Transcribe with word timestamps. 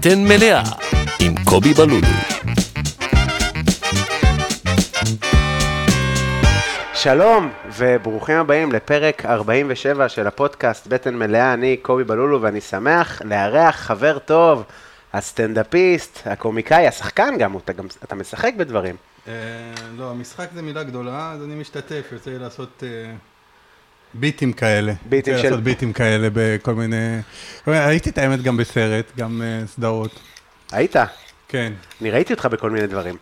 בטן 0.00 0.24
מלאה 0.24 0.62
עם 1.20 1.34
קובי 1.44 1.74
בלולו. 1.74 2.06
שלום 6.94 7.50
וברוכים 7.76 8.36
הבאים 8.36 8.72
לפרק 8.72 9.26
47 9.26 10.08
של 10.08 10.26
הפודקאסט 10.26 10.86
בטן 10.86 11.14
מלאה, 11.14 11.54
אני 11.54 11.76
קובי 11.76 12.04
בלולו 12.04 12.42
ואני 12.42 12.60
שמח 12.60 13.22
לארח 13.24 13.76
חבר 13.76 14.18
טוב, 14.18 14.64
הסטנדאפיסט, 15.12 16.26
הקומיקאי, 16.26 16.86
השחקן 16.86 17.34
גם, 17.38 17.56
אתה, 17.56 17.72
גם, 17.72 17.86
אתה 18.04 18.14
משחק 18.14 18.52
בדברים. 18.56 18.96
אה, 19.28 19.32
לא, 19.96 20.10
המשחק 20.10 20.48
זה 20.54 20.62
מילה 20.62 20.82
גדולה, 20.82 21.32
אז 21.32 21.42
אני 21.44 21.54
משתתף, 21.54 22.08
יוצא 22.12 22.30
לי 22.30 22.38
לעשות 22.38 22.82
אה, 22.82 23.14
ביטים 24.14 24.52
כאלה. 24.52 24.92
ביטים 25.08 25.38
של- 25.38 25.42
לעשות 25.44 25.60
ביטים 25.62 25.92
כאלה 25.92 26.28
בכל 26.32 26.74
מיני... 26.74 27.18
הייתי 27.66 28.10
את 28.10 28.18
האמת 28.18 28.42
גם 28.42 28.56
בסרט, 28.56 29.04
גם 29.18 29.42
אה, 29.42 29.66
סדרות. 29.66 30.20
היית? 30.72 30.96
כן, 31.48 31.72
אני 32.00 32.10
ראיתי 32.10 32.32
אותך 32.32 32.46
בכל 32.46 32.70
מיני 32.70 32.86
דברים. 32.86 33.16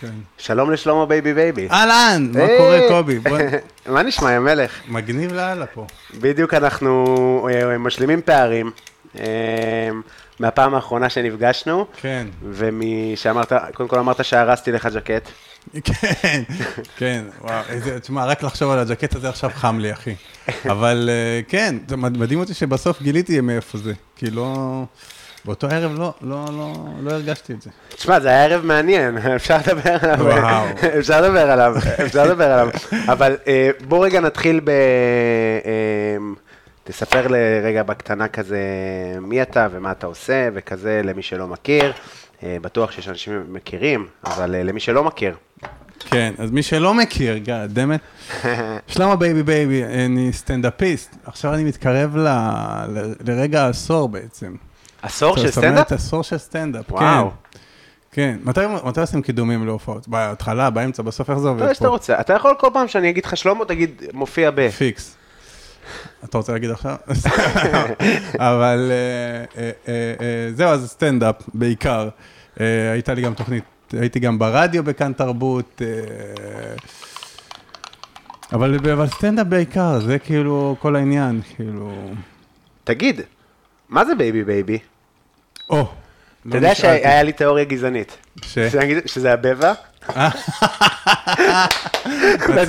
כן. 0.00 0.10
שלום 0.38 0.70
לשלמה 0.70 1.06
בייבי 1.06 1.34
בייבי. 1.34 1.68
אהלן, 1.70 2.30
מה! 2.34 2.46
קורה 2.58 2.78
קובי? 2.88 3.18
בוא... 3.18 3.38
מה 3.94 4.02
נשמע, 4.02 4.32
יא 4.32 4.38
מלך? 4.38 4.80
מגניב 4.88 5.32
לאללה 5.32 5.66
פה. 5.66 5.86
בדיוק 6.20 6.54
אנחנו 6.54 7.48
אה, 7.52 7.78
משלימים 7.78 8.22
פערים 8.22 8.70
אה, 9.18 9.24
מהפעם 10.40 10.74
האחרונה 10.74 11.08
שנפגשנו, 11.08 11.86
כן, 12.00 12.26
ומה 12.42 12.75
שאמרת, 12.75 13.52
קודם 13.74 13.88
כל 13.88 13.98
אמרת 13.98 14.24
שהרסתי 14.24 14.72
לך 14.72 14.88
ג'קט. 14.94 15.28
כן, 15.84 16.42
כן, 16.96 17.24
וואו, 17.40 17.62
איזה, 17.68 18.00
תשמע, 18.00 18.24
רק 18.24 18.42
לחשוב 18.42 18.70
על 18.70 18.78
הג'קט 18.78 19.14
הזה 19.16 19.28
עכשיו 19.28 19.50
חם 19.54 19.78
לי, 19.78 19.92
אחי. 19.92 20.14
אבל 20.64 21.10
אה, 21.12 21.40
כן, 21.48 21.74
זה 21.88 21.96
מד- 21.96 22.16
מדהים 22.18 22.40
אותי 22.40 22.54
שבסוף 22.54 23.02
גיליתי 23.02 23.40
מאיפה 23.40 23.78
זה. 23.78 23.92
כי 24.16 24.30
לא... 24.30 24.82
באותו 25.44 25.66
ערב 25.66 25.98
לא, 25.98 26.12
לא, 26.22 26.44
לא, 26.52 26.72
לא 27.02 27.10
הרגשתי 27.10 27.52
את 27.52 27.62
זה. 27.62 27.70
תשמע, 27.88 28.20
זה 28.20 28.28
היה 28.28 28.44
ערב 28.44 28.64
מעניין, 28.64 29.18
אפשר 29.36 29.56
לדבר 29.56 29.96
עליו. 30.02 30.26
וואו. 30.26 30.66
אפשר 30.98 31.20
לדבר 31.20 31.50
עליו, 31.50 31.74
אפשר 32.06 32.24
לדבר 32.24 32.52
עליו. 32.52 32.68
אבל 33.08 33.36
אה, 33.46 33.70
בוא 33.88 34.04
רגע 34.06 34.20
נתחיל 34.20 34.60
ב... 34.64 34.68
אה, 34.70 34.74
תספר 36.84 37.26
לרגע 37.28 37.82
בקטנה 37.82 38.28
כזה 38.28 38.58
מי 39.20 39.42
אתה 39.42 39.66
ומה 39.72 39.90
אתה 39.92 40.06
עושה, 40.06 40.48
וכזה 40.54 41.00
למי 41.04 41.22
שלא 41.22 41.46
מכיר. 41.46 41.92
בטוח 42.42 42.90
שיש 42.92 43.08
אנשים 43.08 43.44
מכירים, 43.48 44.06
אבל 44.24 44.50
למי 44.56 44.80
שלא 44.80 45.04
מכיר. 45.04 45.34
כן, 46.02 46.34
אז 46.38 46.50
מי 46.50 46.62
שלא 46.62 46.94
מכיר, 46.94 47.38
God 47.38 47.74
damn 47.74 47.89
it, 47.89 48.00
שלמה 48.88 49.16
בייבי 49.16 49.42
בייבי, 49.42 49.84
אני 49.84 50.32
סטנדאפיסט. 50.32 51.16
עכשיו 51.24 51.54
אני 51.54 51.64
מתקרב 51.64 52.16
ל, 52.16 52.28
ל, 52.88 53.14
לרגע 53.24 53.64
העשור 53.64 54.08
בעצם. 54.08 54.54
עשור 55.02 55.36
של 55.36 55.50
סטנדאפ? 55.50 55.92
עשור 55.92 56.22
של 56.22 56.38
סטנדאפ. 56.38 56.92
כן. 56.98 57.22
כן, 58.12 58.38
מתי, 58.44 58.60
מתי 58.84 59.00
עושים 59.00 59.22
קידומים 59.22 59.66
להופעות? 59.66 60.08
בהתחלה, 60.08 60.70
באמצע, 60.70 61.02
בסוף, 61.02 61.30
איך 61.30 61.38
זה 61.38 61.48
עובד 61.48 61.62
לא, 61.62 61.68
פה? 61.68 61.74
שאתה 61.74 61.88
רוצה. 61.88 62.20
אתה 62.20 62.32
יכול 62.32 62.54
כל 62.58 62.68
פעם 62.72 62.88
שאני 62.88 63.10
אגיד 63.10 63.24
לך 63.24 63.36
שלמה, 63.36 63.64
תגיד, 63.64 64.02
מופיע 64.12 64.50
ב... 64.54 64.68
פיקס. 64.68 65.16
אתה 66.24 66.38
רוצה 66.38 66.52
להגיד 66.52 66.70
עכשיו? 66.70 66.96
אבל 68.38 68.90
אה, 68.90 69.62
אה, 69.62 69.70
אה, 69.88 70.14
אה, 70.20 70.52
זהו, 70.54 70.68
אז 70.70 70.90
סטנדאפ 70.90 71.34
בעיקר. 71.54 72.08
אה, 72.60 72.92
הייתה 72.92 73.14
לי 73.14 73.22
גם 73.22 73.34
תוכנית, 73.34 73.64
הייתי 74.00 74.20
גם 74.20 74.38
ברדיו 74.38 74.84
בכאן 74.84 75.12
תרבות. 75.12 75.82
אה, 75.84 75.88
אבל 78.52 78.78
אבל 78.92 79.06
סטנדאפ 79.06 79.46
בעיקר, 79.46 80.00
זה 80.00 80.18
כאילו 80.18 80.76
כל 80.78 80.96
העניין, 80.96 81.40
כאילו... 81.56 82.10
תגיד, 82.84 83.20
מה 83.88 84.04
זה 84.04 84.14
בייבי 84.14 84.44
בייבי? 84.44 84.78
או, 85.70 85.88
אתה 86.48 86.56
יודע 86.56 86.74
שהיה 86.74 87.22
לי 87.22 87.32
תיאוריה 87.32 87.64
גזענית. 87.64 88.16
ש? 88.42 88.58
שזה 89.06 89.32
הבבע? 89.32 89.72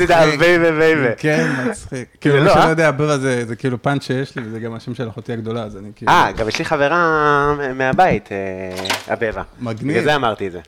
יודע, 0.03 0.25
בייבי 0.39 0.71
בייבי. 0.71 1.07
כן, 1.17 1.49
מצחיק. 1.65 2.07
כאילו, 2.21 2.35
זה 2.35 2.41
מי 2.41 2.47
לא, 2.47 2.53
שלא 2.53 2.63
אה? 2.63 2.69
יודע, 2.69 2.91
הזה, 3.09 3.45
זה 3.45 3.55
כאילו 3.55 3.81
פאנץ' 3.81 4.03
שיש 4.03 4.35
לי, 4.35 4.41
וזה 4.45 4.59
גם 4.59 4.73
השם 4.73 4.95
של 4.95 5.09
אחותי 5.09 5.33
הגדולה, 5.33 5.63
אז 5.63 5.77
אני 5.77 5.89
כאילו... 5.95 6.11
אה, 6.11 6.31
גם 6.31 6.47
יש 6.47 6.59
לי 6.59 6.65
חברה 6.65 7.55
מהבית, 7.75 8.29
אה, 8.31 9.13
הבבע. 9.13 9.41
מגניב. 9.59 9.91
בגלל 9.91 10.03
זה 10.03 10.15
אמרתי 10.15 10.47
את 10.47 10.51
זה. 10.51 10.59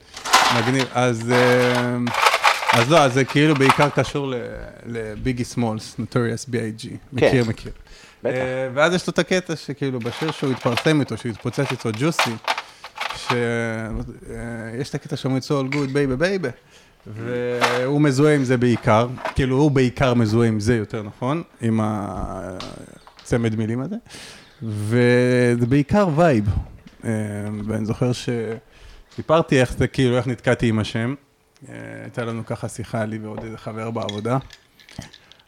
מגניב. 0.57 0.87
אז, 0.93 1.31
אה, 1.31 1.97
אז 2.73 2.91
לא, 2.91 3.03
אז 3.03 3.13
זה 3.13 3.25
כאילו 3.25 3.55
בעיקר 3.55 3.89
קשור 3.89 4.33
לביגי 4.85 5.43
סמולס, 5.43 5.95
נוטוריאס 5.99 6.45
B.I.G. 6.45 6.87
מכיר, 7.13 7.45
מכיר. 7.45 7.71
בטח. 8.23 8.35
אה, 8.35 8.69
ואז 8.73 8.93
יש 8.93 9.07
לו 9.07 9.11
את 9.11 9.19
הקטע 9.19 9.55
שכאילו 9.55 9.99
בשיר 9.99 10.31
שהוא 10.31 10.51
התפרסם 10.51 10.99
איתו, 10.99 11.17
שהוא 11.17 11.31
התפוצץ 11.31 11.71
איתו 11.71 11.89
ג'וסי, 11.99 12.31
שיש 13.15 14.89
את 14.89 14.95
הקטע 14.95 15.15
שאומרים 15.15 15.41
it's 15.41 15.45
all 15.45 15.73
good 15.73 15.89
baby 15.89 16.21
baby, 16.21 16.49
והוא 17.07 18.01
מזוהה 18.01 18.35
עם 18.35 18.43
זה 18.43 18.57
בעיקר, 18.57 19.07
כאילו 19.35 19.57
הוא 19.57 19.71
בעיקר 19.71 20.13
מזוהה 20.13 20.47
עם 20.47 20.59
זה 20.59 20.75
יותר 20.75 21.03
נכון, 21.03 21.43
עם 21.61 21.79
הצמד 21.83 23.55
מילים 23.55 23.81
הזה, 23.81 23.95
וזה 24.63 25.65
בעיקר 25.65 26.07
vibe. 26.15 26.45
אה, 27.05 27.09
ואני 27.65 27.85
זוכר 27.85 28.11
שסיפרתי 29.21 29.61
איך 29.61 29.73
זה, 29.77 29.87
כאילו, 29.87 30.17
איך 30.17 30.27
נתקעתי 30.27 30.69
עם 30.69 30.79
השם. 30.79 31.15
אה, 31.69 31.75
הייתה 32.03 32.25
לנו 32.25 32.45
ככה 32.45 32.69
שיחה, 32.69 33.05
לי 33.05 33.17
ועוד 33.17 33.43
איזה 33.43 33.57
חבר 33.57 33.91
בעבודה, 33.91 34.37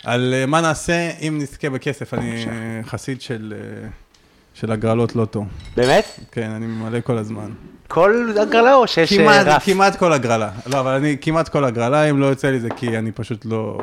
על 0.04 0.34
אה, 0.34 0.46
מה 0.46 0.62
נעשה 0.62 1.12
אם 1.22 1.40
נזכה 1.42 1.70
בכסף. 1.70 2.14
אני 2.14 2.46
חסיד 2.84 3.22
של, 3.22 3.54
אה, 3.58 3.88
של 4.54 4.72
הגרלות 4.72 5.16
לוטו. 5.16 5.46
באמת? 5.76 6.20
כן, 6.32 6.50
אני 6.50 6.66
ממלא 6.66 7.00
כל 7.02 7.18
הזמן. 7.18 7.52
כל 7.88 8.36
הגרלה 8.42 8.74
או 8.74 8.88
שיש 8.88 9.14
אה, 9.14 9.18
כמעט, 9.18 9.48
רף? 9.48 9.66
כמעט 9.66 9.96
כל 9.96 10.14
הגרלה. 10.14 10.52
לא, 10.66 10.80
אבל 10.80 10.92
אני 10.92 11.18
כמעט 11.22 11.50
כל 11.50 11.66
הגרלה, 11.66 12.10
אם 12.10 12.20
לא 12.20 12.26
יוצא 12.26 12.50
לי 12.50 12.60
זה 12.60 12.70
כי 12.70 12.98
אני 12.98 13.12
פשוט 13.12 13.46
לא, 13.46 13.78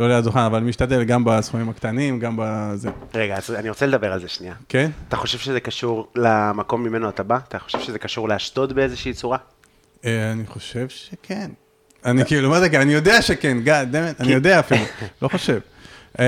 לא 0.00 0.08
ליד 0.08 0.24
דוכן, 0.24 0.38
אבל 0.38 0.60
משתדל 0.60 1.04
גם 1.04 1.24
בסכומים 1.24 1.68
הקטנים, 1.68 2.18
גם 2.18 2.36
בזה. 2.38 2.90
רגע, 3.14 3.36
אז 3.36 3.50
אני 3.50 3.68
רוצה 3.68 3.86
לדבר 3.86 4.12
על 4.12 4.20
זה 4.20 4.28
שנייה. 4.28 4.54
כן? 4.68 4.90
אתה 5.08 5.16
חושב 5.16 5.38
שזה 5.38 5.60
קשור 5.60 6.08
למקום 6.16 6.82
ממנו 6.84 7.08
אתה 7.08 7.22
בא? 7.22 7.38
אתה 7.48 7.58
חושב 7.58 7.80
שזה 7.80 7.98
קשור 7.98 8.28
לאשדוד 8.28 8.72
באיזושהי 8.72 9.12
צורה? 9.12 9.38
אה, 10.04 10.32
אני 10.32 10.46
חושב 10.46 10.88
שכן. 10.88 11.50
אני 12.04 12.24
כאילו, 12.24 12.50
מה 12.50 12.60
זה 12.60 12.68
כן? 12.68 12.80
אני 12.80 12.92
יודע 12.92 13.22
שכן, 13.22 13.60
גאד, 13.60 13.96
דמת, 13.96 14.20
אני 14.20 14.32
יודע 14.32 14.60
אפילו, 14.60 14.84
לא 15.22 15.28
חושב. 15.28 15.58
אה, 16.20 16.24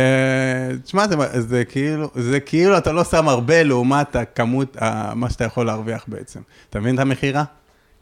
תשמע, 0.84 1.04
זה- 1.32 1.64
כאילו, 1.64 2.10
זה 2.14 2.40
כאילו 2.40 2.78
אתה 2.78 2.92
לא 2.92 3.04
שם 3.04 3.28
הרבה 3.28 3.62
לעומת 3.62 4.16
הכמות, 4.16 4.76
מה 5.14 5.30
שאתה 5.30 5.44
יכול 5.44 5.66
להרוויח 5.66 6.04
בעצם. 6.08 6.40
אתה 6.70 6.80
מבין 6.80 6.94
את 6.94 7.00
המכירה? 7.00 7.44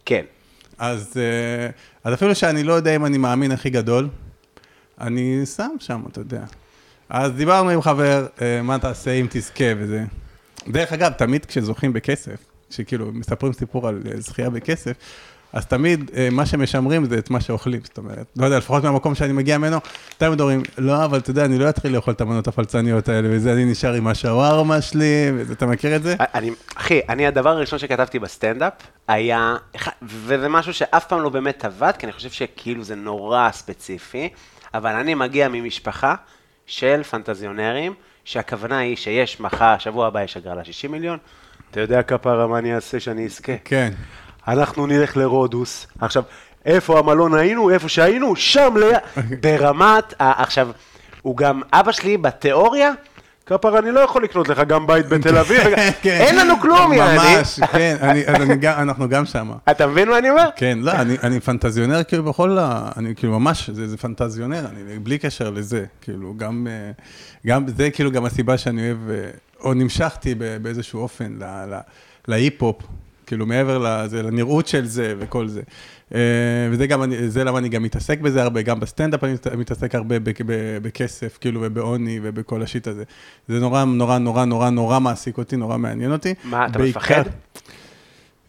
כן. 0.04 0.22
אז, 0.78 1.12
אה, 1.16 1.68
אז 2.04 2.14
אפילו 2.14 2.34
שאני 2.34 2.62
לא 2.62 2.72
יודע 2.72 2.96
אם 2.96 3.06
אני 3.06 3.18
מאמין 3.18 3.52
הכי 3.52 3.70
גדול, 3.70 4.08
אני 5.00 5.46
שם 5.56 5.70
שם, 5.78 6.02
אתה 6.10 6.20
יודע. 6.20 6.44
אז 7.08 7.32
דיברנו 7.32 7.70
עם 7.70 7.82
חבר, 7.82 8.26
אה, 8.42 8.62
מה 8.62 8.78
תעשה 8.78 9.12
אם 9.12 9.26
תזכה 9.30 9.64
וזה. 9.78 10.04
דרך 10.68 10.92
אגב, 10.92 11.12
תמיד 11.12 11.44
כשזוכים 11.44 11.92
בכסף, 11.92 12.36
כשכאילו 12.70 13.12
מספרים 13.12 13.52
סיפור 13.52 13.88
על 13.88 14.02
אה, 14.12 14.20
זכייה 14.20 14.50
בכסף, 14.50 14.92
אז 15.52 15.66
תמיד 15.66 16.10
אה, 16.16 16.28
מה 16.30 16.46
שמשמרים 16.46 17.04
זה 17.04 17.18
את 17.18 17.30
מה 17.30 17.40
שאוכלים, 17.40 17.80
זאת 17.84 17.98
אומרת, 17.98 18.26
לא 18.36 18.44
יודע, 18.44 18.58
לפחות 18.58 18.84
מהמקום 18.84 19.14
שאני 19.14 19.32
מגיע 19.32 19.58
ממנו, 19.58 19.78
תמיד 20.18 20.40
אומרים, 20.40 20.62
לא, 20.78 21.04
אבל 21.04 21.18
אתה 21.18 21.30
יודע, 21.30 21.44
אני 21.44 21.58
לא 21.58 21.68
אתחיל 21.68 21.92
לאכול 21.94 22.14
את 22.14 22.20
המנות 22.20 22.48
הפלצניות 22.48 23.08
האלה, 23.08 23.28
וזה, 23.30 23.52
אני 23.52 23.64
נשאר 23.64 23.92
עם 23.92 24.06
השווארמה 24.06 24.82
שלי, 24.82 25.30
וזה, 25.34 25.52
אתה 25.52 25.66
מכיר 25.66 25.96
את 25.96 26.02
זה? 26.02 26.14
אני, 26.20 26.50
אחי, 26.76 27.00
אני, 27.08 27.26
הדבר 27.26 27.50
הראשון 27.50 27.78
שכתבתי 27.78 28.18
בסטנדאפ 28.18 28.72
היה, 29.08 29.56
וזה 30.02 30.48
משהו 30.48 30.74
שאף 30.74 31.06
פעם 31.06 31.22
לא 31.22 31.28
באמת 31.28 31.64
עבד, 31.64 31.92
כי 31.98 32.06
אני 32.06 32.12
חושב 32.12 32.30
שכאילו 32.30 32.84
זה 32.84 32.94
נורא 32.94 33.50
ספציפי, 33.52 34.28
אבל 34.76 34.94
אני 34.94 35.14
מגיע 35.14 35.48
ממשפחה 35.48 36.14
של 36.66 37.02
פנטזיונרים, 37.02 37.94
שהכוונה 38.24 38.78
היא 38.78 38.96
שיש 38.96 39.40
מחר, 39.40 39.74
שבוע 39.78 40.06
הבא 40.06 40.22
יש 40.22 40.36
הגרלה 40.36 40.64
60 40.64 40.92
מיליון, 40.92 41.18
אתה 41.70 41.80
יודע 41.80 42.02
כפרה 42.02 42.46
מה 42.46 42.58
אני 42.58 42.74
אעשה 42.74 43.00
שאני 43.00 43.24
אזכה? 43.24 43.52
כן. 43.64 43.92
אנחנו 44.48 44.86
נלך 44.86 45.16
לרודוס. 45.16 45.86
עכשיו, 46.00 46.22
איפה 46.64 46.98
המלון 46.98 47.34
היינו? 47.34 47.70
איפה 47.70 47.88
שהיינו? 47.88 48.36
שם 48.36 48.74
ליד... 48.76 48.98
ברמת... 49.42 50.14
ה- 50.20 50.42
עכשיו, 50.42 50.68
הוא 51.22 51.36
גם, 51.36 51.60
אבא 51.72 51.92
שלי 51.92 52.16
בתיאוריה, 52.16 52.92
כפר, 53.46 53.78
אני 53.78 53.90
לא 53.90 54.00
יכול 54.00 54.24
לקנות 54.24 54.48
לך 54.48 54.58
גם 54.58 54.86
בית 54.86 55.08
בתל 55.08 55.38
אביב. 55.38 55.62
כן. 56.02 56.18
אין 56.20 56.36
לנו 56.36 56.60
כלום, 56.60 56.92
יעני. 56.92 57.36
ממש, 57.36 57.60
כן, 57.72 57.96
אנחנו 58.64 59.08
גם 59.08 59.24
שמה. 59.26 59.54
אתה 59.70 59.86
מבין 59.86 60.08
מה 60.08 60.18
אני 60.18 60.30
אומר? 60.30 60.48
כן, 60.56 60.78
לא, 60.82 60.92
אני, 61.22 61.40
פנטזיונר 61.40 62.02
כאילו 62.04 62.24
בכל 62.24 62.58
ה... 62.58 62.90
אני 62.96 63.14
כאילו 63.14 63.40
ממש, 63.40 63.70
זה, 63.70 63.96
פנטזיונר, 63.96 64.66
אני 64.66 64.98
בלי 64.98 65.18
קשר 65.18 65.50
לזה, 65.50 65.84
כאילו 66.00 66.34
גם, 66.36 66.66
אה, 66.70 66.90
גם 67.46 67.64
זה 67.68 67.90
כאילו 67.90 68.10
גם 68.10 68.24
הסיבה 68.24 68.58
שאני 68.58 68.86
אוהב, 68.86 69.10
אה, 69.10 69.30
או 69.60 69.74
נמשכתי 69.74 70.34
באיזשהו 70.34 71.00
אופן 71.00 71.38
להיפ-הופ, 72.28 72.82
כאילו 73.26 73.46
מעבר 73.46 74.04
לנראות 74.12 74.66
של 74.66 74.86
זה 74.86 75.14
וכל 75.18 75.48
זה. 75.48 75.62
אה, 76.14 76.18
וזה 76.70 76.86
גם, 76.86 77.02
זה 77.26 77.44
למה 77.44 77.58
אני 77.58 77.68
גם 77.68 77.82
מתעסק 77.82 78.20
בזה 78.20 78.42
הרבה, 78.42 78.62
גם 78.62 78.80
בסטנדאפ 78.80 79.24
אני 79.24 79.32
מת- 79.32 79.46
מתעסק 79.46 79.94
הרבה 79.94 80.16
בכסף, 80.82 81.38
כאילו, 81.40 81.60
ובעוני 81.64 82.20
ובכל 82.22 82.62
ה 82.62 82.67
shit 82.67 82.86
הזה. 82.88 83.04
זה 83.48 83.60
נורא, 83.60 83.84
נורא, 83.84 84.18
נורא, 84.18 84.44
נורא, 84.44 84.70
נורא 84.70 84.98
מעסיק 85.00 85.38
אותי, 85.38 85.56
נורא 85.56 85.76
מעניין 85.78 86.12
אותי. 86.12 86.34
מה, 86.44 86.66
אתה 86.66 86.78
בעיקר- 86.78 87.00
מפחד? 87.00 87.22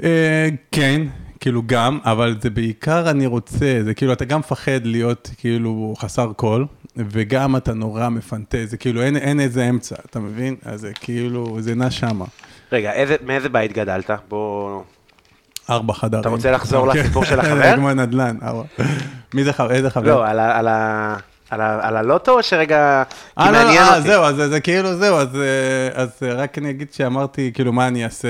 אה, 0.03 0.47
כן, 0.71 1.01
כאילו 1.39 1.61
גם, 1.65 1.99
אבל 2.03 2.35
זה 2.41 2.49
בעיקר 2.49 3.09
אני 3.09 3.25
רוצה, 3.25 3.79
זה 3.83 3.93
כאילו, 3.93 4.13
אתה 4.13 4.25
גם 4.25 4.39
מפחד 4.39 4.79
להיות 4.85 5.29
כאילו 5.37 5.93
חסר 5.97 6.33
כל, 6.35 6.65
וגם 6.97 7.55
אתה 7.55 7.73
נורא 7.73 8.09
מפנטז, 8.09 8.69
זה 8.69 8.77
כאילו 8.77 9.01
אין, 9.01 9.17
אין 9.17 9.39
איזה 9.39 9.69
אמצע, 9.69 9.95
אתה 10.05 10.19
מבין? 10.19 10.55
אז 10.65 10.79
זה 10.81 10.91
כאילו, 10.93 11.57
זה 11.59 11.75
נע 11.75 11.89
שמה. 11.91 12.25
רגע, 12.71 12.93
איזה, 12.93 13.15
מאיזה 13.25 13.49
בית 13.49 13.73
גדלת? 13.73 14.09
בוא... 14.29 14.81
ארבע 15.69 15.93
חדרים. 15.93 16.21
אתה 16.21 16.29
רוצה 16.29 16.51
לחזור 16.51 16.93
כן. 16.93 16.99
לסיפור 16.99 17.25
של 17.25 17.39
החבר? 17.41 17.75
כמו 17.75 17.93
נדל"ן, 17.93 18.37
ארבע. 18.43 18.63
מי 19.33 19.43
זה 19.43 19.53
חבר? 19.53 19.71
איזה 19.71 19.89
חבר? 19.89 20.07
לא, 20.15 20.27
על, 20.27 20.39
ה, 20.69 21.17
על, 21.81 21.97
הלוטו 21.97 22.31
או 22.31 22.43
שרגע... 22.43 23.03
כי 23.09 23.15
אה, 23.43 23.51
לא, 23.51 23.57
מעניין 23.63 23.83
אה, 23.83 23.97
אותי. 23.97 24.07
זהו, 24.07 24.23
אז 24.23 24.35
זה- 24.35 24.49
זה 24.49 24.59
כאילו, 24.59 24.95
זהו, 24.95 25.17
אז 25.17 25.35
אה, 25.35 26.01
אז 26.01 26.09
רק 26.23 26.57
אני 26.57 26.69
אגיד 26.69 26.93
שאמרתי, 26.93 27.51
כאילו, 27.53 27.73
מה 27.73 27.87
אני 27.87 28.03
אעשה, 28.03 28.27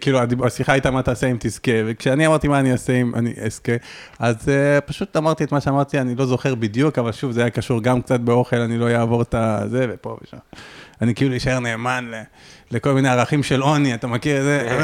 כאילו, 0.00 0.18
השיחה 0.46 0.72
הייתה 0.72 0.90
מה 0.90 1.02
תעשה 1.02 1.26
אם 1.26 1.36
תזכה, 1.40 1.70
וכשאני 1.86 2.26
אמרתי 2.26 2.48
מה 2.48 2.58
אני 2.60 2.72
אעשה 2.72 2.92
אם 2.92 3.14
אני 3.14 3.32
אזכה, 3.44 3.72
אז 4.18 4.36
פשוט 4.86 5.16
אמרתי 5.16 5.44
את 5.44 5.52
מה 5.52 5.60
שאמרתי, 5.60 6.00
אני 6.00 6.14
לא 6.14 6.26
זוכר 6.26 6.54
בדיוק, 6.54 6.98
אבל 6.98 7.12
שוב, 7.12 7.32
זה 7.32 7.40
היה 7.40 7.50
קשור 7.50 7.82
גם 7.82 8.02
קצת 8.02 8.20
באוכל, 8.20 8.56
אני 8.56 8.78
לא 8.78 8.88
אעבור 8.90 9.22
את 9.22 9.34
הזה, 9.38 9.86
ופה 9.90 10.16
ושם. 10.24 10.36
אני 11.02 11.14
כאילו 11.14 11.36
אשאר 11.36 11.58
נאמן 11.60 12.04
ל- 12.10 12.22
לכל 12.70 12.92
מיני 12.92 13.08
ערכים 13.08 13.42
של 13.42 13.60
עוני, 13.60 13.94
אתה 13.94 14.06
מכיר 14.06 14.38
את 14.38 14.42
זה? 14.42 14.68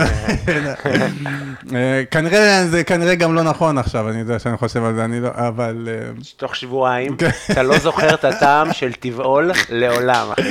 אה, 1.75 2.03
כנראה, 2.11 2.67
זה 2.67 2.85
כנראה 2.85 3.15
גם 3.15 3.35
לא 3.35 3.43
נכון 3.43 3.79
עכשיו, 3.79 4.09
אני 4.09 4.19
יודע 4.19 4.39
שאני 4.39 4.57
חושב 4.57 4.85
על 4.85 4.95
זה, 4.95 5.05
אני 5.05 5.21
לא, 5.21 5.29
אבל... 5.35 5.89
אה, 5.91 6.11
תוך 6.37 6.57
שבועיים, 6.57 7.17
כן. 7.17 7.31
אתה 7.51 7.63
לא 7.63 7.79
זוכר 7.79 8.15
את 8.15 8.25
הטעם 8.25 8.73
של 8.73 8.93
טבעול 8.93 9.51
לעולם, 9.69 10.31
אחי. 10.33 10.43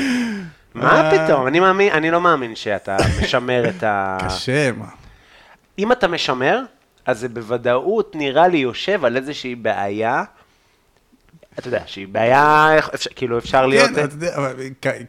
מה 0.74 1.12
אה. 1.12 1.25
פתאום? 1.25 1.48
אני 1.48 1.60
מאמין, 1.60 1.94
אני 1.94 2.12
לא 2.12 2.22
מאמין 2.22 2.56
שאתה 2.56 2.98
משמר 3.22 3.69
את 3.69 3.84
ה... 3.84 4.18
קשה, 4.25 4.72
מה. 4.72 4.86
אם 5.80 5.92
אתה 5.92 6.07
משמר, 6.07 6.60
אז 7.06 7.19
זה 7.19 7.30
בוודאות 7.30 8.16
נראה 8.16 8.48
לי 8.48 8.57
יושב 8.57 9.06
על 9.06 9.18
איזושהי 9.18 9.56
בעיה, 9.56 10.24
אתה 11.59 11.68
יודע, 11.68 11.81
שהיא 11.86 12.07
בעיה, 12.07 12.75
אפשר- 12.94 13.09
כאילו 13.15 13.38
אפשר 13.38 13.65
להיות... 13.65 13.89
כן, 13.95 14.03
אתה 14.06 14.13
יודע, 14.15 14.38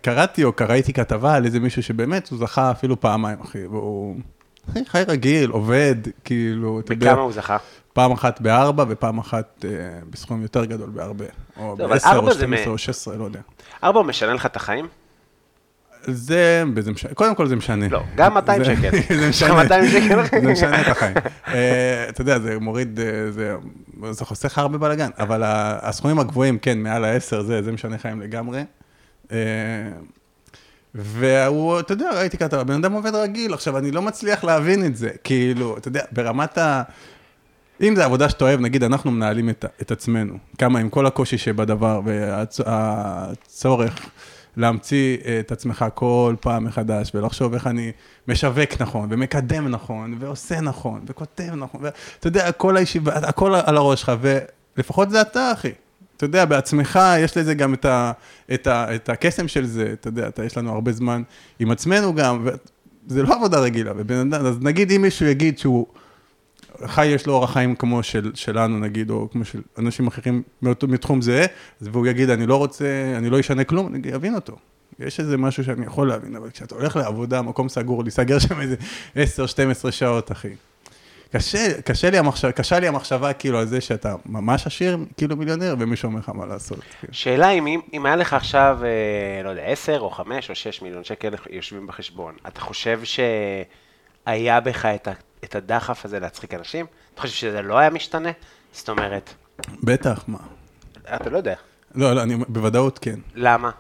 קראתי 0.02 0.44
או 0.44 0.52
קראתי 0.52 0.92
כתבה 0.92 1.34
על 1.34 1.44
איזה 1.44 1.60
מישהו 1.60 1.82
שבאמת 1.82 2.28
הוא 2.28 2.38
זכה 2.38 2.70
אפילו 2.70 3.00
פעמיים, 3.00 3.40
אחי, 3.40 3.66
והוא 3.66 4.16
חי 4.88 5.02
רגיל, 5.08 5.50
עובד, 5.50 5.94
כאילו, 6.24 6.80
אתה 6.80 6.92
יודע, 6.92 7.10
בכמה 7.12 7.22
הוא 7.22 7.32
זכה? 7.32 7.56
פעם 7.92 8.12
אחת 8.12 8.40
בארבע 8.40 8.84
ופעם 8.88 9.18
אחת 9.18 9.64
אה, 9.64 9.70
בסכום 10.10 10.42
יותר 10.42 10.64
גדול 10.64 10.90
בהרבה, 10.90 11.24
או 11.56 11.76
בעשר 11.76 12.18
או 12.18 12.32
זה 12.34 12.38
12 12.40 12.46
מ- 12.66 12.70
או 12.70 12.78
16, 12.78 13.16
לא 13.16 13.24
יודע. 13.24 13.40
ארבע 13.84 14.02
משנה 14.02 14.34
לך 14.34 14.46
את 14.46 14.56
החיים? 14.56 14.88
זה, 16.06 16.64
זה 16.80 16.92
משנה, 16.92 17.14
קודם 17.14 17.34
כל 17.34 17.46
זה 17.46 17.56
משנה. 17.56 17.88
לא, 17.88 18.02
גם 18.16 18.34
200 18.34 18.64
זה- 18.64 18.76
שקל. 18.76 18.90
זה 19.20 19.28
משנה, 19.28 19.54
200 19.54 19.90
שקל? 19.90 20.22
זה 20.42 20.52
משנה 20.52 20.80
את 20.80 20.88
החיים. 20.88 21.14
אה, 21.48 22.06
אתה 22.08 22.20
יודע, 22.20 22.38
זה 22.38 22.58
מוריד, 22.60 23.00
אה, 23.00 23.30
זה, 23.30 23.54
זה 24.10 24.24
חוסך 24.24 24.58
הרבה 24.58 24.78
בלאגן, 24.78 25.10
אבל 25.18 25.42
הסכומים 25.46 26.18
הגבוהים, 26.18 26.58
כן, 26.58 26.78
מעל 26.78 27.04
העשר, 27.04 27.42
זה, 27.42 27.62
זה 27.62 27.72
משנה 27.72 27.98
חיים 27.98 28.20
לגמרי. 28.20 28.64
אה, 29.32 29.36
והוא, 30.94 31.80
אתה 31.80 31.92
יודע, 31.92 32.10
ראיתי 32.16 32.38
כתבה, 32.38 32.60
הבן 32.60 32.74
אדם 32.74 32.92
עובד 32.92 33.14
רגיל, 33.14 33.54
עכשיו, 33.54 33.78
אני 33.78 33.90
לא 33.90 34.02
מצליח 34.02 34.44
להבין 34.44 34.86
את 34.86 34.96
זה, 34.96 35.08
כאילו, 35.24 35.78
אתה 35.78 35.88
יודע, 35.88 36.02
ברמת 36.12 36.58
ה... 36.58 36.82
אם 37.80 37.96
זה 37.96 38.04
עבודה 38.04 38.28
שאתה 38.28 38.44
אוהב, 38.44 38.60
נגיד, 38.60 38.84
אנחנו 38.84 39.10
מנהלים 39.10 39.50
את, 39.50 39.64
את 39.82 39.90
עצמנו, 39.90 40.34
כמה 40.58 40.78
עם 40.78 40.88
כל 40.88 41.06
הקושי 41.06 41.38
שבדבר 41.38 42.00
והצורך 42.04 43.92
להמציא 44.56 45.16
את 45.40 45.52
עצמך 45.52 45.84
כל 45.94 46.34
פעם 46.40 46.64
מחדש 46.64 47.10
ולחשוב 47.14 47.54
איך 47.54 47.66
אני 47.66 47.92
משווק 48.28 48.80
נכון 48.80 49.08
ומקדם 49.12 49.68
נכון 49.68 50.16
ועושה 50.18 50.60
נכון 50.60 51.00
וכותב 51.06 51.54
נכון, 51.56 51.80
ואתה 51.82 52.26
יודע, 52.26 52.48
הכל 52.48 52.76
הישיבה, 52.76 53.14
הכל 53.14 53.54
על 53.54 53.76
הראש 53.76 54.00
שלך, 54.00 54.12
ולפחות 54.76 55.10
זה 55.10 55.20
אתה, 55.20 55.52
אחי. 55.52 55.72
אתה 56.16 56.24
יודע, 56.24 56.44
בעצמך 56.44 57.00
יש 57.18 57.36
לזה 57.36 57.54
גם 57.54 57.74
את, 57.74 57.84
ה, 57.84 58.12
את, 58.54 58.66
ה, 58.66 58.94
את 58.94 59.08
הקסם 59.08 59.48
של 59.48 59.66
זה, 59.66 59.90
אתה 59.92 60.08
יודע, 60.08 60.28
אתה, 60.28 60.44
יש 60.44 60.56
לנו 60.56 60.72
הרבה 60.72 60.92
זמן 60.92 61.22
עם 61.58 61.70
עצמנו 61.70 62.14
גם, 62.14 62.48
וזה 63.06 63.22
לא 63.22 63.34
עבודה 63.34 63.58
רגילה, 63.58 63.92
ובן 63.96 64.32
אדם, 64.32 64.46
אז 64.46 64.58
נגיד 64.60 64.92
אם 64.92 65.02
מישהו 65.02 65.26
יגיד 65.26 65.58
שהוא 65.58 65.86
חי, 66.86 67.06
יש 67.06 67.26
לו 67.26 67.32
אורח 67.34 67.52
חיים 67.52 67.74
כמו 67.76 68.02
של, 68.02 68.30
שלנו 68.34 68.78
נגיד, 68.78 69.10
או 69.10 69.28
כמו 69.32 69.44
של 69.44 69.60
אנשים 69.78 70.06
אחרים 70.06 70.42
מאותו, 70.62 70.88
מתחום 70.88 71.18
אז 71.80 71.88
והוא 71.92 72.06
יגיד, 72.06 72.30
אני 72.30 72.46
לא 72.46 72.56
רוצה, 72.56 72.84
אני 73.16 73.30
לא 73.30 73.40
אשנה 73.40 73.64
כלום, 73.64 73.94
אני 73.94 74.14
אבין 74.14 74.34
אותו. 74.34 74.56
יש 74.98 75.20
איזה 75.20 75.36
משהו 75.36 75.64
שאני 75.64 75.86
יכול 75.86 76.08
להבין, 76.08 76.36
אבל 76.36 76.50
כשאתה 76.50 76.74
הולך 76.74 76.96
לעבודה, 76.96 77.42
מקום 77.42 77.68
סגור, 77.68 78.02
להיסגר 78.02 78.38
שם 78.38 78.60
איזה 78.60 78.76
10-12 79.86 79.90
שעות, 79.90 80.32
אחי. 80.32 80.48
קשה, 81.32 81.82
קשה 81.82 82.10
לי 82.10 82.18
המחשבה, 82.18 82.52
קשה 82.52 82.78
לי 82.80 82.88
המחשבה 82.88 83.32
כאילו 83.32 83.58
על 83.58 83.66
זה 83.66 83.80
שאתה 83.80 84.14
ממש 84.26 84.66
עשיר, 84.66 84.98
כאילו 85.16 85.36
מיליונר, 85.36 85.74
ומישהו 85.78 86.06
אומר 86.06 86.18
לך 86.20 86.28
מה 86.28 86.46
לעשות. 86.46 86.78
כאילו. 87.00 87.14
שאלה 87.14 87.50
אם, 87.50 87.66
אם- 87.92 88.06
היה 88.06 88.16
לך 88.16 88.32
עכשיו, 88.32 88.78
אה, 88.82 89.42
לא 89.44 89.50
יודע, 89.50 89.62
10 89.62 90.00
או 90.00 90.10
5 90.10 90.50
או 90.50 90.54
6 90.54 90.82
מיליון 90.82 91.04
שקל 91.04 91.30
יושבים 91.50 91.86
בחשבון, 91.86 92.34
אתה 92.48 92.60
חושב 92.60 93.00
שהיה 93.04 94.60
בך 94.60 94.84
את, 94.86 95.08
את 95.44 95.54
הדחף 95.54 96.04
הזה 96.04 96.20
להצחיק 96.20 96.54
אנשים? 96.54 96.86
אתה 97.14 97.20
חושב 97.20 97.34
שזה 97.34 97.62
לא 97.62 97.78
היה 97.78 97.90
משתנה? 97.90 98.30
זאת 98.72 98.88
אומרת, 98.88 99.30
בטח, 99.82 100.24
מה? 100.28 100.38
אתה 101.14 101.30
לא 101.30 101.36
יודע. 101.36 101.54
לא, 101.94 102.12
לא, 102.12 102.22
אני, 102.22 102.36
בוודאות 102.48 102.98
כן. 102.98 103.18
למה? 103.34 103.70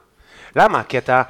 למה? 0.56 0.82
כי 0.82 0.98
אתה, 0.98 1.22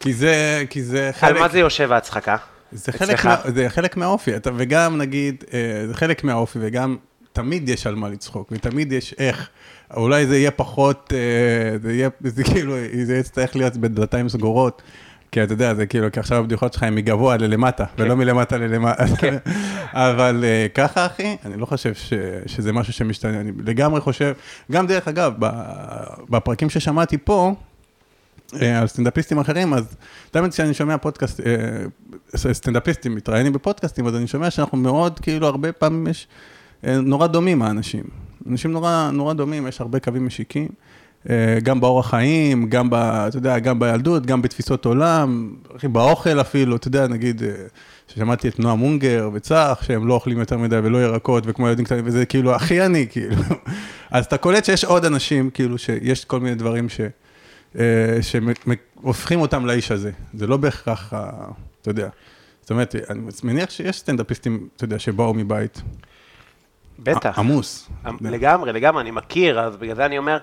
כי 0.00 0.12
זה, 0.12 0.64
כי 0.70 0.82
זה 0.82 1.06
על 1.06 1.12
חלק... 1.12 1.40
מה 1.40 1.48
זה 1.48 1.58
יושב 1.58 1.92
ההצחקה? 1.92 2.36
זה 2.72 2.92
חלק? 2.92 3.24
מה, 3.24 3.36
זה 3.54 3.68
חלק 3.68 3.96
מהאופי, 3.96 4.36
אתה, 4.36 4.50
וגם 4.56 4.98
נגיד, 4.98 5.44
אה, 5.52 5.84
זה 5.86 5.94
חלק 5.94 6.24
מהאופי, 6.24 6.58
וגם 6.62 6.96
תמיד 7.32 7.68
יש 7.68 7.86
על 7.86 7.94
מה 7.94 8.08
לצחוק, 8.08 8.52
ותמיד 8.52 8.92
יש 8.92 9.14
איך. 9.18 9.48
אולי 9.96 10.26
זה 10.26 10.36
יהיה 10.36 10.50
פחות, 10.50 11.12
אה, 11.12 11.78
זה 11.82 11.92
יהיה, 11.92 12.08
זה 12.20 12.44
כאילו, 12.44 12.74
זה 13.04 13.16
יצטרך 13.16 13.56
להיות 13.56 13.76
בדלתיים 13.76 14.28
סגורות, 14.28 14.82
כי 15.32 15.42
אתה 15.42 15.52
יודע, 15.52 15.74
זה 15.74 15.86
כאילו, 15.86 16.12
כי 16.12 16.20
עכשיו 16.20 16.38
הבדיחות 16.38 16.72
שלך 16.72 16.82
הן 16.82 16.94
מגבוה 16.94 17.36
ללמטה, 17.36 17.84
כן. 17.86 18.02
ולא 18.02 18.16
מלמטה 18.16 18.56
ללמטה. 18.58 19.04
אבל 19.92 20.44
אה, 20.44 20.66
ככה, 20.74 21.06
אחי, 21.06 21.36
אני 21.44 21.56
לא 21.56 21.66
חושב 21.66 21.94
ש, 21.94 22.12
שזה 22.46 22.72
משהו 22.72 22.92
שמשתנה, 22.92 23.40
אני 23.40 23.52
לגמרי 23.64 24.00
חושב, 24.00 24.32
גם 24.72 24.86
דרך 24.86 25.08
אגב, 25.08 25.32
בפרקים 26.28 26.70
ששמעתי 26.70 27.18
פה, 27.18 27.54
אה, 28.62 28.80
על 28.80 28.86
סטנדאפיסטים 28.86 29.38
אחרים, 29.38 29.74
אז 29.74 29.96
תמיד 30.30 30.52
כשאני 30.52 30.74
שומע 30.74 30.98
פודקאסט, 30.98 31.40
אה, 31.40 32.52
סטנדאפיסטים 32.52 33.14
מתראיינים 33.14 33.52
בפודקאסטים, 33.52 34.06
אז 34.06 34.16
אני 34.16 34.26
שומע 34.26 34.50
שאנחנו 34.50 34.78
מאוד, 34.78 35.20
כאילו, 35.20 35.46
הרבה 35.46 35.72
פעמים 35.72 36.06
יש, 36.06 36.26
נורא 36.82 37.26
דומים 37.26 37.62
האנשים. 37.62 38.04
אנשים 38.50 38.72
נורא, 38.72 39.10
נורא 39.12 39.32
דומים, 39.34 39.66
יש 39.66 39.80
הרבה 39.80 40.00
קווים 40.00 40.26
משיקים, 40.26 40.68
גם 41.62 41.80
באורח 41.80 42.10
חיים, 42.10 42.68
גם 42.68 42.90
ב... 42.90 42.94
אתה 42.94 43.36
יודע, 43.36 43.58
גם 43.58 43.78
בילדות, 43.78 44.26
גם 44.26 44.42
בתפיסות 44.42 44.84
עולם, 44.84 45.54
באוכל 45.82 46.40
אפילו, 46.40 46.76
אתה 46.76 46.88
יודע, 46.88 47.06
נגיד, 47.08 47.42
אה, 47.42 47.48
ששמעתי 48.08 48.48
את 48.48 48.58
נועה 48.58 48.74
מונגר 48.74 49.30
וצח, 49.32 49.78
שהם 49.86 50.06
לא 50.06 50.14
אוכלים 50.14 50.38
יותר 50.38 50.58
מדי 50.58 50.76
ולא 50.76 50.98
ירקות, 51.02 51.44
וכמו 51.46 51.68
ילדים 51.68 51.84
קטנים, 51.84 52.02
וזה 52.06 52.26
כאילו 52.26 52.54
הכי 52.54 52.82
אני, 52.82 53.06
כאילו. 53.12 53.36
אז 54.10 54.24
אתה 54.24 54.36
קולט 54.36 54.64
שיש 54.64 54.84
עוד 54.84 55.04
אנשים, 55.04 55.50
כאילו, 55.50 55.78
שיש 55.78 56.24
כל 56.24 56.40
מיני 56.40 56.54
דברים 56.54 56.88
ש... 56.88 57.00
אה, 57.78 58.18
שהופכים 58.22 59.40
אותם 59.40 59.66
לאיש 59.66 59.90
הזה. 59.90 60.10
זה 60.34 60.46
לא 60.46 60.56
בהכרח, 60.56 61.12
אתה 61.82 61.90
יודע. 61.90 62.08
זאת 62.60 62.70
אומרת, 62.70 62.94
אני 63.10 63.20
מניח 63.44 63.70
שיש 63.70 63.98
סטנדאפיסטים, 63.98 64.68
אתה 64.76 64.84
יודע, 64.84 64.98
שבאו 64.98 65.34
מבית 65.34 65.82
בטח. 66.98 67.38
עמוס. 67.38 67.88
לגמרי, 68.20 68.72
לגמרי, 68.72 69.02
אני 69.02 69.10
מכיר, 69.10 69.60
אז 69.60 69.76
בגלל 69.76 69.96
זה 69.96 70.06
אני 70.06 70.18
אומר, 70.18 70.38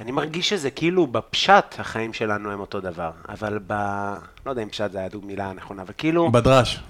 אני 0.00 0.12
מרגיש 0.12 0.48
שזה 0.48 0.70
כאילו 0.70 1.06
בפשט 1.06 1.74
החיים 1.78 2.12
שלנו 2.12 2.52
הם 2.52 2.60
אותו 2.60 2.80
דבר, 2.80 3.10
אבל 3.28 3.58
ב... 3.66 3.72
לא 4.46 4.50
יודע 4.50 4.62
אם 4.62 4.68
פשט 4.68 4.92
זה 4.92 4.98
היה 4.98 5.08
מילה 5.22 5.46
הנכונה, 5.46 5.82
אבל 5.82 5.92
כאילו, 5.98 6.30
בדרש. 6.32 6.80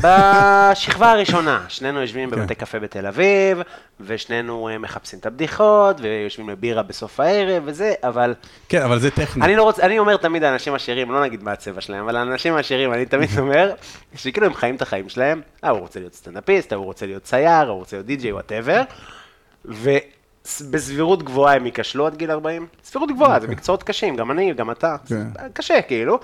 בשכבה 0.00 1.10
הראשונה, 1.12 1.64
שנינו 1.68 2.00
יושבים 2.00 2.30
כן. 2.30 2.36
בבתי 2.36 2.54
קפה 2.54 2.78
בתל 2.78 3.06
אביב, 3.06 3.62
ושנינו 4.00 4.68
אה, 4.68 4.78
מחפשים 4.78 5.18
את 5.18 5.26
הבדיחות, 5.26 6.00
ויושבים 6.00 6.48
לבירה 6.48 6.82
בסוף 6.82 7.20
הערב 7.20 7.62
וזה, 7.66 7.94
אבל 8.02 8.34
כן, 8.68 8.82
אבל 8.82 8.98
זה 8.98 9.10
טכני. 9.10 9.44
אני 9.44 9.56
לא 9.56 9.62
רוצה, 9.62 9.82
אני 9.82 9.98
אומר 9.98 10.16
תמיד 10.16 10.42
לאנשים 10.42 10.74
עשירים, 10.74 11.10
לא 11.10 11.22
נגיד 11.22 11.42
מה 11.42 11.52
הצבע 11.52 11.80
שלהם, 11.80 12.04
אבל 12.04 12.14
לאנשים 12.14 12.54
העשירים, 12.54 12.92
אני 12.92 13.06
תמיד 13.06 13.28
אומר, 13.38 13.72
שכאילו 14.14 14.46
הם 14.46 14.54
חיים 14.54 14.76
את 14.76 14.82
החיים 14.82 15.08
שלהם, 15.08 15.40
אה, 15.64 15.70
הוא 15.70 15.80
רוצה 15.80 16.00
להיות 16.00 16.14
סטנדאפיסט, 16.14 16.72
הוא 16.72 16.84
רוצה 16.84 17.06
להיות 17.06 17.22
צייר, 17.22 17.68
הוא 17.68 17.78
רוצה 17.78 17.96
להיות 17.96 18.06
די-ג'יי, 18.06 18.32
whatever, 18.32 18.82
ובסבירות 20.60 21.22
גבוהה 21.22 21.54
הם 21.56 21.66
ייכשלו 21.66 22.06
עד 22.06 22.16
גיל 22.16 22.30
40, 22.30 22.66
סבירות 22.84 23.10
גבוהה, 23.10 23.30
זה 23.30 23.36
אוקיי. 23.36 23.54
מקצועות 23.54 23.82
קשים, 23.82 24.16
גם 24.16 24.30
אני, 24.30 24.54
גם 24.54 24.70
אתה, 24.70 24.96
כן. 25.08 25.26
קשה 25.52 25.82
כאילו. 25.82 26.18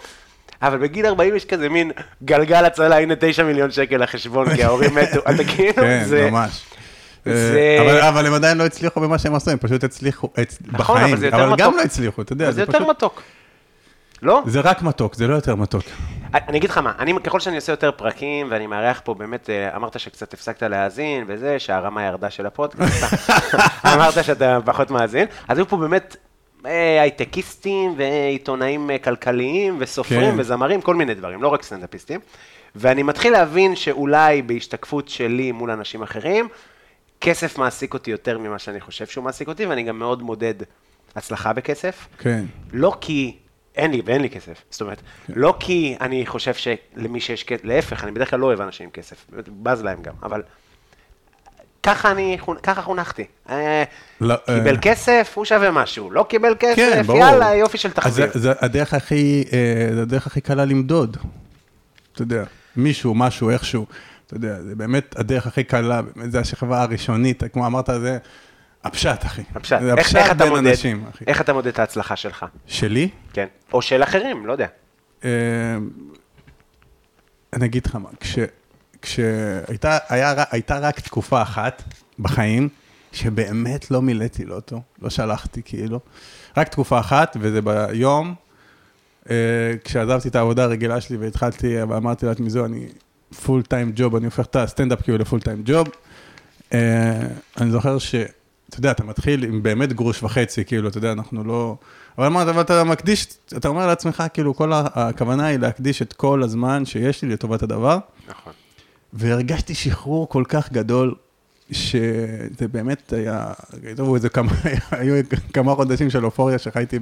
אבל 0.63 0.79
בגיל 0.79 1.07
40 1.07 1.37
יש 1.37 1.45
כזה 1.45 1.69
מין 1.69 1.91
גלגל 2.25 2.65
הצלה, 2.65 2.99
הנה 2.99 3.15
9 3.21 3.45
מיליון 3.45 3.71
שקל 3.71 3.97
לחשבון, 3.97 4.55
כי 4.55 4.65
ההורים 4.65 4.95
מתו, 4.95 5.19
אתה 5.35 5.45
כאילו, 5.45 5.75
כן, 5.75 6.05
זה... 6.05 6.29
ממש. 6.31 6.65
זה- 7.25 7.57
אה, 7.79 7.83
אבל- 7.83 8.01
אבל 8.01 8.27
הם 8.27 8.35
עדיין 8.35 8.59
לא 8.59 8.67
הצליחו 8.67 9.01
במה 9.01 9.19
שהם 9.19 9.35
עשו, 9.35 9.51
הם 9.51 9.59
פשוט 9.59 9.85
הצליחו 9.85 10.29
הצ- 10.37 10.57
נכון, 10.73 10.97
אבל 10.97 11.07
בחיים, 11.13 11.25
יותר 11.25 11.45
אבל 11.47 11.57
גם. 11.57 11.75
לא 11.77 11.83
הצליחו, 11.83 12.23
אתה 12.23 12.33
יודע, 12.33 12.45
אבל 12.45 12.53
זה 12.53 12.57
זה 12.57 12.63
יותר 12.63 12.79
פשוט... 12.79 12.89
מתוק. 12.91 13.23
לא? 14.23 14.43
זה 14.47 14.61
רק 14.61 14.83
מתוק, 14.83 15.15
זה 15.15 15.27
לא 15.27 15.35
יותר 15.35 15.55
מתוק. 15.55 15.83
אני 16.35 16.59
אגיד 16.59 16.71
לך 16.71 16.79
מה, 16.79 16.93
אני, 16.99 17.15
ככל 17.25 17.41
שאני 17.41 17.57
עושה 17.57 17.73
יותר 17.73 17.91
פרקים, 17.93 18.47
ואני 18.51 18.67
מארח 18.67 19.01
פה 19.05 19.15
באמת, 19.15 19.51
אה, 19.51 19.77
אמרת 19.77 20.01
שקצת 20.01 20.35
הפסקת 20.35 20.63
להאזין, 20.63 21.25
וזה, 21.27 21.59
שהרמה 21.59 22.07
ירדה 22.07 22.31
של 22.31 22.47
הפודקאסט, 22.47 23.15
אמרת 23.95 24.25
שאתה 24.25 24.59
פחות 24.65 24.91
מאזין, 24.91 25.27
אז 25.49 25.59
היו 25.59 25.69
פה 25.69 25.77
באמת 25.77 26.17
אה, 26.67 27.03
הייטקיסטים, 27.03 27.95
ועיתונאים 27.97 28.91
אה, 28.91 28.99
כלכליים, 28.99 29.77
וסופרים, 29.81 30.33
כן. 30.33 30.41
וזמרים, 30.41 30.81
כל 30.81 30.95
מיני 30.95 31.15
דברים, 31.15 31.43
לא 31.43 31.49
רק 31.49 31.63
סטנדאפיסטים. 31.63 32.21
ואני 32.77 33.03
מתחיל 33.03 33.33
להבין 33.33 33.77
שאולי 33.77 34.43
בהשתקפות 34.43 35.09
שלי 35.09 35.53
מול 35.53 35.71
אנשים 35.71 36.03
אחרים, 36.03 36.49
כסף 37.21 37.59
מעסיק 37.59 37.95
אותי 37.95 38.11
יותר 38.11 38.39
ממה 38.39 38.59
שאני 38.59 38.81
חושב 38.81 39.07
שהוא 39.07 39.25
מעסיק 39.25 39.49
אותי, 39.49 39.67
ואני 39.67 39.83
גם 39.83 39.99
מאוד 39.99 40.23
מודד 40.23 40.55
הצלחה 41.17 41.53
בכסף. 41.53 42.09
כן. 42.19 42.45
לא 42.73 42.97
כי 43.01 43.37
אין 43.77 43.91
לי 43.91 44.03
ואין 44.05 44.23
לי 44.23 44.31
כסף, 44.31 44.63
זאת 44.71 44.81
אומרת, 44.81 45.03
לא 45.29 45.55
כי 45.61 45.97
אני 46.01 46.27
חושב 46.27 46.55
שלמי 46.55 47.21
שיש 47.21 47.45
כסף, 47.45 47.65
להפך, 47.65 48.05
אני 48.05 48.13
בדרך 48.13 48.31
כלל 48.31 48.39
לא 48.39 48.47
אוהב 48.47 48.61
אנשים 48.61 48.85
עם 48.85 48.91
כסף, 48.91 49.27
באמת, 49.29 49.49
בז 49.49 49.83
להם 49.83 50.03
גם, 50.03 50.15
אבל 50.23 50.43
ככה 51.83 52.11
אני, 52.11 52.39
ככה 52.63 52.83
חונחתי. 52.83 53.25
אה, 53.51 53.85
לא, 54.21 54.35
קיבל 54.47 54.75
אה, 54.75 54.81
כסף, 54.81 55.33
הוא 55.35 55.45
שווה 55.45 55.71
משהו, 55.71 56.11
לא 56.11 56.27
קיבל 56.29 56.55
כן, 56.59 56.75
כסף, 56.77 57.07
ברור. 57.07 57.19
יאללה, 57.19 57.55
יופי 57.55 57.79
של 57.79 57.89
אז 57.89 57.95
תחזיר. 57.95 58.27
זה, 58.33 58.41
זה 58.41 58.53
הדרך 58.61 58.95
הכי, 58.95 59.45
אה, 59.53 59.95
זה 59.95 60.03
הדרך 60.03 60.27
הכי 60.27 60.41
קלה 60.41 60.65
למדוד. 60.65 61.17
אתה 62.13 62.23
יודע, 62.23 62.45
מישהו, 62.77 63.15
משהו, 63.15 63.51
איכשהו. 63.51 63.87
אתה 64.27 64.37
יודע, 64.37 64.63
זה 64.63 64.75
באמת 64.75 65.15
הדרך 65.19 65.47
הכי 65.47 65.65
קלה, 65.65 66.03
באמת, 66.03 66.33
זה 66.33 66.41
השכבה 66.41 66.83
הראשונית, 66.83 67.43
כמו 67.53 67.67
אמרת, 67.67 67.87
זה 68.01 68.19
הפשט, 68.85 69.27
אחי. 69.27 69.43
הפשט, 69.55 69.81
זה 69.81 69.91
איך, 69.91 69.99
הפשט 69.99 70.17
איך 70.17 70.31
אתה 70.31 70.45
בין 70.45 70.49
מודד, 70.53 70.67
אנשים, 70.67 71.05
אחי. 71.15 71.25
איך 71.27 71.41
אתה 71.41 71.53
מודד 71.53 71.67
את 71.67 71.79
ההצלחה 71.79 72.17
שלך, 72.17 72.47
שלי? 72.67 73.09
כן, 73.33 73.47
או 73.73 73.83
של 73.83 74.03
אחרים, 74.03 74.47
לא 74.47 74.53
יודע. 74.53 74.67
אה, 75.25 75.31
אני 77.53 77.67
אגיד 77.67 77.87
לך 77.87 77.95
מה, 77.95 78.09
כש, 78.21 78.39
כשהייתה 79.03 79.99
היה, 80.09 80.35
הייתה 80.51 80.79
רק 80.79 81.01
תקופה 81.01 81.43
אחת 81.43 81.83
בחיים, 82.19 82.69
שבאמת 83.13 83.91
לא 83.91 84.03
מילאתי 84.03 84.45
לאוטו, 84.45 84.83
לא 85.03 85.11
שלחתי 85.11 85.63
כאילו, 85.65 86.01
רק 86.57 86.69
תקופה 86.69 87.01
אחת, 87.01 87.37
וזה 87.41 87.63
ביום, 87.63 88.35
אה, 89.31 89.37
כשעזבתי 89.85 90.29
את 90.29 90.37
העבודה 90.37 90.65
הרגילה 90.65 91.01
שלי 91.01 91.17
והתחלתי, 91.17 91.83
ואמרתי 91.83 92.27
לעצמי, 92.27 92.51
זהו, 92.51 92.65
אני 92.65 92.87
פול 93.45 93.63
טיים 93.63 93.93
ג'וב, 93.95 94.17
אני 94.17 94.25
הופך 94.25 94.47
את 94.47 94.57
הסטנדאפ 94.57 95.03
כאילו 95.03 95.19
לפול 95.19 95.41
טיים 95.41 95.63
ג'וב. 95.65 95.89
אה, 96.73 97.21
אני 97.61 97.71
זוכר 97.71 97.99
ש... 97.99 98.15
אתה 98.71 98.79
יודע, 98.79 98.91
אתה 98.91 99.05
מתחיל 99.05 99.45
עם 99.45 99.63
באמת 99.63 99.93
גרוש 99.93 100.23
וחצי, 100.23 100.65
כאילו, 100.65 100.89
אתה 100.89 100.99
יודע, 100.99 101.13
אנחנו 101.13 101.45
לא... 101.45 101.77
אבל 102.19 102.29
מה, 102.29 102.43
אבל 102.43 102.61
אתה 102.61 102.85
מקדיש, 102.85 103.27
אתה 103.57 103.69
אומר 103.69 103.87
לעצמך, 103.87 104.23
כאילו, 104.33 104.55
כל 104.55 104.73
הכוונה 104.75 105.47
היא 105.47 105.59
להקדיש 105.59 106.03
את 106.03 106.13
כל 106.13 106.43
הזמן 106.43 106.85
שיש 106.87 107.23
לי 107.23 107.29
לטובת 107.29 107.63
הדבר, 107.63 107.99
נכון. 108.29 108.53
והרגשתי 109.13 109.75
שחרור 109.75 110.29
כל 110.29 110.45
כך 110.49 110.73
גדול, 110.73 111.15
שזה 111.73 112.69
באמת 112.73 113.13
היה, 113.13 113.53
טוב, 113.97 114.15
איזה 114.15 114.29
כמה, 114.29 114.53
היו 114.91 115.15
כמה 115.53 115.75
חודשים 115.75 116.11
של 116.11 116.25
אופוריה 116.25 116.59
שחייתי 116.59 116.99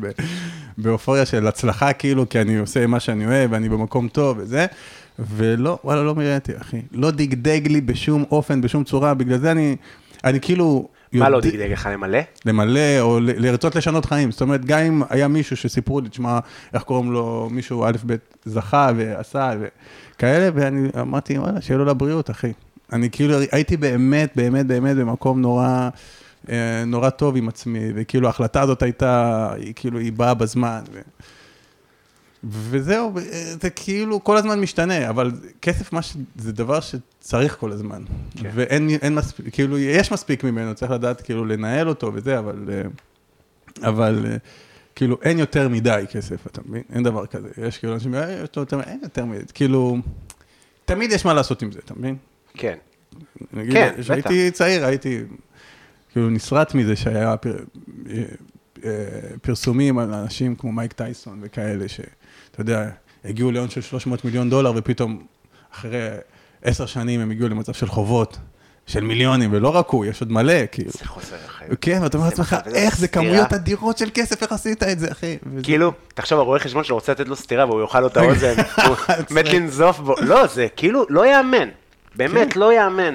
באופוריה 0.78 1.26
של 1.26 1.46
הצלחה, 1.46 1.92
כאילו, 1.92 2.28
כי 2.28 2.40
אני 2.40 2.58
עושה 2.58 2.86
מה 2.86 3.00
שאני 3.00 3.26
אוהב, 3.26 3.52
ואני 3.52 3.68
במקום 3.68 4.08
טוב 4.08 4.38
וזה, 4.40 4.66
ולא, 5.18 5.78
וואלה, 5.84 6.02
לא 6.02 6.14
מראיתי, 6.14 6.52
אחי. 6.56 6.80
לא 6.92 7.10
דגדג 7.10 7.60
לי 7.66 7.80
בשום 7.80 8.24
אופן, 8.30 8.60
בשום 8.60 8.84
צורה, 8.84 9.14
בגלל 9.14 9.38
זה 9.38 9.50
אני, 9.50 9.76
אני 10.24 10.40
כאילו... 10.40 10.88
מה 11.12 11.28
לא 11.28 11.40
דגדג 11.40 11.72
לך 11.72 11.88
למלא? 11.92 12.18
למלא 12.44 13.00
או 13.00 13.20
לרצות 13.20 13.76
לשנות 13.76 14.04
חיים. 14.04 14.30
זאת 14.30 14.40
אומרת, 14.40 14.64
גם 14.64 14.78
אם 14.78 15.02
היה 15.10 15.28
מישהו 15.28 15.56
שסיפרו 15.56 16.00
לי, 16.00 16.08
תשמע, 16.08 16.38
איך 16.74 16.82
קוראים 16.82 17.12
לו, 17.12 17.48
מישהו 17.50 17.84
א' 17.84 17.92
ב' 18.06 18.16
זכה 18.44 18.90
ועשה 18.96 19.52
וכאלה, 20.14 20.50
ואני 20.54 20.88
אמרתי, 21.00 21.38
וואלה, 21.38 21.60
שיהיה 21.60 21.78
לו 21.78 21.84
לבריאות, 21.84 22.30
אחי. 22.30 22.52
אני 22.92 23.10
כאילו 23.10 23.34
הייתי 23.52 23.76
באמת, 23.76 24.32
באמת, 24.36 24.66
באמת 24.66 24.96
במקום 24.96 25.40
נורא, 25.40 25.88
אה, 26.50 26.84
נורא 26.86 27.10
טוב 27.10 27.36
עם 27.36 27.48
עצמי, 27.48 27.80
וכאילו 27.94 28.26
ההחלטה 28.26 28.60
הזאת 28.60 28.82
הייתה, 28.82 29.48
היא 29.56 29.72
כאילו, 29.76 29.98
היא 29.98 30.12
באה 30.12 30.34
בזמן. 30.34 30.80
ו... 30.92 31.00
וזהו, 32.44 33.18
אה, 33.18 33.22
זה 33.60 33.70
כאילו 33.70 34.24
כל 34.24 34.36
הזמן 34.36 34.60
משתנה, 34.60 35.08
אבל 35.10 35.30
כסף 35.62 35.92
מה 35.92 36.02
ש... 36.02 36.16
זה 36.36 36.52
דבר 36.52 36.80
שצריך 36.80 37.56
כל 37.60 37.72
הזמן. 37.72 38.02
כן. 38.36 38.50
ואין 38.54 38.88
אין 38.90 39.14
מספיק, 39.14 39.54
כאילו, 39.54 39.78
יש 39.78 40.12
מספיק 40.12 40.44
ממנו, 40.44 40.74
צריך 40.74 40.90
לדעת 40.90 41.20
כאילו 41.20 41.44
לנהל 41.44 41.88
אותו 41.88 42.10
וזה, 42.14 42.38
אבל, 42.38 42.64
אה, 42.72 42.82
אבל 43.88 44.26
אה, 44.26 44.36
כאילו 44.94 45.18
אין 45.22 45.38
יותר 45.38 45.68
מדי 45.68 46.04
כסף, 46.10 46.46
אתה 46.46 46.60
מבין? 46.68 46.82
אין 46.92 47.02
דבר 47.02 47.26
כזה. 47.26 47.48
יש 47.66 47.78
כאילו 47.78 47.94
אנשים, 47.94 48.14
"אה, 48.14 48.32
יש 48.32 48.56
לו 48.56 48.62
יותר, 48.62 48.80
אין 48.80 49.00
יותר 49.02 49.24
מדי, 49.24 49.44
כאילו, 49.54 49.96
תמיד 50.84 51.12
יש 51.12 51.24
מה 51.24 51.34
לעשות 51.34 51.62
עם 51.62 51.72
זה, 51.72 51.78
אתה 51.84 51.94
מבין? 51.94 52.16
כן. 52.54 52.76
נגיד, 53.52 53.72
כן, 53.72 53.94
כשהייתי 54.00 54.50
צעיר, 54.50 54.86
הייתי 54.86 55.20
כאילו 56.12 56.30
נסרט 56.30 56.74
מזה 56.74 56.96
שהיה 56.96 57.36
פר, 57.36 57.56
פרסומים 59.42 59.98
על 59.98 60.14
אנשים 60.14 60.54
כמו 60.56 60.72
מייק 60.72 60.92
טייסון 60.92 61.38
וכאלה, 61.42 61.84
שאתה 62.58 62.70
יודע, 62.70 62.88
הגיעו 63.24 63.50
להון 63.50 63.70
של 63.70 63.80
300 63.80 64.24
מיליון 64.24 64.50
דולר, 64.50 64.72
ופתאום 64.76 65.26
אחרי 65.74 66.08
עשר 66.62 66.86
שנים 66.86 67.20
הם 67.20 67.30
הגיעו 67.30 67.48
למצב 67.48 67.72
של 67.72 67.86
חובות 67.86 68.38
של 68.86 69.00
מיליונים, 69.00 69.52
ולא 69.52 69.68
רק 69.68 69.88
הוא, 69.88 70.06
יש 70.06 70.20
עוד 70.20 70.32
מלא, 70.32 70.66
כאילו. 70.72 70.90
זה 70.90 71.06
חוסר 71.06 71.36
אחריות. 71.46 71.78
כן, 71.80 72.00
ואתה 72.02 72.16
אומר 72.16 72.28
לעצמך, 72.28 72.56
איך 72.74 72.98
זה. 72.98 73.08
כמויות 73.08 73.52
אדירות 73.52 73.98
של 73.98 74.08
כסף, 74.14 74.42
איך 74.42 74.52
עשית 74.52 74.82
את 74.82 74.98
זה, 74.98 75.12
אחי? 75.12 75.38
כאילו, 75.62 75.92
תחשוב, 76.14 76.38
הרואה 76.38 76.58
חשבון 76.58 76.84
שלו 76.84 76.96
רוצה 76.96 77.12
לתת 77.12 77.28
לו 77.28 77.36
סטירה 77.36 77.66
והוא 77.66 77.82
יאכל 77.82 78.00
לו 78.00 78.06
את 78.06 78.16
האוזן, 78.16 78.54
הוא 78.86 78.96
מת 79.30 79.52
לנזוף 79.52 79.98
בו. 79.98 80.14
לא, 80.20 80.46
זה 80.46 80.66
כאילו 80.76 81.04
לא 81.08 81.26
יאמן. 81.26 81.68
באמת, 82.14 82.52
כן. 82.52 82.60
לא 82.60 82.72
יאמן. 82.72 83.14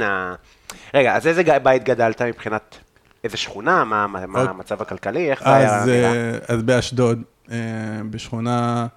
רגע, 0.93 1.15
אז 1.15 1.27
איזה 1.27 1.43
בית 1.63 1.83
גדלת 1.83 2.21
מבחינת 2.21 2.77
איזה 3.23 3.37
שכונה? 3.37 3.83
מה 3.83 4.05
אוקיי. 4.05 4.49
המצב 4.49 4.81
הכלכלי? 4.81 5.31
איך 5.31 5.43
זה 5.43 5.55
היה? 5.55 5.77
אז? 5.77 5.89
אה, 6.49 6.57
באשדוד, 6.57 7.21
אה, 7.51 7.57
בשכונה, 8.09 8.87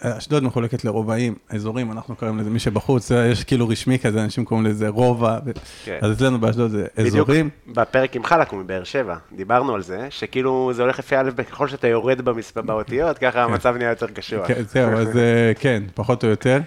אשדוד 0.00 0.42
מחולקת 0.42 0.84
לרובעים, 0.84 1.34
אזורים, 1.48 1.92
אנחנו 1.92 2.16
קוראים 2.16 2.38
לזה, 2.38 2.50
מי 2.50 2.58
שבחוץ, 2.58 3.12
אה, 3.12 3.26
יש 3.26 3.44
כאילו 3.44 3.68
רשמי 3.68 3.98
כזה, 3.98 4.24
אנשים 4.24 4.44
קוראים 4.44 4.66
לזה 4.66 4.88
רובע, 4.88 5.38
כן. 5.84 5.98
אז 6.02 6.12
אצלנו 6.12 6.38
באשדוד 6.38 6.70
זה 6.70 6.86
בדיוק 6.96 7.14
אזורים. 7.14 7.50
בפרק 7.66 8.16
עם 8.16 8.24
חלק 8.24 8.52
מבאר 8.52 8.84
שבע, 8.84 9.16
דיברנו 9.32 9.74
על 9.74 9.82
זה, 9.82 10.06
שכאילו 10.10 10.70
זה 10.74 10.82
הולך 10.82 10.98
לפי 10.98 11.16
א' 11.16 11.30
ככל 11.50 11.68
שאתה 11.68 11.88
יורד 11.88 12.20
במספר 12.20 12.62
באותיות, 12.62 13.18
ככה 13.18 13.44
המצב 13.44 13.76
נהיה 13.76 13.90
יותר 13.90 14.06
קשוח. 14.06 14.48
כן, 14.48 14.62
זהו, 14.62 14.90
אז 14.92 15.16
אה, 15.16 15.52
כן, 15.58 15.82
פחות 15.94 16.24
או 16.24 16.28
יותר. 16.28 16.60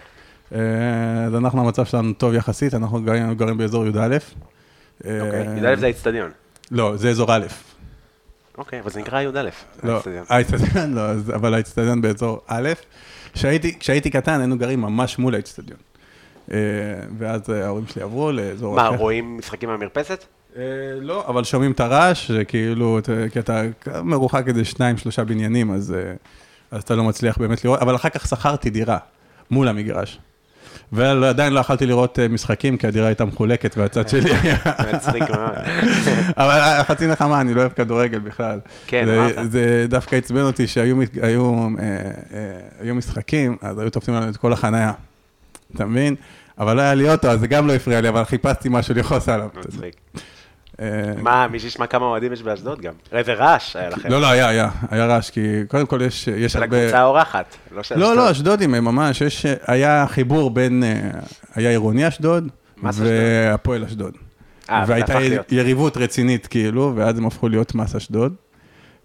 אה, 0.56 0.60
אז 1.26 1.36
אנחנו, 1.36 1.62
המצב 1.62 1.86
שלנו 1.86 2.14
טוב 2.14 2.34
יחסית, 2.34 2.74
אנחנו 2.74 3.02
גרים, 3.02 3.34
גרים 3.34 3.58
באזור 3.58 3.86
י"א. 3.86 4.18
אוקיי, 5.06 5.46
י"א 5.62 5.76
זה 5.76 5.86
האיצטדיון. 5.86 6.32
לא, 6.72 6.94
זה 6.96 7.10
אזור 7.10 7.36
א'. 7.36 7.46
אוקיי, 8.58 8.80
אבל 8.80 8.90
זה 8.90 9.00
נקרא 9.00 9.22
י"א. 9.22 9.50
לא. 9.84 10.00
האיצטדיון 10.30 10.94
לא, 10.94 11.02
אבל 11.36 11.54
האיצטדיון 11.54 12.02
באזור 12.02 12.42
א'. 12.48 12.70
כשהייתי, 13.80 14.10
קטן, 14.12 14.40
היינו 14.40 14.58
גרים 14.58 14.82
ממש 14.82 15.20
מול 15.20 15.34
האיצטדיון. 15.34 15.80
אה, 16.52 16.58
ואז 17.18 17.42
אה, 17.50 17.66
ההורים 17.66 17.88
שלי 17.88 18.02
עברו 18.04 18.32
לאזור 18.32 18.76
מה, 18.76 18.88
אחר. 18.90 18.96
רואים 18.98 19.38
משחקים 19.38 19.70
מהמרפסת? 19.70 20.26
אה, 20.58 20.62
לא, 21.02 21.26
אבל 21.28 21.44
שומעים 21.44 21.72
את 21.72 21.80
הרעש, 21.80 22.28
שכאילו, 22.28 23.00
אתה- 23.00 23.30
כי 23.32 23.40
אתה 23.40 23.62
מרוחק 24.04 24.44
איזה 24.48 24.66
שניים, 24.66 24.98
שלושה 24.98 25.24
בניינים, 25.24 25.72
אז 25.72 25.96
אתה 26.78 26.96
לא 26.96 27.04
מצליח 27.04 27.38
באמת 27.38 27.66
לראות, 27.66 27.80
אבל 27.82 27.96
אחר 27.96 28.10
כך 28.10 28.28
שכרתי 28.28 28.70
דירה 28.70 28.98
מול 29.52 29.68
המגרש. 29.68 30.20
ועדיין 30.92 31.54
לא 31.54 31.60
יכלתי 31.60 31.86
לראות 31.86 32.20
אה, 32.20 32.28
משחקים, 32.28 32.78
כי 32.78 32.88
הדירה 32.88 33.08
הייתה 33.08 33.26
מחולקת 33.26 33.78
והצד 33.78 34.10
שלי 34.10 34.34
היה... 34.42 34.58
מצחיק 34.94 35.30
מאוד. 35.30 35.52
אבל 36.38 36.60
אה, 36.60 36.84
חצי 36.84 37.08
נחמה, 37.08 37.42
אני 37.42 37.54
לא 37.54 37.62
אוהב 37.62 37.72
כדורגל 37.72 38.20
בכלל. 38.20 38.60
כן, 38.88 39.10
אמרת. 39.10 39.52
זה 39.52 39.86
דווקא 39.90 40.16
עצבן 40.16 40.42
אותי 40.42 40.68
שהיו 40.68 41.02
אה, 41.80 42.94
משחקים, 42.94 43.58
אז 43.62 43.80
היו 43.80 43.90
תופסים 43.90 44.14
לנו 44.14 44.30
את 44.30 44.38
כל 44.38 44.54
החנייה. 44.54 44.92
אתה 45.76 45.86
מבין? 45.86 46.16
אבל 46.60 46.76
לא 46.76 46.82
היה 46.82 46.94
לי 46.94 47.10
אוטו, 47.10 47.28
אז 47.28 47.40
זה 47.40 47.48
גם 47.48 47.68
לא 47.68 47.74
הפריע 47.74 48.02
לי, 48.02 48.10
אבל 48.10 48.24
חיפשתי 48.24 48.70
משהו 48.72 48.96
לכעוס 48.96 49.30
עליו. 49.30 49.50
מצחיק. 49.58 49.96
אה, 50.82 51.14
מה, 51.22 51.48
מי 51.48 51.60
שישמע 51.60 51.88
כמה 51.88 52.06
אוהדים 52.06 52.34
יש 52.34 52.44
באשדוד 52.44 52.82
גם. 52.82 52.94
איזה 53.12 53.34
רעש 53.34 53.76
היה 53.76 53.90
לכם. 53.90 54.10
לא, 54.10 54.22
לא, 54.22 54.28
היה, 54.28 54.48
היה, 54.48 54.70
היה 54.90 55.06
רעש, 55.06 55.30
כי 55.30 55.42
קודם 55.68 55.86
כל 55.86 56.02
יש, 56.02 56.28
יש 56.28 56.54
של 56.54 56.64
הרבה... 56.64 56.80
הקבוצה 56.80 57.00
האורחת. 57.00 57.56
לא 57.72 57.84
של 57.84 58.00
לא, 58.00 58.06
אשדוד. 58.06 58.18
לא, 58.18 58.32
אשדודים 58.32 58.74
הם 58.74 58.86
ממש, 58.86 59.22
יש, 59.22 59.46
היה 59.68 60.06
חיבור 60.08 60.50
בין, 60.50 60.84
אה, 60.84 61.10
היה 61.56 61.70
עירוני 61.70 62.08
אשדוד. 62.08 62.48
והפועל 62.84 63.84
אשדוד. 63.84 64.14
אה, 64.70 64.84
והייתה. 64.88 65.18
יריבות 65.52 65.98
רצינית, 65.98 66.48
כאילו, 66.48 66.94
ואז 66.96 67.18
הם 67.18 67.26
הפכו 67.26 67.50
להיות 67.50 67.76
מס 67.76 67.96
אשדוד. 67.96 68.34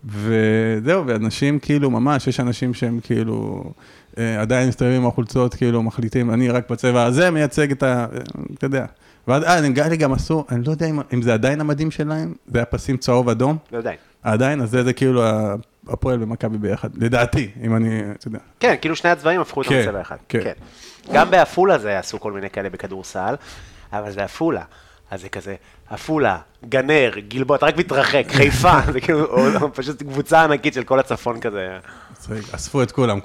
וזהו, 0.04 1.06
ואנשים 1.06 1.58
כאילו, 1.58 1.90
ממש, 1.90 2.26
יש 2.26 2.40
אנשים 2.40 2.74
שהם 2.74 3.00
כאילו, 3.02 3.64
עדיין 4.16 4.68
מסתובבים 4.68 5.00
עם 5.00 5.06
החולצות, 5.06 5.54
כאילו, 5.54 5.82
מחליטים, 5.82 6.30
אני 6.30 6.48
רק 6.48 6.70
בצבע 6.70 7.04
הזה 7.04 7.30
מייצג 7.30 7.70
את 7.70 7.82
ה... 7.82 8.06
אתה 8.54 8.66
יודע. 8.66 8.84
ואז, 9.28 9.44
אה, 9.44 9.88
לי 9.88 9.96
גם 9.96 10.12
עשו, 10.12 10.44
אני 10.50 10.64
לא 10.64 10.70
יודע 10.70 10.86
אם, 10.86 11.00
אם 11.14 11.22
זה 11.22 11.34
עדיין 11.34 11.60
המדים 11.60 11.90
שלהם, 11.90 12.34
זה 12.46 12.58
היה 12.58 12.66
פסים 12.66 12.96
צהוב 12.96 13.28
אדום, 13.28 13.56
לא 13.72 13.78
יודע. 13.78 13.92
עדיין, 14.22 14.60
אז 14.60 14.70
זה, 14.70 14.84
זה 14.84 14.92
כאילו 14.92 15.22
הפועל 15.88 16.22
ומכבי 16.22 16.58
ביחד, 16.58 16.88
לדעתי, 16.96 17.50
אם 17.62 17.76
אני, 17.76 18.00
אתה 18.18 18.28
יודע. 18.28 18.38
כן, 18.60 18.74
כאילו 18.80 18.96
שני 18.96 19.10
הצבעים 19.10 19.40
הפכו 19.40 19.62
כן, 19.64 19.80
לצבע 19.80 20.00
אחד. 20.00 20.16
כן. 20.28 20.40
כן. 20.44 20.52
גם 21.12 21.30
בעפולה 21.30 21.78
זה 21.78 21.98
עשו 21.98 22.20
כל 22.20 22.32
מיני 22.32 22.50
כאלה 22.50 22.70
בכדורסל, 22.70 23.34
אבל 23.92 24.10
זה 24.10 24.24
עפולה. 24.24 24.62
אז 25.12 25.20
זה 25.20 25.28
כזה, 25.28 25.54
עפולה, 25.90 26.38
גנר, 26.68 27.12
גלבוע, 27.28 27.56
אתה 27.56 27.66
רק 27.66 27.76
מתרחק, 27.76 28.24
חיפה, 28.28 28.80
זה 28.92 29.00
כאילו 29.00 29.26
פשוט 29.74 30.02
קבוצה 30.02 30.44
ענקית 30.44 30.74
של 30.74 30.84
כל 30.84 30.98
הצפון 30.98 31.40
כזה. 31.40 31.78
אספו 32.54 32.82
את 32.82 32.92
כולם, 32.92 33.20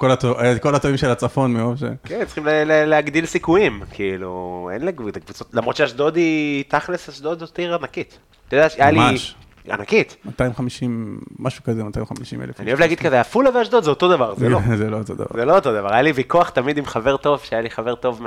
כל 0.60 0.74
הטובים 0.74 0.96
של 0.96 1.10
הצפון 1.10 1.52
מרוב 1.52 1.76
ש... 1.76 1.82
כן, 2.04 2.24
צריכים 2.24 2.46
להגדיל 2.64 3.26
סיכויים, 3.26 3.82
כאילו, 3.90 4.70
אין 4.72 4.82
לקבוצות, 4.82 5.48
למרות 5.52 5.76
שאשדוד 5.76 6.16
היא, 6.16 6.64
תכלס 6.68 7.08
אשדוד 7.08 7.38
זאת 7.38 7.58
עיר 7.58 7.74
ענקית. 7.74 8.18
אתה 8.48 8.56
יודע 8.56 8.68
שהיה 8.68 8.90
לי... 8.90 8.98
ממש. 8.98 9.34
ענקית. 9.70 10.16
250, 10.24 11.20
משהו 11.38 11.64
כזה, 11.64 11.84
250 11.84 12.42
אלף. 12.42 12.60
אני 12.60 12.70
אוהב 12.70 12.80
להגיד 12.80 12.98
כזה, 12.98 13.20
עפולה 13.20 13.50
ואשדוד 13.54 13.84
זה 13.84 13.90
אותו 13.90 14.08
דבר, 14.08 14.34
זה 14.34 14.48
לא. 14.48 14.58
זה 14.76 14.90
לא 14.90 14.96
אותו 14.96 15.14
דבר. 15.14 15.26
זה 15.34 15.44
לא 15.44 15.54
אותו 15.54 15.72
דבר, 15.72 15.92
היה 15.92 16.02
לי 16.02 16.12
ויכוח 16.12 16.48
תמיד 16.48 16.78
עם 16.78 16.86
חבר 16.86 17.16
טוב, 17.16 17.40
שהיה 17.44 17.62
לי 17.62 17.70
חבר 17.70 17.94
טוב 17.94 18.26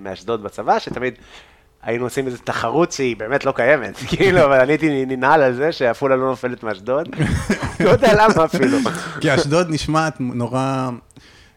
מאשדוד 0.00 0.42
בצבא, 0.42 0.78
שתמיד 0.78 1.14
היינו 1.82 2.04
עושים 2.04 2.26
איזו 2.26 2.38
תחרות 2.44 2.92
שהיא 2.92 3.16
באמת 3.16 3.44
לא 3.44 3.52
קיימת, 3.52 3.96
כאילו, 4.10 4.44
אבל 4.44 4.60
אני 4.60 4.72
הייתי 4.72 5.06
ננעל 5.06 5.42
על 5.42 5.54
זה 5.54 5.72
שעפולה 5.72 6.16
לא 6.16 6.26
נופלת 6.26 6.62
מאשדוד, 6.62 7.08
לא 7.84 7.90
יודע 7.90 8.14
למה 8.14 8.44
אפילו. 8.44 8.78
כי 9.20 9.34
אשדוד 9.34 9.70
נשמעת 9.70 10.20
נורא, 10.20 10.90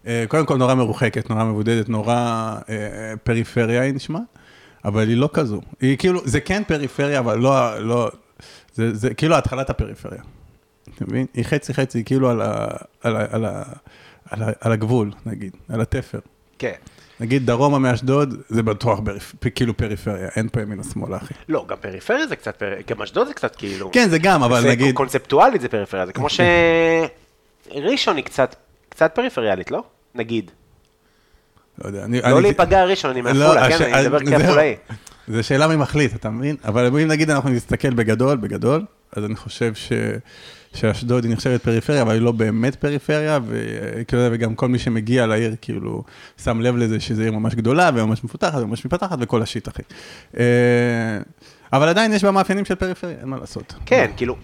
אה, 0.08 0.26
קודם 0.28 0.46
כל 0.46 0.58
נורא 0.58 0.74
מרוחקת, 0.74 1.30
נורא 1.30 1.44
מבודדת, 1.44 1.90
נורא 1.90 2.56
אה, 2.70 3.14
פריפריה 3.24 3.82
היא 3.82 3.94
נשמעת, 3.94 4.24
אבל 4.86 5.10
היא 5.10 5.18
לא 5.18 5.30
כזו. 5.34 5.62
היא 5.82 5.98
כאילו, 5.98 6.22
זה 6.26 6.40
כן 6.40 6.64
פריפריה, 6.68 7.20
אבל 7.20 7.38
לא, 7.38 7.80
לא, 7.80 8.12
זה, 8.74 8.96
זה 8.96 9.14
כאילו 9.14 9.36
התחלת 9.36 9.70
הפריפריה. 9.70 10.22
אתה 10.96 11.06
מבין? 11.08 11.26
היא 11.34 11.46
חצי 11.46 11.74
חצי, 11.74 12.04
כאילו 12.04 12.30
על, 12.30 12.42
ה, 12.42 12.68
על, 13.02 13.16
ה, 13.16 13.26
על, 13.32 13.46
ה, 13.46 13.64
על, 14.30 14.44
ה, 14.44 14.52
על 14.62 14.72
הגבול, 14.72 15.12
נגיד, 15.26 15.56
על 15.70 15.82
התפר. 15.82 16.20
כן. 16.60 16.74
נגיד 17.20 17.46
דרומה 17.46 17.80
מאשדוד, 17.80 18.42
זה 18.50 18.64
בטוח 18.64 19.00
פריפ, 19.06 19.34
כאילו 19.56 19.78
פריפריה, 19.78 20.30
אין 20.36 20.50
פה 20.50 20.62
ימין 20.62 20.80
או 20.80 20.84
שמאלה, 20.84 21.18
אחי. 21.18 21.34
לא, 21.50 21.66
גם 21.70 21.78
פריפריה 21.82 22.28
זה 22.28 22.36
קצת, 22.36 22.56
פר- 22.56 22.74
גם 22.88 23.02
אשדוד 23.02 23.28
זה 23.28 23.34
קצת 23.34 23.56
כאילו. 23.56 23.92
כן, 23.92 24.10
זה 24.10 24.18
גם, 24.18 24.44
אבל 24.44 24.62
זה 24.62 24.70
נגיד... 24.70 24.96
קונספטואלית 24.96 25.62
זה 25.62 25.70
פריפריה, 25.70 26.06
זה 26.06 26.14
כמו 26.14 26.28
שראשון 27.72 28.16
היא 28.16 28.26
קצת, 28.26 28.56
קצת 28.90 29.12
פריפריאלית, 29.16 29.72
לא? 29.72 29.84
נגיד. 30.16 30.52
לא 31.84 31.88
יודע, 31.88 32.04
אני... 32.04 32.22
לא 32.22 32.28
אני- 32.28 32.42
להיפגע 32.42 32.86
ראשון, 32.86 33.12
אני 33.12 33.22
לא, 33.22 33.34
מעפולה, 33.34 33.66
הש- 33.66 33.74
כן, 33.82 33.94
אני 33.94 34.04
מדבר 34.08 34.20
זהו. 34.26 34.40
כעפולאי. 34.40 34.76
זו 35.28 35.44
שאלה 35.44 35.68
מי 35.68 35.76
מחליט, 35.76 36.16
אתה 36.16 36.30
מבין? 36.30 36.56
אבל 36.66 36.86
אם 36.86 36.98
נגיד 36.98 37.30
אנחנו 37.30 37.50
נסתכל 37.50 37.90
בגדול, 37.94 38.38
בגדול, 38.38 38.86
אז 39.16 39.26
אני 39.26 39.36
חושב 39.36 39.74
ש... 39.74 39.92
שאשדוד 40.74 41.24
היא 41.24 41.34
נחשבת 41.34 41.64
פריפריה, 41.64 42.02
אבל 42.02 42.14
היא 42.14 42.22
לא 42.22 42.32
באמת 42.32 42.76
פריפריה, 42.76 43.40
וכאילו, 43.48 44.24
וגם 44.32 44.56
כל 44.56 44.68
מי 44.68 44.80
שמגיע 44.80 45.26
לעיר, 45.26 45.56
כאילו, 45.62 46.04
שם 46.44 46.62
לב 46.62 46.76
לזה 46.76 47.00
שזו 47.00 47.22
עיר 47.22 47.32
ממש 47.32 47.56
גדולה, 47.56 47.90
וממש 47.94 48.24
מפותחת, 48.24 48.62
וממש 48.62 48.86
מתפתחת, 48.86 49.18
וכל 49.22 49.42
השיט, 49.42 49.68
אחי. 49.68 49.82
אה, 50.38 50.44
אבל 51.74 51.90
עדיין 51.90 52.14
יש 52.14 52.24
בה 52.24 52.32
מאפיינים 52.32 52.66
של 52.66 52.76
פריפריה, 52.76 53.16
אין 53.20 53.30
מה 53.30 53.38
לעשות. 53.38 53.74
כן, 53.86 54.12
כאילו, 54.18 54.36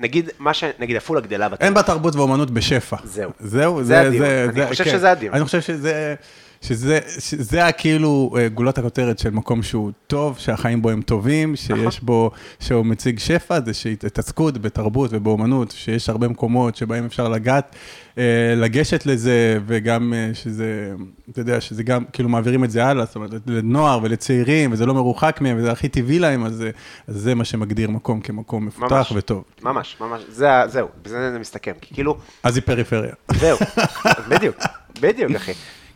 נגיד, 0.00 0.30
מה 0.38 0.54
ש... 0.54 0.64
נגיד 0.78 0.96
עפולה 0.96 1.20
גדלה 1.20 1.48
בת... 1.48 1.62
אין 1.62 1.74
בה 1.74 1.82
תרבות 1.82 2.16
ואומנות 2.16 2.50
בשפע. 2.50 2.96
זהו. 3.04 3.30
זהו, 3.40 3.82
זה 3.84 4.00
הדיון. 4.00 4.26
אני 4.26 4.66
חושב 4.66 4.84
כן. 4.84 4.90
שזה 4.90 5.10
הדיון. 5.10 5.34
אני 5.34 5.44
חושב 5.44 5.60
שזה, 5.60 6.14
שזה, 6.62 6.98
שזה 7.18 7.66
הכאילו 7.66 8.34
אה, 8.38 8.48
גולת 8.48 8.78
הכותרת 8.78 9.18
של 9.18 9.30
מקום 9.30 9.62
שהוא 9.62 9.90
טוב, 10.06 10.38
שהחיים 10.38 10.82
בו 10.82 10.90
הם 10.90 11.02
טובים, 11.02 11.56
שיש 11.56 11.70
נכון. 11.70 11.90
בו, 12.02 12.30
שהוא 12.60 12.86
מציג 12.86 13.18
שפע, 13.18 13.60
זה 13.66 13.74
שהתעסקות 13.74 14.58
בתרבות 14.58 15.10
ובאומנות, 15.12 15.70
שיש 15.70 16.08
הרבה 16.08 16.28
מקומות 16.28 16.76
שבהם 16.76 17.04
אפשר 17.04 17.28
לגעת, 17.28 17.76
אה, 18.18 18.22
לגשת 18.56 19.06
לזה, 19.06 19.58
וגם 19.66 20.12
אה, 20.16 20.30
שזה, 20.34 20.92
אתה 21.30 21.40
יודע, 21.40 21.60
שזה 21.60 21.82
גם, 21.82 22.04
כאילו 22.12 22.28
מעבירים 22.28 22.64
את 22.64 22.70
זה 22.70 22.84
הלאה, 22.86 23.04
זאת 23.04 23.16
אומרת, 23.16 23.30
לנוער 23.46 24.00
ולצעירים, 24.02 24.72
וזה 24.72 24.86
לא 24.86 24.94
מרוחק 24.94 25.38
מהם, 25.40 25.56
וזה 25.58 25.72
הכי 25.72 25.88
טבעי 25.88 26.18
להם, 26.18 26.44
אז, 26.44 26.54
זה- 26.54 26.70
אז 27.06 27.14
זה 27.16 27.34
מה 27.34 27.44
שמגדיר 27.44 27.90
מקום 27.90 28.20
כמקום 28.20 28.66
מפותח 28.66 28.92
ממש. 28.92 29.12
וטוב. 29.16 29.44
ממש, 29.62 29.96
ממש, 30.00 30.22
זה, 30.28 30.46
זהו, 30.66 30.88
בזה 31.02 31.32
זה 31.32 31.38
מסתכם, 31.38 31.72
כי 31.80 31.94
כאילו, 31.94 32.16
אז 32.42 32.56
היא 32.56 32.62
פריפריה. 32.66 33.12
זהו, 33.34 33.58
בדיוק, 34.30 34.56
בדיוק, 35.00 35.30
אחי. 35.36 35.52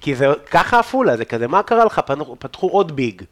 כי 0.07 0.15
זה 0.15 0.27
ככה 0.51 0.79
עפולה, 0.79 1.17
זה 1.17 1.25
כזה, 1.25 1.49
מה 1.49 1.63
קרה 1.63 1.85
לך? 1.85 2.01
פתחו 2.39 2.67
עוד 2.69 2.97
ביג. 2.97 3.23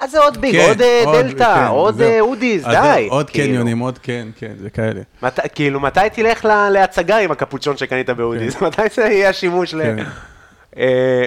מה 0.00 0.06
זה 0.08 0.18
עוד 0.18 0.40
ביג? 0.40 0.52
כן, 0.56 0.68
עוד 0.68 0.80
אה, 0.82 1.02
עוד, 1.04 1.16
דלתא, 1.26 1.54
כן, 1.54 1.66
עוד. 1.66 2.00
אה, 2.02 2.20
אודיס, 2.20 2.64
אז 2.64 2.72
זהו, 2.72 2.82
די. 2.82 3.06
עוד 3.10 3.30
כאילו. 3.30 3.46
קניונים, 3.48 3.78
עוד 3.78 3.98
כן, 3.98 4.28
כן, 4.38 4.52
זה 4.62 4.70
כאלה. 4.70 5.00
מת- 5.22 5.38
כאילו, 5.54 5.80
מתי 5.80 6.00
תלך 6.12 6.44
ל- 6.44 6.68
להצגה 6.68 7.18
עם 7.18 7.30
הקפוצ'ון 7.30 7.76
שקנית 7.76 8.10
באודיס? 8.10 8.62
מתי 8.62 8.82
זה 8.94 9.02
יהיה 9.02 9.28
השימוש 9.28 9.74
ל... 9.74 9.82
כן. 9.82 10.04
אה, 10.78 11.24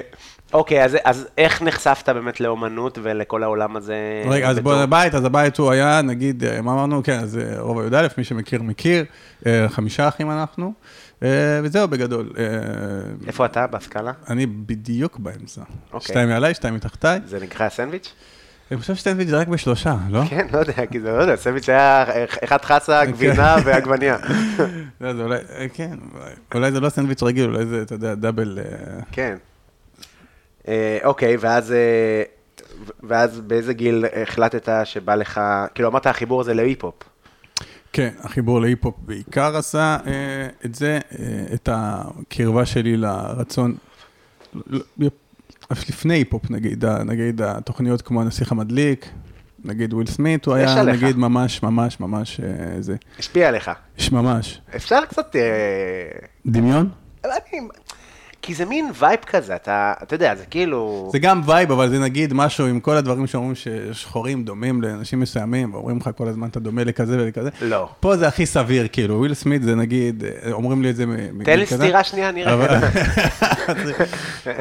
אוקיי, 0.54 0.84
אז- 0.86 0.98
אז 1.04 1.28
איך 1.38 1.62
נחשפת 1.62 2.10
באמת 2.10 2.40
לאומנות 2.40 3.00
ולכל 3.02 3.44
העולם 3.44 3.76
הזה? 3.76 3.96
רגע, 4.26 4.50
אז 4.50 4.60
בוא 4.60 4.82
לבית, 4.82 5.16
אז 5.16 5.26
הבית 5.26 5.58
הוא 5.58 5.72
היה, 5.72 6.02
נגיד, 6.02 6.44
מה 6.64 6.74
אמרנו? 6.74 7.04
כן, 7.04 7.20
אז 7.20 7.40
רובע 7.60 7.84
י"א, 7.98 8.08
מי 8.18 8.24
שמכיר, 8.24 8.62
מכיר. 8.64 9.06
חמישה 9.68 10.08
אחים 10.08 10.32
אנחנו, 10.32 10.74
וזהו 11.64 11.88
בגדול. 11.88 12.30
אה, 12.38 12.44
איפה 13.28 13.46
אתה 13.46 13.68
בסקאלה? 13.68 14.12
אני 14.30 14.46
בדיוק 14.46 15.20
באמצע. 15.20 15.62
אוקיי. 15.94 16.08
שתיים 16.08 16.30
מעליי, 16.30 16.54
שתיים 16.54 16.74
מתחתיי. 16.76 17.20
זה 17.26 17.40
נקרא 17.40 17.70
סנדוויץ'? 17.70 18.14
אני 18.72 18.80
חושב 18.80 18.96
שסטנדוויץ' 18.96 19.28
זה 19.30 19.38
רק 19.38 19.48
בשלושה, 19.48 19.96
לא? 20.10 20.22
כן, 20.30 20.48
לא 20.54 20.58
יודע, 20.60 20.86
כי 20.92 21.00
זה 21.00 21.12
לא 21.12 21.22
יודע, 21.22 21.36
סנדוויץ' 21.36 21.70
היה 21.70 22.06
אחד 22.44 22.62
חסה, 22.66 23.06
גבינה 23.06 23.56
ועגבניה. 23.66 24.18
לא, 25.02 25.14
זה 25.14 25.22
אולי, 25.24 25.38
אה, 25.58 25.66
כן, 25.74 25.96
אולי- 26.56 26.72
זה 26.72 26.80
לא 26.80 26.90
סנדוויץ' 26.90 27.24
רגיל, 27.24 27.46
אולי 27.50 27.66
זה, 27.66 27.82
אתה 27.82 27.96
יודע, 27.96 28.16
דאבל... 28.16 28.60
אה, 28.60 29.00
כן. 29.12 29.36
אה, 30.68 30.98
אוקיי, 31.04 31.38
ואז... 31.40 31.72
אה, 31.72 32.24
ואז 33.04 33.40
באיזה 33.42 33.74
גיל 33.74 34.06
החלטת 34.24 34.70
שבא 34.84 35.16
לך, 35.16 35.42
כאילו 35.76 35.90
אמרת 35.90 36.06
החיבור 36.08 36.42
הזה 36.42 36.54
להיפ-הופ. 36.54 36.96
כן, 37.94 38.10
החיבור 38.20 38.62
להיפ-הופ 38.62 38.96
בעיקר 39.06 39.58
עשה 39.58 39.98
אה, 40.08 40.12
את 40.66 40.76
זה, 40.76 41.00
אה, 41.20 41.26
את 41.54 41.70
הקרבה 41.72 42.66
שלי 42.66 42.98
לרצון, 42.98 43.76
ל- 44.70 45.08
לפני 45.90 46.14
היפ-הופ 46.14 46.52
נגיד, 46.52 46.86
נגיד 46.86 47.42
התוכניות 47.42 48.02
כמו 48.02 48.22
הנסיך 48.22 48.52
המדליק, 48.52 49.10
נגיד 49.66 49.94
וויל 49.94 50.08
סמית, 50.08 50.46
הוא 50.46 50.56
היה 50.56 50.80
עליך. 50.82 51.04
נגיד 51.04 51.18
ממש 51.18 51.64
ממש 51.64 52.00
ממש 52.00 52.40
אה, 52.40 52.82
זה, 52.82 52.96
השפיע 53.20 53.48
עליך. 53.48 53.72
יש 53.98 54.12
ממש. 54.12 54.62
אפשר 54.76 55.00
קצת... 55.10 55.36
אה, 55.36 55.42
דמיון? 56.46 56.90
אני- 57.26 57.32
כי 58.42 58.54
זה 58.54 58.66
מין 58.66 58.92
vibe 59.00 59.20
כזה, 59.26 59.56
אתה, 59.56 59.94
אתה 60.04 60.16
יודע, 60.16 60.36
זה 60.36 60.46
כאילו... 60.46 61.10
זה 61.12 61.20
גם 61.20 61.42
vibe, 61.46 61.72
אבל 61.72 61.90
זה 61.90 62.00
נגיד 62.00 62.34
משהו 62.34 62.66
עם 62.66 62.80
כל 62.80 62.98
הדברים 62.98 63.28
שאומרים 63.28 63.56
ששחורים 63.56 64.44
דומים 64.44 64.82
לאנשים 64.82 65.20
מסוימים, 65.20 65.74
ואומרים 65.74 65.98
לך 65.98 66.10
כל 66.18 66.28
הזמן 66.28 66.48
אתה 66.48 66.60
דומה 66.60 66.84
לכזה 66.84 67.18
ולכזה. 67.18 67.50
לא. 67.62 67.90
פה 68.00 68.18
זה 68.18 68.28
הכי 68.28 68.46
סביר, 68.46 68.88
כאילו, 68.92 69.16
וויל 69.18 69.34
סמית 69.34 69.64
זה 69.64 69.76
נגיד, 69.76 70.24
אה, 70.24 70.52
אומרים 70.52 70.82
לי 70.82 70.90
את 70.90 70.96
זה 70.96 71.06
מ- 71.06 71.12
מגיל 71.38 71.44
תן 71.46 71.60
לי. 71.60 71.66
סטירה 71.66 72.04
שנייה, 72.04 72.32
נראה. 72.32 72.80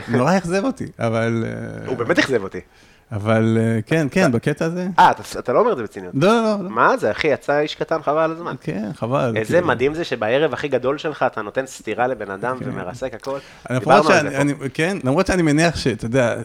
נורא 0.09 0.37
אכזב 0.37 0.65
אותי, 0.65 0.87
אבל... 0.99 1.45
אה, 1.47 1.87
הוא 1.89 1.97
באמת 1.97 2.19
אכזב 2.19 2.43
אותי. 2.43 2.61
אבל 3.13 3.59
אה, 3.61 3.83
כן, 3.87 4.07
כן, 4.11 4.33
בקטע 4.33 4.65
הזה. 4.65 4.89
אה, 4.99 5.11
אתה- 5.39 5.53
לא 5.53 5.59
אומר 5.61 5.73
את 5.73 5.77
זה 5.77 5.83
בציניות. 5.83 6.15
לא, 6.15 6.29
לא, 6.29 6.65
לא. 6.65 6.71
מה 6.71 6.97
זה, 6.97 7.11
אחי, 7.11 7.29
יצא 7.29 7.59
איש 7.59 7.75
קטן 7.75 8.03
חבל 8.03 8.19
על 8.19 8.33
הזמן. 8.33 8.55
כן, 8.61 8.91
חבל. 8.95 9.33
איזה 9.37 9.53
כאילו. 9.53 9.67
מדהים 9.67 9.95
זה 9.95 10.05
שבערב 10.05 10.53
הכי 10.53 10.69
גדול 10.69 10.99
שלך 10.99 11.23
אתה 11.27 11.43
נותן 11.43 11.67
סטירה 11.67 12.07
לבן 12.07 12.31
אדם 12.31 12.57
ומרסק 12.61 13.15
הכל. 13.15 13.39
דיברנו 13.73 14.09
על 14.09 14.31
זה 14.31 14.55
פה. 14.59 14.69
כן, 14.75 14.99
למרות 15.05 15.27
שאני 15.27 15.43
מניח 15.43 15.77
שאתה 15.77 16.07
יודע. 16.07 16.37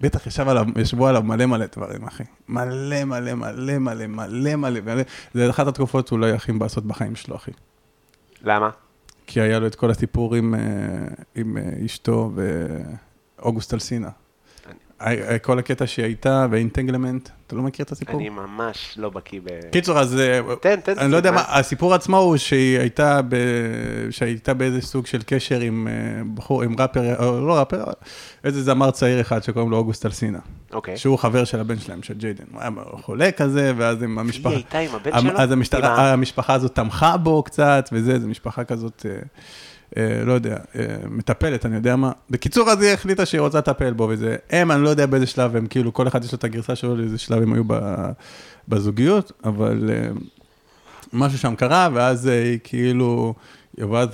בטח 0.00 0.26
ישב 0.26 0.48
עליו, 0.48 0.66
ישבו 0.76 1.06
עליו 1.06 1.22
מלא 1.22 1.46
מלא 1.46 1.66
דברים, 1.76 2.04
אחי. 2.04 2.22
מלא 2.48 3.04
מלא 3.04 3.34
מלא 3.34 3.78
מלא 3.78 4.06
מלא 4.06 4.56
מלא 4.56 4.80
מלא. 4.80 5.02
זה 5.34 5.50
אחת 5.50 5.66
התקופות 5.66 6.12
אולי 6.12 6.32
הכי 6.32 6.52
מבאסות 6.52 6.84
בחיים 6.84 7.16
שלו, 7.16 7.36
אחי. 7.36 7.50
למה? 8.44 8.70
כי 9.26 9.40
היה 9.40 9.58
לו 9.58 9.66
את 9.66 9.74
כל 9.74 9.90
הסיפור 9.90 10.34
עם, 10.34 10.54
אה, 10.54 10.60
עם 11.34 11.56
אה, 11.56 11.62
אשתו 11.86 12.32
ואוגוסט 13.38 13.74
אלסינה. 13.74 14.08
אה, 15.00 15.38
כל 15.38 15.58
הקטע 15.58 15.86
שהיא 15.86 16.04
הייתה 16.04 16.46
באינטנגלמנט, 16.46 17.28
אתה 17.46 17.56
לא 17.56 17.62
מכיר 17.62 17.84
את 17.84 17.92
הסיפור? 17.92 18.20
אני 18.20 18.28
ממש 18.28 18.94
לא 18.96 19.10
בקיא 19.10 19.40
ב... 19.44 19.48
קיצור, 19.72 19.98
אז 19.98 20.18
אה, 20.18 20.40
תן, 20.60 20.80
תן. 20.80 20.98
אני 20.98 21.12
לא 21.12 21.16
יודע 21.16 21.30
מה- 21.30 21.44
הסיפור 21.48 21.94
עצמו 21.94 22.18
הוא 22.18 22.36
שהיא 22.36 22.78
הייתה, 22.78 23.20
ב... 23.28 23.36
שהייתה 24.10 24.54
באיזה 24.54 24.80
סוג 24.80 25.06
של 25.06 25.22
קשר 25.26 25.60
עם 25.60 25.88
אה, 25.90 26.22
בחור, 26.34 26.62
עם 26.62 26.80
ראפר, 26.80 27.26
או 27.26 27.46
לא 27.46 27.58
ראפר, 27.58 27.84
איזה 28.44 28.62
זמר 28.62 28.90
צעיר 28.90 29.20
אחד 29.20 29.42
שקוראים 29.42 29.70
לו 29.70 29.76
אוגוסט 29.76 30.06
אלסינה, 30.06 30.38
אוקיי. 30.72 30.96
שהוא 30.96 31.18
חבר 31.18 31.44
של 31.44 31.60
הבן 31.60 31.78
שלהם, 31.78 32.02
של 32.02 32.14
ג'יידן. 32.14 32.44
הוא 32.52 32.60
היה 32.60 32.70
חולה 33.02 33.32
כזה, 33.32 33.72
ואז 33.76 34.02
עם 34.02 34.18
המשפחה... 34.18 34.48
היא 34.48 34.56
הייתה 34.56 34.78
עם 34.78 34.94
הבן 34.94 35.20
שלו? 35.20 35.30
אז 35.96 36.12
המשפחה 36.12 36.54
הזאת 36.54 36.74
תמכה 36.74 37.16
בו 37.16 37.42
קצת, 37.42 37.88
וזה, 37.92 38.18
זו 38.18 38.28
משפחה 38.28 38.64
כזאת, 38.64 39.06
אה, 39.08 39.14
אה, 39.14 39.18
לא 39.96 40.32
יודע, 40.32 40.56
אה, 40.78 40.96
מטפלת, 41.08 41.66
אני 41.66 41.76
יודע 41.76 41.96
מה. 41.96 42.12
בקיצור, 42.30 42.70
אז 42.70 42.82
היא 42.82 42.92
החליטה 42.92 43.26
שהיא 43.26 43.40
רוצה 43.40 43.58
לטפל 43.58 43.92
בו, 43.92 44.08
וזה, 44.10 44.36
הם, 44.50 44.70
אני 44.70 44.82
לא 44.82 44.88
יודע 44.88 45.06
באיזה 45.06 45.26
שלב 45.26 45.56
הם, 45.56 45.66
כאילו, 45.66 45.92
כל 45.92 46.08
אחד 46.08 46.24
יש 46.24 46.32
לו 46.32 46.38
את 46.38 46.44
הגרסה 46.44 46.76
שלו 46.76 46.96
לאיזה 46.96 47.18
שלב 47.18 47.42
הם 47.42 47.52
היו 47.52 47.64
בזוגיות, 48.68 49.32
אבל 49.44 49.90
אה, 49.92 50.08
משהו 51.12 51.38
שם 51.38 51.54
קרה, 51.54 51.88
ואז 51.92 52.28
אה, 52.28 52.42
היא 52.42 52.58
כאילו, 52.64 53.34
ואז, 53.78 54.08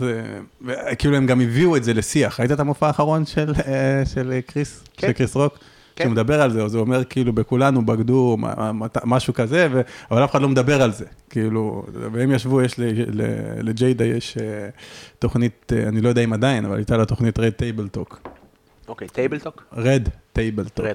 אה, 0.68 0.94
כאילו 0.94 1.16
הם 1.16 1.26
גם 1.26 1.40
הביאו 1.40 1.76
את 1.76 1.84
זה 1.84 1.94
לשיח. 1.94 2.40
ראית 2.40 2.52
את 2.52 2.60
המופע 2.60 2.86
האחרון 2.86 3.26
של, 3.26 3.52
אה, 3.66 4.02
של 4.06 4.40
קריס? 4.46 4.84
כן. 4.96 5.06
של 5.06 5.12
קריס 5.12 5.34
רוק? 5.36 5.58
כן. 5.96 6.04
שהוא 6.04 6.12
מדבר 6.12 6.42
על 6.42 6.50
זה, 6.50 6.64
אז 6.64 6.74
הוא 6.74 6.80
אומר 6.80 7.04
כאילו 7.04 7.32
בכולנו 7.32 7.86
בגדו, 7.86 8.36
משהו 9.04 9.34
כזה, 9.34 9.68
ו... 9.72 9.80
אבל 10.10 10.24
אף 10.24 10.30
אחד 10.30 10.42
לא 10.42 10.48
מדבר 10.48 10.82
על 10.82 10.92
זה. 10.92 11.04
כאילו, 11.30 11.86
והם 11.92 12.32
ישבו, 12.32 12.62
יש 12.62 12.74
לג'יידה 13.62 14.04
יש 14.04 14.38
אה, 14.38 14.68
תוכנית, 15.18 15.72
אה, 15.76 15.88
אני 15.88 16.00
לא 16.00 16.08
יודע 16.08 16.24
אם 16.24 16.32
עדיין, 16.32 16.64
אבל 16.64 16.76
הייתה 16.76 16.96
לה 16.96 17.04
תוכנית 17.04 17.38
Red 17.38 17.52
Table 17.52 17.88
Talk. 17.88 18.20
אוקיי, 18.88 19.08
Table 19.08 19.38
Talk. 19.38 19.64
Red 19.72 20.08
Table 20.32 20.59
Talk, 20.59 20.86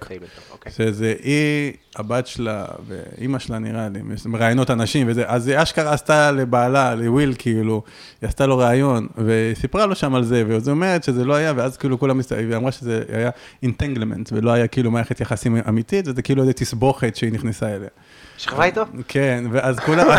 אוקיי. 0.52 0.72
שזה 0.72 1.16
היא, 1.24 1.74
הבת 1.96 2.28
שלה 2.28 2.66
ואימא 2.88 3.40
שלה 3.40 3.60
נראה 3.60 3.90
לי, 3.90 4.00
מראיינות 4.26 4.72
אנשים 4.72 5.08
וזה, 5.10 5.24
אז 5.28 5.48
היא 5.48 5.58
אשכרה 5.64 5.94
עשתה 5.94 6.32
לבעלה, 6.32 6.96
לוויל 6.96 7.34
כאילו, 7.38 7.84
היא 8.22 8.28
עשתה 8.28 8.46
לו 8.46 8.58
ראיון, 8.58 9.08
וסיפרה 9.18 9.86
לו 9.86 9.96
שם 9.96 10.16
על 10.16 10.24
זה, 10.24 10.44
ואז 10.48 10.68
היא 10.68 10.72
אומרת 10.74 11.04
שזה 11.04 11.26
לא 11.26 11.34
היה, 11.34 11.54
ואז 11.56 11.78
כאילו 11.78 12.00
כולם, 12.00 12.20
היא 12.38 12.56
אמרה 12.56 12.72
שזה 12.72 13.04
היה 13.10 13.30
entanglement, 13.64 14.30
ולא 14.34 14.52
היה 14.52 14.68
כאילו 14.68 14.92
מערכת 14.92 15.22
יחסים 15.22 15.58
אמיתית, 15.70 16.08
וזה 16.08 16.22
כאילו 16.22 16.42
איזה 16.42 16.54
תסבוכת 16.54 17.16
שהיא 17.16 17.32
נכנסה 17.32 17.76
אליה. 17.76 17.90
שכבה 18.38 18.64
איתו? 18.64 18.82
כן, 19.08 19.44
ואז 19.52 19.80
כולם, 19.80 20.08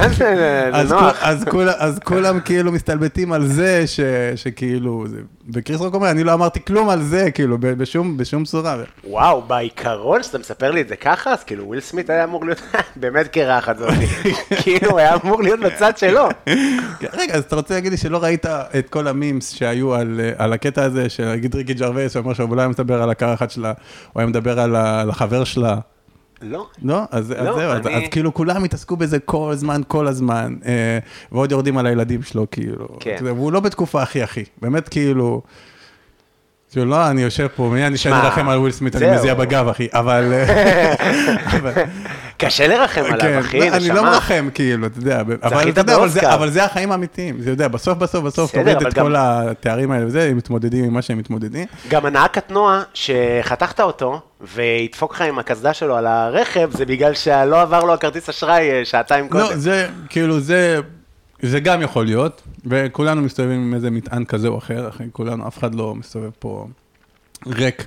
אז 1.78 1.98
כולם- 2.04 2.40
כאילו 2.40 2.72
מסתלבטים 2.72 3.32
על 3.32 3.46
זה, 3.46 3.84
שכאילו, 4.36 5.04
וקריס 5.54 5.80
רוק 5.80 5.94
אומר, 5.94 6.10
אני 6.10 6.24
לא 6.24 6.32
אמרתי 6.34 6.64
כלום 6.64 6.88
על 6.88 7.02
זה, 7.02 7.30
כאילו, 7.30 7.58
בשום 8.16 8.44
צורה. 8.44 8.76
וואו, 9.04 9.42
בעיקרון, 9.42 10.22
שאתה 10.22 10.38
מספר 10.38 10.70
לי 10.70 10.80
את 10.80 10.88
זה 10.88 10.96
ככה, 10.96 11.32
אז 11.32 11.44
כאילו 11.44 11.66
וויל 11.66 11.80
סמית 11.80 12.10
היה 12.10 12.24
אמור 12.24 12.44
להיות 12.44 12.62
באמת 12.96 13.28
קרחת 13.28 13.78
זאת. 13.78 13.90
כאילו, 14.62 14.90
הוא 14.90 14.98
היה 14.98 15.14
אמור 15.24 15.42
להיות 15.42 15.60
בצד 15.60 15.98
שלו. 15.98 16.28
רגע, 17.12 17.34
אז 17.34 17.42
אתה 17.44 17.56
רוצה 17.56 17.74
להגיד 17.74 17.90
לי 17.92 17.96
שלא 17.98 18.22
ראית 18.22 18.46
את 18.46 18.88
כל 18.88 19.08
המימס 19.08 19.52
שהיו 19.54 19.94
על, 19.94 20.20
הקטע 20.52 20.82
הזה, 20.84 21.08
שנגיד 21.08 21.54
ריקי 21.54 21.74
ג'רווייס, 21.74 22.12
שאומר 22.12 22.32
לא 22.56 22.60
היה 22.60 22.68
מדבר 22.68 23.02
על 23.02 23.10
הקרחת 23.10 23.50
שלה, 23.50 23.72
הוא 24.12 24.20
היה 24.20 24.26
מדבר 24.26 24.60
על 24.60 24.76
החבר 25.10 25.44
שלה. 25.44 25.76
לא. 26.42 26.66
לא? 26.82 27.02
אז, 27.10 27.32
אז 27.32 27.46
לא, 27.46 27.54
זהו, 27.58 27.70
אז, 27.70 27.86
אני- 27.86 27.94
אז 27.96 28.02
כאילו 28.10 28.34
כולם 28.34 28.64
התעסקו 28.64 28.96
בזה 28.96 29.18
כל 29.18 29.50
הזמן, 29.52 29.80
כל 29.88 30.06
הזמן, 30.06 30.54
אה, 30.66 30.98
ועוד 31.32 31.52
יורדים 31.52 31.78
על 31.78 31.86
הילדים 31.86 32.22
שלו, 32.22 32.46
כאילו. 32.50 32.88
כן. 33.00 33.16
והוא 33.24 33.52
לא 33.52 33.60
בתקופה 33.60 34.02
הכי 34.02 34.22
הכי, 34.22 34.44
באמת 34.62 34.88
כאילו... 34.88 35.42
כאילו, 36.72 36.86
לא, 36.86 37.10
אני 37.10 37.22
יושב 37.22 37.46
פה, 37.56 37.70
מי 37.72 37.86
אני 37.86 37.96
שאני 37.98 38.14
ארחם 38.14 38.48
על 38.48 38.58
וויל 38.58 38.72
סמית, 38.72 38.96
אני. 38.96 39.14
מזיע 39.14 39.34
בגב, 39.34 39.68
אחי, 39.68 39.88
אבל... 39.92 40.32
קשה 42.38 42.66
לרחם 42.66 43.02
כן, 43.04 43.12
עליו, 43.12 43.40
אחי, 43.40 43.58
לא, 43.60 43.64
אני 43.76 43.88
לא 43.88 43.94
נשמה. 43.94 44.10
מרחם, 44.10 44.48
כאילו, 44.54 44.86
אתה 44.86 44.98
יודע, 44.98 45.22
אבל 46.34 46.50
זה- 46.50 46.64
החיים 46.64 46.92
האמיתיים, 46.92 47.40
זה 47.40 47.50
יודע, 47.50 47.68
בסוף, 47.68 47.98
בסוף, 47.98 48.24
בסוף, 48.24 48.52
תוריד 48.52 48.86
את 48.86 48.94
כל 48.94 49.14
התארים 49.18 49.90
האלה 49.90 50.06
וזה, 50.06 50.28
הם 50.30 50.36
מתמודדים 50.36 50.84
עם 50.84 50.94
מה 50.94 51.02
שהם 51.02 51.18
מתמודדים. 51.18 51.66
גם 51.88 52.06
הנהג 52.06 52.30
קטנוע 52.30 52.82
שחתכת 52.94 53.80
אותו, 53.80 54.20
והדפוק 54.40 55.14
לך 55.14 55.20
עם 55.20 55.38
הקסדה 55.38 55.74
שלו 55.74 55.96
על 55.96 56.06
הרכב, 56.06 56.70
זה 56.72 56.84
בגלל 56.86 57.14
שלא 57.14 57.60
עבר 57.60 57.84
לו 57.84 57.94
הכרטיס 57.94 58.28
אשראי 58.28 58.70
אה, 58.70 58.84
שעתיים 58.84 59.24
לא, 59.24 59.30
קודם. 59.30 59.58
זה, 59.58 59.86
כאילו, 60.08 60.40
זה, 60.40 60.80
זה 61.42 61.60
גם 61.60 61.82
יכול 61.82 62.04
להיות, 62.04 62.42
וכולנו 62.64 63.22
מסתובבים 63.22 63.60
עם 63.60 63.74
איזה 63.74 63.90
מטען 63.90 64.24
כזה 64.24 64.48
או 64.48 64.58
אחר, 64.58 64.88
אחי, 64.88 65.04
כולנו, 65.12 65.48
אף 65.48 65.58
אחד 65.58 65.74
לא 65.74 65.94
מסתובב 65.94 66.30
פה 66.38 66.66
ריק 67.46 67.86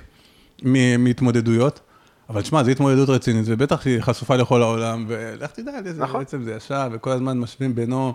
מהתמודדויות. 0.98 1.80
אבל 2.28 2.42
תשמע, 2.42 2.64
זו 2.64 2.70
התמודדות 2.70 3.08
רצינית, 3.08 3.44
ובטח 3.48 3.82
שהיא 3.82 4.00
חשופה 4.00 4.36
לכל 4.36 4.62
העולם, 4.62 5.04
ולך 5.08 5.50
תדע 5.50 5.72
על 5.78 5.86
איזה 5.86 6.02
נכון. 6.02 6.20
בעצם 6.20 6.42
זה 6.42 6.54
ישב, 6.54 6.90
וכל 6.92 7.10
הזמן 7.10 7.38
משווים 7.38 7.74
בינו, 7.74 8.14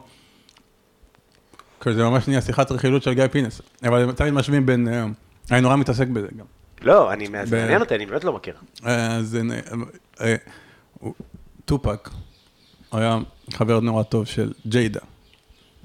כזה 1.80 2.04
ממש 2.04 2.28
נהיה 2.28 2.42
שיחת 2.42 2.72
רכילות 2.72 3.04
של 3.04 3.14
גיא 3.14 3.28
פינס, 3.28 3.62
אבל 3.84 4.12
תמיד 4.12 4.34
משווים 4.34 4.66
בין, 4.66 4.88
אה, 4.88 5.06
אני 5.52 5.62
נורא 5.62 5.76
מתעסק 5.76 6.08
בזה 6.08 6.28
גם. 6.38 6.46
לא, 6.82 7.14
אני, 7.14 7.28
זה 7.44 7.62
מעניין 7.62 7.82
אותי, 7.82 7.96
אני 7.96 8.06
באמת 8.06 8.24
לא 8.24 8.34
מכיר. 8.34 8.56
אז 8.84 9.38
אה, 9.52 9.60
אה, 10.22 10.36
טופאק 11.66 12.10
היה 12.92 13.18
חבר 13.54 13.80
נורא 13.80 14.04
טוב 14.04 14.26
של 14.26 14.54
ג'יידה, 14.68 15.00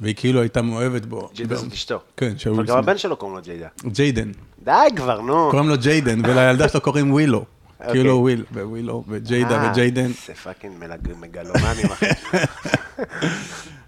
והיא 0.03 0.15
כאילו 0.15 0.41
הייתה 0.41 0.63
מאוהבת 0.63 1.07
בו. 1.07 1.29
ג'יידה 1.35 1.57
זאת 1.57 1.73
אשתו. 1.73 2.01
כן, 2.17 2.39
של 2.39 2.51
אבל 2.51 2.57
וויל 2.57 2.69
גם 2.69 2.75
סמית. 2.75 2.89
הבן 2.89 2.99
שלו 2.99 3.17
קוראים 3.17 3.37
לו 3.37 3.43
ג'יידה. 3.43 3.69
ג'יידן, 3.87 4.33
די 4.65 4.73
כבר, 4.97 5.21
נו. 5.21 5.49
קוראים 5.51 5.69
לו 5.69 5.79
ג'יידן, 5.79 6.21
ולילדה 6.25 6.69
שלו 6.69 6.81
קוראים 6.81 7.13
ווילו. 7.13 7.45
אוקיי. 7.81 7.93
כאילו 7.93 8.19
וויל, 8.21 8.45
ווילו, 8.53 9.05
וג'יידה 9.09 9.65
אה, 9.65 9.71
וג'יידן. 9.71 10.11
זה 10.27 10.35
fucking 10.35 10.75
מגלומנים, 11.21 11.87
אחי. 11.93 12.07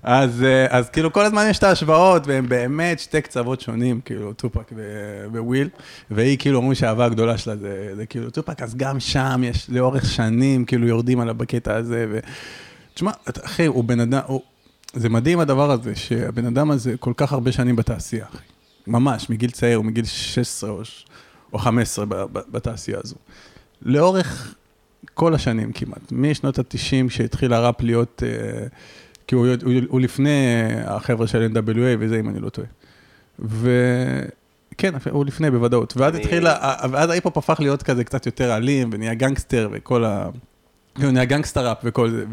אז, 0.02 0.42
אה, 0.42 0.66
אז 0.70 0.90
כאילו 0.90 1.12
כל 1.12 1.24
הזמן 1.24 1.46
יש 1.50 1.58
את 1.58 1.62
ההשוואות, 1.62 2.26
והם 2.26 2.48
באמת 2.48 3.00
שתי 3.00 3.20
קצוות 3.20 3.60
שונים, 3.60 4.00
כאילו 4.00 4.32
טופק 4.32 4.72
וויל, 5.32 5.68
והיא 6.10 6.38
כאילו 6.38 6.56
אומרים 6.56 6.74
שהאהבה 6.74 7.04
הגדולה 7.04 7.38
שלה 7.38 7.56
זה, 7.56 7.92
זה 7.96 8.06
כאילו 8.06 8.30
טופק, 8.30 8.62
אז 8.62 8.74
גם 8.74 9.00
שם 9.00 9.40
יש 9.44 9.70
לאורך 9.70 10.04
שנים, 10.06 10.64
כאילו 10.64 10.86
יורדים 10.86 11.20
עליו 11.20 11.34
בקטע 11.34 11.76
הזה, 11.76 12.06
ו... 12.10 12.18
תשמע, 12.94 13.10
אחי, 13.44 13.66
הוא 13.66 13.84
בן 13.84 14.00
אדם, 14.00 14.20
הוא... 14.26 14.40
זה 14.94 15.08
מדהים 15.08 15.40
הדבר 15.40 15.70
הזה, 15.70 15.94
שהבן 15.96 16.46
אדם 16.46 16.70
הזה 16.70 16.94
כל 17.00 17.12
כך 17.16 17.32
הרבה 17.32 17.52
שנים 17.52 17.76
בתעשייה, 17.76 18.24
אחי. 18.34 18.42
ממש, 18.86 19.30
מגיל 19.30 19.50
צעיר, 19.50 19.76
הוא 19.76 19.84
מגיל 19.84 20.04
16 20.04 20.70
או, 20.70 20.84
ש- 20.84 21.06
או 21.52 21.58
15 21.58 22.04
ב- 22.06 22.14
ב- 22.14 22.42
בתעשייה 22.50 22.98
הזו. 23.04 23.14
לאורך 23.82 24.54
כל 25.14 25.34
השנים 25.34 25.72
כמעט, 25.72 26.12
משנות 26.12 26.58
ה-90 26.58 26.74
שהתחיל 27.10 27.52
הראפ 27.52 27.82
להיות, 27.82 28.22
אה, 28.26 28.66
כי 29.26 29.34
הוא, 29.34 29.46
הוא, 29.64 29.72
הוא 29.88 30.00
לפני 30.00 30.30
אה, 30.86 30.96
החבר'ה 30.96 31.26
של 31.26 31.50
NWA 31.54 31.70
וזה, 31.98 32.20
אם 32.20 32.28
אני 32.28 32.40
לא 32.40 32.48
טועה. 32.48 32.68
וכן, 33.38 34.92
הוא 35.10 35.24
לפני 35.26 35.50
בוודאות. 35.50 35.94
ואז 35.96 36.14
אני- 36.14 36.22
התחיל, 36.22 36.46
ה- 36.46 36.76
ואז 36.90 37.10
ההיפ-הופ 37.10 37.38
הפך 37.38 37.56
להיות 37.60 37.82
כזה 37.82 38.04
קצת 38.04 38.26
יותר 38.26 38.56
אלים, 38.56 38.90
ונהיה 38.92 39.14
גנגסטר 39.14 39.68
וכל 39.72 40.04
ה... 40.04 40.28
נהיה 40.98 41.24
גנגסטר 41.24 41.68
ראפ 41.68 41.78
וכל 41.84 42.10
זה. 42.10 42.24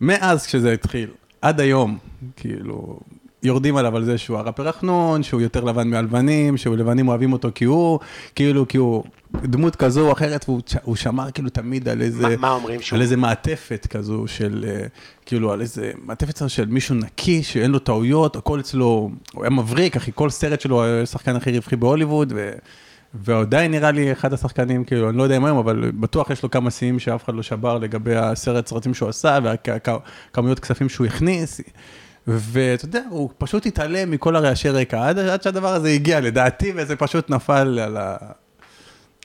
ומאז 0.00 0.46
כשזה 0.46 0.72
התחיל, 0.72 1.10
עד 1.42 1.60
היום, 1.60 1.98
כאילו, 2.36 3.00
יורדים 3.42 3.76
עליו 3.76 3.96
על 3.96 4.04
זה 4.04 4.18
שהוא 4.18 4.38
הראפר 4.38 4.68
החנון, 4.68 5.22
שהוא 5.22 5.40
יותר 5.40 5.64
לבן 5.64 5.88
מהלבנים, 5.88 6.56
שהוא 6.56 6.76
לבנים 6.76 7.08
אוהבים 7.08 7.32
אותו 7.32 7.48
כי 7.54 7.64
הוא, 7.64 7.98
כאילו, 8.34 8.68
כי 8.68 8.78
הוא 8.78 9.04
דמות 9.42 9.76
כזו 9.76 10.06
או 10.06 10.12
אחרת, 10.12 10.44
והוא 10.48 10.96
שמר 10.96 11.30
כאילו 11.30 11.50
תמיד 11.50 11.88
על 11.88 12.02
איזה... 12.02 12.28
מה- 12.28 12.36
מה 12.36 12.50
אומרים 12.50 12.80
שהוא? 12.82 12.96
על 12.96 13.02
איזה 13.02 13.16
מעטפת 13.16 13.86
כזו 13.90 14.24
של, 14.26 14.64
אה, 14.68 14.86
כאילו, 15.26 15.52
על 15.52 15.60
איזה 15.60 15.92
מעטפת 16.04 16.48
של 16.48 16.66
מישהו 16.66 16.94
נקי, 16.94 17.42
שאין 17.42 17.70
לו 17.70 17.78
טעויות, 17.78 18.36
הכל 18.36 18.60
אצלו, 18.60 19.10
הוא 19.32 19.42
היה 19.44 19.50
מבריק, 19.50 19.96
אחי, 19.96 20.10
כל 20.14 20.30
סרט 20.30 20.60
שלו 20.60 20.82
היה 20.82 21.02
השחקן 21.02 21.36
הכי 21.36 21.52
רווחי 21.52 21.76
בהוליווד, 21.76 22.32
ו... 22.36 22.52
ועדיין 23.14 23.70
נראה 23.70 23.90
לי 23.90 24.12
אחד 24.12 24.32
השחקנים, 24.32 24.84
כאילו, 24.84 25.08
אני 25.08 25.18
לא 25.18 25.22
יודע 25.22 25.36
אם 25.36 25.44
היום, 25.44 25.58
אבל 25.58 25.90
בטוח 26.00 26.30
יש 26.30 26.42
לו 26.42 26.50
כמה 26.50 26.70
שיאים 26.70 26.98
שאף 26.98 27.24
אחד 27.24 27.34
לא 27.34 27.42
שבר 27.42 27.78
לגבי 27.78 28.16
הסרט 28.16 28.66
סרטים 28.66 28.94
שהוא 28.94 29.08
עשה, 29.08 29.38
והכמויות 29.42 30.60
כספים 30.60 30.88
שהוא 30.88 31.06
הכניס. 31.06 31.60
ואתה 32.26 32.84
יודע, 32.84 33.02
הוא 33.10 33.30
פשוט 33.38 33.66
התעלם 33.66 34.10
מכל 34.10 34.36
הרעשי 34.36 34.68
רקע, 34.68 35.08
עד, 35.08 35.18
עד 35.18 35.42
שהדבר 35.42 35.74
הזה 35.74 35.88
הגיע, 35.88 36.20
לדעתי, 36.20 36.72
וזה 36.76 36.96
פשוט 36.96 37.30
נפל 37.30 37.78
על, 37.78 37.96
ה... 37.96 38.16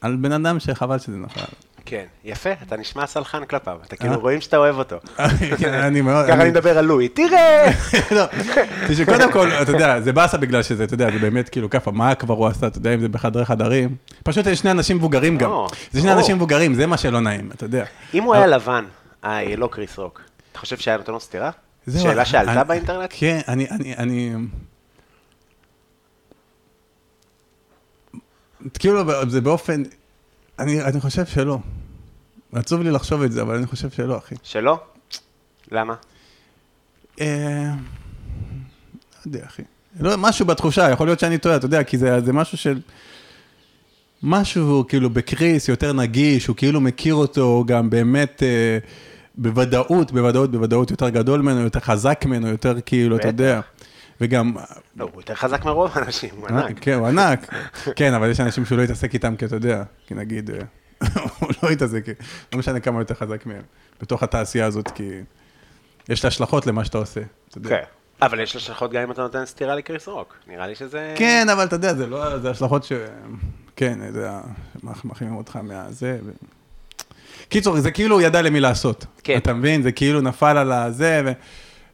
על 0.02 0.16
בן 0.16 0.32
אדם 0.32 0.60
שחבל 0.60 1.00
שזה 1.00 1.18
נפל. 1.18 1.42
כן, 1.86 2.06
יפה, 2.24 2.50
אתה 2.68 2.78
נשמע 2.78 3.08
סלחן 3.08 3.46
כלפיו, 3.46 3.78
אתה 3.84 3.96
אה? 3.96 4.00
כאילו 4.00 4.20
רואים 4.20 4.42
שאתה 4.42 4.58
אוהב 4.58 4.78
אותו. 4.78 4.96
כן, 5.60 5.74
אני 5.74 6.02
מאוד... 6.02 6.26
ככה 6.26 6.42
אני 6.42 6.50
מדבר 6.50 6.78
על 6.78 6.86
לואי, 6.86 7.10
תראה! 7.10 7.72
לא, 8.18 8.26
קודם 9.06 9.32
כל, 9.32 9.50
אתה 9.62 9.72
יודע, 9.72 10.02
זה 10.02 10.14
באסה 10.14 10.38
בגלל 10.38 10.64
שזה, 10.64 10.84
אתה 10.84 10.94
יודע, 10.94 11.12
זה 11.12 11.20
באמת 11.20 11.50
כאילו 11.50 11.70
ככה, 11.70 11.92
מה 11.92 12.16
כבר 12.16 12.34
הוא 12.34 12.48
עשה, 12.48 12.68
אתה 12.68 12.78
יודע, 12.78 12.94
אם 12.94 13.00
זה 13.00 13.10
בחדרי 13.10 13.46
חדרים. 13.46 13.96
פשוט 14.24 14.46
שני 14.54 14.72
אנשים 14.72 14.98
מבוגרים 14.98 15.38
גם. 15.38 15.52
זה 15.92 16.02
שני. 16.02 16.14
אנשים 16.14 16.36
מבוגרים, 16.36 16.74
זה 16.74 16.88
מה 16.88 16.98
שלא 16.98 17.20
נעים, 17.20 17.52
אתה 17.52 17.66
יודע. 17.66 17.86
אם 18.14 18.24
הוא 18.24 18.36
היה 18.36 18.48
לבן, 18.48 18.86
אה, 19.24 19.56
לא 19.58 19.68
קריס 19.72 19.98
רוק, 19.98 20.22
אתה 20.52 20.60
חושב 20.60 20.78
שהיה 20.78 20.98
נותן 20.98 21.12
לו 21.12 21.20
סטירה? 21.20 21.52
שאלה 21.98 22.26
שעלתה 22.26 22.64
באינטרנט? 22.64 23.10
כן, 23.14 23.40
אני... 23.98 24.36
כאילו, 28.80 29.30
זה 29.30 29.42
באופן, 29.42 29.84
אני, 30.60 30.82
אני 30.82 31.02
חושב 31.02 31.26
שלא. 31.26 31.60
עצוב 32.54 32.82
לי 32.82 32.92
לחשוב 32.92 33.22
את 33.22 33.32
זה, 33.32 33.42
אבל 33.42 33.56
אני 33.56 33.66
חושב 33.66 33.90
שלא, 33.90 34.18
אחי. 34.18 34.36
שלא? 34.44 34.80
למה? 35.72 35.94
אה, 37.22 37.72
לא 39.16 39.22
יודע, 39.26 39.46
אחי. 39.46 39.62
לא, 40.00 40.18
משהו 40.18 40.46
בתחושה, 40.46 40.90
יכול 40.90 41.08
להיות 41.08 41.20
שאני 41.20 41.38
טועה, 41.38 41.56
אתה 41.56 41.66
יודע, 41.66 41.84
כי 41.84 41.98
זה, 41.98 42.22
זה 42.22 42.34
משהו 42.34 42.58
של... 42.58 42.80
משהו 44.24 44.86
כאילו 44.88 45.10
בקריס 45.10 45.70
יותר 45.70 45.94
נגיש, 45.94 46.48
הוא 46.48 46.56
כאילו 46.56 46.82
מכיר 46.82 47.16
אותו 47.16 47.64
גם 47.68 47.90
באמת 47.90 48.44
אה, 48.44 48.78
בוודאות, 49.36 50.12
בוודאות, 50.12 50.52
בוודאות 50.52 50.92
יותר 50.92 51.10
גדול 51.10 51.42
ממנו, 51.42 51.60
יותר 51.60 51.80
חזק 51.80 52.26
ממנו, 52.26 52.48
יותר 52.48 52.74
כאילו, 52.86 53.16
אתה 53.16 53.28
בטח. 53.28 53.34
יודע. 53.34 53.62
וגם, 54.22 54.56
לא, 54.96 55.04
הוא 55.14 55.22
יותר 55.22 55.36
חזק 55.36 55.66
מרוב 55.66 55.92
האנשים, 55.94 56.30
הוא 56.38 56.48
ענק. 56.48 56.80
כן, 56.82 56.94
הוא 56.94 57.08
ענק. 57.08 57.54
כן, 57.96 58.14
אבל 58.14 58.30
יש 58.30 58.40
אנשים 58.40 58.66
שהוא 58.66 58.78
לא 58.78 58.84
יתעסק 58.84 59.14
איתם, 59.14 59.36
כי 59.36 59.46
אתה 59.46 59.56
יודע, 59.56 59.84
כי 60.08 60.14
נגיד, 60.14 60.50
אה, 60.50 60.58
הוא 61.40 61.50
לא 61.64 61.72
יתעסק, 61.72 62.06
לא 62.54 62.60
משנה 62.60 62.80
כמה 62.80 63.02
יותר 63.02 63.14
חזק 63.16 63.46
מהם, 63.46 63.62
בתוך 64.02 64.24
התעשייה 64.24 64.66
הזאת, 64.66 64.92
כי 64.92 65.10
יש 66.10 66.24
לה 66.24 66.28
השלכות 66.28 66.68
למה 66.68 66.86
שאתה 66.86 66.98
עושה. 66.98 67.22
אתה 67.50 67.58
יודע. 67.58 67.70
כן. 67.70 67.84
אבל 68.22 68.40
יש 68.40 68.56
השלכות 68.56 68.92
גם 68.92 69.02
אם 69.02 69.12
אתה 69.12 69.22
נותן 69.22 69.46
סטירה 69.46 69.76
לקריס 69.76 70.08
רוק. 70.08 70.36
נראה 70.48 70.68
לי 70.68 70.76
שזה... 70.76 71.14
כן, 71.18 71.48
אבל 71.54 71.66
אתה 71.66 71.76
יודע, 71.76 71.94
זה 71.94 72.08
לא, 72.08 72.40
זה 72.40 72.50
השלכות 72.50 72.84
ש... 72.84 72.92
כן, 73.76 74.00
זה 74.12 74.32
ה... 74.32 74.42
מח- 74.84 75.06
מחרימים 75.06 75.36
אותך 75.38 75.56
מהזה. 75.64 76.18
ו... 76.26 76.32
קיצור, 77.50 77.80
זה 77.80 77.92
כאילו 77.92 78.16
הוא 78.16 78.22
ידע 78.22 78.42
למי 78.42 78.60
לעשות. 78.60 79.06
כן. 79.24 79.38
אתה 79.38 79.54
מבין? 79.54 79.84
זה 79.84 79.92
כאילו 79.92 80.22
נפל 80.22 80.58
על 80.58 80.72
הזה, 80.72 81.22
ו... 81.26 81.32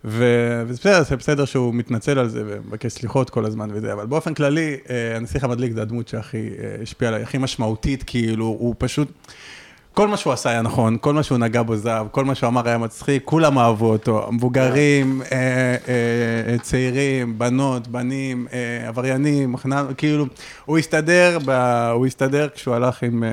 וזה 0.03 0.73
בסדר, 0.73 1.03
זה 1.03 1.15
בסדר 1.15 1.45
שהוא 1.45 1.73
מתנצל 1.73 2.19
על 2.19 2.29
זה 2.29 2.43
ומבקש 2.47 2.91
סליחות 2.91 3.29
כל 3.29 3.45
הזמן 3.45 3.69
וזה, 3.73 3.93
אבל 3.93 4.05
באופן 4.05 4.33
כללי, 4.33 4.77
אה, 4.89 5.15
הנסיך 5.17 5.43
המדליק 5.43 5.71
זה 5.71 5.81
הדמות 5.81 6.07
שהכי 6.07 6.37
אה, 6.37 6.75
השפיעה 6.81 7.11
עליי, 7.11 7.23
הכי 7.23 7.37
משמעותית, 7.37 8.03
כאילו, 8.07 8.45
הוא 8.45 8.75
פשוט... 8.77 9.11
כל 9.93 10.07
מה 10.07 10.17
שהוא 10.17 10.33
עשה 10.33 10.49
היה 10.49 10.61
נכון, 10.61 10.97
כל 11.01 11.13
מה 11.13 11.23
שהוא 11.23 11.37
נגע 11.37 11.61
בו 11.61 11.75
זהב, 11.75 12.07
כל 12.11 12.25
מה 12.25 12.35
שהוא 12.35 12.47
אמר 12.47 12.67
היה 12.67 12.77
מצחיק, 12.77 13.21
כולם 13.25 13.57
אהבו 13.57 13.91
אותו, 13.91 14.27
מבוגרים, 14.31 15.21
אה, 15.21 15.37
אה, 15.37 15.75
אה, 16.47 16.57
צעירים, 16.61 17.39
בנות, 17.39 17.87
בנים, 17.87 18.47
אה, 18.53 18.87
עבריינים, 18.87 19.55
כאילו, 19.97 20.25
הוא 20.65 20.77
הסתדר, 20.77 21.37
ב, 21.45 21.49
הוא 21.93 22.05
הסתדר 22.05 22.47
כשהוא 22.55 22.75
הלך 22.75 23.03
עם, 23.03 23.23
אה, 23.23 23.29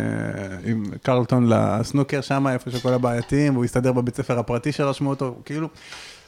עם 0.65 0.85
קרלטון 1.03 1.53
לסנוקר 1.53 2.21
שם, 2.21 2.47
איפה 2.49 2.71
שכל 2.71 2.93
הבעייתיים, 2.93 3.53
והוא 3.53 3.65
הסתדר 3.65 3.93
בבית 3.93 4.17
ספר 4.17 4.39
הפרטי 4.39 4.73
שרשמו 4.73 5.11
אותו, 5.11 5.37
כאילו, 5.45 5.69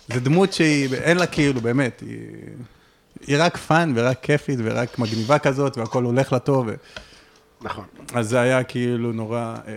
זו 0.08 0.20
דמות 0.20 0.52
שהיא, 0.52 0.94
אין 0.94 1.16
לה 1.16 1.26
כאילו, 1.26 1.60
באמת, 1.60 2.00
היא, 2.00 2.18
היא 3.26 3.36
רק 3.38 3.56
fun 3.56 3.92
ורק 3.96 4.18
כיפית 4.22 4.58
ורק 4.62 4.98
מגניבה 4.98 5.38
כזאת, 5.38 5.78
והכל 5.78 6.04
הולך 6.04 6.32
לה 6.32 6.38
טוב. 6.38 6.66
ו... 6.68 6.74
נכון. 7.60 7.84
אז 8.14 8.28
זה 8.28 8.40
היה 8.40 8.64
כאילו 8.64 9.12
נורא, 9.12 9.56
אה, 9.66 9.72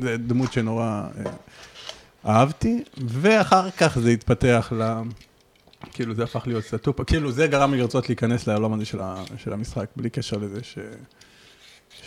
זה 0.00 0.16
דמות 0.16 0.52
שנורא 0.52 1.02
אה, 1.18 1.32
אהבתי, 2.26 2.84
ואחר 3.06 3.70
כך 3.70 3.98
זה 3.98 4.10
התפתח 4.10 4.72
ל... 4.78 4.92
כאילו 5.92 6.14
זה 6.14 6.24
הפך 6.24 6.42
להיות 6.46 6.64
סטופה, 6.64 7.04
כאילו 7.04 7.32
זה 7.32 7.46
גרם 7.46 7.74
לי 7.74 7.80
לרצות 7.80 8.08
להיכנס 8.08 8.46
לעולם 8.46 8.72
הזה 8.72 8.84
של, 8.84 9.00
ה, 9.00 9.22
של 9.36 9.52
המשחק, 9.52 9.86
בלי 9.96 10.10
קשר 10.10 10.36
לזה 10.36 10.60
ש... 10.62 10.78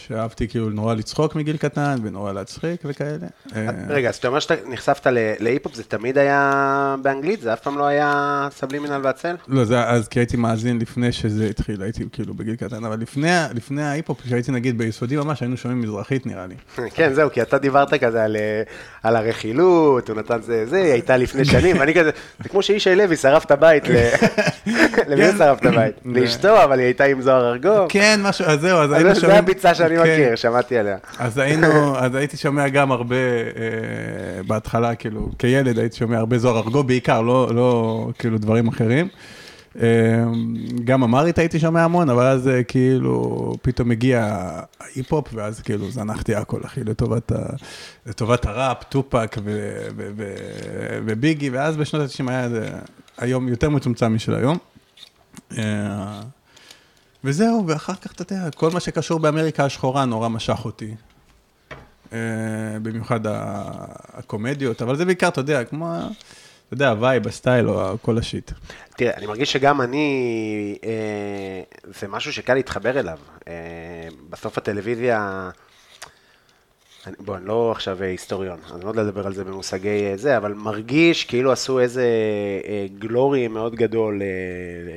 שאהבתי 0.07 0.47
כאילו 0.47 0.69
נורא 0.69 0.93
לצחוק 0.93 1.35
מגיל 1.35 1.57
קטן, 1.57 1.95
ונורא 2.03 2.33
להצחיק 2.33 2.81
וכאלה. 2.85 3.27
אה, 3.55 3.69
רגע, 3.89 4.09
אז 4.09 4.15
אתה 4.15 4.27
אומר 4.27 4.39
שאתה 4.39 4.53
נחשפת 4.65 5.07
להיפ-הופ, 5.39 5.75
זה 5.75 5.83
תמיד 5.83 6.17
היה 6.17 6.95
באנגלית? 7.01 7.41
זה 7.41 7.53
אף 7.53 7.61
פעם 7.61 7.77
לא 7.77 7.85
היה 7.85 8.47
סבלימינל 8.51 8.99
והצל? 9.03 9.35
לא, 9.47 9.65
זה 9.65 9.83
אז 9.83 10.07
כי 10.07 10.19
הייתי 10.19 10.37
מאזין 10.37 10.79
לפני 10.79 11.11
שזה 11.11 11.45
התחיל, 11.45 11.81
הייתי 11.81 12.03
כאילו 12.11 12.33
בגיל 12.33 12.55
קטן, 12.55 12.85
אבל 12.85 12.99
לפני, 13.55 13.81
ההיפ-הופ, 13.81 14.21
כשהייתי 14.21 14.51
נגיד 14.51 14.77
ביסודי 14.77 15.15
ממש, 15.15 15.41
היינו 15.41 15.57
שומעים 15.57 15.81
מזרחית 15.81 16.25
נראה 16.25 16.45
לי. 16.47 16.55
כן, 16.95 17.13
זהו, 17.13 17.31
כי 17.31 17.41
אתה 17.41 17.57
דיברת 17.57 17.93
כזה 17.93 18.23
על, 18.23 18.35
אה, 18.35 18.61
על 19.03 19.15
הרכילות, 19.15 20.09
הוא 20.09 20.17
נתן 20.17 20.41
זה, 20.41 20.65
זה, 20.65 20.77
היא 20.77 20.91
הייתה 20.91 21.17
לפני 21.17 21.45
שנים, 21.53 21.79
ואני 21.79 21.93
כזה, 21.93 22.11
זה 22.43 22.49
כמו 22.49 22.61
שישי 22.61 22.95
לוי 22.95 23.15
שרף 23.15 23.45
את 23.45 23.51
הבית, 23.51 23.83
למי 25.09 25.23
הוא 25.23 25.31
כן. 25.31 25.37
שרף 25.37 25.59
את 25.59 25.65
הבית? 25.65 25.95
לאשתו, 26.05 26.63
אבל 26.63 26.79
היא 26.79 26.85
הייתה 26.85 27.03
עם 27.03 27.21
זוהר 27.21 27.47
ארגוב. 27.49 27.85
כן, 27.89 28.19
משהו, 28.23 28.45
אז 28.45 28.59
זהו, 28.61 28.79
אז 28.79 28.91
היינו 28.91 29.15
שומעים... 29.15 29.31
זה 29.31 29.37
הביצה 29.37 29.75
שאני 29.75 29.96
כן. 30.03 30.13
מכיר, 30.13 30.35
שמעתי 30.35 30.77
עליה. 30.77 30.97
אז 31.19 31.37
היינו, 31.37 31.67
אז 32.03 32.15
הייתי 32.15 32.37
שומע 32.37 32.67
גם 32.67 32.91
הרבה, 32.91 33.15
אה, 33.15 34.43
בהתחלה, 34.47 34.95
כאילו, 34.95 35.29
כילד 35.39 35.79
הייתי 35.79 35.97
שומע 35.97 36.17
הרבה 36.17 36.37
זוהר 36.37 36.57
ארגו 36.57 36.83
בעיקר, 36.83 37.21
לא, 37.21 37.49
לא 37.55 38.09
כאילו 38.19 38.37
דברים 38.37 38.67
אחרים. 38.67 39.07
אה, 39.81 40.23
גם 40.83 41.03
אמרית 41.03 41.37
הייתי 41.37 41.59
שומע 41.59 41.83
המון, 41.83 42.09
אבל 42.09 42.25
אז 42.25 42.47
אה, 42.47 42.63
כאילו 42.63 43.53
פתאום 43.61 43.91
הגיע 43.91 44.37
ההיפ-הופ, 44.79 45.27
ואז 45.33 45.61
כאילו 45.61 45.91
זנחתי 45.91 46.35
הכל, 46.35 46.59
אחי, 46.65 46.83
לטובת, 46.83 47.31
ה, 47.31 47.35
לטובת 48.05 48.45
הראפ, 48.45 48.83
טופק 48.83 49.35
ו- 49.43 49.87
ו- 49.95 50.09
ו- 50.17 50.99
וביגי, 51.05 51.49
ואז 51.49 51.77
בשנות 51.77 52.09
ה-90 52.09 52.29
היה 52.31 52.47
היום 53.17 53.47
יותר 53.47 53.69
מצומצם 53.69 54.15
משל 54.15 54.35
היום. 54.35 54.57
וזהו, 57.23 57.63
ואחר 57.67 57.95
כך, 57.95 58.11
אתה 58.11 58.33
יודע, 58.33 58.51
כל 58.51 58.71
מה 58.71 58.79
שקשור 58.79 59.19
באמריקה 59.19 59.65
השחורה 59.65 60.05
נורא 60.05 60.29
משך 60.29 60.65
אותי. 60.65 60.95
אה, 62.13 62.19
במיוחד 62.81 63.19
הקומדיות, 64.13 64.81
אבל 64.81 64.95
זה 64.95 65.05
בעיקר, 65.05 65.27
אתה 65.27 65.39
יודע, 65.39 65.63
כמו, 65.63 65.97
אתה 66.67 66.73
יודע, 66.73 66.89
ה 66.89 66.96
vibe, 66.96 67.27
ה 67.27 67.33
style, 67.33 67.69
או 67.69 67.97
כל 68.01 68.17
ה 68.17 68.23
shit. 68.23 68.51
תראה, 68.97 69.13
אני 69.17 69.25
מרגיש 69.25 69.51
שגם 69.51 69.81
אני, 69.81 70.77
אה, 70.83 71.61
זה 71.99 72.07
משהו 72.07 72.33
שקל 72.33 72.53
להתחבר 72.53 72.99
אליו. 72.99 73.17
אה, 73.47 73.53
בסוף 74.29 74.57
הטלוויזיה, 74.57 75.49
אני, 77.07 77.15
בוא, 77.19 77.37
אני 77.37 77.45
לא 77.45 77.71
עכשיו 77.71 78.03
אה, 78.03 78.07
היסטוריון, 78.07 78.57
אני 78.75 78.83
לא 78.83 78.89
יודע 78.89 79.03
לדבר 79.03 79.27
על 79.27 79.33
זה 79.33 79.43
במושגי 79.43 79.87
אה, 80.11 80.17
זה, 80.17 80.37
אבל 80.37 80.53
מרגיש 80.53 81.23
כאילו 81.25 81.51
עשו 81.51 81.79
איזה 81.79 82.05
אה, 82.67 82.85
גלורי 82.99 83.47
מאוד 83.47 83.75
גדול 83.75 84.21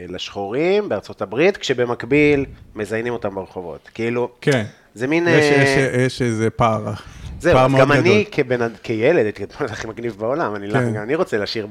לשחורים 0.08 0.88
בארצות 0.88 1.22
הברית, 1.22 1.56
כשבמקביל 1.56 2.44
מזיינים 2.74 3.12
אותם 3.12 3.34
ברחובות. 3.34 3.88
כאילו, 3.94 4.30
כן. 4.40 4.64
זה 4.94 5.06
מין... 5.06 5.28
יש, 5.28 5.44
אה, 5.52 5.62
יש, 5.62 5.78
יש 6.06 6.22
איזה 6.22 6.50
פער, 6.50 6.92
זהו, 7.40 7.58
אז 7.58 7.72
גם 7.72 7.92
גדול. 7.92 7.96
אני 7.96 8.24
כבן, 8.32 8.60
כילד, 8.82 9.24
הייתי 9.24 9.46
כתוב 9.46 9.62
הכי 9.72 9.86
מגניב 9.86 10.16
בעולם, 10.18 10.54
אני, 10.56 10.70
כן. 10.72 10.92
גם 10.94 11.02
אני 11.02 11.14
רוצה 11.14 11.38
לשיר 11.38 11.66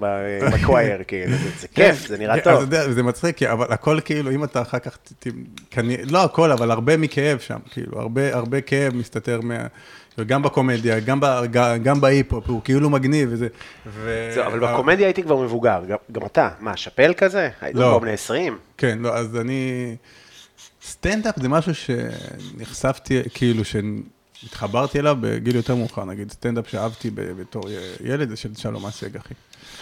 בקווייר, 0.54 1.04
כאילו, 1.08 1.32
זה, 1.32 1.50
זה 1.60 1.68
כיף, 1.76 2.08
זה 2.08 2.18
נראה 2.18 2.40
טוב. 2.42 2.62
יודע, 2.62 2.92
זה 2.92 3.04
מצחיק, 3.04 3.44
אבל 3.44 3.66
הכל 3.70 4.00
כאילו, 4.06 4.32
אם 4.32 4.44
אתה 4.44 4.62
אחר 4.62 4.80
כך, 4.80 4.98
ת- 4.98 5.28
ת- 5.28 5.34
כנראה- 5.72 6.04
לא 6.10 6.24
הכל, 6.24 6.52
אבל 6.52 6.72
הרבה 6.72 6.98
מכאב 6.98 7.40
שם, 7.40 7.58
כאילו, 7.72 8.00
הרבה, 8.00 8.36
הרבה 8.36 8.62
כאב 8.62 8.96
מסתתר 8.96 9.42
מה... 9.42 9.68
וגם 10.18 10.44
בקומדיה, 10.44 11.00
גם, 11.00 11.20
ב, 11.20 11.26
גם, 11.52 11.84
גם 11.84 12.02
בהיפ-הופ, 12.02 12.50
הוא 12.50 12.62
כאילו 12.64 12.90
מגניב 12.90 13.30
וזה. 13.32 13.48
ו... 13.88 14.30
זהו, 14.34 14.46
אבל 14.46 14.60
בקומדיה 14.60 15.08
הייתי 15.08 15.24
כבר 15.24 15.38
מבוגר, 15.38 15.82
גם, 15.88 15.98
גם 16.12 16.26
אתה, 16.26 16.50
מה, 16.60 16.78
שאפל 16.78 17.14
כזה? 17.18 17.50
היית 17.62 17.76
לא. 17.76 17.82
כבר 17.82 18.00
בני 18.00 18.12
20? 18.12 18.58
כן, 18.78 19.00
לא, 19.02 19.16
אז 19.16 19.36
אני... 19.36 19.96
סטנדאפ 20.84 21.40
זה 21.40 21.50
משהו 21.50 21.72
שנחשפתי, 21.76 23.22
כאילו, 23.34 23.64
שהתחברתי 23.66 25.00
אליו 25.00 25.18
בגיל 25.22 25.56
יותר 25.56 25.76
מאוחר, 25.76 26.06
נגיד 26.06 26.32
סטנדאפ 26.32 26.70
שאהבתי 26.70 27.10
בתור 27.16 27.64
ילד, 28.04 28.30
זה 28.30 28.36
של 28.36 28.56
שלום 28.56 28.86
אסג, 28.86 29.18
אחי. 29.18 29.34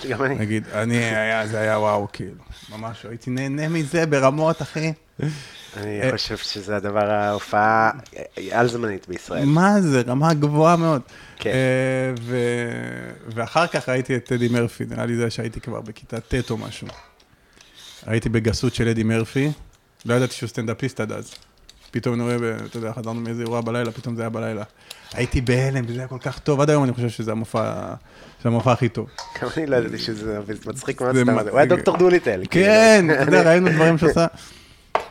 גם 0.10 0.24
אני. 0.24 0.36
נגיד, 0.36 0.64
אני, 0.74 0.98
היה, 0.98 1.48
זה 1.48 1.60
היה 1.60 1.80
וואו, 1.80 2.08
כאילו, 2.14 2.44
ממש, 2.70 3.06
הייתי 3.10 3.30
נהנה 3.30 3.70
מזה 3.70 4.06
ברמות, 4.06 4.62
אחי. 4.62 4.94
אני 5.78 6.02
אה. 6.02 6.12
חושב 6.12 6.38
שזה 6.38 6.76
הדבר, 6.76 7.12
ההופעה 7.12 7.92
על-זמנית 8.52 9.08
בישראל. 9.08 9.46
מה 9.46 9.82
זה, 9.82 10.02
רמה 10.08 10.34
גבוהה 10.34 10.76
מאוד. 10.76 11.02
כן. 11.36 11.50
אה. 11.50 12.36
ואחר 13.36 13.68
כך 13.68 13.90
ראיתי 13.90 14.16
את 14.16 14.26
טדי 14.26 14.48
מרפי, 14.48 14.86
נראה 14.90 15.06
לי 15.06 15.16
זה 15.16 15.30
שהייתי 15.30 15.60
כבר 15.60 15.82
בכיתה 15.82 16.20
ט' 16.20 16.52
או 16.52 16.58
משהו. 16.58 16.88
הייתי 18.06 18.30
בגסות 18.30 18.76
של 18.76 18.88
אדי 18.88 19.04
מרפי, 19.04 19.52
לא 20.06 20.14
ידעתי 20.14 20.34
שהוא 20.34 20.50
סטנדאפיסט 20.50 21.00
עד 21.00 21.12
אז. 21.12 21.34
פתאום 21.92 22.14
אני 22.14 22.24
רואה, 22.24 22.56
אתה 22.66 22.78
יודע, 22.78 22.94
חזרנו 22.94 23.22
מאיזה 23.22 23.42
אירוע 23.42 23.62
בלילה, 23.62 23.92
פתאום 23.92 24.16
זה 24.16 24.22
היה 24.22 24.30
בלילה. 24.30 24.64
הייתי 25.14 25.42
בהלם, 25.42 25.86
וזה 25.88 26.00
היה 26.00 26.08
כל 26.08 26.20
כך 26.20 26.40
טוב, 26.40 26.62
עד 26.62 26.70
היום 26.70 26.84
אני 26.84 26.94
חושב 26.94 27.10
שזה 27.10 27.32
המופע, 27.32 27.94
זה 28.44 28.50
המופע 28.50 28.72
הכי 28.72 28.90
טוב. 28.90 29.08
גם 29.42 29.48
אני 29.58 29.66
לא 29.66 29.76
ידעתי 29.76 29.98
שזה 29.98 30.40
זה 30.42 30.54
מצחיק 30.66 31.02
מאוד 31.02 31.16
סתם. 31.16 31.40
הוא 31.50 31.58
היה 31.58 31.66
דוקטור 31.66 31.98
דוליטל. 31.98 32.42
כן, 32.50 33.06
כאילו. 33.08 33.24
אתה 33.24 33.32
יודע, 33.32 33.50
ראינו 33.50 33.70
דברים 33.70 33.98
שעושה. 34.00 34.26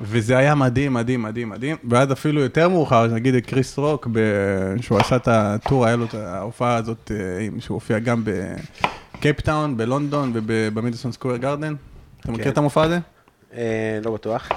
וזה 0.00 0.36
היה 0.36 0.54
מדהים, 0.54 0.94
מדהים, 0.94 1.22
מדהים, 1.22 1.48
מדהים. 1.48 1.76
ואז 1.90 2.12
אפילו 2.12 2.40
יותר 2.40 2.68
מאוחר, 2.68 3.06
נגיד 3.06 3.46
קריס 3.46 3.78
רוק, 3.78 4.08
שהוא 4.80 4.98
עשה 4.98 5.16
את 5.16 5.28
הטור, 5.28 5.86
היה 5.86 5.96
לו 5.96 6.04
את 6.04 6.14
ההופעה 6.14 6.76
הזאת, 6.76 7.10
אה, 7.14 7.48
שהוא 7.60 7.74
הופיע 7.74 7.98
גם 7.98 8.24
בקייפטאון, 9.14 9.76
בלונדון 9.76 10.32
ובמדיסון 10.34 11.12
סקוויר 11.12 11.36
גרדן. 11.36 11.74
אתה 12.20 12.32
מכיר 12.32 12.44
כן. 12.44 12.50
את 12.50 12.58
המופע 12.58 12.82
הזה? 12.82 12.98
אה, 13.54 13.98
לא 14.04 14.14
בטוח. 14.14 14.48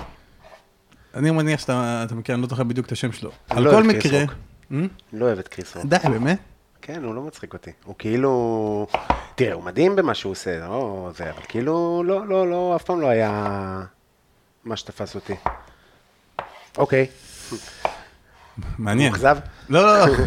אני 1.16 1.32
מניח 1.32 1.60
שאתה 1.60 2.04
אתה 2.06 2.16
מכיר, 2.16 2.36
אני 2.36 2.42
לא 2.42 2.48
זוכר 2.48 2.64
בדיוק 2.64 2.86
את 2.86 2.92
השם 2.92 3.12
שלו. 3.12 3.32
אני 3.52 3.58
על 3.58 3.64
לא 3.64 3.72
כל 3.72 3.84
קריס 3.84 4.06
מקרה... 4.06 4.22
רוק. 4.22 4.32
Hmm? 4.72 4.76
לא 5.14 5.26
אוהב 5.26 5.40
את 5.40 5.48
קריס 5.48 5.76
רוק. 5.76 5.86
די, 5.86 5.98
באמת? 6.04 6.40
כן, 6.82 7.04
הוא 7.04 7.16
לא 7.16 7.22
מצחיק 7.22 7.54
אותי. 7.54 7.72
הוא 7.86 7.96
כאילו... 7.98 8.88
תראה, 9.36 9.54
הוא 9.54 9.64
מדהים 9.64 9.96
במה 9.96 10.14
שהוא 10.14 10.32
עושה, 10.32 10.60
לא 10.60 11.12
זה, 11.18 11.24
אבל 11.24 11.42
כאילו, 11.48 12.04
לא, 12.06 12.28
לא, 12.28 12.50
לא, 12.50 12.76
אף 12.76 12.84
פעם 12.84 13.02
לא 13.02 13.08
היה 13.08 13.82
מה 14.66 14.78
שתפס 14.78 15.16
אותי. 15.16 15.36
אוקיי, 16.78 17.08
מעניין. 18.78 19.12
מאוכזב? 19.12 19.38
לא, 19.70 19.84
לא, 19.84 20.08
לא. 20.08 20.16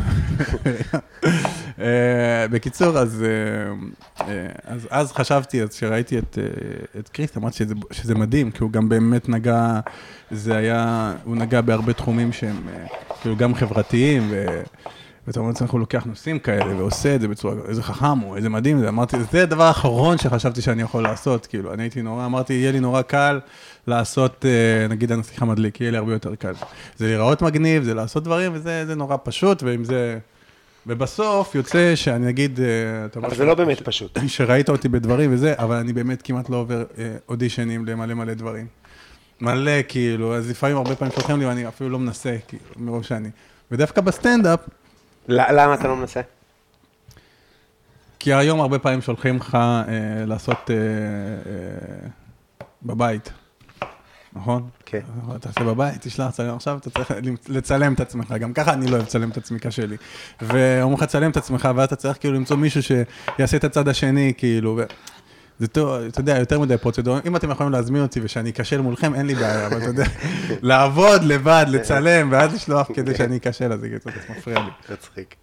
אה, 1.80 2.48
בקיצור, 2.50 2.98
אז, 2.98 3.24
אה, 3.24 4.26
אה, 4.28 4.46
אז, 4.64 4.88
אז 4.90 5.12
חשבתי, 5.12 5.62
אז 5.62 5.68
כשראיתי 5.68 6.18
את, 6.18 6.38
אה, 6.38 6.44
את 7.00 7.08
קריס, 7.08 7.36
אמרתי 7.36 7.56
שזה, 7.56 7.74
שזה 7.90 8.14
מדהים, 8.14 8.50
כי 8.50 8.62
הוא 8.62 8.70
גם 8.70 8.88
באמת 8.88 9.28
נגע, 9.28 9.80
זה 10.30 10.56
היה, 10.56 11.12
הוא 11.24 11.36
נגע 11.36 11.60
בהרבה 11.60 11.92
תחומים 11.92 12.32
שהם 12.32 12.68
כאילו 13.20 13.36
גם 13.36 13.54
חברתיים, 13.54 14.28
ו... 14.30 14.62
ואתה 15.26 15.40
אומר 15.40 15.50
לעצמך, 15.50 15.70
הוא 15.70 15.80
לוקח 15.80 16.04
נושאים 16.04 16.38
כאלה 16.38 16.76
ועושה 16.76 17.14
את 17.14 17.20
זה 17.20 17.28
בצורה, 17.28 17.54
איזה 17.68 17.82
חכם 17.82 18.18
הוא, 18.18 18.36
איזה 18.36 18.48
מדהים 18.48 18.78
זה, 18.78 18.88
אמרתי, 18.88 19.16
זה 19.32 19.42
הדבר 19.42 19.62
האחרון 19.62 20.18
שחשבתי 20.18 20.62
שאני 20.62 20.82
יכול 20.82 21.02
לעשות, 21.02 21.46
כאילו, 21.46 21.72
אני 21.72 21.82
הייתי 21.82 22.02
נורא, 22.02 22.26
אמרתי, 22.26 22.52
יהיה 22.52 22.72
לי 22.72 22.80
נורא 22.80 23.02
קל 23.02 23.40
לעשות, 23.86 24.44
אה, 24.44 24.88
נגיד 24.88 25.12
הנסיך 25.12 25.42
המדליק, 25.42 25.80
יהיה 25.80 25.90
לי 25.90 25.96
הרבה 25.96 26.12
יותר 26.12 26.34
קל. 26.34 26.52
זה 26.96 27.06
להיראות 27.06 27.42
מגניב, 27.42 27.82
זה 27.82 27.94
לעשות 27.94 28.24
דברים, 28.24 28.52
וזה 28.54 28.86
זה 28.86 28.94
נורא 28.94 29.16
פשוט, 29.24 29.62
ועם 29.62 29.84
זה, 29.84 30.18
ובסוף 30.86 31.54
יוצא 31.54 31.94
שאני 31.94 32.30
אגיד, 32.30 32.60
אה, 32.60 33.20
אבל 33.20 33.34
זה 33.34 33.44
לא 33.44 33.54
באמת 33.54 33.82
פשוט. 33.82 34.18
שראית 34.26 34.68
אותי 34.68 34.88
בדברים 34.88 35.34
וזה, 35.34 35.54
אבל 35.58 35.76
אני 35.76 35.92
באמת 35.92 36.22
כמעט 36.22 36.50
לא 36.50 36.56
עובר 36.56 36.84
אה, 36.98 37.16
אודישנים 37.28 37.86
למלא 37.86 38.14
מלא 38.14 38.34
דברים. 38.34 38.66
מלא, 39.40 39.82
כאילו, 39.88 40.36
אז 40.36 40.50
לפעמים 40.50 40.76
הרבה 40.76 40.96
פעמים 40.96 41.14
שולחים 41.14 41.38
לי 41.38 41.46
ואני 41.46 41.68
אפילו 41.68 41.90
לא 41.90 41.98
מנסה, 41.98 42.36
כאילו, 42.48 42.64
מרוב 42.76 43.02
שאני. 43.02 43.30
ודווקא 43.70 44.00
בסטנדאפ, 44.00 44.60
למה 45.28 45.74
אתה 45.74 45.88
לא 45.88 45.96
מנסה? 45.96 46.20
כי 48.18 48.34
היום 48.34 48.60
הרבה 48.60 48.78
פעמים 48.78 49.00
שולחים 49.00 49.36
לך 49.36 49.54
אה, 49.54 50.24
לעשות 50.26 50.70
אה, 50.70 50.76
אה, 50.76 52.08
בבית, 52.82 53.32
נכון? 54.36 54.68
כן. 54.86 55.00
אבל 55.26 55.36
אתה 55.36 55.48
עושה 55.48 55.64
בבית, 55.64 56.00
תשלח 56.00 56.26
לצלם 56.26 56.54
עכשיו, 56.54 56.78
אתה 56.78 56.90
צריך 56.90 57.12
לצלם 57.48 57.94
את 57.94 58.00
עצמך, 58.00 58.32
גם 58.40 58.52
ככה 58.52 58.72
אני 58.72 58.86
לא 58.86 58.90
אוהב 58.90 59.02
לצלם 59.02 59.30
את 59.30 59.36
עצמי, 59.36 59.58
קשה 59.58 59.86
לי. 59.86 59.96
ואומרים 60.40 60.98
לך, 60.98 61.04
תצלם 61.04 61.30
את 61.30 61.36
עצמך, 61.36 61.68
ואז 61.76 61.86
אתה 61.86 61.96
צריך 61.96 62.18
כאילו 62.20 62.34
למצוא 62.34 62.56
מישהו 62.56 62.82
שיעשה 62.82 63.56
את 63.56 63.64
הצד 63.64 63.88
השני, 63.88 64.32
כאילו, 64.36 64.76
ו... 64.78 64.82
זה 65.58 65.68
טוב, 65.68 65.90
אתה 65.90 66.20
יודע, 66.20 66.38
יותר 66.38 66.60
מדי 66.60 66.78
פרוצדורה. 66.78 67.20
אם 67.26 67.36
אתם 67.36 67.50
יכולים 67.50 67.72
להזמין 67.72 68.02
אותי 68.02 68.20
ושאני 68.22 68.50
אכשל 68.50 68.80
מולכם, 68.80 69.14
אין 69.14 69.26
לי 69.26 69.34
בעיה, 69.34 69.66
אבל 69.66 69.76
אתה 69.76 69.86
יודע, 69.86 70.04
לעבוד 70.62 71.22
לבד, 71.22 71.66
לצלם, 71.68 72.28
ואז 72.32 72.54
לשלוח 72.54 72.88
כדי 72.94 73.14
שאני 73.14 73.36
אכשל, 73.36 73.72
אז 73.72 73.80
זה 73.80 73.88
מפריע 74.28 74.58
לי. 74.58 74.94
מצחיק. 74.94 75.34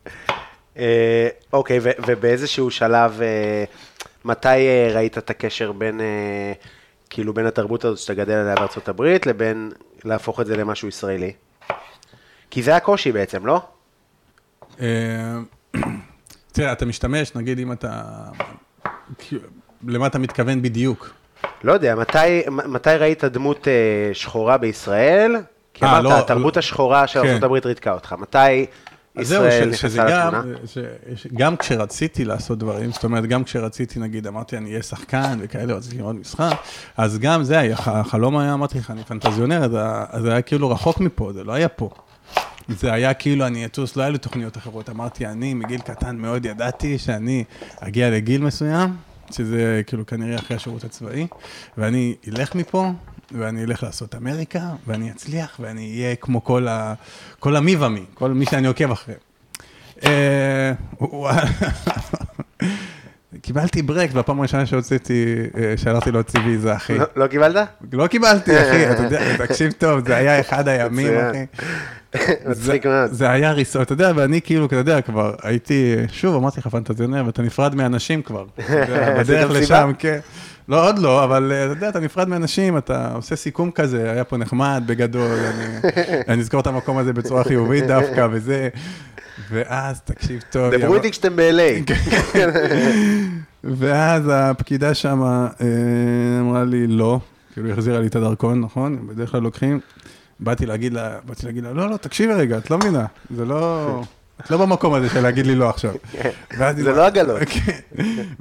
אה, 0.78 1.28
אוקיי, 1.54 1.80
ובאיזשהו 2.08 2.71
שלב, 2.71 3.21
אה, 3.21 3.63
מתי 4.25 4.47
אה, 4.47 4.89
ראית 4.93 5.17
את 5.17 5.30
הקשר 5.30 5.71
בין, 5.71 6.02
כאילו, 7.10 7.34
בין 7.34 7.45
התרבות 7.45 7.86
הזאת 7.86 8.00
שאתה 8.00 8.13
גדל 8.13 8.34
עליה 8.34 8.56
בארצות 8.56 8.88
הברית, 8.89 9.26
לבין 9.26 9.72
להפוך 10.04 10.39
את 10.39 10.45
זה 10.45 10.58
למשהו 10.58 10.88
ישראלי? 10.88 11.34
כי 12.52 12.63
זה 12.63 12.76
הקושי 12.76 13.12
בעצם, 13.12 13.45
לא? 13.45 13.62
אה, 14.82 14.88
תראה, 16.52 16.72
אתה 16.72 16.86
משתמש, 16.86 17.36
נגיד 17.36 17.60
אם 17.60 17.72
אתה... 17.72 18.02
למה 19.88 20.08
אתה 20.08 20.19
מתכוון 20.19 20.62
בדיוק? 20.62 21.10
לא 21.63 21.74
יודע, 21.74 21.95
מתי, 21.95 22.41
מתי 22.48 22.89
ראית 22.89 23.24
דמות 23.24 23.67
אה, 23.67 24.13
שחורה 24.13 24.58
בישראל? 24.58 25.36
כי 25.74 25.86
אה, 25.86 25.91
אמרת, 25.91 26.04
לא, 26.04 26.19
התרבות 26.19 26.56
לא- 26.56 26.60
השחורה 26.60 27.08
של 27.08 27.22
כן. 27.22 27.39
ארה"ב 27.43 27.65
ריתקה 27.65 27.93
אותך. 27.93 28.15
מתי 28.19 28.65
ישראל 29.21 29.69
נכנסה 29.69 30.05
גם, 30.10 30.36
לתמונה? 30.36 30.58
ש- 31.15 31.27
גם 31.27 31.58
כשרציתי 31.58 32.25
לעשות 32.25 32.60
דברים, 32.60 32.91
זאת 32.91 33.03
אומרת, 33.03 33.25
גם 33.25 33.43
כשרציתי, 33.43 33.99
נגיד, 33.99 34.27
אמרתי, 34.27 34.58
אני 34.58 34.69
אהיה 34.69 34.84
שחקן 34.84 35.38
וכאלה, 35.41 35.73
רציתי 35.73 35.97
לראות 35.97 36.15
משחק, 36.15 36.51
אז 36.97 37.17
גם 37.19 37.43
זה 37.43 37.60
היה, 37.60 37.75
החלום 37.79 38.38
היה, 38.38 38.53
אמרתי 38.53 38.77
לך, 38.77 38.91
אני 38.91 39.03
פנטזיונר, 39.03 39.69
זה 40.21 40.32
היה 40.32 40.41
כאילו 40.41 40.69
רחוק 40.69 40.99
מפה, 40.99 41.34
זה 41.34 41.43
לא 41.43 41.53
היה 41.53 41.67
פה. 41.67 41.89
זה 42.67 42.93
היה 42.93 43.13
כאילו, 43.13 43.47
אני 43.47 43.65
אטוס, 43.65 43.95
לא 43.95 44.01
היה 44.01 44.12
לי 44.12 44.17
תוכניות 44.17 44.58
אחרות. 44.58 44.89
אמרתי, 44.89 45.25
אני 45.25 45.53
מגיל 45.53 45.82
קטן 45.82 46.15
מאוד 46.17 46.45
ידעתי 46.45 46.97
שאני 46.97 47.43
אגיע 47.79 48.10
לגיל 48.10 48.41
מסוים, 48.41 48.89
שזה 49.32 49.82
כאילו 49.88 50.05
כנראה 50.05 50.36
אחרי 50.36 50.58
השירות 50.58 50.84
הצבאי, 50.84 51.27
ואני 51.77 52.15
אלך 52.27 52.55
מפה, 52.55 52.91
ואני 53.32 53.63
אלך 53.63 53.84
לעשות 53.84 54.15
אמריקה, 54.15 54.60
ואני 54.88 55.12
אצליח, 55.12 55.58
ואני 55.60 56.02
אהיה 56.04 56.15
כמו 56.15 56.44
כל, 56.44 56.68
ה, 56.68 56.94
כל 57.39 57.56
המי 57.56 57.76
ומי, 57.76 58.04
כל 58.13 58.32
מי 58.32 58.46
שאני 58.46 58.68
עוקב 58.68 58.92
אחריהם. 58.92 59.20
אה. 60.06 60.72
קיבלתי 63.42 63.82
ברק, 63.82 64.10
והפעם 64.13 64.39
הראשונה 64.39 64.65
שהוצאתי, 64.65 65.36
אה, 65.58 65.74
שהלכתי 65.78 66.12
להוציא 66.12 66.39
ויזה, 66.46 66.76
אחי. 66.76 66.98
לא- 66.98 67.06
לא 67.15 67.28
קיבלת? 67.28 67.68
לא 67.94 68.08
קיבלתי, 68.08 68.62
אחי, 68.62 68.92
אתה 68.92 69.04
יודע, 69.04 69.38
תקשיב 69.38 69.72
טוב, 69.72 70.08
זה 70.08 70.15
היה 70.15 70.39
אחד 70.39 70.68
הימים. 70.68 71.13
אחי. 71.18 71.46
מצחיק 72.50 72.86
מאוד. 72.86 73.12
זה 73.12 73.30
היה 73.30 73.52
ריסות, 73.52 73.82
אתה 73.82 73.94
יודע, 73.94 74.12
ואני 74.15 74.42
כאילו, 74.42 74.65
אתה 74.65 74.76
יודע, 74.76 75.02
כבר 75.02 75.34
הייתי, 75.44 75.96
שוב, 76.12 76.36
אמרתי 76.36 76.60
לך 76.60 76.68
פנטזיונר, 76.68 77.24
ואתה 77.26 77.42
נפרד 77.42 77.76
מאנשים 77.76 78.22
כבר. 78.22 78.46
בדרך? 79.20 79.52
לשם, 79.52 79.92
כן. 80.00 80.20
לא, 80.69 80.88
עוד 80.88 80.99
לא, 80.99 81.23
אבל 81.23 81.51
אה, 81.51 81.65
אתה 81.65 81.73
יודע, 81.73 81.89
אתה 81.89 81.99
נפרד 81.99 82.27
מאנשים, 82.29 82.77
אתה 82.77 83.12
עושה 83.13 83.36
סיכום 83.36 83.71
כזה, 83.71 84.12
היה 84.12 84.23
פה 84.23 84.38
נחמד, 84.38 84.84
בגדול, 84.86 85.32
אני- 85.32 85.91
אני 86.29 86.41
אזכור 86.41 86.60
את 86.60 86.67
המקום 86.67 86.97
הזה 86.97 87.13
בצורה 87.13 87.43
חיובית 87.43 87.84
דווקא, 87.88 88.27
וזה. 88.32 88.69
ואז, 89.51 90.01
תקשיב 90.01 90.41
טוב. 90.49 90.75
דברו 90.75 90.95
איתי 90.95 91.12
כשאתם 91.12 91.36
ב-LA. 91.36 91.91
ואז 93.63 94.23
הפקידה 94.34 94.93
שם 94.93 95.21
אמרה 96.41 96.63
לי 96.63 96.88
לא, 96.88 97.19
כאילו 97.53 97.67
היא 97.67 97.73
החזירה 97.73 97.99
לי 97.99 98.08
את 98.08 98.15
הדרכון, 98.15 98.62
נכון? 98.62 99.08
בדרך 99.08 99.32
כלל 99.32 99.41
לוקחים. 99.41 99.79
באתי 100.39 100.65
להגיד 100.65 100.93
לה, 100.93 101.15
באתי 101.25 101.45
להגיד 101.45 101.63
לה, 101.63 101.73
לא, 101.73 101.89
לא, 101.89 101.97
תקשיבי 101.97 102.34
רגע, 102.34 102.58
את 102.58 102.71
לא 102.71 102.77
מבינה, 102.77 103.05
זה 103.36 103.45
לא... 103.45 104.01
את 104.45 104.52
לא 104.52 104.58
במקום 104.58 104.93
הזה 104.93 105.10
של 105.10 105.21
להגיד 105.21 105.47
לי 105.47 105.56
לא 105.56 105.69
עכשיו. 105.69 105.91
היא 106.52 106.84
זה 106.84 106.91
לא 106.91 107.06
עגלות. 107.06 107.41
כן. 107.54 107.80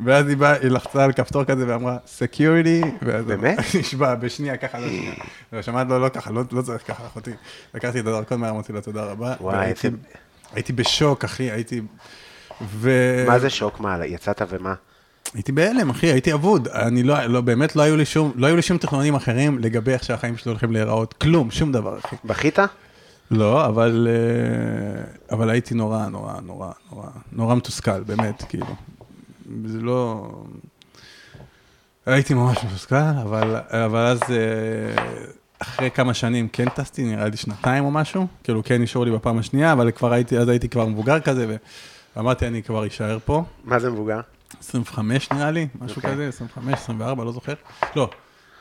ואז 0.04 0.28
היא 0.28 0.36
באה, 0.36 0.52
היא 0.52 0.70
לחצה 0.70 1.04
על 1.04 1.12
כפתור 1.12 1.44
כזה 1.44 1.64
ואמרה, 1.68 1.96
security. 2.06 2.80
באמת? 3.02 3.58
נשבע, 3.80 4.14
בשנייה, 4.14 4.56
ככה, 4.56 4.78
לא 4.78 4.88
שנייה. 4.88 5.12
ושמעת 5.52 5.88
לו, 5.88 5.98
לא 5.98 6.08
ככה, 6.08 6.30
לא 6.30 6.42
לא 6.52 6.62
צריך 6.62 6.86
ככה, 6.86 7.06
אחותי. 7.06 7.30
לקחתי 7.74 8.00
את 8.00 8.06
הדרכון 8.06 8.40
מהר, 8.40 8.50
אמרתי 8.50 8.72
לה, 8.72 8.80
תודה 8.80 9.04
רבה. 9.04 9.34
וואי, 9.40 9.72
הייתי 10.52 10.72
בשוק, 10.72 11.24
אחי, 11.24 11.50
הייתי... 11.50 11.80
מה 13.26 13.38
זה 13.38 13.50
שוק? 13.50 13.80
מה, 13.80 14.06
יצאת 14.06 14.42
ומה? 14.48 14.74
הייתי 15.34 15.52
בהלם, 15.52 15.90
אחי, 15.90 16.06
הייתי 16.06 16.32
אבוד. 16.32 16.68
אני 16.68 17.02
לא, 17.02 17.24
לא, 17.24 17.40
באמת 17.40 17.76
לא 17.76 17.82
היו 17.82 17.96
לי 17.96 18.04
שום, 18.04 18.32
לא 18.36 18.46
היו 18.46 18.56
לי 18.56 18.62
שום 18.62 18.78
תכנונים 18.78 19.14
אחרים 19.14 19.58
לגבי 19.58 19.92
איך 19.92 20.04
שהחיים 20.04 20.36
שלי 20.36 20.50
הולכים 20.50 20.72
להיראות. 20.72 21.12
כלום, 21.12 21.50
שום 21.50 21.72
דבר, 21.72 21.98
אחי. 21.98 22.16
בכית? 22.24 22.58
לא, 23.30 23.66
אבל, 23.66 24.08
אה, 24.10 25.04
אבל 25.30 25.50
הייתי 25.50 25.74
נורא, 25.74 26.06
נורא, 26.06 26.40
נורא, 26.40 26.72
נורא, 26.92 27.08
נורא 27.32 27.54
מתוסכל, 27.54 28.00
באמת, 28.02 28.42
כאילו. 28.48 28.66
זה 29.64 29.80
לא... 29.80 30.30
הייתי 32.06 32.34
ממש 32.34 32.64
מתוסכל, 32.64 32.96
אבל, 33.22 33.56
אבל 33.70 34.06
אז 34.06 34.20
אה, 34.30 35.04
אחרי 35.58 35.90
כמה 35.90 36.14
שנים 36.14 36.48
כן 36.48 36.68
טסתי, 36.68 37.04
נראה 37.04 37.28
לי 37.28 37.36
שנתיים 37.36 37.84
או 37.84 37.90
משהו, 37.90 38.26
כאילו 38.44 38.64
כן 38.64 38.80
אישרו 38.82 39.04
לי 39.04 39.10
בפעם 39.10 39.38
השנייה, 39.38 39.72
אבל 39.72 39.90
כבר 39.90 40.12
הייתי, 40.12 40.38
אז 40.38 40.48
הייתי 40.48 40.68
כבר 40.68 40.86
מבוגר 40.86 41.20
כזה, 41.20 41.56
ואמרתי, 42.16 42.46
אני 42.46 42.62
כבר 42.62 42.86
אשאר 42.86 43.18
פה. 43.24 43.44
מה 43.64 43.78
זה 43.78 43.90
מבוגר? 43.90 44.20
25 44.60 45.30
נראה 45.32 45.50
לי, 45.50 45.68
משהו 45.80 45.96
אוקיי. 45.96 46.12
כזה, 46.12 46.28
25, 46.28 46.74
24, 46.74 47.24
לא 47.24 47.32
זוכר. 47.32 47.54
לא, 47.96 48.10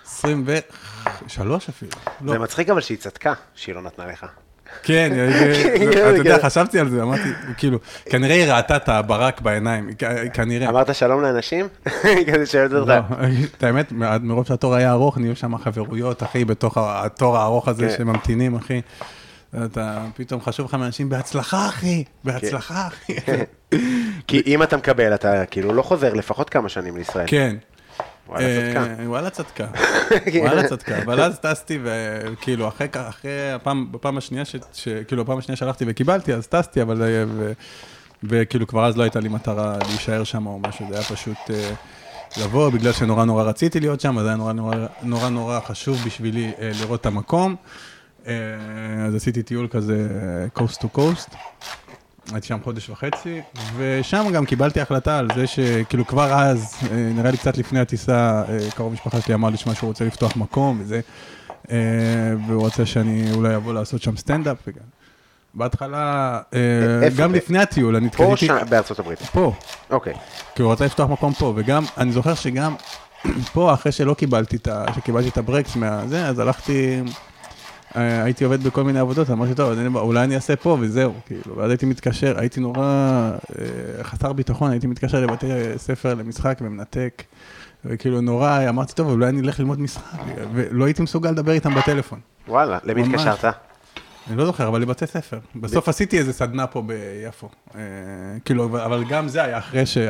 23 0.06 1.70
אפילו. 1.70 1.92
לא. 2.22 2.34
זה 2.34 2.40
מצחיק 2.40 2.70
אבל 2.70 2.82
שהיא 2.82 2.98
צדקה, 2.98 3.34
שהיא 3.56 3.76
לא 3.76 3.82
נתנה 3.82 4.06
לך. 4.06 4.26
כן, 4.84 5.12
כן, 5.94 6.10
אתה 6.10 6.18
יודע, 6.18 6.38
כן. 6.38 6.44
חשבתי 6.44 6.80
על 6.80 6.90
זה, 6.90 7.02
אמרתי, 7.04 7.30
כאילו, 7.58 7.80
כנראה 8.06 8.36
היא 8.36 8.52
ראתה 8.54 8.76
את 8.76 8.90
הברק 8.90 9.42
בעיניים, 9.42 9.90
כנראה. 10.34 10.70
אמרת 10.70 10.96
שלום 10.96 11.22
לאנשים? 11.22 11.68
כזה 12.34 12.46
שואלת 12.46 12.74
אותך. 12.74 12.90
לא, 12.90 13.28
את 13.58 13.64
האמת, 13.64 13.92
מרוב 14.22 14.48
שהתור 14.48 14.76
היה 14.76 14.92
ארוך, 14.92 15.18
נהיו 15.18 15.36
שם 15.36 15.58
חברויות, 15.58 16.24
אחי, 16.24 16.46
בתוך 16.46 16.78
התור 16.78 17.38
הארוך 17.38 17.68
הזה 17.68 17.88
כן. 17.88 17.98
שממתינים, 17.98 18.56
אחי. 18.56 18.82
אתה 19.66 20.06
פתאום 20.16 20.42
חשוב 20.42 20.66
לך 20.66 20.74
מאנשים, 20.74 21.10
בהצלחה, 21.10 21.66
אחי, 21.68 22.04
בהצלחה, 22.24 22.88
אחי. 22.88 23.14
כי 24.28 24.42
אם 24.46 24.64
אתה 24.64 24.78
מקבל, 24.78 25.14
אתה 25.14 25.46
כאילו 25.46 25.74
לא 25.74 25.82
חוזר 25.82 26.14
לפחות 26.14 26.50
כמה 26.50 26.70
שנים 26.70 26.98
לישראל. 26.98 27.26
כן. 27.28 27.56
וואלה, 28.28 28.48
צדקה. 28.48 28.86
אה, 29.04 29.10
וואלה 29.12 29.30
צדקה. 29.30 29.68
וואלה 30.36 30.68
צדקה. 30.68 31.02
אבל 31.02 31.22
אז 31.22 31.40
טסתי, 31.40 31.80
וכאילו, 31.84 32.68
אחרי, 32.68 32.88
אחרי 32.94 33.52
הפעם, 33.52 33.92
בפעם 33.92 34.18
השנייה, 34.18 34.46
ש, 34.46 34.56
ש, 34.74 34.88
כאילו, 35.08 35.24
בפעם 35.24 35.38
השנייה 35.38 35.56
שהלכתי 35.58 35.86
וקיבלתי, 35.88 36.34
אז 36.34 36.48
טסתי, 36.48 36.82
אבל... 36.82 37.02
אה, 37.02 37.24
ו, 37.28 37.52
וכאילו, 38.24 38.68
כבר 38.68 38.86
אז 38.86 38.98
לא 38.98 39.04
הייתה 39.04 39.20
לי 39.20 39.30
מטרה 39.30 39.78
להישאר 39.88 40.24
שם 40.24 40.46
או 40.46 40.60
משהו, 40.60 40.86
זה 40.90 40.96
היה 40.96 41.04
פשוט 41.04 41.38
אה, 41.50 41.74
לבוא, 42.38 42.70
בגלל 42.70 42.92
שנורא 42.92 43.26
נורא 43.26 43.44
רציתי 43.44 43.80
להיות 43.80 44.02
שם, 44.02 44.18
אז 44.18 44.26
היה 44.26 44.36
נורא 44.36 44.54
נורא, 44.54 44.76
נורא, 45.04 45.30
נורא 45.30 45.60
חשוב 45.60 45.98
בשבילי 46.06 46.52
לראות 46.82 47.02
את 47.02 47.06
המקום. 47.06 47.56
אז 48.26 49.16
עשיתי 49.16 49.44
טיול 49.44 49.68
כזה, 49.68 50.08
coast 50.58 50.78
to 50.82 50.98
coast. 50.98 51.36
הייתי 52.34 52.48
שם 52.48 52.58
חודש 52.64 52.90
וחצי, 52.90 53.42
ושם 53.78 54.26
גם 54.34 54.46
קיבלתי 54.46 54.82
החלטה 54.82 55.18
על 55.18 55.28
זה 55.36 55.48
שכאילו 55.48 56.08
כבר 56.08 56.34
אז, 56.34 56.76
אה, 56.92 56.96
נראה 56.98 57.32
לי 57.32 57.38
קצת 57.38 57.58
לפני 57.58 57.80
הטיסה, 57.80 58.44
אה, 58.50 58.58
קרוב 58.76 58.94
משפחה 58.94 59.22
שלי 59.22 59.34
אמר 59.34 59.50
לי 59.50 59.58
שמע 59.58 59.76
שהוא 59.76 59.88
רוצה 59.88 60.06
לפתוח 60.06 60.36
מקום 60.36 60.78
וזה, 60.82 61.00
אה, 61.72 61.78
והוא 62.48 62.62
רוצה 62.62 62.86
שאני 62.86 63.32
אולי 63.32 63.56
אבוא 63.56 63.74
לעשות 63.74 64.02
שם 64.02 64.18
סטנדאפ. 64.18 64.58
בהתחלה? 65.54 66.40
גם 67.18 67.34
לפני 67.34 67.60
הטיול, 67.60 67.96
אני 67.96 68.10
פה 68.10 68.24
או? 68.24 68.36
בארצות 68.70 69.00
הברית. 69.00 69.20
פה, 69.20 69.54
אוקיי. 69.90 70.14
כי 70.56 70.62
הוא 70.62 70.72
רצה 70.72 70.86
לפתוח 70.86 71.10
מקום 71.10 71.34
פה, 71.34 71.54
וגם, 71.56 71.84
אני 71.98 72.12
זוכר 72.12 72.34
שגם 72.34 72.76
פה, 73.54 73.74
אחרי 73.74 73.92
שלא 73.92 74.14
קיבלתי 74.14 74.56
את 74.56 74.68
ה... 74.68 74.86
שקיבלתי 74.96 75.30
את 75.30 75.38
הברקס 75.38 75.76
מהזה, 75.76 76.28
אז 76.28 76.40
הלכתי, 76.40 77.02
הייתי 77.94 78.44
עובד 78.44 78.64
בכל 78.64 78.84
מיני 78.84 79.00
עבודות, 79.00 79.30
אמרתי, 79.30 79.56
טוב, 79.56 79.72
אני- 79.80 79.88
אולי 80.00 80.24
אני 80.24 80.36
אעשה 80.36 80.56
פה 80.56 80.78
וזהו, 80.80 81.14
כאילו, 81.26 81.58
ואז 81.58 81.70
הייתי 81.72 81.86
מתקשר, 81.86 82.40
הייתי 82.40 82.60
נורא 82.60 82.82
אה, 82.82 84.04
חסר 84.04 84.34
ביטחון, 84.34 84.72
הייתי 84.72 84.88
מתקשר 84.88 85.22
לבתי 85.22 85.48
ספר 85.78 86.14
למשחק 86.14 86.58
ומנתק, 86.62 87.24
וכאילו 87.86 88.22
נורא, 88.22 88.60
אמרתי, 88.70 88.94
טוב, 88.94 89.10
אולי 89.10 89.30
אני 89.30 89.42
אלך 89.42 89.60
ללמוד 89.60 89.80
משחק, 89.82 90.20
ולא 90.54 90.86
הייתי 90.86 91.02
מסוגל 91.04 91.32
לדבר 91.32 91.52
איתם 91.52 91.76
בטלפון. 91.76 92.20
וואלה, 92.48 92.78
למי. 92.84 93.02
התקשרת? 93.04 93.46
אני 94.30 94.38
לא 94.38 94.46
זוכר, 94.46 94.68
אבל 94.68 94.82
לבתי 94.82 95.08
ספר. 95.08 95.40
בסוף 95.56 95.90
עשיתי 95.90 96.18
איזה 96.20 96.34
סדנה 96.34 96.68
פה 96.68 96.82
ביפו. 96.82 97.50
אה, 97.76 97.82
כאילו, 98.46 98.66
אבל- 98.66 99.04
גם 99.10 99.28
זה 99.28 99.44
היה 99.44 99.58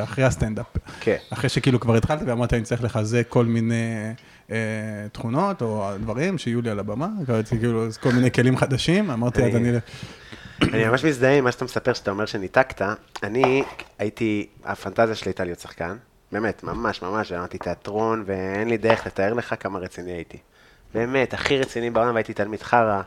אחרי 0.03 0.23
הסטנדאפ. 0.23 0.65
כן. 0.99 1.15
אחרי 1.29 1.49
שכאילו 1.49 1.79
כבר 1.79 1.95
התחלתי 1.95 2.25
ואמרתי, 2.25 2.55
אני 2.55 2.63
צריך 2.63 2.83
לחזק 2.83 3.23
כל 3.29 3.45
מיני 3.45 3.73
אה, 3.75 4.11
תכונות 5.11 5.61
או 5.61 5.89
דברים 5.99 6.37
שיהיו 6.37 6.61
לי 6.61 6.69
על 6.69 6.79
הבמה, 6.79 7.07
קראתי 7.27 7.57
כאילו 7.59 7.87
כל 8.01 8.09
מיני 8.11 8.31
כלים 8.31 8.57
חדשים, 8.57 9.09
אמרתי, 9.11 9.43
אז 9.43 9.55
אני- 9.55 9.69
אני... 10.73 10.85
ממש 10.87 11.05
מזדהה 11.05 11.37
עם 11.37 11.43
מה 11.43 11.51
שאתה 11.51 11.65
מספר, 11.65 11.93
שאתה 11.93 12.11
אומר 12.11 12.25
שניתקת. 12.25 12.81
אני 13.23 13.63
הייתי, 13.99 14.47
הפנטזיה 14.65 15.15
שלי 15.15 15.29
הייתה 15.29 15.43
להיות 15.43 15.59
שחקן. 15.59 15.95
באמת, 16.31 16.63
ממש 16.63 17.01
ממש, 17.01 17.31
למדתי 17.31 17.57
תיאטרון, 17.57 18.23
ואין 18.25 18.69
לי 18.69 18.77
דרך 18.77 19.05
לתאר 19.07 19.33
לך 19.33 19.55
כמה 19.59 19.79
רציני 19.79 20.11
הייתי. 20.11 20.37
באמת, 20.93 21.33
הכי 21.33 21.57
רציני 21.57 21.89
בעולם, 21.89 22.13
והייתי 22.13 22.33
תלמיד 22.33 22.61
חרא, 22.63 23.01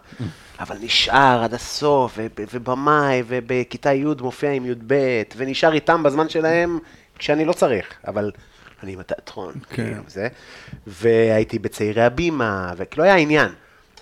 אבל 0.60 0.76
נשאר 0.80 1.40
עד 1.44 1.54
הסוף, 1.54 2.14
וב- 2.18 2.30
ובמאי, 2.54 3.22
ובכיתה 3.26 3.92
י' 3.92 4.04
מופיע 4.20 4.50
עם 4.50 4.66
י"ב, 4.66 4.94
ונשאר 5.36 5.72
איתם 5.72 6.02
בזמן 6.02 6.28
שלהם, 6.28 6.78
כשאני 7.18 7.44
לא 7.44 7.52
צריך, 7.52 7.86
אבל 8.06 8.30
אני 8.82 8.92
עם 8.92 9.00
התיאטרון, 9.00 9.52
כן. 9.52 9.84
כאילו, 9.84 10.02
זה. 10.06 10.28
והייתי 10.86 11.58
בצעירי 11.58 12.02
הבימה, 12.02 12.72
וכאילו 12.76 13.04
היה 13.04 13.16
עניין. 13.16 13.48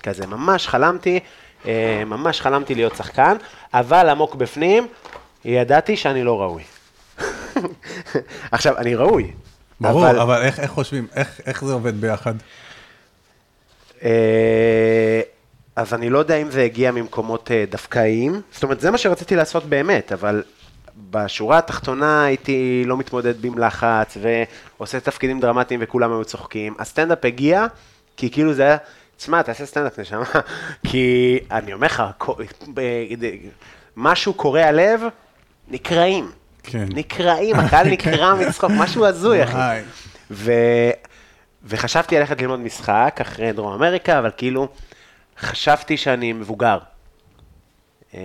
כזה, 0.02 0.26
ממש 0.26 0.68
חלמתי, 0.68 1.20
אה, 1.66 2.02
ממש 2.06 2.40
חלמתי 2.40 2.74
להיות 2.74 2.96
שחקן, 2.96 3.36
אבל 3.74 4.08
עמוק 4.08 4.34
בפנים, 4.34 4.86
ידעתי 5.44 5.96
שאני 5.96 6.24
לא 6.24 6.40
ראוי. 6.40 6.62
עכשיו, 8.52 8.78
אני 8.78 8.94
ראוי. 8.94 9.30
ברור, 9.80 10.10
אבל 10.10 10.42
איך 10.42 10.60
איך 10.60 10.70
חושבים, 10.70 11.06
איך 11.14 11.40
איך 11.46 11.64
זה 11.64 11.72
עובד 11.72 12.00
ביחד? 12.00 12.34
אה, 14.02 15.20
אז 15.76 15.94
אני 15.94 16.10
לא 16.10 16.18
יודע 16.18 16.36
אם 16.36 16.50
זה 16.50 16.62
הגיע 16.62 16.90
ממקומות 16.90 17.50
אה, 17.50 17.64
דווקאיים, 17.70 18.40
זאת 18.52 18.62
אומרת, 18.62 18.80
זה 18.80 18.90
מה 18.90 18.98
שרציתי 18.98 19.36
לעשות 19.36 19.64
באמת, 19.64 20.12
אבל 20.12 20.42
בשורה 21.10 21.58
התחתונה 21.58 22.24
הייתי 22.24 22.82
לא 22.86 22.96
מתמודד 22.96 23.44
עם 23.44 23.58
לחץ, 23.58 24.16
ועושה 24.76 25.00
תפקידים 25.00 25.40
דרמטיים 25.40 25.80
וכולם 25.82 26.12
היו 26.12 26.24
צוחקים. 26.24 26.74
הסטנדאפ 26.78 27.24
הגיע, 27.24 27.66
כי 28.16 28.30
כאילו 28.30 28.54
זה 28.54 28.62
היה, 28.62 28.76
תשמע, 29.16 29.42
תעשה 29.42 29.66
סטנדאפ 29.66 29.98
נשמה, 29.98 30.24
כי 30.88 31.38
אני 31.50 31.72
אומר 31.72 31.86
לך, 31.86 32.02
משהו 33.96 34.34
קורע 34.34 34.72
לב, 34.72 35.02
נקרעים. 35.68 36.30
כן. 36.62 36.86
נקרעים, 36.94 37.56
הקהל 37.56 37.88
נקרע 37.94 38.34
מצחוק, 38.34 38.70
משהו 38.74 39.06
הזוי, 39.06 39.44
אחי. 39.44 39.80
ו... 40.30 40.52
וחשבתי 41.64 42.18
ללכת 42.18 42.40
ללמוד 42.40 42.60
משחק 42.60 43.18
אחרי 43.20 43.52
דרום 43.52 43.72
אמריקה, 43.72 44.18
אבל 44.18 44.30
כאילו, 44.36 44.68
חשבתי 45.40 45.96
שאני 45.96 46.32
מבוגר. 46.32 46.78
אה, 48.14 48.20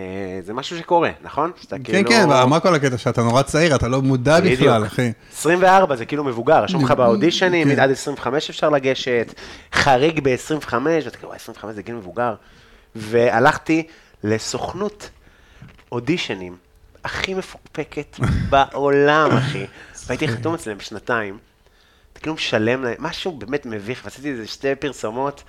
זה 0.45 0.53
משהו 0.53 0.77
שקורה, 0.77 1.11
נכון? 1.21 1.51
כן, 1.69 1.83
כאילו... 1.83 2.09
כן, 2.09 2.29
מה 2.49 2.59
כל 2.59 2.75
הקטע 2.75 2.97
שאתה 2.97 3.21
נורא 3.23 3.41
צעיר, 3.41 3.75
אתה 3.75 3.87
לא 3.87 4.01
מודע 4.01 4.39
בדיוק. 4.39 4.59
בכלל, 4.59 4.85
אחי. 4.85 5.11
24 5.33 5.95
זה 5.95 6.05
כאילו 6.05 6.23
מבוגר, 6.23 6.63
רשום 6.63 6.85
לך 6.85 6.91
באודישנים, 6.91 7.75
כן. 7.75 7.79
עד 7.79 7.91
25 7.91 8.49
אפשר 8.49 8.69
לגשת, 8.69 9.33
חריג 9.73 10.19
ב-25, 10.23 10.73
ואתה 10.73 11.17
כאילו, 11.17 11.27
"וואי, 11.29 11.35
25 11.35 11.75
זה 11.75 11.81
גיל 11.81 11.95
מבוגר. 11.95 12.35
והלכתי 12.95 13.87
לסוכנות 14.23 15.09
אודישנים 15.91 16.57
הכי 17.03 17.33
מפוקפקת 17.33 18.19
בעולם, 18.49 19.31
אחי. 19.37 19.65
והייתי 20.07 20.27
חתום 20.27 20.53
אצלם 20.53 20.79
שנתיים. 20.79 21.37
אתה 22.13 22.19
כאילו 22.19 22.33
משלם 22.35 22.83
להם, 22.83 22.95
משהו 22.99 23.31
באמת 23.31 23.65
מביך, 23.65 24.01
ועשיתי 24.03 24.31
איזה 24.31 24.47
שתי 24.47 24.75
פרסומות. 24.75 25.43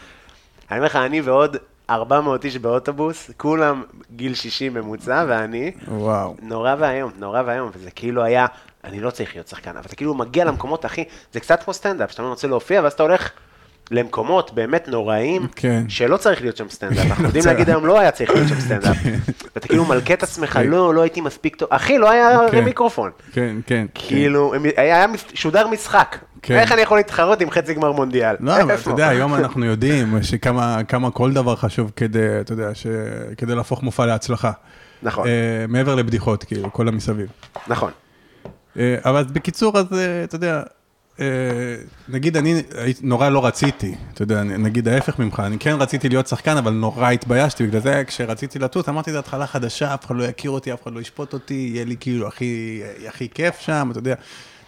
אני 0.70 0.78
אומר 0.78 0.86
לך, 0.86 0.96
אני 0.96 1.20
ועוד 1.20 1.56
400 1.90 2.44
איש 2.44 2.56
באוטובוס, 2.58 3.30
כולם 3.36 3.82
גיל 4.16 4.34
60 4.34 4.74
ממוצע, 4.74 5.24
ואני, 5.28 5.72
וואו. 5.88 6.34
נורא 6.42 6.74
ואיום, 6.78 7.10
נורא 7.18 7.42
ואיום, 7.46 7.70
וזה 7.74 7.90
כאילו 7.90 8.22
היה, 8.24 8.46
אני 8.84 9.00
לא 9.00 9.10
צריך 9.10 9.34
להיות 9.34 9.48
שחקן, 9.48 9.70
אבל 9.70 9.80
אתה 9.86 9.96
כאילו 9.96 10.14
מגיע 10.14 10.44
למקומות 10.44 10.84
הכי, 10.84 11.04
זה 11.32 11.40
קצת 11.40 11.62
כמו 11.62 11.74
סטנדאפ, 11.74 12.10
שאתה 12.10 12.22
לא 12.22 12.28
רוצה 12.28 12.48
להופיע, 12.48 12.82
ואז 12.82 12.92
אתה 12.92 13.02
הולך 13.02 13.30
למקומות 13.90 14.54
באמת 14.54 14.88
נוראים, 14.88 15.46
כן. 15.56 15.84
שלא 15.88 16.16
צריך 16.16 16.40
להיות 16.42 16.56
שם 16.56 16.68
סטנדאפ, 16.68 17.06
אנחנו 17.10 17.24
יודעים. 17.24 17.44
להגיד 17.46 17.68
היום 17.68 17.86
לא 17.86 17.98
היה 18.00 18.10
צריך 18.10 18.30
להיות 18.30 18.48
שם 18.48 18.60
סטנדאפ, 18.60 18.96
ואתה 19.54 19.68
כאילו 19.68 19.84
מלכה 19.84 20.14
את 20.14 20.22
עצמך, 20.22 20.58
לא, 20.64 20.94
לא 20.94 21.02
הייתי 21.02 21.20
מספיק 21.20 21.56
טוב, 21.56 21.68
אחי, 21.72 21.98
לא 21.98 22.10
היה 22.10 22.38
כן. 22.50 22.64
מיקרופון, 22.64 23.10
כן, 23.32 23.56
כן. 23.66 23.86
כאילו, 23.94 24.52
היה 24.76 25.06
מס- 25.06 25.24
שודר 25.34 25.66
משחק, 25.68 26.16
כן. 26.46 26.54
איך 26.58 26.72
אני 26.72 26.82
יכול 26.82 26.98
להתחרות 26.98 27.40
עם 27.40 27.50
חצי 27.50 27.74
גמר 27.74 27.92
מונדיאל? 27.92 28.36
לא, 28.40 28.62
אבל 28.62 28.74
אתה? 28.74 28.90
יודע, 28.90 29.08
היום 29.08 29.34
אנחנו 29.34 29.64
יודעים 29.64 30.22
שכמה 30.22 30.84
כמה 30.88 31.10
כל 31.10 31.32
דבר 31.32 31.56
חשוב 31.56 31.90
כדי, 31.96 32.40
אתה 32.40 32.52
יודע, 32.52 32.74
ש- 32.74 32.86
כדי 33.36 33.54
להפוך 33.54 33.82
מופע 33.82 34.06
להצלחה. 34.06 34.52
נכון, 35.02 35.26
אה, 35.26 35.32
מעבר 35.68 35.94
לבדיחות, 35.94 36.44
כאילו, 36.44 36.72
כל 36.72 36.88
המסביב. 36.88 37.28
נכון, 37.68 37.90
אה, 38.78 38.96
אבל 39.04 39.24
בקיצור, 39.32 39.78
אז 39.78 39.86
אה, 39.92 40.24
אתה 40.24 40.36
יודע, 40.36 40.62
אה, 41.20 41.26
נגיד 42.08 42.36
אני 42.36 42.62
נורא 43.02 43.28
לא 43.28 43.46
רציתי, 43.46 43.94
אתה 44.14 44.22
יודע, 44.22 44.42
נגיד 44.42 44.88
ההפך 44.88 45.18
ממך, 45.18 45.40
אני 45.46 45.58
כן 45.58 45.76
רציתי 45.78 46.08
להיות 46.08 46.26
שחקן, 46.26 46.56
אבל 46.56 46.72
נורא 46.72 47.10
התביישתי, 47.10 47.66
בגלל 47.66 47.80
זה 47.80 48.02
כשרציתי 48.06 48.58
לטוס, 48.58 48.88
אמרתי, 48.88 49.12
זו 49.12 49.18
התחלה 49.18 49.46
חדשה, 49.46 49.94
אף 49.94 50.06
אחד 50.06 50.16
לא 50.16 50.24
יכיר 50.24 50.50
אותי, 50.50 50.72
אף 50.72 50.82
אחד 50.82 50.92
לא 50.92 51.00
ישפוט 51.00 51.32
אותי, 51.32 51.70
יהיה 51.74 51.84
לי 51.84 51.96
כאילו 52.00 52.28
הכי, 52.28 52.80
הכי 53.08 53.28
כיף 53.28 53.58
שם, 53.60 53.88
אתה 53.90 53.98
יודע. 53.98 54.14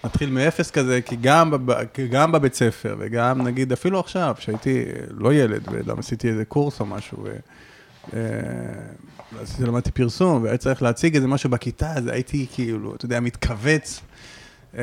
נתחיל 0.07 0.31
מאפס 0.31 0.71
כזה, 0.71 1.01
כי 1.03 1.17
גם, 1.21 1.53
כי 1.95 2.09
גם 2.09 2.33
בבית 2.33 2.55
ספר, 2.55 2.97
וגם 2.99 3.43
נגיד 3.43 3.73
אפילו 3.73 4.01
עכשיו, 4.01 4.35
שהייתי 4.39 4.85
לא 5.11 5.35
ילד, 5.35 5.69
וגם 5.73 5.99
עשיתי 5.99 6.29
איזה 6.29 6.45
קורס 6.45 6.81
או 6.81 6.87
משהו, 6.87 7.19
ו... 7.25 7.37
אה, 8.15 8.21
עשיתי, 9.43 9.65
למדתי 9.65 9.91
פרסום, 9.91 10.43
והיה 10.43 10.57
צריך 10.57 10.83
להציג 10.83 11.15
איזה 11.15 11.29
משהו 11.29 11.51
בכיתה, 11.51 11.93
אז 11.93 12.07
הייתי 12.07 12.47
כאילו, 12.53 12.95
אתה 12.95 13.05
יודע, 13.05 13.21
מתכווץ 13.21 14.01
אה, 14.79 14.83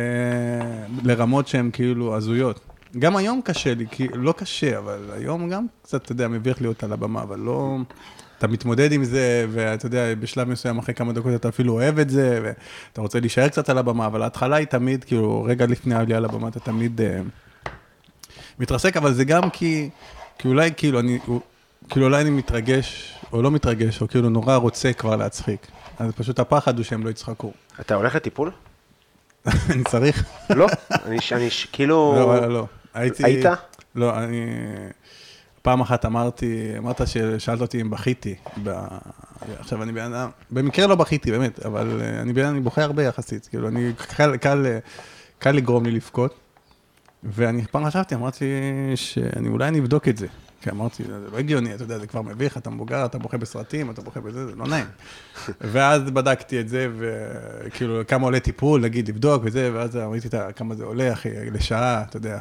לרמות 1.03 1.47
שהן 1.47 1.69
כאילו 1.73 2.15
הזויות. 2.15 2.59
גם 2.99 3.15
היום 3.15 3.41
קשה 3.41 3.73
לי, 3.73 3.85
כי 3.91 4.07
לא 4.13 4.33
קשה, 4.37 4.77
אבל 4.77 5.09
היום 5.13 5.49
גם 5.49 5.65
קצת, 5.83 6.03
אתה 6.03 6.11
יודע, 6.11 6.27
מביך 6.27 6.61
להיות 6.61 6.83
על 6.83 6.93
הבמה, 6.93 7.21
אבל 7.21 7.39
לא... 7.39 7.77
אתה 8.43 8.51
מתמודד 8.51 8.91
עם 8.91 9.03
זה, 9.03 9.45
ואתה 9.49 9.85
יודע, 9.85 10.15
בשלב 10.19 10.49
מסוים, 10.49 10.77
אחרי 10.77 10.93
כמה 10.93 11.13
דקות 11.13 11.35
אתה 11.35 11.49
אפילו 11.49 11.73
אוהב 11.73 11.99
את 11.99 12.09
זה, 12.09 12.39
ואתה 12.43 13.01
רוצה 13.01 13.19
להישאר 13.19 13.47
קצת 13.47 13.69
על 13.69 13.77
הבמה, 13.77 14.05
אבל 14.05 14.21
ההתחלה 14.21 14.55
היא 14.55 14.67
תמיד, 14.67 15.03
כאילו, 15.03 15.43
רגע 15.43 15.65
לפני 15.65 15.95
העלייה 15.95 16.19
לבמה, 16.19 16.47
אתה 16.47 16.59
תמיד 16.59 17.01
אה, 17.01 17.21
מתרסק, 18.59 18.97
אבל 18.97 19.13
זה 19.13 19.25
גם 19.25 19.49
כי, 19.49 19.89
כי 20.37 20.47
אולי, 20.47 20.71
כאילו, 20.77 20.99
אני, 20.99 21.19
כאילו, 21.89 22.05
אולי 22.05 22.21
אני 22.21 22.29
מתרגש, 22.29 23.15
או 23.33 23.41
לא 23.41 23.51
מתרגש, 23.51 24.01
או 24.01 24.07
כאילו 24.07 24.29
נורא 24.29 24.55
רוצה 24.55 24.93
כבר 24.93 25.15
להצחיק. 25.15 25.67
אז 25.99 26.11
פשוט 26.11 26.39
הפחד 26.39 26.77
הוא 26.77 26.83
שהם 26.83 27.05
לא 27.05 27.09
יצחקו. 27.09 27.51
אתה 27.79 27.95
הולך 27.95 28.15
לטיפול? 28.15 28.51
אני 29.69 29.83
צריך? 29.83 30.25
לא, 30.49 30.67
אני, 31.05 31.17
אני 31.31 31.49
כאילו... 31.71 32.15
לא, 32.15 32.41
לא, 32.41 32.53
לא. 32.53 32.65
הייתי... 32.93 33.25
היית? 33.25 33.45
לא, 33.95 34.17
אני... 34.17 34.45
פעם 35.63 35.81
אחת 35.81 36.05
אמרתי, 36.05 36.73
אמרת 36.77 37.07
ששאלת 37.07 37.61
אותי 37.61 37.81
אם 37.81 37.89
בכיתי. 37.89 38.35
ב... 38.63 38.69
עכשיו, 39.59 39.83
אני 39.83 39.91
בן 39.91 40.13
אדם, 40.13 40.29
במקרה 40.51 40.87
לא 40.87 40.95
בכיתי, 40.95 41.31
באמת, 41.31 41.65
אבל 41.65 42.01
אה, 42.01 42.21
אני 42.21 42.33
בן 42.33 42.41
אדם, 42.45 42.53
אני 42.53 42.61
בוכה 42.61 42.83
הרבה 42.83 43.03
יחסית. 43.03 43.47
כאילו, 43.47 43.67
אני, 43.67 43.91
קל, 44.17 44.37
קל, 44.37 44.65
אה, 44.65 44.79
קל 45.39 45.51
לגרום 45.51 45.85
לי 45.85 45.91
לבכות. 45.91 46.33
ואני 47.23 47.65
פעם 47.71 47.85
חשבתי, 47.85 48.15
אמרתי 48.15 48.45
שאני 48.95 49.47
אולי 49.49 49.67
אני 49.67 49.79
אבדוק 49.79 50.07
את 50.07 50.17
זה. 50.17 50.27
כי 50.63 50.69
אמרתי, 50.69 51.03
זה 51.03 51.19
לא 51.31 51.37
הגיוני, 51.37 51.75
אתה 51.75 51.83
יודע, 51.83 51.99
זה 51.99 52.07
כבר 52.07 52.21
מביך, 52.21 52.57
אתה 52.57 52.69
מבוגר, 52.69 53.05
אתה 53.05 53.17
בוכה 53.17 53.37
בסרטים, 53.37 53.91
אתה 53.91 54.01
בוכה 54.01 54.19
בזה, 54.19 54.45
זה 54.45 54.55
לא 54.55 54.67
נעים. 54.67 54.85
ואז 55.71 56.01
בדקתי 56.01 56.59
את 56.59 56.69
זה, 56.69 56.87
וכאילו, 56.97 58.01
כמה 58.07 58.23
עולה 58.23 58.39
טיפול, 58.39 58.81
נגיד, 58.81 59.09
לבדוק 59.09 59.41
וזה, 59.45 59.71
ואז 59.73 59.95
ראיתי 59.95 60.27
כמה 60.55 60.75
זה 60.75 60.83
עולה, 60.83 61.13
אחי, 61.13 61.29
לשעה, 61.51 62.01
אתה 62.01 62.17
יודע. 62.17 62.39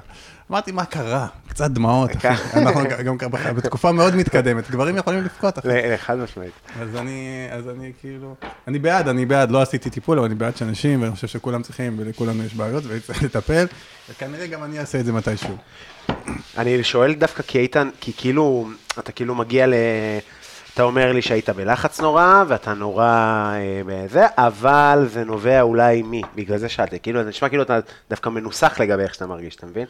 אמרתי, 0.51 0.73
מה 0.73 0.85
קרה? 0.85 1.27
קצת 1.49 1.71
דמעות, 1.71 2.11
אחי. 2.17 2.29
אנחנו 2.59 2.81
גם 3.05 3.19
ככה 3.19 3.53
בתקופה 3.53 3.93
מאוד 3.93 4.17
מתקדמת, 4.17 4.71
גברים 4.71 4.97
יכולים 4.97 5.21
לבכות, 5.21 5.59
אחי. 5.59 5.97
חד 5.97 6.19
משמעית. 6.19 6.53
אז 6.81 6.97
אני, 6.97 7.49
אז 7.51 7.69
אני 7.69 7.93
כאילו, 8.01 8.35
אני 8.69 8.79
בעד, 8.79 9.09
אני 9.09 9.27
בעד, 9.27 9.51
לא 9.51 9.63
עשיתי 9.63 9.91
טיפול, 9.91 10.19
אבל 10.19 10.27
אני 10.27 10.35
בעד 10.35 10.57
שאנשים, 10.57 11.03
ואני 11.03 11.15
חושב 11.15 11.27
שכולם 11.27 11.63
צריכים, 11.63 11.97
ולכולנו 11.99 12.45
יש 12.45 12.55
בעיות, 12.55 12.85
וצריך 12.89 13.23
לטפל, 13.23 13.67
וכנראה 14.11 14.47
גם 14.47 14.65
אני 14.65 14.79
אעשה 14.79 15.01
את 15.01 15.05
זה 15.05 15.13
מתישהו. 15.13 15.57
אני 16.59 16.85
שואל 16.85 17.15
דווקא 17.15 17.43
כי 17.43 17.59
איתן, 17.59 17.89
כי 18.01 18.13
כאילו, 18.17 18.69
אתה 18.99 19.13
כאילו 19.13 19.35
מגיע 19.35 19.67
ל... 19.67 19.75
אתה 20.75 20.83
אומר 20.83 21.13
לי 21.13 21.23
שהיית 21.23 21.51
בלחץ 21.51 22.01
נורא, 22.01 22.45
ואתה 22.49 22.75
נורא 22.75 23.05
אה, 23.05 23.81
בזה, 23.87 24.27
אבל 24.39 25.09
זה 25.13 25.25
נובע 25.25 25.61
אולי 25.61 26.03
מי? 26.03 26.23
בגלל 26.35 26.59
זה 26.59 26.69
שאלתי. 26.69 26.99
כאילו, 27.03 27.23
זה 27.23 27.29
נשמע 27.29 27.49
כאילו 27.49 27.63
אתה 27.63 27.79
דווקא 28.11 28.29
מנוסח 28.29 28.81
לגבי 28.81 29.03
איך 29.03 29.15
שאתה 29.15 29.27
מרגיש, 29.27 29.57
אתה 29.57 29.67
מבין? 29.67 29.87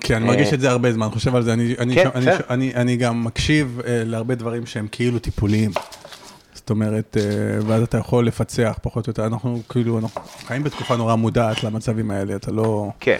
כי 0.00 0.16
אני 0.16 0.24
מרגיש 0.24 0.52
את 0.52 0.60
זה 0.60 0.70
הרבה 0.70 0.92
זמן, 0.92 1.08
חושב 1.10 1.36
על 1.36 1.42
זה, 1.42 1.52
אני, 1.52 1.74
אני, 1.78 1.94
כן, 1.94 2.08
אני, 2.14 2.26
בסדר. 2.26 2.38
אני, 2.50 2.74
אני 2.74 2.96
גם 2.96 3.24
מקשיב 3.24 3.80
אה, 3.86 4.02
להרבה 4.04 4.34
דברים 4.34 4.66
שהם 4.66 4.86
כאילו 4.92 5.18
טיפוליים. 5.18 5.70
זאת 6.54 6.70
אומרת, 6.70 7.16
אה, 7.20 7.58
ואז 7.66 7.82
אתה 7.82 7.98
יכול 7.98 8.26
לפצח 8.26 8.78
פחות 8.82 9.06
או 9.06 9.10
יותר, 9.10 9.26
אנחנו 9.26 9.62
כאילו, 9.68 9.98
אנחנו 9.98 10.20
חיים 10.46 10.62
בתקופה 10.62 10.96
נורא 10.96 11.14
מודעת 11.14 11.64
למצבים 11.64 12.10
האלה, 12.10 12.36
אתה 12.36 12.52
לא... 12.52 12.90
כן. 13.00 13.18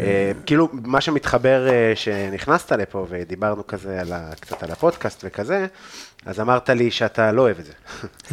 אה, 0.00 0.32
כאילו, 0.46 0.68
מה 0.72 1.00
שמתחבר, 1.00 1.68
אה, 1.68 1.92
שנכנסת 1.94 2.72
לפה 2.72 3.06
ודיברנו 3.08 3.66
כזה 3.66 4.00
על 4.00 4.12
ה, 4.12 4.30
קצת 4.40 4.62
על 4.62 4.70
הפודקאסט 4.70 5.24
וכזה, 5.26 5.66
אז 6.26 6.40
אמרת 6.40 6.70
לי 6.70 6.90
שאתה 6.90 7.32
לא 7.32 7.42
אוהב 7.42 7.58
את 7.58 7.64
זה. 7.64 7.72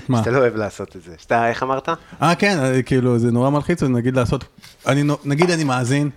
מה? 0.10 0.18
שאתה 0.20 0.32
לא 0.32 0.38
אוהב 0.38 0.56
לעשות 0.56 0.96
את 0.96 1.02
זה. 1.04 1.16
שאתה, 1.18 1.50
איך 1.50 1.64
אמרת? 1.64 1.90
אה, 2.22 2.36
כן, 2.36 2.58
אה, 2.60 2.82
כאילו, 2.82 3.20
זה 3.20 3.32
נורא 3.32 3.50
מלחיץ, 3.50 3.84
נגיד 3.84 4.16
לעשות, 4.16 4.44
אני, 4.88 5.04
נגיד 5.26 5.50
אני 5.52 5.64
מאזין, 5.64 6.10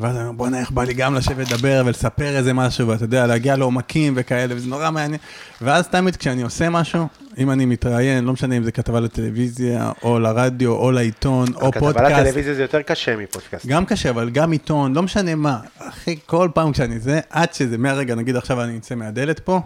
ואז 0.00 0.16
אני 0.16 0.22
אומר, 0.22 0.32
בוא'נה, 0.32 0.60
איך 0.60 0.70
בא 0.70 0.84
לי 0.84 0.94
גם 0.94 1.14
לשבת 1.14 1.52
לדבר 1.52 1.82
ולספר 1.86 2.36
איזה 2.36 2.52
משהו, 2.52 2.88
ואתה 2.88 3.04
יודע, 3.04 3.26
להגיע 3.26 3.56
לעומקים 3.56 4.12
וכאלה, 4.16 4.54
וזה 4.56 4.68
נורא 4.68 4.90
מעניין. 4.90 5.20
ואז 5.60 5.88
תמיד 5.88 6.16
כשאני 6.16 6.42
עושה 6.42 6.70
משהו, 6.70 7.06
אם 7.38 7.50
אני 7.50 7.66
מתראיין, 7.66 8.24
לא 8.24 8.32
משנה 8.32 8.56
אם 8.56 8.62
זה 8.62 8.72
כתבה 8.72 9.00
לטלוויזיה, 9.00 9.92
או 10.02 10.18
לרדיו, 10.18 10.72
או 10.72 10.90
לעיתון, 10.92 11.48
או 11.54 11.72
פודקאסט. 11.72 12.18
לטלוויזיה 12.18 12.54
זה 12.54 12.62
יותר 12.62 12.82
קשה 12.82 13.16
מפודקאסט. 13.16 13.66
גם 13.66 13.86
קשה, 13.86 14.10
אבל 14.10 14.30
גם 14.30 14.52
עיתון, 14.52 14.92
לא 14.92 15.02
משנה 15.02 15.34
מה. 15.34 15.58
אחי, 15.78 16.16
כל 16.26 16.48
פעם 16.54 16.72
כשאני 16.72 16.98
זה, 17.00 17.20
עד 17.30 17.54
שזה, 17.54 17.78
מהרגע, 17.78 18.14
נגיד 18.14 18.36
עכשיו 18.36 18.62
אני 18.62 18.78
אצא 18.78 18.94
מהדלת 18.94 19.40
פה, 19.40 19.60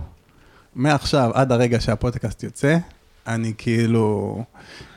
מעכשיו 0.74 1.30
עד 1.35 1.53
הרגע 1.53 1.80
שהפודקאסט 1.80 2.43
יוצא, 2.43 2.76
אני 3.26 3.53
כאילו... 3.59 4.45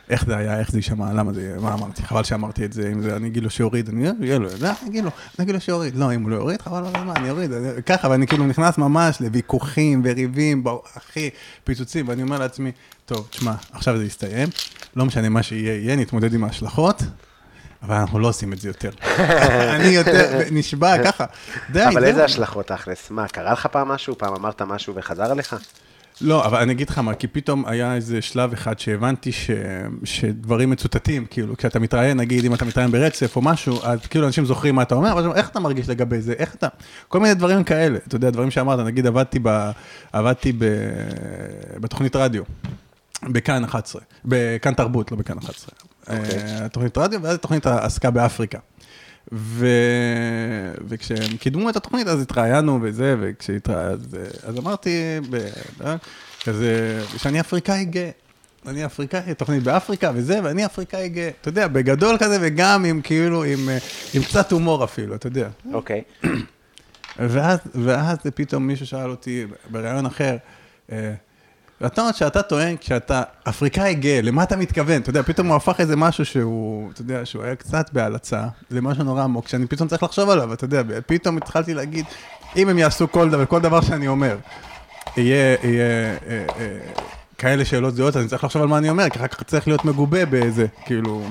איך 0.09 0.25
זה 0.25 0.37
היה, 0.37 0.59
איך 0.59 0.71
זה 0.71 0.77
יישמע, 0.77 1.13
למה 1.13 1.33
זה, 1.33 1.55
מה 1.61 1.73
אמרתי, 1.73 2.03
חבל 2.03 2.23
שאמרתי 2.23 2.65
את 2.65 2.73
זה, 2.73 2.89
אם 2.93 3.01
זה, 3.01 3.15
אני 3.15 3.27
אגיד 3.27 3.43
לו 3.43 3.49
שיוריד, 3.49 3.89
אני 3.89 4.09
אגיד 4.09 4.31
לו, 4.31 4.49
לא, 4.59 4.67
אני 4.67 4.89
אגיד 4.89 5.03
לו, 5.03 5.09
אני 5.39 5.43
אגיד 5.43 5.55
לו 5.55 5.61
שיוריד, 5.61 5.95
לא, 5.95 6.13
אם 6.13 6.23
הוא 6.23 6.29
לא 6.29 6.35
יוריד, 6.35 6.61
חבל 6.61 6.77
על 6.77 6.95
הזמן, 6.95 7.13
אני 7.15 7.29
אוריד, 7.29 7.51
ככה, 7.85 8.09
ואני 8.09 8.27
כאילו 8.27 8.47
נכנס 8.47 8.77
ממש 8.77 9.21
לוויכוחים 9.21 10.01
וריבים, 10.05 10.63
אחי, 10.97 11.29
פיצוצים, 11.63 12.07
ואני 12.07 12.21
אומר 12.21 12.39
לעצמי, 12.39 12.71
טוב, 13.05 13.27
תשמע, 13.29 13.53
עכשיו 13.71 13.97
זה 13.97 14.05
יסתיים, 14.05 14.49
לא 14.95 15.05
משנה 15.05 15.29
מה 15.29 15.43
שיהיה, 15.43 15.73
יהיה, 15.73 15.95
נתמודד 15.95 16.33
עם 16.33 16.43
ההשלכות, 16.43 17.01
אבל 17.83 17.95
אנחנו 17.95 18.19
לא 18.19 18.27
עושים 18.27 18.53
את 18.53 18.59
זה 18.59 18.69
יותר. 18.69 18.91
אני 19.75 19.87
יותר, 19.87 20.39
נשבע 20.51 21.03
ככה. 21.03 21.25
די, 21.69 21.87
אבל. 21.87 22.03
איזה 22.03 22.25
השלכות 22.25 22.67
תכלס? 22.67 23.11
מה, 23.11 23.27
קרה 23.27 23.51
לך 23.51 23.65
פעם 23.65 23.87
משהו? 23.87 24.17
פעם 24.17 24.33
אמרת 24.33 24.61
משהו 24.61 24.95
וחזר 24.95 25.31
אליך? 25.31 25.55
לא, 26.21 26.45
אבל 26.45 26.57
אני 26.57 26.73
אגיד 26.73 26.89
לך 26.89 26.97
מה, 26.97 27.13
כי 27.13 27.27
פתאום 27.27 27.65
היה 27.65 27.95
איזה 27.95 28.21
שלב 28.21 28.53
אחד 28.53 28.79
שהבנתי 28.79 29.31
ש... 29.31 29.49
שדברים 30.03 30.69
מצוטטים, 30.69 31.25
כאילו, 31.29 31.57
כשאתה 31.57 31.79
מתראיין, 31.79 32.17
נגיד, 32.17 32.45
אם 32.45 32.53
אתה 32.53 32.65
מתראיין 32.65 32.91
ברצף 32.91 33.35
או 33.35 33.41
משהו, 33.41 33.79
אז 33.83 33.99
כאילו 34.09 34.27
אנשים 34.27 34.45
זוכרים 34.45 34.75
מה 34.75 34.81
אתה 34.81 34.95
אומר, 34.95 35.11
אבל 35.11 35.31
איך 35.35 35.49
אתה 35.49 35.59
מרגיש 35.59 35.89
לגבי 35.89 36.21
זה, 36.21 36.33
איך 36.37 36.55
אתה, 36.55 36.67
כל 37.07 37.19
מיני 37.19 37.33
דברים 37.33 37.63
כאלה, 37.63 37.99
אתה 38.07 38.15
יודע, 38.15 38.29
דברים 38.29 38.51
שאמרת, 38.51 38.79
נגיד, 38.79 39.07
עבדתי, 39.07 39.39
ב... 39.43 39.71
עבדתי 40.13 40.51
ב... 40.57 40.65
בתוכנית 41.79 42.15
רדיו, 42.15 42.43
בכאן 43.23 43.63
11, 43.63 44.01
בכאן 44.25 44.73
תרבות, 44.73 45.11
לא 45.11 45.17
בכאן 45.17 45.37
11. 45.37 45.69
אה, 46.09 46.69
תוכנית 46.69 46.97
רדיו, 46.97 47.21
ואז 47.23 47.35
התוכנית 47.35 47.67
עסקה 47.67 48.11
באפריקה. 48.11 48.59
ו... 49.31 49.67
וכשהם 50.87 51.37
קידמו 51.39 51.69
את 51.69 51.75
התוכנית, 51.75 52.07
אז 52.07 52.21
התראיינו 52.21 52.79
וזה, 52.81 53.15
וכשהתראיינו, 53.19 53.93
אז, 54.43 54.57
אמרתי, 54.59 55.19
ב... 55.29 55.35
אה, 55.85 55.95
כזה, 56.43 57.01
שאני 57.17 57.39
אפריקאי 57.39 57.85
גאה. 57.85 58.09
אני 58.67 58.85
אפריקאי, 58.85 59.33
תוכנית 59.33 59.63
באפריקה 59.63 60.11
וזה, 60.15 60.39
ואני 60.43 60.65
אפריקאי 60.65 61.09
גאה. 61.09 61.29
אתה 61.41 61.49
יודע, 61.49 61.67
בגדול 61.67 62.17
כזה, 62.19 62.37
וגם 62.41 62.85
עם 62.85 63.01
כאילו, 63.01 63.43
עם, 63.43 63.69
אה, 63.69 63.77
עם 64.13 64.23
קצת 64.23 64.51
הומור 64.51 64.83
אפילו, 64.83 65.15
אתה 65.15 65.27
יודע. 65.27 65.49
אוקיי. 65.73 66.01
ואז, 67.19 67.59
ואז 67.75 68.17
פתאום 68.35 68.67
מישהו 68.67 68.87
שאל 68.87 69.09
אותי 69.09 69.45
בריאיון 69.69 70.05
אחר, 70.05 70.37
אה, 71.81 71.87
אתה 71.87 72.01
אומר 72.01 72.11
שאתה 72.11 72.41
טוען 72.41 72.75
כשאתה 72.77 73.23
אפריקאי 73.49 73.95
גאה, 73.95 74.21
למה 74.21 74.43
אתה 74.43 74.55
מתכוון? 74.55 75.01
אתה 75.01 75.09
יודע, 75.09 75.21
פתאום 75.21 75.47
הוא 75.47 75.55
הפך 75.55 75.79
איזה 75.79 75.95
משהו 75.95 76.25
שהוא, 76.25 76.91
אתה 76.91 77.01
יודע, 77.01 77.25
שהוא 77.25 77.43
היה 77.43 77.55
קצת 77.55 77.89
בהלצה, 77.93 78.47
זה 78.69 78.81
משהו 78.81 79.03
נורא 79.03 79.23
עמוק, 79.23 79.47
שאני 79.47 79.67
פתאום 79.67 79.87
צריך 79.89 80.03
לחשוב 80.03 80.29
עליו, 80.29 80.53
אתה 80.53 80.65
יודע, 80.65 80.81
פתאום 81.05 81.37
התחלתי 81.37 81.73
להגיד, 81.73 82.05
אם 82.55 82.69
הם 82.69 82.77
יעשו 82.77 83.11
כל 83.11 83.29
דבר, 83.29 83.45
כל 83.45 83.59
דבר 83.59 83.81
שאני 83.81 84.07
אומר, 84.07 84.37
יהיה, 85.17 85.55
יהיה 85.63 86.17
אה, 86.27 86.45
אה, 86.59 86.77
כאלה 87.37 87.65
שאלות 87.65 87.95
זהות, 87.95 88.15
אז 88.15 88.21
אני 88.21 88.29
צריך 88.29 88.43
לחשוב 88.43 88.61
על 88.61 88.67
מה 88.67 88.77
אני 88.77 88.89
אומר, 88.89 89.09
כי 89.09 89.19
אחר 89.19 89.27
כך 89.27 89.43
צריך 89.43 89.67
להיות 89.67 89.85
מגובה 89.85 90.25
באיזה, 90.25 90.65
כאילו... 90.85 91.23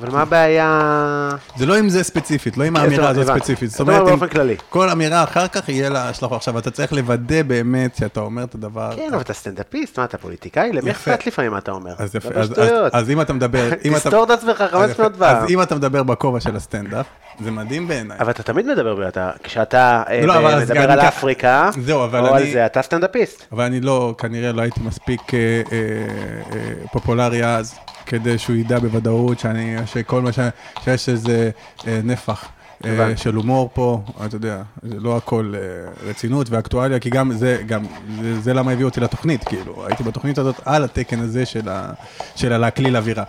אבל 0.00 0.10
מה 0.10 0.22
הבעיה? 0.22 1.28
זה 1.56 1.66
לא 1.66 1.76
עם 1.76 1.88
זה 1.88 2.02
ספציפית, 2.04 2.56
לא 2.56 2.64
עם 2.64 2.74
כן, 2.76 2.82
האמירה 2.82 3.02
זאת 3.02 3.10
הזאת 3.10 3.28
אומרת, 3.28 3.42
ספציפית. 3.42 3.70
אתה 3.74 3.82
אומר 3.82 4.04
באופן 4.04 4.28
כללי. 4.28 4.56
כל 4.68 4.88
אמירה 4.88 5.24
אחר 5.24 5.48
כך 5.48 5.68
יהיה 5.68 5.88
לה 5.88 6.08
השלכות. 6.08 6.36
עכשיו, 6.36 6.58
אתה 6.58 6.70
צריך 6.70 6.92
לוודא 6.92 7.42
באמת 7.42 7.96
שאתה 7.96 8.20
אומר 8.20 8.44
את 8.44 8.54
הדבר. 8.54 8.90
כן, 8.96 9.08
אבל 9.12 9.20
אתה 9.20 9.32
סטנדאפיסט, 9.32 9.98
מה, 9.98 10.04
אתה 10.04 10.18
פוליטיקאי? 10.18 10.72
למי 10.72 10.90
יפה. 10.90 11.10
אכפת 11.14 11.26
לפעמים 11.26 11.50
מה 11.52 11.58
אתה 11.58 11.72
אומר? 11.72 11.92
אז 11.98 12.14
יפה, 12.14 12.28
דבר 12.46 12.88
אז- 12.92 13.10
אם 13.10 13.20
אתה 13.20 13.32
מדבר, 13.32 13.70
תסתור 13.94 14.24
את 14.24 14.30
עצמך 14.30 14.60
אז 14.60 14.70
500 14.70 14.90
יפה. 15.12 15.18
פעם. 15.18 15.36
אז 15.44 15.50
אם 15.50 15.62
אתה 15.62 15.74
מדבר 15.74 16.02
בכובע 16.02 16.40
של 16.40 16.56
הסטנדאפ, 16.56 17.06
זה 17.44 17.50
מדהים 17.50 17.88
בעיניי. 17.88 18.16
אבל 18.20 18.30
אתה 18.30 18.42
תמיד 18.42 18.66
מדבר, 18.66 19.08
אתה- 19.08 19.30
כשאתה 19.42 20.02
אה, 20.08 20.26
לא, 20.26 20.34
מדבר 20.58 20.90
על 20.90 21.00
אפריקה, 21.00 21.70
או 21.94 22.34
על 22.34 22.50
זה, 22.52 22.66
אתה 22.66 22.82
סטנדאפיסט. 22.82 23.44
אבל 23.52 23.64
אני 23.64 23.80
לא, 23.80 24.14
כנראה 24.18 24.52
לא 24.52 24.62
הייתי 24.62 24.80
מספיק 24.84 25.34
אה, 25.34 25.38
אה, 25.72 26.56
פופולרי 26.92 27.44
אז, 27.46 27.74
כדי 28.10 28.38
שהוא 28.38 28.56
ידע 28.56 28.78
בוודאות 28.78 29.38
שאני, 29.38 29.76
שכל 29.86 30.22
מה 30.22 30.32
ש... 30.32 30.38
שיש 30.84 31.08
איזה 31.08 31.50
אה, 31.86 32.00
נפח. 32.04 32.48
אה, 32.84 32.92
הבנתי. 32.92 33.20
של 33.20 33.34
הומור 33.34 33.70
פה, 33.72 34.02
אתה 34.26 34.36
יודע, 34.36 34.62
זה 34.82 35.00
לא 35.00 35.16
הכל 35.16 35.54
אה, 35.56 36.08
רצינות 36.08 36.50
ואקטואליה, 36.50 36.98
כי 36.98 37.10
גם 37.10 37.32
זה, 37.32 37.62
גם, 37.66 37.84
זה, 38.20 38.40
זה 38.40 38.54
למה 38.54 38.72
הביאו 38.72 38.88
אותי 38.88 39.00
לתוכנית, 39.00 39.44
כאילו, 39.44 39.86
הייתי 39.86 40.02
בתוכנית 40.02 40.38
הזאת 40.38 40.60
על 40.64 40.84
התקן 40.84 41.20
הזה 41.20 41.46
של, 41.46 41.68
ה, 41.68 41.92
של 42.36 42.52
הלהקליל 42.52 42.96
אווירה. 42.96 43.24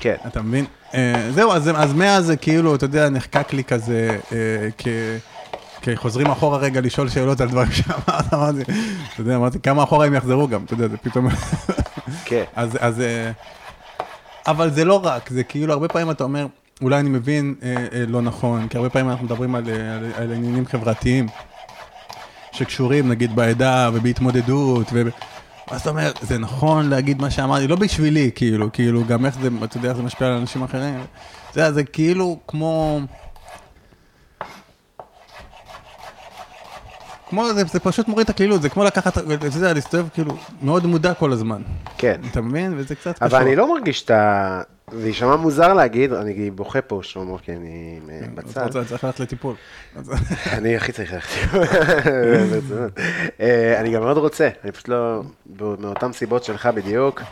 כן. 0.00 0.14
אתה 0.26 0.42
מבין? 0.42 0.64
אה, 0.94 1.28
זהו, 1.30 1.52
אז, 1.52 1.70
אז 1.74 1.92
מאז 1.92 2.26
זה 2.26 2.36
כאילו, 2.36 2.74
אתה 2.74 2.84
יודע, 2.84 3.08
נחקק 3.08 3.52
לי 3.52 3.64
כזה, 3.64 4.18
כ... 4.78 4.88
כי 5.82 5.96
חוזרים 5.96 6.26
אחורה 6.26 6.58
רגע 6.58 6.80
לשאול 6.80 7.08
שאלות 7.08 7.40
על 7.40 7.48
דברים 7.48 7.72
שאמרת, 7.78 8.34
אמרתי, 8.34 8.62
אתה 8.62 9.20
יודע, 9.20 9.36
אמרתי, 9.36 9.58
כמה 9.60 9.82
אחורה 9.82 10.06
הם 10.06 10.14
יחזרו 10.14 10.48
גם, 10.48 10.64
אתה 10.64 10.74
יודע, 10.74 10.88
זה 10.88 10.96
פתאום... 10.96 11.28
כן. 12.24 12.44
אז, 12.56 12.78
אז, 12.80 13.02
אבל 14.46 14.70
זה 14.70 14.84
לא 14.84 15.00
רק, 15.04 15.30
זה 15.30 15.44
כאילו, 15.44 15.72
הרבה 15.72 15.88
פעמים 15.88 16.10
אתה 16.10 16.24
אומר, 16.24 16.46
אולי 16.82 17.00
אני 17.00 17.08
מבין 17.08 17.54
אה, 17.62 17.86
אה, 17.92 18.04
לא 18.08 18.22
נכון, 18.22 18.68
כי 18.68 18.76
הרבה 18.76 18.90
פעמים 18.90 19.10
אנחנו 19.10 19.24
מדברים 19.24 19.54
על, 19.54 19.68
אה, 19.68 19.96
על, 19.96 20.10
על 20.16 20.32
עניינים 20.32 20.66
חברתיים, 20.66 21.26
שקשורים 22.52 23.08
נגיד 23.08 23.36
בעדה 23.36 23.90
ובהתמודדות, 23.94 24.86
ו... 24.92 25.02
אז 25.70 25.80
אתה 25.80 25.90
אומר, 25.90 26.12
זה 26.20 26.38
נכון 26.38 26.88
להגיד 26.88 27.20
מה 27.20 27.30
שאמרתי, 27.30 27.66
לא 27.66 27.76
בשבילי, 27.76 28.30
כאילו, 28.34 28.72
כאילו, 28.72 29.04
גם 29.04 29.26
איך 29.26 29.38
זה, 29.40 29.48
אתה 29.64 29.76
יודע 29.76 29.88
איך 29.88 29.96
זה 29.96 30.02
משפיע 30.02 30.26
על 30.26 30.32
אנשים 30.32 30.62
אחרים. 30.62 31.00
זה, 31.52 31.72
זה 31.72 31.84
כאילו 31.84 32.38
כמו... 32.48 33.00
כמו, 37.28 37.54
זה, 37.54 37.64
זה 37.64 37.80
פשוט 37.80 38.08
מוריד 38.08 38.24
את 38.24 38.30
הקלילות, 38.30 38.62
זה 38.62 38.68
כמו 38.68 38.84
לקחת, 38.84 39.18
אתה 39.18 39.56
יודע, 39.56 39.72
להסתובב 39.72 40.08
כאילו 40.14 40.36
מאוד 40.62 40.86
מודע 40.86 41.14
כל 41.14 41.32
הזמן. 41.32 41.62
כן. 41.98 42.20
אתה 42.30 42.40
מבין? 42.40 42.74
וזה 42.76 42.94
קצת 42.94 43.14
קשור. 43.14 43.28
אבל 43.28 43.42
אני 43.42 43.56
לא 43.56 43.74
מרגיש 43.74 44.04
את 44.04 44.10
ה... 44.10 44.62
זה 44.92 45.06
יישמע 45.06 45.36
מוזר 45.36 45.72
להגיד, 45.72 46.12
אני 46.12 46.50
בוכה 46.50 46.82
פה, 46.82 47.00
שלמה, 47.02 47.38
כי 47.38 47.52
אני 47.52 48.00
אה, 48.10 48.18
אתה 48.18 48.30
בצד. 48.34 48.62
רוצה, 48.62 48.84
צריך 48.84 49.04
ללכת 49.04 49.20
לטיפול. 49.20 49.54
אני 50.52 50.76
הכי 50.76 50.92
צריך 50.92 51.12
ללכת. 51.12 51.52
ברצינות. 52.52 52.92
אה, 53.40 53.80
אני 53.80 53.92
גם 53.92 54.02
מאוד 54.02 54.16
רוצה, 54.16 54.48
אני 54.64 54.72
פשוט 54.72 54.88
לא... 54.88 55.22
מאותן 55.78 56.12
סיבות 56.12 56.44
שלך 56.44 56.66
בדיוק. 56.74 57.22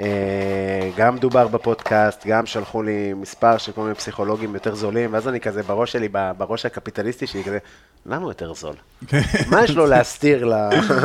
אה, 0.00 0.90
גם 0.96 1.18
דובר 1.18 1.48
בפודקאסט, 1.48 2.26
גם 2.26 2.46
שלחו 2.46 2.82
לי 2.82 3.12
מספר 3.14 3.58
של 3.58 3.72
כל 3.72 3.80
מיני 3.80 3.94
פסיכולוגים 3.94 4.54
יותר 4.54 4.74
זולים, 4.74 5.12
ואז 5.12 5.28
אני 5.28 5.40
כזה 5.40 5.62
בראש 5.62 5.92
שלי, 5.92 6.08
בראש 6.38 6.66
הקפיטליסטי 6.66 7.26
שלי, 7.26 7.44
כזה, 7.44 7.58
למה 8.06 8.22
הוא 8.22 8.30
יותר 8.30 8.54
זול? 8.54 8.74
מה 9.50 9.64
יש 9.64 9.70
לו 9.70 9.86
להסתיר 9.86 10.44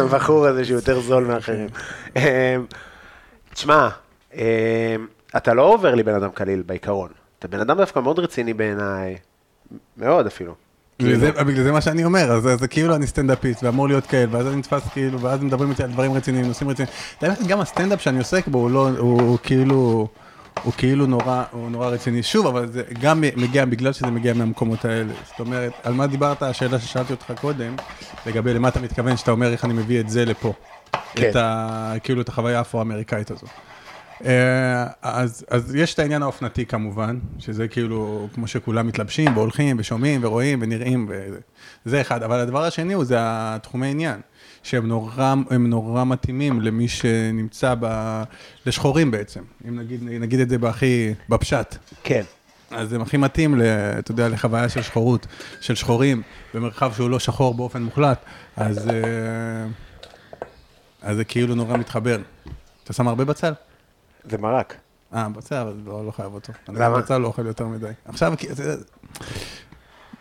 לבחור 0.03 0.47
הזה 0.47 0.65
שהוא 0.65 0.75
יותר 0.75 0.99
זול 0.99 1.23
מאחרים? 1.23 1.67
אה, 2.15 2.55
תשמע, 3.53 3.89
אה, 4.33 4.95
אתה 5.37 5.53
לא 5.53 5.61
עובר 5.61 5.95
לי 5.95 6.03
בן 6.03 6.15
אדם 6.15 6.29
קליל 6.31 6.63
בעיקרון. 6.65 7.09
אתה 7.39 7.47
בן 7.47 7.59
אדם 7.59 7.77
דווקא 7.77 7.99
מאוד 7.99 8.19
רציני 8.19 8.53
בעיניי, 8.53 9.17
מאוד 9.97 10.25
אפילו. 10.27 10.55
בגלל 11.04 11.20
זה- 11.20 11.43
בגלל 11.43 11.64
זה 11.64 11.72
מה 11.72 11.82
שאני 11.82 12.06
אומר, 12.06 12.32
אז 12.32 12.60
זה 12.60 12.68
כאילו 12.68 12.95
אני 12.95 13.08
סטנדאפיסט 13.08 13.64
ואמור 13.64 13.88
להיות 13.88 14.06
כאל, 14.06 14.28
ואז 14.32 14.47
אני 14.47 14.56
נתפס 14.56 14.82
כאילו, 14.93 15.20
ואז 15.22 15.41
מדברים 15.43 15.70
איתי 15.70 15.84
על 15.84 15.89
דברים 15.91 16.14
רציניים, 16.14 16.45
נושאים 16.45 16.70
רציניים. 16.70 16.93
גם 17.47 17.62
הסטנדאפ 17.62 18.02
שאני 18.02 18.18
עוסק 18.18 18.47
בו, 18.47 18.58
הוא 18.58 18.72
לא, 18.72 18.89
הוא 18.97 19.22
הוא 19.22 19.38
כאילו, 19.43 20.08
הוא 20.64 20.74
כאילו 20.78 21.06
נורא, 21.06 21.43
הוא 21.52 21.70
נורא 21.72 21.88
רציני. 21.88 22.24
שוב, 22.24 22.45
אבל 22.47 22.68
זה 22.72 22.84
גם 23.02 23.24
מגיע, 23.36 23.66
בגלל 23.66 23.93
שזה 23.93 24.08
מגיע 24.08 24.34
מהמקומות 24.34 24.86
האלה. 24.86 25.14
זאת 25.30 25.39
אומרת, 25.39 25.72
על 25.84 25.93
מה 25.93 26.08
דיברת, 26.08 26.43
השאלה 26.43 26.80
ששאלתי 26.80 27.14
אותך 27.14 27.34
קודם, 27.41 27.76
לגבי 28.26 28.54
למה 28.54 28.68
אתה 28.68 28.80
מתכוון, 28.80 29.18
שאתה 29.18 29.32
אומר 29.32 29.52
איך 29.52 29.66
אני 29.66 29.74
מביא 29.74 29.99
את 29.99 30.10
זה 30.10 30.26
לפה. 30.26 30.54
כן. 31.16 31.30
את 31.30 31.36
ה... 31.36 31.93
כאילו, 32.04 32.22
את 32.22 32.30
החוויה 32.30 32.58
האפרו-אמריקאית 32.58 33.32
הזו. 33.32 33.47
אה, 34.26 34.88
אז, 35.01 35.45
אז 35.49 35.76
יש 35.76 35.93
את 35.93 35.99
העניין 35.99 36.24
האופנתי 36.24 36.65
כמובן, 36.65 37.19
שזה 37.39 37.67
כאילו, 37.67 38.28
כמו 38.34 38.47
שכולם 38.47 38.88
מתלבשים 38.88 39.38
והולכים 39.38 39.76
ושומעים 39.80 40.24
ורואים 40.24 40.59
ונראים, 40.61 41.05
וזה 41.09 41.39
זה 41.86 42.01
אחד. 42.01 42.24
אבל 42.24 42.39
הדבר 42.39 42.63
השני 42.63 42.93
הוא 42.93 43.05
זה 43.05 43.15
התחומי 43.19 43.88
עניין, 43.88 44.19
שהם 44.63 44.88
נורא, 44.88 45.36
הם 45.49 45.69
נורא 45.69 46.03
מתאימים 46.03 46.61
למי 46.61 46.88
שנמצא 46.88 47.76
ב... 47.80 48.24
לשחורים 48.65 49.11
בעצם, 49.11 49.41
אם 49.67 49.80
נגיד, 49.80 50.03
נגיד 50.03 50.39
את 50.39 50.49
זה 50.49 50.57
בהכי, 50.57 51.13
בפשט. 51.30 51.76
כן. 52.03 52.24
אז 52.72 52.89
זה 52.89 52.97
הכי 53.01 53.17
מתאים, 53.17 53.61
אתה 53.99 54.11
יודע, 54.11 54.30
לחוויה 54.30 54.69
של 54.69 54.82
שחורות, 54.82 55.28
של 55.61 55.76
שחורים, 55.76 56.22
במרחב 56.53 56.93
שהוא 56.93 57.09
לא 57.09 57.19
שחור 57.19 57.53
באופן 57.53 57.84
מוחלט, 57.84 58.17
אז, 58.55 58.88
אה, 58.89 58.93
אז 61.01 61.15
זה 61.15 61.24
כאילו 61.24 61.55
נורא 61.55 61.78
מתחבר. 61.78 62.19
אתה 62.84 62.93
שם 62.93 63.07
הרבה 63.07 63.26
בצל? 63.26 63.53
זה 64.24 64.38
מרק. 64.38 64.76
אה, 65.13 65.30
בצל, 65.30 65.55
אבל 65.55 65.74
לא, 65.86 66.05
לא 66.05 66.11
חייב 66.11 66.34
אותו. 66.34 66.53
אני 66.69 66.80
למה? 66.80 66.97
בצל 66.97 67.17
לא 67.17 67.28
אוכל 67.28 67.45
יותר 67.45 67.65
מדי. 67.65 67.91
עכשיו, 68.05 68.34
אתה 68.34 68.45
יודע, 68.61 68.76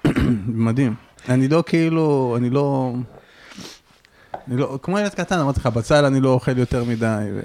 מדהים. 0.66 0.94
אני 1.28 1.48
לא 1.48 1.64
כאילו, 1.66 2.34
אני 2.38 2.50
לא... 2.50 2.92
אני 4.48 4.56
לא, 4.56 4.78
כמו 4.82 4.98
ילד 4.98 5.14
קטן, 5.14 5.38
אמרתי 5.38 5.60
לך, 5.60 5.66
בצל 5.66 6.04
אני 6.04 6.20
לא 6.20 6.28
אוכל 6.28 6.58
יותר 6.58 6.84
מדי, 6.84 7.26
ו... 7.34 7.40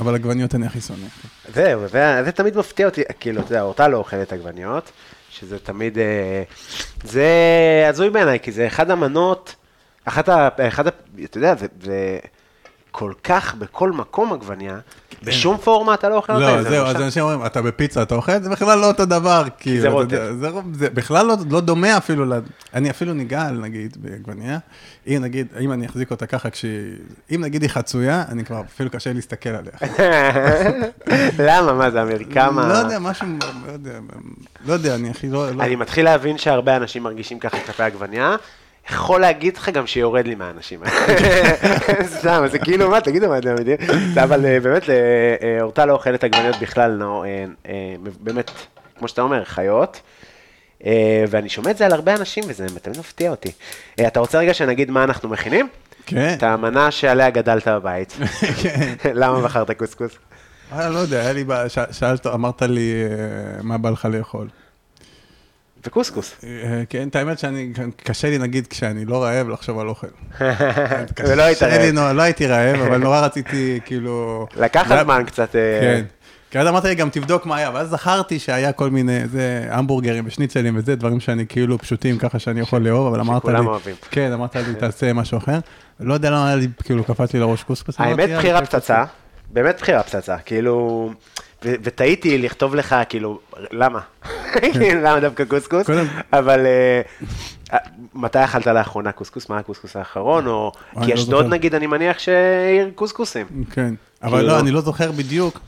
אבל 0.00 0.14
עגבניות 0.14 0.54
אני 0.54 0.66
הכי 0.66 0.80
שונא. 0.80 1.06
זהו, 1.54 1.88
זה, 1.88 2.22
זה 2.24 2.32
תמיד 2.32 2.56
מפתיע 2.56 2.86
אותי, 2.86 3.02
כאילו, 3.20 3.40
אתה 3.40 3.52
יודע, 3.52 3.62
אורטל 3.62 3.88
לא 3.88 3.96
אוכלת 3.96 4.32
עגבניות, 4.32 4.92
שזה 5.30 5.58
תמיד, 5.58 5.98
אה, 5.98 6.42
זה 7.02 7.26
הזוי 7.88 8.10
בעיניי, 8.10 8.40
כי 8.40 8.52
זה 8.52 8.66
אחד 8.66 8.90
המנות, 8.90 9.54
אחת 10.04 10.28
ה... 10.28 10.48
אחד 10.68 10.86
ה... 10.86 10.90
אתה 11.24 11.38
יודע, 11.38 11.54
זה, 11.54 11.66
זה 11.82 12.18
כל 12.96 13.12
כך 13.24 13.54
בכל 13.54 13.92
מקום 13.92 14.32
עגבניה, 14.32 14.78
בשום 15.22 15.56
פורמה 15.56 15.94
אתה 15.94 16.08
לא 16.08 16.14
אוכל 16.14 16.32
אותה. 16.32 16.56
לא, 16.56 16.62
זה 16.62 16.68
זהו, 16.70 16.86
אז 16.86 16.96
אנשים 16.96 17.22
אומרים, 17.22 17.46
אתה 17.46 17.62
בפיצה, 17.62 18.02
אתה 18.02 18.14
אוכל? 18.14 18.42
זה 18.42 18.50
בכלל 18.50 18.78
לא 18.78 18.86
אותו 18.86 19.04
דבר, 19.04 19.44
כאילו, 19.58 19.80
זה 19.80 19.88
רוטב. 19.88 20.32
זה 20.72 20.90
בכלל 20.90 21.26
לא- 21.26 21.36
לא 21.50 21.60
דומה 21.60 21.96
אפילו, 21.96 22.24
אני 22.74 22.90
אפילו 22.90 23.14
נגעל, 23.14 23.54
נגיד, 23.60 23.96
בעגבנייה, 24.00 24.58
אם 25.06 25.18
נגיד, 25.20 25.46
אם 25.60 25.72
אני 25.72 25.86
אחזיק 25.86 26.10
אותה 26.10 26.26
ככה, 26.26 26.50
כשהיא, 26.50 26.92
אם 27.34 27.40
נגיד 27.44 27.62
היא 27.62 27.70
חצויה, 27.70 28.24
אני 28.28 28.44
כבר 28.44 28.60
אפילו 28.60 28.90
קשה 28.90 29.12
להסתכל 29.12 29.48
עליה. 29.50 29.72
למה, 31.48 31.72
מה 31.72 31.90
זה 31.90 32.00
המרקם? 32.02 32.58
ה- 32.58 32.68
לא 32.68 32.74
יודע, 32.74 32.98
משהו, 32.98 33.26
לא 33.66 33.72
יודע, 33.72 33.90
לא 34.66 34.72
יודע, 34.72 34.94
אני 34.94 35.10
הכי 35.10 35.28
לא... 35.28 35.50
לא- 35.50 35.62
אני 35.62 35.76
מתחיל 35.76 36.04
להבין 36.04 36.38
שהרבה 36.38 36.76
אנשים 36.76 37.02
מרגישים 37.02 37.38
ככה 37.38 37.56
כלפי 37.66 37.82
עגבניה. 37.82 38.36
יכול 38.90 39.20
להגיד 39.20 39.56
לך 39.56 39.68
גם 39.68 39.86
שיורד 39.86 40.26
לי 40.26 40.34
מהאנשים 40.34 40.80
האלה. 40.82 41.16
סתם, 42.18 42.44
זה 42.50 42.58
כאילו, 42.58 42.90
מה, 42.90 43.00
תגידו 43.00 43.28
מה 43.28 43.38
אתם 43.38 43.50
יודעים. 43.58 43.76
זה, 44.14 44.22
אבל 44.24 44.46
אה, 44.46 44.60
באמת, 44.60 44.90
אה, 44.90 44.94
אה, 45.42 45.62
אורטל 45.62 45.84
לא 45.84 45.92
אוכלת 45.92 46.24
עגבניות 46.24 46.56
בכלל, 46.60 47.02
באמת, 48.20 48.50
כמו 48.98 49.08
שאתה 49.08 49.22
אומר, 49.22 49.44
חיות. 49.44 50.00
ואני 51.28 51.48
שומע 51.48 51.70
את 51.70 51.76
זה 51.76 51.86
על 51.86 51.92
הרבה 51.92 52.14
אנשים, 52.14 52.44
וזה 52.48 52.66
תמיד 52.82 52.98
מפתיע 52.98 53.30
אותי. 53.30 53.52
אתה 54.06 54.20
רוצה 54.20 54.38
רגע 54.38 54.54
שנגיד 54.54 54.90
מה 54.90 55.04
אנחנו 55.04 55.28
מכינים? 55.28 55.68
כן, 56.06 56.34
את 56.38 56.42
המנה 56.42 56.90
שעליה 56.90 57.30
גדלת 57.30 57.68
בבית. 57.68 58.16
כן. 58.62 58.94
למה 59.20 59.40
בחרת 59.40 59.70
קוסקוס? 59.70 60.12
לא 60.76 60.98
יודע, 60.98 61.20
היה 61.20 61.32
לי, 61.32 61.44
שאלת, 61.90 62.26
אמרת 62.26 62.62
לי, 62.62 62.92
מה 63.62 63.78
בא 63.78 63.90
לך 63.90 64.08
לאכול? 64.10 64.48
וקוסקוס. 65.86 66.34
אה, 66.44 66.82
כן, 66.88 67.08
את 67.08 67.16
האמת 67.16 67.38
שאני, 67.38 67.72
קשה 68.02 68.30
לי 68.30 68.38
נגיד 68.38 68.66
כשאני 68.66 69.04
לא 69.04 69.24
רעב 69.24 69.48
לחשוב 69.48 69.78
על 69.78 69.88
אוכל. 69.88 70.06
ולא 71.28 71.42
היית 71.42 71.62
רעב. 71.62 71.94
לא 72.14 72.22
הייתי 72.22 72.46
רעב, 72.46 72.80
אבל 72.80 72.96
נורא 72.96 73.20
רציתי, 73.20 73.78
כאילו... 73.86 74.46
לקח 74.56 75.02
זמן 75.02 75.22
קצת... 75.26 75.56
אה, 75.56 75.80
כן. 75.80 76.04
כי 76.50 76.58
אז 76.58 76.66
אמרת 76.66 76.84
לי 76.84 76.94
גם 76.94 77.10
תבדוק 77.10 77.46
מה 77.46 77.56
היה, 77.56 77.70
ואז 77.74 77.88
זכרתי 77.88 78.38
שהיה 78.38 78.72
כל 78.72 78.90
מיני, 78.90 79.28
זה, 79.28 79.66
המבורגרים 79.70 80.24
ושניצלים 80.26 80.76
וזה, 80.76 80.96
דברים 80.96 81.20
שאני 81.20 81.46
כאילו 81.46 81.78
פשוטים 81.78 82.18
ככה 82.18 82.38
שאני 82.38 82.60
יכול 82.60 82.82
לאהוב, 82.82 83.06
אבל 83.06 83.20
אמרת 83.20 83.44
לי... 83.44 83.50
שכולם 83.50 83.66
אוהבים. 83.66 83.94
כן, 84.10 84.32
אמרת 84.32 84.56
לי, 84.56 84.74
תעשה 84.74 85.12
משהו 85.12 85.38
אחר. 85.38 85.58
לא 86.00 86.14
יודע 86.14 86.30
למה 86.30 86.46
היה 86.46 86.56
לי, 86.56 86.68
כאילו, 86.84 87.04
קפץ 87.04 87.32
לי 87.32 87.40
לראש 87.40 87.62
קוסקוס. 87.62 88.00
אמרתי, 88.00 88.22
האמת 88.22 88.38
בחירה. 88.38 88.66
פצצה, 88.66 89.04
באמת 89.50 89.76
בחירה 89.80 90.02
פצצה, 90.02 90.38
כאילו, 90.38 91.10
ו- 91.64 91.74
וטעיתי 91.82 92.38
לכתוב 92.38 92.74
לך, 92.74 92.96
כאילו, 93.08 93.38
למה? 93.70 94.00
למה 95.04 95.20
דווקא 95.20 95.44
קוסקוס? 95.44 95.86
אבל 96.32 96.66
אה, 96.66 97.00
אה, 97.72 97.78
מתי 98.14 98.44
אכלת 98.44 98.66
לאחרונה 98.66 99.12
קוסקוס? 99.12 99.48
מה 99.48 99.58
הקוסקוס 99.58 99.96
האחרון? 99.96 100.46
או... 100.46 100.72
אני 100.96 101.04
כי 101.06 101.10
לא 101.10 101.16
אשדוד. 101.16 101.46
נגיד, 101.46 101.74
אני 101.74 101.86
מניח 101.86 102.18
שעיר 102.18 102.90
קוסקוסים. 102.94 103.46
כן, 103.70 103.94
אבל 104.22 104.36
כאילו- 104.38 104.48
לא, 104.48 104.60
אני 104.60 104.70
לא 104.70 104.80
זוכר 104.80 105.12
בדיוק. 105.12 105.60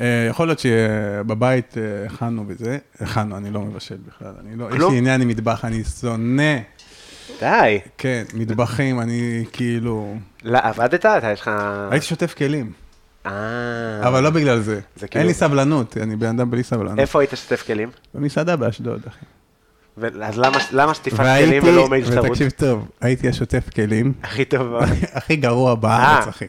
אה, 0.00 0.26
יכול 0.30 0.46
להיות 0.48 0.58
שבבית 0.58 1.78
אה, 1.78 1.82
הכנו 2.06 2.44
וזה, 2.46 2.78
הכנו, 3.00 3.36
אני 3.36 3.50
לא 3.50 3.60
מבשל 3.60 3.96
בכלל, 4.08 4.32
אני 4.40 4.56
לא, 4.56 4.68
יש? 4.76 4.92
לי 4.92 4.98
עניין 4.98 5.20
עם 5.22 5.28
מטבח, 5.28 5.64
אני 5.64 5.84
שונא, 6.00 6.56
די. 7.40 7.78
כן, 7.98 8.22
מטבחים, 8.34 9.00
אני 9.00 9.44
כאילו, 9.52 10.14
לא, 10.44 10.58
עבדת? 10.62 11.06
אתה 11.06 11.30
יש 11.32 11.40
לך... 11.40 11.50
הייתי 11.90 12.06
שוטף 12.06 12.34
כלים, 12.34 12.72
אה. 13.26 13.32
אבל 14.08 14.22
לא 14.22 14.30
בגלל 14.30 14.60
זה, 14.60 14.80
זה 14.96 15.08
כאילו- 15.08 15.20
אין 15.20 15.26
לי 15.28 15.34
סבלנות, 15.34 15.96
אני 15.96 16.16
בן 16.16 16.26
אדם 16.26 16.50
בלי 16.50 16.62
סבלנות. 16.62 16.98
איפה 16.98 17.20
היית 17.20 17.30
שוטף 17.34 17.62
כלים? 17.66 17.90
במסעדה 18.14 18.56
באשדוד, 18.56 19.00
אחי. 19.08 19.24
ו- 19.98 20.24
אז 20.24 20.38
למה- 20.38 20.58
למה 20.72 20.94
שטיפת 20.94 21.16
כלים 21.16 21.62
ולא 21.64 21.88
מייל 21.88 22.04
שטרות? 22.06 22.24
ותקשיב 22.26 22.50
טוב, 22.50 22.88
הייתי 23.00 23.28
השוטף 23.28 23.70
כלים, 23.74 24.12
הכי 24.22 24.44
טוב. 24.44 24.74
הכי 25.14 25.36
גרוע 25.36 25.74
בארץ, 25.74 26.24
אה. 26.24 26.28
אחי. 26.30 26.44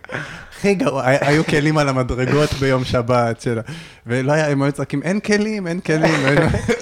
הכי 0.57 0.73
גרוע, 0.75 1.05
הי- 1.05 1.17
היו 1.21 1.45
כלים 1.45 1.77
על 1.77 1.89
המדרגות 1.89 2.53
ביום 2.53 2.83
שבת 2.83 3.41
שלה, 3.41 3.61
ולא 4.07 4.31
היה, 4.31 4.49
הם 4.49 4.61
היו 4.61 4.71
צועקים, 4.71 5.03
אין 5.03 5.19
כלים, 5.19 5.67
אין 5.67 5.79
כלים, 5.79 6.37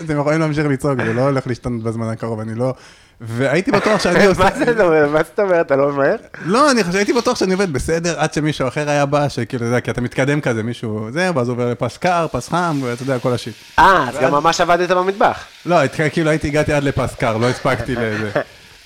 אתם 0.05 0.19
יכולים 0.19 0.39
להמשיך 0.39 0.65
לצעוק, 0.65 0.99
זה 1.05 1.13
לא 1.13 1.21
הולך 1.21 1.47
להשתנות 1.47 1.83
בזמן 1.83 2.07
הקרוב, 2.09 2.39
אני 2.39 2.55
לא... 2.55 2.73
והייתי 3.21 3.71
בטוח 3.71 4.01
שאני 4.01 4.25
עושה... 4.27 4.43
מה 4.43 4.49
זה 4.75 4.83
אומר? 4.83 5.09
מה 5.09 5.23
זאת 5.23 5.39
אומרת? 5.39 5.65
אתה 5.65 5.75
לא 5.75 5.91
ממהר? 5.91 6.15
לא, 6.45 6.71
אני 6.71 6.83
חושב, 6.83 6.95
הייתי 6.95 7.13
בטוח 7.13 7.37
שאני 7.37 7.53
עובד 7.53 7.73
בסדר, 7.73 8.19
עד 8.19 8.33
שמישהו 8.33 8.67
אחר 8.67 8.89
היה 8.89 9.05
בא, 9.05 9.29
שכאילו, 9.29 9.63
אתה 9.63 9.69
יודע, 9.69 9.81
כי 9.81 9.91
אתה 9.91 10.01
מתקדם 10.01 10.41
כזה, 10.41 10.63
מישהו, 10.63 11.07
זה, 11.11 11.29
ואז 11.35 11.49
עובר 11.49 11.71
לפס 11.71 11.97
קר, 11.97 12.27
פס 12.31 12.49
חם, 12.49 12.79
ואתה 12.83 13.03
יודע, 13.03 13.19
כל 13.19 13.33
השיט. 13.33 13.55
אה, 13.79 14.09
אז 14.09 14.17
גם 14.21 14.31
ממש 14.31 14.61
עבדת 14.61 14.91
במטבח. 14.91 15.45
לא, 15.65 15.77
כאילו 16.13 16.29
הייתי, 16.29 16.47
הגעתי 16.47 16.73
עד 16.73 16.83
לפס 16.83 17.15
קר, 17.15 17.37
לא 17.37 17.49
הספקתי 17.49 17.95
לזה. 17.95 18.31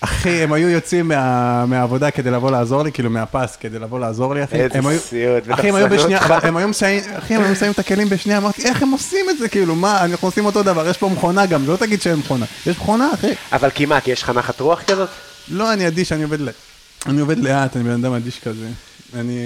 אחי, 0.04 0.30
הם 0.30 0.54
היו 0.54 0.70
יוצאים 0.70 1.08
מה, 1.08 1.66
מהעבודה 1.66 2.12
כדי 2.12 2.32
לבוא 2.32 2.52
לעזור 2.52 2.84
לי, 2.84 2.92
כאילו 2.92 3.10
מהפס 3.10 3.56
כדי 3.56 3.80
לבוא 3.80 4.00
לעזור 4.00 4.36
לי, 4.36 4.44
אחי. 4.44 4.62
איזה 4.62 5.00
סיוט, 5.00 5.44
בטח 5.44 5.60
אחי, 5.60 5.70
הם 5.70 5.76
היו 5.76 5.88
שנאו 5.88 5.98
בשנייה, 6.00 6.20
אותך. 6.20 6.32
אבל 6.32 6.48
הם 6.48 6.58
היו 6.58 6.68
מסיימים, 6.68 7.04
אחי, 7.18 7.36
הם 7.36 7.42
היו 7.42 7.52
מסיימים 7.52 7.74
את 7.74 7.80
הכלים 7.80 8.10
בשנייה, 8.10 8.38
אמרתי, 8.38 8.62
איך 8.62 8.82
הם 8.82 8.92
עושים 8.92 9.26
את 9.30 9.38
זה, 9.38 9.50
כאילו, 9.50 9.76
מה, 9.76 10.06
אנחנו 10.06 10.28
עושים 10.28 10.46
אותו 10.46 10.64
דבר, 10.64 10.90
יש 10.90 10.98
פה 10.98 11.10
מכונה 11.10 11.46
גם, 11.46 11.68
לא 11.68 11.76
תגיד 11.76 12.02
שאין 12.02 12.16
מכונה, 12.16 12.46
יש 12.66 12.78
מכונה, 12.78 13.10
אחי. 13.14 13.32
אבל 13.52 13.70
כמעט, 13.76 14.08
יש 14.08 14.24
לך 14.24 14.30
נחת 14.30 14.60
רוח 14.60 14.82
כזאת? 14.88 15.10
לא, 15.52 15.74
אני 15.74 15.88
אדיש, 15.88 16.12
אני 16.12 16.24
עובד, 16.24 16.38
אני 17.06 17.22
עובד 17.22 17.38
לאט, 17.38 17.76
אני 17.76 17.84
בן 17.84 18.06
אדם 18.06 18.14
אדיש 18.14 18.40
כזה. 18.40 18.68
אני, 19.16 19.40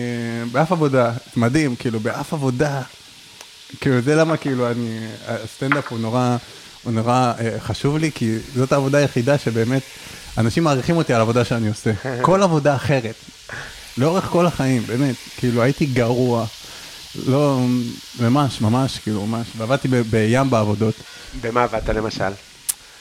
באף 0.51 0.71
עבודה, 0.71 1.11
מדהים, 1.35 1.75
כאילו, 1.75 1.99
באף 1.99 2.33
עבודה, 2.33 2.81
כאילו, 3.81 4.01
זה 4.01 4.15
למה, 4.15 4.37
כאילו, 4.37 4.71
אני, 4.71 4.99
הסטנדאפ 5.27 5.91
הוא 5.91 5.99
נורא, 5.99 6.37
הוא 6.87 6.93
נורא 6.93 7.33
אה, 7.39 7.59
חשוב 7.59 7.97
לי, 7.97 8.11
כי 8.15 8.37
זאת 8.55 8.71
העבודה 8.71 8.97
היחידה 8.97 9.37
שבאמת, 9.37 9.81
אנשים 10.37 10.63
מעריכים 10.63 10.97
אותי 10.97 11.13
על 11.13 11.19
העבודה 11.19 11.45
שאני 11.45 11.67
עושה. 11.67 11.91
כל 12.21 12.43
עבודה 12.43 12.75
אחרת, 12.75 13.15
לאורך 13.97 14.25
כל 14.25 14.45
החיים, 14.45 14.83
באמת, 14.87 15.15
כאילו, 15.37 15.61
הייתי 15.61 15.85
גרוע. 15.85 16.45
לא, 17.25 17.59
ממש, 18.19 18.61
ממש, 18.61 18.99
כאילו, 18.99 19.25
ממש, 19.25 19.47
ועבדתי 19.57 19.87
בים 19.87 20.49
בעבודות. 20.49 20.95
במה 21.41 21.63
עבדת 21.63 21.89
למשל? 21.89 22.29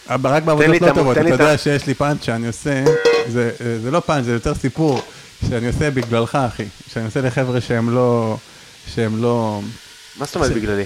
אבל 0.09 0.31
רק 0.31 0.43
בעבודות 0.43 0.81
לא 0.81 0.93
טובות, 0.95 1.17
אתה 1.19 1.27
את 1.27 1.33
יודע 1.33 1.59
שיש 1.59 1.87
לי 1.87 1.95
פאנץ' 1.95 2.25
שאני 2.25 2.47
עושה, 2.47 2.85
זה, 3.29 3.51
זה 3.83 3.91
לא 3.91 4.01
פאנץ', 4.01 4.25
זה 4.25 4.33
יותר 4.33 4.55
סיפור, 4.55 5.03
שאני 5.49 5.67
עושה 5.67 5.91
בגללך, 5.91 6.35
אחי. 6.35 6.65
שאני 6.93 7.05
עושה 7.05 7.21
לחבר'ה 7.21 7.61
שהם 7.61 7.95
לא, 7.95 8.37
שהם 8.95 9.23
לא... 9.23 9.61
מה 10.17 10.27
זאת 10.27 10.35
אומרת 10.35 10.53
בגללי? 10.53 10.85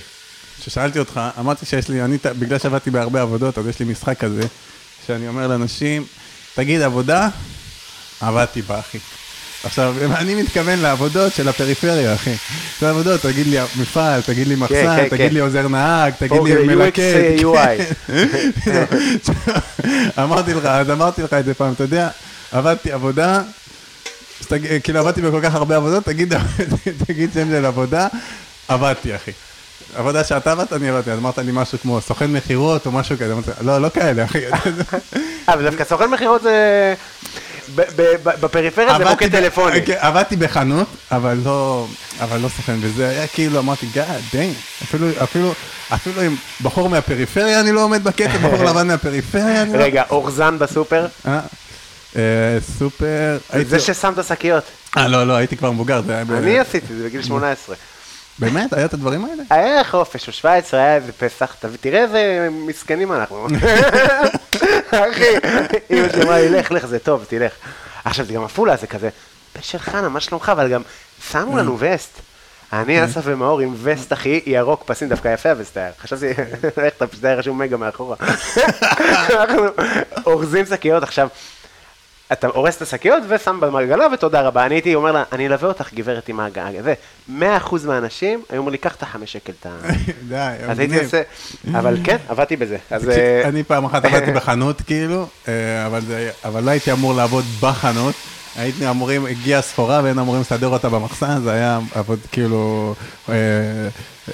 כששאלתי 0.61 0.99
אותך, 0.99 1.21
אמרתי 1.39 1.67
שיש 1.67 1.89
לי, 1.89 2.03
אני, 2.03 2.19
בגלל 2.39 2.59
שעבדתי 2.59 2.91
בהרבה 2.91 3.23
עבודות, 3.23 3.59
אז 3.59 3.67
יש 3.67 3.79
לי 3.81 3.87
משחק 3.87 4.19
כזה, 4.19 4.43
שאני 5.07 5.29
אומר 5.29 5.47
לאנשים, 5.47 6.05
תגיד 6.55 6.83
עבודה, 6.83 7.29
עבדתי 8.21 8.63
בה, 8.63 8.79
אחי. 8.81 8.99
עכשיו, 9.65 9.95
אני 10.15 10.43
מתכוון 10.43 10.79
לעבודות 10.79 11.35
של 11.35 11.49
הפריפריה, 11.49 12.15
אחי. 12.15 12.35
זה 12.81 12.91
עבודות, 12.91 13.21
תגיד 13.21 13.47
לי 13.47 13.59
מפעל, 13.77 14.23
תגיד 14.23 14.47
לי 14.47 14.55
מחסן, 14.55 14.97
כן, 14.97 15.09
תגיד 15.09 15.29
כן. 15.29 15.35
לי 15.35 15.41
עוזר 15.41 15.69
נהג, 15.69 16.13
תגיד 16.19 16.39
פה 16.39 16.49
לי 16.49 16.75
מלקט. 16.75 17.01
כן. 18.65 18.85
אמרתי 20.23 20.55
לך, 20.55 20.65
אז 20.65 20.91
אמרתי 20.91 21.23
לך 21.23 21.35
את 21.35 21.45
זה 21.45 21.55
פעם, 21.55 21.73
אתה 21.73 21.85
יודע, 21.85 22.09
עבדתי 22.53 22.93
עבודה, 22.93 23.43
כאילו 24.83 24.99
עבדתי 24.99 25.23
בכל 25.23 25.41
כך 25.43 25.55
הרבה 25.55 25.77
עבודות, 25.77 26.05
תגיד 26.05 26.33
שם 27.35 27.51
של 27.51 27.65
עבודה, 27.65 28.09
עבדתי, 28.69 29.17
אחי. 29.17 29.33
עבודה 29.95 30.25
שאתה 30.25 30.53
עבדתי, 30.53 30.91
אז 30.91 31.19
אמרת 31.19 31.39
לי 31.39 31.53
משהו 31.55 31.79
כמו 31.79 32.01
סוכן 32.01 32.33
מכירות 32.33 32.87
או 32.87 32.93
משהו 32.93 33.17
כזה, 33.17 33.35
לא, 33.61 33.79
לא 33.79 33.89
כאלה, 33.89 34.25
אחי. 34.25 34.47
אה, 34.47 34.59
אבל 35.49 35.63
דווקא 35.63 35.85
סוכן 35.85 36.11
מכירות 36.11 36.43
זה... 36.43 36.95
בפריפריה 38.41 38.99
זה 38.99 39.05
מוקד 39.05 39.29
ב- 39.29 39.33
טלפוני. 39.33 39.83
כן, 39.87 39.97
עבדתי 39.99 40.37
בחנות, 40.37 40.89
אבל 41.11 41.39
לא, 41.45 41.87
אבל 42.21 42.41
לא 42.41 42.49
סוכן, 42.49 42.77
וזה 42.81 43.09
היה 43.09 43.27
כאילו, 43.27 43.59
אמרתי, 43.59 43.87
God 43.95 44.35
damn, 44.35 44.83
אפילו, 44.85 45.07
אפילו, 45.23 45.53
אפילו 45.95 46.23
עם 46.23 46.37
בחור 46.63 46.89
מהפריפריה 46.89 47.61
אני 47.61 47.73
לא 47.73 47.85
עומד 47.85 48.05
בקטע, 48.05 48.39
בחור 48.39 48.65
לבן 48.65 48.87
מהפריפריה 48.87 49.63
אני 49.63 49.73
לא... 49.73 49.79
רגע, 49.79 50.05
אורזן 50.11 50.59
בסופר? 50.59 51.07
אה, 51.27 51.41
אה, 52.17 52.23
סופר. 52.79 53.39
זה 53.67 53.81
ששם 53.81 54.13
את 54.13 54.19
השקיות. 54.19 54.65
אה, 54.97 55.09
לא, 55.09 55.27
לא, 55.27 55.33
הייתי 55.33 55.57
כבר 55.57 55.71
מבוגר. 55.71 56.03
אני 56.31 56.59
עשיתי 56.59 56.95
זה 56.95 57.05
בגיל 57.05 57.23
18. 57.23 57.77
באמת? 58.41 58.73
היה 58.73 58.85
את 58.85 58.95
הדברים 58.95 59.25
האלה? 59.25 59.43
היה 59.61 59.85
חופש, 59.85 60.29
או 60.29 60.33
17, 60.33 60.81
היה 60.81 60.95
איזה 60.95 61.13
פסח, 61.13 61.57
תראה 61.81 62.03
איזה 62.03 62.49
מסכנים 62.51 63.13
אנחנו. 63.13 63.47
אחי, 64.91 65.25
אמא 65.91 66.09
שלי 66.13 66.23
אמרה 66.23 66.39
לי, 66.39 66.49
לך, 66.49 66.71
לך, 66.73 66.87
זה 66.87 66.99
טוב, 66.99 67.25
תלך. 67.29 67.53
עכשיו, 68.05 68.27
זה 68.27 68.33
גם 68.33 68.45
עפולה, 68.45 68.77
זה 68.77 68.87
כזה, 68.87 69.09
בן 69.55 69.63
של 69.63 69.79
חנה, 69.79 70.09
מה 70.09 70.21
שלומך? 70.21 70.49
אבל 70.49 70.69
גם 70.69 70.83
שמו 71.31 71.59
לנו 71.59 71.77
וסט. 71.81 72.21
אני, 72.73 73.05
אסף 73.05 73.21
ומאור 73.25 73.61
עם 73.61 73.75
וסט, 73.83 74.13
אחי, 74.13 74.41
ירוק 74.47 74.83
פסים, 74.87 75.09
דווקא 75.09 75.29
יפה 75.35 75.51
הווסט 75.51 75.77
היה. 75.77 75.91
חשבתי, 76.03 76.27
איך 76.83 76.95
אתה 76.97 77.07
פשוט 77.07 77.25
היה 77.25 77.35
רשום 77.35 77.59
מגה 77.59 77.77
מאחורה. 77.77 78.17
אנחנו 79.31 79.63
אורזים 80.27 80.67
שקיות, 80.67 81.03
עכשיו, 81.03 81.29
אתה 82.33 82.47
הורס 82.47 82.77
את 82.77 82.83
השקיות 82.83 83.23
ושם 83.29 83.61
במעגלה 83.61 84.07
ותודה 84.15 84.41
רבה. 84.41 84.67
אני 84.67 84.75
הייתי 84.75 84.95
אומר 84.95 85.13
לה, 85.13 85.25
אני 85.33 85.47
אלווה 85.47 85.69
אותך 85.69 85.95
גברת 85.95 86.29
עם 86.29 86.41
ההגעה. 86.41 86.71
זה, 86.83 86.95
100% 87.29 87.43
מהאנשים 87.87 88.43
היו 88.51 88.59
אומרים 88.59 88.73
לי, 88.73 88.79
קח 88.79 88.95
את 88.95 89.03
החמש 89.03 89.33
שקל 89.33 89.53
את 89.61 89.67
ה... 89.67 89.71
די, 90.29 90.55
אז 90.69 90.79
הייתי. 90.79 91.05
עושה, 91.05 91.23
אבל 91.73 91.97
כן, 92.05 92.17
עבדתי 92.29 92.57
בזה. 92.57 92.77
אה, 92.93 93.49
אני 93.49 93.63
פעם 93.63 93.85
אחת 93.85 94.05
עבדתי 94.05 94.33
בחנות, 94.39 94.83
כאילו, 94.83 95.27
אה, 95.49 95.87
אבל 96.45 96.65
לא 96.65 96.71
הייתי 96.71 96.93
אמור 96.93 97.15
לעבוד 97.15 97.45
בחנות. 97.61 98.15
הייתי 98.57 98.91
אמורים, 98.91 99.27
הגיעה 99.27 99.63
סחורה 99.63 100.01
והיינו 100.03 100.23
אמורים 100.23 100.41
לסדר 100.41 100.69
אותה 100.69 100.89
במחסן, 100.89 101.41
זה 101.43 101.53
היה 101.53 101.79
עבוד 101.95 102.19
כאילו 102.33 102.95
אה, 103.29 103.35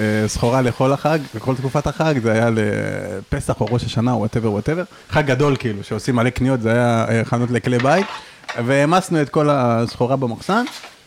אה, 0.00 0.28
סחורה 0.28 0.62
לכל 0.62 0.92
החג, 0.92 1.18
לכל 1.34 1.54
תקופת 1.54 1.86
החג, 1.86 2.14
זה 2.22 2.32
היה 2.32 2.50
לפסח 2.50 3.60
או 3.60 3.66
ראש 3.70 3.84
השנה 3.84 4.12
או 4.12 4.18
whatever 4.18 4.53
whatever. 4.53 4.82
חג 5.10 5.26
גדול 5.26 5.56
כאילו, 5.56 5.84
שעושים 5.84 6.16
מלא 6.16 6.30
קניות, 6.30 6.62
זה 6.62 6.72
היה 6.72 7.04
אה, 7.08 7.24
חנות 7.24 7.50
לכלי 7.50 7.78
בית, 7.78 8.06
והעמסנו 8.64 9.22
את 9.22 9.28
כל 9.28 9.48
הסחורה 9.50 10.16
במחסן. 10.16 10.64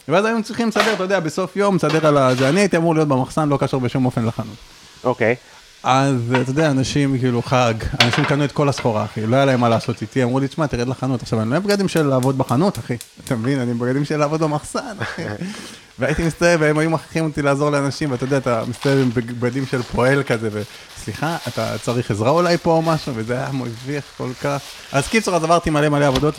ואז 0.07 0.25
היינו 0.25 0.43
צריכים 0.43 0.67
לסדר, 0.67 0.93
אתה 0.93 1.03
יודע, 1.03 1.19
בסוף 1.19 1.55
יום, 1.55 1.75
לסדר 1.75 2.07
על 2.07 2.17
ה... 2.17 2.35
זה, 2.35 2.49
אני 2.49 2.59
הייתי 2.59 2.77
אמור 2.77 2.95
להיות 2.95 3.07
במחסן, 3.07 3.49
לא 3.49 3.57
קשור 3.57 3.81
בשום 3.81 4.05
אופן 4.05 4.25
לחנות. 4.25 4.55
אוקיי. 5.03 5.35
אז 5.83 6.35
אתה 6.41 6.51
יודע, 6.51 6.71
אנשים 6.71 7.19
כאילו 7.19 7.41
חג, 7.41 7.73
אנשים 8.01 8.25
קנו 8.25 8.45
את 8.45 8.51
כל 8.51 8.69
הסחורה, 8.69 9.05
אחי, 9.05 9.25
לא 9.25 9.35
היה 9.35 9.45
להם 9.45 9.59
מה 9.59 9.69
לעשות 9.69 10.01
איתי, 10.01 10.23
אמרו 10.23 10.39
לי, 10.39 10.47
תשמע, 10.47 10.67
תרד 10.67 10.87
לחנות. 10.87 11.21
עכשיו, 11.21 11.41
אני 11.41 11.49
לא 11.49 11.59
בגדים 11.59 11.87
של 11.87 12.03
לעבוד 12.07 12.37
בחנות, 12.37 12.79
אחי, 12.79 12.95
אתה 13.25 13.35
מבין? 13.35 13.59
אני 13.59 13.73
בגדים 13.73 14.05
של 14.05 14.17
לעבוד 14.17 14.43
במחסן, 14.43 14.95
אחי. 14.99 15.21
והייתי 15.99 16.23
מסתובב, 16.23 16.57
והם 16.59 16.77
היו 16.77 16.89
מכריחים 16.89 17.25
אותי 17.25 17.41
לעזור 17.41 17.69
לאנשים, 17.69 18.11
ואתה 18.11 18.23
יודע, 18.23 18.37
אתה 18.37 18.63
מסתובב 18.67 18.97
עם 18.97 19.09
בגדים 19.13 19.65
של 19.65 19.81
פועל 19.81 20.23
כזה, 20.23 20.49
וסליחה, 20.51 21.37
אתה 21.47 21.77
צריך 21.77 22.11
עזרה 22.11 22.29
אולי 22.29 22.57
פה 22.57 22.71
או 22.71 22.81
משהו, 22.81 23.13
וזה 23.15 23.33
היה 23.33 23.49
מביך 23.51 24.03
כל 24.17 24.29
כך. 24.41 24.61
אז 24.91 25.07
קיצור, 25.07 25.35
אז 25.35 25.43
עברתי 25.43 25.69
מלא 25.69 25.89
מלא 25.89 26.05
עבודות, 26.05 26.35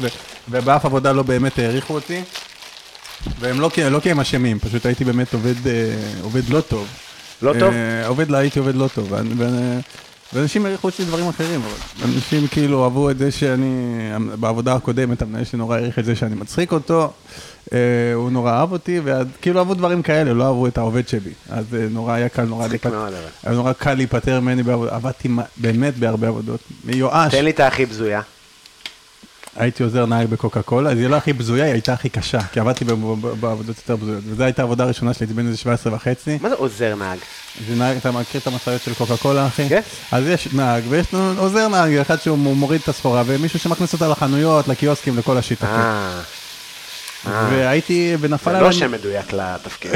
ובאף 0.48 0.84
עבודה 0.84 1.12
לא 1.12 1.22
באמת 1.22 1.58
העריכו 1.58 1.94
אותי, 1.94 2.22
והם 3.40 3.60
לא, 3.60 3.70
לא 3.90 4.00
כי 4.00 4.10
הם 4.10 4.20
אשמים, 4.20 4.58
פשוט 4.58 4.86
הייתי 4.86 5.04
באמת 5.04 5.34
עובד, 5.34 5.66
אה, 5.66 5.72
עובד 6.22 6.48
לא 6.48 6.60
טוב. 6.60 6.88
לא 7.42 7.52
טוב? 7.58 7.72
אה, 7.72 8.06
עובד, 8.06 8.34
הייתי 8.34 8.58
עובד 8.58 8.74
לא 8.74 8.88
טוב. 8.94 9.12
ואנשים 10.32 10.66
העריכו 10.66 10.88
אותי 10.88 11.04
דברים 11.04 11.28
אחרים, 11.28 11.60
אבל 11.60 12.12
אנשים 12.14 12.46
כאילו 12.46 12.84
אהבו 12.84 13.10
את 13.10 13.18
זה 13.18 13.30
שאני, 13.30 13.94
בעבודה 14.40 14.74
הקודמת 14.74 15.22
המנהל 15.22 15.44
שלי 15.44 15.58
נורא 15.58 15.76
העריך 15.76 15.98
את 15.98 16.04
זה 16.04 16.16
שאני 16.16 16.34
מצחיק 16.34 16.72
אותו, 16.72 17.12
אה, 17.72 17.78
הוא 18.14 18.30
נורא 18.30 18.52
אהב 18.52 18.72
אותי, 18.72 19.00
וכאילו 19.04 19.58
אהבו 19.58 19.74
דברים 19.74 20.02
כאלה, 20.02 20.34
לא 20.34 20.46
אהבו 20.46 20.66
את 20.66 20.78
העובד 20.78 21.08
שלי. 21.08 21.30
אז 21.50 21.64
אה, 21.74 21.86
נורא 21.90 22.12
היה 22.12 22.28
קל, 22.28 22.42
נורא 22.42 22.66
אבל. 22.66 23.08
היה 23.42 23.54
נורא 23.54 23.72
קל 23.72 23.94
להיפטר 23.94 24.40
ממני 24.40 24.62
בעבודה, 24.62 24.94
עבדתי 24.94 25.28
באמת 25.56 25.96
בהרבה 25.96 26.28
עבודות. 26.28 26.60
מיואש, 26.84 27.34
תן 27.34 27.44
לי 27.44 27.50
את 27.50 27.60
הכי 27.60 27.86
בזויה. 27.86 28.20
הייתי 29.60 29.82
עוזר 29.82 30.06
נהג 30.06 30.26
בקוקה 30.26 30.62
קולה, 30.62 30.90
אז 30.90 30.98
היא 30.98 31.06
לא 31.06 31.16
הכי 31.16 31.32
בזויה, 31.32 31.64
היא 31.64 31.72
הייתה 31.72 31.92
הכי 31.92 32.08
קשה, 32.08 32.40
כי 32.52 32.60
עבדתי 32.60 32.84
בעבודות 33.40 33.76
יותר 33.76 33.96
בזויות. 33.96 34.22
וזו 34.26 34.42
הייתה 34.42 34.62
העבודה 34.62 34.84
הראשונה 34.84 35.14
שלי, 35.14 35.24
הייתי 35.24 35.34
בן 35.34 35.46
איזה 35.46 35.56
17 35.56 35.94
וחצי. 35.94 36.38
מה 36.42 36.48
זה 36.48 36.54
עוזר 36.54 36.94
נהג? 36.94 37.18
זה 37.68 37.74
נהג, 37.74 37.96
אתה 37.96 38.10
מכיר 38.10 38.40
את 38.40 38.46
המשאיות 38.46 38.82
של 38.82 38.94
קוקה 38.94 39.16
קולה, 39.16 39.46
אחי? 39.46 39.68
כן. 39.68 39.80
אז 40.12 40.26
יש 40.26 40.48
נהג, 40.52 40.82
ויש 40.88 41.14
לנו 41.14 41.40
עוזר 41.40 41.68
נהג, 41.68 41.92
אחד 41.92 42.20
שהוא 42.20 42.38
מוריד 42.38 42.80
את 42.82 42.88
הסחורה, 42.88 43.22
ומישהו 43.26 43.58
שמכניס 43.58 43.92
אותה 43.92 44.08
לחנויות, 44.08 44.68
לקיוסקים, 44.68 45.18
לכל 45.18 45.36
השיט, 45.36 45.62
אחי. 45.62 45.72
אה, 45.72 46.20
אה. 47.26 47.48
והייתי, 47.50 48.16
ונפל 48.20 48.50
זה 48.50 48.56
עליי... 48.56 48.62
לא 48.68 48.72
שם 48.72 48.90
מדויק 48.90 49.32
לתפקיד. 49.32 49.90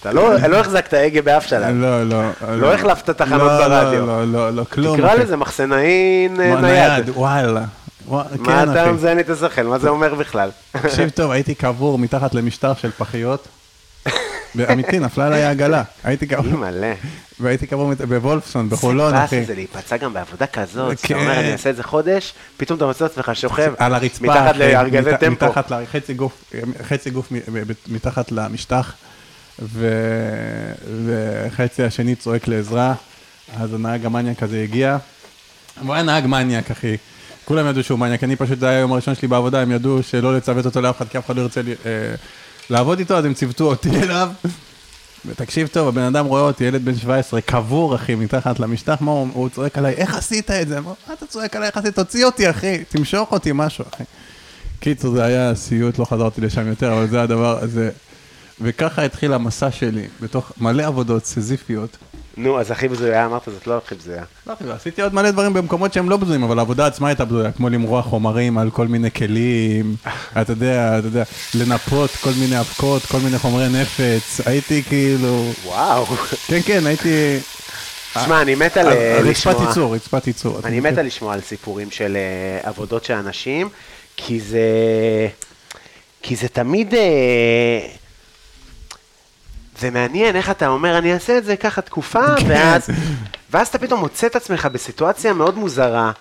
אתה 0.00 0.12
לא 0.12 0.34
לא 0.48 0.56
החזקת 0.60 0.94
הגה 0.94 1.22
באף 1.22 1.46
שלב. 1.46 1.74
לא, 1.74 2.04
לא. 2.08 2.22
לא 2.56 2.74
החלפת 2.74 3.10
תחנות 3.10 3.40
לא, 3.40 3.68
ברדיו. 3.68 4.06
לא, 4.06 4.26
לא, 4.26 4.32
לא, 4.32 4.50
לא, 4.50 4.64
כלום. 4.64 4.96
תקרא. 4.96 5.14
לזה 5.14 5.36
מחסנאי 5.36 6.28
נייד. 6.28 7.08
וואלה. 7.08 7.64
מה 8.10 8.24
כן, 8.44 8.70
אתה. 8.70 8.92
מזיין 8.92 9.16
לי 9.16 9.22
את 9.22 9.30
השכל? 9.30 9.62
מה 9.62 9.78
זה 9.78 9.88
אומר 9.88 10.14
בכלל? 10.14 10.50
תקשיב 10.72 11.08
טוב, 11.10 11.30
הייתי 11.30 11.54
קבור 11.54 11.98
מתחת 11.98 12.34
למשטר 12.34 12.74
של 12.74 12.90
פחיות. 12.90 13.48
ואמיתי, 14.56 14.98
נפלה 14.98 15.26
עליי 15.26 15.42
העגלה. 15.44 15.82
הייתי 16.04 16.26
קבור, 16.26 16.58
מלא. 16.58 16.86
והייתי 17.40 17.66
קבור 17.66 17.92
בוולפסון, 18.08 18.68
בחולון, 18.70 19.14
אחי. 19.14 19.44
זה 19.44 19.54
להיפצע 19.54 19.96
גם 19.96 20.12
בעבודה 20.12 20.46
כזאת. 20.46 21.00
כן. 21.02 21.14
אתה 21.14 21.22
אומר, 21.22 21.40
אני 21.40 21.52
אעשה 21.52 21.70
את 21.70 21.76
זה 21.76 21.82
חודש, 21.82 22.34
פתאום 22.56 22.76
אתה 22.76 22.86
מוצא 22.86 23.04
עצמך 23.04 23.30
שוכב 23.34 23.72
על 23.78 23.94
הרצפה, 23.94 24.24
מתחת 24.26 24.56
לארגזי 24.56 25.10
טמפו. 25.20 25.46
מתחת, 25.46 25.70
ל- 25.70 25.84
חצי 26.88 27.10
גוף, 27.10 27.32
מתחת 27.88 28.32
למשטח, 28.32 28.92
וחצי 31.06 31.82
השני 31.82 32.14
צועק 32.14 32.48
לעזרה, 32.48 32.94
אז 33.56 33.74
הנהג 33.74 34.06
המניאק 34.06 34.42
הזה 34.42 34.62
הגיע. 34.62 34.96
הוא 35.82 35.94
היה 35.94 36.02
נהג 36.02 36.26
מניאק, 36.26 36.70
אחי. 36.70 36.96
כולם 37.50 37.66
ידעו 37.66 37.82
שהוא 37.82 37.98
מניאק, 37.98 38.24
אני 38.24 38.36
פשוט, 38.36 38.58
זה 38.58 38.68
היה 38.68 38.78
היום 38.78 38.92
הראשון 38.92 39.14
שלי 39.14 39.28
בעבודה, 39.28 39.60
הם 39.60 39.70
ידעו 39.70 40.02
שלא 40.02 40.36
לצוות 40.36 40.66
אותו 40.66 40.80
לאף 40.80 40.96
אחד, 40.96 41.08
כי 41.08 41.18
אף 41.18 41.26
אחד 41.26 41.36
לא 41.36 41.42
ירצה 41.42 41.60
אה, 41.60 42.14
לעבוד 42.70 42.98
איתו, 42.98 43.16
אז 43.16 43.24
הם 43.24 43.34
ציוותו 43.34 43.64
אותי 43.64 43.90
אליו. 44.02 44.30
ותקשיב 45.26 45.68
טוב, 45.68 45.88
הבן 45.88 46.02
אדם 46.02 46.26
רואה 46.26 46.42
אותי, 46.42 46.64
ילד 46.64 46.84
בן 46.84 46.96
17, 46.96 47.40
קבור, 47.40 47.94
אחי, 47.94 48.14
מתחת 48.14 48.60
למשטח, 48.60 48.96
מה 49.00 49.10
הוא, 49.10 49.28
הוא 49.32 49.48
צועק 49.48 49.78
עליי, 49.78 49.94
איך 49.94 50.14
עשית 50.14 50.50
את 50.50 50.68
זה? 50.68 50.78
אמר, 50.78 50.92
מה 51.08 51.14
אתה 51.14 51.26
צועק 51.26 51.56
עליי, 51.56 51.68
איך 51.68 51.76
עשית? 51.76 51.94
תוציא 51.94 52.24
אותי, 52.24 52.50
אחי, 52.50 52.84
תמשוך 52.88 53.32
אותי, 53.32 53.50
משהו, 53.54 53.84
אחי. 53.94 54.04
קיצור, 54.80 55.14
זה 55.14 55.24
היה 55.24 55.54
סיוט, 55.54 55.98
לא 55.98 56.04
חזרתי 56.04 56.40
לשם 56.40 56.66
יותר, 56.66 56.92
אבל 56.92 57.08
זה 57.08 57.22
הדבר 57.22 57.58
הזה. 57.62 57.90
וככה 58.60 59.04
התחיל 59.04 59.32
המסע 59.32 59.70
שלי, 59.70 60.08
בתוך 60.20 60.52
מלא 60.58 60.82
עבודות 60.86 61.24
סיזיפיות. 61.24 61.96
נו, 62.36 62.60
אז 62.60 62.70
הכי 62.70 62.88
בזויה, 62.88 63.26
אמרת, 63.26 63.42
זאת 63.46 63.66
לא 63.66 63.76
הכי 63.84 63.94
בזויה. 63.94 64.22
לא, 64.46 64.52
אחי, 64.52 64.64
עשיתי 64.70 65.02
עוד 65.02 65.14
מלא 65.14 65.30
דברים 65.30 65.52
במקומות 65.54 65.92
שהם 65.92 66.10
לא 66.10 66.16
בזויים, 66.16 66.42
אבל 66.42 66.58
העבודה 66.58 66.86
עצמה 66.86 67.08
הייתה 67.08 67.24
בזויה, 67.24 67.52
כמו 67.52 67.68
למרוח 67.68 68.06
חומרים 68.06 68.58
על 68.58 68.70
כל 68.70 68.86
מיני 68.88 69.10
כלים, 69.10 69.96
אתה 70.40 70.52
יודע, 70.52 70.98
אתה 70.98 71.06
יודע, 71.06 71.22
לנפות 71.54 72.10
כל 72.10 72.30
מיני 72.40 72.60
אבקות, 72.60 73.02
כל 73.06 73.18
מיני 73.18 73.38
חומרי 73.38 73.68
נפץ, 73.68 74.40
הייתי 74.46 74.82
כאילו, 74.82 75.50
וואו. 75.64 76.06
כן, 76.46 76.60
כן, 76.64 76.86
הייתי... 76.86 77.38
תשמע, 78.14 78.42
אני 78.42 78.54
מת 78.54 78.76
על 78.76 78.86
על- 78.86 78.92
אה, 78.92 79.18
על 79.18 79.28
רצפת 79.28 79.46
לשמוע. 79.50 79.68
ייצור, 79.68 79.94
רצפת 79.94 80.26
ייצור. 80.26 80.60
אני? 80.64 80.80
מת 80.80 80.98
על 80.98 81.06
לשמוע 81.06 81.34
על 81.34 81.40
סיפורים 81.40 81.90
של 81.90 82.16
אה, 82.16 82.68
עבודות 82.68 83.04
של 83.04 83.14
אנשים, 83.14 83.68
כי 84.16 84.40
זה... 84.40 84.60
כי 86.22 86.36
זה 86.36 86.48
תמיד... 86.48 86.94
זה 89.80 89.90
מעניין 89.90 90.36
איך 90.36 90.50
אתה 90.50 90.68
אומר, 90.68 90.98
אני 90.98 91.14
אעשה 91.14 91.38
את 91.38 91.44
זה 91.44 91.56
ככה 91.56 91.80
תקופה, 91.80 92.34
כן. 92.40 92.46
ואז, 92.48 92.90
ואז 93.50 93.68
אתה 93.68 93.78
פתאום 93.78 94.00
מוצא 94.00 94.26
את 94.26 94.36
עצמך 94.36 94.68
בסיטואציה 94.72 95.32
מאוד 95.32 95.58
מוזרה 95.58 96.12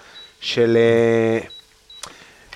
של... 0.41 0.78
אה, 0.78 1.47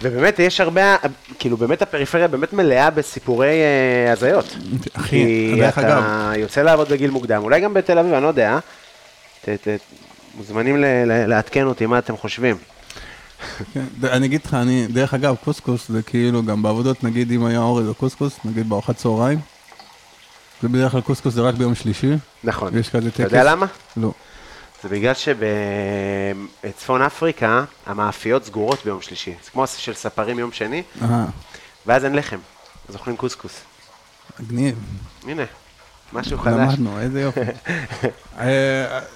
ובאמת 0.01 0.39
יש 0.39 0.61
הרבה, 0.61 0.95
כאילו 1.39 1.57
באמת 1.57 1.81
הפריפריה 1.81 2.27
באמת 2.27 2.53
מלאה 2.53 2.89
בסיפורי 2.89 3.47
אה, 3.47 4.11
הזיות. 4.11 4.55
אחי, 4.93 5.09
כי 5.09 5.55
דרך 5.57 5.79
אתה 5.79 5.87
אגב, 5.87 6.03
יוצא 6.37 6.61
לעבוד 6.61 6.89
בגיל 6.89 7.11
מוקדם, 7.11 7.43
אולי 7.43 7.61
גם 7.61 7.73
בתל 7.73 7.97
אביב, 7.99 8.13
אני 8.13 8.23
לא 8.23 8.27
יודע. 8.27 8.59
ת, 9.45 9.49
ת, 9.49 9.67
מוזמנים 10.37 10.77
ל, 10.77 10.85
ל, 10.85 11.25
לעדכן 11.25 11.63
אותי 11.63 11.85
מה 11.85 11.99
אתם 11.99 12.17
חושבים. 12.17 12.55
כן, 13.73 13.83
אני 14.03 14.25
אגיד 14.25 14.41
לך, 14.45 14.53
אני, 14.53 14.87
דרך 14.87 15.13
אגב, 15.13 15.35
קוסקוס 15.43 15.89
זה 15.89 16.01
כאילו 16.01 16.43
גם 16.43 16.63
בעבודות, 16.63 17.03
נגיד 17.03 17.31
אם 17.31 17.45
היה 17.45 17.59
אורז 17.59 17.87
או 17.87 17.93
קוסקוס, 17.93 18.39
נגיד 18.45 18.69
בארוחת 18.69 18.95
צהריים, 18.95 19.39
זה 20.63 20.69
בדרך 20.69 20.91
כלל 20.91 21.01
קוסקוס 21.01 21.33
זה 21.33 21.41
רק 21.41 21.55
ביום 21.55 21.75
שלישי, 21.75 22.11
נכון. 22.43 22.77
יש 22.77 22.89
כזה 22.89 23.11
טקס. 23.11 23.19
אתה 23.19 23.27
יודע 23.37 23.43
למה? 23.51 23.65
לא. 23.97 24.11
זה 24.83 24.89
בגלל 24.89 25.13
שבצפון 26.63 27.01
אפריקה 27.01 27.63
המאפיות 27.85 28.45
סגורות 28.45 28.79
ביום 28.85 29.01
שלישי. 29.01 29.35
זה 29.43 29.51
כמו 29.51 29.67
של 29.67 29.93
ספרים 29.93 30.39
יום 30.39 30.51
שני, 30.51 30.83
ואז 31.85 32.05
אין 32.05 32.15
לחם. 32.15 32.37
אז 32.89 32.95
אוכלים 32.95 33.17
קוסקוס. 33.17 33.59
מגניב. 34.39 34.75
הנה, 35.27 35.43
משהו 36.13 36.37
חדש. 36.37 36.53
למדנו, 36.53 36.99
איזה 37.01 37.21
יופי. 37.21 37.39
אה, 38.39 38.45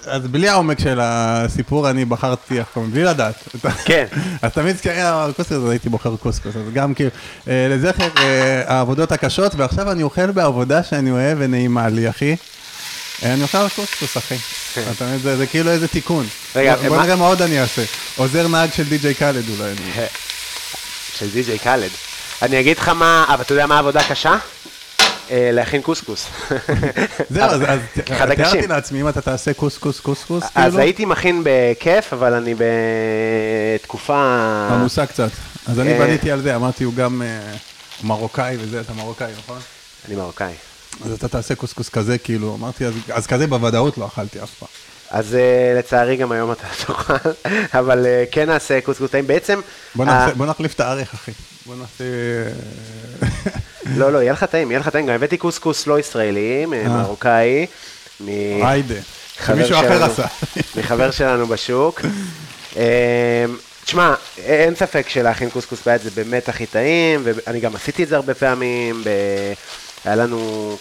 אז 0.06 0.26
בלי 0.26 0.48
העומק 0.48 0.78
של 0.80 0.98
הסיפור, 1.02 1.90
אני 1.90 2.04
בחרתי 2.04 2.60
אף 2.60 2.66
פעם, 2.74 2.90
בלי 2.90 3.04
לדעת. 3.04 3.34
כן. 3.84 4.04
אז 4.42 4.52
תמיד 4.52 4.80
כשהיה 4.80 5.26
קוסקוס, 5.36 5.52
אז 5.52 5.70
הייתי 5.70 5.88
בוחר 5.88 6.16
קוסקוס. 6.16 6.56
אז 6.56 6.72
גם 6.72 6.94
כאילו, 6.94 7.10
אה, 7.48 7.66
לזכר 7.70 8.08
אה, 8.18 8.62
העבודות 8.66 9.12
הקשות, 9.12 9.54
ועכשיו 9.54 9.90
אני 9.92 10.02
אוכל 10.02 10.30
בעבודה 10.30 10.82
שאני 10.82 11.10
אוהב 11.10 11.38
ונעימה 11.40 11.88
לי, 11.88 12.10
אחי. 12.10 12.36
אה, 13.24 13.32
אני 13.34 13.42
אוכל 13.42 13.68
קוסקוס, 13.68 14.16
אחי. 14.16 14.36
אתה 14.96 15.04
מבין, 15.06 15.36
זה 15.36 15.46
כאילו 15.46 15.70
איזה 15.70 15.88
תיקון. 15.88 16.26
רגע, 16.56 16.76
בוא- 16.88 17.02
נראה 17.02 17.16
מה 17.16 17.26
עוד 17.26 17.42
אני 17.42 17.60
אעשה. 17.60 17.84
עוזר 18.16 18.48
נהג 18.48 18.72
של 18.72 18.84
די.ג'יי 18.88 19.14
קאלד 19.14 19.44
אולי. 19.48 19.74
של 21.18 21.30
די.ג'יי 21.30 21.58
קאלד. 21.58 21.90
אני 22.42 22.60
אגיד 22.60 22.78
לך 22.78 22.88
מה, 22.88 23.24
אבל 23.28 23.42
אתה 23.42 23.52
יודע 23.52 23.66
מה 23.66 23.76
העבודה 23.76 24.00
קשה? 24.08 24.36
אה, 25.30 25.50
להכין 25.52 25.82
קוסקוס. 25.82 26.26
זהו, 27.30 27.42
אז 27.44 27.60
אז. 27.66 27.78
תיארתי 28.04 28.66
לעצמי, 28.66 29.00
אם 29.00 29.08
אתה 29.08 29.20
תעשה 29.20 29.52
קוסקוס 29.54 30.00
קוסקוס, 30.00 30.44
אז 30.44 30.50
כאילו, 30.72 30.78
הייתי 30.78 31.04
מכין 31.04 31.42
בכיף, 31.44 32.12
אבל 32.12 32.34
אני 32.34 32.54
בתקופה... 33.80 34.16
עמוסה 34.70 35.06
קצת. 35.06 35.30
אז 35.66 35.80
אני 35.80 35.92
אה, 35.92 35.98
בניתי 35.98 36.30
על 36.30 36.42
זה, 36.42 36.56
אמרתי, 36.56 36.84
הוא 36.84 36.94
גם 36.94 37.22
אה, 37.22 37.40
מרוקאי 38.04 38.56
וזה, 38.60 38.80
אתה 38.80 38.92
מרוקאי, 38.92 39.32
נכון? 39.38 39.58
אני 40.08 40.16
מרוקאי. 40.16 40.52
אז 41.04 41.12
אתה 41.12 41.28
תעשה 41.28 41.54
קוסקוס 41.54 41.88
כזה, 41.88 42.18
כאילו, 42.18 42.54
אמרתי, 42.60 42.86
אז- 42.86 42.92
אז 43.12 43.26
כזה 43.26 43.46
בוודאות 43.46 43.98
לא 43.98 44.06
אכלתי 44.06 44.42
אף 44.42 44.50
פעם. 44.58 44.68
אז 45.10 45.36
לצערי 45.78 46.16
גם 46.16 46.32
היום 46.32 46.52
אתה 46.52 46.64
תאכל, 46.86 47.12
אבל 47.74 48.06
כן 48.30 48.46
נעשה 48.48 48.80
קוסקוס 48.80 49.10
טעים. 49.10 49.26
בעצם... 49.26 49.60
בוא 49.94 50.04
נעשה- 50.04 50.34
בוא 50.34 50.46
נחליף 50.46 50.74
את 50.74 50.80
האריך, 50.80 51.14
אחי. 51.14 51.32
בוא 51.66 51.74
נעשה... 51.76 52.04
לא, 53.96 54.12
לא, 54.12 54.18
יהיה 54.18 54.32
לך 54.32 54.44
טעים, 54.44 54.70
יהיה 54.70 54.80
לך 54.80 54.88
טעים. 54.88 55.06
גם 55.06 55.14
הבאתי 55.14 55.36
קוסקוס 55.36 55.86
לא 55.86 55.98
ישראלי, 55.98 56.66
מרוקאי. 56.66 57.66
מ- 58.20 58.28
היידה. 58.66 58.94
חבר 59.38 59.56
שמישהו 59.56 59.76
אחר 59.78 60.04
עשה. 60.04 60.26
מחבר 60.80 61.10
שלנו 61.10 61.46
בשוק. 61.46 62.00
אמ, 62.76 62.82
תשמע, 63.84 64.14
אין 64.38 64.74
ספק 64.74 65.08
שלהכין 65.08 65.50
קוסקוס 65.50 65.78
ביד 65.86 66.00
זה 66.02 66.10
באמת 66.10 66.48
הכי 66.48 66.66
טעים, 66.66 67.20
ואני 67.24 67.60
גם 67.60 67.76
עשיתי 67.76 68.02
את 68.02 68.08
זה 68.08 68.16
הרבה 68.16 68.34
פעמים. 68.34 69.02
ב... 69.04 69.08
היה 70.04 70.16
לנו, 70.16 70.76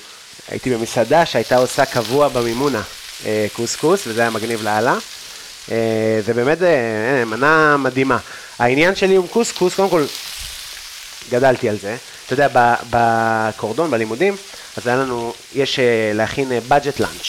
הייתי 0.51 0.70
במסעדה 0.76 1.26
שהייתה 1.26 1.58
עושה 1.58 1.86
קבוע 1.86 2.28
במימונה 2.28 2.82
אה, 3.26 3.45
קוסקוס, 3.53 4.08
וזה 4.08 4.22
היה 4.22 4.30
מגניב 4.30 4.64
לאללה. 4.64 4.97
אה, 5.72 6.20
זה 6.26 6.34
באמת 6.34 6.62
אה, 6.62 7.26
מנה 7.26 7.78
מדהימה. 7.78 8.18
העניין 8.60 8.95
שלי 8.95 9.16
עם 9.16 9.28
קוסקוס, 9.28 9.76
קודם 9.76 9.89
כל, 9.89 10.03
גדלתי 11.30 11.70
על 11.70 11.78
זה. 11.82 11.96
אתה 12.26 12.34
יודע, 12.34 12.48
בקורדון, 12.90 13.92
בלימודים, 13.92 14.36
אז 14.78 14.88
היה 14.88 14.96
לנו, 14.96 15.34
יש 15.56 15.80
אה, 15.80 15.86
להכין 16.14 16.52
budget 16.68 17.00
lunch. 17.00 17.26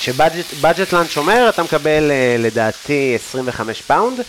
ש 0.00 0.23
budget 0.23 0.92
lunch 0.92 1.16
אומר, 1.16 1.46
אתה 1.48 1.62
מקבל 1.62 2.10
אה, 2.10 2.36
לדעתי 2.38 3.12
25 3.24 3.82
פאונד, 3.82 4.20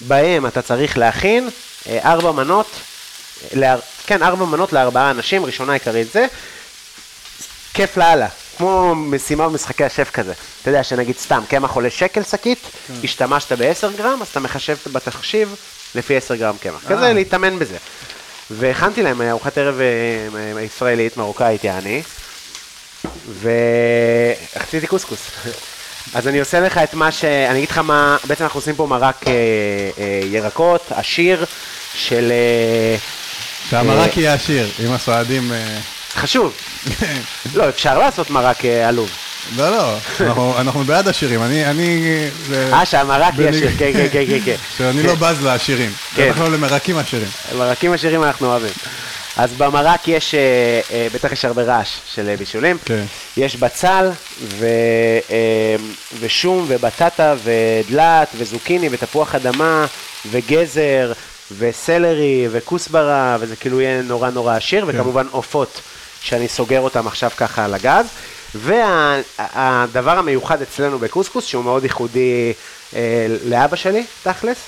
בהם 0.00 0.46
אתה 0.46 0.62
צריך 0.62 0.98
להכין 0.98 1.48
אה, 1.88 1.98
ארבע 2.12 2.32
מנות, 2.32 2.66
אה, 3.44 3.58
לאר- 3.60 3.80
כן, 4.06 4.22
ארבע 4.22 4.44
מנות 4.44 4.72
לארבעה 4.72 5.10
אנשים, 5.10 5.44
ראשונה 5.44 5.72
עיקרית 5.72 6.12
זה, 6.12 6.26
כיף 7.74 7.96
לאללה, 7.96 8.28
כמו 8.58 8.94
משימה 8.94 9.48
במשחקי 9.48 9.84
השף 9.84 10.10
כזה. 10.12 10.32
אתה 10.62 10.70
יודע 10.70 10.84
שנגיד 10.84 11.16
סתם, 11.18 11.42
קמח 11.48 11.70
עולה 11.70 11.90
שקל 11.90 12.22
שקית, 12.22 12.58
השתמשת 13.04 13.52
ב-10 13.52 13.96
גרם, 13.96 14.22
אז 14.22 14.28
אתה 14.28 14.40
מחשב 14.40 14.76
בתחשיב 14.92 15.54
לפי 15.94 16.16
10 16.16 16.34
גרם 16.34 16.56
קמח. 16.60 16.80
כזה 16.88 17.12
להתאמן 17.12 17.58
בזה. 17.58 17.76
והכנתי 18.58 19.02
להם 19.02 19.22
ארוחת 19.22 19.58
ערב 19.58 19.80
אה, 19.80 20.56
אה, 20.56 20.62
ישראלית, 20.62 21.16
מרוקאית 21.16 21.64
יעני, 21.64 22.02
ועשיתי 23.28 24.86
קוסקוס. 24.86 25.20
אז 26.14 26.28
אני 26.28 26.40
עושה 26.40 26.60
לך 26.60 26.78
את 26.78 26.94
מה 26.94 27.12
ש... 27.12 27.24
אני 27.24 27.58
אגיד 27.58 27.70
לך 27.70 27.78
מה, 27.78 28.16
בעצם 28.24 28.44
אנחנו 28.44 28.58
עושים 28.58 28.74
פה 28.74 28.86
מרק 28.86 29.16
אה, 29.26 29.32
אה, 29.98 30.20
ירקות, 30.24 30.86
עשיר, 30.90 31.44
של... 31.94 32.32
אה, 32.32 32.96
שהמרק 33.70 34.16
יהיה 34.16 34.34
עשיר, 34.34 34.68
עם 34.78 34.92
הסועדים... 34.92 35.52
אה, 35.52 35.78
חשוב. 36.14 36.56
לא, 37.54 37.68
אפשר 37.68 37.98
לעשות 37.98 38.30
מרק 38.30 38.64
אה, 38.64 38.88
עלוב. 38.88 39.10
לא, 39.56 39.70
לא, 39.70 39.96
אנחנו- 40.20 40.58
אנחנו 40.58 40.84
בעד 40.84 41.08
עשירים, 41.08 41.42
אני... 41.42 41.64
אה, 42.72 42.86
שהמרק 42.86 43.34
יהיה 43.38 43.50
עשיר, 43.50 43.70
כן, 43.78 43.92
כן, 43.92 44.06
כן, 44.12 44.24
כן, 44.28 44.38
כן. 44.44 44.56
שאני 44.78 45.02
לא 45.02 45.14
בז 45.14 45.42
לעשירים, 45.42 45.90
כן. 46.14 46.30
בטח 46.30 46.40
לא 46.40 46.50
למרקים 46.52 46.98
עשירים. 46.98 47.28
מרקים 47.58 47.92
עשירים 47.92 48.22
אנחנו 48.22 48.46
אוהבים. 48.46 48.72
אז 49.36 49.52
במרק 49.58 50.08
יש, 50.08 50.34
אה, 50.34 50.40
אה, 50.90 51.06
בטח 51.14 51.32
יש 51.32 51.44
הרבה 51.44 51.62
רעש 51.62 51.88
של 52.14 52.28
אה, 52.28 52.36
בישולים. 52.36 52.78
כן. 52.84 53.04
יש 53.36 53.56
בצל 53.56 54.10
ו, 54.58 54.66
ושום 56.20 56.64
ובטטה 56.68 57.34
ודלת 57.44 58.28
וזוקיני 58.36 58.88
ותפוח 58.92 59.34
אדמה 59.34 59.86
וגזר 60.30 61.12
וסלרי 61.58 62.48
וכוסברה 62.52 63.36
וזה 63.40 63.56
כאילו 63.56 63.80
יהיה 63.80 64.02
נורא 64.02 64.30
נורא 64.30 64.56
עשיר 64.56 64.84
וכמובן 64.88 65.26
עופות 65.30 65.80
שאני 66.20 66.48
סוגר 66.48 66.80
אותם 66.80 67.06
עכשיו 67.06 67.30
ככה 67.36 67.64
על 67.64 67.74
הגז. 67.74 68.06
והדבר 68.54 70.18
המיוחד 70.18 70.62
אצלנו 70.62 70.98
בקוסקוס 70.98 71.44
שהוא 71.44 71.64
מאוד 71.64 71.82
ייחודי 71.82 72.52
אה, 72.94 73.26
לאבא 73.44 73.76
שלי 73.76 74.04
תכלס, 74.22 74.58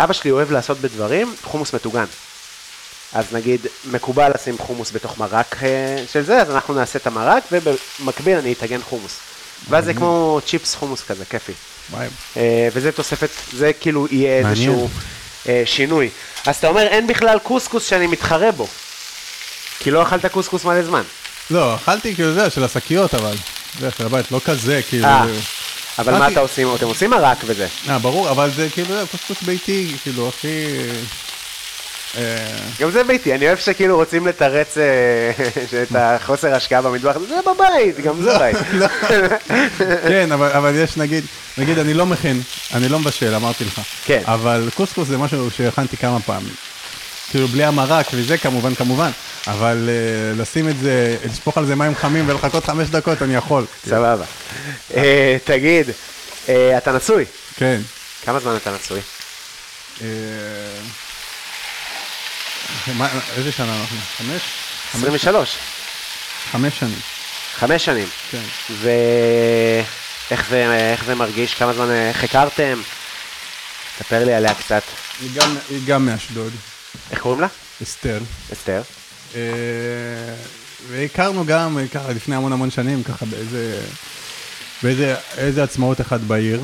אבא 0.00 0.12
שלי 0.12 0.30
אוהב 0.30 0.50
לעשות 0.50 0.78
בדברים 0.78 1.34
חומוס 1.42 1.72
מטוגן. 1.72 2.04
אז 3.12 3.24
נגיד, 3.32 3.66
מקובל 3.90 4.30
לשים 4.34 4.58
חומוס 4.58 4.92
בתוך 4.92 5.18
מרק 5.18 5.56
אה, 5.62 6.04
של 6.12 6.22
זה, 6.22 6.42
אז 6.42 6.50
אנחנו 6.50 6.74
נעשה 6.74 6.98
את 6.98 7.06
המרק, 7.06 7.42
ובמקביל 7.52 8.38
אני 8.38 8.52
אטגן 8.52 8.82
חומוס. 8.82 9.18
ואז 9.68 9.84
זה 9.84 9.94
כמו 9.94 10.40
צ'יפס 10.46 10.74
חומוס 10.74 11.02
כזה, 11.02 11.24
כיפי. 11.24 11.52
אה, 12.36 12.68
וזה 12.72 12.92
תוספת, 12.92 13.28
זה 13.52 13.72
כאילו 13.80 14.06
יהיה 14.10 14.42
מעניין. 14.42 14.70
איזשהו 14.70 14.88
אה, 15.48 15.62
שינוי. 15.64 16.10
אז 16.46 16.56
אתה 16.56 16.68
אומר, 16.68 16.86
אין 16.86 17.06
בכלל 17.06 17.38
קוסקוס 17.38 17.86
שאני 17.86 18.06
מתחרה 18.06 18.52
בו. 18.52 18.66
כי 19.78 19.90
לא 19.90 20.02
אכלת 20.02 20.26
קוסקוס 20.26 20.64
מלא 20.64 20.82
זמן. 20.82 21.02
לא, 21.50 21.74
אכלתי 21.74 22.14
כאילו 22.14 22.32
זה, 22.32 22.50
של 22.50 22.64
השקיות 22.64 23.14
אבל. 23.14 23.34
זה 23.80 23.90
של 23.98 24.06
הבית, 24.06 24.32
לא 24.32 24.40
כזה, 24.44 24.80
כאילו. 24.88 25.06
אה, 25.06 25.26
אבל 25.98 26.18
מה 26.18 26.28
אתה 26.28 26.40
עושים? 26.40 26.68
אתם 26.74 26.86
עושים 26.86 27.10
מרק 27.10 27.38
וזה. 27.44 27.66
אה, 27.88 27.98
ברור, 27.98 28.30
אבל 28.30 28.50
זה 28.50 28.68
כאילו 28.72 28.94
קוסקוס 29.10 29.42
ביתי, 29.42 29.96
כאילו, 30.02 30.28
הכי... 30.28 30.66
אה, 32.16 32.36
גם 32.80 32.90
זה 32.90 33.04
ביתי, 33.04 33.34
אני 33.34 33.46
אוהב 33.46 33.58
שכאילו 33.58 33.96
רוצים 33.96 34.26
לתרץ 34.26 34.78
אה, 34.78 35.30
את 35.82 35.88
החוסר 35.94 36.54
השקעה 36.54 36.82
במטבח, 36.82 37.16
זה 37.28 37.34
בבית, 37.54 38.00
גם 38.00 38.22
זה 38.22 38.38
בית. 38.38 38.56
לא. 38.72 38.86
כן, 40.08 40.32
אבל 40.32 40.72
יש 40.74 40.96
נגיד, 40.96 41.24
נגיד 41.58 41.78
אני 41.78 41.94
לא 41.94 42.06
מכין, 42.06 42.40
אני 42.74 42.88
לא 42.88 42.98
מבשל, 42.98 43.34
אמרתי 43.34 43.64
לך. 43.64 43.80
כן. 44.04 44.22
אבל 44.24 44.68
קוסקוס 44.74 45.08
זה 45.08 45.18
משהו 45.18 45.50
שהכנתי 45.50 45.96
כמה 45.96 46.20
פעמים. 46.20 46.54
כאילו 47.30 47.48
בלי 47.48 47.64
המרק 47.64 48.06
וזה 48.12 48.38
כמובן, 48.38 48.74
כמובן. 48.74 49.10
אבל 49.46 49.88
uh, 49.88 50.40
לשים 50.40 50.68
את 50.68 50.78
זה, 50.78 51.16
לשפוך 51.24 51.58
על 51.58 51.66
זה 51.66 51.74
מים 51.74 51.94
חמים 51.94 52.28
ולחכות 52.28 52.64
חמש 52.64 52.88
דקות, 52.88 53.22
אני 53.22 53.34
יכול. 53.34 53.64
סבבה. 53.86 54.24
אה, 54.94 55.36
תגיד, 55.44 55.86
אה, 56.48 56.78
אתה 56.78 56.92
נשוי? 56.92 57.24
כן. 57.56 57.80
כמה 58.24 58.40
זמן 58.40 58.56
אתה 58.56 58.70
נשוי? 58.74 59.00
מה- 62.94 63.08
איזה 63.36 63.52
שנה 63.52 63.80
אנחנו? 63.80 63.96
חמש? 64.18 64.42
23. 64.94 65.56
חמש 66.52 66.78
שנים, 66.78 66.98
חמש 67.56 67.84
שנים. 67.84 68.08
כן. 68.30 68.42
ואיך 70.30 70.44
זה, 70.50 70.64
זה 71.06 71.14
מרגיש? 71.14 71.54
כמה 71.54 71.72
זמן, 71.72 71.90
איך 71.90 72.24
הכרתם? 72.24 72.80
ספר 73.98 74.24
לי 74.24 74.34
עליה 74.34 74.54
קצת. 74.54 74.82
היא 75.20 75.30
גם- 75.34 75.56
היא 75.70 75.80
גם 75.86 76.06
מאשדוד, 76.06 76.52
איך 77.10 77.20
קוראים 77.20 77.40
לה? 77.40 77.46
אסתר. 77.82 78.20
אסתר. 78.52 78.82
אה, 79.34 79.40
והכרנו 80.88 81.46
גם 81.46 81.78
אה, 81.78 81.88
ככה 81.88 82.12
לפני 82.12 82.36
המון 82.36 82.52
המון 82.52 82.70
שנים, 82.70 83.02
ככה 83.02 83.26
באיזה, 83.26 83.80
באיזה 84.82 85.14
איזה 85.36 85.62
עצמאות 85.62 86.00
אחת 86.00 86.20
בעיר. 86.20 86.60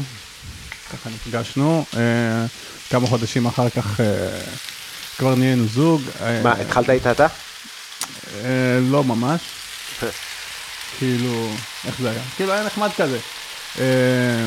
ככה 0.93 1.11
נפגשנו, 1.11 1.85
אה, 1.97 2.47
כמה 2.91 3.07
חודשים 3.07 3.47
אחר 3.47 3.71
כך 3.71 4.01
אה, 4.01 4.41
כבר 5.19 5.35
נהיינו 5.35 5.65
זוג. 5.67 6.03
אה, 6.23 6.43
מה, 6.43 6.53
התחלת 6.53 6.91
איתה 6.91 7.11
אתה? 7.11 7.27
אה, 8.45 8.79
לא 8.91 9.05
ממש. 9.05 9.41
כאילו, 10.99 11.51
איך 11.87 11.95
זה 12.01 12.11
היה? 12.11 12.23
כאילו 12.37 12.53
היה 12.53 12.65
נחמד 12.67 12.91
כזה. 12.97 13.19
אה, 13.81 14.47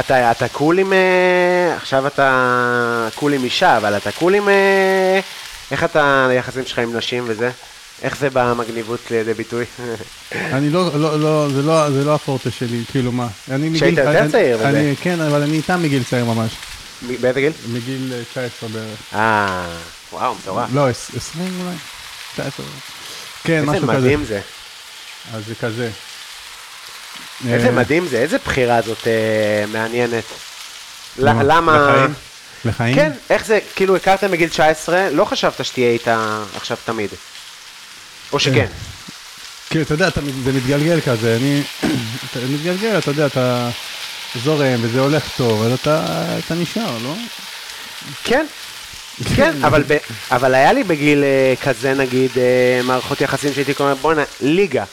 אתה, 0.00 0.30
אתה 0.30 0.48
cool 0.48 0.78
עם... 0.78 0.92
אה, 0.92 1.74
עכשיו 1.76 2.06
אתה 2.06 3.08
cool 3.14 3.32
עם 3.34 3.44
אישה, 3.44 3.76
אבל 3.76 3.96
אתה 3.96 4.12
cool 4.12 4.34
עם... 4.34 4.48
אה, 4.48 5.20
איך 5.70 5.84
אתה, 5.84 6.26
היחסים 6.30 6.66
שלך 6.66 6.78
עם 6.78 6.96
נשים 6.96 7.24
וזה? 7.26 7.50
איך 8.02 8.16
זה 8.16 8.28
במגניבות 8.32 9.00
לידי 9.10 9.34
ביטוי? 9.34 9.64
אני 10.32 10.70
לא, 10.70 10.90
לא, 10.94 11.20
לא, 11.20 11.48
זה 11.54 11.62
לא, 11.62 11.90
זה 11.90 12.04
לא 12.04 12.14
הפורטה 12.14 12.50
שלי, 12.50 12.82
כאילו 12.90 13.12
מה. 13.12 13.28
אני 13.50 13.68
מגיל... 13.68 13.76
כשהיית 13.76 13.98
יותר 13.98 14.30
צעיר 14.30 14.56
וזה. 14.56 14.68
אני, 14.68 14.94
כן, 15.00 15.20
אבל 15.20 15.42
אני 15.42 15.56
איתם 15.56 15.82
מגיל 15.82 16.02
צעיר 16.10 16.24
ממש. 16.24 16.52
באיזה 17.20 17.40
גיל? 17.40 17.52
מגיל 17.72 18.12
אה, 18.16 18.22
19 18.30 18.68
בערך. 18.68 18.98
אה, 19.14 19.66
וואו, 20.12 20.34
מטורף. 20.34 20.68
לא, 20.72 20.88
עש- 20.88 21.10
20 21.16 21.48
אולי? 21.60 21.76
19. 22.32 22.66
כן, 23.44 23.52
איזה 23.60 23.66
משהו 23.70 23.82
כזה. 23.88 23.98
מדהים 23.98 24.24
זה. 24.24 24.40
אז 25.34 25.42
זה 25.46 25.54
כזה. 25.54 25.90
איזה 27.46 27.66
אה, 27.66 27.72
מדהים 27.72 28.08
זה, 28.08 28.18
איזה 28.18 28.38
בחירה 28.44 28.82
זאת 28.82 29.06
אה, 29.06 29.64
מעניינת. 29.72 30.24
למה? 31.18 31.88
לחיים? 31.88 32.14
לחיים? 32.64 32.94
כן, 32.94 33.12
איך 33.30 33.46
זה, 33.46 33.58
כאילו 33.76 33.96
הכרתם 33.96 34.30
בגיל 34.30 34.48
19, 34.48 35.10
לא 35.10 35.24
חשבת 35.24 35.64
שתהיה 35.64 35.90
איתה 35.90 36.42
עכשיו 36.56 36.76
תמיד. 36.84 37.10
או 38.32 38.38
שכן. 38.38 38.66
כן, 39.70 39.82
אתה 39.82 39.94
יודע, 39.94 40.08
זה 40.44 40.52
מתגלגל 40.52 41.00
כזה, 41.00 41.36
אני... 41.36 41.62
אתה 42.30 42.40
מתגלגל, 42.50 42.98
אתה 42.98 43.10
יודע, 43.10 43.26
אתה 43.26 43.70
זורם 44.44 44.78
וזה 44.82 45.00
הולך 45.00 45.28
טוב, 45.36 45.62
אז 45.62 45.72
אתה 45.82 46.54
נשאר, 46.54 46.98
לא? 47.02 47.14
כן. 48.24 48.46
כן, 49.36 49.52
אבל, 49.66 49.84
ב, 49.88 49.96
אבל 50.30 50.54
היה 50.54 50.72
לי 50.72 50.84
בגיל 50.84 51.24
אה, 51.24 51.54
כזה, 51.62 51.94
נגיד, 51.94 52.30
מערכות 52.84 53.20
יחסים 53.20 53.54
שהייתי 53.54 53.74
קורא, 53.74 53.94
בואנה, 53.94 54.22
ליגה. 54.40 54.84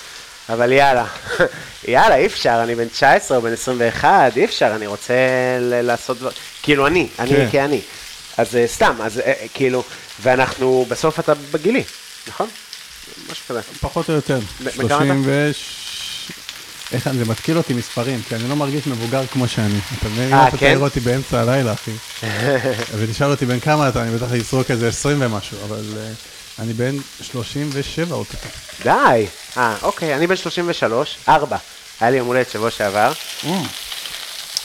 אבל 0.49 0.71
יאללה, 0.71 1.05
יאללה, 1.87 2.15
אי 2.15 2.25
אפשר, 2.25 2.59
אני 2.63 2.75
בן 2.75 2.87
19 2.87 3.37
או 3.37 3.41
בן 3.41 3.53
21, 3.53 4.37
אי 4.37 4.45
אפשר, 4.45 4.71
אני 4.75 4.87
רוצה 4.87 5.13
לעשות 5.61 6.19
דבר, 6.19 6.31
כאילו 6.63 6.87
אני, 6.87 7.07
אני 7.19 7.29
כן. 7.29 7.47
כאני. 7.51 7.81
אז 8.37 8.55
אה, 8.55 8.67
סתם, 8.67 8.95
אז 9.03 9.19
אה, 9.19 9.33
כאילו, 9.53 9.83
ואנחנו, 10.21 10.85
בסוף 10.89 11.19
אתה 11.19 11.33
בגילי, 11.51 11.83
נכון? 12.27 12.47
משהו 13.31 13.45
כזה. 13.47 13.61
פחות 13.79 14.09
או 14.09 14.13
יותר. 14.13 14.39
ב- 14.39 14.63
בכמה 14.63 14.87
30 14.87 15.21
ו... 15.25 15.51
איך 16.91 17.09
זה 17.13 17.25
מתקיל 17.25 17.57
אותי 17.57 17.73
מספרים, 17.73 18.21
כי 18.29 18.35
אני 18.35 18.49
לא 18.49 18.55
מרגיש 18.55 18.87
מבוגר 18.87 19.27
כמו 19.27 19.47
שאני. 19.47 19.79
אתה 19.99 20.09
מבין? 20.09 20.27
אם 20.27 20.33
אה, 20.33 20.47
אתה 20.47 20.57
כן? 20.57 20.65
תעיר 20.65 20.79
אותי 20.79 20.99
באמצע 20.99 21.41
הלילה, 21.41 21.73
אחי. 21.73 21.91
ותשאל 22.97 23.31
אותי 23.31 23.45
בן 23.45 23.59
כמה 23.59 23.89
אתה, 23.89 24.01
אני 24.03 24.17
בטח 24.17 24.33
אסרוק 24.33 24.71
איזה 24.71 24.87
20 24.87 25.17
ומשהו, 25.21 25.57
אבל 25.67 25.83
אה, 25.97 26.11
אני 26.59 26.73
בן 26.73 26.95
37 27.21 28.15
אוטוטו. 28.15 28.47
די. 28.83 29.25
אה, 29.57 29.75
אוקיי, 29.81 30.15
אני 30.15 30.27
בן 30.27 30.35
33, 30.35 31.17
4. 31.29 31.57
היה 32.01 32.11
לי 32.11 32.17
יום 32.17 32.27
הולדת 32.27 32.49
שבוע 32.51 32.71
שעבר. 32.71 33.11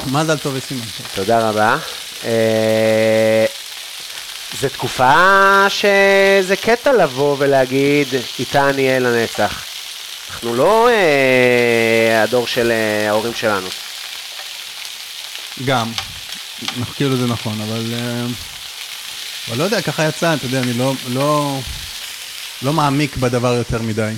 מזל 0.07 0.39
טוב 0.39 0.55
וסימן. 0.57 0.85
תודה 1.15 1.49
רבה. 1.49 1.77
אה, 2.25 3.47
זו 4.61 4.69
תקופה 4.69 5.67
שזה 5.69 6.57
קטע 6.57 6.93
לבוא 6.93 7.37
ולהגיד, 7.39 8.09
איתה 8.39 8.71
אני 8.71 8.89
אהיה 8.89 8.99
לנצח. 8.99 9.65
אנחנו 10.31 10.55
לא 10.55 10.89
אה, 10.89 12.23
הדור 12.23 12.47
של 12.47 12.71
אה, 12.71 13.09
ההורים 13.09 13.35
שלנו. 13.35 13.69
גם. 15.65 15.93
כאילו 16.95 17.17
זה 17.17 17.27
נכון, 17.27 17.61
אבל... 17.61 17.95
אה, 17.95 18.27
אבל 19.49 19.59
לא 19.59 19.65
יודע, 19.65 19.83
ככה 19.83 20.05
יצא, 20.09 20.35
אתה 20.35 20.47
יודע, 20.47 20.61
אני 20.61 20.73
לא, 20.73 20.95
לא, 21.09 21.59
לא 22.63 22.73
מעמיק 22.73 23.17
בדבר 23.17 23.53
יותר 23.55 23.83
מדי. 23.83 24.13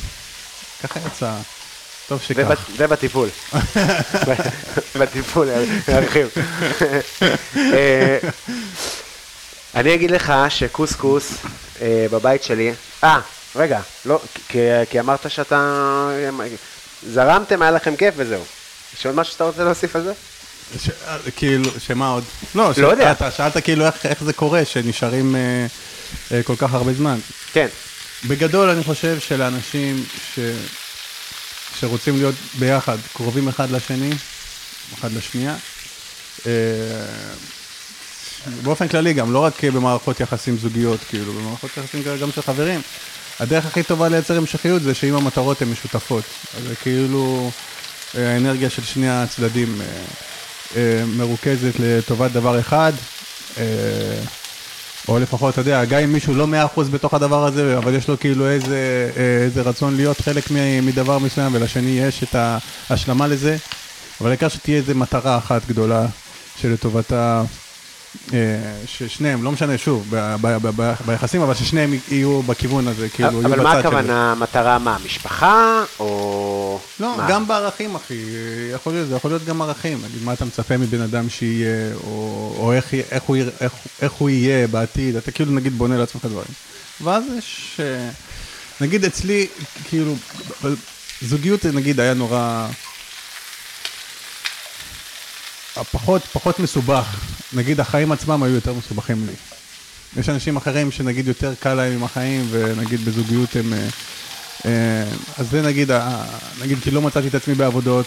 ככה 0.83 1.01
יצא. 1.07 1.33
טוב 2.09 2.21
שכך. 2.23 2.39
ובת- 2.47 2.59
ובטיפול. 2.77 3.29
בטיפול, 4.99 5.49
נרחיב. 5.89 6.29
אה, 7.57 8.19
אני 9.75 9.95
אגיד 9.95 10.11
לך 10.11 10.33
שקוסקוס 10.49 11.33
אה, 11.83 12.07
בבית 12.11 12.43
שלי, 12.43 12.73
אה, 13.05 13.21
רגע, 13.57 13.81
לא, 14.05 14.21
כי 14.91 15.01
אמרת 15.01 15.31
שאתה, 15.31 16.09
זרמתם, 17.07 17.63
היה 17.63 17.71
לכם 17.71 17.97
כיף 17.97 18.15
וזהו. 18.17 18.45
יש 18.99 19.07
עוד 19.07 19.15
משהו 19.15 19.33
שאתה 19.33 19.45
רוצה 19.45 19.65
להוסיף 19.65 19.97
על 19.97 20.03
זה? 20.03 20.13
ש... 20.79 20.91
אה, 21.07 21.19
כאילו, 21.37 21.71
שמה 21.79 22.09
עוד? 22.09 22.25
לא, 22.55 22.75
ש... 22.75 22.79
לא 22.79 22.89
יודע. 22.89 23.13
אתה 23.13 23.31
שאלת 23.31 23.57
כאילו 23.57 23.87
איך, 23.87 24.07
איך 24.07 24.25
זה 24.25 24.33
קורה 24.33 24.65
שנשארים 24.65 25.37
אה, 25.37 25.67
אה, 26.33 26.43
כל 26.43 26.57
כך 26.57 26.75
הרבה 26.75 26.93
זמן. 26.93 27.19
כן. 27.53 27.67
בגדול 28.29 28.69
אני 28.69 28.85
חושב 28.85 29.19
שלאנשים 29.21 30.05
ש... 30.35 30.39
שרוצים 31.81 32.17
להיות 32.17 32.35
ביחד, 32.59 32.97
קרובים 33.13 33.49
אחד 33.49 33.71
לשני, 33.71 34.11
אחד 34.95 35.13
לשנייה, 35.13 35.57
אה, 36.47 36.53
באופן 38.63 38.89
כללי 38.89 39.13
גם, 39.13 39.33
לא 39.33 39.39
רק 39.39 39.65
במערכות 39.65 40.21
יחסים 40.21 40.57
זוגיות, 40.59 41.01
כאילו, 41.09 41.33
במערכות 41.33 41.71
יחסים 41.77 42.03
גם 42.21 42.33
של 42.33 42.43
חברים, 42.43 42.81
הדרך 43.41 43.67
הכי 43.67 43.83
טובה 43.83 44.09
לייצר 44.09 44.37
המשכיות 44.37 44.83
זה 44.83 44.95
שאם 44.95 45.15
המטרות 45.15 45.63
הן 45.63 45.69
משותפות. 45.69 46.25
אז 46.57 46.63
זה 46.63 46.77
כאילו 46.77 47.51
אה, 48.15 48.35
האנרגיה 48.35 48.71
של 48.71 48.85
שני 48.85 49.11
הצדדים 49.11 49.81
אה, 49.81 49.87
מרוכזת 51.17 51.73
לטובת 51.79 52.31
דבר 52.31 52.61
אחד. 52.61 52.93
אה, 53.59 53.65
או 55.09 55.19
לפחות, 55.19 55.53
אתה 55.53 55.61
יודע, 55.61 55.85
גם 55.85 56.01
אם 56.01 56.13
מישהו 56.13 56.35
לא 56.35 56.47
מאה 56.47 56.65
אחוז 56.65 56.89
בתוך 56.89 57.15
הדבר 57.15 57.47
הזה, 57.47 57.79
אבל 57.79 57.95
יש 57.95 58.09
לו 58.09 58.21
כאילו 58.21 58.49
איזה, 58.49 59.11
אה, 59.17 59.43
איזה 59.45 59.63
רצון 59.63 59.97
להיות 59.97 60.21
חלק 60.21 60.45
מדבר 60.83 61.19
מסוים, 61.19 61.55
ולשני 61.55 61.91
יש 62.01 62.23
את 62.23 62.35
ההשלמה 62.91 63.27
לזה, 63.27 63.57
אבל 64.21 64.29
העיקר 64.29 64.49
שתהיה 64.49 64.77
איזה 64.77 64.95
מטרה 64.95 65.39
אחת 65.39 65.63
גדולה 65.69 66.07
שלטובתה, 66.61 67.41
אה, 67.41 67.62
ששניהם, 68.87 69.43
לא 69.43 69.53
משנה, 69.53 69.79
שוב, 69.79 70.15
ביחסים, 71.07 71.43
אבל 71.43 71.55
ששניהם 71.55 71.95
יהיו 72.11 72.43
בכיוון 72.43 72.89
הזה, 72.89 73.09
כאילו, 73.09 73.29
יהיו 73.33 73.47
אבל 73.47 73.57
בצד 73.57 73.63
מה 73.63 73.75
של 73.75 73.83
זה. 73.83 73.89
הכוונה, 73.89 74.35
מטרה 74.35 74.79
מה, 74.79 74.97
משפחה, 75.05 75.85
או... 76.01 76.81
לא, 77.01 77.17
מה? 77.17 77.27
גם 77.31 77.47
בערכים, 77.47 77.95
אחי. 77.95 78.25
יכול 78.75 78.93
להיות, 78.93 79.09
זה 79.09 79.17
יכול 79.17 79.31
להיות 79.31 79.45
גם 79.45 79.63
ערכים. 79.63 79.99
נגיד, 80.05 80.23
מה 80.25 80.33
אתה 80.33 80.45
מצפה 80.45 80.77
מבן 80.77 81.01
אדם 81.01 81.29
שיהיה, 81.29 81.95
או, 82.05 82.55
או 82.59 82.73
איך, 82.73 82.95
איך, 82.95 83.23
הוא, 83.23 83.37
איך, 83.61 83.73
איך 84.03 84.13
הוא 84.13 84.31
יהיה 84.31 84.67
בעתיד. 84.67 85.17
אתה 85.17 85.31
כאילו, 85.31 85.53
נגיד, 85.53 85.73
בונה 85.73 85.97
לעצמך 85.97 86.25
דברים. 86.25 86.55
ואז 87.01 87.25
יש... 87.39 87.81
אה, 87.81 88.09
נגיד, 88.81 89.05
אצלי, 89.05 89.47
כאילו, 89.89 90.15
זוגיות, 91.23 91.67
נגיד, 91.67 92.01
היה 92.01 92.15
נורא... 92.15 92.69
פחות, 95.75 96.23
פחות 96.33 96.59
מסובך. 96.59 97.21
נגיד, 97.53 97.81
החיים 97.81 98.13
עצמם 98.13 98.43
היו 98.43 98.55
יותר 98.55 98.73
מסובכים 98.73 99.27
לי. 99.27 99.33
יש 100.21 100.29
אנשים 100.29 100.57
אחרים 100.57 100.91
שנגיד 100.91 101.29
יותר 101.29 101.55
קל 101.61 101.75
להם 101.75 101.93
עם 101.93 102.05
החיים, 102.05 102.47
ונגיד 102.51 103.05
בזוגיות 103.05 103.57
הם... 103.57 103.73
אה, 103.73 103.89
אה, 104.67 105.05
אז 105.39 105.51
זה 105.51 105.63
נגיד, 105.63 105.91
נגיד 106.61 106.79
כי 106.79 106.91
לא 106.91 107.03
מצאתי 107.03 107.29
את 107.29 107.35
עצמי 107.35 107.55
בעבודות, 107.55 108.07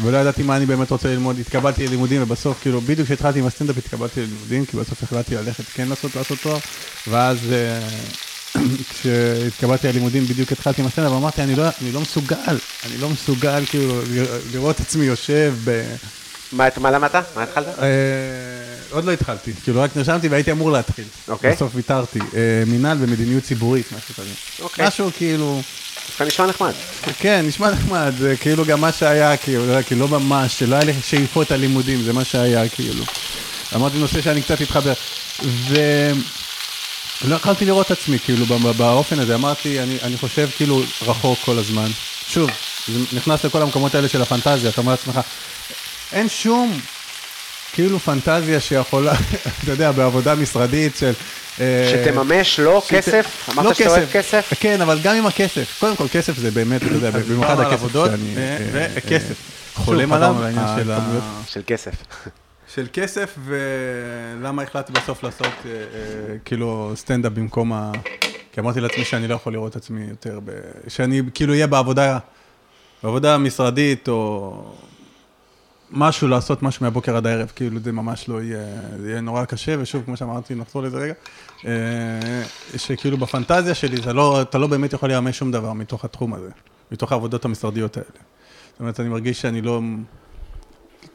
ולא 0.00 0.16
ידעתי 0.16 0.42
מה 0.42 0.56
אני 0.56 0.66
באמת 0.66 0.90
רוצה 0.90 1.08
ללמוד, 1.08 1.38
התקבלתי 1.38 1.86
ללימודים, 1.86 2.22
ובסוף, 2.22 2.62
כאילו, 2.62 2.80
בדיוק 2.80 3.06
כשהתחלתי 3.06 3.38
עם 3.38 3.46
הסטנדאפ 3.46 3.78
התקבלתי 3.78 4.20
ללימודים, 4.20 4.66
כי 4.66 4.76
בסוף 4.76 5.02
החלטתי 5.02 5.34
ללכת 5.34 5.64
כן 5.74 5.88
לעשות, 5.88 6.16
לעשות 6.16 6.38
תואר, 6.42 6.58
ואז 7.08 7.38
אה, 7.52 7.88
כשהתקבלתי 8.90 9.88
ללימודים 9.88 10.24
בדיוק 10.24 10.52
התחלתי 10.52 10.80
עם 10.80 10.86
הסטנדאפ, 10.86 11.12
אמרתי, 11.12 11.42
אני 11.42 11.54
לא, 11.54 11.64
אני 11.82 11.92
לא 11.92 12.00
מסוגל, 12.00 12.58
אני 12.86 12.98
לא 12.98 13.08
מסוגל 13.08 13.64
כאילו 13.66 14.00
לראות 14.52 14.80
עצמי 14.80 15.04
יושב 15.04 15.54
ב... 15.64 15.94
מה, 16.54 16.90
למדת? 16.90 17.24
מה 17.36 17.42
התחלת? 17.42 17.78
אה, 17.78 17.84
עוד 18.90 19.04
לא 19.04 19.12
התחלתי, 19.12 19.52
כאילו 19.64 19.80
רק 19.80 19.96
נרשמתי 19.96 20.28
והייתי 20.28 20.50
אמור 20.50 20.70
להתחיל. 20.70 21.04
אוקיי. 21.28 21.52
בסוף 21.52 21.72
ויתרתי. 21.74 22.18
אה, 22.18 22.62
מינהל 22.66 22.96
ומדיניות 23.00 23.44
ציבורית, 23.44 23.86
משהו 23.96 24.14
כזה. 24.14 24.30
אוקיי. 24.62 24.86
משהו 24.86 25.10
כאילו, 25.16 25.60
דווקא 26.06 26.24
נשמע 26.24 26.46
נחמד. 26.46 26.72
כן, 27.18 27.44
נשמע 27.46 27.70
נחמד, 27.70 28.12
זה 28.18 28.34
כאילו 28.40 28.64
גם 28.64 28.80
מה 28.80 28.92
שהיה, 28.92 29.36
כאילו, 29.36 29.66
לא, 29.66 29.80
לא 29.96 30.08
ממש, 30.08 30.58
שלא 30.58 30.74
היה 30.74 30.84
לי 30.84 30.92
שאיפות 31.02 31.50
הלימודים, 31.50 32.02
זה 32.02 32.12
מה 32.12 32.24
שהיה, 32.24 32.68
כאילו. 32.68 33.04
אמרתי 33.74 33.98
נושא 33.98 34.22
שאני 34.22 34.42
קצת 34.42 34.60
התחבר. 34.60 34.92
ולא 35.68 37.34
יכולתי 37.34 37.64
לראות 37.64 37.86
את 37.86 37.90
עצמי, 37.90 38.18
כאילו, 38.18 38.46
באופן 38.76 39.18
הזה, 39.18 39.34
אמרתי, 39.34 39.80
אני, 39.80 39.98
אני 40.02 40.16
חושב 40.16 40.48
כאילו 40.56 40.82
רחוק 41.06 41.38
כל 41.44 41.58
הזמן. 41.58 41.90
שוב, 42.28 42.50
זה 42.88 42.98
נכנס 43.12 43.44
לכל 43.44 43.62
המקומות 43.62 43.94
האלה 43.94 44.08
של 44.08 44.22
הפנטזיה, 44.22 44.70
אתה 44.70 44.80
אומר 44.80 44.92
לעצמך, 44.92 45.20
אין 46.14 46.28
שום 46.28 46.72
כאילו 47.72 47.98
פנטזיה 47.98 48.60
שיכולה, 48.60 49.12
אתה 49.62 49.70
יודע, 49.72 49.92
בעבודה 49.92 50.34
משרדית 50.34 50.96
של... 50.96 51.12
אה, 51.60 51.92
שתממש 52.04 52.60
לא 52.60 52.82
שת- 52.86 52.94
כסף? 52.94 53.48
לא 53.48 53.62
אמרת 53.62 53.76
שאתה 53.76 53.90
אוהב 53.90 54.08
כסף? 54.12 54.52
כן, 54.60 54.80
אבל 54.80 54.98
גם 55.02 55.16
עם 55.16 55.26
הכסף. 55.26 55.76
קודם 55.80 55.96
כל, 55.96 56.06
כסף 56.12 56.36
זה 56.36 56.50
באמת, 56.50 56.82
אתה 56.82 56.92
יודע, 56.94 57.10
במיוחד 57.10 57.60
הכסף 57.60 57.92
שאני... 57.92 58.34
ו- 58.34 58.78
אה, 58.78 58.86
וכסף. 58.94 59.30
אה, 59.78 59.82
חולם 59.84 60.12
עליו. 60.12 60.36
של 60.78 60.90
ה- 60.90 60.96
הכמויות. 60.96 61.22
של 61.46 61.60
כסף. 61.66 61.92
של 62.74 62.86
כסף, 62.92 63.38
ולמה 63.44 64.62
החלטתי 64.62 64.92
בסוף 64.92 65.22
לעשות 65.22 65.46
כאילו 66.44 66.92
סטנדאפ 66.96 67.32
במקום 67.32 67.72
ה... 67.72 67.92
כי 68.52 68.60
אמרתי 68.60 68.80
לעצמי 68.80 69.04
שאני 69.04 69.28
לא 69.28 69.34
יכול 69.34 69.52
לראות 69.52 69.70
את 69.72 69.76
עצמי 69.76 70.06
יותר, 70.10 70.40
ב... 70.44 70.50
שאני 70.88 71.22
כאילו 71.34 71.52
אהיה 71.52 71.66
בעבודה, 71.66 72.18
בעבודה 73.02 73.38
משרדית, 73.38 74.08
או 74.08 74.52
משהו, 75.94 76.28
לעשות 76.28 76.62
משהו 76.62 76.84
מהבוקר 76.84 77.16
עד 77.16 77.26
הערב, 77.26 77.52
כאילו 77.56 77.80
זה 77.80 77.92
ממש 77.92 78.28
לא 78.28 78.42
יהיה, 78.42 78.64
זה 79.00 79.10
יהיה 79.10 79.20
נורא 79.20 79.44
קשה, 79.44 79.74
ושוב, 79.78 80.04
כמו 80.04 80.16
שאמרתי, 80.16 80.54
נחזור 80.54 80.82
לזה 80.82 80.98
רגע, 80.98 81.12
אה, 81.66 82.42
שכאילו 82.76 83.16
בפנטזיה 83.16 83.74
שלי, 83.74 84.02
זה 84.02 84.12
לא, 84.12 84.42
אתה 84.42 84.58
לא 84.58 84.66
באמת 84.66 84.92
יכול 84.92 85.12
לממש 85.12 85.38
שום 85.38 85.52
דבר 85.52 85.72
מתוך 85.72 86.04
התחום 86.04 86.34
הזה, 86.34 86.50
מתוך 86.92 87.12
העבודות 87.12 87.44
המשרדיות 87.44 87.96
האלה. 87.96 88.08
זאת 88.72 88.80
אומרת, 88.80 89.00
אני 89.00 89.08
מרגיש 89.08 89.40
שאני 89.40 89.62
לא... 89.62 89.80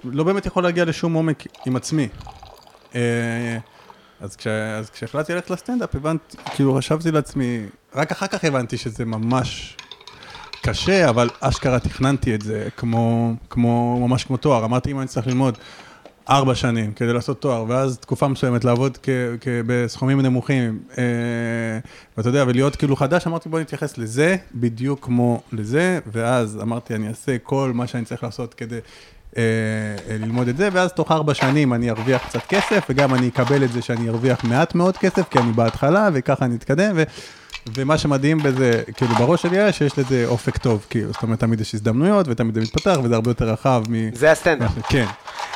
לא 0.03 0.23
באמת 0.23 0.45
יכול 0.45 0.63
להגיע 0.63 0.85
לשום 0.85 1.13
עומק 1.13 1.43
עם 1.65 1.75
עצמי. 1.75 2.07
אה, 2.95 3.57
אז, 4.21 4.35
כש, 4.35 4.47
אז 4.47 4.89
כשהחלטתי 4.89 5.33
ללכת 5.33 5.49
לסטנדאפ, 5.49 5.95
הבנתי, 5.95 6.37
כאילו 6.55 6.77
חשבתי 6.77 7.11
לעצמי, 7.11 7.65
רק 7.95 8.11
אחר 8.11 8.27
כך 8.27 8.43
הבנתי 8.43 8.77
שזה 8.77 9.05
ממש 9.05 9.77
קשה, 10.61 11.09
אבל 11.09 11.29
אשכרה 11.39 11.79
תכננתי 11.79 12.35
את 12.35 12.41
זה 12.41 12.67
כמו, 12.77 13.33
כמו, 13.49 14.07
ממש 14.07 14.23
כמו 14.23 14.37
תואר. 14.37 14.65
אמרתי, 14.65 14.91
אם 14.91 14.99
אני 14.99 15.07
צריך 15.07 15.27
ללמוד 15.27 15.57
ארבע 16.29 16.55
שנים 16.55 16.91
כדי 16.93 17.13
לעשות 17.13 17.41
תואר, 17.41 17.65
ואז 17.67 17.97
תקופה 17.97 18.27
מסוימת 18.27 18.65
לעבוד 18.65 18.97
כ, 19.03 19.09
כ, 19.41 19.47
בסכומים 19.65 20.21
נמוכים, 20.21 20.79
אה, 20.97 21.03
ואתה 22.17 22.29
יודע, 22.29 22.43
ולהיות 22.47 22.75
כאילו 22.75 22.95
חדש, 22.95 23.27
אמרתי, 23.27 23.49
בוא 23.49 23.59
נתייחס 23.59 23.97
לזה 23.97 24.35
בדיוק 24.55 25.05
כמו 25.05 25.41
לזה, 25.51 25.99
ואז 26.11 26.59
אמרתי, 26.61 26.95
אני 26.95 27.07
אעשה 27.07 27.37
כל 27.37 27.71
מה 27.73 27.87
שאני 27.87 28.05
צריך 28.05 28.23
לעשות 28.23 28.53
כדי 28.53 28.79
אה, 29.37 29.41
אה, 30.09 30.17
ללמוד 30.17 30.47
את 30.47 30.57
זה, 30.57 30.69
ואז 30.71 30.93
תוך 30.93 31.11
ארבע 31.11 31.33
שנים 31.33 31.73
אני 31.73 31.89
ארוויח 31.89 32.27
קצת 32.27 32.45
כסף, 32.49 32.85
וגם 32.89 33.15
אני 33.15 33.27
אקבל 33.27 33.63
את 33.63 33.71
זה 33.71 33.81
שאני 33.81 34.09
ארוויח 34.09 34.43
מעט 34.43 34.75
מאוד 34.75 34.97
כסף, 34.97 35.29
כי 35.29 35.39
אני 35.39 35.51
בהתחלה, 35.51 36.09
וככה 36.13 36.45
אני 36.45 36.55
אתקדם, 36.55 36.91
ו... 36.95 37.03
ומה 37.75 37.97
שמדהים 37.97 38.37
בזה, 38.43 38.71
כאילו 38.97 39.15
בראש 39.15 39.41
שלי 39.41 39.57
היה 39.57 39.71
שיש 39.73 39.97
לזה 39.99 40.23
אופק 40.27 40.57
טוב, 40.57 40.85
כאילו, 40.89 41.13
זאת 41.13 41.23
אומרת, 41.23 41.39
תמיד 41.39 41.61
יש 41.61 41.75
הזדמנויות, 41.75 42.25
ותמיד 42.29 42.55
זה 42.55 42.61
מתפתח, 42.61 42.97
וזה 43.03 43.15
הרבה 43.15 43.31
יותר 43.31 43.45
רחב 43.49 43.83
מ... 43.89 44.15
זה 44.15 44.31
הסטנדאפ. 44.31 44.71
כן. 44.89 45.05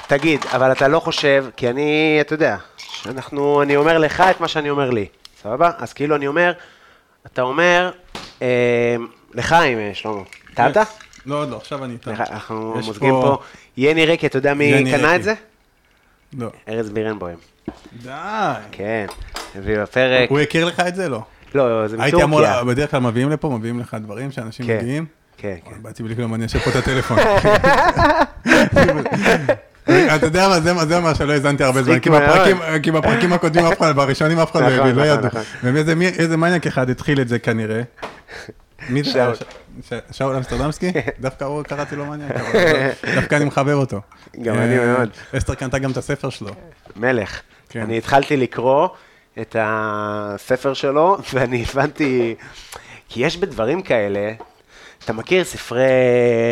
תגיד, 0.08 0.46
אבל 0.52 0.72
אתה 0.72 0.88
לא 0.88 1.00
חושב, 1.00 1.46
כי 1.58 1.70
אני, 1.70 2.18
אתה 2.22 2.34
יודע, 2.34 2.58
אנחנו, 3.06 3.62
אני 3.62 3.76
אומר 3.76 3.98
לך 3.98 4.24
את 4.32 4.42
מה 4.42 4.48
שאני 4.48 4.70
אומר 4.70 4.90
לי, 4.90 5.06
סבבה? 5.44 5.72
אז 5.78 5.94
כאילו 5.94 6.16
אני 6.16 6.28
אומר, 6.28 6.54
אתה 7.26 7.42
אומר, 7.42 7.92
אה, 8.42 8.96
לחיים, 9.34 9.78
שלמה, 9.94 10.22
טעמת? 10.54 10.78
לא, 11.26 11.36
עוד 11.36 11.50
לא, 11.50 11.56
עכשיו 11.58 11.84
אני 11.84 11.94
איתם. 11.94 12.12
לך- 12.12 12.22
אנחנו 12.32 12.74
מוזגים 12.86 13.10
פה, 13.22 13.38
יני 13.78 14.06
ריקי, 14.06 14.28
אתה 14.28 14.38
יודע 14.38 14.54
מי 14.54 14.92
קנה. 14.92 15.16
את 15.16 15.24
זה? 15.24 15.34
לא. 16.38 16.48
ארז 16.70 16.90
בירנבוים. 16.90 17.38
די. 18.04 18.10
כן, 18.72 19.06
הביא 19.56 19.80
בפרק, 19.80 20.30
הוא 20.30 20.40
הכיר 20.40 20.66
לך 20.66 20.80
את 20.80 20.96
זה? 20.96 21.10
לא. 21.10 21.22
לא, 21.56 21.88
זה 21.88 21.96
הייתי 22.00 22.24
אמור, 22.24 22.42
מטורקיה. 22.42 22.64
בדרך 22.64 22.92
כלל 22.92 23.00
מביאים 23.00 23.30
לפה, 23.30 23.50
מביאים 23.50 23.80
לך 23.80 23.98
דברים 24.02 24.32
שאנשים 24.32 24.66
כן. 24.68 24.78
מגיעים. 24.78 25.06
כן, 25.38 25.56
כן. 25.66 25.72
באתי 25.82 26.04
בלי 26.04 26.16
כלום, 26.16 26.34
אני 26.34 26.46
אשב 26.46 26.60
פה 26.60 26.70
את 26.70 26.76
הטלפון. 26.76 27.18
אתה 30.16 30.26
יודע 30.26 30.48
מה, 30.50 30.60
זה 30.60 30.74
מה, 30.74 30.86
זה 30.86 31.00
מה 31.00 31.16
שלא 31.16 31.34
האזנתי 31.34 31.64
הרבה 31.64 31.84
זמן, 31.84 32.00
כי. 32.00 32.10
בפרקים- 32.92 33.34
הקודמים 33.34 33.66
אף 33.66 33.78
אחד, 33.82 33.96
בראשונים 33.96 34.40
אף 34.40 34.52
אחד 34.52 34.62
לא 34.62 34.68
נכון, 34.68 34.80
לא 34.80 34.92
נכון, 34.92 35.06
ידעו. 35.06 35.26
נכון. 35.26 35.42
ואיזה 35.64 36.38
מניאק 36.38 36.68
אחד 36.68 36.90
התחיל 36.90 37.22
את 37.22 37.28
זה 37.28 37.40
כנראה. 37.40 37.82
מי 38.90 39.04
זה? 39.04 39.12
שאול. 39.12 39.34
ש- 39.90 40.18
שאול 40.18 40.36
אמסטרדמסקי? 40.36 40.92
דווקא 41.20 41.44
הוא, 41.46 41.64
קראתי 41.64 41.96
לו 41.96 42.06
מניאק, 42.06 42.32
אבל 42.32 42.60
דווקא 43.16 43.36
אני 43.36 43.46
מחבב 43.46 43.74
אותו. 43.74 44.02
גם 44.42 44.56
אני 44.56 44.80
אה, 44.80 44.86
מאוד. 44.98 45.10
אסתר 45.38 45.54
קנתה 45.56 45.80
גם 45.80 45.92
את 45.92 45.98
הספר 45.98 46.30
שלו. 46.30 46.50
מלך. 46.96 47.42
כן. 47.70 47.82
אני 47.82 47.98
התחלתי 47.98 48.38
לקרוא 48.38 48.88
את 49.42 49.56
הספר 49.60 50.74
שלו, 50.74 51.18
ואני 51.34 51.66
הבנתי, 51.70 52.36
כי 53.10 53.26
יש 53.26 53.38
בדברים 53.38 53.82
כאלה, 53.82 54.34
אתה 55.06 55.14
מכיר 55.14 55.44
ספרי 55.44 55.82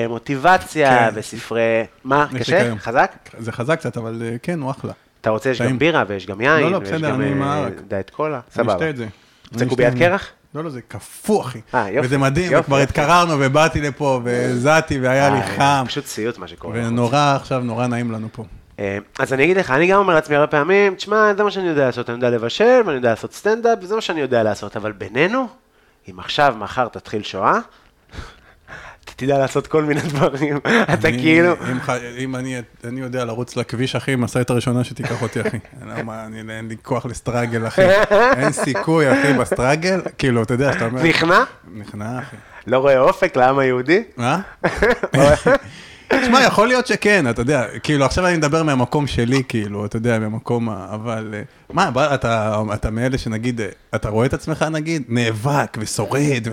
מוטיבציה 0.09 0.89
כן. 0.89 1.09
וספרי... 1.13 1.84
מה, 2.03 2.27
קשה? 2.39 2.63
כיום. 2.63 2.79
חזק? 2.79 3.11
זה 3.38 3.51
חזק 3.51 3.79
קצת, 3.79 3.97
אבל 3.97 4.21
אה, 4.25 4.36
כן, 4.43 4.61
הוא 4.61 4.71
אחלה. 4.71 4.91
אתה 5.21 5.29
רוצה, 5.29 5.49
יש 5.49 5.61
גם. 5.61 5.79
בירה 5.79 6.03
ויש 6.07 6.25
גם 6.25 6.41
יין, 6.41 6.59
לא, 6.59 6.71
לא, 6.71 6.77
ויש 6.77 6.89
בסדר, 6.89 7.09
גם 7.09 7.21
אני 7.21 7.32
עם 7.32 7.43
אה, 7.43 7.53
הערק. 7.53 7.73
דיאט 7.88 8.09
קולה, 8.09 8.36
אני 8.36 8.41
סבבה. 8.51 8.73
אשתה 8.73 8.89
את 8.89 8.97
זה. 8.97 9.07
אני 9.55 9.69
קוביית 9.69 9.93
זה. 9.93 9.99
קרח? 9.99 10.27
לא, 10.55 10.63
לא, 10.63 10.69
זה 10.69 10.82
קפוא, 10.82 11.41
אחי. 11.41 11.61
אה, 11.73 11.89
יופי, 11.89 12.07
וזה 12.07 12.17
מדהים, 12.17 12.51
יופי, 12.51 12.61
וכבר 12.63 12.79
יופי. 12.79 12.89
התקררנו, 12.89 13.34
ובאתי 13.39 13.82
לפה, 13.82 14.21
והזעתי, 14.23 14.99
והיה 14.99 15.29
לי 15.29 15.38
אה, 15.38 15.47
חם. 15.57 15.84
פשוט 15.88 16.05
סיוט 16.05 16.38
מה 16.38 16.47
שקורה. 16.47 16.73
ונורא, 16.79 17.36
עכשיו 17.36 17.59
נורא 17.59 17.88
נעים 17.88 18.11
לנו 18.11 18.27
פה. 18.32 18.43
אה, 18.82 18.97
אז 19.19 19.34
אני 19.34 19.43
אגיד 19.43 19.57
לך, 19.57 19.71
אני 19.71 19.88
גם 19.88 19.97
אומר 19.97 20.13
לעצמי 20.13 20.36
הרבה 20.36 20.47
פעמים, 20.47 20.95
תשמע, 20.95 21.34
זה 21.38 21.43
מה 21.43 21.51
שאני 21.51 21.67
יודע 21.67 21.86
לעשות, 21.86 22.09
אני 22.09 22.17
יודע 22.17 22.29
לבשל, 22.29 22.82
ואני 22.86 22.95
יודע 22.95 23.09
לעשות 23.09 23.34
סטנדאפ, 23.34 23.77
וזה 23.82 23.95
מה 23.95 24.01
שאני 24.01 24.21
יודע 24.21 24.43
לעשות, 24.43 24.77
אבל 24.77 24.91
בינינו, 24.91 25.47
אם 26.09 26.19
עכשיו, 26.19 26.55
מחר 26.59 26.88
תתחיל 26.88 27.23
שואה, 27.23 27.53
אתה 29.03 29.11
תדע 29.15 29.38
לעשות 29.38 29.67
כל 29.67 29.84
מיני 29.84 30.01
דברים, 30.01 30.57
אתה 30.93 31.11
כאילו... 31.11 31.53
אם 32.17 32.36
אני 32.36 32.61
יודע 32.84 33.25
לרוץ 33.25 33.55
לכביש, 33.55 33.95
אחי, 33.95 34.15
משאית 34.15 34.49
הראשונה 34.49 34.84
שתיקח 34.84 35.21
אותי, 35.21 35.41
אחי. 35.41 35.57
לא 35.82 35.93
אין 36.49 36.67
לי 36.67 36.75
כוח 36.82 37.05
לסטראגל, 37.05 37.67
אחי. 37.67 37.82
אין 38.39 38.51
סיכוי, 38.51 39.11
אחי, 39.13 39.34
בסטראגל. 39.34 40.01
כאילו, 40.17 40.43
אתה 40.43 40.53
יודע, 40.53 40.73
שאתה 40.73 40.86
אומר... 40.86 41.03
נכנע? 41.03 41.43
נכנע, 41.73 42.19
אחי. 42.19 42.36
לא 42.67 42.77
רואה 42.77 42.99
אופק 42.99 43.36
לעם 43.36 43.59
היהודי? 43.59 44.03
מה? 44.17 44.39
תשמע, 46.22 46.41
יכול 46.43 46.68
להיות 46.68 46.88
שכן, 46.88 47.30
אתה 47.30 47.41
יודע, 47.41 47.80
כאילו, 47.84 48.05
עכשיו 48.05 48.28
אני 48.28 48.38
מדבר 48.38 48.64
מהמקום 48.64 49.07
שלי, 49.07 49.43
כאילו, 49.47 49.86
אתה 49.86 49.97
יודע, 49.97 50.20
מהמקום, 50.20 50.70
ה- 50.70 50.88
אבל... 50.93 51.34
אה, 51.34 51.41
מה, 51.74 52.16
אתה, 52.16 52.62
אתה 52.74 52.89
מאלה 52.91 53.18
שנגיד, 53.18 53.62
אה, 53.62 53.68
אתה 53.95 54.09
רואה 54.09 54.26
את 54.26 54.34
עצמך, 54.34 54.66
נגיד, 54.72 55.03
נאבק 55.07 55.78
ושורד, 55.80 56.47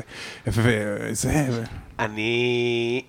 וזה, 0.47 1.47
ו... 1.51 1.63
אני, 1.99 3.03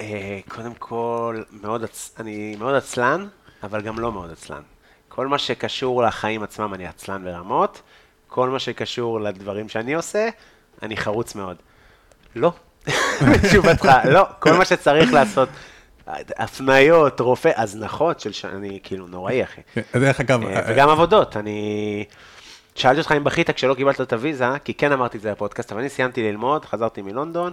אה, 0.00 0.38
קודם 0.48 0.72
כל, 0.78 1.42
מאוד, 1.62 1.84
עצ... 1.84 2.14
אני 2.20 2.56
מאוד 2.58 2.74
עצלן, 2.74 3.26
אבל 3.62 3.80
גם 3.80 3.98
לא 3.98 4.12
מאוד 4.12 4.30
עצלן. 4.30 4.62
כל 5.08 5.26
מה 5.26 5.38
שקשור 5.38 6.02
לחיים 6.02 6.42
עצמם, 6.42 6.74
אני 6.74 6.86
עצלן 6.86 7.24
ברמות. 7.24 7.82
כל 8.28 8.48
מה 8.48 8.58
שקשור 8.58 9.20
לדברים 9.20 9.68
שאני 9.68 9.94
עושה, 9.94 10.28
אני 10.82 10.96
חרוץ 10.96 11.34
מאוד. 11.34 11.56
לא. 12.36 12.52
תשובתך, 13.42 13.88
לא. 14.04 14.22
כל 14.38 14.52
מה 14.52 14.64
שצריך 14.64 15.12
לעשות, 15.12 15.48
הפניות, 16.36 17.20
רופא, 17.20 17.50
הזנחות 17.56 18.20
של 18.20 18.32
שאני 18.32 18.78
כאילו 18.82 19.06
נוראי, 19.06 19.42
אחי. 19.42 19.60
דרך 19.94 20.20
אגב, 20.20 20.44
אה, 20.44 20.62
וגם 20.68 20.88
עבודות, 20.88 21.36
אני... 21.36 22.04
שאלתי 22.74 22.98
אותך 22.98 23.12
אם 23.16 23.24
בכית 23.24 23.50
כשלא 23.50 23.74
קיבלת 23.74 24.00
את 24.00 24.12
הוויזה, 24.12 24.44
כי 24.64 24.74
כן 24.74 24.92
אמרתי 24.92 25.16
את 25.16 25.22
זה 25.22 25.30
בפודקאסט, 25.30 25.72
אבל 25.72 25.80
אני 25.80 25.88
סיימתי 25.88 26.22
ללמוד, 26.22 26.64
חזרתי 26.64 27.02
מלונדון, 27.02 27.52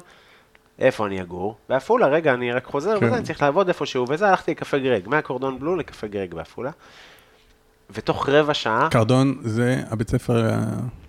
איפה 0.79 1.05
אני 1.07 1.21
אגור? 1.21 1.55
בעפולה, 1.69 2.07
רגע, 2.07 2.33
אני 2.33 2.51
רק 2.51 2.65
חוזר, 2.65 2.99
כן. 2.99 3.05
וזה, 3.05 3.15
אני 3.15 3.23
צריך 3.23 3.41
לעבוד 3.41 3.67
איפשהו, 3.67 4.05
וזה, 4.09 4.29
הלכתי 4.29 4.51
לקפה 4.51 4.77
גרג, 4.77 5.07
מהקורדון 5.07 5.59
בלו 5.59 5.75
לקפה 5.75 6.07
גרג 6.07 6.33
בעפולה. 6.33 6.71
ותוך 7.89 8.29
רבע 8.29 8.53
שעה, 8.53 8.87
קרדון 8.91 9.37
זה 9.41 9.83
הבית 9.89 10.09
ספר... 10.09 10.49
אה, 10.49 10.59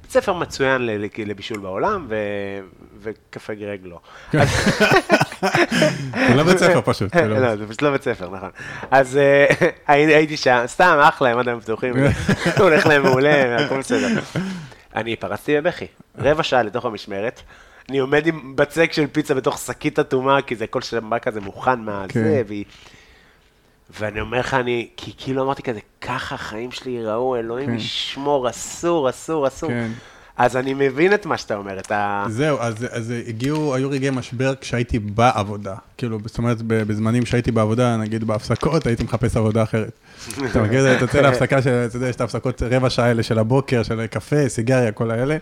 בית 0.02 0.10
ספר 0.10 0.32
מצוין 0.32 0.88
לבישול 1.18 1.58
בעולם, 1.58 2.06
ו... 2.08 2.16
וקפה 3.02 3.54
גרג 3.54 3.80
לא. 3.82 4.00
לא 6.36 6.42
בית 6.42 6.58
ספר 6.58 6.80
פשוט. 6.84 7.14
זה 7.14 7.28
לא- 7.28 7.56
זה 7.56 7.66
פשוט 7.66 7.82
לא 7.82 7.90
בית 7.90 8.02
ספר, 8.02 8.30
נכון. 8.30 8.50
אז 8.90 9.16
אה, 9.16 9.46
הייתי 9.94 10.36
שם, 10.36 10.62
סתם, 10.66 10.98
אחלה, 11.02 11.28
הם 11.30 11.38
עדיין 11.38 11.60
פתוחים, 11.60 11.94
הולך 12.58 12.86
להם 12.86 13.02
מעולה, 13.02 13.56
הכל 13.64 13.78
בסדר. 13.78 14.08
אני 14.96 15.16
פרצתי 15.16 15.56
בבכי, 15.60 15.86
רבע 16.18 16.42
שעה 16.42 16.62
לתוך 16.62 16.84
המשמרת, 16.84 17.40
אני 17.88 17.98
עומד 17.98 18.26
עם 18.26 18.56
בצק 18.56 18.92
של 18.92 19.06
פיצה 19.06 19.34
בתוך 19.34 19.58
שקית 19.58 19.98
אטומה, 19.98 20.42
כי 20.42 20.56
זה 20.56 20.66
כל 20.66 20.80
בא 21.08 21.18
כזה 21.18 21.40
מוכן 21.40 21.80
מהזה, 21.80 22.08
כן. 22.12 22.42
והיא... 22.48 22.64
ואני 24.00 24.20
אומר 24.20 24.38
לך, 24.38 24.54
אני, 24.54 24.88
כי 24.96 25.12
כאילו 25.18 25.42
אמרתי 25.42 25.62
כזה, 25.62 25.80
ככה 26.00 26.34
החיים 26.34 26.70
שלי 26.70 26.90
ייראו, 26.90 27.36
אלוהים 27.36 27.68
כן. 27.68 27.74
ישמור, 27.76 28.50
אסור, 28.50 29.10
אסור, 29.10 29.46
אסור. 29.48 29.70
כן. 30.38 30.44
אז 30.44 30.56
אני 30.56 30.74
מבין 30.74 31.14
את 31.14 31.26
מה 31.26 31.36
שאתה 31.38 31.54
אומר, 31.54 31.78
את 31.78 31.92
ה... 31.92 32.24
זהו, 32.28 32.58
אז, 32.60 32.86
אז 32.90 33.12
הגיעו, 33.28 33.74
היו 33.74 33.90
רגעי 33.90 34.10
משבר 34.10 34.54
כשהייתי 34.60 34.98
בעבודה. 34.98 35.74
כאילו, 35.96 36.18
זאת 36.24 36.38
אומרת, 36.38 36.62
בזמנים 36.62 37.26
שהייתי 37.26 37.52
בעבודה, 37.52 37.96
נגיד 37.96 38.24
בהפסקות, 38.24 38.86
הייתי 38.86 39.04
מחפש 39.04 39.36
עבודה 39.36 39.62
אחרת. 39.62 39.90
אתה 40.50 40.60
זה? 40.82 40.96
אתה 40.96 41.04
יוצא 41.04 41.20
להפסקה 41.20 41.62
של, 41.62 41.84
אתה 41.88 41.96
יודע, 41.96 42.08
יש 42.08 42.16
את 42.16 42.20
ההפסקות 42.20 42.62
רבע 42.62 42.90
שעה 42.90 43.06
האלה 43.06 43.22
של 43.22 43.38
הבוקר, 43.38 43.82
של 43.82 44.06
קפה, 44.06 44.48
סיגריה, 44.48 44.92
כל 44.92 45.10
האלה. 45.10 45.36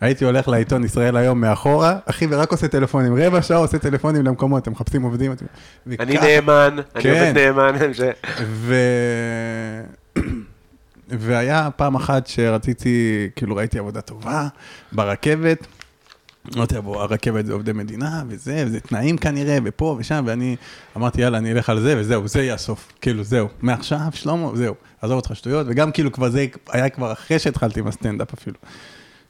הייתי 0.00 0.24
הולך 0.24 0.48
לעיתון 0.48 0.84
ישראל 0.84 1.16
היום 1.16 1.40
מאחורה, 1.40 1.96
אחי, 2.06 2.26
ורק 2.30 2.52
עושה 2.52 2.68
טלפונים. 2.68 3.16
רבע 3.16 3.42
שעה 3.42 3.58
עושה 3.58 3.78
טלפונים 3.78 4.24
למקומות, 4.24 4.62
אתם 4.62 4.72
מחפשים 4.72 5.02
עובדים. 5.02 5.32
אני 6.00 6.18
נאמן, 6.18 6.76
אני 6.94 7.02
כן. 7.02 7.10
עובד 7.10 7.38
נאמן. 7.38 7.94
ש- 7.94 8.00
ו... 8.42 8.74
והיה 11.08 11.68
פעם 11.76 11.94
אחת 11.94 12.26
שרציתי, 12.26 13.28
כאילו 13.36 13.56
ראיתי 13.56 13.78
עבודה 13.78 14.00
טובה 14.00 14.48
ברכבת. 14.92 15.66
אמרתי, 16.56 16.80
בוא, 16.80 17.02
הרכבת 17.02 17.46
זה 17.46 17.52
עובדי 17.52 17.72
מדינה, 17.72 18.22
וזה, 18.28 18.64
וזה 18.66 18.80
תנאים 18.80 19.18
כנראה, 19.18 19.58
ופה 19.64 19.96
ושם, 19.98 20.24
ואני 20.26 20.56
אמרתי, 20.96 21.20
יאללה, 21.20 21.38
אני 21.38 21.52
אלך 21.52 21.68
על 21.68 21.80
זה, 21.80 21.98
וזהו, 21.98 22.28
זה 22.28 22.42
יהיה 22.42 22.54
הסוף. 22.54 22.92
כאילו, 23.00 23.24
זהו. 23.24 23.48
מעכשיו, 23.62 23.98
שלמה, 24.12 24.50
זהו. 24.54 24.74
עזוב 25.02 25.16
אותך 25.16 25.36
שטויות, 25.36 25.66
וגם 25.70 25.92
כאילו 25.92 26.12
כבר 26.12 26.30
זה 26.30 26.46
היה 26.68 26.88
כבר 26.88 27.12
אחרי 27.12 27.38
שהתחלתי 27.38 27.80
עם 27.80 27.86
הסטנדאפ 27.86 28.32
אפילו. 28.32 28.56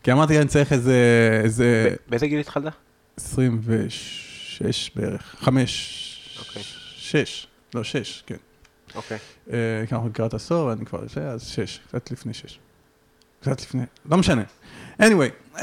כי 0.02 0.12
אמרתי, 0.12 0.38
אני 0.38 0.46
צריך 0.48 0.72
איזה, 0.72 0.96
איזה 1.44 1.94
באיזה 2.08 2.26
גיל 2.26 2.40
התחלת? 2.40 2.72
26 3.16 4.90
בערך, 4.96 5.36
5, 5.38 6.36
אוקיי. 6.38 6.62
6, 6.96 7.46
לא 7.74 7.84
6, 7.84 8.22
כן. 8.26 8.36
אוקיי. 8.94 9.18
אה, 9.52 9.56
כי 9.88 9.94
אנחנו 9.94 10.08
לקראת 10.08 10.34
עשור, 10.34 10.72
אני 10.72 10.86
כבר 10.86 11.00
זה, 11.08 11.28
אז 11.28 11.46
שש, 11.46 11.80
קצת 11.88 12.10
לפני 12.10 12.34
שש. 12.34 12.58
קצת 13.40 13.60
לפני, 13.60 13.82
לא 14.10 14.16
משנה. 14.16 14.42
anyway, 15.02 15.56
uh, 15.56 15.62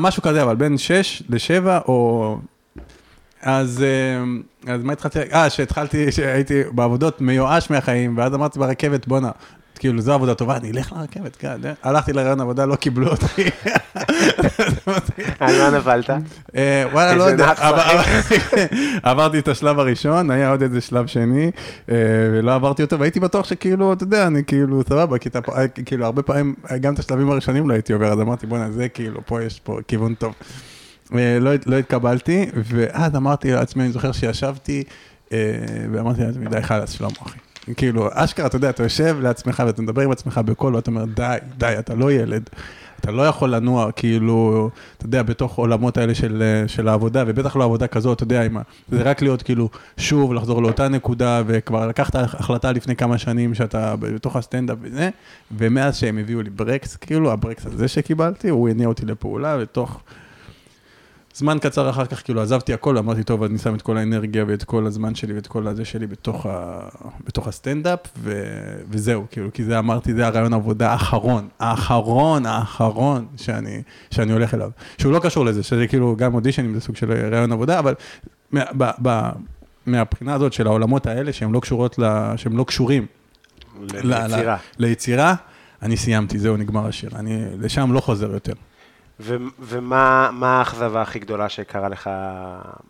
משהו 0.00 0.22
כזה, 0.22 0.42
אבל 0.42 0.56
בין 0.56 0.78
שש 0.78 1.22
לשבע, 1.28 1.78
או... 1.88 2.38
אז, 3.42 3.84
uh, 3.84 4.70
אז 4.70 4.82
מה 4.82 4.92
התחלתי? 4.92 5.18
אה, 5.18 5.50
שהתחלתי, 5.50 6.12
שהייתי 6.12 6.62
בעבודות 6.72 7.20
מיואש 7.20 7.70
מהחיים, 7.70 8.18
ואז 8.18 8.34
אמרתי 8.34 8.58
ברכבת, 8.58 9.08
בואנה, 9.08 9.30
כאילו, 9.78 10.00
זו 10.00 10.12
עבודה 10.12 10.34
טובה, 10.34 10.56
אני 10.56 10.70
אלך 10.70 10.92
לרכבת, 10.92 11.36
כן, 11.36 11.56
הלכתי 11.82 12.12
לרעיון 12.12 12.40
עבודה, 12.40 12.66
לא 12.66 12.76
קיבלו 12.76 13.08
אותי. 13.08 13.42
על 15.40 15.58
מה 15.58 15.78
נפלת? 15.78 16.10
אה, 16.56 16.84
וואלה, 16.92 17.14
לא 17.14 17.24
יודע, 17.24 17.52
עברתי 19.02 19.38
את 19.38 19.48
השלב 19.48 19.78
הראשון, 19.78 20.30
היה 20.30 20.50
עוד 20.50 20.62
איזה 20.62 20.80
שלב 20.80 21.06
שני, 21.06 21.50
אה, 21.90 21.96
ולא 22.32 22.54
עברתי 22.54 22.82
אותו, 22.82 22.98
והייתי 22.98 23.20
בטוח 23.20 23.46
שכאילו, 23.46 23.92
אתה 23.92 24.04
יודע, 24.04 24.26
אני 24.26 24.44
כאילו, 24.44 24.82
סבבה, 24.88 25.16
אה, 25.56 25.68
כאילו, 25.68 26.04
הרבה 26.04 26.22
פעמים, 26.22 26.54
אה, 26.70 26.78
גם 26.78 26.94
את 26.94 26.98
השלבים 26.98 27.30
הראשונים 27.30 27.68
לא 27.68 27.74
הייתי 27.74 27.92
עובר, 27.92 28.12
אז 28.12 28.20
אמרתי, 28.20 28.46
בואנה, 28.46 28.70
זה 28.70 28.88
כאילו, 28.88 29.20
פה 29.26 29.42
יש 29.42 29.60
פה 29.60 29.78
כיוון 29.88 30.14
טוב. 30.14 30.34
אה, 31.14 31.38
לא, 31.40 31.50
לא 31.66 31.76
התקבלתי, 31.78 32.46
ואז 32.64 33.16
אמרתי 33.16 33.52
לעצמי, 33.52 33.82
אני 33.82 33.92
זוכר 33.92 34.12
שישבתי 34.12 34.84
אה, 35.32 35.38
ואמרתי 35.92 36.22
לעצמי, 36.22 36.46
די, 36.46 36.62
חלאס, 36.62 36.90
שלמה, 36.90 37.10
אחי. 37.26 37.38
כאילו, 37.74 38.08
אשכרה, 38.12 38.46
אתה 38.46 38.56
יודע, 38.56 38.70
אתה 38.70 38.82
יושב 38.82 39.16
לעצמך 39.20 39.62
ואתה 39.66 39.82
מדבר 39.82 40.02
עם 40.02 40.10
עצמך 40.10 40.40
בקול, 40.44 40.76
ואתה 40.76 40.90
אומר, 40.90 41.04
די, 41.04 41.36
די, 41.58 41.74
אתה 41.78 41.94
לא 41.94 42.12
ילד. 42.12 42.50
אתה 43.00 43.10
לא 43.10 43.22
יכול 43.22 43.54
לנוע, 43.54 43.92
כאילו, 43.92 44.70
אתה 44.98 45.06
יודע, 45.06 45.22
בתוך 45.22 45.56
עולמות 45.58 45.96
האלה 45.96 46.14
של, 46.14 46.62
של 46.66 46.88
העבודה, 46.88 47.24
ובטח 47.26 47.56
לא 47.56 47.64
עבודה 47.64 47.86
כזאת, 47.86 48.16
אתה 48.16 48.24
יודע, 48.24 48.42
עם. 48.42 48.56
זה 48.88 49.02
רק 49.02 49.22
להיות 49.22 49.42
כאילו, 49.42 49.68
שוב, 49.96 50.34
לחזור 50.34 50.62
לאותה 50.62 50.88
נקודה, 50.88 51.42
וכבר 51.46 51.86
לקחת 51.86 52.14
החלטה 52.14 52.72
לפני 52.72 52.96
כמה 52.96 53.18
שנים 53.18 53.54
שאתה 53.54 53.96
בתוך 53.96 54.36
הסטנדאפ 54.36 54.78
וזה, 54.80 55.10
ומאז 55.56 55.96
שהם 55.96 56.18
הביאו 56.18 56.42
לי 56.42 56.50
ברקס, 56.50 56.96
כאילו, 56.96 57.32
הברקס 57.32 57.66
הזה 57.66 57.88
שקיבלתי, 57.88 58.48
הוא 58.48 58.68
הניע 58.68 58.88
אותי 58.88 59.06
לפעולה, 59.06 59.56
ותוך 59.60 60.00
זמן 61.36 61.58
קצר 61.58 61.90
אחר 61.90 62.06
כך, 62.06 62.22
כאילו, 62.24 62.42
עזבתי 62.42 62.72
הכל, 62.72 62.98
אמרתי, 62.98 63.24
טוב, 63.24 63.42
אני 63.42 63.58
שם 63.58 63.74
את 63.74 63.82
כל 63.82 63.96
האנרגיה 63.98 64.44
ואת 64.48 64.64
כל 64.64 64.86
הזמן 64.86 65.14
שלי 65.14 65.34
ואת 65.34 65.46
כל 65.46 65.66
הזה 65.66 65.84
שלי 65.84 66.06
בתוך, 66.06 66.46
ה... 66.46 66.80
בתוך 67.26 67.48
הסטנדאפ, 67.48 67.98
ו... 68.18 68.42
וזהו, 68.90 69.24
כאילו, 69.30 69.52
כי 69.52 69.64
זה 69.64 69.78
אמרתי, 69.78 70.14
זה 70.14 70.26
הראיון 70.26 70.54
עבודה 70.54 70.92
האחרון, 70.92 71.48
האחרון, 71.58 72.46
האחרון 72.46 73.26
שאני, 73.36 73.82
שאני 74.10 74.32
הולך 74.32 74.54
אליו. 74.54 74.70
שהוא 74.98 75.12
לא 75.12 75.18
קשור 75.18 75.44
לזה, 75.44 75.62
שזה 75.62 75.86
כאילו, 75.86 76.16
גם 76.16 76.34
אודישנים 76.34 76.74
זה 76.74 76.80
סוג 76.80 76.96
של 76.96 77.12
רעיון 77.12 77.52
עבודה, 77.52 77.78
אבל 77.78 77.94
מה, 78.52 78.64
ב, 78.78 78.90
ב, 79.02 79.30
מהבחינה 79.86 80.34
הזאת 80.34 80.52
של 80.52 80.66
העולמות 80.66 81.06
האלה, 81.06 81.32
שהם 81.32 81.52
לא 81.52 81.60
קשורות, 81.60 81.98
ל... 81.98 82.32
שהם 82.36 82.56
לא 82.56 82.64
קשורים 82.64 83.06
ל- 83.80 84.14
ליצירה. 84.14 84.56
ל- 84.78 84.86
ליצירה, 84.86 85.34
אני 85.82 85.96
סיימתי, 85.96 86.38
זהו, 86.38 86.56
נגמר 86.56 86.86
השיר. 86.86 87.10
אני 87.16 87.44
לשם 87.58 87.92
לא 87.92 88.00
חוזר 88.00 88.30
יותר. 88.32 88.52
ו- 89.20 89.36
ומה 89.60 90.30
מה 90.32 90.58
האכזבה 90.58 91.02
הכי 91.02 91.18
גדולה 91.18 91.48
שקרה 91.48 91.88
לך 91.88 92.10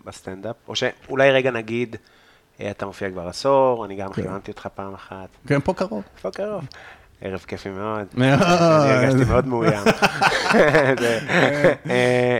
בסטנדאפ? 0.04 0.56
או 0.68 0.76
שאולי 0.76 1.30
רגע 1.30 1.50
נגיד, 1.50 1.96
אה, 2.60 2.70
אתה 2.70 2.86
מופיע 2.86 3.10
כבר 3.10 3.28
עשור, 3.28 3.84
אני 3.84 3.96
גם 3.96 4.12
כן. 4.12 4.22
חיממתי 4.22 4.50
אותך 4.50 4.68
פעם 4.74 4.94
אחת. 4.94 5.28
כן, 5.46 5.60
פה 5.60 5.74
קרוב. 5.74 6.02
איפה 6.16 6.30
קרוב? 6.30 6.64
ערב 7.20 7.44
כיפי 7.46 7.68
מאוד. 7.68 8.06
מאוד. 8.14 8.42
אני 8.42 8.92
הרגשתי 8.92 9.24
מאוד 9.24 9.46
מאוים. 9.46 9.84
אה, 11.90 12.38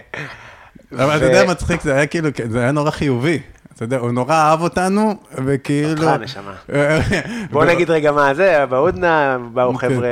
אבל 0.93 1.17
אתה 1.17 1.25
יודע, 1.25 1.45
מצחיק, 1.45 1.81
זה 1.81 1.95
היה 1.95 2.07
כאילו, 2.07 2.29
זה 2.49 2.61
היה 2.61 2.73
נורא 2.73 2.91
חיובי. 2.91 3.41
אתה 3.75 3.85
יודע, 3.85 3.99
הוא 3.99 4.11
נורא 4.11 4.35
אהב 4.35 4.61
אותנו, 4.61 5.15
וכאילו... 5.45 5.91
אותך, 5.91 6.23
נשמה. 6.23 6.55
בוא 7.53 7.65
נגיד 7.65 7.91
רגע 7.91 8.13
מה 8.13 8.35
זה, 8.35 8.67
בהודנה 8.67 9.39
באו 9.53 9.75
כן. 9.75 9.89
חבר'ה 9.89 10.09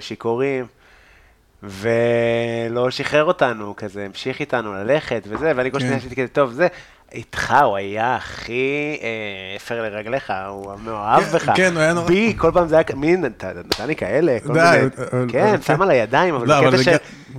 שיכורים, 0.00 0.66
ולא 1.68 2.90
שחרר 2.90 3.24
אותנו, 3.24 3.74
כזה 3.76 4.04
המשיך 4.04 4.40
איתנו 4.40 4.74
ללכת 4.74 5.22
וזה, 5.28 5.52
ואני 5.56 5.70
כל 5.70 5.78
כן. 5.78 5.84
שניה 5.86 5.96
עשיתי 5.98 6.16
כזה, 6.16 6.28
טוב, 6.28 6.52
זה, 6.52 6.66
איתך 7.12 7.54
הוא 7.64 7.76
היה 7.76 8.16
הכי 8.16 8.98
אה, 9.02 9.08
הפר 9.56 9.82
לרגליך, 9.82 10.32
הוא 10.48 10.72
מאוהב 10.84 11.22
כן, 11.24 11.32
בך. 11.34 11.50
כן, 11.56 11.72
הוא 11.74 11.80
היה 11.82 11.92
נורא- 11.92 12.08
בי, 12.08 12.34
כל 12.38 12.50
פעם 12.54 12.68
זה 12.68 12.74
היה, 12.74 12.84
מי 12.96 13.16
נת- 13.16 13.44
נתן 13.44 13.86
לי 13.86 13.96
כאלה, 13.96 14.36
כל 14.46 14.52
די, 14.54 14.78
מיני, 15.12 15.32
כן, 15.32 15.60
שם 15.62 15.82
על 15.82 15.90
הידיים, 15.90 16.34
אבל 16.34 16.48
לא, 16.48 16.60
בקטע 16.60 16.76
זה 16.76 16.84
של... 16.84 16.96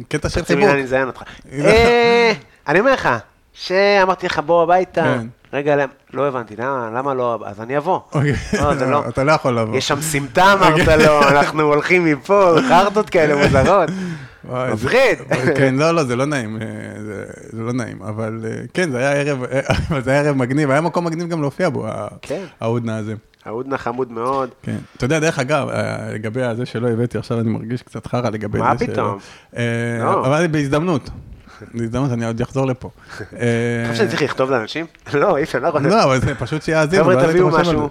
קטע 0.09 0.29
של 0.29 0.45
חיבוק. 0.45 0.63
הנה, 0.63 0.73
אני 0.73 0.83
אזיין 0.83 1.07
אותך. 1.07 1.21
אה, 1.65 2.31
אני 2.67 2.79
אומר 2.79 2.93
לך, 2.93 3.09
שאמרתי 3.53 4.25
לך, 4.25 4.39
בוא 4.39 4.63
הביתה, 4.63 5.01
כן. 5.03 5.27
רגע, 5.55 5.75
לא 6.13 6.27
הבנתי, 6.27 6.55
למה, 6.57 6.89
למה 6.95 7.13
לא, 7.13 7.39
אז 7.45 7.61
אני 7.61 7.77
אבוא. 7.77 7.99
אוקיי. 8.13 8.33
לא, 8.61 8.75
זה 8.75 8.85
לא. 8.85 9.03
אתה 9.09 9.23
לא 9.23 9.31
יכול 9.31 9.59
לבוא. 9.59 9.75
יש 9.77 9.87
שם 9.87 10.01
סמטה, 10.01 10.53
אמרת 10.53 10.87
לו, 10.87 11.21
אנחנו 11.21 11.61
הולכים 11.61 12.05
מפה, 12.05 12.55
חרטות 12.69 13.09
כאלה 13.09 13.35
מוזרות. 13.47 13.89
זה- 13.89 14.73
מפחיד. 14.73 15.19
כן, 15.57 15.75
לא, 15.75 15.91
לא, 15.91 16.03
זה 16.03 16.15
לא 16.15 16.25
נעים, 16.25 16.57
אה, 16.61 16.67
זה- 17.05 17.23
זה 17.51 17.61
לא 17.61 17.73
נעים, 17.73 18.01
אבל 18.01 18.39
אה, 18.45 18.51
כן, 18.73 18.91
זה 18.91 18.97
היה 18.97 19.11
ערב, 19.11 19.43
אה, 19.43 19.61
זה 20.05 20.11
היה 20.11 20.21
ערב 20.21 20.35
מגניב, 20.35 20.71
היה 20.71 20.81
מקום 20.81 21.05
מגניב 21.05 21.27
גם 21.29 21.41
להופיע 21.41 21.69
בו, 21.69 21.85
כן. 22.21 22.43
ההודנה 22.61 22.97
הזה. 22.97 23.13
ההודנה 23.45 23.77
חמוד 23.77 24.11
מאוד. 24.11 24.49
כן. 24.61 24.77
אתה 24.97 25.05
יודע, 25.05 25.19
דרך 25.19 25.39
אגב, 25.39 25.67
לגבי 26.13 26.43
הזה 26.43 26.65
שלא 26.65 26.87
הבאתי, 26.89 27.17
עכשיו 27.17 27.39
אני 27.39 27.49
מרגיש 27.49 27.81
קצת 27.81 28.07
חרא 28.07 28.29
לגבי 28.29 28.59
מה 28.59 28.75
זה. 28.77 28.87
פתאום? 28.87 29.17
אה, 29.57 29.63
לא. 30.03 30.25
אבל 30.27 30.47
בהזדמנות. 30.47 31.09
בהזדמנות, 31.73 32.11
אני 32.11 32.25
עוד 32.25 32.41
אחזור 32.41 32.67
לפה. 32.67 32.89
אתה 33.17 33.35
חושב 33.87 33.97
שאני 33.97 34.09
צריך 34.09 34.21
לכתוב 34.21 34.51
לאנשים? 34.51 34.85
לא, 35.13 35.37
אי 35.37 35.43
אפשר, 35.43 35.59
לא 35.59 35.67
יכול. 35.67 35.87
לא, 35.87 36.03
אבל 36.03 36.21
זה 36.21 36.35
פשוט 36.35 36.61
שיאזינו. 36.61 37.03
חבר'ה, 37.03 37.27
תביאו 37.27 37.49
משהו. 37.49 37.89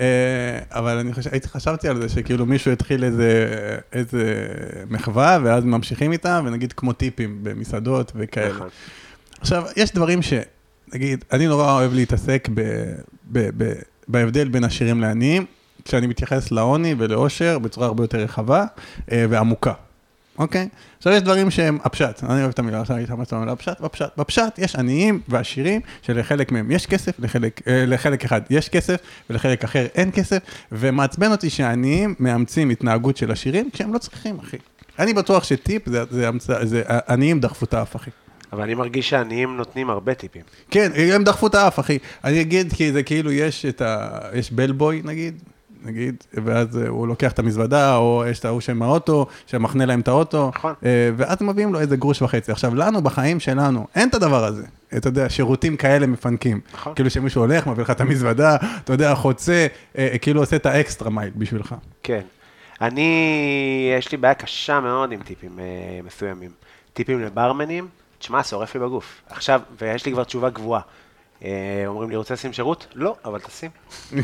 אה, 0.00 0.58
אבל 0.70 0.98
אני 0.98 1.12
חשבתי 1.46 1.88
על 1.88 2.02
זה 2.02 2.08
שכאילו 2.08 2.46
מישהו 2.46 2.72
התחיל 2.72 3.04
איזה, 3.92 4.48
מחווה, 4.90 5.38
ואז 5.42 5.64
ממשיכים 5.64 6.12
איתה, 6.12 6.40
ונגיד 6.44 6.72
כמו 6.72 6.92
טיפים 6.92 7.38
במסעדות 7.42 8.12
וכאלה. 8.14 8.54
נכון. 8.54 8.68
עכשיו, 9.40 9.64
יש 9.76 9.92
דברים 9.92 10.22
ש... 10.22 10.32
נגיד, 10.94 11.24
אני 11.32 11.46
נורא 11.46 11.72
אוהב 11.72 11.94
להתעסק 11.94 12.48
בהבדל 14.08 14.48
בין 14.48 14.64
עשירים 14.64 15.00
לעניים, 15.00 15.44
כשאני 15.84 16.06
מתייחס 16.06 16.50
לעוני 16.50 16.94
ולעושר 16.98 17.58
בצורה 17.58 17.86
הרבה 17.86 18.04
יותר 18.04 18.18
רחבה 18.18 18.64
אה, 19.12 19.26
ועמוקה, 19.30 19.72
אוקיי? 20.38 20.68
עכשיו, 20.96 21.12
יש 21.12 21.22
דברים 21.22 21.50
שהם 21.50 21.78
הפשט, 21.84 22.24
אני 22.24 22.40
אוהב 22.40 22.50
את 22.50 22.58
המילה, 22.58 22.80
עכשיו 22.80 22.96
הייתי 22.96 23.12
ממש 23.12 23.32
המילה 23.32 23.52
הפשט, 23.52 23.80
בפשט, 23.80 24.16
בפשט 24.16 24.58
יש 24.58 24.76
עניים 24.76 25.20
ועשירים, 25.28 25.80
שלחלק 26.02 26.52
מהם 26.52 26.70
יש 26.70 26.86
כסף, 26.86 27.20
לחלק, 27.20 27.68
אה, 27.68 27.84
לחלק 27.86 28.24
אחד 28.24 28.40
יש 28.50 28.68
כסף, 28.68 28.96
ולחלק 29.30 29.64
אחר 29.64 29.86
אין 29.94 30.10
כסף, 30.12 30.38
ומעצבן 30.72 31.30
אותי 31.32 31.50
שהעניים 31.50 32.14
מאמצים 32.18 32.70
התנהגות 32.70 33.16
של 33.16 33.30
עשירים 33.30 33.70
כשהם 33.70 33.94
לא 33.94 33.98
צריכים, 33.98 34.38
אחי. 34.40 34.56
אני 34.98 35.14
בטוח 35.14 35.44
שטיפ 35.44 35.88
זה, 35.88 36.04
זה, 36.10 36.30
זה, 36.38 36.66
זה 36.66 36.82
עניים 37.08 37.40
דחפו 37.40 37.64
את 37.64 37.74
האף, 37.74 37.96
אחי. 37.96 38.10
אבל 38.52 38.62
אני 38.62 38.74
מרגיש 38.74 39.10
שעניים 39.10 39.56
נותנים 39.56 39.90
הרבה 39.90 40.14
טיפים. 40.14 40.42
כן, 40.70 40.90
הם 41.14 41.24
דחפו 41.24 41.46
את 41.46 41.54
האף, 41.54 41.80
אחי. 41.80 41.98
אני 42.24 42.40
אגיד, 42.40 42.72
כי 42.72 42.92
זה 42.92 43.02
כאילו, 43.02 43.32
יש 43.32 43.64
את 43.66 43.80
ה... 43.80 44.18
יש 44.34 44.52
בלבוי, 44.52 45.02
נגיד, 45.04 45.42
נגיד, 45.88 46.24
ואז 46.44 46.78
אה, 46.78 46.88
הוא 46.88 47.08
לוקח 47.08 47.32
את 47.32 47.38
המזוודה, 47.38 47.96
או 47.96 48.24
יש 48.30 48.38
את 48.38 48.44
ההוא 48.44 48.60
שהם 48.60 48.82
האוטו, 48.82 49.26
שמחנה 49.46 49.86
להם 49.86 50.00
את 50.00 50.08
האוטו, 50.08 50.50
נכון. 50.54 50.74
אה, 50.84 51.10
ואז 51.16 51.42
מביאים 51.42 51.72
לו 51.72 51.80
איזה 51.80 51.96
גרוש 51.96 52.22
וחצי. 52.22 52.52
עכשיו, 52.52 52.74
לנו, 52.74 53.02
בחיים 53.02 53.40
שלנו, 53.40 53.86
אין 53.94 54.08
את 54.08 54.14
הדבר 54.14 54.44
הזה. 54.44 54.66
אתה 54.96 55.08
יודע, 55.08 55.28
שירותים 55.28 55.76
כאלה 55.76 56.06
מפנקים. 56.06 56.60
נכון. 56.72 56.94
כאילו 56.94 57.10
שמישהו 57.10 57.42
הולך, 57.42 57.66
מביא 57.66 57.82
לך 57.82 57.90
את 57.90 58.00
המזוודה, 58.00 58.56
אתה 58.84 58.92
יודע, 58.92 59.14
חוצה, 59.14 59.66
אה, 59.98 60.18
כאילו 60.20 60.40
עושה 60.40 60.56
את 60.56 60.66
האקסטרה 60.66 61.10
מייל 61.10 61.32
בשבילך. 61.36 61.74
כן. 62.02 62.22
אני, 62.80 63.92
יש 63.98 64.12
לי 64.12 64.18
בעיה 64.18 64.34
קשה 64.34 64.80
מאוד 64.80 65.12
עם 65.12 65.22
טיפים 65.22 65.58
מסוימים. 66.04 66.50
טיפים 66.92 67.20
לברמנים, 67.20 67.88
תשמע, 68.18 68.42
שורף 68.42 68.74
לי 68.74 68.80
בגוף. 68.80 69.22
עכשיו, 69.28 69.60
ויש 69.80 70.06
לי 70.06 70.12
כבר 70.12 70.24
תשובה 70.24 70.50
קבועה. 70.50 70.80
אה, 71.44 71.50
אומרים 71.86 72.10
לי, 72.10 72.16
רוצה 72.16 72.34
לשים 72.34 72.52
שירות? 72.52 72.86
לא, 72.94 73.14
אבל 73.24 73.38
תשים. 73.38 73.70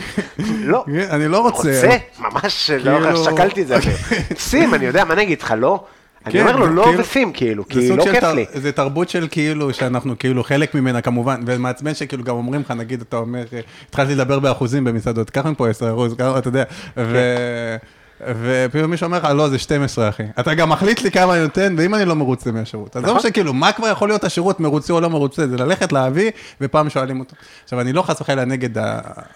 לא. 0.70 0.84
אני 1.10 1.28
לא 1.28 1.38
רוצה. 1.40 1.56
רוצה? 1.58 1.96
ממש 2.18 2.70
לא 2.70 2.98
כאילו- 3.00 3.24
שקלתי 3.24 3.62
את 3.62 3.66
זה. 3.66 3.76
שים, 4.38 4.74
אני 4.74 4.84
יודע, 4.86 5.04
מה 5.04 5.14
אני 5.14 5.22
אגיד 5.22 5.42
לך, 5.42 5.54
לא? 5.58 5.84
אני 6.26 6.32
כן, 6.32 6.40
אומר 6.40 6.56
לו, 6.56 6.66
לא 6.66 6.84
כאילו- 6.84 6.98
ושים, 7.00 7.32
כאילו, 7.32 7.64
זה 7.74 7.80
כי 7.80 7.96
לא 7.96 8.04
כיף 8.04 8.24
לי. 8.24 8.46
זה 8.52 8.72
תרבות 8.72 9.08
של 9.08 9.28
כאילו, 9.30 9.72
שאנחנו 9.74 10.18
כאילו 10.18 10.44
חלק 10.44 10.74
ממנה 10.74 11.00
כמובן, 11.00 11.40
ומעצבן 11.46 11.94
שכאילו 11.94 12.24
גם 12.24 12.34
אומרים 12.34 12.60
לך, 12.60 12.70
נגיד, 12.70 13.00
אתה 13.00 13.16
אומר, 13.16 13.44
התחלתי 13.88 14.14
לדבר 14.14 14.38
באחוזים 14.38 14.84
במסעדות, 14.84 15.30
קח 15.30 15.46
מפה 15.46 15.68
10 15.68 15.92
אחוז, 15.92 16.12
אתה 16.12 16.48
יודע, 16.48 16.64
ו... 16.96 17.18
ופתאום 18.20 18.90
מישהו 18.90 19.04
אומר 19.04 19.18
לך, 19.18 19.24
לא, 19.24 19.48
זה 19.48 19.58
12, 19.58 20.08
אחי. 20.08 20.22
אתה 20.40 20.54
גם 20.54 20.68
מחליט 20.68 21.02
לי 21.02 21.10
כמה 21.10 21.34
אני 21.34 21.42
נותן, 21.42 21.74
ואם 21.78 21.94
אני 21.94 22.04
לא 22.04 22.14
מרוצה 22.14 22.52
מהשירות. 22.52 22.96
עזוב 22.96 23.08
נכון. 23.08 23.20
שכאילו, 23.20 23.52
מה 23.52 23.72
כבר 23.72 23.88
יכול 23.88 24.08
להיות 24.08 24.24
השירות, 24.24 24.60
מרוצה 24.60 24.92
או 24.92 25.00
לא 25.00 25.10
מרוצה? 25.10 25.46
זה 25.46 25.56
ללכת 25.56 25.92
להביא, 25.92 26.30
ופעם 26.60 26.90
שואלים 26.90 27.20
אותו. 27.20 27.36
עכשיו, 27.64 27.80
אני 27.80 27.92
לא 27.92 28.02
חס 28.02 28.20
וחלילה 28.20 28.44
נגד 28.44 28.70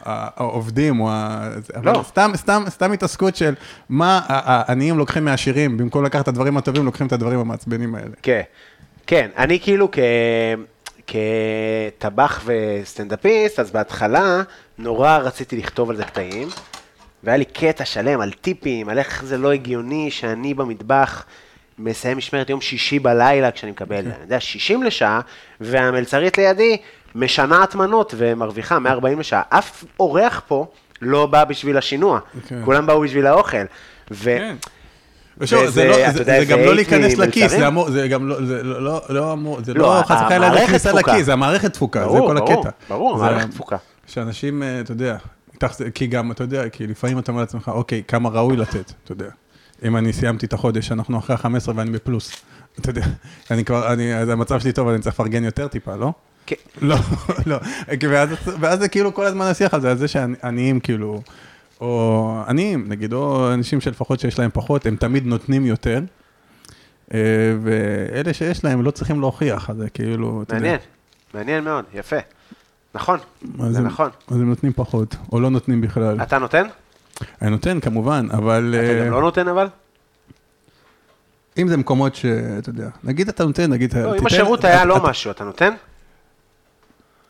העובדים, 0.05 1.01
או 1.01 1.11
ה... 1.11 1.49
אבל 1.77 1.93
לא. 1.93 2.05
סתם, 2.09 2.31
סתם, 2.37 2.65
סתם 2.69 2.93
התעסקות 2.93 3.37
של 3.37 3.55
מה 3.89 4.21
העניים 4.29 4.99
לוקחים 4.99 5.25
מהעשירים, 5.25 5.77
במקום 5.77 6.05
לקחת 6.05 6.23
את 6.23 6.29
הדברים 6.29 6.57
הטובים, 6.57 6.85
לוקחים 6.85 7.07
את 7.07 7.13
הדברים 7.13 7.39
המעצבנים 7.39 7.95
האלה. 7.95 8.11
כן, 8.23 8.43
כן, 9.07 9.29
אני 9.37 9.61
כאילו 9.61 9.89
כ... 9.93 9.99
כטבח 11.99 12.41
וסטנדאפיסט, 12.45 13.61
אז 13.61 13.71
בהתחלה 13.71 14.43
נורא 14.79 15.19
רציתי 15.19 15.57
לכתוב 15.57 15.91
על 15.91 15.97
זה 15.97 16.05
קטעים, 16.05 16.49
והיה 17.25 17.37
לי 17.37 17.45
קטע 17.45 17.85
שלם 17.85 18.21
על 18.21 18.33
טיפים, 18.33 18.89
על 18.89 18.99
איך 18.99 19.25
זה 19.25 19.39
לא 19.39 19.53
הגיוני 19.53 20.11
שאני 20.11 20.55
במטבח 20.55 21.25
מסיים 21.79 22.19
משמרת 22.19 22.51
יום 22.51 22.61
שישי 22.61 22.99
בלילה 22.99 23.51
כשאני 23.51 23.71
מקבל, 23.73 23.97
אני 23.97 24.23
יודע, 24.23 24.41
60 24.41 24.83
לשעה, 24.83 25.21
והמלצרית 25.61 26.39
לידי 26.39 26.77
משנעת 27.15 27.75
מנות 27.75 28.15
ומרוויחה 28.17 28.79
140 28.79 29.21
לשעה. 29.21 29.43
אף 29.49 29.85
אורח 30.01 30.43
פה 30.49 30.67
לא 31.03 31.27
בא 31.27 31.45
בשביל 31.45 31.79
השינוע, 31.79 32.19
כן. 32.49 32.61
כולם 32.65 32.87
באו 32.87 33.01
בשביל 33.01 33.27
האוכל. 33.27 33.57
כן. 34.25 34.57
ושוב, 35.39 35.63
וזה, 35.63 35.71
זה, 35.71 35.85
לא, 35.89 36.11
זה, 36.13 36.19
יודע, 36.21 36.39
זה 36.41 36.45
גם 36.45 36.59
לא 36.59 36.75
להיכנס 36.75 37.15
לכיס? 37.19 37.51
זה 37.51 37.67
אמור, 37.69 37.91
זה 37.91 38.09
גם 38.09 38.29
לא, 38.29 38.45
זה 38.47 38.63
לא, 38.63 38.83
לא, 38.85 39.01
לא 39.09 39.33
אמור, 39.33 39.59
זה 39.65 39.75
לא, 39.75 39.99
לא 39.99 40.03
חס 40.03 40.17
וחלילה 40.27 40.67
כניסה. 40.67 40.93
לכיס, 40.93 41.27
זה 41.27 41.33
המערכת 41.33 41.73
תפוקה, 41.73 42.01
זה 42.01 42.07
ברור, 42.07 42.29
כל 42.29 42.35
ברור, 42.39 42.53
הקטע. 42.61 42.71
ברור, 42.89 43.19
זה- 43.19 43.25
המערכת 43.27 43.51
תפוקה. 43.51 43.77
שאנשים, 44.07 44.63
אה, 44.63 44.81
אתה 44.81 44.93
יודע, 44.93 45.17
כי 45.95 46.07
גם, 46.07 46.33
אתה 46.33 46.45
יודע, 46.45 46.69
כי 46.69 46.87
לפעמים 46.87 47.19
אתה 47.19 47.33
אומר 47.33 47.41
לעצמך, 47.41 47.69
אוקיי, 47.69 48.03
כמה 48.09 48.29
ראוי 48.29 48.57
לתת, 48.57 48.93
אתה 49.05 49.13
יודע. 49.13 49.31
אם 49.85 49.97
אני 49.97 50.13
סיימתי 50.13 50.47
את 50.47 50.53
החודש, 50.53 50.93
אנחנו 50.93 51.19
אחרי 51.19 51.37
ה-15 51.37 51.71
ואני 51.75 51.91
בפלוס, 51.91 52.33
אתה 52.81 52.91
יודע, 52.91 53.07
אני 53.51 53.65
כבר, 53.65 53.93
אני, 53.93 54.15
אז 54.15 54.29
המצב 54.29 54.61
שלי 54.61 54.73
טוב, 54.73 54.89
אני 54.89 54.99
צריך 54.99 55.15
לפרגן 55.15 55.45
יותר 55.45 55.69
טיפה, 55.69 55.97
לא? 55.97 56.13
כן. 56.47 56.57
לא, 56.81 56.97
לא. 57.47 57.59
ואז, 58.09 58.29
ואז 58.61 58.79
זה 58.79 58.89
כאילו 58.89 59.15
כל 59.15 59.27
הזמן 59.27 59.47
השיח 59.47 59.75
על 59.75 59.81
זה, 59.81 59.91
על 59.91 59.97
זה 59.97 60.09
שעניים 60.09 60.81
כאילו, 60.81 61.23
או 61.81 62.43
עניים, 62.49 62.85
נגיד, 62.89 63.13
או 63.13 63.55
אנשים 63.55 63.81
שלפחות 63.81 64.21
שיש 64.21 64.39
להם 64.39 64.51
פחות, 64.53 64.87
הם 64.87 64.97
תמיד 64.97 65.27
נותנים 65.27 65.67
יותר. 65.67 66.01
אה, 67.15 67.21
ואלה 67.63 68.33
שיש 68.33 68.65
להם 68.65 68.83
לא 68.83 68.91
צריכים 68.91 69.21
להוכיח, 69.21 69.71
אז 69.71 69.77
זה 69.77 69.91
כאילו, 69.91 70.43
אתה 70.43 70.57
יודע. 70.57 70.67
מעניין, 70.67 70.81
מעניין 71.35 71.65
מאוד, 71.65 71.85
יפה. 71.95 72.17
נכון, 72.95 73.19
זה 73.71 73.79
הם- 73.79 73.87
נכון. 73.87 74.11
אז 74.29 74.37
הם 74.37 74.49
נותנים 74.49 74.73
פחות, 74.73 75.17
או 75.33 75.41
לא 75.41 75.51
נותנים 75.51 75.81
בכלל. 75.81 76.23
אתה 76.23 76.39
נותן? 76.39 76.67
אני 77.43 77.51
נותן 77.51 77.81
כמובן, 77.81 78.27
אבל... 78.33 78.75
אתה 78.79 79.01
אה, 79.03 79.07
גם 79.07 79.13
לא 79.13 79.21
נותן 79.21 79.49
אבל? 79.49 79.67
אם 81.59 81.69
זה 81.69 81.77
מקומות 81.77 82.15
שאתה 82.15 82.71
יודע, 82.71 82.89
נגיד 83.05 83.29
אתה 83.29 83.45
נותן, 83.45 83.71
נגיד... 83.73 83.95
לא, 83.97 84.17
אם 84.17 84.27
השירות 84.27 84.65
היה 84.65 84.85
לא 84.85 85.03
משהו, 85.03 85.31
אתה 85.31 85.45
נותן? 85.45 85.75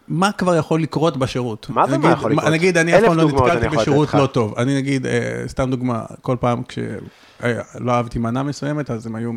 מה 0.09 0.32
כבר 0.32 0.56
יכול 0.56 0.82
לקרות 0.82 1.16
בשירות? 1.16 1.66
מה 1.70 1.86
זה 1.89 1.98
מה 1.98 2.05
נגיד- 2.09 2.18
יכול 2.18 2.32
לקרות? 2.32 2.52
נגיד, 2.52 2.76
אני 2.76 2.98
אף 2.98 3.02
פעם 3.05 3.16
לא 3.16 3.24
נתקלתי 3.28 3.76
בשירות. 3.76 4.14
לא 4.14 4.26
טוב. 4.26 4.55
אני 4.59 4.76
נגיד, 4.76 5.06
אה, 5.06 5.43
סתם 5.47 5.70
דוגמה, 5.70 6.05
כל 6.22 6.36
פעם 6.40 6.62
כשלא 6.68 7.93
אהבתי 7.93 8.18
מנה 8.18 8.43
מסוימת, 8.43 8.90
אז 8.90 9.06
הם 9.06 9.14
היו 9.14 9.30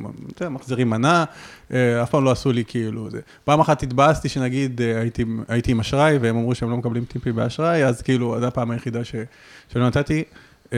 מחזירים 0.49 0.89
מנה, 0.89 1.23
אה, 1.73 2.03
אף 2.03 2.09
פעם 2.09 2.23
לא 2.23 2.31
עשו 2.31 2.51
לי 2.51 2.63
כאילו 2.67 3.09
זה. 3.09 3.19
פעם 3.43 3.59
אחת 3.59 3.83
התבאסתי 3.83 4.29
שנגיד 4.29 4.81
אה, 4.81 4.99
הייתי- 5.01 5.25
הייתי 5.47 5.71
עם 5.71 5.79
אשראי, 5.79 6.17
והם 6.21 6.37
אמרו 6.37 6.55
שהם 6.55 6.69
לא 6.69 6.77
מקבלים 6.77 7.05
טיפים 7.05 7.35
באשראי, 7.35 7.85
אז 7.85 8.01
כאילו, 8.01 8.37
זו 8.39 8.45
הפעם 8.47 8.71
היחידה 8.71 9.03
ש- 9.03 9.15
שלא 9.73 9.87
נתתי. 9.87 10.23
אה, 10.73 10.77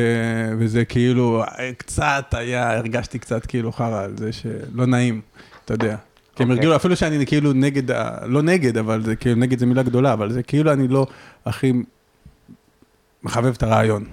וזה 0.60 0.86
כאילו, 0.86 1.44
אה, 1.44 1.72
קצת 1.78 2.26
היה, 2.32 2.78
הרגשתי 2.78 3.20
קצת 3.20 3.46
כאילו 3.46 3.72
חרא 3.72 4.04
על 4.04 4.14
זה 4.18 4.32
שלא 4.34 4.86
נעים, 4.86 5.22
אתה 5.66 5.74
יודע. 5.74 5.96
כי 6.36 6.44
הם 6.44 6.50
אוקיי. 6.50 6.60
הרגילו, 6.60 6.76
אפילו 6.76 6.96
שאני 6.96 7.26
כאילו 7.26 7.54
נגד, 7.54 7.92
לא 8.26 8.42
נגד, 8.42 8.78
אבל 8.78 9.04
זה 9.04 9.16
כאילו, 9.16 9.36
נגד 9.36 9.60
זה 9.60 9.66
מילה 9.66 9.84
גדולה, 9.84 10.14
אבל 10.14 10.32
זה 10.32 10.44
כאילו 10.44 10.74
אני 10.74 10.88
לא 10.88 11.08
הכי 11.46 11.74
מחבב 13.24 13.54
את 13.58 13.64
הרעיון. 13.64 14.06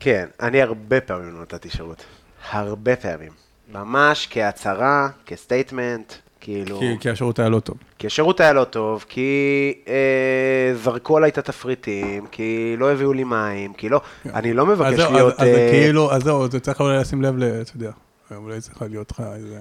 כן, 0.00 0.26
אני 0.40 0.62
הרבה 0.62 1.00
פעמים 1.00 1.34
לא 1.34 1.42
נתתי 1.42 1.70
שירות. 1.70 2.04
הרבה 2.50 2.96
פעמים. 2.96 3.32
ממש 3.72 4.28
כהצהרה, 4.30 5.08
כסטייטמנט, 5.26 6.12
כאילו... 6.40 6.78
כי, 6.78 6.96
כי 7.00 7.10
השירות 7.10 7.38
היה 7.38 7.48
לא 7.48 7.60
טוב. 7.60 7.76
כי 7.98 8.06
השירות 8.06 8.40
היה 8.40 8.52
לא 8.52 8.64
טוב, 8.64 9.04
כי 9.08 9.74
אה, 9.88 10.72
זרקו 10.74 11.16
עליי 11.16 11.30
את 11.30 11.38
התפריטים, 11.38 12.26
כי 12.26 12.74
לא 12.78 12.92
הביאו 12.92 13.12
לי 13.12 13.24
מים, 13.24 13.72
כי 13.72 13.88
לא... 13.88 14.00
אני 14.34 14.52
לא 14.52 14.64
כן. 14.64 14.70
אז 14.70 14.78
מבקש 14.78 14.96
זהו, 14.96 15.12
להיות... 15.12 15.34
אז, 15.34 15.40
אז 15.40 15.54
אה, 15.54 15.68
כאילו, 15.70 16.12
אז 16.12 16.22
זהו, 16.22 16.48
זה 16.48 16.60
צריך 16.60 16.80
אולי 16.80 16.98
לשים 16.98 17.22
לב 17.22 17.36
ל... 17.38 17.60
אתה 17.60 17.70
יודע, 17.76 17.90
אולי 18.36 18.60
צריך 18.60 18.82
להיות 18.82 19.10
לך 19.10 19.22
איזה... 19.34 19.60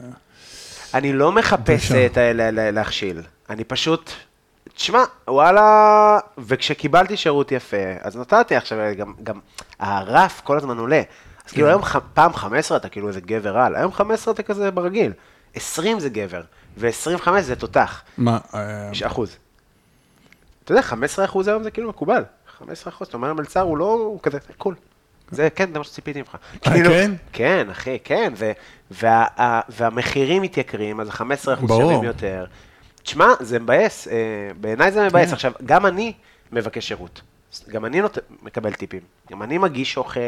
אני 0.95 1.13
לא 1.13 1.31
מחפש 1.31 1.91
דרישה. 1.91 2.05
את 2.05 2.17
ה... 2.17 2.33
לה- 2.33 2.51
לה- 2.51 2.71
להכשיל. 2.71 3.21
אני 3.49 3.63
פשוט... 3.63 4.11
תשמע, 4.75 5.03
וואלה, 5.27 6.19
וכשקיבלתי 6.37 7.17
שירות 7.17 7.51
יפה, 7.51 7.77
אז 8.01 8.17
נתתי 8.17 8.55
עכשיו, 8.55 8.77
גם, 8.97 9.13
גם 9.23 9.39
הרף 9.79 10.41
כל 10.43 10.57
הזמן 10.57 10.77
עולה. 10.77 11.01
אז 11.47 11.51
כאילו 11.51 11.67
כן. 11.67 11.71
היום 11.71 11.81
פעם 12.13 12.33
15 12.33 12.77
אתה 12.77 12.89
כאילו 12.89 13.07
איזה 13.07 13.21
גבר 13.21 13.57
על, 13.57 13.75
היום 13.75 13.91
15 13.91 14.33
אתה 14.33 14.43
כזה 14.43 14.71
ברגיל. 14.71 15.11
20 15.55 15.99
זה 15.99 16.09
גבר, 16.09 16.41
ו-25 16.77 17.41
זה 17.41 17.55
תותח, 17.55 18.01
מה, 18.17 18.37
אה, 18.53 18.89
יש 18.91 19.03
אחוז. 19.03 19.35
אתה 20.63 20.71
יודע, 20.71 20.81
15 20.81 21.25
אחוז 21.25 21.47
היום 21.47 21.63
זה 21.63 21.71
כאילו 21.71 21.89
מקובל. 21.89 22.23
15 22.59 22.93
אחוז, 22.93 23.07
אתה 23.07 23.17
אומר 23.17 23.29
המלצר 23.29 23.61
הוא 23.61 23.77
לא, 23.77 23.85
הוא 23.93 24.19
כזה, 24.23 24.37
קול. 24.57 24.75
זה, 25.31 25.49
כן, 25.49 25.73
זה 25.73 25.77
מה 25.79 25.83
שציפיתי 25.85 26.19
ממך. 26.19 26.35
כאילו, 26.61 26.89
כן? 26.89 27.11
כן, 27.33 27.67
אחי, 27.71 27.97
כן, 28.03 28.33
ו, 28.35 28.51
וה, 28.91 29.25
ה- 29.41 29.61
והמחירים 29.69 30.41
מתייקרים, 30.41 30.99
אז 30.99 31.09
15 31.09 31.53
אחוז 31.53 31.69
ברור. 31.69 31.81
שווים 31.81 32.03
יותר. 32.03 32.45
תשמע, 33.03 33.27
זה 33.39 33.59
מבאס, 33.59 34.07
אה, 34.07 34.13
בעיניי 34.61 34.91
זה 34.91 35.05
מבאס. 35.05 35.27
כן. 35.27 35.33
עכשיו, 35.33 35.51
גם 35.65 35.85
אני 35.85 36.13
מבקש 36.51 36.87
שירות. 36.87 37.21
גם 37.69 37.85
אני 37.85 38.01
נות... 38.01 38.17
מקבל 38.43 38.73
טיפים. 38.73 38.99
גם 39.31 39.43
אני 39.43 39.57
מגיש 39.57 39.97
אוכל 39.97 40.19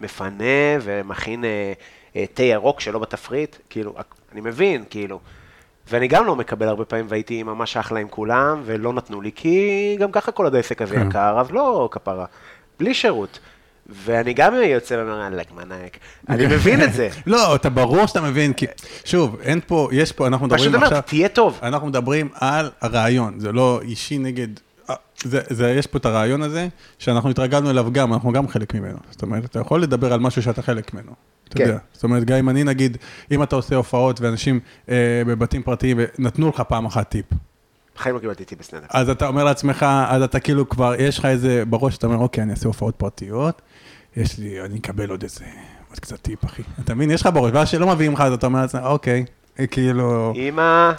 ומפנה 0.00 0.44
ומכין 0.82 1.44
אה, 1.44 1.72
אה, 2.16 2.24
תה 2.34 2.42
ירוק 2.42 2.80
שלא 2.80 2.98
בתפריט, 2.98 3.56
כאילו, 3.70 3.94
אני 4.32 4.40
מבין, 4.40 4.84
כאילו. 4.90 5.20
ואני 5.90 6.08
גם 6.08 6.26
לא 6.26 6.36
מקבל 6.36 6.68
הרבה 6.68 6.84
פעמים, 6.84 7.06
והייתי 7.08 7.42
ממש 7.42 7.76
אחלה 7.76 8.00
עם 8.00 8.08
כולם, 8.08 8.62
ולא 8.64 8.92
נתנו 8.92 9.20
לי, 9.20 9.30
כי 9.34 9.96
גם 10.00 10.12
ככה 10.12 10.32
כל 10.32 10.44
עוד 10.44 10.54
העסק 10.54 10.82
הזה 10.82 10.94
כן. 10.94 11.08
יקר, 11.08 11.40
אז 11.40 11.50
לא 11.50 11.88
כפרה. 11.92 12.26
בלי 12.78 12.94
שירות. 12.94 13.38
ואני 13.88 14.32
גם 14.32 14.54
יוצא 14.54 14.94
ואומר, 14.94 15.26
אלק, 15.26 15.52
מנאייק. 15.52 15.98
אני 16.28 16.46
מבין 16.46 16.82
את 16.82 16.92
זה. 16.92 17.08
לא, 17.26 17.54
אתה 17.54 17.70
ברור 17.70 18.06
שאתה 18.06 18.20
מבין, 18.20 18.52
כי 18.52 18.66
שוב, 19.04 19.36
אין 19.42 19.60
פה, 19.66 19.88
יש 19.92 20.12
פה, 20.12 20.26
אנחנו 20.26 20.48
פשוט 20.48 20.60
מדברים 20.60 20.74
אומר, 20.74 20.86
עכשיו, 20.86 21.02
תהיה 21.02 21.28
טוב. 21.28 21.58
אנחנו 21.62 21.86
מדברים 21.86 22.28
על 22.34 22.70
הרעיון, 22.80 23.40
זה 23.40 23.52
לא 23.52 23.80
אישי 23.82 24.18
נגד, 24.18 24.48
אה, 24.90 24.94
זה, 25.22 25.40
זה, 25.48 25.70
יש 25.70 25.86
פה 25.86 25.98
את 25.98 26.06
הרעיון 26.06 26.42
הזה, 26.42 26.68
שאנחנו 26.98 27.30
התרגלנו 27.30 27.70
אליו 27.70 27.92
גם, 27.92 28.14
אנחנו 28.14 28.32
גם 28.32 28.48
חלק 28.48 28.74
ממנו. 28.74 28.98
זאת 29.10 29.22
אומרת, 29.22 29.44
אתה 29.44 29.60
יכול 29.60 29.82
לדבר 29.82 30.12
על 30.12 30.20
משהו 30.20 30.42
שאתה 30.42 30.62
חלק 30.62 30.94
ממנו. 30.94 31.12
אתה 31.48 31.58
כן. 31.58 31.64
יודע, 31.64 31.78
זאת 31.92 32.04
אומרת, 32.04 32.24
גם 32.24 32.36
אם 32.36 32.48
אני 32.48 32.64
נגיד, 32.64 32.96
אם 33.30 33.42
אתה 33.42 33.56
עושה 33.56 33.76
הופעות 33.76 34.20
ואנשים 34.20 34.60
אה, 34.88 35.22
בבתים 35.26 35.62
פרטיים 35.62 36.00
ונתנו 36.00 36.48
לך 36.48 36.60
פעם 36.60 36.86
אחת 36.86 37.08
טיפ, 37.08 37.26
בחיים 37.98 38.14
לא 38.14 38.20
קיבלתי 38.20 38.44
טיפ 38.44 38.58
בסטנדאפ. 38.58 38.90
אז 38.90 39.10
אתה 39.10 39.26
אומר 39.26 39.44
לעצמך, 39.44 39.86
אז 40.08 40.22
אתה 40.22 40.40
כאילו 40.40 40.68
כבר, 40.68 40.94
יש 40.98 41.18
לך 41.18 41.24
איזה 41.24 41.64
בראש, 41.68 41.96
אתה 41.96 42.06
אומר, 42.06 42.18
אוקיי, 42.18 42.42
אני 42.42 42.50
אעשה 42.50 42.68
הופעות 42.68 42.94
פרטיות, 42.96 43.62
יש 44.18 44.38
לי, 44.38 44.60
אני 44.60 44.78
אקבל 44.78 45.10
עוד 45.10 45.22
איזה, 45.22 45.44
עוד 45.88 45.98
קצת 45.98 46.20
טיפ, 46.22 46.44
אחי. 46.44 46.62
אתה 46.84 46.94
מבין? 46.94 47.10
יש 47.10 47.20
לך 47.20 47.28
בראש, 47.34 47.50
ואז 47.54 47.68
שלא 47.68 47.86
מביאים 47.86 48.12
לך, 48.12 48.20
אז 48.20 48.32
אתה 48.32 48.46
אומר 48.46 48.60
לעצמך, 48.60 48.82
אוקיי, 48.84 49.24
אה, 49.60 49.66
כאילו... 49.66 50.32
אמא, 50.36 50.92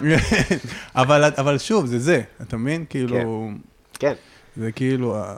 אבל, 1.02 1.24
אבל 1.24 1.58
שוב, 1.58 1.86
זה 1.86 1.98
זה, 1.98 2.22
אתה 2.42 2.56
מבין? 2.56 2.84
כאילו, 2.88 3.50
כן. 3.98 4.12
זה 4.56 4.72
כאילו 4.72 5.16
ה- 5.16 5.36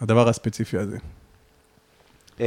הדבר 0.00 0.28
הספציפי 0.28 0.78
הזה. 0.78 0.96
אמ, 2.40 2.44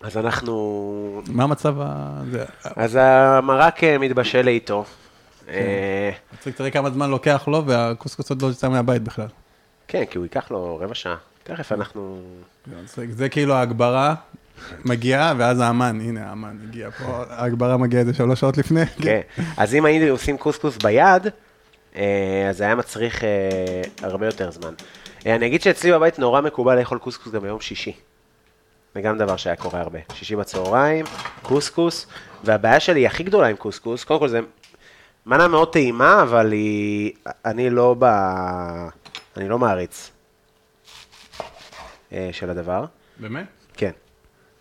אז 0.00 0.16
אנחנו... 0.16 1.22
מה 1.28 1.44
המצב 1.44 1.80
ה... 1.80 2.20
זה... 2.30 2.44
אז 2.62 2.98
המרק 3.00 3.84
אה, 3.84 3.98
מתבשל 3.98 4.42
לאיתו. 4.42 4.84
אה, 5.48 6.10
מצחיק, 6.34 6.56
תראה 6.56 6.70
כמה 6.70 6.90
זמן 6.90 7.10
לוקח 7.10 7.48
לו, 7.48 7.66
והקוסקוס 7.66 8.30
עוד 8.30 8.42
לא 8.42 8.50
יצא 8.50 8.68
מהבית 8.68 9.02
בכלל. 9.02 9.26
כן, 9.88 10.04
כי 10.04 10.18
הוא 10.18 10.24
ייקח 10.24 10.50
לו 10.50 10.78
רבע 10.82 10.94
שעה. 10.94 11.16
תכף 11.48 11.72
אנחנו... 11.72 12.20
זה 13.10 13.28
כאילו 13.28 13.54
ההגברה 13.54 14.14
מגיעה, 14.84 15.34
ואז 15.38 15.60
האמן, 15.60 16.00
הנה 16.00 16.28
האמן 16.28 16.56
הגיע 16.68 16.90
פה, 16.90 17.24
ההגברה 17.30 17.76
מגיעה 17.76 18.00
איזה 18.00 18.14
שלוש 18.14 18.40
שעות 18.40 18.58
לפני. 18.58 18.86
כן. 18.86 19.20
אז 19.56 19.74
אם 19.74 19.84
היינו 19.84 20.06
עושים 20.12 20.38
קוסקוס 20.38 20.76
ביד, 20.76 21.26
אה, 21.96 22.46
אז 22.50 22.56
זה 22.56 22.64
היה 22.64 22.74
מצריך 22.74 23.24
אה, 23.24 23.28
הרבה 24.02 24.26
יותר 24.26 24.50
זמן. 24.50 24.74
אה, 25.26 25.34
אני 25.34 25.46
אגיד 25.46 25.62
שאצלי 25.62 25.92
בבית 25.92 26.18
נורא 26.18 26.40
מקובל 26.40 26.78
לאכול 26.78 26.98
קוסקוס 26.98 27.32
גם 27.32 27.40
ביום 27.40 27.60
שישי. 27.60 27.92
זה 28.94 29.00
גם 29.00 29.18
דבר 29.18 29.36
שהיה 29.36 29.56
קורה 29.56 29.80
הרבה. 29.80 29.98
שישי 30.12 30.36
בצהריים, 30.36 31.04
קוסקוס, 31.42 32.06
והבעיה 32.44 32.80
שלי 32.80 33.06
הכי 33.06 33.22
גדולה 33.22 33.46
עם 33.46 33.56
קוסקוס, 33.56 34.04
קודם 34.04 34.20
כל 34.20 34.28
זה 34.28 34.40
מנה 35.26 35.48
מאוד 35.48 35.72
טעימה, 35.72 36.22
אבל 36.22 36.52
היא... 36.52 37.12
אני 37.44 37.70
לא 37.70 37.96
ב... 37.98 38.04
אני 39.36 39.48
לא 39.48 39.58
מעריץ 39.58 40.10
של 42.32 42.50
הדבר. 42.50 42.84
באמת? 43.18 43.46
כן. 43.74 43.90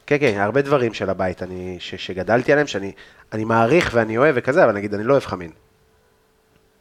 כן, 0.08 0.18
כן, 0.20 0.40
הרבה 0.40 0.62
דברים 0.62 0.94
של 0.94 1.10
הבית 1.10 1.44
אני, 1.44 1.76
ש, 1.80 1.96
שגדלתי 1.96 2.52
עליהם, 2.52 2.68
שאני 2.68 2.92
אני 3.34 3.46
מעריך 3.46 3.92
ואני 3.94 4.18
אוהב 4.18 4.36
וכזה, 4.38 4.64
אבל 4.64 4.74
נגיד, 4.74 4.94
אני 4.94 5.04
לא 5.04 5.14
אוהב 5.14 5.26
חמין. 5.26 5.52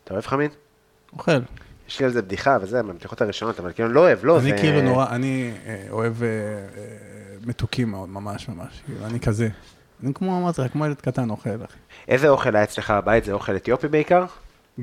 אתה 0.04 0.14
אוהב 0.14 0.26
חמין? 0.26 0.50
אוכל. 1.12 1.40
יש 1.88 2.00
לי 2.00 2.06
על 2.06 2.12
זה 2.12 2.22
בדיחה 2.22 2.56
וזה, 2.60 2.82
מהבדיחות 2.82 3.22
הראשונות, 3.22 3.60
אבל 3.60 3.72
כאילו, 3.72 3.88
לא 3.88 4.00
אוהב, 4.00 4.18
לא, 4.22 4.38
אני 4.38 4.50
זה... 4.50 4.56
כאילו 4.58 4.82
נורא, 4.82 5.06
אני 5.10 5.52
אה, 5.66 5.86
אוהב 5.90 6.22
אה, 6.22 6.28
אה, 6.28 6.62
מתוקים 7.46 7.90
מאוד, 7.90 8.08
ממש 8.08 8.48
ממש. 8.48 8.82
כאילו, 8.86 9.06
אני 9.06 9.20
כזה. 9.20 9.48
אני 10.02 10.14
כמו, 10.14 10.38
אמרתי 10.38 10.60
לך, 10.60 10.72
כמו 10.72 10.86
ילד 10.86 11.00
קטן 11.00 11.30
אוכל, 11.30 11.64
אחי. 11.64 11.78
איזה 12.08 12.28
אוכל 12.28 12.56
היה 12.56 12.64
אצלך 12.64 12.90
בבית? 12.90 13.24
זה 13.24 13.32
אוכל 13.32 13.56
אתיופי 13.56 13.88
בעיקר? 13.88 14.24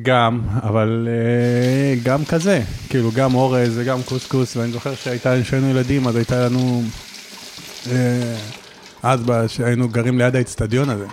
גם, 0.01 0.41
אבל 0.63 1.07
אה, 1.11 1.95
גם 2.03 2.25
כזה, 2.25 2.61
כאילו 2.89 3.11
גם 3.15 3.35
אורז 3.35 3.77
וגם 3.77 4.03
קוסקוס, 4.05 4.57
ואני 4.57 4.71
זוכר 4.71 4.95
כשהיינו 4.95 5.69
ילדים, 5.69 6.07
אז 6.07 6.15
הייתה 6.15 6.45
לנו, 6.45 6.81
אה, 7.91 8.35
אז 9.03 9.23
כשהיינו 9.47 9.89
גרים 9.89 10.17
ליד 10.17 10.35
האצטדיון 10.35 10.89
הזה, 10.89 11.05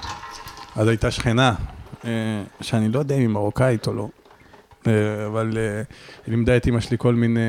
אז 0.77 0.89
הייתה 0.89 1.11
שכנה, 1.11 1.55
אה, 2.05 2.11
שאני 2.61 2.89
לא 2.89 2.99
יודע 2.99 3.15
אם 3.15 3.21
היא 3.21 3.29
מרוקאית 3.29 3.87
או 3.87 3.93
לא, 3.95 4.09
אבל 5.27 5.59
היא 6.27 6.33
לימדה 6.33 6.57
את 6.57 6.67
אמא 6.67 6.81
שלי 6.81 6.97
כל 6.99 7.15
מיני 7.15 7.41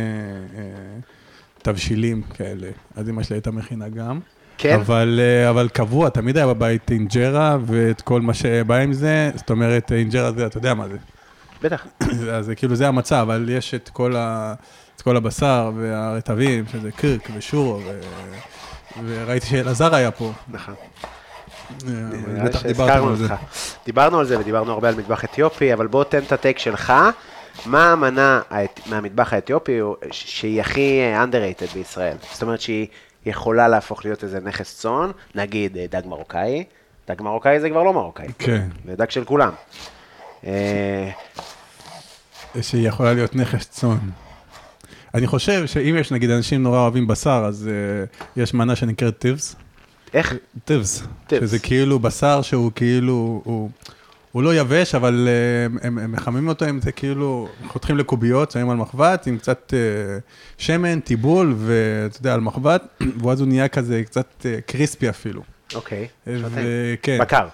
תבשילים 1.61 2.21
כאלה, 2.21 2.67
אז 2.95 3.09
אמא 3.09 3.23
שלי 3.23 3.35
הייתה 3.35 3.51
מכינה 3.51 3.89
גם. 3.89 4.19
כן? 4.57 4.75
אבל, 4.75 5.19
אבל 5.49 5.69
קבוע, 5.69 6.09
תמיד 6.09 6.37
היה 6.37 6.47
בבית 6.47 6.91
אינג'רה 6.91 7.57
ואת 7.65 8.01
כל 8.01 8.21
מה 8.21 8.33
שבא 8.33 8.75
עם 8.75 8.93
זה, 8.93 9.31
זאת 9.35 9.49
אומרת, 9.49 9.91
אינג'רה 9.91 10.31
זה, 10.31 10.45
אתה 10.45 10.57
יודע 10.57 10.73
מה 10.73 10.87
זה. 10.87 10.97
בטח. 11.61 11.85
אז 12.37 12.51
כאילו 12.55 12.75
זה 12.75 12.87
המצב, 12.87 13.15
אבל 13.15 13.49
יש 13.49 13.73
את 13.73 13.89
כל, 13.89 14.15
ה, 14.15 14.53
את 14.95 15.01
כל 15.01 15.17
הבשר 15.17 15.71
והרטבים, 15.75 16.65
שזה 16.71 16.91
קירק 16.91 17.29
ושורו, 17.33 17.79
ו, 17.85 17.99
וראיתי 19.05 19.45
שאלעזר 19.45 19.95
היה 19.95 20.11
פה. 20.11 20.31
נכון. 20.47 20.73
בטח 22.43 22.65
על 22.65 23.15
זה. 23.15 23.23
אותך. 23.23 23.33
דיברנו 23.85 24.19
על 24.19 24.25
זה 24.25 24.39
ודיברנו 24.39 24.71
הרבה 24.71 24.89
על 24.89 24.95
מטבח 24.95 25.23
אתיופי, 25.25 25.73
אבל 25.73 25.87
בוא 25.87 26.03
תן 26.03 26.19
את 26.19 26.31
הטייק 26.31 26.59
שלך. 26.59 26.93
מה 27.65 27.91
המנה 27.91 28.41
מהמטבח 28.85 29.33
האתיופי 29.33 29.79
שהיא 30.11 30.61
הכי 30.61 30.99
אה, 31.01 31.23
underrated 31.23 31.73
בישראל? 31.73 32.17
זאת 32.33 32.41
אומרת 32.41 32.61
שהיא 32.61 32.87
יכולה 33.25 33.67
להפוך 33.67 34.05
להיות 34.05 34.23
איזה 34.23 34.39
נכס 34.39 34.77
צאן, 34.79 35.11
נגיד 35.35 35.77
אה, 35.77 35.85
דג 35.89 36.01
מרוקאי, 36.07 36.63
דג 37.07 37.21
מרוקאי 37.21 37.59
זה 37.59 37.69
כבר 37.69 37.83
לא 37.83 37.93
מרוקאי, 37.93 38.27
כן, 38.39 38.67
זה 38.85 38.95
דג 38.95 39.09
של 39.09 39.23
כולם. 39.23 39.51
אה, 40.45 41.11
שהיא 42.61 42.87
יכולה 42.87 43.13
להיות 43.13 43.35
נכס 43.35 43.69
צאן. 43.69 43.97
אני 45.13 45.27
חושב 45.27 45.67
שאם 45.67 45.95
יש 45.99 46.11
נגיד 46.11 46.29
אנשים 46.29 46.63
נורא 46.63 46.79
אוהבים 46.79 47.07
בשר, 47.07 47.43
אז 47.47 47.69
uh, 47.69 48.29
יש 48.37 48.53
מנה 48.53 48.75
שנקראת 48.75 49.19
טיבס. 49.19 49.55
איך? 50.13 50.33
טיבס. 50.65 51.03
טיבס. 51.27 51.43
שזה 51.43 51.59
כאילו 51.59 51.99
בשר 51.99 52.41
שהוא 52.41 52.71
כאילו, 52.75 53.41
הוא, 53.43 53.69
הוא 54.31 54.43
לא 54.43 54.55
יבש, 54.55 54.95
אבל 54.95 55.27
uh, 55.27 55.85
הם, 55.85 55.97
הם 55.97 56.11
מחממים 56.11 56.47
אותו 56.47 56.65
עם 56.65 56.81
זה 56.81 56.91
כאילו, 56.91 57.47
חותכים 57.67 57.97
לקוביות, 57.97 58.51
שמים 58.51 58.69
על 58.69 58.77
מחבת 58.77 59.27
עם 59.27 59.37
קצת 59.37 59.73
uh, 59.73 60.21
שמן, 60.57 60.99
טיבול, 60.99 61.55
ואתה 61.57 62.19
יודע, 62.19 62.33
על 62.33 62.41
מחבת, 62.41 62.83
ואז 63.23 63.39
הוא 63.41 63.47
נהיה 63.47 63.67
כזה 63.67 64.03
קצת 64.05 64.27
uh, 64.39 64.61
קריספי 64.71 65.09
אפילו. 65.09 65.41
אוקיי. 65.75 66.07
שותים. 66.25 66.41
וכן. 66.53 67.17
בקר. 67.21 67.47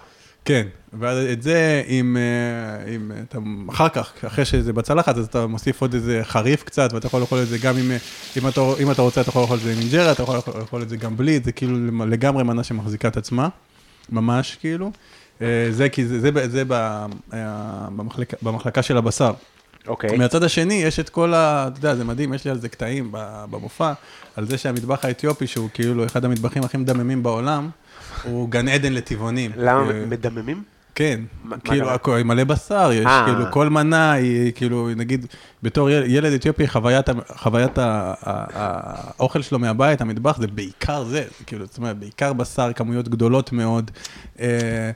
כן, 0.45 0.67
ואז 0.93 1.17
את 1.31 1.41
זה, 1.41 1.83
אם, 1.87 2.17
אה, 2.17 2.95
אם 2.95 3.11
אתה, 3.23 3.37
אחר 3.69 3.89
כך, 3.89 4.13
אחרי 4.27 4.45
שזה 4.45 4.73
בצלחת, 4.73 5.17
אז 5.17 5.25
אתה 5.25 5.47
מוסיף 5.47 5.81
עוד 5.81 5.93
איזה 5.93 6.21
חריף 6.23 6.63
קצת, 6.63 6.93
ואתה 6.93 7.07
יכול 7.07 7.19
לאכול 7.19 7.41
את 7.41 7.47
זה 7.47 7.57
גם 7.57 7.77
אם, 7.77 7.91
אה, 7.91 7.97
אם 8.37 8.47
אתה, 8.47 8.61
אם 8.83 8.91
אתה 8.91 9.01
רוצה, 9.01 9.21
אתה 9.21 9.29
יכול 9.29 9.41
לאכול 9.41 9.57
את 9.57 9.61
זה 9.61 9.71
עם 9.71 9.79
אינג'רה, 9.79 10.11
אתה 10.11 10.23
יכול 10.23 10.35
לאכול, 10.35 10.81
את 10.81 10.89
זה 10.89 10.97
גם 10.97 11.17
בלי, 11.17 11.39
זה 11.43 11.51
כאילו 11.51 12.05
לגמרי 12.05 12.43
מנה 12.43 12.63
שמחזיקה 12.63 13.07
את 13.07 13.17
עצמה, 13.17 13.49
ממש 14.09 14.57
כאילו. 14.61 14.91
אה, 15.41 15.67
זה 15.71 15.89
כי 15.89 16.05
זה, 16.05 16.19
זה, 16.19 16.49
זה 16.49 16.63
אה, 16.71 17.05
במחלקה, 17.95 18.37
במחלקה 18.41 18.81
של 18.81 18.97
הבשר. 18.97 19.33
אוקיי. 19.87 20.17
מהצד 20.17 20.43
השני, 20.43 20.73
יש 20.73 20.99
את 20.99 21.09
כל 21.09 21.33
ה... 21.33 21.67
אתה 21.67 21.79
יודע, 21.79 21.95
זה 21.95 22.03
מדהים, 22.03 22.33
יש 22.33 22.45
לי 22.45 22.51
על 22.51 22.59
זה 22.59 22.69
קטעים 22.69 23.09
במופע, 23.49 23.93
על 24.35 24.45
זה 24.45 24.57
שהמטבח 24.57 25.05
האתיופי, 25.05 25.47
שהוא 25.47 25.69
כאילו 25.73 26.05
אחד 26.05 26.25
המטבחים 26.25 26.63
הכי 26.63 26.77
מדממים 26.77 27.23
בעולם, 27.23 27.69
הוא 28.23 28.49
גן 28.49 28.67
עדן 28.67 28.93
לטבעונים. 28.93 29.51
למה 29.55 29.91
אה, 29.91 30.05
מדממים? 30.05 30.63
כן, 30.97 31.19
כאילו? 31.63 31.89
הכל- 31.89 32.21
מלא 32.25 32.43
בשר, 32.43 32.89
יש 32.93 33.05
אה. 33.05 33.23
כאילו 33.25 33.51
כל 33.51 33.69
מנה 33.69 34.11
היא 34.11 34.51
כאילו, 34.55 34.89
נגיד, 34.95 35.25
בתור 35.63 35.89
יל- 35.89 36.03
ילד 36.15 36.33
אתיופי, 36.33 36.67
חוויית 37.35 37.77
האוכל 37.77 39.41
שלו 39.41 39.59
מהבית, 39.59 40.01
המטבח, 40.01 40.37
זה 40.39 40.47
בעיקר 40.47 41.03
זה, 41.03 41.23
כאילו, 41.45 41.65
זאת 41.65 41.77
אומרת, 41.77 41.97
בעיקר 41.99 42.33
בשר, 42.33 42.73
כמויות 42.73 43.07
גדולות 43.09 43.51
מאוד, 43.51 43.91
אה, 44.39 44.91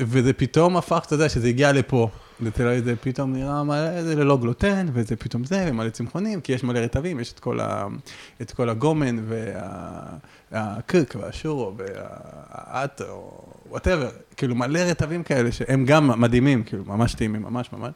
וזה 0.00 0.32
פתאום 0.32 0.76
הפך, 0.76 1.02
אתה 1.06 1.14
יודע, 1.14 1.28
שזה 1.28 1.48
הגיע 1.48 1.72
לפה. 1.72 2.08
לתל 2.40 2.68
אביב 2.68 2.84
זה 2.84 2.94
פתאום 2.96 3.32
נראה 3.32 3.62
מלא, 3.64 4.02
זה 4.02 4.14
ללא 4.16 4.36
גלוטן, 4.36 4.86
וזה 4.92 5.16
פתאום 5.16 5.44
זה, 5.44 5.66
ומלא 5.68 5.90
צמחונים, 5.90 6.40
כי 6.40 6.52
יש 6.52 6.64
מלא 6.64 6.78
רטבים, 6.78 7.20
יש 7.20 7.32
את 7.32 7.40
כל, 7.40 7.60
ה, 7.60 7.86
את 8.42 8.50
כל 8.52 8.68
הגומן, 8.68 9.16
והקיק, 10.52 11.16
והשירו, 11.16 11.74
והאט, 11.76 13.00
או 13.08 13.42
whatever, 13.70 14.08
כאילו 14.36 14.54
מלא 14.54 14.78
רטבים 14.78 15.22
כאלה, 15.22 15.52
שהם 15.52 15.84
גם 15.84 16.20
מדהימים, 16.20 16.62
כאילו, 16.62 16.84
ממש 16.86 17.14
טעימים, 17.14 17.42
ממש 17.42 17.70
ממש. 17.72 17.90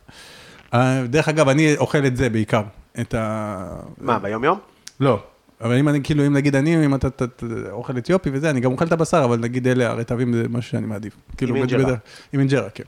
אה, 0.75 1.03
דרך 1.09 1.29
אגב, 1.29 1.49
אני 1.49 1.77
אוכל 1.77 2.07
את 2.07 2.17
זה 2.17 2.31
בעיקר, 2.31 2.63
את 3.01 3.15
ה... 3.15 3.81
מה, 3.99 4.19
ביום 4.19 4.45
יום? 4.45 4.59
לא. 5.01 5.23
אבל 5.61 5.77
אם 5.79 5.89
אני, 5.89 6.01
כאילו, 6.03 6.27
אם 6.27 6.33
נגיד 6.33 6.57
אני, 6.57 6.85
אם 6.85 6.95
אתה 6.95 7.07
אתה- 7.07 7.25
אתה 7.25 7.47
אוכל 7.71 7.99
אתיופי 7.99 8.31
וזה, 8.33 8.51
אני 8.51 8.61
גם 8.61 8.73
אוכל 8.73 8.85
את 8.87 8.93
הבשר, 8.93 9.25
אבל 9.25 9.39
נגיד 9.39 9.69
אלה 9.69 9.91
הרטבים 9.91 10.33
זה 10.35 10.45
משהו 10.49 10.71
שאני 10.71 10.87
מעדיף. 10.87 11.13
כאילו, 11.37 11.55
עם 11.57 11.61
אינג'רה. 11.61 11.95
עם 12.33 12.41
אינג'רה, 12.41 12.71
כן. 12.71 12.85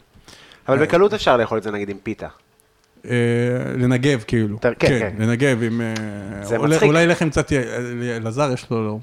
אבל 0.68 0.78
בקלות 0.82 1.14
אפשר 1.14 1.36
לאכול 1.36 1.58
את 1.58 1.62
זה 1.62 1.70
נגיד 1.70 1.88
עם 1.90 1.96
פיתה. 2.02 2.28
אה, 3.10 3.10
לנגב, 3.78 4.24
כאילו. 4.26 4.60
כן, 4.60 4.72
כן, 4.78 4.88
כן. 4.98 5.14
לנגב 5.18 5.62
עם... 5.62 5.80
אה, 5.80 5.94
זה 6.44 6.58
מצחיק. 6.58 6.82
אולי 6.82 7.06
לחם 7.06 7.30
קצת, 7.30 7.52
אלעזר 8.16 8.50
יש 8.52 8.66
לו 8.70 9.00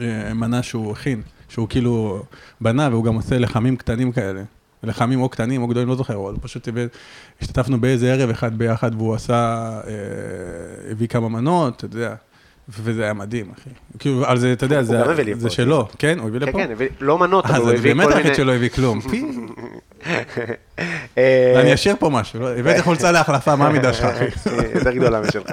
אה, 0.00 0.34
מנה 0.34 0.62
שהוא 0.62 0.92
הכין, 0.92 1.22
שהוא 1.52 1.68
כאילו 1.68 2.22
בנה, 2.60 2.88
והוא 2.92 3.04
גם 3.04 3.14
עושה 3.14 3.38
לחמים 3.38 3.76
קטנים 3.76 4.12
כאלה. 4.12 4.42
לחמים 4.82 5.20
או 5.20 5.28
קטנים 5.28 5.62
או 5.62 5.66
גדולים, 5.68 5.88
לא 5.88 5.94
זוכר, 5.94 6.16
אבל 6.16 6.34
פשוט 6.40 6.68
השתתפנו 7.40 7.80
באיזה 7.80 8.12
ערב 8.12 8.30
אחד 8.30 8.58
ביחד, 8.58 8.90
והוא 8.94 9.14
עשה, 9.14 9.34
אה, 9.86 9.92
הביא 10.90 11.08
כמה 11.08 11.28
מנות, 11.28 11.76
אתה 11.76 11.96
יודע, 11.96 12.14
וזה 12.68 13.02
היה 13.02 13.12
מדהים, 13.12 13.46
אחי. 13.58 13.70
כאילו, 13.98 14.26
על 14.26 14.38
זה, 14.38 14.52
אתה 14.52 14.64
יודע, 14.64 14.76
הוא 14.76 14.84
זה 14.84 15.34
זה. 15.38 15.50
שלו, 15.50 15.88
כן? 15.98 16.18
הוא 16.18 16.28
הביא 16.28 16.40
כן, 16.40 16.46
לפה? 16.48 16.58
כן, 16.58 16.70
הביא- 16.72 16.88
לא 17.00 17.18
מנות, 17.18 17.44
אבל 17.44 17.54
אה, 17.54 17.58
הוא 17.60 17.68
זה 17.68 17.74
הביא 17.74 17.94
באמת 17.94 18.06
כל 18.06 18.12
היחיד 18.12 18.24
מיני... 18.24 18.36
שלא 18.36 18.54
הביא 18.54 18.68
כלום. 18.68 19.00
אה, 21.18 21.60
אני 21.60 21.74
אשאיר 21.74 21.96
פה 21.98 22.10
משהו, 22.10 22.40
לא? 22.40 22.48
הבאתי 22.56 22.82
חולצה 22.82 23.12
להחלפה, 23.12 23.56
מה 23.56 23.66
המידה 23.66 23.92
שלך, 23.92 24.04
אחי? 24.04 24.24
אה, 24.24 24.62
יותר 24.78 24.92
גדולה 24.92 25.20
משלך. 25.20 25.50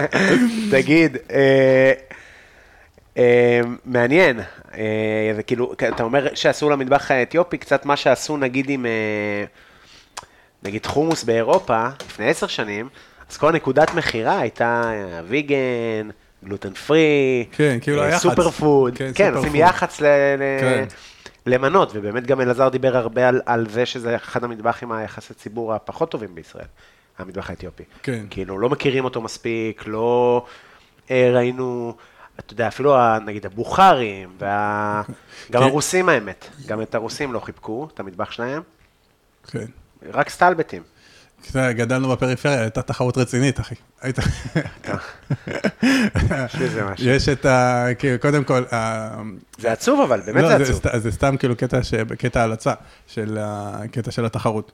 תגיד, 0.70 1.16
אה, 1.30 1.36
אה, 1.36 1.92
מעניין, 3.84 4.40
אה, 4.74 5.32
זה 5.36 5.42
כאילו, 5.42 5.72
אתה 5.72 6.02
אומר 6.02 6.34
שעשו 6.34 6.70
למטבח 6.70 7.10
האתיופי 7.10 7.58
קצת 7.58 7.84
מה 7.86 7.96
שעשו 7.96 8.36
נגיד 8.36 8.70
עם, 8.70 8.86
אה, 8.86 9.44
נגיד 10.62 10.86
חומוס 10.86 11.24
באירופה, 11.24 11.86
לפני 12.06 12.28
עשר 12.28 12.46
שנים, 12.46 12.88
אז 13.30 13.36
כל 13.36 13.52
נקודת 13.52 13.94
מכירה 13.94 14.40
הייתה 14.40 14.92
ויגן, 15.28 16.08
גלוטן 16.44 16.74
פרי, 16.74 17.44
כן, 17.52 17.78
כאילו 17.80 18.00
אה, 18.02 18.06
היח"צ. 18.06 18.22
סופר 18.22 18.50
פוד, 18.50 18.96
כן, 18.98 19.10
כן, 19.14 19.34
עושים. 19.34 19.54
יח"צ 19.54 20.00
ל- 20.00 20.04
ל- 20.04 20.60
כן. 20.60 20.84
למנות, 21.46 21.90
ובאמת 21.94 22.26
גם 22.26 22.40
אלעזר 22.40 22.68
דיבר 22.68 22.96
הרבה 22.96 23.28
על, 23.28 23.40
על 23.46 23.66
זה 23.68 23.86
שזה 23.86 24.16
אחד 24.16 24.44
המטבחים 24.44 24.92
היחסי 24.92 25.34
ציבור 25.34 25.74
הפחות 25.74 26.10
טובים 26.10 26.34
בישראל, 26.34 26.64
המטבח 27.18 27.50
האתיופי. 27.50 27.82
כן. 28.02 28.24
כאילו, 28.30 28.58
לא 28.58 28.68
מכירים 28.68 29.04
אותו 29.04 29.20
מספיק, 29.20 29.82
לא 29.86 30.44
אה, 31.10 31.30
ראינו, 31.34 31.94
אתה 32.38 32.52
יודע, 32.52 32.68
אפילו 32.68 33.18
נגיד 33.18 33.46
הבוכרים, 33.46 34.28
וה... 34.38 35.02
גם 35.52 35.62
כן. 35.62 35.68
הרוסים 35.68 36.08
האמת, 36.08 36.48
גם 36.66 36.82
את 36.82 36.94
הרוסים 36.94 37.32
לא 37.32 37.40
חיבקו, 37.40 37.88
את 37.94 38.00
המטבח 38.00 38.30
שלהם, 38.30 38.62
כן. 39.46 39.66
רק 40.12 40.28
סטלבטים. 40.28 40.82
כשאתה 41.42 41.72
גדלנו 41.72 42.08
בפריפריה, 42.08 42.60
הייתה 42.60 42.82
תחרות 42.82 43.18
רצינית, 43.18 43.60
אחי. 43.60 43.74
היית... 44.00 44.18
יש 46.98 47.28
את 47.28 47.46
ה... 47.46 47.86
כאילו, 47.98 48.20
קודם 48.20 48.44
כל, 48.44 48.64
זה 49.58 49.72
עצוב 49.72 50.00
אבל, 50.00 50.20
באמת 50.20 50.42
לא, 50.42 50.58
זה 50.58 50.64
זה, 50.64 50.72
עצוב. 50.72 50.98
זה 50.98 51.10
סתם 51.10 51.36
כאילו 51.36 51.56
קטע. 51.56 51.80
קטע 52.18 52.42
הלצה 52.42 52.72
של 53.06 53.38
הקטע 53.40 54.10
של 54.10 54.24
התחרות. 54.24 54.72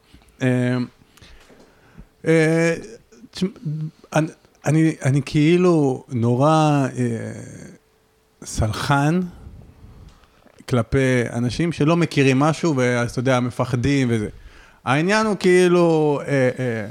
אני, 4.67 4.95
אני 5.03 5.21
כאילו 5.25 6.05
נורא 6.09 6.87
אה, 6.99 7.33
סלחן 8.45 9.21
כלפי 10.69 11.23
אנשים 11.33 11.73
שלא 11.73 11.97
מכירים 11.97 12.39
משהו, 12.39 12.77
ואתה 12.77 13.19
יודע, 13.19 13.41
מפחדים 13.41 14.09
וזה. 14.11 14.29
העניין 14.85 15.27
הוא 15.27 15.37
כאילו 15.41 16.21
אה, 16.27 16.51
אה, 16.59 16.87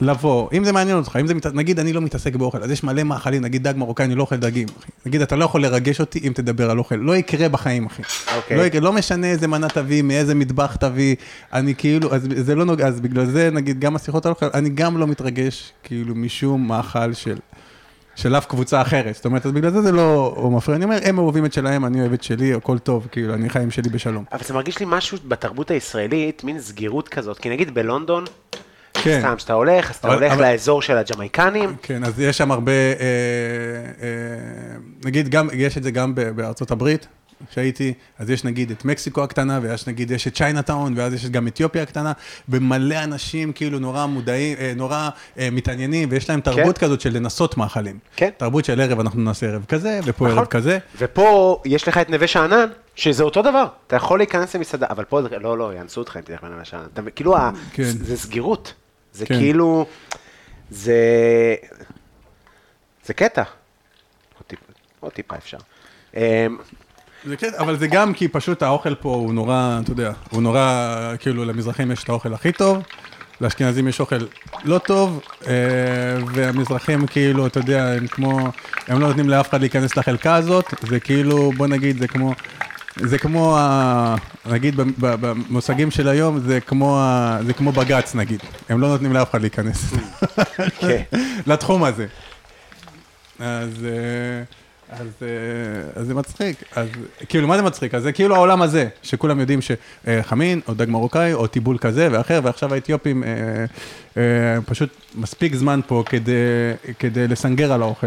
לבוא, 0.00 0.48
אם 0.52 0.64
זה 0.64 0.72
מעניין 0.72 0.96
אותך, 0.96 1.16
אם 1.20 1.26
זה, 1.26 1.34
מת... 1.34 1.46
נגיד 1.46 1.78
אני 1.78 1.92
לא 1.92 2.00
מתעסק 2.00 2.36
באוכל, 2.36 2.62
אז 2.62 2.70
יש 2.70 2.84
מלא 2.84 3.02
מאכלים, 3.02 3.42
נגיד 3.42 3.68
דג 3.68 3.74
מרוקאי, 3.76 4.04
אני 4.04 4.14
לא 4.14 4.22
אוכל 4.22 4.36
דגים, 4.36 4.68
אחי. 4.80 4.90
נגיד 5.06 5.22
אתה 5.22 5.36
לא 5.36 5.44
יכול 5.44 5.62
לרגש 5.62 6.00
אותי 6.00 6.20
אם 6.28 6.32
תדבר 6.32 6.70
על 6.70 6.78
אוכל, 6.78 6.94
לא 6.94 7.16
יקרה 7.16 7.48
בחיים, 7.48 7.86
אחי. 7.86 8.02
אוקיי. 8.36 8.56
לא, 8.56 8.62
יקרה, 8.62 8.80
לא 8.80 8.92
משנה 8.92 9.26
איזה 9.26 9.46
מנה 9.48 9.68
תביא, 9.68 10.02
מאיזה 10.02 10.34
מטבח 10.34 10.76
תביא, 10.76 11.16
אני 11.52 11.74
כאילו, 11.74 12.14
אז 12.14 12.28
זה 12.36 12.54
לא 12.54 12.64
נוגע, 12.64 12.86
אז 12.86 13.00
בגלל 13.00 13.26
זה 13.26 13.50
נגיד 13.52 13.80
גם 13.80 13.96
השיחות 13.96 14.26
על 14.26 14.32
אוכל, 14.32 14.46
אני 14.54 14.68
גם 14.68 14.98
לא 14.98 15.06
מתרגש 15.06 15.72
כאילו 15.82 16.14
משום 16.14 16.68
מאכל 16.68 17.12
של... 17.12 17.36
של 18.16 18.36
אף 18.36 18.46
קבוצה 18.46 18.82
אחרת, 18.82 19.14
זאת 19.14 19.24
אומרת, 19.24 19.46
אז 19.46 19.52
בגלל 19.52 19.70
זה 19.70 19.82
זה 19.82 19.92
לא 19.92 20.48
מפריע, 20.52 20.76
אני 20.76 20.84
אומר, 20.84 20.98
הם 21.02 21.18
אוהבים 21.18 21.44
את 21.44 21.52
שלהם, 21.52 21.84
אני 21.84 22.00
אוהב 22.00 22.12
את 22.12 22.22
שלי, 22.22 22.54
הכל 22.54 22.78
טוב, 22.78 23.06
כאילו, 23.12 23.34
אני 23.34 23.50
חי 23.50 23.58
עם 23.58 23.70
שלי 23.70 23.88
בשלום. 23.90 24.24
אבל 24.32 24.44
זה 24.44 24.54
מרגיש 24.54 24.78
לי 24.78 24.86
משהו 24.88 25.18
בתרבות 25.28 25.70
הישראלית, 25.70 26.44
מין 26.44 26.60
סגירות 26.60 27.08
כזאת, 27.08 27.38
כי 27.38 27.50
נגיד 27.50 27.74
בלונדון, 27.74 28.24
כן. 29.06 29.20
סתם, 29.20 29.34
כשאתה 29.36 29.52
הולך, 29.52 29.90
אז 29.90 29.96
אתה 29.96 30.08
אבל- 30.08 30.16
הולך 30.16 30.32
אבל- 30.32 30.42
לאזור 30.52 30.82
של 30.82 30.96
הג'מייקנים, 30.96 31.76
כן, 31.82 32.04
אז 32.04 32.20
יש 32.20 32.38
שם 32.38 32.50
הרבה, 32.52 32.72
אה, 32.72 32.76
אה, 34.02 34.08
נגיד, 35.04 35.28
גם, 35.28 35.48
יש 35.52 35.78
את 35.78 35.82
זה 35.82 35.90
גם 35.90 36.14
בארצות 36.14 36.70
הברית, 36.70 37.06
שהייתי, 37.50 37.92
אז 38.18 38.30
יש 38.30 38.44
נגיד 38.44 38.70
את 38.70 38.84
מקסיקו 38.84 39.22
הקטנה, 39.22 39.58
ויש 39.62 39.86
נגיד, 39.86 40.10
יש 40.10 40.26
את 40.26 40.34
צ'יינאטאון, 40.34 40.94
ואז 40.96 41.14
יש 41.14 41.26
גם 41.30 41.46
אתיופיה 41.48 41.82
הקטנה, 41.82 42.12
ומלא 42.48 43.04
אנשים 43.04 43.52
כאילו 43.52 43.78
נורא 43.78 44.06
מודעים, 44.06 44.56
אה, 44.60 44.72
נורא 44.76 45.08
אה, 45.38 45.48
מתעניינים, 45.52 46.08
ויש 46.12 46.30
להם 46.30 46.40
תרבות 46.40 46.78
כזאת 46.78 47.00
של 47.00 47.12
לנסות 47.16 47.56
מאכלים. 47.56 47.98
כן. 48.16 48.30
תרבות 48.36 48.64
של 48.64 48.80
ערב, 48.80 49.00
אנחנו 49.00 49.20
נעשה 49.20 49.46
ערב 49.46 49.64
כזה, 49.68 50.00
ופה 50.04 50.24
נכון. 50.26 50.38
ערב 50.38 50.46
כזה. 50.46 50.78
ופה 50.98 51.60
יש 51.64 51.88
לך 51.88 51.98
את 51.98 52.10
נווה 52.10 52.26
שאנן, 52.26 52.66
שזה 52.94 53.22
אותו 53.24 53.42
דבר, 53.42 53.64
אתה 53.86 53.96
יכול 53.96 54.18
להיכנס 54.18 54.56
למסעדה, 54.56 54.86
אבל 54.90 55.04
פה, 55.04 55.20
לא, 55.40 55.58
לא, 55.58 55.72
יאנסו 55.78 56.00
אותך 56.00 56.16
אם 56.16 56.22
תלך 56.22 56.42
לנווה 56.42 56.64
שאנן, 56.64 56.82
אתה 56.92 57.00
מבין? 57.02 57.12
כאילו, 57.16 57.36
כן. 57.72 57.82
זה 57.84 58.16
סגירות, 58.16 58.74
זה 59.16 59.26
כן. 59.26 59.38
כאילו, 59.38 59.86
זה, 60.70 60.94
זה 63.04 63.14
קטע, 63.14 63.42
עוד 63.42 64.42
טיפה, 64.46 64.62
עוד 65.00 65.12
טיפה 65.12 65.36
אפשר. 65.36 65.58
אמ, 66.16 66.20
זה 67.24 67.36
כן, 67.36 67.50
אבל 67.58 67.76
זה 67.76 67.86
גם 67.86 68.14
כי 68.14 68.28
פשוט 68.28 68.62
האוכל 68.62 68.94
פה 68.94 69.08
הוא 69.08 69.34
נורא, 69.34 69.78
אתה 69.82 69.92
יודע, 69.92 70.12
הוא 70.30 70.42
נורא, 70.42 71.14
כאילו 71.18 71.44
למזרחים 71.44 71.90
יש 71.90 72.04
את 72.04 72.08
האוכל 72.08 72.34
הכי 72.34 72.52
טוב, 72.52 72.82
לאשכנזים 73.40 73.88
יש 73.88 74.00
אוכל 74.00 74.18
לא 74.64 74.78
טוב, 74.78 75.20
אה, 75.46 75.52
והמזרחים 76.34 77.06
כאילו, 77.06 77.46
אתה 77.46 77.58
יודע, 77.58 77.92
הם 77.92 78.06
כמו, 78.06 78.48
הם 78.88 79.00
לא 79.00 79.08
נותנים 79.08 79.28
לאף 79.28 79.48
אחד 79.48 79.60
להיכנס 79.60 79.96
לחלקה 79.96 80.34
הזאת, 80.34 80.74
זה 80.88 81.00
כאילו, 81.00 81.52
בוא 81.56 81.66
נגיד, 81.66 81.98
זה 81.98 82.08
כמו, 82.08 82.32
זה 82.96 83.18
כמו, 83.18 83.56
ה- 83.58 84.16
נגיד 84.46 84.74
במושגים 84.98 85.90
של 85.90 86.08
היום, 86.08 86.40
זה 86.40 86.60
כמו, 86.60 86.98
ה- 87.00 87.38
זה 87.46 87.52
כמו 87.52 87.72
בג"ץ 87.72 88.14
נגיד, 88.14 88.40
הם 88.68 88.80
לא 88.80 88.88
נותנים 88.88 89.12
לאף 89.12 89.30
אחד 89.30 89.40
להיכנס 89.40 89.94
כן. 90.80 91.02
לתחום 91.46 91.84
הזה. 91.84 92.06
אז, 93.38 93.68
אה, 93.84 94.42
אז, 95.00 95.06
אה, 95.22 96.00
אז 96.00 96.06
זה 96.06 96.14
מצחיק, 96.14 96.62
אז 96.76 96.88
כאילו 97.28 97.48
מה 97.48 97.56
זה 97.56 97.62
מצחיק? 97.62 97.94
אז 97.94 98.02
זה 98.02 98.12
כאילו 98.12 98.34
העולם 98.34 98.62
הזה, 98.62 98.88
שכולם 99.02 99.40
יודעים 99.40 99.60
שחמין 99.62 100.60
או 100.68 100.74
דג 100.74 100.88
מרוקאי 100.90 101.32
או 101.32 101.46
טיבול 101.46 101.78
כזה 101.78 102.08
ואחר, 102.12 102.40
ועכשיו 102.44 102.74
האתיופים 102.74 103.24
אה, 103.24 103.28
אה, 104.16 104.22
פשוט 104.66 104.90
מספיק 105.14 105.54
זמן 105.54 105.80
פה 105.86 106.02
כדי, 106.06 106.32
כדי 106.98 107.28
לסנגר 107.28 107.72
על 107.72 107.82
האוכל 107.82 108.06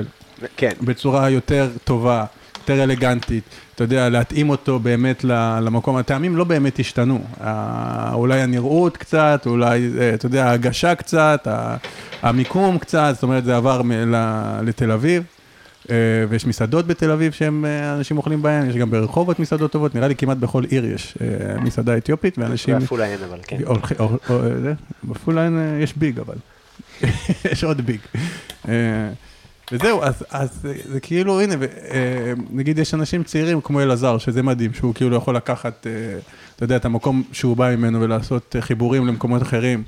כן. 0.57 0.71
בצורה 0.81 1.29
יותר 1.29 1.69
טובה, 1.83 2.25
יותר 2.69 2.83
אלגנטית, 2.83 3.43
אתה 3.75 3.83
יודע, 3.83 4.09
להתאים 4.09 4.49
אותו 4.49 4.79
באמת 4.79 5.23
למקום, 5.61 5.95
הטעמים 5.95 6.37
לא 6.37 6.43
באמת 6.43 6.79
השתנו, 6.79 7.19
אולי 8.13 8.41
הנראות 8.41 8.97
קצת, 8.97 9.43
אולי, 9.45 9.89
אה, 9.99 10.13
אתה 10.13 10.25
יודע, 10.25 10.45
ההגשה 10.45 10.95
קצת, 10.95 11.47
המיקום 12.21 12.77
קצת, 12.77 13.11
זאת 13.13 13.23
אומרת, 13.23 13.43
זה 13.43 13.55
עבר 13.55 13.81
לתל 14.63 14.91
אביב. 14.91 15.23
אה, 15.89 15.95
ויש 16.29 16.45
מסעדות 16.45 16.87
בתל 16.87 17.11
אביב 17.11 17.31
שהם 17.31 17.65
אה, 17.65 17.95
אנשים 17.95 18.17
אוכלים 18.17 18.41
בהן, 18.41 18.69
יש 18.69 18.75
גם 18.75 18.91
ברחובות 18.91 19.39
מסעדות 19.39 19.71
טובות, 19.71 19.95
נראה 19.95 20.07
לי 20.07 20.15
כמעט 20.15 20.37
בכל 20.37 20.63
עיר 20.63 20.85
יש 20.85 21.17
מסעדה 21.61 21.97
אתיופית, 21.97 22.37
ואנשים... 22.37 22.79
בעפולה 22.79 23.05
אין 23.05 23.19
אבל, 23.29 23.39
כן. 23.47 23.57
בעפולה 25.03 25.45
אין, 25.45 25.77
יש 25.79 25.93
ביג 25.97 26.19
אבל. 26.19 26.35
יש 27.51 27.63
עוד 27.63 27.81
ביג. 27.81 27.99
וזהו, 29.71 30.03
אז, 30.03 30.25
אז 30.29 30.49
זה, 30.61 30.73
זה 30.85 30.99
כאילו, 30.99 31.41
הנה, 31.41 31.55
ו- 31.59 31.65
אה, 31.91 32.33
נגיד 32.49 32.79
יש 32.79 32.93
אנשים 32.93 33.23
צעירים 33.23 33.61
כמו 33.61 33.81
אלעזר, 33.81 34.17
שזה 34.17 34.43
מדהים, 34.43 34.73
שהוא 34.73 34.93
כאילו 34.93 35.15
יכול 35.15 35.35
לקחת, 35.35 35.87
אה, 35.87 35.91
אתה 36.55 36.63
יודע, 36.63 36.75
את 36.75 36.85
המקום 36.85 37.23
שהוא 37.31 37.57
בא 37.57 37.75
ממנו 37.75 38.01
ולעשות 38.01 38.55
אה, 38.55 38.61
חיבורים 38.61 39.07
למקומות 39.07 39.41
אחרים, 39.41 39.83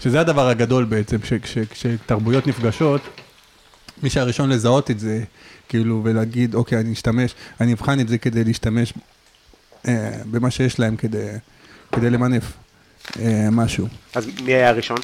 שזה 0.00 0.20
הדבר 0.20 0.48
הגדול 0.48 0.84
בעצם, 0.84 1.16
כשתרבויות 1.70 2.46
נפגשות, 2.46 3.00
מי 4.02 4.10
שהראשון 4.10 4.50
לזהות 4.50 4.90
את 4.90 5.00
זה, 5.00 5.24
כאילו, 5.68 6.00
ולהגיד, 6.04 6.54
אוקיי, 6.54 6.80
אני 6.80 6.92
אשתמש, 6.92 7.34
אני 7.60 7.72
אבחן 7.72 8.00
את 8.00 8.08
זה 8.08 8.18
כדי 8.18 8.44
להשתמש 8.44 8.92
אה, 9.88 10.10
במה 10.30 10.50
שיש 10.50 10.78
להם 10.78 10.96
כדי, 10.96 11.28
כדי 11.92 12.10
למנף 12.10 12.52
אה, 13.20 13.48
משהו. 13.50 13.88
אז 14.14 14.28
מי 14.44 14.52
היה 14.52 14.68
הראשון 14.68 14.98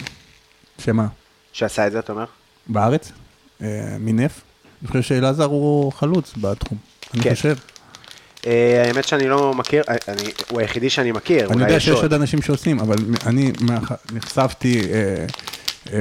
שמה? 0.79 1.07
שעשה 1.53 1.87
את 1.87 1.93
זה, 1.93 1.99
אתה 1.99 2.13
אומר? 2.13 2.25
בארץ? 2.67 3.13
אה, 3.63 3.67
מנף? 4.01 4.41
אני 4.83 4.89
חושב 4.89 5.03
שאלעזר 5.03 5.45
הוא 5.45 5.93
חלוץ 5.93 6.33
בתחום. 6.41 6.79
אני 7.15 7.23
כן. 7.23 7.35
חושב. 7.35 7.57
אה, 8.47 8.85
האמת 8.87 9.09
שאני 9.09 9.29
לא 9.29 9.55
מכיר, 9.55 9.83
אה, 9.89 9.95
אני- 10.09 10.23
הוא 10.51 10.61
היחידי 10.61 10.91
שאני 10.91 11.13
מכיר, 11.13 11.51
אני 11.53 11.63
יודע 11.63 11.75
יש 11.77 11.85
שיש 11.85 11.95
עוד. 11.95 12.13
אנשים 12.13 12.43
שעושים, 12.43 12.81
אבל 12.81 12.97
אני 13.27 13.53
נחשפתי 14.13 14.81
אה, 14.81 15.27
אה, 15.93 15.99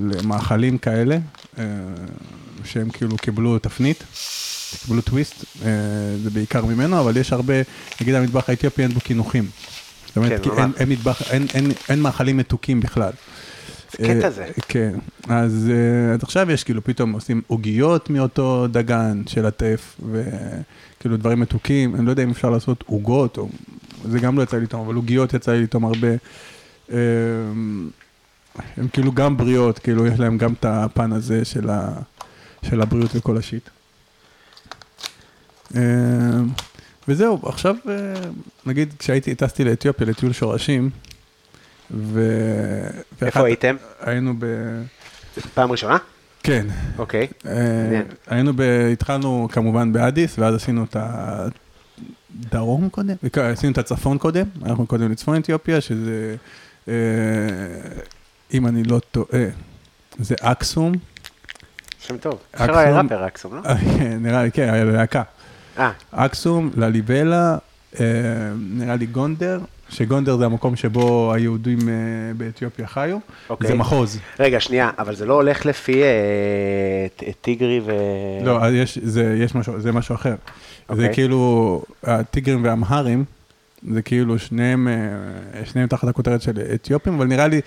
למאכלים 0.00 0.78
כאלה, 0.78 1.16
אה, 1.58 1.64
שהם 2.64 2.90
כאילו 2.90 3.16
קיבלו 3.16 3.58
תפנית, 3.58 4.04
קיבלו 4.84 5.02
טוויסט, 5.02 5.34
אה, 5.64 5.68
זה 6.22 6.30
בעיקר 6.30 6.64
ממנו, 6.64 7.00
אבל 7.00 7.16
יש 7.16 7.32
הרבה, 7.32 7.54
נגיד 8.00 8.14
המטבח 8.14 8.48
האתיופי 8.48 8.82
אין 8.82 8.90
בו 8.94 9.00
קינוחים. 9.00 9.46
זאת 10.06 10.16
אומרת, 10.16 10.44
כן. 10.44 10.50
אין, 10.58 10.72
אין, 10.78 10.96
אין, 11.30 11.46
אין, 11.54 11.72
אין 11.88 12.00
מאכלים 12.00 12.36
מתוקים 12.36 12.80
בכלל. 12.80 13.12
קטע 13.96 14.24
אה, 14.24 14.30
זה. 14.30 14.46
כן, 14.68 14.94
אז, 15.28 15.70
אה, 15.72 16.14
אז 16.14 16.22
עכשיו 16.22 16.50
יש 16.50 16.64
כאילו 16.64 16.84
פתאום 16.84 17.12
עושים 17.12 17.42
עוגיות 17.46 18.10
מאותו 18.10 18.66
דגן 18.66 19.22
של 19.26 19.46
הטף, 19.46 20.00
וכאילו 20.12 21.16
דברים 21.16 21.40
מתוקים, 21.40 21.94
אני 21.94 22.06
לא 22.06 22.10
יודע 22.10 22.22
אם 22.22 22.30
אפשר 22.30 22.50
לעשות 22.50 22.84
עוגות, 22.86 23.38
או, 23.38 23.48
זה 24.04 24.18
גם 24.18 24.38
לא 24.38 24.42
יצא 24.42 24.56
לי 24.56 24.62
לטעום, 24.62 24.86
אבל 24.86 24.94
עוגיות 24.94 25.34
יצא 25.34 25.52
לי 25.52 25.62
לטעום 25.62 25.84
הרבה. 25.84 26.08
אה, 26.92 26.98
הם 28.76 28.88
כאילו 28.88 29.12
גם 29.12 29.36
בריאות, 29.36 29.78
כאילו 29.78 30.06
יש 30.06 30.20
להם 30.20 30.38
גם 30.38 30.52
את 30.52 30.64
הפן 30.64 31.12
הזה 31.12 31.44
של, 31.44 31.70
ה, 31.70 31.92
של 32.62 32.80
הבריאות 32.80 33.10
וכל 33.14 33.36
השיט. 33.36 33.68
אה, 35.76 35.80
וזהו, 37.08 37.40
עכשיו, 37.42 37.76
אה, 37.88 38.14
נגיד 38.66 38.94
כשהייתי, 38.98 39.34
טסתי 39.34 39.64
לאתיופיה 39.64 40.06
לטיול 40.06 40.32
שורשים, 40.32 40.90
ו... 41.90 42.20
איפה 43.12 43.24
ואחת- 43.40 43.44
הייתם? 43.44 43.76
היינו 44.00 44.34
ב... 44.38 44.44
פעם 45.54 45.72
ראשונה? 45.72 45.96
כן. 46.42 46.66
אוקיי. 46.98 47.26
אה, 47.46 47.52
מעניין. 47.84 48.02
היינו 48.26 48.52
ב... 48.56 48.60
התחלנו 48.92 49.48
כמובן 49.52 49.92
באדיס, 49.92 50.38
ואז 50.38 50.54
עשינו 50.54 50.84
את 50.84 50.96
הדרום 51.00 52.88
קודם, 52.88 53.14
וכ- 53.24 53.38
עשינו 53.38 53.72
את 53.72 53.78
הצפון 53.78 54.18
קודם, 54.18 54.46
אנחנו 54.64 54.86
קודם 54.86 55.12
לצפון 55.12 55.36
אתיופיה, 55.40 55.80
שזה, 55.80 56.36
אה, 56.88 56.94
אם 58.54 58.66
אני 58.66 58.84
לא 58.84 59.00
טועה, 59.10 59.44
זה 60.18 60.34
אקסום, 60.40 60.92
שם 62.00 62.16
טוב. 62.18 62.38
אפשר 62.54 62.78
היה 62.78 63.00
ראפר 63.00 63.26
אקסום, 63.26 63.54
לא? 63.54 63.60
אה, 63.66 63.74
נראה 64.20 64.42
לי, 64.42 64.52
כן, 64.52 64.68
היה 64.72 64.84
להקה. 64.84 65.22
אה, 65.78 65.90
אקסום, 66.10 66.70
לליבלה, 66.76 67.56
אה, 68.00 68.04
נראה 68.70 68.96
לי 68.96 69.06
גונדר, 69.06 69.60
שגונדר 69.88 70.36
זה 70.36 70.44
המקום 70.44 70.76
שבו 70.76 71.32
היהודים 71.32 71.78
אה, 71.88 71.94
באתיופיה 72.36 72.86
חיו, 72.86 73.18
אוקיי. 73.50 73.68
זה 73.68 73.74
מחוז. 73.74 74.18
רגע, 74.40 74.60
שנייה, 74.60 74.90
אבל 74.98 75.14
זה 75.14 75.26
לא 75.26 75.34
הולך 75.34 75.66
לפי 75.66 76.02
אה, 76.02 77.32
טיגרי 77.40 77.80
ו... 77.84 77.92
לא, 78.44 78.60
יש, 78.72 78.98
זה, 79.02 79.36
יש 79.38 79.54
משהו, 79.54 79.80
זה 79.80 79.92
משהו 79.92 80.14
אחר. 80.14 80.34
זה 80.88 80.92
אוקיי. 80.92 81.14
כאילו, 81.14 81.82
הטיגרים 82.02 82.64
והאמהרים, 82.64 83.24
זה 83.90 84.02
כאילו 84.02 84.38
שניהם, 84.38 84.88
אה, 84.88 85.66
שניהם 85.66 85.88
תחת 85.88 86.08
הכותרת 86.08 86.42
של 86.42 86.52
אתיופים, 86.74 87.14
אבל 87.14 87.26
נראה 87.26 87.46
לי, 87.46 87.60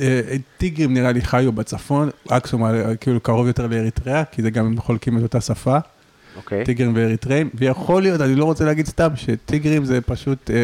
אה, 0.00 0.20
טיגרים 0.58 0.94
נראה 0.94 1.12
לי 1.12 1.20
חיו 1.20 1.52
בצפון, 1.52 2.10
אקסום 2.28 2.64
כאילו 3.00 3.20
קרוב 3.20 3.46
יותר 3.46 3.66
לאריתריאה, 3.66 4.24
כי 4.24 4.42
זה 4.42 4.50
גם 4.50 4.66
הם 4.66 4.80
חולקים 4.80 5.18
את 5.18 5.22
אותה 5.22 5.40
שפה, 5.40 5.78
אוקיי. 6.38 6.64
טיגרים 6.64 6.92
ואריתראים, 6.96 7.50
ויכול 7.54 8.02
להיות, 8.02 8.20
אני 8.20 8.34
לא 8.34 8.44
רוצה 8.44 8.64
להגיד 8.64 8.86
סתם, 8.86 9.08
שטיגרים 9.14 9.84
זה 9.84 10.00
פשוט, 10.00 10.50
אה, 10.50 10.56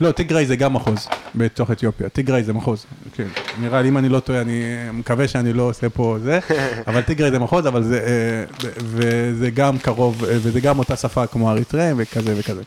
לא, 0.00 0.12
טיגריי 0.12 0.46
זה 0.46 0.56
גם 0.56 0.72
מחוז 0.74 1.08
בתוך 1.34 1.70
אתיופיה, 1.70 2.08
טיגריי 2.08 2.42
זה 2.42 2.52
מחוז, 2.52 2.86
כן, 3.14 3.26
נראה 3.60 3.82
לי, 3.82 3.88
אם 3.88 3.98
אני 3.98 4.08
לא 4.08 4.20
טועה, 4.20 4.40
אני 4.40 4.62
מקווה 4.92 5.28
שאני 5.28 5.52
לא 5.52 5.62
עושה 5.62 5.88
פה 5.88 6.16
זה, 6.22 6.38
אבל 6.88 7.02
טיגריי 7.02 7.30
זה 7.30 7.38
מחוז, 7.38 7.66
אבל 7.66 7.82
זה, 7.82 8.00
אה, 8.00 8.68
וזה 8.78 9.50
גם 9.50 9.78
קרוב, 9.78 10.24
אה, 10.24 10.36
וזה 10.42 10.60
גם 10.60 10.78
אותה 10.78 10.96
שפה 10.96 11.26
כמו 11.26 11.50
אריתראים 11.50 11.96
וכזה 11.98 12.34
וכזה. 12.38 12.62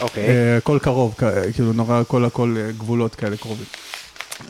אוקיי. 0.00 0.28
אה, 0.28 0.56
הכל 0.56 0.78
קרוב, 0.82 1.14
כאילו 1.54 1.72
נורא, 1.72 2.00
הכל 2.00 2.24
הכל 2.24 2.56
אה, 2.58 2.72
גבולות 2.78 3.14
כאלה 3.14 3.36
קרובים. 3.36 3.66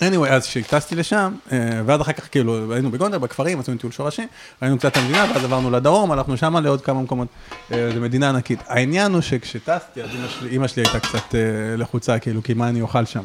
Anyway, 0.00 0.28
אז 0.28 0.46
כשטסתי 0.46 0.94
לשם, 0.94 1.34
אה, 1.52 1.58
ואז 1.86 2.00
אחר 2.00 2.12
כך 2.12 2.28
כאילו 2.30 2.72
היינו 2.72 2.90
בגונדר, 2.90 3.18
בכפרים, 3.18 3.60
עשינו 3.60 3.78
טיול 3.78 3.92
שורשים, 3.92 4.28
ראינו 4.62 4.78
קצת 4.78 4.96
המדינה, 4.96 5.26
ואז 5.34 5.44
עברנו 5.44 5.70
לדרום, 5.70 6.12
הלכנו 6.12 6.36
שמה 6.36 6.60
לעוד 6.60 6.80
כמה 6.80 7.02
מקומות, 7.02 7.28
אה, 7.72 7.90
זו 7.94 8.00
מדינה 8.00 8.28
ענקית. 8.28 8.58
העניין 8.66 9.12
הוא 9.12 9.20
שכשטסתי, 9.20 10.02
אז 10.02 10.10
אמא 10.14 10.28
שלי, 10.28 10.56
אמא 10.56 10.68
שלי 10.68 10.82
הייתה 10.82 11.00
קצת 11.00 11.34
אה, 11.34 11.40
לחוצה, 11.76 12.18
כאילו, 12.18 12.42
כי 12.42 12.54
מה 12.54 12.68
אני 12.68 12.80
אוכל 12.80 13.04
שם. 13.04 13.22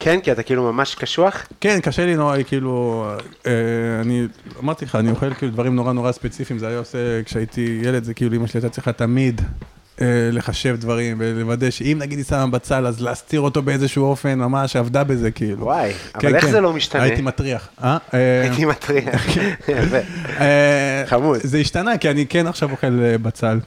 כן, 0.00 0.20
כי 0.20 0.32
אתה 0.32 0.42
כאילו 0.42 0.72
ממש 0.72 0.94
קשוח? 0.94 1.46
כן, 1.60 1.80
קשה 1.80 2.06
לי 2.06 2.16
נורא, 2.16 2.36
כאילו, 2.46 3.06
אה, 3.46 3.52
אני 4.00 4.26
אמרתי 4.60 4.84
לך, 4.84 4.94
אני 4.94 5.10
אוכל 5.10 5.34
כאילו 5.34 5.52
דברים 5.52 5.76
נורא 5.76 5.92
נורא 5.92 6.12
ספציפיים, 6.12 6.58
זה 6.58 6.68
היה 6.68 6.78
עושה, 6.78 7.22
כשהייתי 7.24 7.80
ילד, 7.82 8.04
זה 8.04 8.14
כאילו 8.14 8.36
אמא 8.36 8.46
שלי 8.46 8.58
הייתה 8.58 8.74
צריכה 8.74 8.92
תמיד 8.92 9.40
לחשב 10.32 10.76
דברים 10.78 11.16
ולוודא 11.18 11.70
שאם 11.70 11.96
נגיד 12.00 12.18
היא 12.18 12.26
שמה 12.26 12.46
בצל, 12.46 12.86
אז 12.86 13.00
להסתיר 13.00 13.40
אותו 13.40 13.62
באיזשהו 13.62 14.04
אופן, 14.04 14.38
ממש 14.38 14.76
עבדה 14.76 15.04
בזה, 15.04 15.30
כאילו. 15.30 15.64
וואי, 15.64 15.92
כן, 15.92 16.28
אבל 16.28 16.36
איך 16.36 16.44
כן. 16.44 16.50
זה 16.50 16.60
לא 16.60 16.72
משתנה? 16.72 17.02
הייתי 17.02 17.22
מטריח. 17.22 17.68
אה? 17.82 17.96
אה, 18.14 18.42
הייתי 18.42 18.64
מטריח. 18.64 19.26
אה, 20.40 21.02
חמוד. 21.06 21.38
זה 21.42 21.58
השתנה, 21.58 21.98
כי 21.98 22.10
אני 22.10 22.26
כן 22.26 22.46
עכשיו 22.46 22.70
אוכל 22.70 23.00
אה, 23.02 23.18
בצל. 23.18 23.58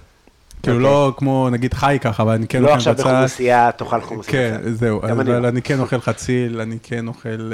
כאילו 0.64 0.78
אוקיי. 0.78 0.92
לא 0.92 1.14
כמו 1.18 1.50
נגיד 1.52 1.74
חי 1.74 1.98
ככה, 2.02 2.24
אבל 2.24 2.34
אני 2.34 2.48
כן 2.48 2.62
לא 2.62 2.68
אוכל 2.68 2.78
עכשיו 2.78 2.94
בצל. 2.94 3.04
בחומוסייה, 3.04 3.70
תאכל 3.72 4.02
חומוסייה. 4.02 4.58
כן, 4.60 4.74
זהו, 4.74 5.02
אבל 5.04 5.40
לא. 5.40 5.48
אני 5.48 5.62
כן 5.62 5.80
אוכל 5.80 6.00
חציל, 6.00 6.62
אני 6.62 6.78
כן 6.84 7.08
אוכל, 7.08 7.52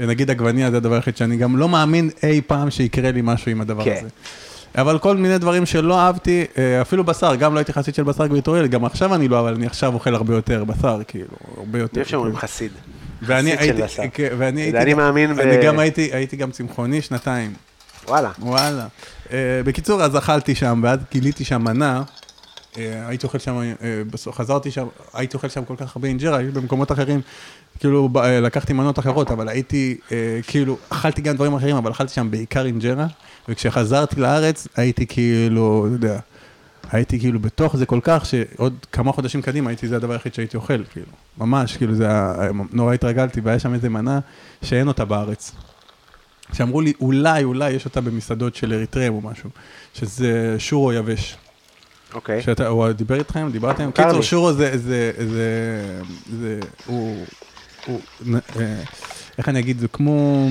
אה, 0.00 0.06
נגיד 0.06 0.30
עגבניה 0.30 0.70
זה 0.70 0.76
הדבר 0.76 0.94
היחיד 0.94 1.16
שאני 1.16 1.36
גם 1.36 1.56
לא 1.56 1.68
מאמין 1.68 2.10
אי 2.22 2.40
פעם 2.46 2.70
שיקרה 2.70 3.10
לי 3.10 3.20
משהו 3.24 3.50
עם 3.50 3.60
הדבר 3.60 3.84
כן. 3.84 3.96
הזה. 3.98 4.08
אבל 4.78 4.98
כל 4.98 5.16
מיני 5.16 5.38
דברים 5.38 5.66
שלא 5.66 6.00
אהבתי, 6.00 6.44
אה, 6.58 6.82
אפילו 6.82 7.04
בשר, 7.04 7.34
גם 7.34 7.54
לא 7.54 7.58
הייתי 7.58 7.72
חסיד 7.72 7.94
של 7.94 8.02
בשר 8.02 8.26
גביטוריאל, 8.26 8.66
גם 8.66 8.84
עכשיו 8.84 9.14
אני 9.14 9.28
לא, 9.28 9.40
אבל 9.40 9.54
אני 9.54 9.66
עכשיו 9.66 9.94
אוכל 9.94 10.14
הרבה 10.14 10.34
יותר 10.34 10.64
בשר, 10.64 11.00
כאילו, 11.08 11.26
הרבה 11.56 11.78
יותר. 11.78 11.92
אני 11.94 12.00
אוהב 12.00 12.08
שאומרים 12.08 12.32
כאילו. 12.32 12.42
חסיד. 12.48 12.72
ואני 13.22 13.50
הייתי. 13.56 13.82
כן, 14.12 14.28
ואני 14.38 14.60
הייתי, 14.60 14.78
אני 14.78 14.94
מאמין 14.94 15.36
ב- 15.36 15.40
אני 15.40 15.64
גם 15.64 15.78
הייתי, 15.78 16.10
הייתי 16.12 16.36
גם 16.36 16.50
צמחוני 16.50 17.02
שנתיים. 17.02 17.52
וואלה. 18.08 18.30
וואלה. 18.38 18.86
אה, 19.32 19.38
בקיצור, 19.64 20.02
אז 20.02 20.18
אכלתי 20.18 20.54
שם, 20.54 20.80
ואז 20.84 20.98
גיליתי 21.12 21.44
שם 21.44 21.62
מנה. 21.64 22.02
אה, 22.78 23.08
הייתי 23.08 23.26
אוכל 23.26 23.38
שם, 23.38 23.56
אה, 23.56 23.72
בסוף 24.10 24.36
חזרתי 24.36 24.70
שם, 24.70 24.86
הייתי 25.14 25.36
אוכל 25.36 25.48
שם 25.48 25.64
כל 25.64 25.74
כך 25.76 25.96
הרבה 25.96 26.08
אינג'רה, 26.08 26.36
הייתי 26.38 26.52
במקומות 26.52 26.92
אחרים, 26.92 27.20
כאילו 27.80 28.08
אה, 28.16 28.40
לקחתי 28.40 28.72
מנות 28.72 28.98
אחרות, 28.98 29.30
אבל 29.30 29.48
הייתי, 29.48 29.96
כאילו, 30.46 30.76
אכלתי 30.88 31.22
גם 31.22 31.34
דברים 31.34 31.54
אחרים, 31.54 31.76
אבל 31.76 31.90
אכלתי 31.90 32.12
שם 32.14 32.30
בעיקר 32.30 32.66
אינג'רה, 32.66 33.06
וכשחזרתי 33.48 34.20
לארץ, 34.20 34.68
הייתי 34.76 35.06
כאילו, 35.06 35.86
אתה 35.86 36.06
יודע, 36.06 36.18
הייתי 36.90 37.20
כאילו 37.20 37.40
בתוך 37.40 37.76
זה 37.76 37.86
כל 37.86 38.00
כך, 38.02 38.26
שעוד 38.26 38.74
כמה 38.92 39.12
חודשים 39.12 39.42
קדימה 39.42 39.70
הייתי, 39.70 39.88
זה 39.88 39.96
הדבר 39.96 40.12
היחיד 40.12 40.34
שהייתי 40.34 40.56
אוכל, 40.56 40.84
כאילו, 40.84 41.06
ממש, 41.38 41.76
כאילו, 41.76 41.94
זה, 41.94 42.06
היה- 42.08 42.50
נורא 42.72 42.94
התרגלתי, 42.94 43.40
והיה 43.40 43.58
שם 43.58 43.74
איזה 43.74 43.88
מנה 43.88 44.20
שאין 44.62 44.88
אותה 44.88 45.04
בארץ. 45.04 45.52
שאמרו 46.52 46.80
לי, 46.80 46.92
אולי, 47.00 47.44
אולי 47.44 47.70
יש 47.70 47.84
אותה 47.84 48.00
במסעדות 48.00 48.54
של 48.54 48.72
אריתריאים 48.72 49.12
או 49.14 49.20
משהו, 49.20 49.50
שזה 49.94 50.56
שורו 50.58 50.92
יבש. 50.92 51.36
אוקיי. 52.14 52.42
שאתה, 52.42 52.68
הוא 52.68 52.92
דיבר 52.92 53.18
איתכם? 53.18 53.48
דיברתם? 53.52 53.90
קיצור. 53.90 54.22
שורו 54.22 54.52
זה, 54.52 54.78
זה, 54.78 55.12
זה, 55.18 56.00
זה, 56.40 56.60
הוא, 56.86 57.24
הוא, 57.86 58.00
אה, 58.60 58.82
איך 59.38 59.48
אני 59.48 59.58
אגיד, 59.58 59.78
זה 59.78 59.88
כמו, 59.88 60.48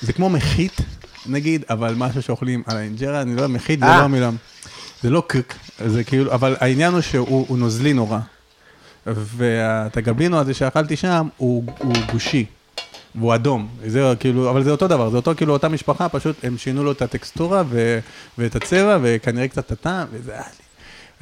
זה 0.00 0.12
כמו 0.12 0.30
מחית, 0.30 0.80
נגיד, 1.26 1.64
אבל 1.70 1.94
משהו 1.96 2.22
שאוכלים 2.22 2.62
על 2.66 2.76
האינג'רה, 2.76 3.22
אני 3.22 3.36
לא 3.36 3.42
יודע, 3.42 3.54
מחית 3.54 3.80
זה 3.80 3.86
אה. 3.86 3.98
לא 3.98 4.02
המילה. 4.02 4.30
זה 5.02 5.10
לא 5.10 5.22
קק, 5.26 5.54
זה 5.86 6.04
כאילו, 6.04 6.32
אבל 6.32 6.56
העניין 6.60 6.92
הוא 6.92 7.00
שהוא 7.00 7.46
הוא 7.48 7.58
נוזלי 7.58 7.92
נורא. 7.92 8.18
ואת 9.06 9.96
הגבלינו 9.96 10.38
הזה 10.38 10.54
שאכלתי 10.54 10.96
שם, 10.96 11.28
הוא, 11.36 11.64
הוא 11.78 11.94
גושי. 12.12 12.44
והוא 13.14 13.34
אדום, 13.34 13.68
זה 13.86 14.12
כאילו, 14.20 14.50
אבל 14.50 14.62
זה 14.64 14.70
אותו 14.70 14.88
דבר, 14.88 15.10
זה 15.10 15.16
אותו 15.16 15.32
כאילו 15.36 15.52
אותה 15.52 15.68
משפחה, 15.68 16.08
פשוט 16.08 16.36
הם 16.42 16.58
שינו 16.58 16.84
לו 16.84 16.92
את 16.92 17.02
הטקסטורה 17.02 17.62
ו, 17.68 17.98
ואת 18.38 18.56
הצבע 18.56 18.98
וכנראה 19.02 19.48
קצת 19.48 19.66
את 19.66 19.72
הטעם, 19.72 20.06
וזה 20.12 20.32
היה 20.32 20.40
לי, 20.42 20.64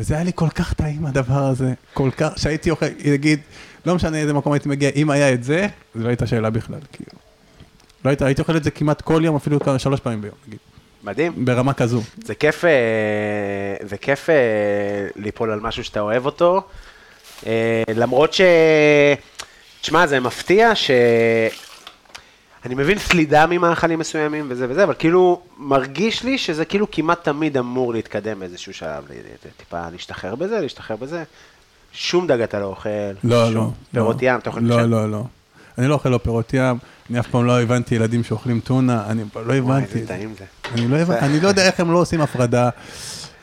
וזה 0.00 0.14
היה 0.14 0.24
לי 0.24 0.32
כל 0.34 0.48
כך 0.48 0.72
טעים 0.72 1.06
הדבר 1.06 1.42
הזה, 1.42 1.72
כל 1.94 2.10
כך, 2.16 2.28
שהייתי 2.36 2.70
אוכל, 2.70 2.86
נגיד, 3.04 3.40
לא 3.86 3.94
משנה 3.94 4.18
איזה 4.18 4.32
מקום 4.32 4.52
הייתי 4.52 4.68
מגיע, 4.68 4.90
אם 4.96 5.10
היה 5.10 5.32
את 5.32 5.44
זה, 5.44 5.66
זו 5.94 6.02
לא 6.02 6.08
הייתה 6.08 6.26
שאלה 6.26 6.50
בכלל, 6.50 6.78
כאילו. 6.92 7.10
לא 8.04 8.10
הייתה, 8.10 8.26
הייתי 8.26 8.42
אוכל 8.42 8.56
את 8.56 8.64
זה 8.64 8.70
כמעט 8.70 9.00
כל 9.00 9.20
יום, 9.24 9.36
אפילו 9.36 9.60
כמה- 9.60 9.78
שלוש 9.78 10.00
פעמים 10.00 10.20
ביום, 10.20 10.34
נגיד, 10.46 10.58
מדהים. 11.04 11.44
ברמה 11.44 11.72
כזו. 11.72 12.02
זה 12.24 12.34
כיף, 12.34 12.64
אה, 12.64 12.70
זה 13.88 13.96
כיף 13.96 14.30
אה, 14.30 14.34
ליפול 15.16 15.50
על 15.50 15.60
משהו 15.60 15.84
שאתה 15.84 16.00
אוהב 16.00 16.26
אותו, 16.26 16.62
אה, 17.46 17.82
למרות 17.94 18.32
ש... 18.32 18.40
תשמע, 19.80 20.06
זה 20.06 20.20
מפתיע 20.20 20.74
ש... 20.74 20.90
אני 22.66 22.74
מבין 22.74 22.98
סלידה 22.98 23.46
ממאכלים 23.46 23.98
מסוימים 23.98 24.46
וזה 24.48 24.66
וזה, 24.68 24.84
אבל 24.84 24.94
כאילו 24.98 25.40
מרגיש 25.58 26.24
לי 26.24 26.38
שזה 26.38 26.64
כאילו 26.64 26.90
כמעט 26.90 27.24
תמיד 27.24 27.56
אמור 27.56 27.92
להתקדם 27.92 28.38
באיזשהו 28.40 28.74
שלב, 28.74 29.04
טיפה 29.56 29.88
להשתחרר 29.92 30.34
בזה, 30.34 30.60
להשתחרר 30.60 30.96
בזה. 30.96 31.24
שום 31.92 32.26
דג 32.26 32.40
אתה 32.40 32.60
לא 32.60 32.64
אוכל. 32.64 32.88
לא, 33.24 33.46
שום 33.46 33.54
לא. 33.54 33.70
פירות 33.92 34.22
לא, 34.22 34.28
ים, 34.28 34.38
אתה 34.38 34.50
אוכל 34.50 34.60
לא, 34.60 34.76
שם? 34.76 34.90
לא, 34.90 35.10
לא. 35.10 35.24
אני 35.78 35.88
לא 35.88 35.94
אוכל 35.94 36.08
לא 36.08 36.18
פירות 36.18 36.54
ים, 36.54 36.78
אני 37.10 37.20
אף 37.20 37.26
פעם 37.26 37.44
לא 37.44 37.62
הבנתי 37.62 37.94
ילדים 37.94 38.24
שאוכלים 38.24 38.60
טונה, 38.60 39.04
אני 39.06 39.22
לא 39.36 39.40
וואי, 39.40 39.58
הבנתי. 39.58 39.84
איזה 39.84 39.98
את 40.02 40.08
זה. 40.08 40.14
טעים 40.14 40.34
זה. 40.38 40.44
אני 40.74 40.88
לא, 40.88 40.96
הבנ... 40.96 41.14
אני 41.14 41.40
לא 41.40 41.48
יודע 41.48 41.66
איך 41.66 41.80
הם 41.80 41.92
לא 41.92 41.98
עושים 41.98 42.20
הפרדה 42.20 42.70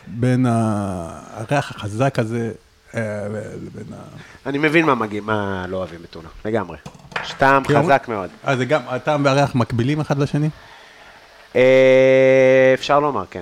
בין 0.07 0.45
הריח 0.49 1.71
החזק 1.71 2.19
הזה 2.19 2.51
לבין 2.93 3.93
ה... 3.93 3.97
אני 4.45 4.57
מבין 4.57 4.85
מה 4.85 4.95
מגיע, 4.95 5.21
מה 5.21 5.65
לא 5.67 5.77
אוהבים 5.77 5.99
בטונה, 6.03 6.29
לגמרי. 6.45 6.77
יש 7.23 7.31
טעם 7.31 7.63
חזק 7.67 8.05
מאוד. 8.07 8.29
אה, 8.47 8.55
זה 8.55 8.65
גם, 8.65 8.81
הטעם 8.87 9.25
והריח 9.25 9.55
מקבילים 9.55 9.99
אחד 9.99 10.19
לשני? 10.19 10.49
אה, 11.55 12.71
אפשר 12.73 12.99
לומר, 12.99 13.23
כן. 13.31 13.41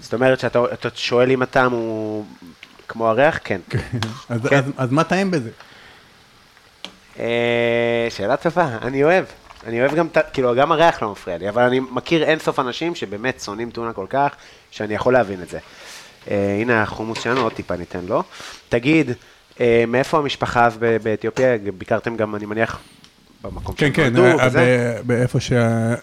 זאת 0.00 0.14
אומרת 0.14 0.40
שאתה 0.40 0.58
אתה 0.72 0.88
שואל 0.94 1.30
אם 1.30 1.42
הטעם 1.42 1.72
הוא 1.72 2.24
כמו 2.88 3.08
הריח? 3.08 3.38
כן. 3.44 3.60
אז, 4.28 4.40
כן. 4.48 4.56
אז, 4.56 4.64
אז 4.76 4.92
מה 4.92 5.04
טעים 5.04 5.30
בזה? 5.30 5.50
אה, 7.18 8.06
שאלה 8.10 8.36
טובה, 8.36 8.78
אני 8.82 9.04
אוהב. 9.04 9.24
אני 9.66 9.80
אוהב 9.80 9.94
גם, 9.94 10.08
כאילו, 10.32 10.54
גם 10.54 10.72
הריח 10.72 11.02
לא 11.02 11.12
מפריע 11.12 11.38
לי, 11.38 11.48
אבל 11.48 11.62
אני 11.62 11.80
מכיר 11.80 12.24
אין 12.24 12.38
סוף 12.38 12.58
אנשים 12.58 12.94
שבאמת 12.94 13.40
שונאים 13.40 13.70
טונה 13.70 13.92
כל 13.92 14.06
כך, 14.10 14.34
שאני 14.70 14.94
יכול 14.94 15.12
להבין 15.12 15.42
את 15.42 15.48
זה. 15.48 15.58
אה, 16.30 16.58
הנה 16.60 16.82
החומוס 16.82 17.22
שלנו, 17.22 17.40
עוד 17.40 17.52
טיפה 17.52 17.76
ניתן 17.76 18.04
לו. 18.08 18.22
תגיד, 18.68 19.10
אה, 19.60 19.84
מאיפה 19.88 20.18
המשפחה 20.18 20.66
אז 20.66 20.78
באתיופיה? 21.02 21.56
ביקרתם 21.78 22.16
גם, 22.16 22.34
אני 22.34 22.46
מניח, 22.46 22.78
במקום 23.42 23.74
כן, 23.74 23.90
כן, 23.94 24.16
נולדו 24.16 24.40
אה, 24.40 24.46
וזה? 24.46 24.98
באיפה 25.06 25.40
ש... 25.40 25.52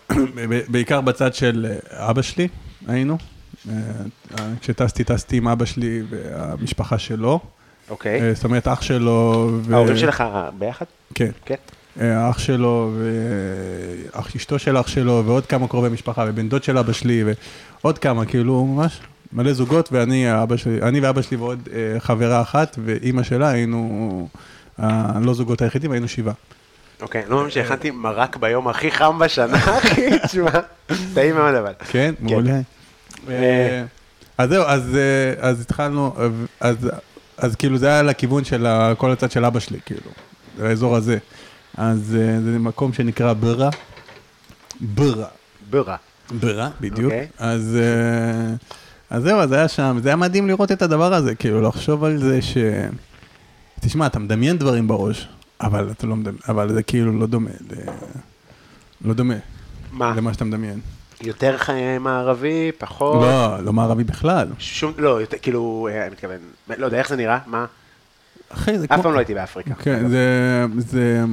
בעיקר 0.71 1.01
בצד 1.01 1.33
של 1.33 1.73
אבא 1.89 2.21
שלי 2.21 2.47
היינו. 2.87 3.17
כשטסתי, 4.61 5.03
טסתי 5.03 5.37
עם 5.37 5.47
אבא 5.47 5.65
שלי 5.65 6.01
והמשפחה 6.09 6.97
שלו. 6.97 7.39
אוקיי. 7.89 8.21
אה, 8.21 8.33
זאת 8.33 8.43
אומרת, 8.43 8.67
אח 8.67 8.81
שלו... 8.81 9.49
ו- 9.63 9.75
ההורים 9.75 9.97
שלך 9.97 10.23
ביחד? 10.57 10.85
כן. 11.15 11.31
כן. 11.45 11.55
אח 12.29 12.39
שלו, 12.39 12.91
ואח 14.13 14.35
אשתו 14.35 14.59
של 14.59 14.77
אח 14.77 14.87
שלו, 14.87 15.23
ועוד 15.25 15.45
כמה 15.45 15.67
קרובי 15.67 15.89
משפחה, 15.89 16.25
ובן 16.27 16.49
דוד 16.49 16.63
של 16.63 16.77
אבא 16.77 16.93
שלי, 16.93 17.23
ועוד 17.81 17.97
כמה, 17.97 18.25
כאילו, 18.25 18.65
ממש 18.65 18.99
מלא 19.33 19.53
זוגות, 19.53 19.89
ואני 19.91 20.43
אבא 20.43 20.57
שלי, 20.57 20.81
אני 20.81 20.99
ואבא 20.99 21.21
שלי 21.21 21.37
ועוד 21.37 21.69
אה, 21.73 21.99
חברה 21.99 22.41
אחת, 22.41 22.77
ואימא 22.85 23.23
שלה, 23.23 23.49
היינו, 23.49 24.27
הלא 24.77 25.33
זוגות 25.33 25.61
היחידים, 25.61 25.91
היינו 25.91 26.07
שבעה. 26.07 26.33
אוקיי, 27.01 27.23
לא 27.27 27.43
ממש 27.43 27.53
שהכנתי 27.53 27.91
מרק 27.91 28.35
ביום 28.35 28.67
הכי 28.67 28.91
חם 28.91 29.19
בשנה, 29.19 29.57
אחי, 29.77 30.19
תשמע, 30.19 30.49
טעים 31.13 31.35
מאוד 31.35 31.55
אבל. 31.55 31.73
כן, 31.89 32.13
מעולה. 32.19 32.59
אה, 33.29 33.83
אז 34.37 34.49
זהו, 34.49 34.63
אז, 34.63 34.95
אה, 34.95 35.49
אז 35.49 35.61
התחלנו, 35.61 36.15
אה, 36.19 36.27
אז, 36.59 36.89
אז 37.37 37.55
כאילו 37.55 37.77
זה 37.77 37.87
היה 37.87 38.03
לכיוון 38.03 38.43
של 38.43 38.67
כל 38.97 39.11
הצד 39.11 39.31
של 39.31 39.45
אבא 39.45 39.59
שלי, 39.59 39.79
כאילו, 39.85 40.11
האזור 40.61 40.95
הזה. 40.95 41.17
אז 41.77 42.17
אה, 42.19 42.41
זה 42.41 42.59
מקום 42.59 42.93
שנקרא 42.93 43.33
ברה. 43.33 43.69
ברה. 44.79 45.27
ברה. 45.69 45.95
ברה, 46.31 46.69
בדיוק. 46.81 47.11
אוקיי. 47.11 47.27
אז, 47.37 47.77
אה, 47.81 48.55
אז 49.09 49.23
זהו, 49.23 49.39
אז 49.39 49.51
היה 49.51 49.67
שם, 49.67 49.97
זה 50.03 50.09
היה 50.09 50.15
מדהים 50.15 50.47
לראות 50.47 50.71
את 50.71 50.81
הדבר 50.81 51.13
הזה, 51.13 51.35
כאילו 51.35 51.61
לחשוב 51.61 52.03
על 52.03 52.17
זה 52.17 52.41
ש... 52.41 52.57
תשמע, 53.79 54.05
אתה 54.07 54.19
מדמיין 54.19 54.57
דברים 54.57 54.87
בראש, 54.87 55.27
אבל 55.61 55.91
אתה 55.91 56.07
לא 56.07 56.15
מדמיין, 56.15 56.41
אבל 56.49 56.73
זה 56.73 56.83
כאילו 56.83 57.19
לא 57.19 57.27
דומה, 57.27 57.49
ל... 57.71 57.73
לא 59.07 59.13
דומה 59.13 59.33
מה? 59.91 60.13
למה 60.15 60.33
שאתה 60.33 60.45
מדמיין. 60.45 60.79
יותר 61.21 61.57
ח- 61.57 61.69
מערבי, 61.99 62.71
פחות? 62.77 63.21
לא, 63.21 63.63
לא 63.63 63.73
מערבי 63.73 64.03
בכלל. 64.03 64.47
שום, 64.59 64.93
לא, 64.97 65.21
יותר, 65.21 65.37
כאילו, 65.41 65.87
אה, 65.91 66.03
אני 66.03 66.11
מתכוון, 66.11 66.37
לא 66.77 66.85
יודע, 66.85 66.97
איך 66.97 67.09
זה 67.09 67.15
נראה? 67.15 67.37
מה? 67.45 67.65
אחי, 68.49 68.79
זה 68.79 68.85
אף 68.89 69.01
פעם 69.01 69.13
לא 69.13 69.17
הייתי 69.19 69.33
באפריקה. 69.33 69.73
כן, 69.75 70.09
זה, 70.09 70.25
זה, 70.77 71.23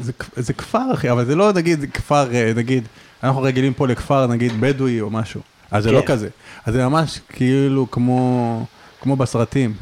זה, 0.00 0.12
זה 0.36 0.52
כפר, 0.52 0.94
אחי, 0.94 1.10
אבל 1.10 1.24
זה 1.24 1.34
לא, 1.36 1.52
נגיד, 1.52 1.80
זה 1.80 1.86
כפר, 1.86 2.34
אה, 2.34 2.52
נגיד, 2.56 2.84
אנחנו 3.22 3.42
רגילים 3.42 3.74
פה 3.74 3.86
לכפר, 3.88 4.26
נגיד, 4.26 4.60
בדואי 4.60 5.00
או 5.00 5.10
משהו, 5.10 5.40
אז 5.70 5.84
זה 5.84 5.92
לא 5.92 6.00
כן. 6.00 6.06
כזה. 6.06 6.28
אז 6.66 6.74
זה 6.74 6.88
ממש 6.88 7.20
כאילו 7.28 7.90
כמו, 7.90 8.64
כמו 9.00 9.16
בסרטים, 9.16 9.74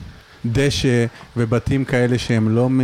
דשא 0.47 1.07
ובתים 1.37 1.85
כאלה 1.85 2.19
שהם 2.19 2.55
לא 2.55 2.71
מ... 2.71 2.81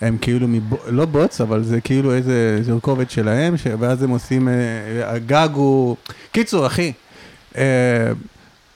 הם 0.00 0.18
כאילו, 0.20 0.48
מב... 0.48 0.74
לא 0.88 1.04
בוץ, 1.04 1.40
אבל 1.40 1.62
זה 1.62 1.80
כאילו 1.80 2.14
איזה 2.14 2.58
זרקובת 2.62 3.10
שלהם, 3.10 3.56
ש... 3.56 3.66
ואז 3.78 4.02
הם 4.02 4.10
עושים, 4.10 4.48
אה, 4.48 4.54
הגג 5.14 5.48
הוא... 5.52 5.96
קיצור, 6.32 6.66
אחי, 6.66 6.92
אה, 7.56 8.12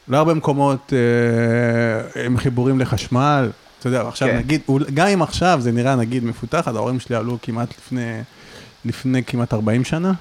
לא 0.08 0.16
הרבה 0.16 0.34
מקומות 0.34 0.92
אה, 0.92 2.24
הם 2.24 2.38
חיבורים 2.38 2.80
לחשמל, 2.80 3.50
אתה 3.78 3.88
יודע, 3.88 4.08
עכשיו 4.08 4.28
כן. 4.28 4.36
נגיד, 4.36 4.60
גם 4.94 5.06
אם 5.06 5.22
עכשיו 5.22 5.58
זה 5.62 5.72
נראה 5.72 5.96
נגיד 5.96 6.24
מפותח, 6.24 6.68
אז 6.68 6.76
ההורים 6.76 7.00
שלי 7.00 7.16
עלו 7.16 7.38
כמעט 7.42 7.68
לפני, 7.78 8.20
לפני 8.84 9.24
כמעט 9.24 9.54
40 9.54 9.84
שנה. 9.84 10.12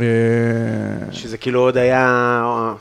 אה, 0.00 1.12
שזה 1.12 1.38
כאילו 1.38 1.60
עוד 1.60 1.76
היה... 1.76 2.74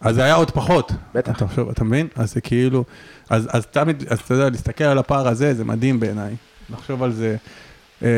אז 0.00 0.14
זה 0.14 0.24
היה 0.24 0.34
עוד 0.34 0.50
פחות. 0.50 0.92
בטח. 1.14 1.36
אתה 1.36 1.46
חושב, 1.46 1.68
אתה 1.68 1.84
מבין? 1.84 2.06
אז 2.16 2.32
זה 2.32 2.40
כאילו, 2.40 2.84
אז, 3.30 3.48
אז 3.52 3.66
תמיד, 3.66 4.04
אז 4.08 4.18
אתה 4.18 4.34
יודע, 4.34 4.48
להסתכל 4.50 4.84
על 4.84 4.98
הפער 4.98 5.28
הזה, 5.28 5.54
זה 5.54 5.64
מדהים 5.64 6.00
בעיניי. 6.00 6.34
לחשוב 6.70 7.02
על 7.02 7.12
זה, 7.12 7.36
אה, 8.02 8.08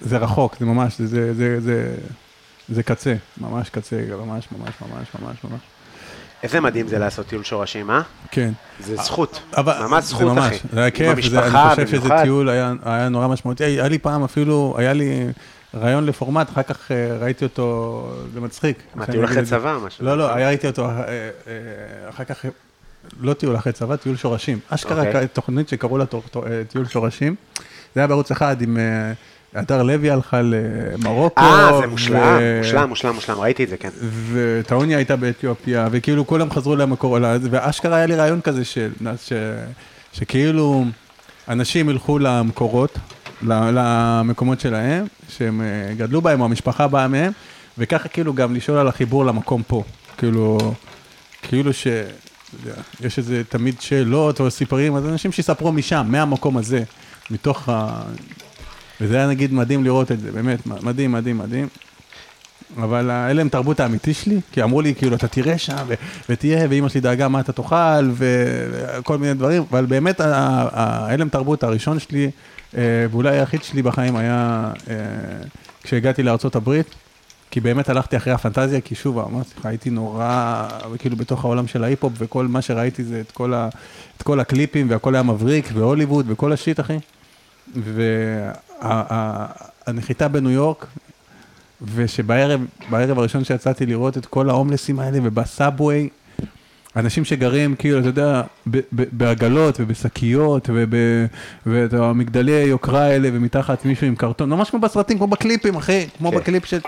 זה 0.00 0.18
רחוק, 0.18 0.56
זה 0.60 0.66
ממש, 0.66 1.00
זה, 1.00 1.06
זה, 1.06 1.34
זה, 1.34 1.60
זה, 1.60 1.94
זה 2.68 2.82
קצה, 2.82 3.14
ממש 3.40 3.70
קצה, 3.70 3.96
ממש, 3.96 4.48
ממש, 4.52 4.74
ממש, 4.80 5.08
ממש, 5.20 5.36
ממש. 5.44 5.60
איזה 6.42 6.60
מדהים 6.60 6.88
זה 6.88 6.98
לעשות 6.98 7.26
טיול 7.26 7.44
שורשים, 7.44 7.90
אה? 7.90 8.00
כן. 8.30 8.52
זה 8.80 8.96
זכות. 8.96 9.40
אבל 9.56 9.86
ממש 9.86 10.04
זה 10.04 10.10
זכות, 10.10 10.22
ממש, 10.22 10.46
אחי. 10.46 10.58
זה 10.72 10.80
היה 10.80 10.90
כיף, 10.90 11.28
זה, 11.28 11.46
אני 11.46 11.70
חושב 11.70 11.86
שזה 11.86 12.00
במיוחד. 12.00 12.22
טיול 12.22 12.48
היה, 12.48 12.72
היה 12.84 13.08
נורא 13.08 13.28
משמעותי. 13.28 13.64
היה 13.64 13.88
לי 13.88 13.98
פעם 13.98 14.24
אפילו, 14.24 14.74
היה 14.78 14.92
לי 14.92 15.26
רעיון 15.74 16.06
לפורמט, 16.06 16.50
אחר 16.50 16.62
כך 16.62 16.92
אה, 16.92 17.16
ראיתי 17.20 17.44
אותו, 17.44 18.10
זה 18.34 18.40
מצחיק. 18.40 18.78
מה, 18.94 19.06
טיול 19.06 19.24
אחרי. 19.24 19.44
צבא, 19.44 19.78
משהו? 19.86 20.04
לא, 20.04 20.18
לא, 20.18 20.34
היה 20.34 20.48
ראיתי 20.48 20.66
אותו 20.66 20.84
אה, 20.88 21.00
אה, 21.08 21.28
אחר 22.08 22.24
כך, 22.24 22.44
לא 23.20 23.34
טיול 23.34 23.56
אחרי 23.56 23.72
צבא, 23.72 23.96
טיול 23.96 24.16
שורשים. 24.16 24.58
אשכרה 24.68 25.06
אוקיי. 25.06 25.28
תוכנית 25.28 25.68
שקראו 25.68 25.98
לה 25.98 26.04
טיול 26.68 26.86
שורשים. 26.86 27.34
זה 27.94 28.00
היה 28.00 28.06
בערוץ 28.06 28.30
אחד 28.30 28.62
עם 28.62 28.78
הדר 29.56 29.82
לוי 29.82 30.10
הלכה 30.10 30.40
למרוקו. 30.42 31.40
אה, 31.40 31.78
זה 31.80 31.86
מושלם, 31.86 32.38
ו- 32.40 32.58
מושלם, 32.58 32.88
מושלם, 32.88 33.14
מושלם, 33.14 33.40
ראיתי 33.40 33.64
את 33.64 33.68
זה, 33.68 33.76
כן. 33.76 33.88
וטעוניה 34.32 34.96
הייתה 34.96 35.16
באתיופיה, 35.16 35.88
וכאילו 35.90 36.26
כולם 36.26 36.50
חזרו 36.50 36.76
למקור, 36.76 37.18
ואשכרה 37.50 37.96
היה 37.96 38.06
לי 38.06 38.14
רעיון 38.14 38.40
כזה 38.40 38.64
של, 38.64 38.90
ש, 39.22 39.32
שכאילו 40.12 40.84
אנשים 41.48 41.90
ילכו 41.90 42.18
למקורות, 42.18 42.98
למקומות 43.42 44.60
שלהם, 44.60 45.04
שהם 45.28 45.60
אה, 45.60 45.94
גדלו 45.94 46.20
בהם, 46.22 46.40
או 46.40 46.44
המשפחה 46.44 46.88
באה 46.88 47.08
מהם, 47.08 47.32
וככה 47.78 48.08
כאילו 48.08 48.34
גם 48.34 48.54
לשאול 48.54 48.78
על 48.78 48.88
החיבור 48.88 49.24
למקום 49.24 49.62
פה. 49.66 49.82
כאילו, 50.18 50.58
כאילו 51.42 51.72
ש... 51.72 51.86
יש 53.00 53.18
איזה 53.18 53.42
תמיד 53.48 53.80
שאלות 53.80 54.40
או 54.40 54.50
סיפורים, 54.50 54.96
אז 54.96 55.06
אנשים 55.06 55.32
שיספרו 55.32 55.72
משם, 55.72 56.06
מהמקום 56.08 56.56
הזה, 56.56 56.82
מתוך 57.30 57.68
ה... 57.68 58.02
וזה 59.00 59.16
היה 59.16 59.26
נגיד 59.26 59.52
מדהים 59.52 59.84
לראות 59.84 60.12
את 60.12 60.20
זה, 60.20 60.32
באמת, 60.32 60.66
מדהים, 60.66 61.12
מדהים, 61.12 61.38
מדהים. 61.38 61.68
אבל 62.76 63.10
ההלם 63.10 63.48
תרבות 63.48 63.80
האמיתי 63.80 64.14
שלי, 64.14 64.40
כי 64.52 64.62
אמרו 64.62 64.80
לי, 64.80 64.94
כאילו, 64.94 65.16
אתה 65.16 65.28
תראה 65.28 65.58
שם, 65.58 65.76
ו- 65.86 65.94
ותהיה, 66.28 66.66
ואימא 66.70 66.88
שלי 66.88 67.00
דאגה 67.00 67.28
מה 67.28 67.40
אתה 67.40 67.52
תאכל, 67.52 68.10
וכל 68.14 69.18
מיני 69.18 69.34
דברים, 69.34 69.64
אבל 69.70 69.86
באמת 69.86 70.20
ההלם 70.20 71.28
תרבות 71.28 71.62
הראשון 71.62 71.98
שלי, 71.98 72.30
ואולי 72.74 73.38
היחיד 73.38 73.62
שלי 73.62 73.82
בחיים 73.82 74.16
היה 74.16 74.72
אה, 74.90 74.94
כשהגעתי 75.82 76.22
הברית, 76.56 76.86
כי 77.50 77.60
באמת 77.60 77.88
הלכתי 77.88 78.16
אחרי 78.16 78.32
הפנטזיה, 78.32 78.80
כי 78.80 78.94
שוב, 78.94 79.18
אמרתי 79.18 79.50
לך, 79.58 79.66
הייתי 79.66 79.90
נורא, 79.90 80.68
כאילו, 80.98 81.16
בתוך 81.16 81.44
העולם 81.44 81.66
של 81.66 81.84
ההיפ-הופ, 81.84 82.12
וכל 82.16 82.46
מה 82.46 82.62
שראיתי 82.62 83.04
זה 83.04 83.20
את 83.20 83.30
כל, 83.30 83.54
ה, 83.54 83.68
את 84.16 84.22
כל 84.22 84.40
הקליפים, 84.40 84.90
והכל 84.90 85.14
היה 85.14 85.22
מבריק, 85.22 85.68
והוליווד, 85.72 86.26
וכל 86.28 86.52
השיט, 86.52 86.80
אחי. 86.80 86.98
והנחיתה 89.86 90.28
בניו 90.28 90.50
יורק, 90.50 90.86
ושבערב 91.94 92.60
בערב 92.90 93.18
הראשון 93.18 93.44
שיצאתי 93.44 93.86
לראות 93.86 94.18
את 94.18 94.26
כל 94.26 94.50
ההומלסים 94.50 95.00
האלה, 95.00 95.18
ובסאבווי, 95.22 96.08
אנשים 96.96 97.24
שגרים, 97.24 97.74
כאילו, 97.74 97.98
אתה 97.98 98.08
יודע, 98.08 98.42
בעגלות 98.90 99.76
ובשקיות, 99.80 100.70
ובמגדלי 101.66 102.52
יוקרה 102.52 103.02
האלה, 103.02 103.28
ומתחת 103.32 103.84
מישהו 103.84 104.06
עם 104.06 104.16
קרטון, 104.16 104.50
ממש 104.50 104.70
כמו 104.70 104.80
בסרטים, 104.80 105.18
כמו 105.18 105.26
בקליפים, 105.26 105.76
אחי, 105.76 106.06
כמו 106.18 106.30
כן. 106.30 106.36
בקליפ 106.36 106.64
של... 106.64 106.80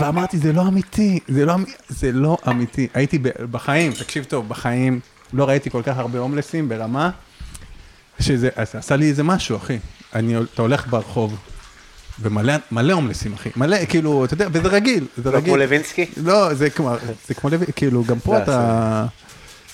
ואמרתי, 0.00 0.38
זה 0.38 0.52
לא 0.52 0.62
אמיתי, 0.68 1.18
זה 1.28 1.46
לא, 1.46 1.54
זה 1.88 2.12
לא 2.12 2.36
אמיתי. 2.48 2.88
הייתי 2.94 3.18
בחיים, 3.50 3.92
תקשיב 3.92 4.24
טוב, 4.24 4.48
בחיים, 4.48 5.00
לא 5.32 5.48
ראיתי 5.48 5.70
כל 5.70 5.82
כך 5.84 5.98
הרבה 5.98 6.18
הומלסים 6.18 6.68
ברמה, 6.68 7.10
שזה 8.20 8.48
עשה 8.56 8.96
לי 8.96 9.08
איזה 9.08 9.22
משהו, 9.22 9.56
אחי. 9.56 9.78
אני, 10.14 10.36
אתה 10.54 10.62
הולך 10.62 10.86
ברחוב, 10.86 11.38
ומלא 12.20 12.52
מלא 12.70 12.92
הומלסים, 12.92 13.32
אחי. 13.32 13.48
מלא, 13.56 13.84
כאילו, 13.88 14.24
אתה 14.24 14.34
יודע, 14.34 14.48
וזה 14.52 14.68
רגיל, 14.68 15.06
זה 15.16 15.30
לא 15.30 15.36
רגיל. 15.36 15.48
כמו 15.48 15.56
לוינסקי? 15.56 16.06
לא, 16.24 16.54
זה 16.54 16.70
כמו, 16.70 16.94
זה 17.28 17.34
כמו 17.34 17.50
לוי, 17.50 17.66
כאילו, 17.76 18.04
גם 18.04 18.18
פה 18.18 18.36
זה 18.36 18.42
אתה... 18.42 19.06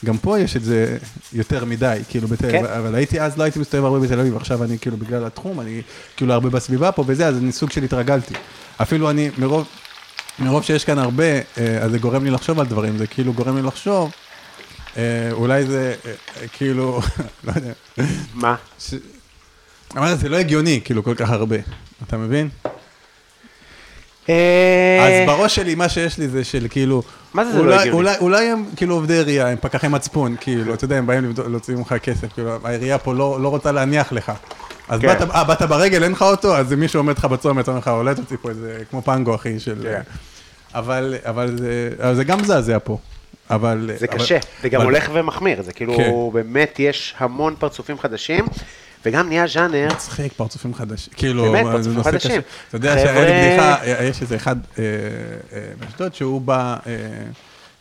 גם 0.04 0.18
פה 0.18 0.38
יש 0.38 0.56
את 0.56 0.64
זה 0.64 0.98
יותר 1.32 1.64
מדי, 1.64 1.98
כאילו 2.08 2.28
בתל 2.28 2.46
אביב, 2.46 2.66
כן. 2.66 2.72
אבל 2.72 2.94
הייתי 2.94 3.20
אז, 3.20 3.38
לא 3.38 3.42
הייתי 3.42 3.58
מסתובב 3.58 3.84
הרבה 3.84 3.98
בתל 3.98 4.20
אביב, 4.20 4.36
עכשיו 4.36 4.64
אני 4.64 4.78
כאילו 4.78 4.96
בגלל 4.96 5.24
התחום, 5.24 5.60
אני 5.60 5.82
כאילו 6.16 6.32
הרבה 6.32 6.50
בסביבה 6.50 6.92
פה 6.92 7.04
וזה, 7.06 7.28
אז 7.28 7.38
אני 7.38 7.52
סוג 7.52 7.70
של 7.70 7.82
התרגלתי. 7.82 8.34
אפילו 8.82 9.10
אני, 9.10 9.30
מרוב, 9.38 9.68
מרוב 10.38 10.62
שיש 10.62 10.84
כאן 10.84 10.98
הרבה, 10.98 11.24
אה, 11.24 11.40
אז 11.80 11.90
זה 11.90 11.98
גורם 11.98 12.24
לי 12.24 12.30
לחשוב 12.30 12.60
על 12.60 12.66
דברים, 12.66 12.98
זה 12.98 13.06
כאילו 13.06 13.32
גורם 13.32 13.56
לי 13.56 13.62
לחשוב, 13.62 14.10
אה, 14.96 15.28
אולי 15.32 15.66
זה 15.66 15.94
אה, 16.06 16.12
כאילו, 16.52 17.00
לא 17.44 17.52
יודע, 17.56 17.72
מה? 18.34 18.54
אמרת, 19.96 20.18
זה 20.18 20.28
לא 20.28 20.36
הגיוני, 20.36 20.80
כאילו, 20.84 21.04
כל 21.04 21.14
כך 21.14 21.30
הרבה, 21.30 21.56
אתה 22.08 22.16
מבין? 22.16 22.48
אה, 24.28 25.22
אז 25.22 25.26
בראש 25.28 25.54
שלי, 25.54 25.74
מה 25.74 25.88
שיש 25.88 26.18
לי 26.18 26.28
זה 26.28 26.44
של 26.44 26.66
כאילו... 26.70 27.02
מה 27.34 27.44
זה 27.44 27.52
זה 27.52 27.62
לא 27.62 27.80
הגיוני? 27.80 28.08
אולי, 28.20 28.46
הם 28.46 28.64
כאילו 28.76 28.94
עובדי 28.94 29.14
עירייה, 29.14 29.48
הם 29.48 29.56
פקחי 29.60 29.88
מצפון, 29.88 30.36
כאילו, 30.40 30.74
אתה 30.74 30.84
יודע, 30.84 30.96
הם 30.96 31.06
באים 31.06 31.32
להוציא 31.46 31.74
ממך 31.74 31.94
כסף, 32.02 32.32
כאילו, 32.34 32.58
העירייה 32.64 32.98
פה 32.98 33.14
לא, 33.14 33.38
לא 33.40 33.48
רוצה 33.48 33.72
להניח 33.72 34.12
לך. 34.12 34.32
אז 34.88 35.00
כן. 35.00 35.06
באת, 35.06 35.30
אה, 35.30 35.44
באת 35.44 35.62
ברגל, 35.62 36.02
אין 36.02 36.12
לך 36.12 36.22
אוטו, 36.22 36.56
אז 36.56 36.72
מישהו 36.72 37.00
עומד 37.00 37.18
לך 37.18 37.24
בצומת, 37.24 37.68
אומר 37.68 37.78
לך, 37.78 37.88
אולי 37.88 38.14
תוציא 38.14 38.36
פה 38.42 38.48
איזה, 38.50 38.78
כמו 38.90 39.02
פנגו, 39.02 39.34
אחי, 39.34 39.60
של... 39.60 39.78
כן. 39.82 40.00
אבל, 40.74 41.14
אבל, 41.22 41.56
זה, 41.58 41.90
אבל 42.02 42.14
זה 42.14 42.24
גם 42.24 42.40
מזעזע 42.40 42.78
פה. 42.84 42.98
אבל... 43.50 43.90
זה 43.98 44.06
אבל- 44.10 44.18
קשה, 44.18 44.38
זה 44.62 44.68
גם 44.68 44.80
אבל- 44.80 44.90
הולך 44.90 45.10
ומחמיר, 45.12 45.62
זה 45.62 45.72
כאילו, 45.72 45.96
כן. 45.96 46.10
באמת 46.32 46.76
יש 46.78 47.14
המון 47.18 47.54
פרצופים 47.58 47.98
חדשים, 47.98 48.44
וגם 49.06 49.28
נהיה 49.28 49.46
ז'אנר, 49.46 49.88
מצחיק, 49.92 50.32
פרצופים 50.32 50.74
חדשים. 50.74 51.12
כאילו, 51.16 51.42
באמת, 51.42 51.66
פרצופים 51.66 51.92
נושא 51.92 52.10
חדשים. 52.10 52.30
קשה. 52.30 52.40
אתה 52.68 52.76
יודע 52.76 52.94
שהיה 52.98 53.24
לי 53.24 53.48
בדיחה, 53.48 54.04
יש 54.04 54.22
איזה 54.22 54.36
אחד 54.36 54.56
אה, 54.78 54.84
אה, 55.52 55.72
באשדוד 55.78 56.14
שהוא 56.14 56.40
בא 56.40 56.76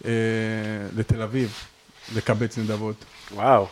אה, 0.06 0.11
לתל 0.95 1.22
אביב 1.22 1.53
לקבץ 2.15 2.57
נדבות. 2.57 3.06
וואו, 3.35 3.68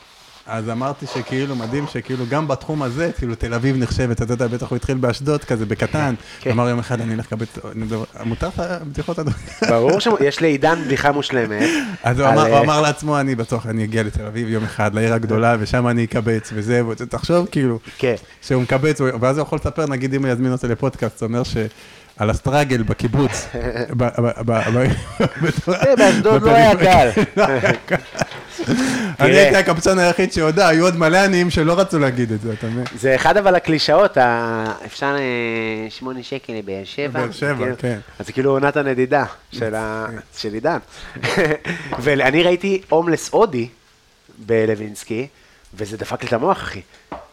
אז 0.50 0.70
אמרתי 0.70 1.06
שכאילו 1.08 1.56
מדהים 1.56 1.86
שכאילו 1.88 2.26
גם 2.30 2.48
בתחום 2.48 2.84
הזה, 2.84 3.12
כאילו 3.18 3.36
תל 3.36 3.54
אביב 3.54 3.78
נחשבת, 3.78 4.22
אתה 4.22 4.34
יודע, 4.34 4.48
בטח 4.48 4.70
הוא 4.70 4.76
התחיל 4.76 4.98
באשדוד 4.98 5.44
כזה, 5.44 5.66
בקטן. 5.66 6.16
כן. 6.40 6.52
אמר 6.52 6.70
יום 6.70 6.80
אחד 6.80 7.02
אני 7.02 7.14
אלך 7.14 7.34
נדבות. 7.76 8.08
מותר 8.26 8.48
לך 8.48 8.64
בדיחות 8.82 9.20
אדוני? 9.20 9.36
ברור 9.70 10.00
שיש 10.00 10.42
לעידן 10.42 10.84
בדיחה 10.86 11.12
מושלמת. 11.12 11.70
אז 12.04 12.20
הוא 12.20 12.28
אמר, 12.28 12.54
אה, 12.54 12.60
אמר 12.60 12.82
לעצמו, 12.82 13.20
אני 13.20 13.36
בטוח, 13.36 13.68
אני 13.68 13.84
אגיע 13.84 14.04
לתל 14.04 14.26
אביב 14.26 14.50
יום 14.50 14.64
אחד, 14.64 14.96
לעיר 14.96 15.14
הגדולה, 15.14 15.56
ושם 15.60 15.88
אני 15.88 16.04
אקבץ 16.04 16.50
וזה, 16.54 16.86
ותחשוב 16.88 17.48
כאילו, 17.52 17.80
כן, 17.98 18.16
שהוא 18.42 18.62
מקבץ, 18.62 19.02
ואז 19.02 19.38
הוא 19.38 19.44
יכול 19.44 19.58
לספר, 19.58 19.86
נגיד 19.86 20.14
אם 20.14 20.26
הוא 20.26 20.32
יזמין 20.32 20.52
אותו 20.52 20.68
לפודקאסט, 20.68 21.22
הוא 21.22 21.28
אומר 21.28 21.44
שעל 22.20 22.30
הסטראגל 22.30 22.84
בקיבוץ. 22.84 23.48
באשדוד 25.98 26.44
לא 26.48 26.52
היה 26.52 26.76
קל. 26.76 27.10
אני. 29.20 29.32
הייתי 29.38 29.56
הקבצן 29.56 30.00
היחיד 30.00 30.34
שהודה, 30.34 30.68
היו 30.68 30.86
עוד 30.86 30.98
מלא 30.98 31.18
עניים 31.18 31.50
שלא 31.50 31.80
רצו 31.80 32.00
להגיד 32.00 32.32
את 32.32 32.42
זה, 32.42 32.54
אתה 32.54 32.68
מבין? 32.68 32.84
זה 32.96 33.16
אחד 33.16 33.38
אבל 33.38 33.56
הקלישאות, 33.56 34.18
אפשר 34.86 35.16
אה, 35.20 35.90
שמונה 35.90 36.24
שקל 36.24 36.54
לבאר 36.54 36.84
שבע. 36.84 37.20
באר 37.20 37.32
שבע, 37.32 37.56
כאילו, 37.58 37.76
כן. 37.78 38.00
אז 38.20 38.26
זה 38.26 38.34
כאילו 38.34 38.52
עונת 38.52 38.78
הנדידה 38.78 39.26
של 39.52 39.74
של 40.38 40.54
עידן. 40.54 40.78
ואני 42.00 42.44
ראיתי 42.44 42.82
הומלס 42.90 43.30
הודי 43.30 43.68
בלווינסקי, 44.38 45.28
וזה 45.74 45.98
דפק 45.98 46.22
לי 46.22 46.28
את 46.28 46.34
המוח, 46.34 46.58
אחי. 46.58 46.82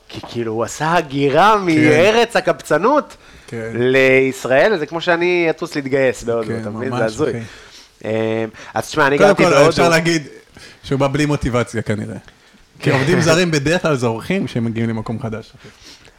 כי 0.09 0.21
כאילו 0.29 0.53
הוא 0.53 0.65
עשה 0.65 0.95
הגירה 0.95 1.57
מארץ 1.57 2.37
הקבצנות 2.37 3.17
כן. 3.47 3.71
לישראל, 3.75 4.79
זה 4.79 4.87
כמו 4.87 5.01
שאני 5.01 5.47
אטוס 5.51 5.75
להתגייס 5.75 6.23
בהודו, 6.23 6.49
כן, 6.49 6.61
אתה 6.61 6.71
מבין? 6.71 6.97
זה 6.97 7.05
הזוי. 7.05 7.33
אה, 8.05 8.45
אז 8.75 8.89
תשמע, 8.89 9.07
אני 9.07 9.19
קודם 9.19 9.29
גרתי 9.29 9.45
כל, 9.45 9.51
בהודו. 9.51 9.69
אפשר 9.69 9.89
להגיד 9.89 10.23
שהוא 10.83 11.01
בא 11.01 11.09
בלי 11.09 11.27
מוטיבציה 11.27 11.83
כנראה. 11.83 12.17
כי 12.81 12.91
עובדים 12.91 13.21
זרים 13.27 13.51
בדרך 13.51 13.83
כלל 13.83 13.97
זה 13.97 14.07
אורחים 14.07 14.47
כשהם 14.47 14.65
מגיעים 14.65 14.89
למקום 14.89 15.21
חדש. 15.21 15.53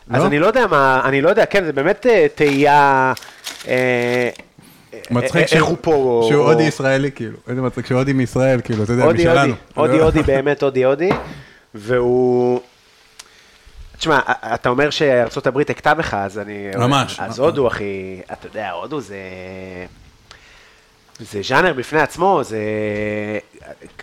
אז 0.10 0.22
לא? 0.22 0.28
אני 0.28 0.40
לא 0.40 0.48
יודע 0.48 0.68
מה, 0.68 1.02
אני 1.06 1.22
לא 1.22 1.30
יודע, 1.30 1.46
כן, 1.46 1.66
זה 1.66 1.74
באמת 1.74 2.06
אה, 2.10 2.26
תהייה... 2.36 3.14
אה, 3.68 4.30
מצחיק 5.12 5.54
אה, 5.54 5.58
איך 5.58 5.64
הוא 5.64 5.78
פה... 5.82 6.26
שהוא 6.30 6.52
הודי 6.52 6.64
ישראלי, 6.64 7.12
כאילו. 7.12 7.38
איזה 7.48 7.62
מצחיק, 7.62 7.86
שהוא 7.86 7.98
הודי 7.98 8.14
מישראל, 8.14 8.62
כאילו, 8.64 8.84
אתה 8.84 8.94
יודע, 8.94 9.04
הודי, 9.04 9.22
משלנו. 9.22 9.54
הודי 9.76 10.00
הודי, 10.00 10.24
באמת 10.34 10.64
הודי 10.64 10.86
הודי, 10.86 11.10
והוא... 11.76 12.60
תשמע, 13.98 14.20
אתה 14.54 14.70
אומר 14.70 14.90
שארצות 14.90 15.48
הברית 15.48 15.70
הכתה 15.70 15.94
בך, 15.94 16.14
אז 16.14 16.40
אני... 16.40 16.68
ממש. 16.78 17.20
אז 17.20 17.40
הודו, 17.40 17.68
אחי, 17.68 18.22
אתה 18.32 18.48
יודע, 18.48 18.72
הודו 18.72 19.02
זה... 19.02 19.18
זה 21.20 21.42
ז'אנר 21.44 21.74
בפני 21.74 22.00
עצמו, 22.02 22.42
זה... 22.44 22.60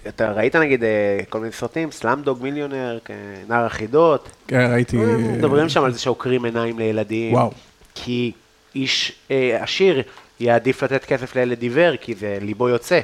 אתה 0.09 0.33
ראית 0.33 0.57
נגיד 0.57 0.85
אה, 0.85 0.89
כל 1.29 1.39
מיני 1.41 1.53
סרטים, 1.53 1.91
סלאמדוג 1.91 2.43
מיליונר, 2.43 2.99
כ- 3.05 3.11
נער 3.49 3.65
החידות, 3.67 4.29
כן, 4.49 4.69
ראיתי... 4.73 4.97
מדברים 4.97 5.69
שם 5.69 5.85
על 5.85 5.93
זה 5.93 5.99
שעוקרים 5.99 6.45
עיניים 6.45 6.79
לילדים. 6.79 7.33
וואו. 7.35 7.51
כי 7.95 8.33
איש 8.75 9.13
אה, 9.31 9.59
עשיר 9.63 10.03
יעדיף 10.41 10.83
לתת 10.83 11.05
כסף 11.05 11.37
לילד 11.37 11.63
עיוור, 11.63 11.97
כי 11.97 12.15
זה 12.15 12.39
ליבו 12.41 12.69
יוצא. 12.69 13.01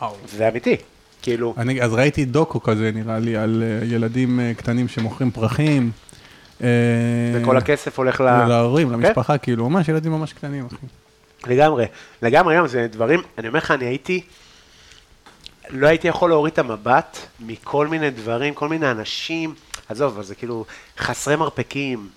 וואו. 0.00 0.14
זה 0.28 0.48
אמיתי. 0.48 0.76
כאילו, 1.22 1.54
אני, 1.58 1.82
אז 1.82 1.92
ראיתי 1.94 2.24
דוקו 2.24 2.62
כזה, 2.62 2.90
נראה 2.94 3.18
לי, 3.18 3.36
על 3.36 3.62
אה, 3.66 3.86
ילדים 3.86 4.40
אה, 4.40 4.52
קטנים 4.56 4.88
שמוכרים 4.88 5.30
פרחים. 5.30 5.90
אה, 6.64 7.40
וכל 7.42 7.56
הכסף 7.56 7.98
הולך 7.98 8.20
ל... 8.20 8.46
להורים, 8.48 8.88
כן. 8.88 8.94
למשפחה, 8.94 9.38
כאילו, 9.38 9.70
ממש 9.70 9.88
ילדים 9.88 10.12
ממש 10.12 10.32
קטנים, 10.32 10.66
אחי. 10.66 10.76
לגמרי, 11.46 11.86
לגמרי, 12.22 12.56
גם 12.56 12.66
זה 12.66 12.86
דברים, 12.90 13.22
אני 13.38 13.48
אומר 13.48 13.58
לך, 13.58 13.70
אני 13.70 13.84
הייתי, 13.84 14.24
לא 15.70 15.86
הייתי 15.86 16.08
יכול 16.08 16.30
להוריד 16.30 16.52
את 16.52 16.58
המבט 16.58 17.18
מכל 17.40 17.86
מיני 17.86 18.10
דברים, 18.10 18.54
כל 18.54 18.68
מיני 18.68 18.90
אנשים, 18.90 19.54
עזוב, 19.88 20.22
זה 20.22 20.34
כאילו 20.34 20.64
חסרי 20.98 21.36
מרפקים, 21.36 22.08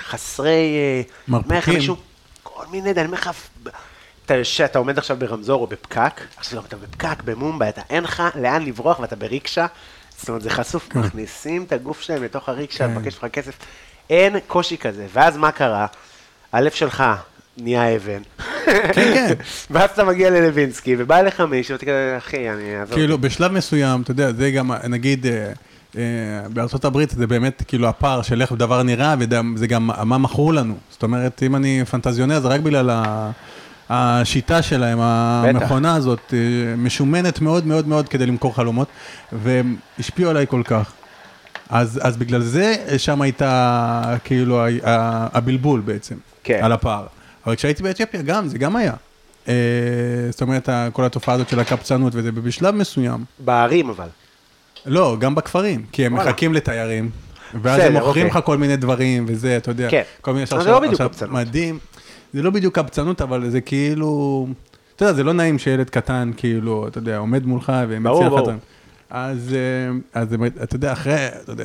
חסרי... 0.00 0.76
אה, 0.76 1.02
מרפקים? 1.28 1.58
לך 1.58 1.68
מישהו, 1.68 1.96
כל 2.42 2.64
מיני, 2.70 2.90
אני 2.90 3.04
אומר 3.04 3.18
לך, 3.18 3.30
אתה 4.26 4.34
יושב, 4.34 4.64
אתה 4.64 4.78
עומד 4.78 4.98
עכשיו 4.98 5.16
ברמזור 5.16 5.62
או 5.62 5.66
בפקק, 5.66 6.20
עכשיו 6.36 6.64
אתה 6.64 6.76
בפקק 6.76 7.22
במומבאי, 7.24 7.68
אתה 7.68 7.80
אין 7.90 8.04
לך 8.04 8.22
לאן 8.34 8.62
לברוח 8.62 9.00
ואתה 9.00 9.16
בריקשה, 9.16 9.66
זאת 10.18 10.28
אומרת, 10.28 10.42
זה 10.42 10.50
חשוף, 10.50 10.94
מכניסים 10.94 11.64
את 11.64 11.72
הגוף 11.72 12.00
שלהם 12.00 12.22
לתוך 12.22 12.48
הריקשה, 12.48 12.86
כן. 12.86 12.94
לבקש 12.94 13.22
ממך 13.22 13.32
כסף, 13.32 13.58
אין 14.10 14.36
קושי 14.46 14.78
כזה, 14.78 15.06
ואז 15.12 15.36
מה 15.36 15.52
קרה? 15.52 15.86
הלב 16.52 16.70
שלך 16.70 17.04
נהיה 17.58 17.96
אבן. 17.96 18.22
כן, 18.64 18.92
כן. 18.92 19.34
ואז 19.70 19.90
אתה 19.90 20.04
מגיע 20.04 20.30
ללווינסקי, 20.30 20.94
ובא 20.98 21.18
אליך 21.18 21.40
מישהו, 21.40 21.72
ואתה 21.72 21.84
כזה, 21.84 22.14
אחי, 22.18 22.50
אני 22.50 22.80
אעזור. 22.80 22.94
כאילו, 22.96 23.18
בשלב 23.18 23.52
מסוים, 23.52 24.02
אתה 24.02 24.10
יודע, 24.10 24.32
זה 24.32 24.50
גם, 24.50 24.72
נגיד, 24.88 25.26
אה, 25.26 25.52
אה, 25.96 26.02
בארצות 26.48 26.84
הברית 26.84 27.10
זה 27.10 27.26
באמת 27.26 27.62
כאילו 27.68 27.88
הפער 27.88 28.22
של 28.22 28.42
איך 28.42 28.52
דבר 28.52 28.82
נראה, 28.82 29.14
וזה 29.54 29.66
גם 29.66 29.90
מה 30.04 30.18
מכרו 30.18 30.52
לנו. 30.52 30.74
זאת 30.90 31.02
אומרת, 31.02 31.42
אם 31.42 31.56
אני 31.56 31.84
פנטזיונר, 31.90 32.40
זה 32.40 32.48
רק 32.48 32.60
בגלל 32.60 32.90
ה... 32.90 33.30
השיטה 33.88 34.62
שלהם, 34.62 35.00
המכונה 35.00 35.94
הזאת, 35.94 36.34
אה, 36.34 36.76
משומנת 36.76 37.40
מאוד 37.40 37.66
מאוד 37.66 37.88
מאוד 37.88 38.08
כדי 38.08 38.26
למכור 38.26 38.54
חלומות, 38.54 38.88
והם 39.32 39.76
השפיעו 39.98 40.30
עליי 40.30 40.46
כל 40.46 40.62
כך. 40.64 40.92
אז, 41.70 42.00
אז 42.02 42.16
בגלל 42.16 42.40
זה 42.40 42.74
שם 42.98 43.20
הייתה 43.22 44.16
כאילו 44.24 44.62
הבלבול 45.32 45.80
בעצם, 45.80 46.14
כן. 46.44 46.60
על 46.62 46.72
הפער. 46.72 47.06
אבל 47.46 47.56
כשהייתי 47.56 47.82
באתיופיה 47.82 48.22
גם, 48.22 48.48
זה 48.48 48.58
גם 48.58 48.76
היה. 48.76 48.92
אה, 49.48 49.54
זאת 50.30 50.42
אומרת, 50.42 50.68
כל 50.92 51.04
התופעה 51.04 51.34
הזאת 51.34 51.48
של 51.48 51.60
הקפצנות 51.60 52.12
וזה, 52.16 52.30
ובשלב 52.34 52.74
מסוים, 52.74 53.24
בערים 53.38 53.88
אבל. 53.90 54.08
לא, 54.86 55.16
גם 55.20 55.34
בכפרים, 55.34 55.84
כי 55.92 56.06
הם 56.06 56.14
וואלה. 56.14 56.30
מחכים 56.30 56.54
לתיירים, 56.54 57.10
ואז 57.62 57.80
בסדר, 57.80 57.86
הם 57.86 57.92
מוכרים 57.92 58.26
אוקיי. 58.26 58.40
לך 58.40 58.46
כל 58.46 58.56
מיני 58.56 58.76
דברים, 58.76 59.24
וזה, 59.28 59.56
אתה 59.56 59.70
יודע, 59.70 59.90
כן. 59.90 60.02
כל 60.20 60.32
מיני 60.32 60.42
אבל 60.42 60.50
שרשרות. 60.50 60.64
זה 60.64 60.70
לא 60.70 60.80
בדיוק 60.80 61.00
קבצנות. 61.00 61.32
מדהים, 61.32 61.78
זה 62.32 62.42
לא 62.42 62.50
בדיוק 62.50 62.74
קבצנות, 62.74 63.22
אבל 63.22 63.50
זה 63.50 63.60
כאילו, 63.60 64.46
אתה 64.96 65.04
יודע, 65.04 65.14
זה 65.14 65.24
לא 65.24 65.32
נעים 65.32 65.58
שילד 65.58 65.90
קטן, 65.90 66.30
כאילו, 66.36 66.88
אתה 66.88 66.98
יודע, 66.98 67.16
עומד 67.16 67.46
מולך 67.46 67.68
ברור, 67.68 67.84
ומציע 67.88 68.26
לך 68.26 68.32
ברור. 68.32 68.40
דברים. 68.40 68.58
אז, 69.10 69.54
אה, 69.54 70.20
אז 70.20 70.28
אתה 70.62 70.76
יודע, 70.76 70.92
אחרי, 70.92 71.28
אתה 71.42 71.52
יודע, 71.52 71.64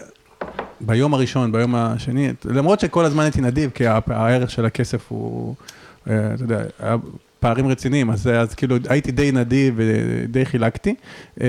ביום 0.82 1.14
הראשון, 1.14 1.52
ביום 1.52 1.76
השני, 1.76 2.30
למרות 2.46 2.80
שכל 2.80 3.06
הזמן 3.06 3.24
הייתי 3.24 3.42
נדיב, 3.42 3.72
כי 3.74 3.84
הערך 3.88 4.52
של 4.52 4.66
הכסף 4.66 5.06
הוא, 5.10 5.56
אה, 6.10 6.34
אתה 6.34 6.44
יודע, 6.44 6.64
היה 6.80 6.96
פערים 7.40 7.68
רציניים, 7.68 8.10
אז, 8.10 8.28
אז 8.28 8.56
כאילו 8.56 8.76
הייתי 8.90 9.12
די 9.12 9.32
נדיב 9.32 9.74
ודי 9.78 10.46
חילקתי. 10.46 10.96
אה, 11.42 11.48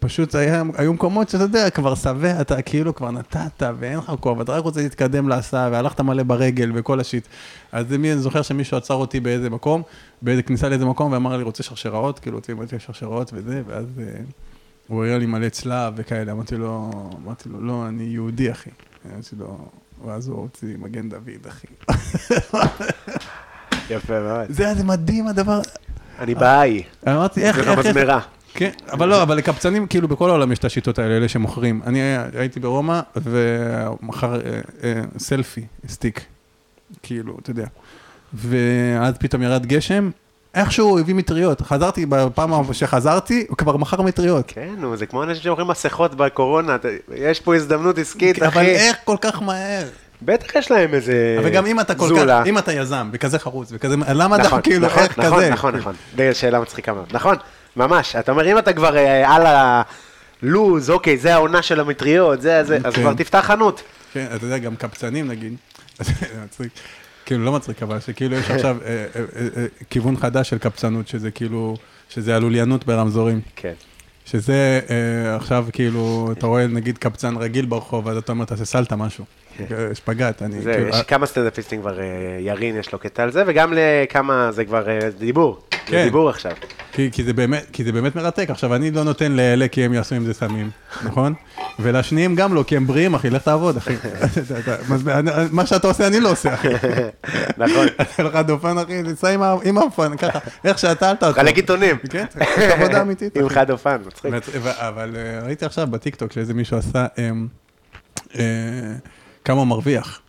פשוט 0.00 0.34
היה, 0.34 0.62
היו 0.76 0.92
מקומות 0.92 1.28
שאתה 1.28 1.44
יודע, 1.44 1.70
כבר 1.70 1.94
שבע, 1.94 2.40
אתה 2.40 2.62
כאילו 2.62 2.94
כבר 2.94 3.10
נתת 3.10 3.62
ואין 3.78 3.98
לך 3.98 4.12
כוח, 4.20 4.38
ואתה 4.38 4.52
רק 4.52 4.64
רוצה 4.64 4.82
להתקדם 4.82 5.28
להסעה, 5.28 5.68
והלכת 5.72 6.00
מלא 6.00 6.22
ברגל 6.22 6.70
וכל 6.74 7.00
השיט. 7.00 7.26
אז 7.72 7.92
אני 7.94 8.16
זוכר 8.16 8.42
שמישהו 8.42 8.76
עצר 8.76 8.94
אותי 8.94 9.20
באיזה 9.20 9.50
מקום, 9.50 9.82
באיזה 10.22 10.42
כניסה 10.42 10.68
לאיזה 10.68 10.84
מקום, 10.84 11.12
ואמר 11.12 11.36
לי, 11.36 11.42
רוצה 11.42 11.62
שרשראות? 11.62 12.18
כאילו, 12.18 12.36
רוצים 12.36 12.78
שרשראות 12.78 13.30
וזה, 13.34 13.62
ואז... 13.66 13.86
הוא 14.92 15.04
הראה 15.04 15.18
לי 15.18 15.26
מלא 15.26 15.48
צלב 15.48 15.92
וכאלה, 15.96 16.32
אמרתי 16.32 16.56
לו, 16.56 16.90
אמרתי 17.24 17.48
לו, 17.48 17.60
לא, 17.60 17.88
אני 17.88 18.02
יהודי, 18.02 18.50
אחי. 18.50 18.70
אמרתי 19.12 19.36
לו, 19.38 19.68
ואז 20.06 20.28
הוא 20.28 20.38
הוציא 20.38 20.76
מגן 20.78 21.08
דוד, 21.08 21.46
אחי. 21.48 21.66
יפה 23.90 24.20
מאוד. 24.20 24.46
זה, 24.48 24.74
זה 24.74 24.84
מדהים 24.84 25.26
הדבר. 25.26 25.60
אני 26.18 26.34
באי. 26.34 26.82
אמרתי, 27.08 27.42
איך, 27.42 27.58
איך, 27.58 27.96
איך. 27.96 28.26
כן, 28.54 28.70
אבל 28.92 29.08
לא, 29.08 29.22
אבל 29.22 29.36
לקבצנים, 29.36 29.86
כאילו, 29.86 30.08
בכל 30.08 30.30
העולם 30.30 30.52
יש 30.52 30.58
את 30.58 30.64
השיטות 30.64 30.98
האלה, 30.98 31.16
אלה 31.16 31.28
שמוכרים. 31.28 31.82
אני 31.86 31.98
הייתי 32.34 32.60
ברומא, 32.60 33.00
ומכר 33.16 34.34
אה, 34.34 34.60
אה, 34.84 35.02
סלפי, 35.18 35.66
סטיק, 35.88 36.24
כאילו, 37.02 37.38
אתה 37.42 37.50
יודע. 37.50 37.66
ואז 38.34 39.14
פתאום 39.18 39.42
ירד 39.42 39.66
גשם, 39.66 40.10
איכשהו 40.54 40.88
הוא 40.88 41.00
הביא 41.00 41.14
מטריות. 41.14 41.60
חזרתי, 41.60 42.06
בפעם 42.06 42.72
שחזרתי, 42.72 43.46
הוא 43.48 43.56
כבר 43.56 43.76
מכר 43.76 44.02
מטריות. 44.02 44.44
כן, 44.46 44.74
נו, 44.78 44.96
זה 44.96 45.06
כמו 45.06 45.22
אנשים 45.22 45.42
שמוכרים 45.42 45.68
מסכות 45.68 46.14
בקורונה, 46.14 46.76
יש 47.14 47.40
פה 47.40 47.54
הזדמנות 47.56 47.98
עסקית, 47.98 48.42
אבל 48.42 48.48
אחי. 48.48 48.70
איך 48.70 48.96
כל 49.04 49.16
כך 49.20 49.42
מהר? 49.42 49.84
בטח 50.22 50.54
יש 50.54 50.70
להם 50.70 50.94
איזה 50.94 51.36
אבל 51.40 51.48
גם 51.50 51.66
אם 51.66 51.80
אתה 51.80 51.94
כל 51.94 52.08
זולה. 52.08 52.40
כך, 52.40 52.46
אם 52.46 52.58
אתה 52.58 52.72
יזם, 52.72 53.10
וכזה 53.12 53.38
חרוץ, 53.38 53.68
וכזה, 53.72 53.96
למה 54.14 54.36
נכון, 54.36 54.58
אתה 54.58 54.62
כאילו, 54.70 54.86
נכון, 54.86 55.02
איך 55.02 55.18
נכון, 55.18 55.38
כזה? 55.40 55.50
נכון, 55.50 55.76
נכון. 55.76 55.94
די 56.16 56.34
שאלה 56.34 56.60
מצחיקה 56.60 56.92
מאוד. 56.92 57.06
נכון, 57.12 57.36
ממש. 57.76 58.16
אתה 58.16 58.32
אומר, 58.32 58.52
אם 58.52 58.58
אתה 58.58 58.72
כבר 58.72 58.96
אה, 58.96 59.34
על 59.36 59.42
הלוז, 60.42 60.90
אוקיי, 60.90 61.18
זה 61.18 61.34
העונה 61.34 61.62
של 61.62 61.80
המטריות, 61.80 62.42
זה, 62.42 62.64
זה, 62.64 62.78
אז 62.84 62.94
כן. 62.94 63.00
כבר 63.02 63.14
תפתח 63.14 63.44
חנות. 63.46 63.82
כן, 64.12 64.26
אתה 64.36 64.44
יודע, 64.46 64.58
גם 64.58 64.76
קבצנים 64.76 65.28
נגיד, 65.28 65.54
כאילו 67.26 67.44
לא 67.44 67.52
מצחיק, 67.52 67.82
אבל 67.82 68.00
שכאילו 68.00 68.36
יש 68.36 68.50
עכשיו 68.50 68.76
אה, 68.84 69.06
אה, 69.16 69.24
אה, 69.56 69.66
כיוון 69.90 70.16
חדש 70.16 70.50
של 70.50 70.58
קבצנות, 70.58 71.08
שזה 71.08 71.30
כאילו, 71.30 71.76
שזה 72.08 72.36
הלוליינות 72.36 72.86
ברמזורים. 72.86 73.40
כן. 73.56 73.72
שזה 74.24 74.80
עכשיו 75.36 75.66
כאילו, 75.72 76.28
אתה 76.32 76.46
רואה 76.46 76.66
נגיד 76.66 76.98
קבצן 76.98 77.36
רגיל 77.36 77.66
ברחוב, 77.66 78.08
אז 78.08 78.16
אתה 78.16 78.32
אומר, 78.32 78.44
תעשה 78.44 78.64
סלטה 78.64 78.96
משהו. 78.96 79.24
אה, 79.60 79.94
שפגאט, 79.94 80.42
אני 80.42 80.60
זה, 80.60 80.72
כאילו... 80.72 80.88
יש 80.88 81.02
כמה 81.02 81.26
סטנדאפיסטים 81.26 81.80
כבר, 81.80 82.00
אה, 82.00 82.04
ירין 82.40 82.76
יש 82.76 82.92
לו 82.92 82.98
קטע 82.98 83.22
על 83.22 83.32
זה, 83.32 83.44
וגם 83.46 83.72
לכמה, 83.76 84.52
זה 84.52 84.64
כבר 84.64 84.88
אה, 84.88 84.98
דיבור. 85.18 85.58
זה 85.72 85.78
כן. 85.86 86.04
דיבור 86.04 86.30
עכשיו. 86.30 86.52
כי, 86.92 87.10
כי, 87.12 87.24
זה 87.24 87.32
באמת, 87.32 87.66
כי 87.72 87.84
זה 87.84 87.92
באמת 87.92 88.16
מרתק. 88.16 88.46
עכשיו, 88.50 88.74
אני 88.74 88.90
לא 88.90 89.04
נותן 89.04 89.32
לאלה 89.32 89.68
כי 89.68 89.84
הם 89.84 89.92
יעשו 89.92 90.14
עם 90.14 90.24
זה 90.24 90.34
סמים, 90.34 90.70
נכון? 91.04 91.34
ולשניים 91.78 92.34
גם 92.34 92.54
לא, 92.54 92.64
כי 92.66 92.76
הם 92.76 92.86
בריאים, 92.86 93.14
אחי, 93.14 93.30
לך 93.30 93.42
תעבוד, 93.42 93.76
אחי. 93.76 93.94
מה- 95.52 95.66
שאתה 95.66 95.86
עושה, 95.86 96.06
אני 96.06 96.20
לא 96.20 96.30
עושה, 96.30 96.54
אחי. 96.54 96.68
נכון. 97.58 97.86
אתה 98.00 98.22
לך 98.22 98.36
דופן, 98.36 98.78
אחי, 98.78 99.02
תצא 99.02 99.28
עם 99.64 99.78
האופן, 99.78 100.16
ככה, 100.16 100.38
איך 100.64 100.78
שאתה, 100.78 101.10
אל 101.10 101.16
תעצור. 101.16 101.42
חלק 101.42 101.56
עיתונים. 101.56 101.96
כן, 102.10 102.24
עבודה 102.56 103.02
אמיתית. 103.02 103.36
עם. 103.36 103.48
חד 103.48 103.70
אופן, 103.70 103.96
מצחיק. 104.06 104.32
אבל 104.64 105.16
אה, 105.16 105.46
ראיתי 105.46 105.64
עכשיו 105.64 105.86
בטיקטוק 105.86 106.32
שאיזה 106.32 106.54
מישהו 106.54 106.76
עשה, 106.76 107.06
אמ, 107.18 107.46
אה, 108.38 108.42
כמה 109.44 109.58
הוא 109.58 109.66
מרוויח 109.66 110.20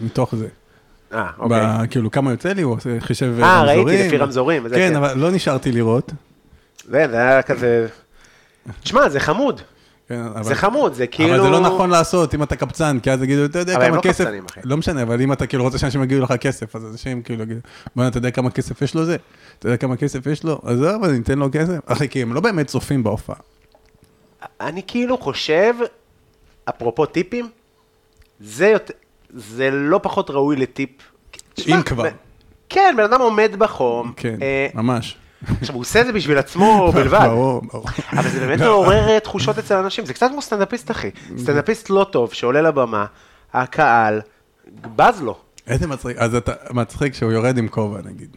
מתוך 0.00 0.34
זה. 0.34 0.48
אה, 1.12 1.30
אוקיי. 1.38 1.60
ב- 1.60 1.86
כאילו, 1.90 2.10
כמה 2.10 2.30
יוצא 2.30 2.52
לי, 2.52 2.62
הוא 2.62 2.74
עושה- 2.76 3.00
חישב 3.00 3.34
אה, 3.42 3.62
ראיתי, 3.62 3.80
רמזורים. 3.80 4.06
לפי 4.06 4.16
רמזורים 4.16 4.62
כן, 4.68 4.74
כן. 4.74 4.96
אבל 4.96 5.18
לא 5.18 5.30
נשארתי 5.30 5.72
לראות. 5.72 6.12
זה, 6.84 7.06
זה 7.10 7.16
היה 7.16 7.42
כזה... 7.42 7.86
תשמע, 8.82 9.08
זה 9.08 9.20
חמוד. 9.20 9.60
כן, 10.08 10.20
אבל- 10.34 10.42
זה 10.42 10.54
חמוד, 10.54 10.94
זה 10.94 11.06
כאילו... 11.06 11.34
אבל 11.34 11.42
זה 11.44 11.50
לא 11.50 11.60
נכון 11.60 11.90
לעשות 11.90 12.34
אם 12.34 12.42
אתה 12.42 12.56
קבצן, 12.56 12.98
כי 13.02 13.10
אז 13.10 13.22
יגידו, 13.22 13.44
אתה 13.44 13.58
יודע 13.58 13.74
אבל 13.76 13.82
הם 13.84 13.88
כמה 13.88 13.96
לא 13.96 14.02
כסף, 14.02 14.24
קבצנים, 14.24 14.44
אחי. 14.50 14.60
לא 14.64 14.76
משנה, 14.76 15.02
אבל 15.02 15.20
אם 15.20 15.32
אתה 15.32 15.46
כאילו 15.46 15.64
רוצה 15.64 15.78
שאנשים 15.78 16.02
יגידו 16.02 16.22
לך 16.22 16.32
כסף, 16.32 16.76
אז 16.76 16.84
אנשים 16.92 17.22
כאילו 17.22 17.42
יגידו, 17.42 17.60
בוא'נה, 17.96 18.08
אתה 18.08 18.18
יודע 18.18 18.30
כמה 18.30 18.50
כסף 18.50 18.82
יש 18.82 18.94
לו 18.94 19.04
זה? 19.04 19.16
אתה 19.58 19.66
יודע 19.66 19.76
כמה 19.76 19.96
כסף 19.96 20.26
יש 20.26 20.44
לו? 20.44 20.60
אז 20.64 20.78
זהו, 20.78 21.04
אני 21.04 21.18
אתן 21.18 21.38
לו 21.38 21.48
כסף. 21.52 21.78
אחי, 21.86 22.08
כי 22.08 22.22
הם 22.22 22.32
לא 22.34 22.40
באמת 22.40 22.66
צופים 22.66 23.02
בהופעה. 23.02 23.36
אני 24.60 24.82
כאילו 24.86 25.18
חושב, 25.18 25.74
אפרופו 26.68 27.06
טיפים, 27.06 27.48
זה, 28.40 28.66
יותר, 28.68 28.94
זה 29.30 29.70
לא 29.70 30.00
פחות 30.02 30.30
ראוי 30.30 30.56
לטיפ. 30.56 30.90
אם 31.68 31.82
כבר. 31.82 32.04
כן, 32.68 32.94
בן 32.96 33.02
אדם 33.04 33.20
עומד 33.20 33.50
בחום. 33.58 34.12
כן, 34.16 34.36
אה, 34.42 34.66
ממש. 34.74 35.16
עכשיו, 35.60 35.74
הוא 35.74 35.80
עושה 35.80 36.00
את 36.00 36.06
זה 36.06 36.12
בשביל 36.12 36.38
עצמו 36.38 36.90
בלבד. 36.94 37.18
ברור, 37.26 37.62
ברור. 37.72 37.86
אבל 38.12 38.28
זה 38.28 38.40
באמת 38.40 38.60
מעורר 38.60 39.08
אה, 39.08 39.20
תחושות 39.20 39.58
אצל 39.58 39.74
אנשים, 39.76 40.06
זה 40.06 40.14
קצת 40.14 40.28
כמו 40.32 40.42
סטנדאפיסט, 40.42 40.90
אחי. 40.90 41.10
סטנדאפיסט 41.38 41.90
לא 41.90 42.06
טוב, 42.12 42.32
שעולה 42.32 42.62
לבמה, 42.62 43.06
הקהל, 43.52 44.20
בז 44.96 45.22
לו. 45.22 45.38
איזה 45.66 45.86
מצחיק, 45.86 46.16
אז 46.18 46.34
אתה 46.34 46.52
מצחיק 46.70 47.14
שהוא 47.14 47.32
יורד 47.32 47.58
עם 47.58 47.68
כובע, 47.68 47.98
נגיד. 48.04 48.36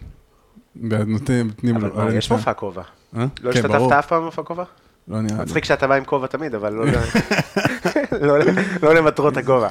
נותנים 0.76 1.78
לו. 1.78 1.88
אבל 1.88 2.14
יש 2.14 2.26
שם. 2.26 2.36
מופע 2.36 2.54
כובע. 2.54 2.82
אה? 3.18 3.26
לא 3.44 3.52
כן, 3.54 3.60
השתתפת. 3.60 3.92
אף 3.92 4.08
פעם 4.08 4.22
במופע 4.22 4.44
כובע? 4.44 4.64
לא 5.08 5.22
נראה 5.22 5.38
לי. 5.38 5.44
מצחיק 5.44 5.66
שאתה 5.66 5.88
בא 5.88 5.96
עם 5.96 6.06
כובע 6.06 6.28
תמיד, 6.28 6.56
אבל 6.56 6.74
לא 6.74 6.86
ל- 6.86 6.92
לא 8.22 8.38
לא 8.82 8.96
למטרות 8.96 9.38
הכובע. 9.38 9.68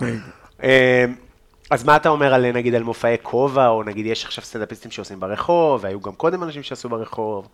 אה, 0.62 1.04
אז 1.70 1.84
מה 1.84 1.96
אתה 1.96 2.08
אומר 2.08 2.34
על, 2.34 2.52
נגיד, 2.52 2.74
על 2.74 2.82
מופעי 2.82 3.16
כובע, 3.22 3.68
או 3.68 3.82
נגיד 3.82 4.06
יש 4.06 4.24
עכשיו 4.24 4.44
סטנדאפיסטים 4.44 4.90
שעושים 4.90 5.20
ברחוב, 5.20 5.80
והיו 5.84 6.00
גם 6.00 6.12
קודם 6.12 6.42
אנשים 6.42 6.62
שעשו 6.62 6.88
ברחוב, 6.88 7.48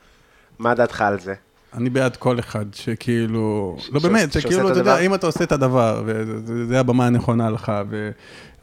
מה 0.59 0.75
דעתך 0.75 1.01
על 1.01 1.21
זה? 1.21 1.35
אני 1.75 1.91
בעד 1.91 2.17
כל 2.17 2.39
אחד 2.39 2.65
שכאילו, 2.75 3.77
לא 3.93 4.01
ש- 4.01 4.03
באמת, 4.03 4.33
שכאילו, 4.33 4.67
את 4.67 4.73
אתה 4.73 4.81
יודע. 4.81 4.99
אם 4.99 5.15
אתה 5.15 5.27
עושה 5.27 5.45
את 5.45 5.53
הדבר, 5.53 6.03
וזה 6.07 6.81
הבמה 6.81 7.07
הנכונה 7.07 7.51
לך, 7.51 7.73
ו- 7.91 8.11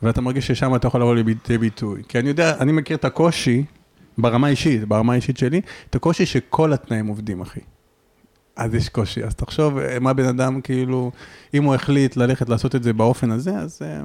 ואתה 0.03 0.21
מרגיש 0.21 0.47
ששם 0.47 0.75
אתה 0.75 0.87
יכול 0.87 1.01
לבוא 1.01 1.15
לידי 1.15 1.57
ביטוי. 1.57 2.01
כי 2.07 2.19
אני 2.19 2.29
יודע, 2.29 2.55
אני 2.59 2.71
מכיר 2.71 2.97
את 2.97 3.05
הקושי, 3.05 3.63
ברמה 4.17 4.47
האישית, 4.47 4.85
ברמה 4.85 5.13
האישית 5.13 5.37
שלי, 5.37 5.61
את 5.89 5.95
הקושי 5.95 6.25
שכל 6.25 6.73
התנאים 6.73 7.07
עובדים, 7.07 7.41
אחי. 7.41 7.59
אז 8.59 8.75
יש 8.75 8.89
קושי, 8.89 9.23
אז 9.23 9.35
תחשוב 9.35 9.77
אה, 9.77 9.99
מה 9.99 10.13
בן 10.13 10.25
אדם, 10.25 10.61
כאילו, 10.61 11.11
אם 11.53 11.63
הוא 11.63 11.75
החליט 11.75 12.17
ללכת 12.17 12.49
לעשות 12.49 12.75
את 12.75 12.83
זה 12.83 12.93
באופן 12.93 13.31
הזה, 13.31 13.51
אז... 13.55 13.79
אה, 13.81 14.01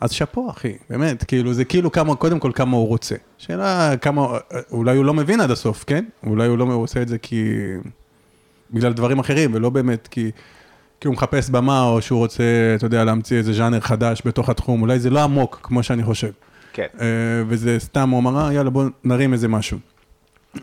אז 0.00 0.12
שאפו, 0.12 0.50
אחי, 0.50 0.72
באמת, 0.90 1.24
כאילו, 1.24 1.52
זה 1.54 1.64
כאילו 1.64 1.92
כמה, 1.92 2.14
קודם 2.14 2.38
כל 2.38 2.50
כמה 2.54 2.76
הוא 2.76 2.88
רוצה. 2.88 3.14
שאלה 3.38 3.96
כמה, 3.96 4.22
אה, 4.22 4.60
אולי 4.70 4.96
הוא 4.96 5.04
לא 5.04 5.14
מבין 5.14 5.40
עד 5.40 5.50
הסוף, 5.50 5.84
כן? 5.86 6.04
אולי 6.26 6.48
הוא 6.48 6.58
לא 6.58 6.64
הוא 6.64 6.82
עושה 6.82 7.02
את 7.02 7.08
זה 7.08 7.18
כי... 7.18 7.52
בגלל 8.70 8.92
דברים 8.92 9.18
אחרים, 9.18 9.54
ולא 9.54 9.70
באמת 9.70 10.08
כי, 10.10 10.30
כי 11.00 11.08
הוא 11.08 11.14
מחפש 11.14 11.50
במה, 11.50 11.82
או 11.82 12.02
שהוא 12.02 12.18
רוצה, 12.18 12.44
אתה 12.76 12.86
יודע, 12.86 13.04
להמציא 13.04 13.36
איזה 13.36 13.52
ז'אנר 13.52 13.80
חדש 13.80 14.22
בתוך 14.24 14.48
התחום. 14.48 14.82
אולי 14.82 14.98
זה 14.98 15.10
לא 15.10 15.20
עמוק, 15.22 15.60
כמו 15.62 15.82
שאני 15.82 16.04
חושב. 16.04 16.30
כן. 16.72 16.86
וזה 17.48 17.76
סתם, 17.78 18.10
הוא 18.10 18.20
אמר, 18.20 18.46
"אה, 18.46 18.52
יאללה, 18.52 18.70
בוא 18.70 18.84
נרים 19.04 19.32
איזה 19.32 19.48
משהו. 19.48 19.78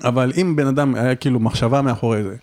אבל 0.04 0.32
אם 0.42 0.56
בן 0.56 0.68
אדם 0.68 0.96
היה 0.96 1.16
כאילו 1.16 1.40
מחשבה 1.40 1.82
מאחורי 1.82 2.24
זה, 2.24 2.36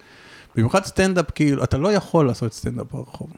במיוחד 0.56 0.84
סטנדאפ, 0.84 1.30
כאילו, 1.34 1.64
אתה 1.64 1.78
לא 1.78 1.92
יכול 1.92 2.26
לעשות 2.26 2.52
סטנדאפ 2.52 2.86
ברחוב. 2.92 3.30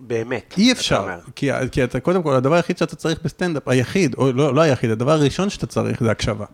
באמת. 0.00 0.54
אי 0.58 0.72
אפשר. 0.72 1.08
כי, 1.34 1.50
כי 1.72 1.84
אתה, 1.84 2.00
קודם 2.00 2.22
כל, 2.22 2.34
הדבר 2.34 2.54
היחיד 2.54 2.78
שאתה 2.78 2.96
צריך 2.96 3.20
בסטנדאפ, 3.24 3.68
היחיד, 3.68 4.14
או 4.14 4.32
לא, 4.32 4.54
לא 4.54 4.60
היחיד, 4.60 4.90
הדבר 4.90 5.12
הראשון 5.12 5.50
שאתה 5.50 5.66
צריך 5.66 6.02
זה 6.02 6.10
הקשבה. 6.10 6.46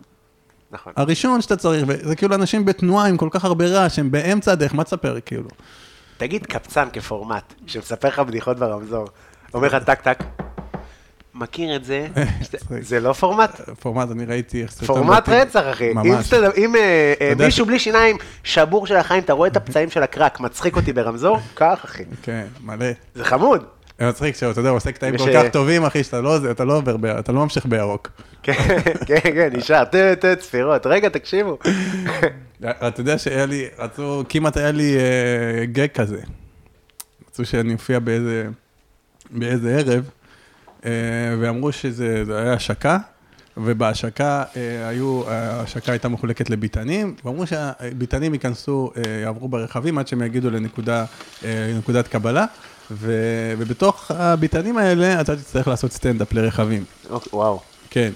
נכון. 0.71 0.93
הראשון 0.95 1.41
שאתה 1.41 1.55
צריך, 1.55 1.85
וזה 1.87 2.15
כאילו 2.15 2.35
אנשים 2.35 2.65
בתנועה 2.65 3.07
עם 3.07 3.17
כל 3.17 3.27
כך 3.31 3.45
הרבה 3.45 3.65
רעש, 3.65 3.99
הם 3.99 4.11
באמצע 4.11 4.51
הדרך, 4.51 4.75
מה 4.75 4.83
תספר, 4.83 5.19
כאילו? 5.25 5.49
תגיד 6.17 6.45
קבצן 6.45 6.87
כפורמט, 6.93 7.53
שמספר 7.67 8.07
לך 8.07 8.19
בדיחות 8.19 8.59
ברמזור. 8.59 9.07
אומר 9.53 9.67
לך 9.67 9.83
טק 9.83 10.01
טק, 10.01 10.23
מכיר 11.35 11.75
את 11.75 11.85
זה? 11.89 12.07
זה 12.81 12.99
לא 12.99 13.13
פורמט? 13.13 13.61
פורמט, 13.79 14.11
אני 14.11 14.25
ראיתי 14.25 14.61
איך 14.61 14.73
זה... 14.73 14.87
פורמט 14.87 15.29
רצח, 15.29 15.63
אחי. 15.71 15.93
ממש. 15.93 16.33
אם 16.57 16.75
אה, 16.75 17.13
אה, 17.21 17.33
מישהו 17.45 17.65
בלי 17.65 17.79
שיניים, 17.79 18.17
שבור 18.43 18.87
של 18.87 18.95
החיים, 18.95 19.23
אתה 19.23 19.33
רואה 19.33 19.49
את 19.49 19.57
הפצעים 19.57 19.89
של 19.89 20.03
הקרק, 20.03 20.39
מצחיק 20.39 20.75
אותי 20.75 20.93
ברמזור? 20.93 21.39
קח, 21.53 21.81
אחי. 21.85 22.03
כן, 22.23 22.45
מלא. 22.61 22.85
זה 23.15 23.25
חמוד. 23.25 23.63
זה 23.99 24.07
מצחיק 24.07 24.35
שאתה 24.35 24.59
יודע, 24.59 24.69
הוא 24.69 24.77
עושה 24.77 24.91
קטעים 24.91 25.17
כל 25.17 25.29
אה, 25.29 25.43
כך 25.43 25.51
טובים, 25.51 25.85
אחי, 25.85 26.03
שאתה 26.03 26.21
לא, 26.21 26.37
לא 26.59 26.77
עובר, 26.77 27.19
אתה 27.19 27.31
לא 27.31 27.43
ממשיך 27.43 27.65
בירוק. 27.65 28.09
כן, 28.43 28.53
כן, 29.05 29.19
כן, 29.23 29.49
נשאר, 29.53 29.83
טו, 30.21 30.27
צפירות. 30.39 30.85
רגע, 30.85 31.09
תקשיבו. 31.09 31.57
אתה 32.61 33.01
יודע 33.01 33.17
שהיה 33.17 33.45
לי, 33.45 33.65
רצו, 33.77 34.23
כמעט 34.29 34.57
היה 34.57 34.71
לי 34.71 34.97
אה, 34.97 35.65
גג 35.65 35.87
כזה. 35.87 36.21
רצו 37.29 37.45
שאני 37.45 37.73
אופיע 37.73 37.99
באיזה, 37.99 39.75
ערב, 39.77 39.89
אה, 39.89 39.99
ואמרו 41.39 41.71
שזה 41.71 42.25
זה 42.25 42.37
היה 42.37 42.53
השקה, 42.53 42.97
ובהשקה 43.57 44.43
אה, 44.55 44.87
היו, 44.87 45.29
ההשקה 45.29 45.91
הייתה 45.91 46.09
מחולקת 46.09 46.49
לביתנים, 46.49 47.15
ואמרו 47.25 47.47
שהביתנים 47.47 48.33
ייכנסו, 48.33 48.91
אה, 48.97 49.21
יעברו 49.21 49.47
ברכבים 49.47 49.97
עד 49.97 50.07
שהם 50.07 50.21
יגידו 50.21 50.49
לנקודה, 50.49 51.05
אה, 51.45 51.71
לנקודת 51.73 52.07
קבלה, 52.07 52.45
ו, 52.91 53.13
ובתוך 53.57 54.11
הביתנים 54.11 54.77
האלה 54.77 55.21
אתה 55.21 55.35
תצטרך 55.35 55.67
לעשות 55.67 55.91
סטנדאפ 55.91 56.33
לרכבים. 56.33 56.83
אוקיי, 57.09 57.29
וואו. 57.33 57.59
כן. 57.89 58.11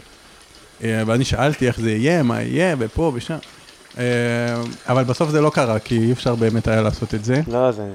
אה, 0.84 1.04
ואני 1.06 1.26
שאלתי 1.26 1.68
איך 1.68 1.80
זה 1.80 1.92
יהיה, 1.92 2.24
מה 2.24 2.42
יהיה, 2.42 2.76
ופה 2.80 3.12
ושם. 3.16 3.38
אה, 3.98 4.04
אבל 4.88 5.04
בסוף 5.04 5.30
זה 5.30 5.42
לא 5.42 5.50
קרה, 5.50 5.80
כי 5.80 6.00
אי 6.00 6.12
אפשר 6.12 6.36
באמת 6.36 6.68
היה 6.68 6.82
לעשות 6.82 7.16
את 7.16 7.26
זה. 7.26 7.42
לא, 7.48 7.72
זה... 7.72 7.92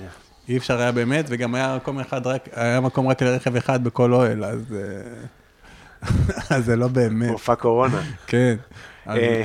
אי 0.49 0.57
אפשר 0.57 0.81
היה 0.81 0.93
באמת, 0.93 1.25
וגם 1.29 1.55
היה 1.55 1.77
מקום 1.77 1.99
אחד 2.01 2.27
רק, 2.27 2.49
היה 2.53 2.81
מקום 2.81 3.09
רק 3.09 3.23
לרכב 3.23 3.57
אחד 3.57 3.85
בכל 3.85 4.13
אוהל, 4.13 4.45
אז... 4.45 4.75
אה, 4.75 5.27
אז 6.57 6.65
זה 6.65 6.77
לא 6.77 6.89
באמת, 6.89 7.31
מופע 7.31 7.55
קורונה. 7.55 8.03
כן. 8.27 8.55
אז- 9.07 9.19
אה, 9.19 9.43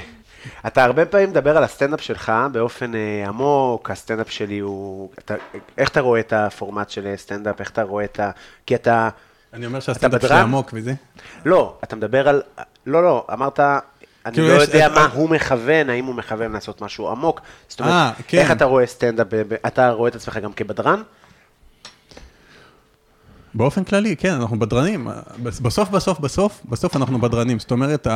אתה 0.68 0.84
הרבה 0.84 1.06
פעמים 1.06 1.30
מדבר 1.30 1.58
על 1.58 1.64
הסטנדאפ 1.64 2.02
שלך 2.02 2.32
באופן 2.52 2.96
אה, 2.96 3.26
עמוק, 3.28 3.90
הסטנדאפ 3.92 4.32
שלי 4.32 4.60
הוא... 4.60 5.10
אתה- 5.20 5.36
איך 5.78 5.90
אתה 5.90 6.02
רואה 6.02 6.20
את 6.20 6.34
הפורמט 6.34 6.90
של 6.90 7.14
סטנדאפ? 7.16 7.60
איך 7.60 7.70
אתה 7.70 7.84
רואה 7.84 8.04
את 8.06 8.20
ה... 8.20 8.32
כי 8.66 8.76
אתה... 8.76 9.10
אני 9.54 9.66
אומר 9.66 9.80
שהסטנדאפ 9.80 10.22
שלי? 10.22 10.34
עמוק 10.40 10.70
וזה. 10.74 10.94
לא, 11.46 11.78
אתה 11.84 11.96
מדבר 11.96 12.28
על... 12.30 12.42
לא, 12.86 13.04
לא, 13.04 13.28
אמרת... 13.34 13.60
אני 14.28 14.36
כאילו, 14.36 14.48
לא 14.48 14.62
יודע 14.62 14.88
אה, 14.88 14.94
מה 14.94 15.02
אה. 15.02 15.08
הוא 15.14 15.30
מכוון, 15.30 15.90
האם 15.90 16.06
הוא 16.06 16.16
מכוון 16.16 16.52
לעשות 16.52 16.82
משהו 16.82 17.10
עמוק. 17.10 17.42
זאת 17.68 17.82
אה, 17.82 17.86
אומרת, 17.86 18.16
כן. 18.28 18.38
איך 18.38 18.52
אתה 18.52 18.66
רואה 18.66 18.86
סטנדאפ? 18.86 19.28
אתה 19.68 19.90
רואה 19.90 20.10
את 20.10 20.16
עצמך 20.16 20.38
גם 20.38 20.54
כבדרן? 20.54 21.02
באופן 23.54 23.84
כללי, 23.84 24.16
כן, 24.16 24.34
אנחנו 24.34 24.60
בדרנים. 24.60 25.08
בסוף, 25.44 25.90
בסוף, 25.90 26.20
בסוף, 26.20 26.62
בסוף 26.70 26.96
אנחנו 26.96 27.20
בדרנים. 27.20 27.60
זאת 27.60 27.72
אומרת, 27.72 28.08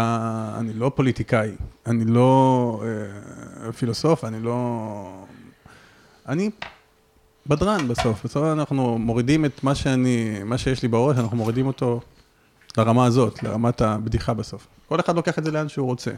אני 0.59 0.73
לא 0.73 0.91
פוליטיקאי, 0.95 1.51
אני 1.87 2.05
לא 2.05 2.81
אה, 3.65 3.71
פילוסוף, 3.71 4.25
אני 4.25 4.39
לא... 4.39 5.25
אני 6.27 6.49
בדרן 7.47 7.87
בסוף. 7.87 8.25
בסוף 8.25 8.43
אנחנו 8.43 8.97
מורידים 8.97 9.45
את 9.45 9.63
מה 9.63 9.75
שאני, 9.75 10.43
מה 10.45 10.57
שיש 10.57 10.81
לי 10.81 10.87
בראש, 10.87 11.17
אנחנו 11.17 11.37
מורידים 11.37 11.67
אותו 11.67 12.01
לרמה 12.77 13.05
הזאת, 13.05 13.43
לרמת 13.43 13.81
הבדיחה 13.81 14.33
בסוף. 14.33 14.67
כל 14.87 14.99
אחד 14.99 15.15
לוקח 15.15 15.39
את 15.39 15.43
זה 15.43 15.51
לאן 15.51 15.69
שהוא 15.69 15.85
רוצה. 15.85 16.11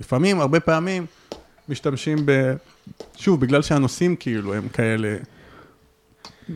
לפעמים, 0.00 0.40
הרבה 0.40 0.60
פעמים, 0.60 1.06
משתמשים 1.68 2.18
ב... 2.24 2.52
שוב, 3.16 3.40
בגלל 3.40 3.62
שהנושאים 3.62 4.16
כאילו 4.16 4.54
הם 4.54 4.68
כאלה, 4.68 5.16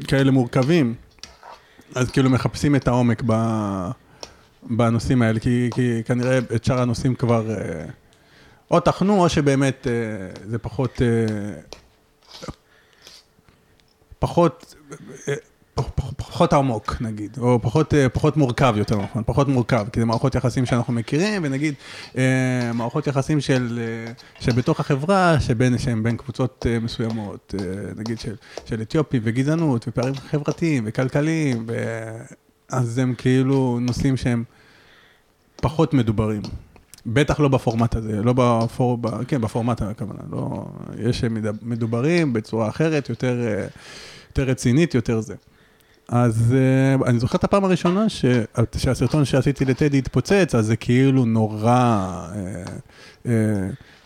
כאלה 0.08 0.30
מורכבים, 0.30 0.94
אז 1.94 2.10
כאילו 2.10 2.30
מחפשים 2.30 2.76
את 2.76 2.88
העומק 2.88 3.22
ב... 3.26 3.32
בנושאים 4.62 5.22
האלה, 5.22 5.40
כי, 5.40 5.70
כי 5.74 6.02
כנראה 6.04 6.38
את 6.38 6.64
שאר 6.64 6.80
הנושאים 6.80 7.14
כבר 7.14 7.50
אה, 7.50 7.84
או 8.70 8.80
טחנו, 8.80 9.22
או 9.22 9.28
שבאמת 9.28 9.86
אה, 9.86 9.92
זה 10.50 10.58
פחות, 10.58 11.02
אה, 11.02 11.60
פחות, 14.18 14.74
פח- 14.88 14.90
פח- 15.28 15.53
פחות 16.16 16.52
עמוק 16.52 16.96
נגיד, 17.00 17.36
או 17.40 17.58
פחות, 17.62 17.94
אה, 17.94 18.08
פחות 18.08 18.36
מורכב 18.36 18.74
יותר 18.76 18.98
נכון, 19.02 19.22
פחות 19.26 19.48
מורכב, 19.48 19.86
כי 19.92 20.00
זה 20.00 20.06
מערכות 20.06 20.34
יחסים 20.34 20.66
שאנחנו 20.66 20.92
מכירים, 20.92 21.42
ונגיד 21.44 21.74
אה, 22.18 22.70
מערכות 22.74 23.06
יחסים 23.06 23.40
של, 23.40 23.80
אה, 23.82 24.12
שבתוך 24.40 24.80
החברה, 24.80 25.40
שבין, 25.40 25.78
שהם 25.78 26.02
בין 26.02 26.16
קבוצות 26.16 26.66
מסוימות, 26.82 27.54
נגיד 27.96 28.18
של, 28.18 28.34
של 28.66 28.82
אתיופים 28.82 29.20
וגזענות 29.24 29.88
ופערים 29.88 30.14
חברתיים 30.14 30.84
וכלכליים, 30.86 31.64
ו... 31.68 31.74
אז 32.68 32.98
הם 32.98 33.14
כאילו 33.18 33.78
נושאים 33.80 34.16
שהם 34.16 34.44
פחות 35.56 35.94
מדוברים. 35.94 36.42
בטח 37.06 37.40
לא 37.40 37.48
בפורמט 37.48 37.96
הזה, 37.96 38.22
לא 38.22 38.32
בפור... 38.36 38.98
ב... 38.98 39.24
כן, 39.24 39.40
בפורמט 39.40 39.82
הכוונה, 39.82 40.20
לא... 40.30 40.64
יש 40.98 41.24
מדוברים 41.62 42.32
בצורה 42.32 42.68
אחרת, 42.68 43.08
יותר, 43.08 43.36
יותר 44.30 44.42
רצינית, 44.42 44.94
יותר 44.94 45.20
זה. 45.20 45.34
אז 46.08 46.54
uh, 46.54 47.06
אני 47.06 47.18
זוכר 47.18 47.38
את 47.38 47.44
הפעם 47.44 47.64
הראשונה 47.64 48.08
ש... 48.08 48.24
שהסרטון 48.76 49.24
שעשיתי 49.24 49.64
לטדי 49.64 49.98
התפוצץ, 49.98 50.54
אז 50.54 50.66
זה 50.66 50.76
כאילו 50.76 51.24
נורא 51.24 52.26
uh, 52.32 53.26
uh, 53.26 53.28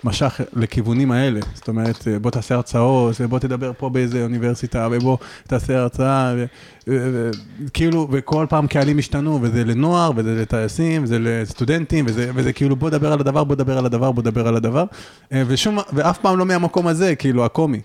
משך 0.05 0.41
לכיוונים 0.53 1.13
האלה. 1.13 1.41
זאת 1.55 1.69
אומרת, 1.69 1.97
uh, 1.97 2.19
בוא 2.21 2.31
תעשה 2.31 2.55
הרצאות, 2.55 3.17
ובוא 3.21 3.39
תדבר 3.39 3.73
פה 3.79 3.89
באיזה 3.89 4.23
אוניברסיטה, 4.23 4.89
ובוא 4.91 5.17
תעשה 5.47 5.79
הרצאה, 5.79 6.35
ו... 6.37 6.45
ו... 6.89 7.31
כאילו, 7.73 8.09
וכל 8.11 8.47
פעם 8.49 8.67
קהלים 8.67 8.99
השתנו, 8.99 9.39
וזה 9.43 9.65
לנוער, 9.65 10.11
וזה 10.17 10.43
לטייסים, 10.43 11.05
וזה 11.05 11.19
לסטודנטים, 11.19 12.05
וזה, 12.09 12.31
וזה 12.35 12.53
כאילו 12.53 12.77
בוא 12.77 12.91
דבר 12.91 13.13
על 13.13 13.21
הדבר, 13.21 13.45
בוא 13.45 13.57
דבר 13.57 13.79
על 13.79 13.87
הדבר, 13.87 14.13
בוא 14.13 14.23
דבר 14.23 14.49
על 14.49 14.57
הדבר, 14.57 14.85
ושום, 15.33 15.79
ואף 15.93 16.19
פעם 16.19 16.39
לא 16.39 16.47
מהמקום 16.47 16.87
הזה, 16.87 17.15
כאילו, 17.15 17.45
הקומי. 17.45 17.81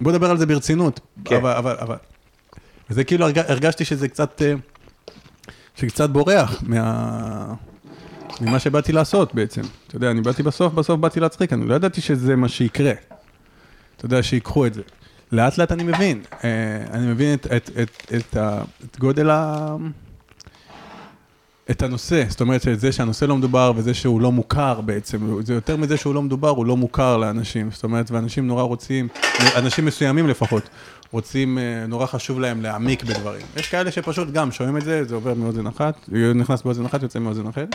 בוא 0.00 0.12
נדבר 0.12 0.30
על 0.30 0.38
זה 0.38 0.46
ברצינות, 0.46 1.00
כן. 1.24 1.36
אבל, 1.36 1.52
אבל, 1.52 1.76
אבל, 1.80 1.96
וזה 2.90 3.04
כאילו 3.04 3.26
הרג, 3.26 3.38
הרגשתי 3.38 3.84
שזה 3.84 4.08
קצת, 4.08 4.42
אה, 4.42 4.54
שקצת 5.74 6.10
בורח 6.10 6.62
מה, 6.66 7.54
ממה 8.40 8.58
שבאתי 8.58 8.92
לעשות 8.92 9.34
בעצם. 9.34 9.62
אתה 9.86 9.96
יודע, 9.96 10.10
אני 10.10 10.20
באתי 10.20 10.42
בסוף, 10.42 10.72
בסוף 10.72 11.00
באתי 11.00 11.20
להצחיק, 11.20 11.52
אני 11.52 11.68
לא 11.68 11.74
ידעתי 11.74 12.00
שזה 12.00 12.36
מה 12.36 12.48
שיקרה. 12.48 12.92
אתה 13.96 14.06
יודע, 14.06 14.22
שיקחו 14.22 14.66
את 14.66 14.74
זה. 14.74 14.82
לאט 15.32 15.58
לאט 15.58 15.72
אני 15.72 15.82
מבין, 15.82 16.22
אה, 16.44 16.50
אני 16.90 17.06
מבין 17.06 17.34
את, 17.34 17.46
את, 17.46 17.70
את, 17.82 18.12
את, 18.16 18.36
ה, 18.36 18.62
את 18.84 18.98
גודל 18.98 19.30
ה... 19.30 19.76
את 21.70 21.82
הנושא, 21.82 22.24
זאת 22.28 22.40
אומרת 22.40 22.62
שזה 22.62 22.92
שהנושא 22.92 23.24
לא 23.24 23.36
מדובר 23.36 23.72
וזה 23.76 23.94
שהוא 23.94 24.20
לא 24.20 24.32
מוכר 24.32 24.80
בעצם, 24.80 25.42
זה 25.42 25.54
יותר 25.54 25.76
מזה 25.76 25.96
שהוא 25.96 26.14
לא 26.14 26.22
מדובר, 26.22 26.48
הוא 26.48 26.66
לא 26.66 26.76
מוכר 26.76 27.16
לאנשים, 27.16 27.70
זאת 27.70 27.84
אומרת, 27.84 28.10
ואנשים 28.10 28.46
נורא 28.46 28.62
רוצים, 28.62 29.08
אנשים 29.56 29.84
מסוימים 29.84 30.28
לפחות, 30.28 30.68
רוצים, 31.14 31.58
אה, 31.58 31.86
נורא 31.88 32.06
חשוב 32.06 32.40
להם 32.40 32.62
להעמיק 32.62 33.02
בדברים. 33.02 33.46
יש 33.56 33.68
כאלה 33.68 33.90
שפשוט 33.90 34.30
גם 34.32 34.52
שומעים 34.52 34.76
את 34.76 34.84
זה, 34.84 35.04
זה 35.04 35.14
עובר 35.14 35.34
מאוזן 35.34 35.66
אחת, 35.66 36.08
נכנס 36.34 36.62
באוזן 36.62 36.84
אחת, 36.84 37.02
יוצא 37.02 37.18
מאוזן 37.18 37.46
אחרת. 37.46 37.74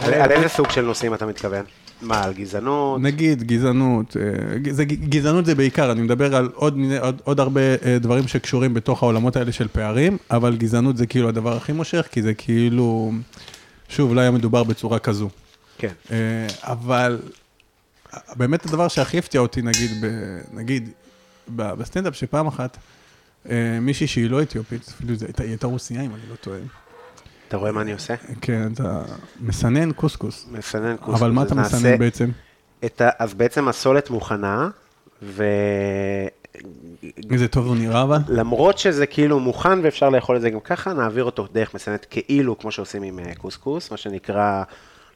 על 0.00 0.14
על 0.14 0.32
איזה 0.32 0.48
סוג 0.48 0.70
של 0.70 0.80
נושאים 0.84 1.14
אתה 1.14 1.26
מתכוון? 1.26 1.64
מה, 2.02 2.24
על 2.24 2.32
גזענות? 2.32 3.00
נגיד 3.00 3.42
גזענות, 3.42 4.16
אה, 4.16 4.72
זה, 4.72 4.84
גזענות 4.84 5.46
זה 5.46 5.54
בעיקר, 5.54 5.92
אני 5.92 6.02
מדבר 6.02 6.36
על 6.36 6.50
עוד, 6.54 6.78
עוד, 7.00 7.20
עוד 7.24 7.40
הרבה 7.40 7.60
אה, 7.60 7.98
דברים 8.00 8.28
שקשורים 8.28 8.74
בתוך 8.74 9.02
העולמות 9.02 9.36
האלה 9.36 9.52
של 9.52 9.68
פערים, 9.68 10.18
אבל 10.30 10.56
גזענות 10.56 10.96
זה 10.96 11.06
כאילו 11.06 11.28
הדבר 11.28 11.56
הכי 11.56 11.72
מושך, 11.72 12.08
כי 12.12 12.22
זה 12.22 12.34
כאילו, 12.34 13.12
שוב, 13.88 14.14
לא 14.14 14.20
היה 14.20 14.30
מדובר 14.30 14.64
בצורה 14.64 14.98
כזו. 14.98 15.28
כן. 15.78 15.92
אה, 16.10 16.16
אבל 16.62 17.18
באמת 18.36 18.66
הדבר 18.66 18.88
שהכי 18.88 19.18
הפתיע 19.18 19.40
אותי, 19.40 19.62
נגיד, 19.62 19.90
ב, 20.00 20.06
נגיד 20.52 20.90
בסטנדאפ, 21.48 22.14
שפעם 22.14 22.46
אחת 22.46 22.76
אה, 23.50 23.78
מישהי 23.80 24.06
שהיא 24.06 24.30
לא 24.30 24.42
אתיופית, 24.42 24.88
אפילו 24.88 25.14
היא 25.38 25.48
הייתה 25.48 25.66
רוסייה, 25.66 26.02
אם 26.02 26.10
אני 26.14 26.22
לא 26.30 26.36
טועה. 26.36 26.58
אתה 27.48 27.56
רואה 27.56 27.72
מה 27.72 27.80
אני 27.80 27.92
עושה? 27.92 28.14
כן, 28.40 28.72
אתה 28.72 29.02
מסנן 29.40 29.92
קוסקוס. 29.92 30.46
מסנן 30.50 30.96
קוסקוס. 30.96 31.14
אבל 31.14 31.30
מה 31.30 31.42
אתה 31.42 31.54
מסנן 31.54 31.98
בעצם? 31.98 32.30
את 32.84 33.00
ה... 33.00 33.10
אז 33.18 33.34
בעצם 33.34 33.68
הסולת 33.68 34.10
מוכנה, 34.10 34.68
איזה 37.30 37.48
טוב 37.50 37.66
הוא 37.66 37.76
נראה 37.76 38.02
אבל? 38.02 38.18
ולמרות 38.26 38.78
שזה 38.78 39.06
כאילו 39.06 39.40
מוכן 39.40 39.78
ואפשר 39.82 40.08
לאכול 40.08 40.36
את 40.36 40.40
זה 40.40 40.50
גם 40.50 40.60
ככה, 40.60 40.92
נעביר 40.92 41.24
אותו 41.24 41.46
דרך 41.52 41.74
מסננת 41.74 42.06
כאילו, 42.10 42.58
כמו 42.58 42.70
שעושים 42.70 43.02
עם 43.02 43.18
אה, 43.18 43.34
קוסקוס, 43.34 43.90
מה 43.90 43.96
שנקרא, 43.96 44.62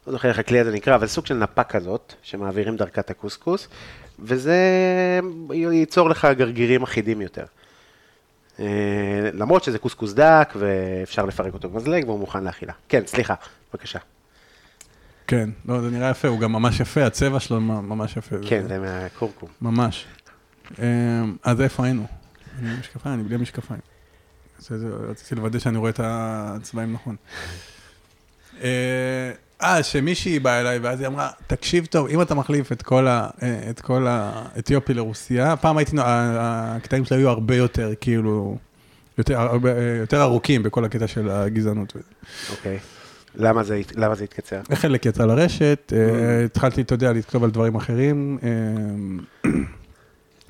לא 0.07 0.13
זוכר 0.13 0.29
איך 0.29 0.39
הכלי 0.39 0.61
הזה 0.61 0.73
נקרא, 0.73 0.95
אבל 0.95 1.07
סוג 1.07 1.27
של 1.27 1.35
נפה 1.35 1.65
כזאת, 1.65 2.15
שמעבירים 2.23 2.77
דרכה 2.77 3.01
את 3.01 3.11
הקוסקוס, 3.11 3.69
וזה 4.23 4.57
ייצור 5.53 6.11
לך 6.11 6.29
גרגירים 6.37 6.83
אחידים 6.83 7.21
יותר. 7.21 7.45
אה, 8.61 9.31
למרות 9.33 9.65
שזה 9.65 9.79
קוסקוס 9.79 10.13
דק, 10.13 10.55
ואפשר 10.59 11.27
לפרק 11.27 11.55
אותו 11.55 11.69
במזלג, 11.69 12.05
והוא 12.07 12.19
מוכן 12.19 12.45
לאכילה. 12.45 12.73
כן, 12.89 13.03
סליחה, 13.07 13.35
בבקשה. 13.73 13.99
כן, 15.27 15.51
לא, 15.69 15.81
זה 15.81 15.91
נראה 15.91 16.11
יפה, 16.11 16.29
הוא 16.29 16.41
גם 16.41 16.53
ממש 16.53 16.81
יפה, 16.81 17.05
הצבע 17.05 17.41
שלו 17.41 17.61
ממש 17.61 18.17
יפה. 18.17 18.37
כן, 18.49 18.69
זה 18.69 18.79
מהקורקום. 18.79 19.49
ממש. 19.63 20.07
אה, 20.79 21.23
אז 21.43 21.61
איפה 21.61 21.85
היינו? 21.85 22.07
אני 22.59 22.75
משקפיים, 22.81 23.15
אני 23.15 23.23
בלי 23.23 23.37
משקפיים. 23.37 23.81
רציתי 25.11 25.35
לוודא 25.35 25.59
שאני 25.59 25.79
רואה 25.79 25.91
את 25.91 26.01
הצבעים 26.03 26.93
נכון. 26.93 27.17
אה, 29.63 29.83
שמישהי 29.83 30.39
באה 30.39 30.61
אליי, 30.61 30.79
ואז 30.79 31.01
היא 31.01 31.07
אמרה, 31.07 31.31
תקשיב 31.47 31.87
טוב, 31.87 32.07
אם 32.07 32.23
אתה 32.23 32.35
מחליף 32.35 32.73
את 32.73 32.83
כל, 32.83 33.07
ה, 33.07 33.29
אה, 33.43 33.71
את 33.71 33.81
כל 33.81 34.07
האתיופי 34.09 34.95
לרוסיה, 34.95 35.57
פעם 35.57 35.77
הייתי, 35.79 35.97
הקטעים 36.01 37.05
שלי 37.05 37.17
היו 37.17 37.29
הרבה 37.29 37.57
יותר, 37.57 37.93
כאילו, 38.01 38.57
יותר, 39.19 39.41
הרבה, 39.41 39.71
יותר 40.01 40.23
ארוכים 40.23 40.63
בכל 40.63 40.85
הקטע 40.85 41.07
של 41.07 41.31
הגזענות. 41.31 41.97
אוקיי. 42.51 42.79
למה 43.35 43.63
זה, 43.63 43.81
למה 43.97 44.15
זה 44.15 44.25
התקצר? 44.25 44.61
חלק 44.75 45.07
יצא 45.07 45.25
לרשת, 45.25 45.93
אה, 45.97 46.45
התחלתי, 46.45 46.81
אתה 46.81 46.95
יודע, 46.95 47.13
לכתוב 47.13 47.45
על 47.45 47.51
דברים 47.51 47.75
אחרים. 47.75 48.39
אה, 48.43 49.51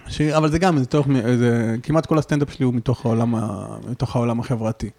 ש... 0.08 0.20
אבל 0.20 0.50
זה 0.50 0.58
גם, 0.58 0.78
זה 0.78 0.86
תוך, 0.86 1.08
זה, 1.38 1.76
כמעט 1.82 2.06
כל 2.06 2.18
הסטנדאפ 2.18 2.52
שלי 2.52 2.64
הוא 2.64 2.74
מתוך 2.74 3.06
העולם. 3.06 3.34
מתוך 3.90 4.16
העולם 4.16 4.40
החברתי. 4.40 4.90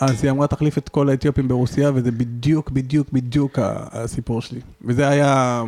אז 0.00 0.24
היא 0.24 0.30
אמרה, 0.30 0.46
תחליף 0.46 0.78
את 0.78 0.88
כל 0.88 1.08
האתיופים 1.08 1.48
ברוסיה, 1.48 1.90
וזה 1.94 2.10
בדיוק, 2.10 2.70
בדיוק, 2.70 3.08
בדיוק 3.12 3.58
הסיפור 3.62 4.42
שלי. 4.42 4.60
וזה 4.84 5.08
היה, 5.08 5.62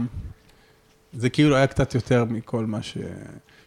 זה 1.13 1.31
כאילו 1.31 1.57
היה 1.57 1.67
קצת 1.67 1.95
יותר 1.95 2.25
מכל 2.25 2.67
מה 2.67 2.83
ש... 2.83 2.99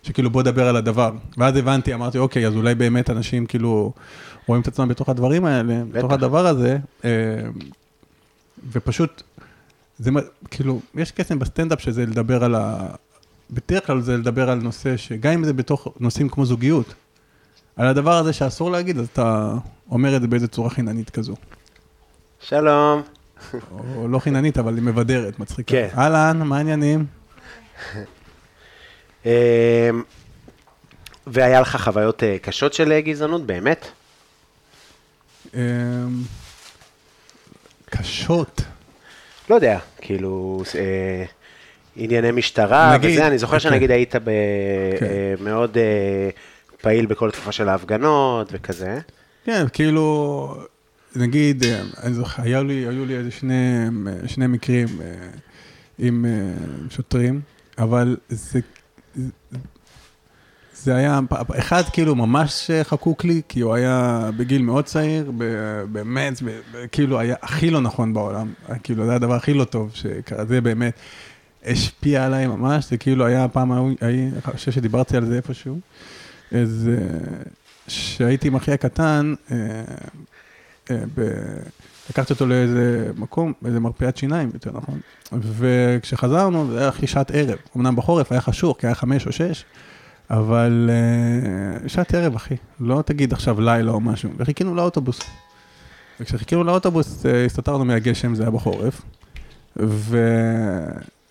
שכאילו 0.04 0.30
בוא 0.30 0.42
נדבר 0.42 0.68
על 0.68 0.76
הדבר. 0.76 1.12
ואז 1.38 1.56
הבנתי, 1.56 1.94
אמרתי, 1.94 2.18
אוקיי, 2.18 2.48
אז 2.48 2.56
אולי 2.56 2.76
באמת 2.76 3.10
אנשים 3.10 3.46
כאילו 3.46 3.94
רואים 4.48 4.62
את 4.62 4.68
עצמם 4.68 4.88
בתוך 4.88 5.10
הדברים 5.10 5.46
האלה, 5.46 5.84
בתוך 5.92 6.12
הדבר 6.12 6.48
הזה, 6.48 6.78
אה, 7.06 7.10
ופשוט, 8.72 9.24
זה 10.00 10.12
כאילו, 10.52 10.80
יש 10.96 11.12
קסם 11.12 11.40
בסטנדאפ 11.40 11.82
שזה 11.82 12.06
לדבר 12.06 12.44
על 12.44 12.56
ה... 12.56 12.88
בדרך 13.52 13.88
כלל 13.88 14.02
זה 14.02 14.18
לדבר 14.18 14.50
על 14.50 14.60
נושא 14.60 14.98
שגם 14.98 15.34
אם 15.34 15.44
זה 15.44 15.54
בתוך 15.54 15.88
נושאים 16.00 16.30
כמו 16.30 16.46
זוגיות, 16.46 16.94
על 17.78 17.88
הדבר 17.88 18.14
הזה 18.18 18.34
שאסור 18.34 18.72
להגיד, 18.72 18.98
אז 18.98 19.08
אתה 19.14 19.54
אומר 19.92 20.16
את 20.16 20.22
זה 20.22 20.28
באיזה 20.28 20.48
צורה 20.48 20.70
חיננית 20.70 21.10
כזו. 21.10 21.36
שלום. 22.40 23.02
או 23.96 24.08
לא 24.08 24.20
חיננית, 24.20 24.58
אבל 24.58 24.76
היא 24.76 24.84
מבדרת, 24.84 25.40
מצחיקה. 25.40 25.72
כן. 25.72 25.88
אהלן, 25.98 26.38
מה 26.38 26.58
העניינים? 26.58 27.06
אמ, 29.26 29.32
והיה 31.28 31.62
לך 31.62 31.76
חוויות 31.82 32.24
אה, 32.24 32.38
קשות 32.42 32.74
של 32.74 32.92
אה, 32.92 33.02
גזענות, 33.02 33.46
באמת? 33.46 33.86
אמ, 35.54 35.60
קשות. 37.86 38.62
לא 39.50 39.56
יודע, 39.56 39.80
כאילו, 39.98 40.64
אה, 40.76 41.24
ענייני 41.96 42.32
משטרה 42.32 42.94
נגיד, 42.98 43.12
וזה, 43.12 43.28
אני 43.28 43.38
זוכר 43.38 43.56
אוקיי. 43.58 43.70
שנגיד 43.72 43.92
היית 43.92 44.16
ב- 44.16 44.20
כן. 45.00 45.06
אה, 45.06 45.34
מאוד 45.40 45.78
אה, 45.78 46.30
פעיל 46.86 47.06
בכל 47.06 47.30
התקופה 47.30 47.52
של 47.52 47.70
ההפגנות 47.70 48.50
וכזה. 48.52 49.00
כן, 49.46 49.66
כאילו, 49.74 50.58
נגיד, 51.16 51.64
אה, 51.64 51.82
אני 52.04 52.14
זוכר, 52.14 52.44
היו 52.44 52.64
לי, 52.64 52.74
היו 52.74 53.06
לי 53.06 53.18
איזה 53.18 53.32
שני, 53.32 53.88
אה, 54.08 54.28
שני 54.28 54.48
מקרים 54.48 54.88
אה, 55.02 55.06
עם 56.00 56.26
שוטרים, 56.90 57.42
אבל 57.78 58.18
זה, 58.30 58.60
זה 60.74 60.96
היה, 60.96 61.20
אחד 61.60 61.84
כאילו 61.94 62.16
ממש 62.16 62.72
חקוק 62.84 63.24
לי, 63.24 63.42
כי 63.50 63.60
הוא 63.60 63.74
היה 63.74 64.30
בגיל 64.38 64.62
מאוד 64.62 64.86
צעיר, 64.86 65.32
באמת, 65.92 66.34
כאילו 66.92 67.20
היה 67.20 67.36
הכי 67.42 67.70
לא 67.70 67.82
נכון 67.82 68.14
בעולם, 68.14 68.54
כאילו 68.84 69.06
זה 69.06 69.16
הדבר 69.16 69.34
הכי 69.34 69.54
לא 69.54 69.64
טוב 69.64 69.92
שקרה, 69.94 70.46
זה 70.46 70.62
באמת 70.62 70.94
השפיע 71.66 72.26
עליי 72.26 72.48
ממש, 72.48 72.90
זה 72.90 72.98
כאילו 72.98 73.26
היה 73.26 73.48
פעם, 73.48 73.72
אני 74.02 74.30
חושב 74.44 74.72
שדיברתי 74.72 75.18
על 75.18 75.26
זה 75.26 75.36
איפשהו, 75.36 75.80
אז 76.52 76.90
כשהייתי 77.88 78.48
עם 78.48 78.56
אחי 78.56 78.72
הקטן, 78.72 79.34
אה, 79.52 79.58
אה, 80.92 81.04
לקחתי 82.10 82.34
אותו 82.34 82.46
לאיזה 82.46 83.12
מקום, 83.18 83.54
איזה 83.66 83.80
מרפאת 83.80 84.18
שיניים, 84.18 84.50
יותר 84.54 84.72
נכון. 84.72 85.00
וכשחזרנו, 85.32 86.68
זה 86.72 86.80
היה 86.80 86.88
הכי 86.88 87.08
שעת 87.08 87.32
ערב. 87.34 87.58
אמנם 87.78 87.96
בחורף 87.96 88.32
היה 88.32 88.42
חשוך, 88.42 88.78
כי 88.80 88.88
היה 88.88 88.96
חמש 88.96 89.28
או 89.28 89.32
שש, 89.32 89.66
אבל 90.30 90.90
אה, 90.94 91.90
שעת 91.90 92.14
ערב, 92.14 92.36
אחי. 92.36 92.56
לא 92.80 93.04
תגיד 93.06 93.34
עכשיו 93.34 93.62
לילה 93.62 93.92
או 93.92 94.00
משהו. 94.00 94.30
וחיכינו 94.38 94.76
לאוטובוס. 94.76 95.20
וכשחיכינו 96.20 96.64
לאוטובוס, 96.64 97.26
הסתתרנו 97.46 97.86
מהגשם, 97.86 98.36
זה 98.36 98.44
היה 98.44 98.52
בחורף. 98.52 99.02
ו... 99.80 100.18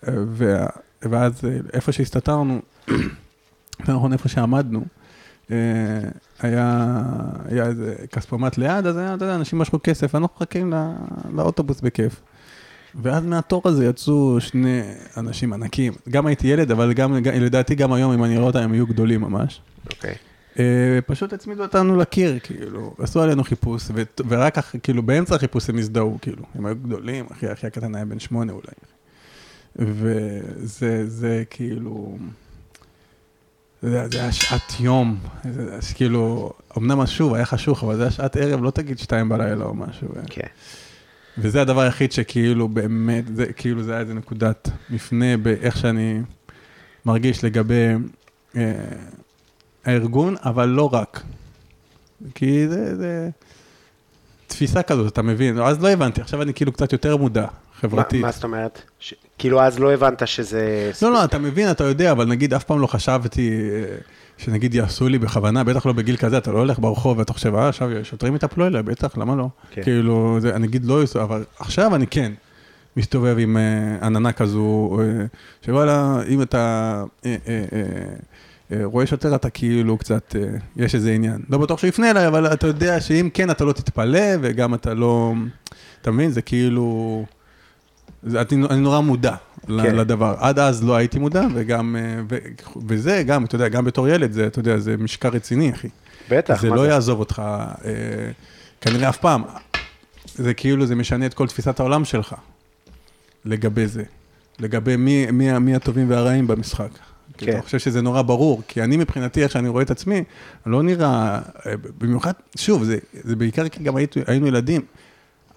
ו... 0.08 0.64
ואז 1.02 1.32
איפה 1.72 1.92
שהסתתרנו, 1.92 2.62
נכון 3.88 4.12
איפה 4.12 4.28
שעמדנו, 4.28 4.84
היה, 6.40 7.02
היה 7.44 7.66
איזה 7.66 7.94
כספומט 8.12 8.58
ליד, 8.58 8.86
אז 8.86 8.96
היה, 8.96 9.14
אתה 9.14 9.24
יודע, 9.24 9.34
אנשים 9.34 9.58
משכו 9.58 9.78
כסף, 9.82 10.14
אנחנו 10.14 10.28
מחכים 10.36 10.70
לא, 10.70 10.76
לאוטובוס 11.34 11.80
בכיף. 11.80 12.20
ואז 13.02 13.24
מהתור 13.24 13.62
הזה 13.64 13.84
יצאו 13.86 14.40
שני 14.40 14.80
אנשים 15.16 15.52
ענקים. 15.52 15.92
גם 16.08 16.26
הייתי 16.26 16.46
ילד, 16.48 16.70
אבל 16.70 16.92
גם, 16.92 17.14
לדעתי 17.14 17.74
גם 17.74 17.92
היום, 17.92 18.12
אם 18.12 18.24
אני 18.24 18.34
רואה 18.36 18.46
אותם, 18.46 18.58
הם 18.58 18.72
היו 18.72 18.86
גדולים 18.86 19.20
ממש. 19.20 19.60
אוקיי. 19.90 20.14
אה, 20.58 20.64
פשוט 21.06 21.32
הצמידו 21.32 21.62
אותנו 21.62 21.96
לקיר, 21.96 22.38
כאילו, 22.42 22.94
עשו 22.98 23.22
עלינו 23.22 23.44
חיפוש, 23.44 23.88
ו- 23.94 24.02
ורק 24.28 24.58
אח- 24.58 24.74
כאילו 24.82 25.02
באמצע 25.02 25.34
החיפוש 25.34 25.70
הם 25.70 25.78
הזדהו, 25.78 26.18
כאילו, 26.22 26.42
הם 26.54 26.66
היו 26.66 26.76
גדולים, 26.76 27.26
אחי, 27.32 27.52
אחי 27.52 27.66
הקטן 27.66 27.94
היה 27.94 28.04
בן 28.04 28.18
שמונה 28.18 28.52
אולי. 28.52 28.74
וזה, 29.76 31.08
זה 31.10 31.42
כאילו, 31.50 32.18
זה, 33.84 34.08
זה 34.12 34.20
היה 34.20 34.32
שעת 34.32 34.80
יום, 34.80 35.16
זה, 35.52 35.78
כאילו, 35.94 36.52
אמנם 36.78 37.06
שוב, 37.06 37.34
היה 37.34 37.46
חשוך, 37.46 37.84
אבל 37.84 37.96
זה 37.96 38.02
היה 38.02 38.10
שעת 38.10 38.36
ערב, 38.36 38.62
לא 38.62 38.70
תגיד 38.70 38.98
שתיים 38.98 39.28
בלילה 39.28 39.64
או 39.64 39.74
משהו. 39.74 40.08
כן. 40.30 40.46
וזה 41.38 41.62
הדבר 41.62 41.80
היחיד 41.80 42.12
שכאילו 42.12 42.68
באמת, 42.68 43.24
זה 43.36 43.52
כאילו 43.52 43.82
זה 43.82 43.92
היה 43.92 44.00
איזה 44.00 44.14
נקודת 44.14 44.70
מפנה 44.90 45.36
באיך 45.36 45.76
שאני 45.76 46.20
מרגיש 47.06 47.44
לגבי 47.44 47.86
אה, 48.56 48.72
הארגון, 49.84 50.34
אבל 50.44 50.68
לא 50.68 50.94
רק. 50.94 51.22
כי 52.34 52.68
זה, 52.68 52.96
זה 52.96 53.30
תפיסה 54.46 54.82
כזאת, 54.82 55.12
אתה 55.12 55.22
מבין? 55.22 55.58
אז 55.58 55.82
לא 55.82 55.88
הבנתי, 55.88 56.20
עכשיו 56.20 56.42
אני 56.42 56.54
כאילו 56.54 56.72
קצת 56.72 56.92
יותר 56.92 57.16
מודע, 57.16 57.46
חברתית. 57.80 58.22
מה 58.22 58.30
זאת 58.30 58.44
אומרת? 58.44 58.82
ש... 59.00 59.14
כאילו 59.38 59.62
אז 59.62 59.78
לא 59.78 59.92
הבנת 59.92 60.28
שזה... 60.28 60.90
לא, 61.02 61.12
לא, 61.12 61.24
אתה 61.24 61.38
מבין, 61.38 61.70
אתה 61.70 61.84
יודע, 61.84 62.12
אבל 62.12 62.26
נגיד 62.26 62.54
אף 62.54 62.64
פעם 62.64 62.80
לא 62.80 62.86
חשבתי 62.86 63.50
אה, 63.50 63.96
שנגיד 64.38 64.74
יעשו 64.74 65.08
לי 65.08 65.18
בכוונה, 65.18 65.64
בטח 65.64 65.86
לא 65.86 65.92
בגיל 65.92 66.16
כזה, 66.16 66.38
אתה 66.38 66.52
לא 66.52 66.58
הולך 66.58 66.78
ברחוב 66.78 67.18
ואתה 67.18 67.32
חושב, 67.32 67.54
אה, 67.54 67.68
עכשיו 67.68 67.90
שוטרים 68.02 68.34
יטפלו 68.36 68.66
אליי, 68.66 68.82
בטח, 68.82 69.16
למה 69.18 69.36
לא? 69.36 69.48
כן. 69.70 69.82
כאילו, 69.82 70.36
זה, 70.40 70.54
אני 70.54 70.66
אגיד 70.66 70.84
לא 70.84 71.00
יעשו, 71.00 71.22
אבל 71.22 71.44
עכשיו 71.58 71.94
אני 71.94 72.06
כן 72.06 72.32
מסתובב 72.96 73.36
עם 73.38 73.56
אה, 73.56 74.06
עננה 74.06 74.32
כזו, 74.32 74.98
אה, 75.00 75.24
שוואלה, 75.66 76.20
אם 76.28 76.42
אתה 76.42 77.02
אה, 77.26 77.36
אה, 77.48 77.64
אה, 77.72 77.82
אה, 78.72 78.84
רואה 78.84 79.06
שוטר, 79.06 79.34
אתה 79.34 79.50
כאילו 79.50 79.98
קצת, 79.98 80.36
יש 80.76 80.94
איזה 80.94 81.12
עניין. 81.12 81.42
לא 81.50 81.58
בטוח 81.58 81.78
שהוא 81.78 81.88
יפנה 81.88 82.10
אליי, 82.10 82.26
אבל 82.26 82.52
אתה 82.52 82.66
יודע 82.66 83.00
שאם 83.00 83.28
כן, 83.34 83.50
אתה 83.50 83.64
לא 83.64 83.72
תתפלא, 83.72 84.24
וגם 84.40 84.74
אתה 84.74 84.94
לא, 84.94 85.32
אתה 86.02 86.10
מבין, 86.10 86.30
זה 86.30 86.42
כאילו... 86.42 87.24
אני, 88.26 88.66
אני 88.70 88.80
נורא 88.80 89.00
מודע 89.00 89.34
כן. 89.66 89.96
לדבר. 89.96 90.34
עד 90.38 90.58
אז 90.58 90.84
לא 90.84 90.96
הייתי 90.96 91.18
מודע, 91.18 91.46
וגם, 91.54 91.96
אה, 91.98 92.22
ו, 92.30 92.38
וזה 92.86 93.22
גם, 93.26 93.44
אתה 93.44 93.54
יודע, 93.54 93.68
גם 93.68 93.84
בתור 93.84 94.08
ילד, 94.08 94.32
זה, 94.32 94.46
אתה 94.46 94.58
יודע, 94.58 94.78
זה 94.78 94.96
משקע 94.96 95.28
רציני, 95.28 95.72
אחי. 95.72 95.88
בטח, 96.30 96.60
זה 96.60 96.70
מה 96.70 96.76
לא 96.76 96.82
זה? 96.82 96.88
יעזוב 96.88 97.18
אותך, 97.18 97.42
אה, 97.84 97.90
כנראה 98.80 99.08
אף 99.08 99.16
פעם. 99.16 99.42
זה 100.34 100.54
כאילו, 100.54 100.86
זה 100.86 100.94
משנה 100.94 101.26
את 101.26 101.34
כל 101.34 101.46
תפיסת 101.46 101.80
העולם 101.80 102.04
שלך 102.04 102.34
לגבי 103.44 103.86
זה. 103.86 104.02
לגבי 104.60 104.96
מי, 104.96 105.26
מי, 105.30 105.58
מי 105.58 105.74
הטובים 105.74 106.10
והרעים 106.10 106.46
במשחק. 106.46 106.88
כן. 107.38 107.52
אני 107.52 107.62
חושב 107.62 107.78
שזה 107.78 108.02
נורא 108.02 108.22
ברור, 108.22 108.62
כי 108.68 108.82
אני 108.82 108.96
מבחינתי, 108.96 109.42
איך 109.42 109.52
שאני 109.52 109.68
רואה 109.68 109.82
את 109.82 109.90
עצמי, 109.90 110.24
לא 110.66 110.82
נראה, 110.82 111.40
אה, 111.66 111.72
במיוחד, 111.98 112.32
שוב, 112.56 112.84
זה, 112.84 112.98
זה 113.12 113.36
בעיקר 113.36 113.68
כי 113.68 113.82
גם 113.82 113.96
היינו, 113.96 114.12
היינו 114.26 114.46
ילדים. 114.46 114.80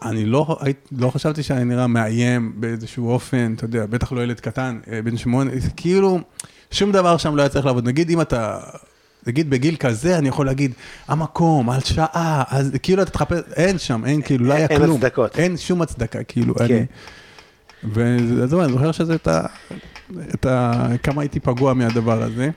אני 0.01 0.25
לא, 0.25 0.57
לא 0.91 1.09
חשבתי 1.09 1.43
שאני 1.43 1.63
נראה 1.63 1.87
מאיים 1.87 2.53
באיזשהו 2.55 3.09
אופן, 3.09 3.53
אתה 3.53 3.65
יודע, 3.65 3.85
בטח 3.85 4.11
לא 4.11 4.23
ילד 4.23 4.39
קטן, 4.39 4.79
אה, 4.91 5.01
בן 5.01 5.17
שמונה, 5.17 5.51
כאילו, 5.75 6.19
שום 6.71 6.91
דבר 6.91 7.17
שם 7.17 7.35
לא 7.35 7.41
היה 7.41 7.49
צריך 7.49 7.65
לעבוד. 7.65 7.87
נגיד 7.87 8.09
אם 8.09 8.21
אתה, 8.21 8.59
נגיד 9.27 9.49
בגיל 9.49 9.75
כזה, 9.75 10.17
אני 10.17 10.29
יכול 10.29 10.45
להגיד, 10.45 10.73
המקום, 11.07 11.69
על 11.69 11.79
שעה, 11.79 12.43
אז 12.49 12.71
כאילו 12.83 13.01
אתה 13.01 13.11
תחפש, 13.11 13.39
אין 13.55 13.77
שם, 13.77 14.05
אין 14.05 14.21
כאילו, 14.21 14.45
לא 14.45 14.53
היה 14.53 14.67
אין 14.67 14.79
כלום. 14.79 14.97
הצדקות. 14.97 15.39
אין 15.39 15.57
שום 15.57 15.81
הצדקה, 15.81 16.23
כאילו, 16.23 16.55
כן. 16.55 16.63
אני... 16.63 16.85
ואז 17.93 18.53
אני 18.53 18.71
זוכר 18.71 18.91
שזה 18.91 19.15
את 19.15 19.27
ה... 19.27 19.41
את 20.33 20.45
ה... 20.45 20.87
כמה 21.03 21.21
הייתי 21.21 21.39
פגוע 21.39 21.73
מהדבר 21.73 22.23
הזה. 22.23 22.49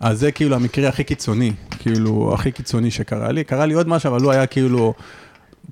אז 0.00 0.18
זה 0.18 0.32
כאילו 0.32 0.56
המקרה 0.56 0.88
הכי 0.88 1.04
קיצוני, 1.04 1.52
כאילו, 1.78 2.34
הכי 2.34 2.52
קיצוני 2.52 2.90
שקרה 2.90 3.32
לי. 3.32 3.44
קרה 3.44 3.66
לי 3.66 3.74
עוד 3.74 3.88
משהו, 3.88 4.10
אבל 4.10 4.22
הוא 4.22 4.32
היה 4.32 4.46
כאילו 4.46 4.94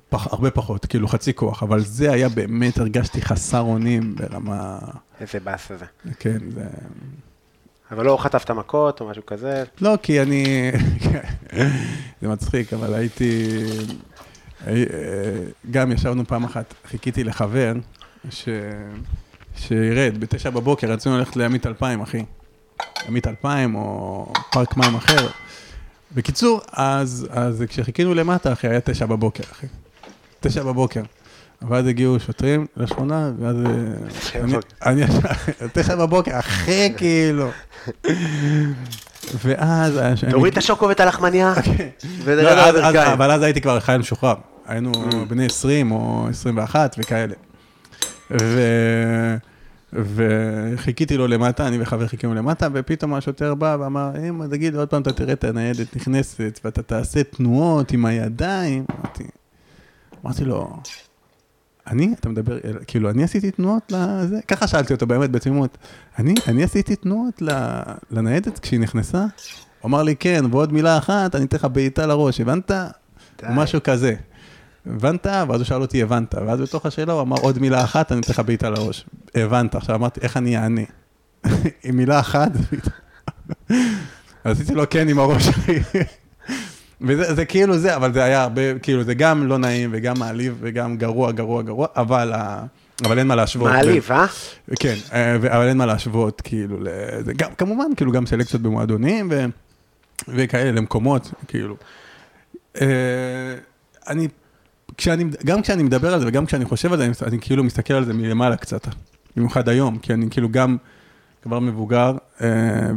פח, 0.09 0.27
הרבה 0.33 0.51
פחות, 0.51 0.85
כאילו 0.85 1.07
חצי 1.07 1.33
כוח, 1.33 1.63
אבל 1.63 1.79
זה 1.79 2.11
היה 2.11 2.29
באמת, 2.29 2.77
הרגשתי 2.77 3.21
חסר 3.21 3.59
אונים 3.59 4.15
ברמה, 4.15 4.79
איזה 5.19 5.39
באס 5.39 5.71
זה. 5.79 5.85
כן, 6.19 6.37
זה... 6.55 6.63
אבל 7.91 8.05
לא 8.05 8.17
חטפת 8.21 8.51
מכות 8.51 9.01
או 9.01 9.07
משהו 9.09 9.25
כזה. 9.25 9.63
לא, 9.81 9.93
כי 10.03 10.21
אני, 10.21 10.71
זה 12.21 12.27
מצחיק, 12.27 12.73
אבל 12.73 12.93
הייתי, 12.93 13.47
הי- 14.65 14.85
גם 15.71 15.91
ישבנו 15.91 16.25
פעם 16.27 16.43
אחת, 16.43 16.73
חיכיתי 16.87 17.23
לחבר, 17.23 17.73
ש... 18.29 18.49
שירד 19.55 20.17
בתשע 20.19 20.49
בבוקר, 20.49 20.91
רצינו 20.91 21.17
ללכת 21.17 21.35
לימית 21.35 21.67
אלפיים, 21.67 22.01
אחי. 22.01 22.23
ימית 23.07 23.27
אלפיים 23.27 23.75
או 23.75 24.33
פארק 24.51 24.77
מים 24.77 24.95
אחר. 24.95 25.27
בקיצור, 26.15 26.61
אז, 26.71 27.27
אז 27.29 27.63
כשחיכינו 27.67 28.13
למטה, 28.13 28.53
אחי, 28.53 28.67
היה 28.67 28.79
תשע 28.81 29.05
בבוקר, 29.05 29.43
אחי. 29.51 29.67
תשע 30.39 30.63
בבוקר. 30.63 31.01
ואז 31.69 31.87
הגיעו 31.87 32.19
שוטרים 32.19 32.65
לשכונה, 32.77 33.31
ואז... 33.39 33.55
אה, 33.65 34.41
אני- 34.85 35.01
ישב, 35.01 35.19
תשע 35.73 35.95
בבוקר, 35.95 36.39
אחי, 36.39 36.93
כאילו. 36.97 37.49
ואז... 39.43 39.99
תוריד 40.31 40.51
את 40.51 40.57
השוקו 40.57 40.87
ואת 40.87 40.99
הלחמניה, 40.99 41.53
לא, 42.27 42.31
על 42.31 42.59
אז- 42.59 42.75
הברכיים. 42.75 43.11
אבל 43.11 43.31
אז 43.31 43.41
הייתי 43.41 43.61
כבר 43.61 43.79
חייל 43.79 43.97
משוחרר. 43.97 44.35
היינו 44.67 44.91
בני 45.27 45.45
20 45.45 45.91
או 45.91 46.27
21 46.29 46.95
וכאלה. 46.99 47.33
וחיכיתי 49.93 51.17
לו 51.17 51.27
למטה, 51.27 51.67
אני 51.67 51.81
וחבר 51.81 52.07
חיכינו 52.07 52.33
למטה, 52.33 52.67
ופתאום 52.73 53.13
השוטר 53.13 53.55
בא 53.55 53.77
ואמר, 53.79 54.11
אם 54.29 54.47
תגיד 54.47 54.75
עוד 54.75 54.89
פעם 54.89 55.01
אתה 55.01 55.13
תראה 55.13 55.33
את 55.33 55.43
הניידת 55.43 55.95
נכנסת, 55.95 56.59
ואתה 56.65 56.81
תעשה 56.81 57.23
תנועות 57.23 57.91
עם 57.91 58.05
הידיים. 58.05 58.85
אמרתי, 58.91 59.23
אמרתי 60.25 60.45
לו, 60.45 60.77
אני? 61.87 62.13
אתה 62.19 62.29
מדבר, 62.29 62.59
כאילו, 62.87 63.09
אני 63.09 63.23
עשיתי 63.23 63.51
תנועות 63.51 63.91
לזה? 63.91 64.39
ככה 64.47 64.67
שאלתי 64.67 64.93
אותו 64.93 65.07
באמת 65.07 65.31
בתמימות. 65.31 65.77
אני, 66.19 66.33
אני 66.47 66.63
עשיתי 66.63 66.95
תנועות 66.95 67.41
לניידת 68.11 68.59
כשהיא 68.59 68.79
נכנסה? 68.79 69.19
הוא 69.19 69.89
אמר 69.89 70.03
לי, 70.03 70.15
כן, 70.15 70.45
ועוד 70.51 70.73
מילה 70.73 70.97
אחת, 70.97 71.35
אני 71.35 71.45
אתן 71.45 71.57
לך 71.57 71.65
בעיטה 71.65 72.05
לראש, 72.05 72.41
הבנת? 72.41 72.71
די. 72.71 73.47
משהו 73.49 73.83
כזה. 73.83 74.15
הבנת? 74.85 75.25
ואז 75.25 75.59
הוא 75.61 75.63
שאל 75.63 75.81
אותי, 75.81 76.01
הבנת? 76.03 76.35
ואז 76.47 76.61
בתוך 76.61 76.85
השאלה 76.85 77.13
הוא 77.13 77.21
אמר 77.21 77.37
עוד 77.41 77.59
מילה 77.59 77.83
אחת, 77.83 78.11
אני 78.11 78.19
אתן 78.21 78.31
לך 78.33 78.39
בעיטה 78.39 78.69
לראש. 78.69 79.05
הבנת. 79.35 79.75
עכשיו 79.75 79.95
אמרתי, 79.95 80.19
איך 80.21 80.37
אני 80.37 80.57
אענה? 80.57 80.81
עם 81.83 81.95
מילה 81.97 82.19
אחת? 82.19 82.51
עשיתי 84.43 84.73
לו 84.75 84.89
כן 84.89 85.07
עם 85.07 85.19
הראש, 85.19 85.47
אחי. 85.47 85.79
וזה 87.01 87.33
זה 87.33 87.45
כאילו 87.45 87.77
זה, 87.77 87.95
אבל 87.95 88.13
זה 88.13 88.23
היה 88.23 88.41
הרבה, 88.43 88.79
כאילו 88.79 89.03
זה 89.03 89.13
גם 89.13 89.47
לא 89.47 89.57
נעים 89.57 89.89
וגם 89.93 90.19
מעליב 90.19 90.57
וגם 90.61 90.97
גרוע, 90.97 91.31
גרוע, 91.31 91.61
גרוע, 91.61 91.87
אבל, 91.95 92.33
ה- 92.33 92.63
אבל 93.05 93.19
אין 93.19 93.27
מה 93.27 93.35
להשוות. 93.35 93.71
מעליב, 93.71 94.11
אה? 94.11 94.25
כן, 94.79 94.95
אה, 95.13 95.35
אבל 95.35 95.67
אין 95.67 95.77
מה 95.77 95.85
להשוות, 95.85 96.41
כאילו, 96.41 96.77
לזה. 96.79 97.33
גם, 97.37 97.49
כמובן, 97.57 97.85
כאילו, 97.95 98.11
גם 98.11 98.25
סלקציות 98.25 98.61
במועדונים 98.61 99.27
ו, 99.31 99.45
וכאלה, 100.27 100.71
למקומות, 100.71 101.31
כאילו. 101.47 101.75
אה, 102.81 102.87
אני, 104.07 104.27
כשאני, 105.01 105.23
גם 105.45 105.61
כשאני 105.61 105.83
מדבר 105.83 106.13
על 106.13 106.19
זה 106.19 106.27
וגם 106.27 106.45
כשאני 106.45 106.65
חושב 106.65 106.91
על 106.91 106.97
זה, 106.97 107.05
אני, 107.05 107.13
אני 107.27 107.37
כאילו 107.41 107.63
מסתכל 107.63 107.93
על 107.93 108.05
זה 108.05 108.13
מלמעלה 108.13 108.57
קצת, 108.57 108.87
במיוחד 109.35 109.69
היום, 109.69 109.97
כי 109.97 110.13
אני 110.13 110.29
כאילו 110.29 110.49
גם 110.49 110.77
כבר 111.41 111.59
מבוגר, 111.59 112.17
אה, 112.41 112.47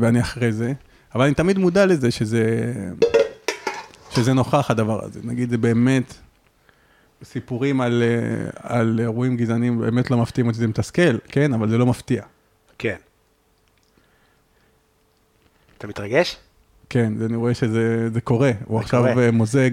ואני 0.01 0.21
אחרי 0.21 0.53
זה, 0.53 0.73
אבל 1.15 1.25
אני 1.25 1.35
תמיד 1.35 1.59
מודע 1.59 1.87
לזה 1.87 2.11
שזה, 2.11 2.73
שזה 4.11 4.33
נוכח 4.33 4.71
הדבר 4.71 5.05
הזה. 5.05 5.21
נגיד, 5.23 5.51
זה 5.51 5.59
באמת... 5.59 6.15
סיפורים 7.23 7.81
על, 7.81 8.03
אה, 8.03 8.51
על 8.79 9.01
אירועים 9.01 9.37
גזעניים 9.37 9.79
באמת 9.79 10.11
לא 10.11 10.19
מפתיעים 10.19 10.47
אותי, 10.47 10.59
זה 10.59 10.67
מתסכל, 10.67 11.19
כן, 11.29 11.53
אבל 11.53 11.69
זה 11.69 11.79
לא 11.79 11.87
מפתיע. 11.87 12.23
כן. 12.79 12.97
אתה 15.79 15.87
מתרגש? 15.87 16.37
כן, 16.91 17.13
אני 17.25 17.37
רואה 17.37 17.55
שזה 17.55 18.11
זה 18.11 18.21
קורה, 18.21 18.51
הוא 18.65 18.79
עכשיו 18.79 19.05
קורה. 19.09 19.25
אה, 19.25 19.31
מוזג, 19.31 19.71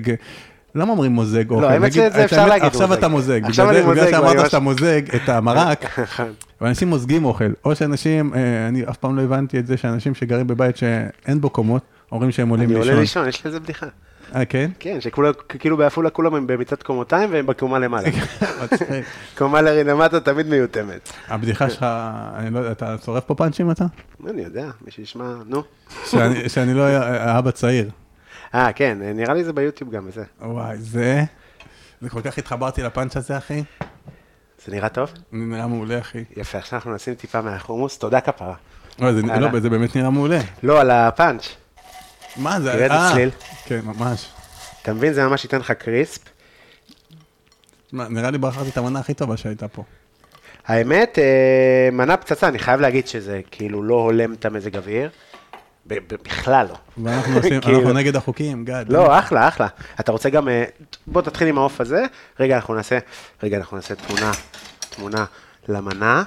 למה 0.76 0.92
אומרים 0.92 1.12
מוזג 1.12 1.52
אוכל? 1.52 1.66
האמת 1.66 1.82
נגיד, 1.82 1.92
שזה 1.92 2.08
את 2.08 2.26
אפשר 2.26 2.40
האמת, 2.40 2.50
להגיד 2.50 2.68
עכשיו 2.68 2.88
מוזג. 2.88 2.98
אתה 2.98 3.08
מוזג, 3.08 3.46
עכשיו 3.46 3.68
בגלל 3.68 3.78
אני 3.78 3.92
בגלל 3.92 4.04
מוזג, 4.04 4.14
ואני 4.14 4.32
שאמרת 4.32 4.46
שאתה 4.46 4.60
מוזג 4.60 5.16
את 5.16 5.30
המרק, 5.30 6.00
ואנשים 6.62 6.88
מוזגים 6.88 7.26
אוכל, 7.26 7.52
או 7.66 7.76
שאנשים, 7.76 8.34
אה, 8.34 8.68
אני 8.68 8.84
אף 8.90 8.98
פעם 8.98 9.18
לא 9.18 9.22
הבנתי 9.22 9.60
את 9.60 9.68
זה 9.68 9.78
שאנשים 9.78 10.16
שגרים 10.16 10.48
בבית 10.48 10.78
שאין 10.78 11.42
בו 11.42 11.50
קומות, 11.50 11.82
אומרים 12.12 12.32
שהם 12.32 12.50
עולים 12.50 12.70
אני 12.70 12.74
עולה 12.80 12.86
לישון. 12.86 13.00
לישון, 13.00 13.28
יש 13.28 13.46
לזה 13.46 13.60
בדיחה. 13.60 13.86
אה, 14.36 14.46
כן? 14.46 14.72
כן, 14.80 15.02
שכאילו 15.02 15.30
כאילו 15.50 15.78
בעפולה 15.78 16.10
כולם 16.10 16.36
הם 16.36 16.48
במיטת 16.48 16.84
קומותיים 16.84 17.34
והם 17.34 17.46
בקומה 17.46 17.80
למעלה. 17.80 18.10
קומה 19.38 19.62
למטה 19.62 20.20
תמיד 20.20 20.48
מיותמת. 20.48 21.10
הבדיחה 21.28 21.70
שלך, 21.70 21.86
אני 22.36 22.54
לא 22.54 22.60
יודע, 22.60 22.72
אתה 22.72 22.96
שורף 23.06 23.24
פה 23.24 23.36
פאנצ'ים 23.36 23.72
אתה? 23.72 23.86
אני 24.30 24.42
יודע, 24.42 24.66
מי 24.86 24.92
שישמע, 24.92 25.34
נו. 25.46 25.64
שאני 26.48 26.74
לא 26.74 26.84
אבא 27.40 27.52
צעיר. 27.52 27.90
אה, 28.56 28.74
כן, 28.74 28.98
נראה 29.02 29.34
לי 29.34 29.44
זה 29.44 29.54
ביוטיוב 29.54 29.92
גם 29.92 30.04
וזה. 30.08 30.24
וואי, 30.42 30.78
זה... 30.78 31.24
זה 32.02 32.10
כל 32.10 32.22
כך 32.22 32.38
התחברתי 32.38 32.84
לפאנץ' 32.84 33.18
הזה, 33.18 33.38
אחי. 33.38 33.64
זה 34.66 34.72
נראה 34.72 34.90
טוב? 34.90 35.10
זה 35.10 35.18
נראה 35.32 35.68
מעולה, 35.68 36.00
אחי. 36.00 36.24
יפה, 36.38 36.58
עכשיו 36.58 36.78
אנחנו 36.80 36.96
נשים 36.96 37.16
טיפה 37.16 37.42
מהחומוס, 37.42 37.98
תודה 37.98 38.22
כפרה. 38.22 38.56
לא, 39.00 39.14
זה. 39.14 39.22
לא, 39.22 39.60
זה 39.60 39.70
באמת 39.70 39.96
נראה 39.96 40.10
מעולה. 40.10 40.40
לא, 40.64 40.82
על 40.82 40.92
הפאנץ'. 40.92 41.48
מה 42.38 42.62
זה? 42.62 42.72
תראה 42.72 42.86
את 42.86 42.92
הצליל. 42.92 43.30
כן, 43.66 43.80
ממש. 43.84 44.30
אתה 44.82 44.94
מבין? 44.94 45.14
זה 45.14 45.28
ממש 45.28 45.44
ייתן 45.44 45.60
לך 45.60 45.72
קריספ. 45.72 46.22
מה, 47.92 48.08
נראה 48.10 48.32
לי 48.32 48.38
בחרתי 48.38 48.70
את 48.70 48.78
המנה 48.78 49.00
הכי 49.00 49.14
טובה 49.14 49.38
שהייתה 49.38 49.68
פה. 49.68 49.84
האמת, 50.68 51.20
אה, 51.20 51.90
מנה 51.92 52.18
פצצה, 52.18 52.48
אני 52.48 52.60
חייב 52.60 52.82
להגיד 52.82 53.08
שזה 53.08 53.42
כאילו 53.52 53.84
לא 53.84 53.96
הולם 53.96 54.34
את 54.34 54.46
המזג 54.46 54.78
אוויר. 54.78 55.10
בכלל 55.86 56.68
לא. 56.70 57.04
ואנחנו 57.04 57.36
עושים, 57.36 57.62
כאילו. 57.62 57.78
אנחנו 57.78 57.94
נגד 57.94 58.16
החוקים, 58.16 58.66
גד. 58.66 58.86
לא, 58.90 59.20
אחלה, 59.20 59.48
אחלה. 59.48 59.68
אתה 60.00 60.12
רוצה 60.12 60.30
גם... 60.30 60.50
אה, 60.50 60.64
בוא 61.08 61.22
תתחיל 61.22 61.48
עם 61.48 61.58
העוף 61.58 61.82
הזה. 61.82 62.06
רגע, 62.40 62.56
אנחנו 62.56 62.74
נעשה... 62.74 63.00
רגע, 63.44 63.58
אנחנו 63.58 63.78
נעשה 63.78 63.96
תמונה, 63.96 64.32
תמונה 64.90 65.26
למנה, 65.68 66.24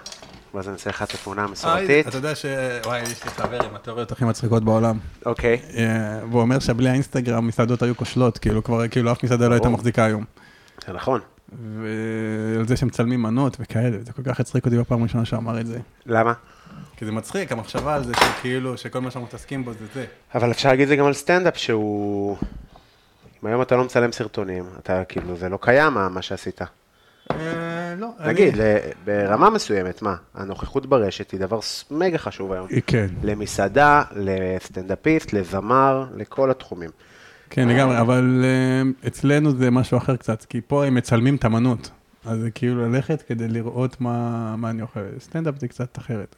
ואז 0.55 0.69
אני 0.69 0.75
אעשה 0.75 0.91
לך 0.91 1.03
את 1.03 1.15
התמונה 1.15 1.45
המסורתית. 1.45 2.09
אתה 2.09 2.17
יודע 2.17 2.35
ש... 2.35 2.47
וואי, 2.85 3.03
יש 3.03 3.25
לי 3.25 3.31
חבר 3.31 3.65
עם 3.65 3.75
התיאוריות 3.75 4.13
הכי 4.13 4.25
מצחיקות 4.25 4.65
בעולם. 4.65 4.99
אוקיי. 5.27 5.61
אה, 5.77 6.19
והוא 6.31 6.41
אומר 6.41 6.59
שבלי 6.59 6.89
האינסטגרם 6.89 7.47
מסעדות 7.47 7.83
היו 7.83 7.97
כושלות, 7.97 8.39
כאילו 8.39 8.65
כבר, 8.65 8.89
כאילו 8.89 9.13
אף 9.13 9.25
מסעדה 9.25 9.49
לא 9.49 9.55
הייתה. 9.55 9.69
מחזיקה 9.69 10.05
היום. 10.05 10.25
זה 10.87 10.93
נכון. 10.93 11.21
ועל 11.53 12.69
זה 12.69 12.77
שמצלמים 12.77 13.23
מנות 13.23 13.57
וכאלה, 13.61 13.97
זה 14.01 14.13
כל 14.13 14.23
כך 14.23 14.41
הצחיק 14.41 14.65
אותי 14.65 14.79
בפעם 14.79 15.01
הראשונה 15.01 15.25
שאמר 15.25 15.61
את 15.61 15.67
זה. 15.67 15.79
למה? 16.07 16.33
כי 16.97 17.05
זה 17.05 17.13
מצחיק, 17.13 17.53
המחשבה 17.53 17.95
על 17.95 18.05
זה 18.05 18.13
שכאילו, 18.15 18.77
שכל 18.77 18.99
מה 19.01 19.11
שאנחנו 19.11 19.27
מתעסקים 19.29 19.65
בו 19.65 19.73
זה 19.73 19.87
זה. 19.95 20.05
אבל 20.35 20.51
אפשר 20.51 20.69
להגיד 20.69 20.89
זה 20.89 20.97
גם 20.97 21.07
על 21.07 21.13
סטנדאפ 21.13 21.57
שהוא... 21.59 22.37
אם 23.43 23.49
היום 23.49 23.63
אתה 23.63 23.77
לא 23.77 23.85
מצלם 23.85 24.13
סרטונים, 24.13 24.65
אתה 24.79 25.05
כאילו, 25.05 25.37
זה 25.37 25.49
לא 25.49 25.59
קיים 25.61 25.93
מה- 25.95 26.23
שעשית. 26.23 26.61
אה, 27.31 27.37
לא, 27.99 28.09
נגיד, 28.27 28.57
ל- 28.57 28.77
ברמה 29.05 29.51
מסוימת, 29.51 30.03
מה? 30.03 30.15
הנוכחות 30.35 30.87
ברשת 30.87 31.31
היא 31.31 31.41
דבר 31.41 31.59
מגה 31.91 32.19
חשוב 32.19 32.53
היום. 32.53 32.67
כן, 32.87 33.07
למסעדה, 33.23 34.03
לסטנדאפיסט, 34.17 35.33
לזמר, 35.33 36.07
לכל 36.17 36.51
התחומים. 36.51 36.91
כן 37.51 37.69
לגמרי, 37.69 38.01
אבל 38.01 38.45
אה, 38.45 39.09
אצלנו 39.09 39.57
זה 39.57 39.71
משהו 39.71 39.99
אחר 39.99 40.17
קצת, 40.17 40.45
כי 40.45 40.61
פה 40.67 40.85
הם 40.85 40.95
מצלמים 40.95 41.37
את 41.37 41.45
המנות. 41.45 41.91
אז 42.27 42.39
זה 42.39 42.51
כאילו 42.51 42.89
ללכת 42.89 43.23
כדי 43.23 43.49
לראות 43.49 44.01
מה, 44.01 44.55
מה 44.57 44.71
אני 44.71 44.83
אוכל. 44.83 45.01
סטנדאפ 45.21 45.55
זה 45.59 45.69
קצת 45.69 45.99
אחרת. 45.99 46.37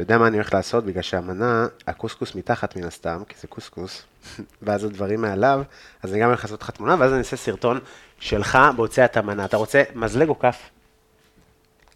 אתה 0.00 0.12
יודע 0.12 0.18
מה 0.18 0.26
אני 0.26 0.36
הולך 0.36 0.54
לעשות? 0.54 0.84
בגלל 0.84 1.02
שהמנה, 1.02 1.66
הקוסקוס 1.86 2.34
מתחת 2.34 2.76
מן 2.76 2.84
הסתם, 2.84 3.22
כי 3.28 3.34
זה 3.40 3.48
קוסקוס, 3.48 4.02
ואז 4.62 4.84
הדברים 4.84 5.20
מעליו, 5.20 5.62
אז 6.02 6.12
אני 6.12 6.20
גם 6.20 6.28
הולך 6.28 6.44
לעשות 6.44 6.62
לך 6.62 6.70
תמונה, 6.70 6.96
ואז 6.98 7.10
אני 7.10 7.18
אעשה 7.18 7.36
סרטון 7.36 7.80
שלך 8.18 8.58
בהוצאת 8.76 9.16
המנה. 9.16 9.44
אתה 9.44 9.56
רוצה 9.56 9.82
מזלג 9.94 10.28
או 10.28 10.38
כף? 10.38 10.70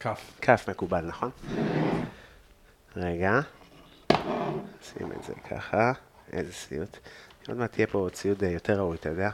כף. 0.00 0.20
כף 0.40 0.64
מקובל, 0.68 1.04
נכון? 1.06 1.30
רגע, 2.96 3.40
שים 4.82 5.12
את 5.18 5.24
זה 5.24 5.32
ככה, 5.50 5.92
איזה 6.32 6.52
סיוט. 6.52 6.96
עוד 7.48 7.56
מעט 7.56 7.72
תהיה 7.72 7.86
פה 7.86 8.08
ציוד 8.12 8.44
אה, 8.44 8.50
יותר 8.50 8.78
ראוי, 8.78 8.96
אתה 8.96 9.08
יודע. 9.08 9.30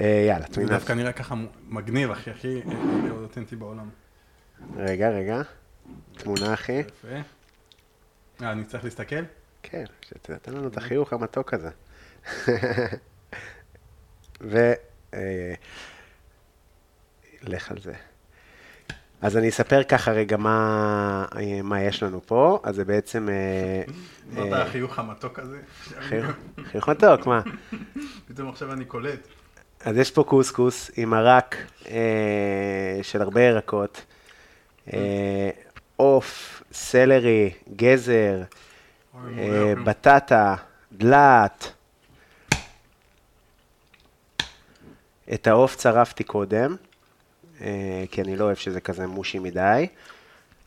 אה, 0.00 0.24
יאללה, 0.28 0.46
זה 0.46 0.54
תמינה. 0.54 0.70
דווקא 0.70 0.92
נראה 0.92 1.12
ככה 1.12 1.34
מגניב, 1.68 2.10
אחי, 2.10 2.30
הכי 2.30 2.62
אותנטי 3.10 3.56
בעולם. 3.56 3.88
רגע, 4.76 5.10
רגע. 5.10 5.42
תמונה, 6.16 6.54
אחי. 6.54 6.72
יפה. 6.72 7.39
אה, 8.42 8.52
אני 8.52 8.64
צריך 8.64 8.84
להסתכל? 8.84 9.22
כן, 9.62 9.84
שתתן 10.02 10.52
לנו 10.52 10.68
את 10.68 10.76
החיוך 10.76 11.12
המתוק 11.12 11.54
הזה. 11.54 11.70
ו... 14.40 14.72
אה, 15.14 15.54
לך 17.42 17.70
על 17.70 17.78
זה. 17.80 17.92
אז 19.22 19.36
אני 19.36 19.48
אספר 19.48 19.82
ככה 19.82 20.12
רגע 20.12 20.36
מה, 20.36 21.26
אה, 21.36 21.62
מה 21.62 21.80
יש 21.82 22.02
לנו 22.02 22.20
פה. 22.26 22.60
אז 22.62 22.74
זה 22.74 22.84
בעצם... 22.84 23.28
אה, 23.28 23.82
אמרת 24.42 24.52
אה, 24.52 24.62
החיוך 24.62 24.98
המתוק 24.98 25.38
הזה? 25.38 25.60
חיוך- 26.64 26.88
מתוק, 26.88 27.26
מה? 27.26 27.40
פתאום 28.28 28.48
עכשיו 28.48 28.72
אני 28.72 28.84
קולט. 28.84 29.28
אז 29.84 29.96
יש 29.96 30.10
פה 30.10 30.24
קוסקוס 30.24 30.90
עם 30.96 31.10
מרק 31.10 31.56
של 33.02 33.22
הרבה 33.22 33.40
ירקות, 33.42 34.04
עוף, 36.00 36.62
סלרי, 36.72 37.50
גזר, 37.76 38.42
אה, 39.38 39.74
בטטה, 39.84 40.54
דלעת. 40.92 41.72
את 45.34 45.46
העוף 45.46 45.76
צרפתי 45.76 46.24
קודם, 46.24 46.76
אה, 47.60 48.04
כי 48.10 48.22
אני 48.22 48.36
לא 48.36 48.44
אוהב 48.44 48.56
שזה 48.56 48.80
כזה 48.80 49.06
מושי 49.06 49.38
מדי. 49.38 49.86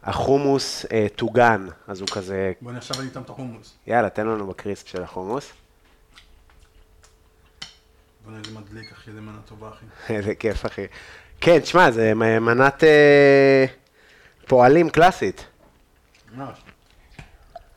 החומוס 0.03 0.85
אה, 0.91 1.07
טוגן, 1.15 1.67
אז 1.87 2.01
הוא 2.01 2.07
כזה, 2.07 2.53
בוא 2.61 2.71
נחשב 2.71 2.99
אני 2.99 3.07
איתם 3.07 3.21
את 3.21 3.29
החומוס. 3.29 3.77
יאללה, 3.87 4.09
תן 4.09 4.27
לנו 4.27 4.47
בקריספ 4.47 4.87
של 4.87 5.03
החומוס. 5.03 5.51
בוא 8.23 8.31
נראה 8.31 8.43
איזה 8.45 8.59
מדליק, 8.59 8.91
אחי, 8.91 9.09
איזה 9.09 9.21
מנה 9.21 9.39
טובה, 9.45 9.69
אחי. 9.69 9.85
איזה 10.13 10.35
כיף, 10.35 10.65
אחי. 10.65 10.85
כן, 11.41 11.59
תשמע, 11.59 11.91
זה 11.91 12.13
מנת 12.13 12.83
אה, 12.83 13.65
פועלים 14.47 14.89
קלאסית. 14.89 15.45
ממש. 16.35 16.57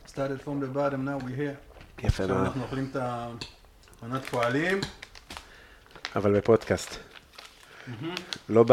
started 0.09 0.41
from 0.45 0.61
the 0.63 0.77
bottom, 0.77 1.05
now 1.05 1.25
we 1.25 1.31
here. 1.39 2.03
יפה 2.07 2.27
מאוד, 2.27 2.47
אנחנו 2.47 2.63
אוכלים 2.63 2.91
את 2.93 2.97
המנת 4.03 4.25
פועלים. 4.25 4.81
אבל 6.17 6.37
בפודקאסט. 6.39 6.97
לא 8.49 8.65
ב... 8.69 8.73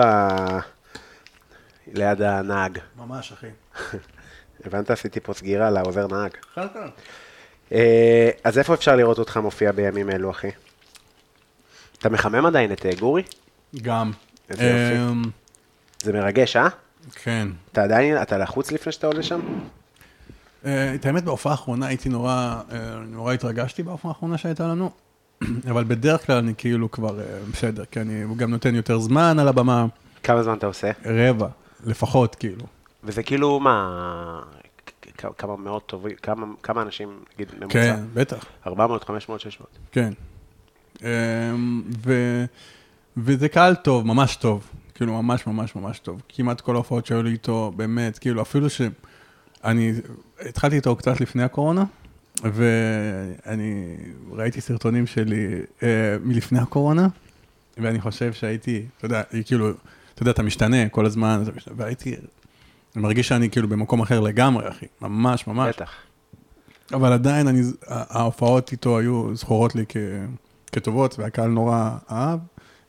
ליד 1.88 2.22
הנהג. 2.22 2.80
ממש, 2.98 3.32
אחי. 3.32 3.48
הבנת? 4.66 4.92
עשיתי 4.92 5.20
פה 5.20 5.34
סגירה 5.34 5.70
לעוזר 5.70 6.08
נהג. 6.08 6.32
אה, 7.72 8.30
אז 8.44 8.58
איפה 8.60 8.74
אפשר 8.74 8.96
לראות 8.96 9.20
אותך 9.20 9.38
מופיע 9.38 9.72
בימים 9.72 10.10
אלו, 10.10 10.32
אחי? 10.32 10.52
אתה 11.98 12.10
מחמם 12.10 12.46
עדיין 12.46 12.72
את 12.72 12.86
אה, 12.86 12.92
גורי? 13.00 13.24
גם. 13.82 14.12
איזה 14.50 14.64
יופי. 14.64 15.12
אמ, 15.12 15.22
זה 16.02 16.14
מרגש, 16.14 16.56
אה? 16.56 16.68
כן. 17.12 17.48
אתה 17.72 17.84
עדיין, 17.84 18.22
אתה 18.22 18.38
לחוץ 18.38 18.72
לפני 18.72 18.92
שאתה 18.92 19.08
עולה 19.08 19.24
שם? 19.24 19.40
אה, 20.66 20.96
את 20.96 21.06
האמת, 21.06 21.24
בהופעה 21.24 21.52
האחרונה 21.52 21.88
הייתי 21.88 22.10
נורא, 22.10 22.62
אה, 22.72 22.78
נורא 23.08 23.34
התרגשתי 23.34 23.84
בהופעה 23.84 24.12
האחרונה 24.12 24.38
שהייתה 24.38 24.68
לנו, 24.68 24.92
אבל 25.72 25.84
בדרך 25.84 26.26
כלל 26.26 26.38
אני 26.38 26.54
כאילו 26.58 26.92
כבר 26.92 27.20
אה, 27.20 27.26
בסדר, 27.52 27.86
כי 27.86 28.02
אני 28.02 28.24
גם 28.38 28.52
נותן 28.52 28.76
יותר 28.76 29.00
זמן 29.00 29.40
על 29.40 29.48
הבמה, 29.48 29.86
כמה 30.24 30.44
זמן 30.44 30.58
אתה 30.58 30.66
עושה? 30.66 30.92
רבע, 31.06 31.48
לפחות, 31.86 32.36
כאילו. 32.36 32.66
וזה 33.04 33.24
כאילו, 33.24 33.60
מה... 33.60 34.42
כמה 35.38 35.58
מאות 35.58 35.86
טובים, 35.86 36.16
כמה, 36.22 36.46
כמה 36.64 36.82
אנשים, 36.82 37.20
נגיד, 37.34 37.48
ממוצע? 37.60 37.74
כן, 37.74 38.04
בטח. 38.14 38.46
400, 38.68 39.04
500, 39.04 39.40
600. 39.40 39.70
כן. 39.92 40.14
אמ, 41.02 41.08
ו, 42.06 42.14
וזה 43.18 43.50
קהל 43.50 43.76
טוב, 43.76 44.08
ממש 44.08 44.36
טוב. 44.36 44.68
כאילו, 44.96 45.22
ממש 45.22 45.48
ממש 45.48 45.76
ממש 45.76 46.00
טוב. 46.00 46.22
כמעט 46.30 46.62
כל 46.62 46.76
ההופעות 46.76 47.06
שהיו 47.06 47.24
לי 47.24 47.32
איתו, 47.32 47.72
באמת, 47.76 48.20
כאילו, 48.20 48.42
אפילו 48.42 48.68
שאני 48.70 49.94
התחלתי 50.40 50.76
איתו 50.76 50.96
קצת 50.96 51.22
לפני 51.22 51.44
הקורונה, 51.44 51.84
ואני 52.44 53.96
ראיתי 54.32 54.62
סרטונים 54.62 55.08
שלי 55.08 55.60
אה, 55.84 55.88
מלפני 56.24 56.60
הקורונה, 56.60 57.08
ואני 57.78 58.02
חושב 58.02 58.34
שהייתי, 58.34 58.86
אתה 58.98 59.06
יודע, 59.06 59.22
כאילו, 59.46 59.70
אתה 60.14 60.22
יודע, 60.22 60.32
אתה 60.32 60.44
משתנה 60.44 60.90
כל 60.90 61.06
הזמן, 61.06 61.44
משתנה, 61.56 61.74
והייתי, 61.78 62.16
אני 62.96 63.04
מרגיש 63.04 63.28
שאני 63.28 63.50
כאילו 63.50 63.68
במקום 63.68 64.02
אחר 64.02 64.20
לגמרי, 64.20 64.70
אחי, 64.70 64.86
ממש 65.02 65.48
ממש. 65.48 65.76
בטח. 65.76 65.92
אבל 66.94 67.14
עדיין 67.14 67.48
אני, 67.48 67.62
ההופעות 67.88 68.72
איתו 68.72 68.98
היו 68.98 69.36
זכורות 69.36 69.76
לי 69.76 69.86
כ, 69.90 69.98
כטובות, 70.72 71.20
והקהל 71.20 71.50
נורא 71.50 71.90
אהב. 72.12 72.40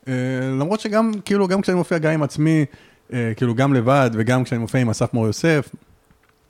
אה, 0.08 0.14
למרות 0.60 0.80
שגם, 0.80 1.12
כאילו, 1.24 1.48
גם 1.48 1.60
כשאני 1.60 1.78
מופיע 1.78 1.98
גם 1.98 2.12
עם 2.12 2.22
עצמי, 2.22 2.64
אה, 3.12 3.32
כאילו, 3.36 3.54
גם 3.54 3.74
לבד, 3.74 4.10
וגם 4.14 4.44
כשאני 4.44 4.60
מופיע 4.60 4.80
עם 4.80 4.90
אסף 4.90 5.14
מור 5.14 5.26
יוסף, 5.26 5.68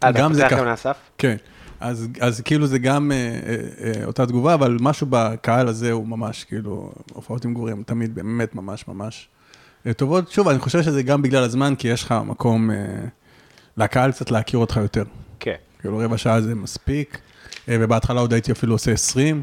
אה, 0.05 0.11
אתה 0.11 0.19
גם 0.21 0.35
זה 0.35 0.43
פותח 0.43 0.55
ככה. 0.55 0.63
גם 0.63 0.69
לאסף? 0.69 0.97
כן. 1.19 1.37
אז, 1.81 2.09
אז 2.21 2.41
כאילו 2.41 2.67
זה 2.67 2.79
גם 2.79 3.13
אה, 3.13 3.17
אה, 3.17 3.57
אה, 3.85 4.05
אותה 4.05 4.27
תגובה, 4.27 4.55
אבל 4.55 4.77
משהו 4.81 5.07
בקהל 5.11 5.69
הזה 5.69 5.93
הוא 5.93 6.07
ממש, 6.09 6.45
כאילו, 6.45 6.93
הופעות 7.13 7.45
עם 7.45 7.55
גורים 7.55 7.83
תמיד 7.83 8.15
באמת 8.15 8.55
ממש 8.55 8.89
ממש 8.89 9.29
אה, 9.87 9.93
טובות. 9.93 10.31
שוב, 10.31 10.49
אני 10.49 10.59
חושב 10.59 10.83
שזה 10.83 11.03
גם 11.03 11.23
בגלל 11.23 11.45
הזמן, 11.45 11.75
כי 11.75 11.89
יש 11.89 12.03
לך 12.03 12.15
מקום 12.27 12.71
אה, 12.71 12.77
לקהל 13.77 14.13
קצת 14.13 14.31
להכיר 14.31 14.61
אותך 14.61 14.77
יותר. 14.77 15.05
כן. 15.41 15.55
כאילו 15.81 15.99
רבע 15.99 16.19
שעה 16.19 16.41
זה 16.41 16.55
מספיק, 16.55 17.19
אה, 17.69 17.77
ובהתחלה 17.81 18.21
עוד 18.21 18.33
הייתי 18.33 18.53
אפילו 18.53 18.75
עושה 18.75 18.93
20, 18.93 19.43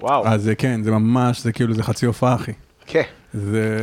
וואו. 0.00 0.26
אז 0.26 0.48
אה, 0.48 0.54
כן, 0.54 0.82
זה 0.82 0.90
ממש, 0.90 1.40
זה 1.40 1.52
כאילו, 1.52 1.74
זה 1.74 1.82
חצי 1.82 2.06
הופעה, 2.06 2.34
אחי. 2.34 2.52
כן. 2.86 3.02
זה, 3.34 3.80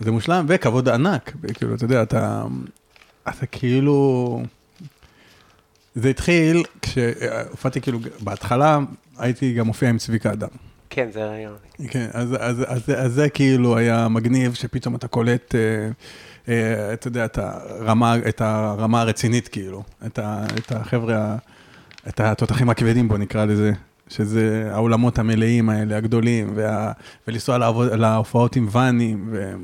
זה 0.00 0.10
מושלם, 0.10 0.44
וכבוד 0.48 0.88
ענק, 0.88 1.32
כאילו, 1.54 1.74
אתה 1.74 1.84
יודע, 1.84 2.02
אתה, 2.02 2.44
אתה 3.28 3.46
כאילו, 3.46 4.42
זה 5.94 6.08
התחיל 6.08 6.64
כשהופעתי 6.82 7.80
כאילו, 7.80 7.98
בהתחלה 8.20 8.78
הייתי 9.18 9.54
גם 9.54 9.66
מופיע 9.66 9.88
עם 9.88 9.98
צביקה 9.98 10.32
אדם. 10.32 10.48
כן, 10.90 11.08
זה 11.12 11.24
רעיון. 11.24 11.56
כן, 11.88 12.06
אז, 12.12 12.36
אז, 12.40 12.64
אז, 12.68 12.90
אז 12.96 13.12
זה 13.12 13.28
כאילו 13.28 13.76
היה 13.76 14.08
מגניב, 14.08 14.54
שפתאום 14.54 14.94
אתה 14.94 15.08
קולט, 15.08 15.54
אה, 15.54 15.60
אה, 16.48 16.92
אתה 16.92 17.08
יודע, 17.08 17.24
את 17.24 17.38
הרמה, 17.38 18.16
את 18.28 18.40
הרמה 18.40 19.00
הרצינית, 19.00 19.48
כאילו, 19.48 19.82
את, 20.06 20.18
ה, 20.18 20.44
את 20.58 20.72
החבר'ה, 20.72 21.36
את 22.08 22.20
התותחים 22.20 22.70
הכבדים, 22.70 23.08
בוא 23.08 23.18
נקרא 23.18 23.44
לזה, 23.44 23.72
שזה 24.14 24.70
האולמות 24.72 25.18
המלאים 25.18 25.70
האלה, 25.70 25.96
הגדולים, 25.96 26.52
וה, 26.54 26.92
ולנסוע 27.28 27.58
לעבוד, 27.58 27.92
להופעות 27.92 28.56
עם 28.56 28.68
ואנים, 28.70 29.28
ו... 29.30 29.54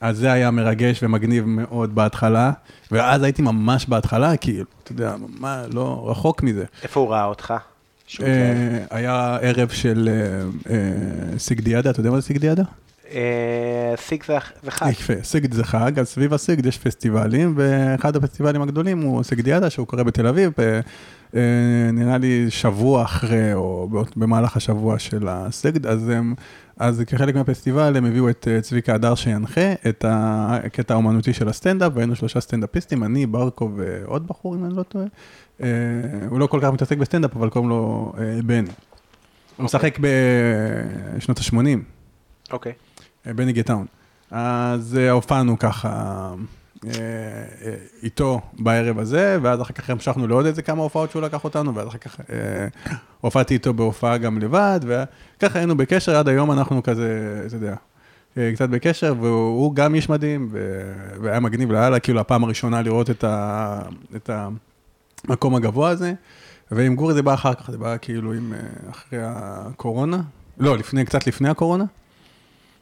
אז 0.00 0.16
זה 0.16 0.32
היה 0.32 0.50
מרגש 0.50 1.02
ומגניב 1.02 1.44
מאוד 1.46 1.94
בהתחלה, 1.94 2.52
ואז 2.90 3.22
הייתי 3.22 3.42
ממש 3.42 3.86
בהתחלה, 3.88 4.36
כאילו, 4.36 4.64
אתה 4.82 4.92
יודע, 4.92 5.14
מה, 5.38 5.64
לא 5.72 6.06
רחוק 6.10 6.42
מזה. 6.42 6.64
איפה 6.82 7.00
הוא 7.00 7.08
ראה 7.10 7.24
אותך? 7.24 7.54
אה, 8.22 8.84
היה 8.90 9.36
ערב 9.42 9.68
של 9.68 10.08
אה, 10.08 10.72
אה, 10.74 11.38
סיגדיאדה, 11.38 11.90
אתה 11.90 12.00
יודע 12.00 12.10
מה 12.10 12.20
זה 12.20 12.26
סיגדיאדה? 12.26 12.62
אה, 13.14 13.94
סיג 13.96 14.24
זה 14.62 14.70
חג. 14.70 14.90
יפה, 14.90 15.12
סיגד 15.22 15.54
זה 15.54 15.64
חג, 15.64 15.98
אז 15.98 16.08
סביב 16.08 16.34
הסיגד 16.34 16.66
יש 16.66 16.78
פסטיבלים, 16.78 17.54
ואחד 17.56 18.16
הפסטיבלים 18.16 18.62
הגדולים 18.62 19.02
הוא 19.02 19.22
סיגדיאדה, 19.22 19.70
שהוא 19.70 19.86
קורה 19.86 20.04
בתל 20.04 20.26
אביב, 20.26 20.52
אה, 20.58 20.80
נראה 21.92 22.18
לי 22.18 22.46
שבוע 22.50 23.02
אחרי, 23.02 23.54
או 23.54 23.88
במהלך 24.16 24.56
השבוע 24.56 24.98
של 24.98 25.28
הסיגד, 25.28 25.86
אז 25.86 26.08
הם... 26.08 26.34
אז 26.78 27.02
כחלק 27.06 27.34
מהפסטיבל 27.34 27.96
הם 27.96 28.04
הביאו 28.04 28.30
את 28.30 28.48
אה, 28.50 28.60
צביקה 28.60 28.94
הדר 28.94 29.14
שינחה 29.14 29.72
את 29.88 30.04
הקטע 30.08 30.94
האומנותי 30.94 31.32
של 31.32 31.48
הסטנדאפ, 31.48 31.92
והיינו 31.94 32.16
שלושה 32.16 32.40
סטנדאפיסטים, 32.40 33.04
אני, 33.04 33.26
ברקו 33.26 33.70
ועוד 33.76 34.26
בחור, 34.26 34.54
אם 34.54 34.64
אני 34.64 34.76
לא 34.76 34.82
טועה. 34.82 35.04
אה, 35.62 35.68
הוא 36.28 36.38
לא 36.38 36.46
כל 36.46 36.58
כך 36.62 36.68
מתעסק 36.68 36.98
בסטנדאפ, 36.98 37.36
אבל 37.36 37.50
קוראים 37.50 37.68
לו 37.68 38.12
אה, 38.18 38.38
בני. 38.44 38.70
הוא 39.56 39.64
משחק 39.64 39.98
בשנות 41.16 41.38
ה-80. 41.38 41.78
אוקיי. 42.52 42.72
אה, 43.26 43.32
בני 43.32 43.52
גטאון. 43.52 43.86
אז 44.30 44.98
אה, 45.00 45.10
הופענו 45.10 45.58
ככה 45.58 45.88
אה, 45.88 45.94
אה, 45.94 46.34
איתו 48.02 48.40
בערב 48.58 48.98
הזה, 48.98 49.38
ואז 49.42 49.62
אחר 49.62 49.72
כך 49.72 49.90
המשכנו 49.90 50.26
לעוד 50.26 50.46
איזה 50.46 50.62
כמה 50.62 50.82
הופעות 50.82 51.10
שהוא 51.10 51.22
לקח 51.22 51.44
אותנו, 51.44 51.74
ואז 51.74 51.88
אחר 51.88 51.98
כך 51.98 52.20
אה, 52.20 52.66
הופעתי 53.20 53.54
איתו 53.54 53.74
בהופעה 53.74 54.18
גם 54.18 54.38
לבד, 54.38 54.80
וככה 54.82 55.58
היינו 55.58 55.76
בקשר, 55.76 56.16
עד 56.16 56.28
היום 56.28 56.52
אנחנו 56.52 56.82
כזה, 56.82 57.42
אתה 57.46 57.56
יודע, 57.56 57.74
אה, 58.36 58.50
קצת 58.54 58.68
בקשר, 58.68 59.14
והוא 59.20 59.74
גם 59.74 59.94
איש 59.94 60.08
מדהים, 60.08 60.48
והיה 61.20 61.40
מגניב 61.40 61.72
לאללה, 61.72 62.00
כאילו 62.00 62.20
הפעם 62.20 62.44
הראשונה 62.44 62.82
לראות 62.82 63.10
את, 63.10 63.24
ה, 63.24 63.80
את 64.16 64.30
המקום 65.24 65.54
הגבוה 65.54 65.90
הזה, 65.90 66.12
ועם 66.70 66.94
גורי 66.94 67.14
זה 67.14 67.22
בא 67.22 67.34
אחר 67.34 67.54
כך, 67.54 67.70
זה 67.70 67.78
בא 67.78 67.96
כאילו 68.00 68.32
עם, 68.32 68.52
אה, 68.52 68.90
אחרי 68.90 69.18
הקורונה, 69.22 70.20
לא, 70.58 70.78
לפני, 70.78 71.04
קצת 71.04 71.26
לפני 71.26 71.48
הקורונה. 71.48 71.84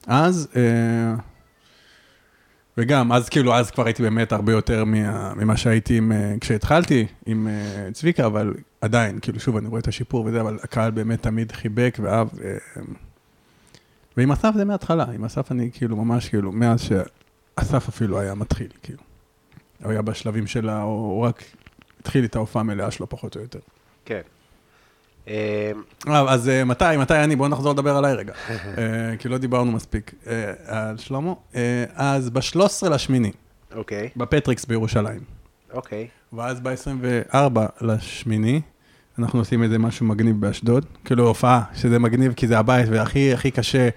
אז, 0.06 0.48
אה, 0.56 1.14
וגם, 2.78 3.12
אז 3.12 3.28
כאילו, 3.28 3.54
אז 3.54 3.70
כבר 3.70 3.84
הייתי 3.84 4.02
באמת 4.02 4.32
הרבה 4.32 4.52
יותר 4.52 4.84
מה, 4.84 5.34
ממה 5.34 5.56
שהייתי 5.56 5.98
עם, 5.98 6.12
אה, 6.12 6.34
כשהתחלתי 6.40 7.06
עם 7.26 7.48
אה, 7.48 7.88
צביקה, 7.92 8.26
אבל 8.26 8.54
עדיין, 8.80 9.18
כאילו, 9.20 9.40
שוב, 9.40 9.56
אני 9.56 9.68
רואה 9.68 9.80
את 9.80 9.88
השיפור 9.88 10.26
וזה, 10.26 10.40
אבל 10.40 10.58
הקהל 10.62 10.90
באמת 10.90 11.22
תמיד 11.22 11.52
חיבק 11.52 11.98
ואהב. 12.00 12.28
אה, 12.44 12.82
ועם 14.16 14.32
אסף 14.32 14.50
זה 14.56 14.64
מההתחלה, 14.64 15.04
עם 15.14 15.24
אסף 15.24 15.52
אני 15.52 15.70
כאילו 15.72 15.96
ממש, 15.96 16.28
כאילו, 16.28 16.52
מאז 16.52 16.80
שאסף 16.80 17.88
אפילו 17.88 18.20
היה 18.20 18.34
מתחיל, 18.34 18.68
כאילו. 18.82 19.02
הוא 19.82 19.92
היה 19.92 20.02
בשלבים 20.02 20.46
שלה, 20.46 20.82
הוא, 20.82 21.26
רק 21.26 21.44
התחיל 22.00 22.24
את 22.24 22.36
ההופעה 22.36 22.60
המלאה 22.60 22.90
שלו, 22.90 23.08
פחות 23.08 23.36
או 23.36 23.40
יותר. 23.40 23.58
כן. 24.04 24.20
אה, 25.28 25.70
אה, 26.08 26.32
אז 26.32 26.48
אה, 26.48 26.64
מתי, 26.64 26.84
מתי 26.98 27.14
אני? 27.14 27.36
בואו 27.36 27.48
נחזור 27.48 27.72
לדבר 27.72 27.96
עליי 27.96 28.14
רגע. 28.14 28.32
כי 29.18 29.28
לא 29.28 29.38
דיברנו 29.38 29.72
מספיק 29.72 30.14
על 30.66 30.96
שלמה. 30.98 31.32
אז 31.94 32.30
ב-13 32.30 32.88
לשמיני, 32.90 33.32
אוקיי, 33.74 34.08
בפטריקס 34.16 34.64
בירושלים. 34.64 35.20
אוקיי. 35.72 36.08
ואז 36.32 36.60
ב-24 36.60 37.60
לשמיני, 37.80 38.60
אנחנו 39.18 39.38
עושים 39.38 39.62
איזה 39.62 39.78
משהו 39.78 40.06
מגניב 40.06 40.40
באשדוד, 40.40 40.86
כאילו 41.04 41.28
הופעה, 41.28 41.62
שזה 41.74 41.98
מגניב 41.98 42.32
כי 42.32 42.46
זה 42.46 42.58
הבית 42.58 42.88
והכי 42.90 43.32
הכי 43.32 43.50
קשה 43.50 43.88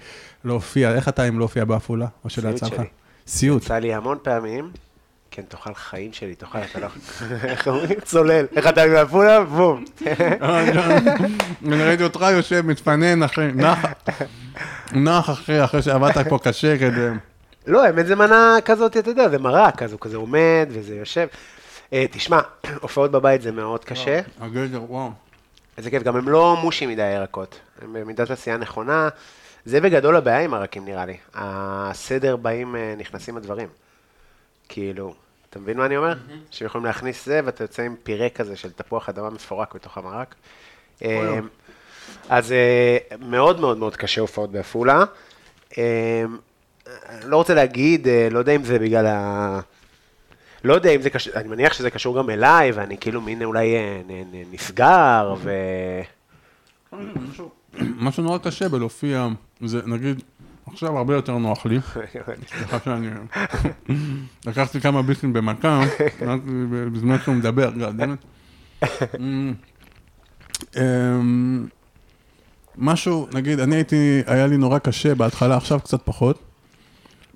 להופיע, 0.44 0.94
איך 0.94 1.08
אתה 1.08 1.22
עם 1.22 1.38
להופיע 1.38 1.64
בעפולה? 1.64 2.06
או 2.24 2.30
שלא 2.30 2.56
סיוט? 2.56 2.74
שלי. 2.74 2.86
סיוט. 3.26 3.62
יצא 3.62 3.78
לי 3.78 3.94
המון 3.94 4.18
פעמים, 4.22 4.70
כן, 5.30 5.42
תאכל 5.48 5.74
חיים 5.74 6.12
שלי, 6.12 6.34
תאכל, 6.34 6.58
אתה 6.58 6.80
לא... 6.80 6.86
איך 7.50 7.68
אומרים? 7.68 8.00
צולל. 8.00 8.46
איך 8.56 8.66
אתה 8.66 8.86
בעפולה? 8.86 9.44
בום. 9.44 9.84
אני 11.66 11.82
ראיתי 11.82 12.02
אותך 12.02 12.26
יושב, 12.32 12.66
מתפנן, 12.66 13.22
אחי, 13.22 13.46
נח, 13.54 13.78
נח, 14.92 15.30
אחי, 15.30 15.64
אחרי 15.64 15.82
שעבדת 15.82 16.28
פה 16.28 16.38
קשה 16.38 16.78
כדי... 16.78 17.08
לא, 17.66 17.84
האמת 17.84 18.06
זה 18.06 18.16
מנה 18.16 18.56
כזאת, 18.64 18.96
אתה 18.96 19.10
יודע, 19.10 19.28
זה 19.28 19.38
מרק, 19.38 19.82
אז 19.82 19.92
הוא 19.92 20.00
כזה 20.00 20.16
עומד 20.16 20.68
וזה 20.70 20.96
יושב. 20.96 21.26
אה, 21.92 22.04
תשמע, 22.10 22.40
הופעות 22.82 23.10
בבית 23.10 23.42
זה 23.42 23.52
מאוד 23.52 23.84
קשה. 23.84 24.20
הגדר, 24.40 24.82
וואו. 24.88 25.10
איזה 25.78 25.90
כיף, 25.90 26.02
גם 26.02 26.16
הם 26.16 26.28
לא 26.28 26.56
מושי 26.62 26.86
מדי 26.86 27.02
הירקות, 27.02 27.60
הם 27.82 27.92
במידת 27.92 28.30
עשייה 28.30 28.56
נכונה. 28.56 29.08
זה 29.64 29.80
בגדול 29.80 30.16
הבעיה 30.16 30.40
עם 30.40 30.54
הרקים 30.54 30.84
נראה 30.84 31.06
לי. 31.06 31.16
הסדר 31.34 32.36
באים, 32.36 32.76
אה, 32.76 32.94
נכנסים 32.98 33.36
הדברים. 33.36 33.68
כאילו, 34.72 35.14
אתה 35.50 35.58
מבין 35.58 35.76
מה 35.76 35.86
אני 35.86 35.96
אומר? 35.96 36.14
שהם 36.50 36.66
יכולים 36.66 36.84
להכניס 36.84 37.26
זה, 37.26 37.40
ואתה 37.44 37.64
יוצא 37.64 37.82
עם 37.82 37.96
פירה 38.02 38.28
כזה 38.28 38.56
של 38.56 38.70
תפוח 38.70 39.08
אדמה 39.08 39.30
מפורק 39.30 39.74
בתוך 39.74 39.98
המרק. 39.98 40.34
אה, 41.04 41.38
אז 42.28 42.52
אה, 42.52 42.98
מאוד 43.18 43.60
מאוד 43.60 43.78
מאוד 43.78 43.96
קשה 43.96 44.20
הופעות 44.20 44.50
בעפולה. 44.52 45.04
אני 47.08 47.30
לא 47.30 47.36
רוצה 47.36 47.54
להגיד, 47.54 48.08
אה, 48.08 48.28
לא 48.30 48.38
יודע 48.38 48.56
אם 48.56 48.64
זה 48.64 48.78
בגלל 48.78 49.06
ה... 49.06 49.60
לא 50.64 50.74
יודע 50.74 50.90
אם 50.90 51.02
זה 51.02 51.10
קשור, 51.10 51.34
אני 51.34 51.48
מניח 51.48 51.72
שזה 51.72 51.90
קשור 51.90 52.18
גם 52.18 52.30
אליי, 52.30 52.70
ואני 52.70 52.98
כאילו 52.98 53.20
מין 53.20 53.42
אולי 53.42 53.76
אה, 53.76 54.00
נסגר, 54.52 55.34
ו... 55.38 55.50
משהו 57.78 58.24
נורא 58.24 58.38
קשה 58.38 58.68
בלהופיע, 58.68 59.28
זה 59.64 59.80
נגיד, 59.86 60.22
עכשיו 60.72 60.98
הרבה 60.98 61.14
יותר 61.14 61.38
נוח 61.38 61.66
לי. 61.66 61.78
סליחה 62.46 62.78
שאני... 62.84 63.08
לקחתי 64.46 64.80
כמה 64.80 65.02
ביסים 65.02 65.32
במכה, 65.32 65.80
בזמן 66.92 67.18
שהוא 67.24 67.34
מדבר, 67.34 67.70
גאדמת. 67.70 68.18
אמ, 70.76 71.66
משהו, 72.76 73.26
נגיד, 73.34 73.60
אני 73.60 73.76
הייתי, 73.76 74.22
היה 74.26 74.46
לי 74.46 74.56
נורא 74.56 74.78
קשה 74.78 75.14
בהתחלה, 75.14 75.56
עכשיו 75.56 75.80
קצת 75.80 76.00
פחות. 76.04 76.38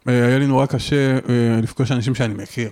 אה, 0.08 0.26
היה 0.26 0.38
לי 0.38 0.46
נורא 0.46 0.66
קשה 0.66 1.14
אה, 1.14 1.60
לפגוש 1.62 1.92
אנשים 1.92 2.14
שאני 2.14 2.34
מכיר. 2.34 2.70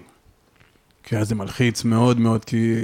כי 1.02 1.16
אז 1.16 1.28
זה 1.28 1.34
מלחיץ 1.34 1.84
מאוד 1.84 2.20
מאוד, 2.20 2.44
כי... 2.44 2.74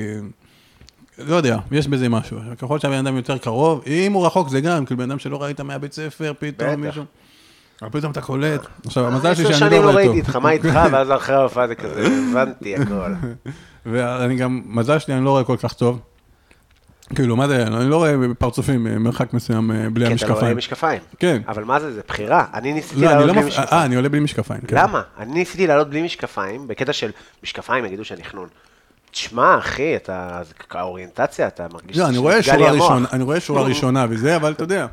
לא 1.19 1.37
יודע, 1.37 1.59
יש 1.73 1.89
בזה 1.89 2.09
משהו. 2.09 2.39
ככל 2.59 2.79
שהבן 2.79 3.07
אדם 3.07 3.17
יותר 3.17 3.39
קרוב, 3.39 3.83
אם 3.87 4.13
הוא 4.13 4.27
רחוק 4.27 4.49
זה 4.49 4.61
גם, 4.61 4.85
כאילו 4.85 4.99
בן 4.99 5.11
אדם 5.11 5.19
שלא 5.19 5.43
ראית 5.43 5.61
מהבית 5.61 5.93
ספר, 5.93 6.33
פתאום 6.39 6.71
בטח. 6.71 6.87
מישהו... 6.87 7.03
אבל 7.03 7.28
פתאום 7.93 8.13
אתה 8.13 8.21
קולט. 8.21 8.67
עכשיו, 8.87 9.07
המזל 9.07 9.35
שלי 9.35 9.45
עשר 9.45 9.55
שאני 9.55 9.71
שנים 9.71 9.83
לא 9.83 9.87
לא 9.87 9.93
רואה 9.93 10.05
ראיתי 10.05 10.21
טוב. 10.21 10.29
אותך, 10.29 10.37
מה 10.37 10.51
איתך? 10.51 10.79
ואז 10.93 11.13
אחרי 11.13 11.35
ההופעה 11.35 11.69
זה 11.69 11.75
כזה, 11.75 12.07
הבנתי 12.31 12.77
הכל. 12.77 13.13
ואני 13.87 14.37
גם, 14.37 14.63
מזל 14.67 14.99
שלי, 14.99 15.15
אני 15.15 15.25
לא 15.25 15.31
רואה 15.31 15.45
כל 15.45 15.57
כך 15.57 15.73
טוב. 15.73 16.01
כאילו, 17.15 17.37
מה 17.37 17.49
זה, 17.49 17.63
אני 17.67 17.91
לא 17.91 17.97
רואה 17.97 18.15
פרצופים 18.39 18.87
אה, 18.87 18.99
מרחק 18.99 19.35
מסוים 19.35 19.71
אה, 19.71 19.91
בלי 19.93 20.07
כי 20.07 20.15
אתה 20.15 20.27
לא 20.27 20.35
רואה 20.35 20.51
המשקפיים. 20.51 20.57
משקפיים. 20.59 21.03
כן. 21.19 21.43
אבל 21.49 21.65
מה 21.65 21.81
זה, 21.81 21.93
זה 21.93 22.01
בחירה. 22.09 22.45
אני 22.55 22.73
ניסיתי 22.73 23.01
לא, 23.01 23.07
לעלות 23.11 23.27
לא 23.27 23.33
בלי. 23.33 23.43
משקפיים. 23.45 23.69
אה, 23.73 23.85
אני 23.85 23.97
עולה 23.97 24.09
בלי 24.09 24.21
משקפיים. 24.21 24.61
כן. 24.61 24.77
למה? 24.77 25.03
אני 25.19 25.33
ניסיתי 25.33 25.67
לעלות 25.67 25.91
בלי 25.91 26.03
משקפיים, 26.03 26.69
בקטע 26.69 26.93
של 26.93 27.11
משקפיים 27.43 27.85
יגידו 27.85 28.05
שאני 28.05 28.25
חנון. 28.25 28.49
תשמע, 29.11 29.59
אחי, 29.59 29.97
אתה, 29.97 30.41
זה 30.45 30.55
האוריינטציה, 30.71 31.47
אתה 31.47 31.67
מרגיש 31.73 31.97
לא, 31.97 32.05
אני 32.05 32.15
שנפגע 32.15 32.23
רואה 32.23 32.37
לי 32.37 32.43
שורה 32.43 32.71
המוח. 32.71 32.83
ראשונה, 32.83 33.09
אני 33.13 33.23
רואה 33.25 33.41
שורה 33.41 33.63
ראשונה 33.63 34.07
וזה, 34.11 34.37
אבל 34.37 34.53
אתה 34.53 34.65
יודע, 34.65 34.87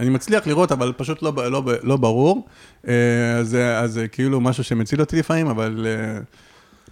אני 0.00 0.10
מצליח 0.10 0.46
לראות, 0.46 0.72
אבל 0.72 0.92
פשוט 0.96 1.22
לא, 1.22 1.32
לא, 1.50 1.60
ב- 1.60 1.70
לא 1.82 1.96
ברור. 1.96 2.46
אה, 2.88 3.36
אז 3.38 3.56
זה- 3.86 4.08
כאילו 4.08 4.40
משהו 4.40 4.64
שמציל 4.64 5.00
אותי 5.00 5.16
לפעמים, 5.18 5.46
אבל... 5.46 5.86
אה, 5.88 6.20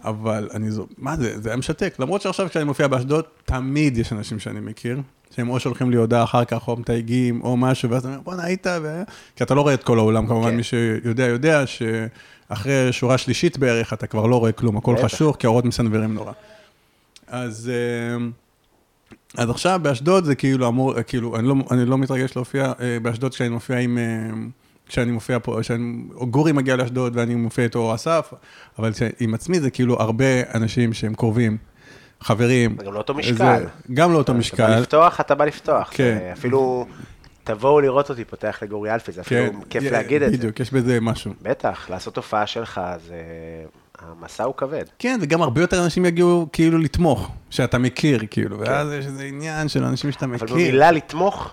אבל 0.05 0.48
אני 0.55 0.70
זו, 0.70 0.86
מה 0.98 1.16
זה, 1.16 1.40
זה 1.40 1.48
היה 1.48 1.56
משתק. 1.56 1.94
למרות 1.98 2.22
שעכשיו 2.22 2.48
כשאני 2.48 2.64
מופיע 2.64 2.86
באשדוד, 2.86 3.24
תמיד 3.44 3.98
יש 3.98 4.12
אנשים 4.12 4.39
שאני 4.39 4.60
מכיר, 4.60 5.01
שהם 5.36 5.48
או 5.48 5.60
שולחים 5.60 5.90
לי 5.90 5.97
הודעה 5.97 6.24
אחר 6.24 6.44
כך, 6.44 6.68
או 6.68 6.76
מתייגים, 6.76 7.40
או 7.43 7.56
משהו, 7.56 7.90
ואז 7.90 8.06
אני 8.06 8.12
אומר, 8.14 8.24
בואנה, 8.24 8.44
היית, 8.44 8.66
ו... 8.82 9.02
כי 9.36 9.44
אתה 9.44 9.55
לא 9.55 9.60
רואה 9.60 9.74
את 9.74 9.82
כל 9.82 9.98
האולם, 9.98 10.26
כמובן, 10.26 10.51
כן. 10.51 10.56
מי 10.56 10.62
שיודע, 10.62 11.24
יודע 11.26 11.64
שאחרי 11.66 12.93
שורה 12.93 13.18
שלישית 13.18 13.59
בערך, 13.59 13.93
אתה 13.93 14.06
כבר 14.06 14.26
לא 14.26 14.36
רואה 14.36 14.52
כלום, 14.52 14.76
הכל. 14.76 14.97
חשוך, 15.02 15.36
כי 15.39 15.47
האורות 15.47 15.64
מסנוורים 15.64 16.14
נורא. 16.14 16.32
אז... 17.28 17.70
אה, 17.74 18.26
אז 19.37 19.51
עכשיו 19.51 19.81
באשדוד 19.83 20.25
זה 20.25 20.35
כאילו 20.35 20.69
אמור, 20.69 21.03
כאילו, 21.03 21.37
אני 21.37 21.49
לא, 21.49 21.55
אני 21.71 21.85
לא 21.85 21.99
מתרגש 21.99 22.37
להופיע 22.37 22.73
אה, 22.81 22.99
באשדוד 23.03 23.35
כשאני 23.35 23.49
מופיע 23.49 23.79
עם, 23.79 23.99
אה, 23.99 24.31
כשאני 24.89 25.11
מופיע 25.11 25.39
פה, 25.43 25.59
כשאני, 25.61 26.03
או 26.15 26.27
גורי 26.27 26.53
מגיע 26.53 26.77
לאשדוד 26.77 27.17
ואני 27.17 27.35
מופיע 27.35 27.65
איתו, 27.65 27.95
אסף, 27.95 28.33
אבל 28.79 28.91
עם 29.21 29.35
עצמי 29.35 29.61
זה 29.61 29.71
כאילו 29.71 30.01
הרבה 30.01 30.25
אנשים 30.55 30.93
שהם 30.93 31.15
קרובים, 31.15 31.57
חברים. 32.21 32.77
גם 32.77 32.93
לא 32.93 32.99
אותו 32.99 33.15
משקל. 33.15 33.35
זה, 33.37 33.65
גם 33.95 34.13
לא 34.13 34.17
אותו 34.19 34.25
אתה 34.25 34.33
בא 34.33 34.39
משקל. 34.39 34.79
לפתוח, 34.81 35.21
אתה 35.21 35.35
בא 35.35 35.45
לפתוח. 35.45 35.89
כן. 35.91 36.19
זה 36.21 36.31
אפילו, 36.33 36.87
תבואו 37.45 37.81
לראות 37.81 38.11
אותי 38.11 38.25
פותח 38.25 38.59
לגורי 38.63 38.95
אלפי, 38.95 39.13
זה 39.13 39.21
אפילו 39.21 39.53
כן, 39.53 39.59
כיף 39.71 39.83
יה- 39.85 39.91
להגיד 39.91 40.23
את 40.23 40.31
זה. 40.31 40.37
בדיוק, 40.37 40.61
יש 40.61 40.73
בזה 40.73 41.01
משהו. 41.01 41.33
בטח, 41.43 41.91
לעשות 41.91 42.17
הופעה 42.17 42.47
שלך, 42.47 42.81
זה... 43.09 43.15
המסע 44.01 44.45
הוא 44.45 44.55
כבד. 44.57 44.85
כן, 44.99 45.19
וגם 45.23 45.43
הרבה 45.43 45.61
יותר 45.61 45.85
אנשים 45.85 46.05
יגיעו 46.05 46.47
כאילו 46.53 46.79
לתמוך, 46.79 47.31
שאתה 47.51 47.79
מכיר, 47.79 48.20
כאילו, 48.31 48.59
ואז 48.59 48.93
יש 48.93 49.07
איזה 49.07 49.25
עניין 49.25 49.69
של 49.69 49.85
אנשים 49.85 50.12
שאתה 50.12 50.25
אבל 50.25 50.35
מכיר. 50.35 50.49
במילה 50.49 50.91
לתמוך, 50.91 51.51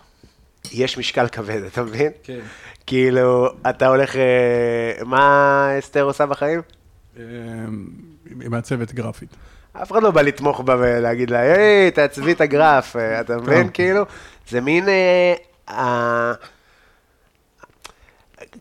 יש 0.72 0.98
משקל 0.98 1.28
כבד, 1.28 1.62
אתה 1.64 1.84
מבין? 1.84 2.12
כן. 2.24 2.40
כאילו, 2.88 3.50
אתה 3.70 3.88
הולך... 3.88 4.16
אה, 4.16 5.06
מה 5.06 5.70
אסתר 5.80 6.02
עושה 6.02 6.26
בחיים? 6.26 6.62
אה, 7.20 7.24
מעצבת 8.26 8.94
גרפית. 8.94 9.36
אף 9.74 9.92
אחד 9.92 10.04
לא 10.04 10.12
בא 10.12 10.22
לתמוך 10.22 10.60
בה 10.60 10.76
ולהגיד 10.80 11.30
לה, 11.30 11.40
היי, 11.40 11.92
תעצבי 11.92 12.32
את 12.32 12.42
הגרף, 12.42 12.96
אה, 12.96 13.22
אתה 13.22 13.38
מבין? 13.38 13.70
כאילו, 13.74 14.04
זה 14.50 14.62
מין... 14.62 14.86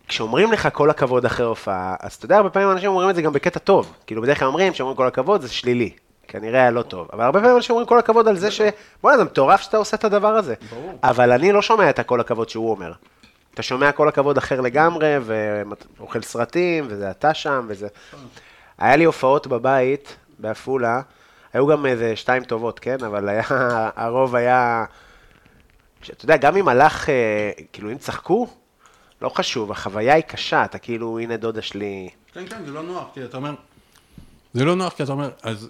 כשאומרים 0.09 0.53
לך 0.53 0.69
כל 0.73 0.91
הכבוד 0.91 1.25
אחרי 1.25 1.47
הופעה, 1.47 1.97
אז 2.01 2.15
אתה 2.15 2.25
יודע, 2.25 2.37
הרבה 2.37 2.51
פעמים 2.51 2.71
אנשים 2.71 2.91
אומרים 2.91 3.11
את 3.11 3.15
זה 3.15 3.23
גם 3.23 3.33
בקטע 3.33 3.59
טוב. 3.59 3.95
כאילו, 4.07 4.23
בדרך 4.23 4.39
כלל 4.39 4.49
אומרים 4.49 4.75
שאומרים 4.75 4.97
כל 4.97 5.07
הכבוד 5.07 5.41
זה 5.41 5.49
שלילי. 5.49 5.91
כנראה 6.29 6.61
היה 6.61 6.71
לא 6.71 6.83
טוב. 6.83 7.09
אבל 7.13 7.25
הרבה 7.25 7.41
פעמים 7.41 7.57
אנשים 7.57 7.71
אומרים 7.71 7.89
כל 7.89 7.99
הכבוד 7.99 8.29
על 8.29 8.37
זה 8.37 8.51
ש... 8.51 8.61
בוא'נה, 9.03 9.19
זה 9.19 9.25
מטורף 9.25 9.61
שאתה 9.61 9.77
עושה 9.77 9.97
את 9.97 10.05
הדבר 10.05 10.29
הזה. 10.29 10.55
ברור. 10.71 10.99
אבל 11.03 11.33
אני 11.33 11.53
לא 11.53 11.63
שומע 11.63 11.91
את 11.91 11.99
הכל 11.99 12.21
הכבוד 12.21 12.49
שהוא 12.49 12.71
אומר. 12.71 12.93
אתה 13.55 13.63
שומע 13.63 13.93
כל 13.93 14.09
הכבוד 14.09 14.39
אחר 14.39 14.61
לגמרי, 14.61 15.17
ואוכל 15.25 16.23
סרטים, 16.23 16.85
וזה 16.89 17.11
אתה 17.11 17.35
שם, 17.35 17.67
וזה... 17.69 17.89
היה 18.79 18.97
לי 18.97 19.05
הופעות 19.05 19.47
בבית, 19.47 20.17
בעפולה, 20.39 21.01
היו 21.53 21.67
גם 21.67 21.87
איזה 21.87 22.17
שתיים 22.17 22.45
טובות, 22.45 22.79
כן? 22.79 23.05
אבל 23.05 23.29
היה, 23.29 23.43
הרוב 23.97 24.35
היה... 24.35 24.85
שאתה 26.03 26.25
יודע, 26.25 26.37
גם 26.37 26.57
אם 26.57 26.69
הלך, 26.69 27.09
אה, 27.09 27.51
כאילו, 27.73 27.91
אם 27.91 27.99
צחקו, 27.99 28.47
לא 29.25 29.29
חשוב, 29.29 29.71
החוויה 29.71 30.15
היא 30.15 30.23
קשה, 30.23 30.65
אתה 30.65 30.79
כאילו, 30.79 31.19
הנה 31.19 31.37
דודה 31.37 31.63
שלי... 31.63 32.09
כן, 32.33 32.45
כן, 32.49 32.65
זה 32.67 32.73
לא 32.73 32.83
נוח, 32.83 33.05
כי 33.15 33.25
אתה 33.25 33.37
אומר, 33.37 33.55
זה 34.55 34.65
לא 34.65 34.77
נוח 34.77 34.93
כי 34.93 35.03
אתה 35.03 35.13
אומר, 35.13 35.31
אז 35.43 35.69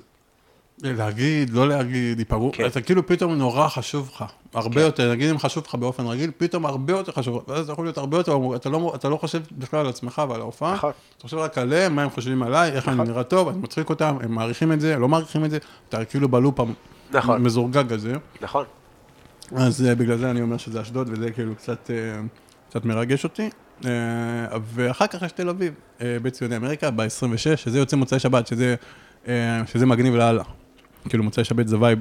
להגיד, 0.82 1.51
לא 1.51 1.68
להגיד, 1.68 2.18
ייפגעו, 2.18 2.51
כן. 2.52 2.66
אתה 2.66 2.81
כאילו 2.81 3.06
פתאום 3.06 3.35
נורא 3.35 3.68
חשוב 3.68 4.10
לך, 4.14 4.24
הרבה 4.55 4.82
יותר, 4.82 5.12
נגיד 5.12 5.31
אם 5.31 5.39
חשוב 5.39 5.64
לך 5.66 5.74
באופן 5.74 6.06
רגיל, 6.06 6.31
פתאום 6.36 6.66
הרבה 6.66 6.93
יותר 6.93 7.12
חשוב, 7.12 7.44
ואז 7.48 7.66
זה 7.66 7.72
יכול 7.72 7.85
להיות 7.85 7.98
הרבה 7.98 8.16
יותר, 8.16 8.39
אתה 8.56 8.68
לא, 8.68 8.93
אתה 8.94 9.09
לא 9.09 9.16
חושב 9.16 9.43
בכלל 9.59 9.81
על 9.81 9.89
עצמך 9.89 10.22
ועל 10.28 10.40
ההופעה, 10.40 10.74
נכון. 10.74 10.93
אתה 11.16 11.22
חושב 11.22 11.36
רק 11.36 11.59
עליהם, 11.59 11.97
מה 11.97 12.02
הם 12.02 12.10
חושבים 12.10 12.43
עליי, 12.43 12.72
איך 12.72 12.89
אני 12.89 13.05
נראה 13.05 13.24
טוב, 13.24 13.48
אני 13.48 13.59
מצחיק 13.59 13.90
אותם, 13.90 14.16
הם 14.20 14.35
מעריכים 14.35 14.72
את 14.72 14.81
זה, 14.81 14.97
לא 14.97 15.09
מעריכים 15.09 15.44
את 15.44 15.51
זה, 15.51 15.59
אתה 15.89 16.05
כאילו 16.05 16.28
בלופ 16.28 16.60
נכון. 17.10 17.36
המזורגג 17.36 17.93
הזה. 17.93 18.14
נכון. 18.40 18.64
אז 19.56 19.86
אה, 19.86 19.94
בגלל 19.94 20.16
זה 20.16 20.31
אני 20.31 20.43
אומר 20.43 20.56
שזה 20.56 20.82
אשדוד, 20.82 21.09
וזה 21.12 21.31
כאילו 21.31 21.55
קצת, 21.55 21.90
אה, 21.90 22.20
קצת 22.74 22.84
מרגש 22.84 23.24
אותי. 23.24 23.51
אה, 23.84 23.90
ואחר 24.62 25.06
כך 25.06 25.22
יש 25.22 25.32
תל 25.32 25.48
אביב, 25.48 25.74
אה, 26.01 26.16
בית 26.22 26.34
ציוני 26.34 26.56
אמריקה, 26.56 26.90
ב-26, 26.90 27.56
שזה 27.56 27.78
יוצא 27.78 27.96
מוצאי 27.96 28.18
שבת, 28.18 28.46
שזה, 28.46 28.74
אה, 29.28 29.62
שזה 29.66 29.86
מגניב 29.86 30.14
לאללה. 30.14 30.42
כאילו 31.09 31.24
מוצאי 31.24 31.44
שבת 31.44 31.68
זה 31.68 31.78
vibe, 31.78 31.98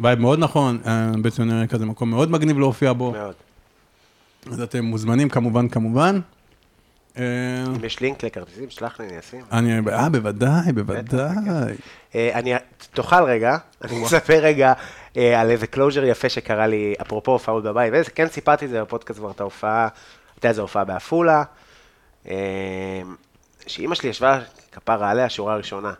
vibe 0.00 0.18
מאוד 0.18 0.38
נכון, 0.38 0.78
בית 1.22 1.32
ציוני 1.32 1.52
אמריקה 1.52 1.78
זה 1.78 1.86
מקום 1.86 2.10
מאוד 2.10 2.30
מגניב 2.30 2.58
להופיע 2.58 2.92
בו, 2.92 3.12
מאוד. 3.12 3.34
אז 4.50 4.60
אתם 4.60 4.84
מוזמנים 4.84 5.28
כמובן, 5.28 5.68
כמובן. 5.68 6.20
אה, 7.18 7.22
אם 7.76 7.84
יש 7.84 8.00
לינק 8.00 8.24
לכרטיסים, 8.24 8.70
שלח 8.70 9.00
לי, 9.00 9.06
אני 9.06 9.18
אשים. 9.18 9.44
אני, 9.52 9.78
אה, 9.78 10.08
בוודאי, 10.08 10.72
בוודאי. 10.74 11.74
אה, 12.14 12.30
אני, 12.34 12.54
תאכל 12.94 13.22
רגע, 13.24 13.56
אני 13.84 14.04
אספר 14.06 14.38
רגע 14.38 14.72
אה, 15.16 15.40
על 15.40 15.50
איזה 15.50 15.66
closure 15.66 16.04
יפה 16.04 16.28
שקרה 16.28 16.66
לי, 16.66 16.94
אפרופו 17.00 17.32
הופעות 17.32 17.64
בבית, 17.64 18.08
כן 18.14 18.28
סיפרתי 18.28 18.64
את 18.64 18.70
זה 18.70 18.82
בפודקאסט 18.82 19.18
כבר, 19.18 19.30
את 19.30 19.40
ההופעה, 19.40 19.88
הייתה 20.36 20.48
איזו 20.48 20.62
הופעה 20.62 20.84
בעפולה, 20.84 21.42
שאימא 23.66 23.94
שלי 23.94 24.08
ישבה 24.08 24.40
כפרה 24.72 25.10
עליה, 25.10 25.28
שורה 25.28 25.56
ראשונה. 25.56 25.92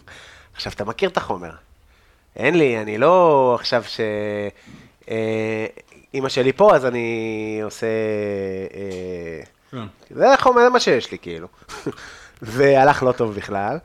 עכשיו, 0.54 0.72
אתה 0.72 0.84
מכיר 0.84 1.10
את 1.10 1.16
החומר. 1.16 1.50
אין 2.36 2.58
לי, 2.58 2.82
אני 2.82 2.98
לא 2.98 3.54
עכשיו 3.60 3.84
ש... 3.86 4.00
אימא 6.14 6.28
שלי 6.28 6.52
פה, 6.52 6.76
אז 6.76 6.86
אני 6.86 7.60
עושה... 7.62 7.86
אה. 8.74 9.57
זה 10.10 10.32
החומר, 10.34 10.62
זה 10.62 10.68
מה 10.68 10.80
שיש 10.80 11.12
לי, 11.12 11.18
כאילו. 11.18 11.48
והלך 12.42 13.02
לא 13.02 13.12
טוב 13.12 13.34
בכלל. 13.34 13.78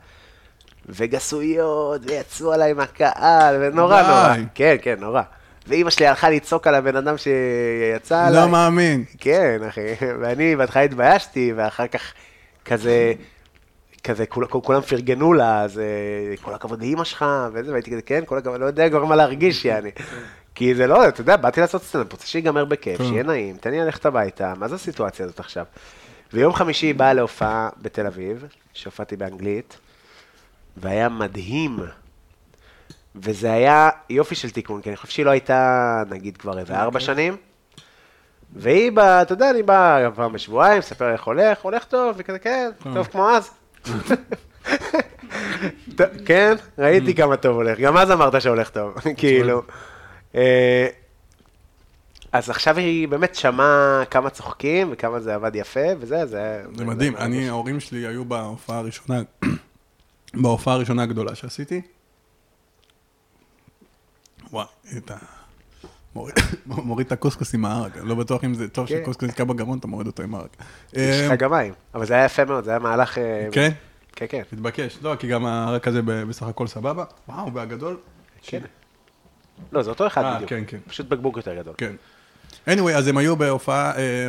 וגסויות, 0.88 2.00
ויצאו 2.04 2.52
עליי 2.52 2.70
עם 2.70 2.80
הקהל, 2.80 3.56
ונורא 3.60 4.02
די. 4.02 4.08
נורא. 4.08 4.34
כן, 4.54 4.76
כן, 4.82 4.94
נורא. 5.00 5.22
ואימא 5.66 5.90
שלי 5.90 6.06
הלכה 6.06 6.30
לצעוק 6.30 6.66
על 6.66 6.74
הבן 6.74 6.96
אדם 6.96 7.14
שיצא 7.18 8.26
עליי. 8.26 8.40
לא 8.40 8.48
מאמין. 8.48 9.04
כן, 9.18 9.60
אחי. 9.68 9.94
ואני 10.20 10.56
בהתחלה 10.56 10.82
התביישתי, 10.82 11.52
ואחר 11.56 11.86
כך 11.86 12.12
כזה, 12.64 13.12
כזה, 14.04 14.26
כול, 14.26 14.46
כול, 14.46 14.60
כולם 14.60 14.80
פרגנו 14.80 15.32
לה, 15.32 15.62
אז 15.62 15.78
אה, 15.78 15.84
כל 16.42 16.54
הכבוד 16.54 16.80
לאימא 16.80 17.04
שלך, 17.04 17.24
וזה, 17.52 17.70
והייתי 17.70 17.90
כזה, 17.90 18.02
כן, 18.02 18.20
כל 18.26 18.38
הכבוד, 18.38 18.60
לא 18.60 18.66
יודע 18.66 18.90
כבר 18.90 19.04
מה 19.04 19.16
להרגיש, 19.16 19.64
יעני. 19.64 19.90
כי 20.54 20.74
זה 20.74 20.86
לא, 20.86 21.08
אתה 21.08 21.20
יודע, 21.20 21.36
באתי 21.36 21.60
לעשות 21.60 21.82
סטנדאפ, 21.82 22.12
רוצה 22.12 22.26
שיגמר 22.26 22.64
בכיף, 22.64 22.98
כן. 22.98 23.04
שיהיה 23.04 23.22
נעים, 23.22 23.56
תן 23.56 23.70
לי 23.70 23.78
ללכת 23.78 24.06
הביתה, 24.06 24.52
מה 24.56 24.68
זה 24.68 24.74
הסיטואציה 24.74 25.24
הזאת 25.26 25.40
עכשיו? 25.40 25.64
ויום 26.32 26.52
חמישי 26.54 26.86
היא 26.86 26.94
באה 26.94 27.12
להופעה 27.12 27.68
בתל 27.82 28.06
אביב, 28.06 28.46
שהופעתי 28.72 29.16
באנגלית, 29.16 29.78
והיה 30.76 31.08
מדהים. 31.08 31.78
וזה 33.16 33.52
היה 33.52 33.90
יופי 34.10 34.34
של 34.34 34.50
תיקון, 34.50 34.82
כי 34.82 34.88
אני 34.88 34.96
חושב 34.96 35.12
שהיא 35.12 35.26
לא 35.26 35.30
הייתה, 35.30 36.02
נגיד, 36.10 36.36
כבר 36.36 36.58
איזה 36.58 36.76
ארבע 36.76 37.00
שנים. 37.00 37.36
והיא 38.56 38.92
באה, 38.92 39.22
אתה 39.22 39.32
יודע, 39.32 39.50
אני 39.50 39.62
באה 39.62 40.10
פעם 40.10 40.32
בשבועיים, 40.32 40.78
מספר 40.78 41.12
איך 41.12 41.22
הולך, 41.22 41.62
הולך 41.62 41.84
טוב, 41.84 42.14
וכזה, 42.18 42.38
כן, 42.38 42.70
טוב 42.94 43.06
כמו 43.06 43.30
אז. 43.30 43.50
כן, 46.26 46.54
ראיתי 46.78 47.14
כמה 47.14 47.36
טוב 47.36 47.56
הולך, 47.56 47.78
גם 47.80 47.96
אז 47.96 48.10
אמרת 48.10 48.42
שהולך 48.42 48.70
טוב, 48.70 48.94
כאילו. 49.16 49.62
אה, 50.34 50.86
אז 52.32 52.50
עכשיו 52.50 52.78
היא 52.78 53.08
באמת 53.08 53.34
שמעה 53.34 54.02
כמה 54.10 54.30
צוחקים 54.30 54.88
וכמה 54.92 55.20
זה 55.20 55.34
עבד 55.34 55.56
יפה, 55.56 55.80
וזה, 55.98 56.26
זה... 56.26 56.64
זה 56.74 56.84
מדהים. 56.84 57.16
אני, 57.16 57.48
ההורים 57.48 57.80
שלי 57.80 58.06
היו 58.06 58.24
בהופעה 58.24 58.78
הראשונה, 58.78 59.22
בהופעה 60.42 60.74
הראשונה 60.74 61.02
הגדולה 61.02 61.34
שעשיתי. 61.34 61.80
וואי, 64.52 64.66
את 64.96 65.10
ה... 65.10 65.16
מוריד- 66.14 67.06
את 67.06 67.12
הקוסקוס 67.12 67.54
עם 67.54 67.66
אני 67.66 67.84
לא 68.02 68.14
בטוח 68.14 68.44
אם 68.44 68.54
זה 68.54 68.68
טוב 68.68 68.86
כן. 68.88 69.00
שקוסקוס 69.02 69.28
יתקע 69.28 69.44
בגרון, 69.44 69.78
אתה 69.78 69.86
מוריד 69.86 70.06
אותו 70.06 70.22
עם 70.22 70.34
הערק. 70.34 70.56
יש 70.92 71.20
לך 71.26 71.32
גם 71.38 71.50
מים, 71.50 71.74
אבל 71.94 72.06
זה 72.06 72.14
היה 72.14 72.24
יפה 72.24 72.44
מאוד, 72.44 72.64
זה 72.64 72.70
היה 72.70 72.78
מהלך... 72.78 73.18
אה, 73.18 73.48
כן? 73.52 73.70
כן, 74.12 74.26
כן. 74.28 74.42
מתבקש. 74.52 74.98
לא, 75.02 75.14
כי 75.18 75.28
גם 75.28 75.46
הערק 75.46 75.88
הזה 75.88 76.02
בסך 76.02 76.42
הכל 76.46 76.66
סבבה. 76.66 77.04
וואו, 77.28 77.54
והגדול? 77.54 77.96
כן. 78.42 78.60
לא, 79.72 79.82
זה 79.82 79.90
אותו 79.90 80.06
אחד 80.06 80.22
אה, 80.24 80.34
בדיוק. 80.34 80.50
כן, 80.50 80.62
כן. 80.66 80.78
פשוט 80.88 81.08
בקבוק 81.08 81.36
יותר 81.36 81.54
גדול. 81.54 81.74
כן. 81.76 81.92
anyway, 82.68 82.92
אז 82.96 83.08
הם 83.08 83.16
היו 83.16 83.36
בהופעה, 83.36 83.92
אה, 83.96 84.28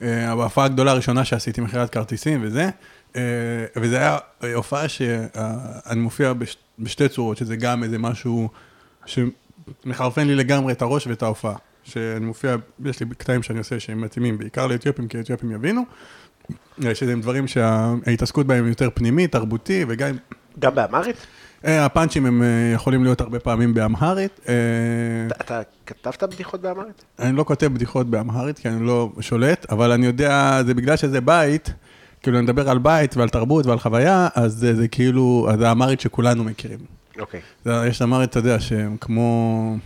אה, 0.00 0.36
בהופעה 0.36 0.64
הגדולה 0.64 0.90
הראשונה 0.90 1.24
שעשיתי 1.24 1.60
מכירת 1.60 1.90
כרטיסים 1.90 2.40
וזה, 2.42 2.70
וזה 3.76 3.96
היה 3.96 4.18
הופעה 4.54 4.88
שאני 4.88 6.00
מופיע 6.00 6.32
בש, 6.32 6.56
בשתי 6.78 7.08
צורות, 7.08 7.36
שזה 7.36 7.56
גם 7.56 7.82
איזה 7.82 7.98
משהו 7.98 8.48
שמחרפן 9.06 10.26
לי 10.26 10.34
לגמרי 10.34 10.72
את 10.72 10.82
הראש 10.82 11.06
ואת 11.06 11.22
ההופעה. 11.22 11.54
שאני 11.84 12.26
מופיע, 12.26 12.56
יש 12.84 13.00
לי 13.00 13.06
קטעים 13.18 13.42
שאני 13.42 13.58
עושה 13.58 13.80
שהם 13.80 14.00
מתאימים 14.00 14.38
בעיקר 14.38 14.66
לאתיופים, 14.66 15.08
כי 15.08 15.18
האתיופים 15.18 15.52
יבינו, 15.52 15.84
שזה 16.94 17.12
הם 17.12 17.20
דברים 17.20 17.48
שההתעסקות 17.48 18.46
בהם 18.46 18.68
יותר 18.68 18.88
פנימי, 18.94 19.26
תרבותי, 19.26 19.84
וגם 19.88 20.16
גם 20.58 20.74
באמרית? 20.74 21.16
אה, 21.64 21.84
הפאנצ'ים 21.84 22.26
הם 22.26 22.42
אה, 22.42 22.46
יכולים 22.74 23.04
להיות 23.04 23.20
הרבה 23.20 23.38
פעמים 23.40 23.74
באמהרית. 23.74 24.40
אה, 24.48 24.54
אתה- 25.40 25.60
כתבת 25.86 26.22
בדיחות 26.22 26.60
באמרית? 26.60 27.04
אני 27.18 27.36
לא 27.36 27.44
כותב 27.44 27.66
בדיחות 27.66 28.06
באמהרית, 28.06 28.58
כי 28.58 28.68
אני 28.68 28.86
לא 28.86 29.10
שולט, 29.20 29.66
אבל 29.72 29.92
אני 29.92 30.06
יודע, 30.06 30.62
זה 30.66 30.74
בגלל 30.74 30.96
שזה 30.96 31.20
בית, 31.20 31.72
כאילו 32.22 32.38
אני 32.38 32.44
מדבר 32.44 32.70
על 32.70 32.78
בית 32.78 33.16
ועל 33.16 33.28
תרבות 33.28 33.66
ועל 33.66 33.78
חוויה, 33.78 34.28
אז 34.34 34.52
זה, 34.52 34.74
זה 34.74 34.88
כאילו, 34.88 35.46
אז 35.50 35.58
זה 35.58 35.68
האמהרית 35.68 36.00
שכולנו 36.00 36.44
מכירים. 36.44 36.78
אוקיי. 37.18 37.40
זה- 37.64 37.84
יש 37.88 38.02
אמהרית, 38.02 38.30
אתה 38.30 38.38
יודע, 38.38 38.60
שהם 38.60 38.96
כמו... 39.00 39.76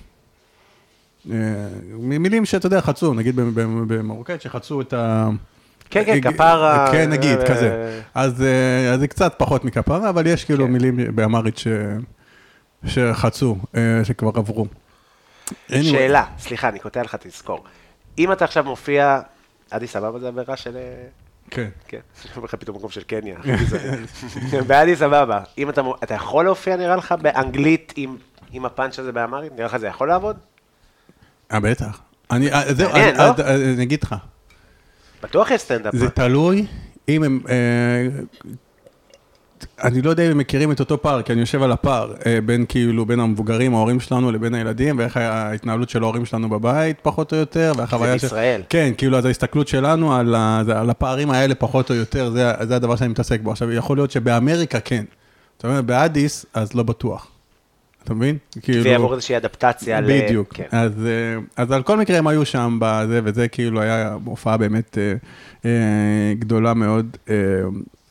מילים 2.00 2.44
שאתה 2.44 2.66
יודע, 2.66 2.80
חצו, 2.80 3.14
נגיד 3.14 3.36
במ- 3.36 3.54
במ- 3.54 3.88
במרוקאית, 3.88 4.42
שחצו 4.42 4.80
את 4.80 4.92
ה... 4.92 5.28
כן, 5.90 6.04
כן, 6.04 6.12
אה, 6.26 6.32
כפרה. 6.32 6.88
כן, 6.92 7.10
נגיד, 7.10 7.38
אה, 7.38 7.46
כזה. 7.48 8.00
אז 8.14 8.42
אה, 8.42 8.98
זה 8.98 9.08
קצת 9.08 9.34
פחות 9.36 9.64
מכפרה, 9.64 10.08
אבל 10.08 10.26
יש 10.26 10.44
כאילו 10.44 10.64
כן. 10.66 10.72
מילים 10.72 11.16
באמהרית 11.16 11.58
ש- 11.58 11.66
שחצו, 12.86 13.56
אה, 13.76 13.80
שכבר 14.04 14.30
עברו. 14.34 14.66
שאלה, 15.68 16.24
סליחה, 16.38 16.68
אני 16.68 16.78
קוטע 16.78 17.02
לך, 17.02 17.16
תזכור. 17.20 17.64
אם 18.18 18.32
אתה 18.32 18.44
עכשיו 18.44 18.64
מופיע, 18.64 19.20
אדיס 19.70 19.96
אבבה 19.96 20.18
זה 20.18 20.28
עבירה 20.28 20.56
של... 20.56 20.76
אה, 20.76 20.82
כן. 21.50 21.68
כן, 21.88 21.98
אני 22.24 22.32
אומר 22.36 22.44
לך 22.44 22.54
פתאום 22.54 22.76
מקום 22.76 22.90
של 22.90 23.02
קניה. 23.02 23.36
באדיס 24.66 25.02
אבבה. 25.06 25.40
אם 25.58 25.70
אתה 26.02 26.14
יכול 26.14 26.44
להופיע, 26.44 26.76
נראה 26.76 26.96
לך, 26.96 27.14
באנגלית 27.22 27.92
עם- 27.96 28.16
עם 28.52 28.64
הפאנץ' 28.64 28.98
הזה 28.98 29.12
באמרית? 29.12 29.52
נראה 29.52 29.66
לך 29.66 29.76
זה 29.76 29.86
יכול 29.86 30.08
לעבוד? 30.08 30.36
אה, 31.52 31.60
בטח. 31.60 32.00
אני, 32.30 32.52
אה, 32.52 32.74
זהו, 32.74 32.88
לא? 32.92 32.96
אה, 32.96 33.30
אה, 33.38 33.54
אני 33.54 33.82
אגיד 33.82 34.02
לך, 34.02 34.14
בטוח 35.22 35.50
יש 35.50 35.60
סטנדאפ. 35.60 35.96
זה 35.96 36.10
תלוי 36.10 36.66
אם 37.08 37.22
הם... 37.22 37.40
אה, 37.48 38.08
אני 39.84 40.02
לא 40.02 40.10
יודע 40.10 40.26
אם 40.26 40.30
הם 40.30 40.38
מכירים 40.38 40.72
את 40.72 40.80
אותו 40.80 41.02
פער, 41.02 41.22
כי 41.22 41.32
אני 41.32 41.40
יושב 41.40 41.62
על 41.62 41.72
הפער 41.72 42.12
אה, 42.26 42.38
בין 42.46 42.64
כאילו, 42.68 43.06
בין 43.06 43.20
המבוגרים, 43.20 43.74
ההורים 43.74 44.00
שלנו, 44.00 44.32
לבין 44.32 44.54
הילדים, 44.54 44.98
ואיך 44.98 45.16
ההתנהלות 45.16 45.90
של 45.90 46.02
ההורים 46.02 46.24
שלנו 46.24 46.48
בבית, 46.48 46.96
פחות 47.02 47.32
או 47.32 47.38
יותר, 47.38 47.72
והחוויה 47.76 48.18
של... 48.18 48.26
בישראל. 48.26 48.62
כן, 48.68 48.92
כאילו, 48.98 49.18
אז 49.18 49.24
ההסתכלות 49.24 49.68
שלנו 49.68 50.14
על, 50.14 50.34
ה, 50.34 50.62
זה- 50.64 50.80
על 50.80 50.90
הפערים 50.90 51.30
האלה, 51.30 51.54
פחות 51.54 51.90
או 51.90 51.94
יותר, 51.94 52.30
זה, 52.30 52.52
זה 52.62 52.76
הדבר 52.76 52.96
שאני 52.96 53.08
מתעסק 53.08 53.40
בו. 53.40 53.50
עכשיו, 53.50 53.72
יכול 53.72 53.96
להיות 53.96 54.10
שבאמריקה 54.10 54.80
כן. 54.80 55.04
זאת 55.56 55.64
אומרת, 55.64 55.84
באדיס, 55.84 56.46
אז 56.54 56.74
לא 56.74 56.82
בטוח. 56.82 57.28
אתה 58.04 58.14
מבין? 58.14 58.36
כאילו... 58.62 58.84
ויעבור 58.84 59.14
איזושהי 59.14 59.36
אדפטציה 59.36 60.00
ל... 60.00 60.22
בדיוק. 60.22 60.52
כן. 60.54 60.64
אז, 60.70 60.92
אה, 61.06 61.38
אז 61.56 61.72
על 61.72 61.82
כל 61.82 61.98
מקרה 61.98 62.18
הם 62.18 62.26
היו 62.26 62.44
שם 62.44 62.78
בזה, 62.80 63.20
וזה 63.24 63.48
כאילו 63.48 63.80
היה 63.80 64.16
הופעה 64.24 64.56
באמת 64.56 64.98
אה, 64.98 65.14
אה, 65.64 66.34
גדולה 66.38 66.74
מאוד. 66.74 67.16
אה, 67.30 67.34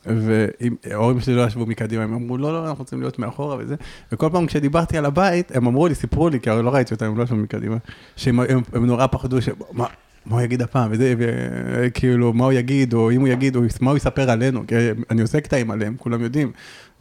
וההורים 0.06 1.20
שלי 1.20 1.34
לא 1.34 1.42
ישבו 1.42 1.66
מקדימה, 1.66 2.02
הם 2.02 2.14
אמרו, 2.14 2.38
לא, 2.38 2.52
לא, 2.52 2.68
אנחנו 2.68 2.82
רוצים 2.82 3.00
להיות 3.00 3.18
מאחורה 3.18 3.56
וזה. 3.58 3.74
וכל 4.12 4.28
פעם 4.32 4.46
כשדיברתי 4.46 4.98
על 4.98 5.04
הבית, 5.04 5.56
הם 5.56 5.66
אמרו 5.66 5.88
לי, 5.88 5.94
סיפרו 5.94 6.28
לי, 6.28 6.40
כי 6.40 6.50
הרי 6.50 6.62
לא 6.62 6.70
ראיתי 6.74 6.94
אותם, 6.94 7.06
הם 7.06 7.18
לא 7.18 7.22
ישבו 7.22 7.36
מקדימה, 7.36 7.76
שהם 8.16 8.40
הם, 8.40 8.60
הם 8.72 8.86
נורא 8.86 9.06
פחדו, 9.06 9.42
ש... 9.42 9.48
מה, 9.72 9.86
מה 10.26 10.36
הוא 10.36 10.42
יגיד 10.42 10.62
הפעם, 10.62 10.90
וזה, 10.92 11.14
וכאילו, 11.18 12.32
מה 12.32 12.44
הוא 12.44 12.52
יגיד, 12.52 12.94
או 12.94 13.10
אם 13.10 13.20
הוא 13.20 13.28
יגיד, 13.28 13.56
או 13.56 13.62
מה 13.80 13.90
הוא 13.90 13.96
יספר 13.96 14.30
עלינו, 14.30 14.66
כי 14.66 14.74
אני 15.10 15.22
עושה 15.22 15.40
קטעים 15.40 15.70
עליהם, 15.70 15.94
כולם 15.98 16.22
יודעים. 16.22 16.52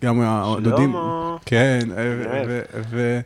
גם 0.06 0.22
הדודים, 0.22 0.96
כן, 1.46 1.80
ו- 2.48 2.62
ו- 2.90 3.20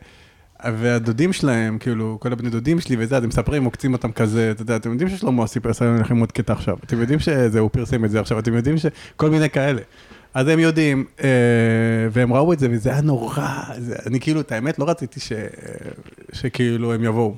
והדודים 0.64 1.32
שלהם, 1.32 1.78
כאילו, 1.78 2.16
כל 2.20 2.32
הבני 2.32 2.50
דודים 2.50 2.80
שלי 2.80 2.96
וזה, 2.98 3.16
אז 3.16 3.22
הם 3.22 3.28
מספרים, 3.28 3.64
עוקצים 3.64 3.92
אותם 3.92 4.12
כזה, 4.12 4.50
אתה 4.50 4.62
יודע, 4.62 4.76
אתם 4.76 4.90
יודעים 4.90 5.08
ששלמה 5.08 5.44
עשה 5.44 5.84
לכם 6.00 6.18
עוד 6.18 6.32
קטע 6.32 6.52
עכשיו, 6.52 6.76
אתם 6.84 7.00
יודעים 7.00 7.18
שזה, 7.18 7.60
הוא 7.60 7.70
פרסם 7.70 8.04
את 8.04 8.10
זה 8.10 8.20
עכשיו, 8.20 8.38
אתם 8.38 8.54
יודעים 8.54 8.76
שכל 8.78 9.30
מיני 9.30 9.50
כאלה. 9.50 9.82
אז 10.34 10.48
הם 10.48 10.58
יודעים, 10.58 11.04
אה, 11.24 11.28
והם 12.10 12.32
ראו 12.32 12.52
את 12.52 12.58
זה, 12.58 12.68
וזה 12.70 12.90
היה 12.90 13.00
נורא, 13.00 13.48
זה, 13.78 13.96
אני 14.06 14.20
כאילו, 14.20 14.40
את 14.40 14.52
האמת, 14.52 14.78
לא 14.78 14.84
רציתי 14.88 15.20
ש, 15.20 15.32
שכאילו 16.32 16.94
הם 16.94 17.04
יבואו. 17.04 17.34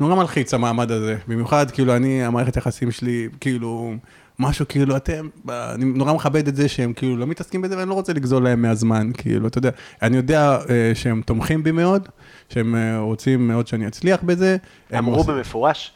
נורא 0.00 0.14
מלחיץ 0.14 0.54
המעמד 0.54 0.90
הזה, 0.90 1.16
במיוחד, 1.28 1.70
כאילו, 1.70 1.96
אני, 1.96 2.24
המערכת 2.24 2.56
יחסים 2.56 2.90
שלי, 2.90 3.28
כאילו, 3.40 3.94
משהו 4.38 4.66
כאילו, 4.68 4.96
אתם, 4.96 5.28
אני 5.48 5.84
נורא 5.84 6.12
מכבד 6.12 6.48
את 6.48 6.56
זה 6.56 6.68
שהם 6.68 6.92
כאילו 6.92 7.16
לא 7.16 7.26
מתעסקים 7.26 7.62
בזה, 7.62 7.76
ואני 7.78 7.88
לא 7.88 7.94
רוצה 7.94 8.12
לגזול 8.12 8.44
להם 8.44 8.62
מהזמן, 8.62 9.10
כאילו, 9.14 9.48
אתה 9.48 9.58
יודע, 9.58 9.70
אני 10.02 10.16
יודע 10.16 10.58
אה, 10.70 10.92
שהם 10.94 11.22
תומכים 11.26 11.62
בי 11.62 11.72
מאוד, 11.72 12.08
שהם 12.48 12.74
אה, 12.74 12.98
רוצים 12.98 13.48
מאוד 13.48 13.66
שאני 13.66 13.86
אצליח 13.86 14.20
בזה. 14.22 14.56
אמרו 14.98 15.14
עושים- 15.16 15.34
במפורש, 15.34 15.92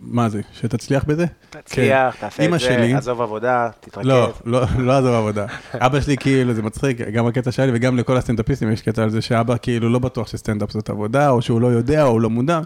מה 0.00 0.28
זה, 0.28 0.40
שתצליח 0.52 1.04
בזה? 1.04 1.26
תצליח, 1.50 2.14
כן. 2.14 2.20
תעשה 2.20 2.44
את 2.44 2.50
זה, 2.50 2.58
שלי- 2.58 2.94
עזוב 2.94 3.20
עבודה, 3.20 3.68
תתרכז. 3.80 4.06
לא, 4.06 4.32
לא, 4.44 4.60
לא 4.78 4.98
עזוב 4.98 5.14
עבודה. 5.14 5.46
אבא 5.86 6.00
שלי 6.00 6.16
כאילו, 6.16 6.54
זה 6.54 6.62
מצחיק, 6.62 7.00
גם 7.00 7.26
הקטע 7.26 7.52
שלי 7.52 7.70
וגם 7.74 7.96
לכל 7.96 8.16
הסטנדאפיסטים 8.16 8.72
יש 8.72 8.82
קטע 8.82 9.02
על 9.02 9.10
זה 9.10 9.22
שאבא 9.22 9.54
כאילו 9.62 9.88
לא 9.88 9.98
בטוח 9.98 10.26
שסטנדאפ 10.28 10.70
זאת 10.72 10.90
עבודה, 10.90 11.30
או 11.30 11.42
שהוא 11.42 11.60
לא 11.60 11.66
יודע, 11.66 12.02
או 12.04 12.08
הוא 12.08 12.20
לא 12.20 12.30
מודע. 12.30 12.60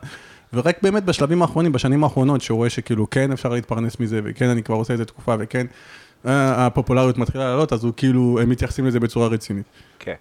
ורק 0.55 0.79
באמת 0.83 1.05
בשלבים 1.05 1.43
האחרונים, 1.43 1.73
בשנים 1.73 2.05
האחרונות, 2.05 2.41
שהוא 2.41 2.57
רואה 2.57 2.71
שכאילו 2.71 3.11
כן 3.11 3.33
אפשר 3.33 3.49
להתפרנס 3.49 4.01
מזה, 4.01 4.21
וכן 4.25 4.49
אני 4.49 4.63
כבר 4.63 4.75
עושה 4.75 4.93
את 4.93 4.99
זה 4.99 5.05
תקופה, 5.05 5.35
וכן 5.39 5.67
אה, 6.27 6.67
הפופולריות 6.67 7.19
מתחילה 7.19 7.45
לעלות, 7.45 7.73
אז 7.73 7.85
הוא 7.85 7.93
כאילו, 7.97 8.39
הם 8.43 8.49
מתייחסים 8.49 8.87
לזה 8.87 9.01
בצורה 9.01 9.27
רצינית. 9.27 9.67
כן. 9.99 10.15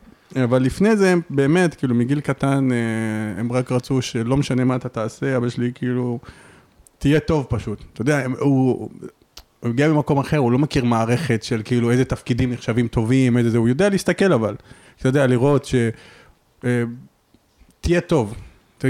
אבל 0.43 0.61
לפני 0.61 0.95
זה, 0.95 1.11
הם 1.11 1.21
באמת, 1.29 1.75
כאילו, 1.75 1.95
מגיל 1.95 2.19
קטן, 2.19 2.71
אה, 2.71 3.39
הם 3.39 3.51
רק 3.51 3.71
רצו 3.71 4.01
שלא 4.01 4.37
משנה 4.37 4.63
מה 4.63 4.75
אתה 4.75 4.89
תעשה, 4.89 5.37
אבא 5.37 5.49
שלי 5.49 5.71
כאילו, 5.75 6.19
תהיה 6.97 7.19
טוב 7.19 7.45
פשוט. 7.49 7.83
אתה 7.93 8.01
יודע, 8.01 8.25
הוא... 8.39 8.89
הוא 9.59 9.69
הגיע 9.69 9.87
ממקום 9.87 10.19
אחר, 10.19 10.37
הוא 10.37 10.51
לא 10.51 10.59
מכיר 10.59 10.85
מערכת 10.85 11.43
של 11.43 11.61
כאילו 11.65 11.91
איזה 11.91 12.05
תפקידים 12.05 12.51
נחשבים 12.51 12.87
טובים, 12.87 13.37
איזה 13.37 13.49
זה, 13.49 13.57
הוא 13.57 13.69
יודע 13.69 13.89
להסתכל 13.89 14.33
אבל. 14.33 14.55
אתה 14.99 15.07
יודע, 15.07 15.27
לראות 15.27 15.65
ש... 15.65 15.75
אה, 16.65 16.83
תהיה 17.81 18.01
טוב. 18.01 18.35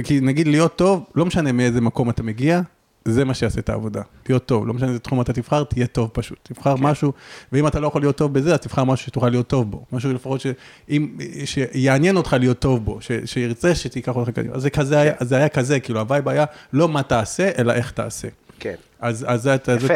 כי 0.03 0.19
נגיד 0.19 0.47
להיות 0.47 0.75
טוב, 0.75 1.05
לא 1.15 1.25
משנה 1.25 1.51
מאיזה 1.51 1.81
מקום 1.81 2.09
אתה 2.09 2.23
מגיע, 2.23 2.61
זה 3.05 3.25
מה 3.25 3.33
שיעשה 3.33 3.59
את 3.59 3.69
העבודה. 3.69 4.01
להיות 4.29 4.45
טוב, 4.45 4.67
לא 4.67 4.73
משנה 4.73 4.87
איזה 4.87 4.99
תחום 4.99 5.21
אתה 5.21 5.33
תבחר, 5.33 5.63
תהיה 5.63 5.87
טוב 5.87 6.09
פשוט. 6.13 6.37
תבחר 6.43 6.77
כן. 6.77 6.83
משהו, 6.83 7.13
ואם 7.51 7.67
אתה 7.67 7.79
לא 7.79 7.87
יכול 7.87 8.01
להיות 8.01 8.15
טוב 8.15 8.33
בזה, 8.33 8.53
אז 8.53 8.59
תבחר 8.59 8.83
משהו 8.83 9.05
שתוכל 9.05 9.29
להיות 9.29 9.47
טוב 9.47 9.71
בו. 9.71 9.85
משהו 9.91 10.13
לפחות 10.13 10.41
שאם, 10.41 11.07
שיעניין 11.45 12.17
אותך 12.17 12.35
להיות 12.39 12.59
טוב 12.59 12.85
בו, 12.85 13.01
ש, 13.01 13.11
שירצה 13.25 13.75
שתיקח 13.75 14.15
אותך 14.15 14.29
קדימה. 14.29 14.55
אז 14.55 14.61
זה 14.61 14.69
כזה 14.69 14.99
היה, 14.99 15.13
זה 15.19 15.37
היה 15.37 15.49
כזה, 15.49 15.79
כאילו 15.79 15.99
ה 15.99 16.05
vibe 16.05 16.29
היה 16.29 16.45
לא 16.73 16.87
מה 16.87 17.03
תעשה, 17.03 17.49
אלא 17.57 17.73
איך 17.73 17.91
תעשה. 17.91 18.27
כן. 18.59 18.75
אז, 18.99 19.25
אז 19.27 19.41
זה, 19.41 19.55
זה, 19.65 19.85
יפה. 19.85 19.93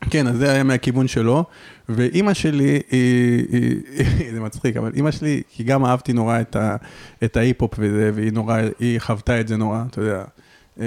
כן, 0.00 0.26
אז 0.26 0.36
זה 0.36 0.52
היה 0.52 0.64
מהכיוון 0.64 1.08
שלו, 1.08 1.44
ואימא 1.88 2.34
שלי, 2.34 2.80
היא, 2.90 3.44
היא, 3.52 3.76
היא, 3.98 4.32
זה 4.34 4.40
מצחיק, 4.40 4.76
אבל 4.76 4.92
אימא 4.94 5.10
שלי, 5.10 5.42
כי 5.50 5.64
גם 5.64 5.84
אהבתי 5.84 6.12
נורא 6.12 6.40
את, 6.40 6.56
ה, 6.56 6.76
את 7.24 7.36
ההיפ-הופ 7.36 7.74
וזה, 7.78 8.10
והיא 8.14 8.32
נורא, 8.32 8.58
היא 8.78 8.98
חוותה 9.00 9.40
את 9.40 9.48
זה 9.48 9.56
נורא, 9.56 9.82
אתה 9.90 10.00
יודע. 10.00 10.24
אה, 10.80 10.86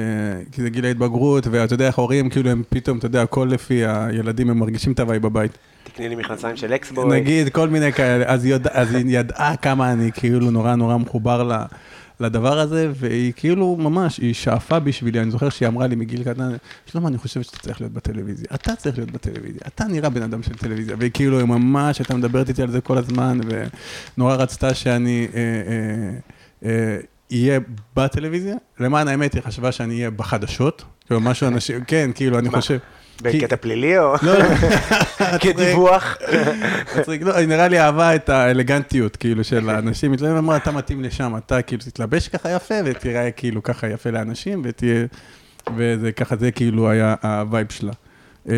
כי 0.51 0.61
זה 0.61 0.69
גיל 0.69 0.85
ההתבגרות, 0.85 1.47
ואתה 1.51 1.73
יודע 1.73 1.87
איך 1.87 1.95
הורים, 1.95 2.29
כאילו 2.29 2.49
הם 2.49 2.63
פתאום, 2.69 2.97
אתה 2.97 3.05
יודע, 3.05 3.21
הכל 3.21 3.47
לפי 3.51 3.85
הילדים, 3.85 4.49
הם 4.49 4.59
מרגישים 4.59 4.91
את 4.91 4.99
ה 4.99 5.04
vibe 5.04 5.21
בבית. 5.21 5.57
תקני 5.83 6.09
לי 6.09 6.15
מכנסיים 6.15 6.55
של 6.55 6.73
אקסבוי. 6.73 7.19
נגיד, 7.19 7.49
כל 7.49 7.69
מיני 7.69 7.93
כאלה, 7.93 8.25
אז 8.27 8.45
היא, 8.45 8.53
יודע, 8.53 8.69
אז 8.73 8.95
היא 8.95 9.05
ידעה 9.07 9.55
כמה 9.57 9.91
אני 9.91 10.11
כאילו 10.11 10.51
נורא 10.51 10.75
נורא 10.75 10.97
מחובר 10.97 11.43
ל, 11.43 11.53
לדבר 12.21 12.59
הזה, 12.59 12.91
והיא 12.95 13.33
כאילו 13.35 13.75
ממש, 13.75 14.17
היא 14.17 14.33
שאפה 14.33 14.79
בשבילי, 14.79 15.21
אני 15.21 15.31
זוכר 15.31 15.49
שהיא 15.49 15.67
אמרה 15.67 15.87
לי 15.87 15.95
מגיל 15.95 16.23
קטן, 16.23 16.51
שלמה, 16.85 17.07
אני 17.07 17.17
חושבת 17.17 17.45
שאתה 17.45 17.57
צריך 17.57 17.81
להיות 17.81 17.93
בטלוויזיה, 17.93 18.45
אתה 18.53 18.75
צריך 18.75 18.97
להיות 18.97 19.11
בטלוויזיה, 19.11 19.61
אתה 19.67 19.83
נראה 19.83 20.09
בן 20.09 20.21
אדם 20.21 20.43
של 20.43 20.53
טלוויזיה, 20.53 20.95
והיא 20.99 21.11
כאילו, 21.11 21.37
היא 21.37 21.45
ממש 21.45 21.99
הייתה 21.99 22.15
מדברת 22.15 22.49
איתי 22.49 22.61
על 22.61 22.71
זה 22.71 22.81
כל 22.81 22.97
הזמן, 22.97 23.39
ונורא 24.17 24.35
רצתה 24.35 24.73
שאני 24.73 25.27
אה, 25.33 25.39
אה, 25.41 26.69
אה, 26.69 26.97
אהיה 27.31 27.59
בטלוויזיה, 27.95 28.55
למען 28.79 29.07
האמת, 29.07 29.33
היא 29.33 29.41
חשבה 29.41 29.71
שאני 29.71 29.93
אהיה 29.93 30.09
בחדשות, 30.09 30.83
כאילו 31.05 31.21
משהו 31.21 31.47
אנשים, 31.47 31.83
כן, 31.83 32.11
כאילו, 32.15 32.39
אני? 32.39 32.49
חושב... 32.49 32.77
בקטע 33.21 33.55
פלילי 33.55 33.97
או 33.97 34.15
לא, 34.21 34.33
לא. 34.39 34.45
כדיווח? 35.41 36.17
לא, 37.21 37.41
נראה 37.41 37.67
לי 37.67 37.79
אהבה 37.79 38.15
את 38.15 38.29
האלגנטיות, 38.29 39.15
כאילו, 39.15 39.43
של 39.43 39.69
האנשים. 39.69 40.11
היא 40.11 40.19
אמרה, 40.37 40.57
אתה 40.57 40.71
מתאים 40.71 41.03
לשם, 41.03 41.33
אתה 41.37 41.61
כאילו 41.61 41.81
תתלבש 41.81 42.27
ככה 42.27 42.49
יפה, 42.49 42.75
ותראה 42.85 43.31
כאילו 43.31 43.63
ככה 43.63 43.87
יפה 43.87 44.09
לאנשים, 44.09 44.61
ותהיה... 44.65 45.05
וזה 45.77 46.11
ככה, 46.11 46.35
זה 46.35 46.51
כאילו 46.51 46.89
היה 46.89 47.15
ה 47.21 47.31
vibe 47.31 47.67
שלה. 47.69 47.91
אה, 48.49 48.53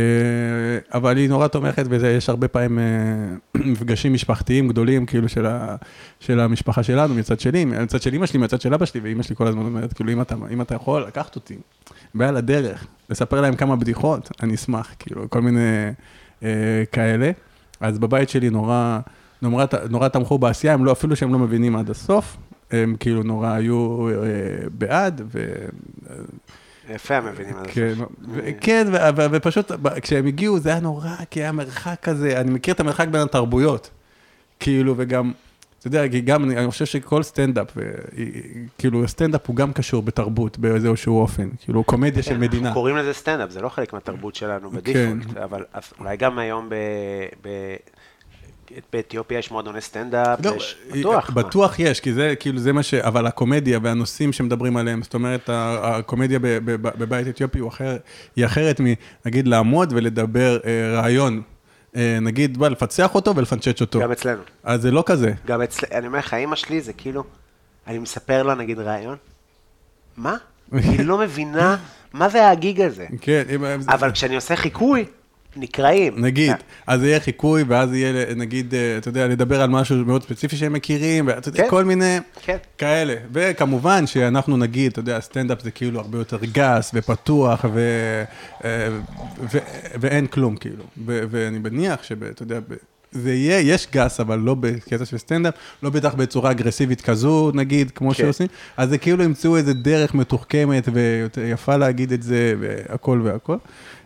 אבל 0.93 1.17
היא 1.17 1.29
נורא 1.29 1.47
תומכת 1.47 1.87
בזה, 1.87 2.11
יש 2.11 2.29
הרבה 2.29 2.47
פעמים 2.47 2.79
אה, 2.79 2.83
מפגשים 3.71 4.13
משפחתיים 4.13 4.67
גדולים, 4.67 5.05
כאילו, 5.05 5.29
של, 5.29 5.45
ה, 5.45 5.75
של 6.19 6.39
המשפחה 6.39 6.83
שלנו, 6.83 7.15
מצד 7.15 7.39
שלי, 7.39 7.65
מצד 7.65 8.01
של 8.01 8.15
אמא 8.15 8.25
שלי, 8.25 8.39
מצד 8.39 8.61
של 8.61 8.73
אבא 8.73 8.85
שלי, 8.85 9.01
ואמא 9.03 9.23
שלי 9.23 9.35
כל 9.35 9.47
הזמן 9.47 9.65
אומרת, 9.65 9.93
כאילו, 9.93 10.11
אם 10.11 10.21
אתה, 10.21 10.35
אם 10.51 10.61
אתה 10.61 10.75
יכול 10.75 11.03
לקחת 11.03 11.35
אותי, 11.35 11.57
בעל 12.15 12.37
הדרך, 12.37 12.87
לספר 13.09 13.41
להם 13.41 13.55
כמה 13.55 13.75
בדיחות, 13.75 14.31
אני 14.43 14.55
אשמח, 14.55 14.95
כאילו, 14.99 15.29
כל 15.29 15.41
מיני 15.41 15.89
אה, 16.43 16.83
כאלה. 16.91 17.31
אז 17.79 17.99
בבית 17.99 18.29
שלי 18.29 18.49
נורא, 18.49 18.99
נורא, 19.41 19.65
נורא 19.89 20.07
תמכו 20.07 20.37
בעשייה, 20.37 20.73
הם 20.73 20.85
לא, 20.85 20.91
אפילו 20.91 21.15
שהם 21.15 21.33
לא 21.33 21.39
מבינים 21.39 21.75
עד 21.75 21.89
הסוף, 21.89 22.37
הם 22.71 22.95
כאילו 22.99 23.23
נורא 23.23 23.49
היו 23.49 24.07
אה, 24.09 24.13
בעד, 24.71 25.21
ו... 25.25 25.55
יפה, 26.89 27.15
הם 27.15 27.25
מבינים 27.25 27.57
על 27.57 27.65
זה. 27.65 27.71
כן, 27.71 27.93
כן, 28.61 28.87
ופשוט 29.31 29.71
כשהם 30.01 30.25
הגיעו 30.25 30.59
זה 30.59 30.69
היה 30.69 30.79
נורא, 30.79 31.15
כי 31.31 31.39
היה 31.39 31.51
מרחק 31.51 31.95
כזה, 32.01 32.39
אני 32.41 32.51
מכיר 32.51 32.73
את 32.73 32.79
המרחק 32.79 33.07
בין 33.07 33.21
התרבויות, 33.21 33.89
כאילו, 34.59 34.93
וגם, 34.97 35.31
אתה 35.79 35.87
יודע, 35.87 36.09
כי 36.09 36.21
גם, 36.21 36.51
אני 36.51 36.71
חושב 36.71 36.85
שכל 36.85 37.23
סטנדאפ, 37.23 37.67
ו- 37.75 37.91
כאילו, 38.77 39.07
סטנדאפ 39.07 39.47
הוא 39.47 39.55
גם 39.55 39.73
קשור 39.73 40.01
בתרבות 40.01 40.57
באיזשהו 40.57 41.19
אופן, 41.19 41.49
כאילו, 41.59 41.83
קומדיה 41.83 42.23
של 42.23 42.37
מדינה. 42.37 42.67
אנחנו 42.67 42.81
קוראים 42.81 42.97
לזה 42.97 43.13
סטנדאפ, 43.13 43.49
זה 43.49 43.61
לא 43.61 43.69
חלק 43.69 43.93
מהתרבות 43.93 44.35
שלנו 44.35 44.71
כן. 44.71 44.77
ב 44.77 44.84
default, 44.84 45.37
אבל 45.37 45.63
אולי 45.99 46.17
גם 46.17 46.39
היום 46.39 46.69
ב... 46.69 46.75
באתיופיה 48.93 49.39
יש 49.39 49.51
מועדוני 49.51 49.81
סטנדאפ, 49.81 50.45
לא, 50.45 50.55
יש 50.55 50.77
בטוח. 50.91 51.29
מה? 51.29 51.43
בטוח 51.43 51.79
יש, 51.79 51.99
כי 51.99 52.13
זה 52.13 52.33
כאילו 52.39 52.59
זה 52.59 52.73
מה 52.73 52.83
ש... 52.83 52.93
אבל 52.93 53.27
הקומדיה 53.27 53.79
והנושאים 53.83 54.33
שמדברים 54.33 54.77
עליהם, 54.77 55.01
זאת 55.01 55.13
אומרת, 55.13 55.49
הקומדיה 55.53 56.39
בבית 56.63 57.27
אתיופי 57.27 57.59
הוא 57.59 57.69
אחר, 57.69 57.97
היא 58.35 58.45
אחרת 58.45 58.79
מנגיד 58.79 59.47
לעמוד 59.47 59.93
ולדבר 59.95 60.59
אה, 60.65 60.91
רעיון, 60.93 61.41
אה, 61.95 62.17
נגיד, 62.21 62.57
בא, 62.57 62.67
לפצח 62.67 63.15
אותו 63.15 63.35
ולפנצ'ץ' 63.35 63.81
אותו. 63.81 63.99
גם 63.99 64.11
אצלנו. 64.11 64.41
אז 64.63 64.81
זה 64.81 64.91
לא 64.91 65.03
כזה. 65.05 65.31
גם 65.45 65.61
אצל... 65.61 65.87
אני 65.91 66.07
אומר 66.07 66.19
לך, 66.19 66.33
אימא 66.33 66.55
שלי 66.55 66.81
זה 66.81 66.93
כאילו, 66.93 67.23
אני 67.87 67.99
מספר 67.99 68.43
לה 68.43 68.55
נגיד 68.55 68.79
רעיון, 68.79 69.17
מה? 70.17 70.35
היא 70.71 71.05
לא 71.05 71.17
מבינה 71.17 71.77
מה 72.13 72.29
זה 72.29 72.49
הגיג 72.49 72.81
הזה. 72.81 73.05
כן, 73.21 73.43
אבל 73.87 74.11
כשאני 74.11 74.35
עושה 74.35 74.55
חיקוי, 74.55 75.05
נקראים. 75.55 76.25
נגיד, 76.25 76.53
אז 76.87 77.03
יהיה 77.03 77.19
חיקוי, 77.19 77.63
ואז 77.67 77.93
יהיה, 77.93 78.35
נגיד, 78.35 78.73
אה, 78.75 78.97
אתה 78.97 79.09
יודע, 79.09 79.27
לדבר 79.27 79.61
על 79.61 79.69
משהו 79.69 79.95
מאוד 80.05 80.23
ספציפי 80.23 80.55
שהם 80.55 80.73
מכירים, 80.73 81.27
ואתה 81.27 81.49
יודע, 81.49 81.63
כן. 81.63 81.69
כל 81.69 81.83
מיני 81.83 82.17
כן. 82.41 82.57
כאלה. 82.77 83.15
וכמובן 83.31 84.07
שאנחנו 84.07 84.57
נגיד, 84.57 84.91
אתה 84.91 84.99
יודע, 84.99 85.19
סטנדאפ 85.19 85.61
זה 85.61 85.71
כאילו 85.71 85.99
הרבה 85.99 86.17
יותר 86.17 86.39
גס 86.51 86.91
ופתוח, 86.93 87.65
ו, 87.73 87.79
אה, 88.63 88.69
ו, 89.53 89.57
ואין 89.99 90.27
כלום, 90.27 90.55
כאילו. 90.55 90.83
ו, 91.05 91.23
ואני 91.29 91.59
מניח 91.59 92.03
שאתה 92.03 92.43
יודע, 92.43 92.59
זה 93.13 93.33
יהיה, 93.33 93.59
יש 93.59 93.87
גס, 93.91 94.19
אבל 94.19 94.39
לא 94.39 94.55
בקטע 94.59 95.05
של 95.05 95.17
סטנדאפ, 95.17 95.53
לא 95.83 95.89
בטח 95.89 96.13
בצורה 96.13 96.51
אגרסיבית 96.51 97.01
כזו, 97.01 97.51
נגיד, 97.53 97.91
כמו 97.91 98.09
כן. 98.09 98.13
שעושים, 98.15 98.47
אז 98.77 98.89
זה 98.89 98.97
כאילו 98.97 99.23
ימצאו 99.23 99.57
איזה 99.57 99.73
דרך 99.73 100.13
מתוחכמת 100.13 100.89
ויפה 101.35 101.77
להגיד 101.77 102.11
את 102.11 102.23
זה, 102.23 102.53
והכל 102.59 103.21
והכל. 103.23 103.57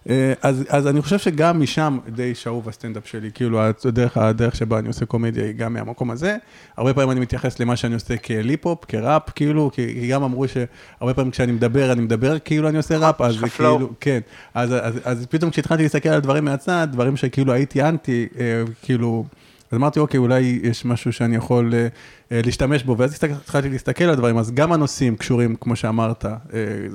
אה, 0.10 0.34
אז, 0.42 0.64
אז 0.70 0.88
אני 0.88 1.02
חושב 1.02 1.18
שגם 1.18 1.62
משם 1.62 1.98
די 2.08 2.36
שאוב 2.36 2.70
הסטנדאפ 2.70 3.08
שלי, 3.08 3.32
כאילו 3.34 3.62
הדרך, 3.62 4.18
הדרך 4.18 4.56
שבה 4.56 4.80
אני 4.80 4.88
עושה 4.88 5.06
קומדיה 5.06 5.46
היא 5.46 5.54
גם 5.54 5.74
מהמקום 5.74 6.12
הזה. 6.12 6.38
הרבה 6.78 6.94
פעמים 6.94 7.12
אני 7.12 7.20
מתייחס 7.20 7.60
למה 7.60 7.76
שאני 7.76 7.94
עושה 7.94 8.18
כהיפ-הופ, 8.18 8.86
כראפ, 8.86 9.30
כאילו, 9.36 9.72
כי, 9.74 9.88
כי 10.02 10.08
גם 10.08 10.24
אמרו 10.24 10.46
שהרבה 10.48 11.14
פעמים 11.14 11.32
כשאני 11.32 11.52
מדבר, 11.52 11.92
אני 11.92 12.02
מדבר 12.02 12.40
כאילו 12.40 12.70
אני 12.70 12.78
עושה 12.78 12.98
ראפ, 12.98 13.22
אז 13.22 13.36
זה. 13.36 13.50
כאילו, 13.50 13.90
כן. 14.00 14.20
אז, 14.54 14.74
אז, 14.82 15.00
אז 15.04 15.26
פתאום 15.30 15.52
כשהתחלתי 15.52 15.84
להסתכל 15.84 16.10
על 16.10 16.20
דברים 16.20 16.46
מהצד, 16.46 16.88
דברים 16.92 17.18
שכאילו 17.18 17.54
הייתי 17.54 17.84
אנטי, 17.84 18.28
אה, 18.40 18.64
כאילו, 18.82 19.26
אז 19.72 19.78
אמרתי, 19.78 20.00
אוקיי, 20.00 20.18
אולי 20.18 20.60
יש 20.64 20.86
משהו 20.86 21.14
שאני 21.14 21.36
יכול 21.36 21.74
אה, 21.74 21.88
אה, 22.32 22.42
להשתמש 22.46 22.84
בו, 22.84 22.98
ואז 22.98 23.20
התחלתי 23.24 23.70
להסתכל 23.70 24.04
על 24.04 24.16
דברים, 24.16 24.38
אז 24.38 24.52
גם 24.52 24.72
הנושאים 24.72 25.16
קשורים, 25.16 25.56
כמו 25.56 25.76
שאמרת, 25.76 26.26
אה, 26.26 26.32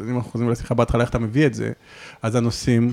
אם 0.08 0.16
אנחנו 0.16 0.30
חוזרים 0.30 0.50
לשיחה 0.50 0.74
בהתחלה, 0.74 1.02
איך 1.02 1.10
אתה 1.10 1.18
מביא 1.18 1.46
את 1.46 1.54
זה, 1.54 1.72
אז 2.22 2.34
הנושאים, 2.34 2.92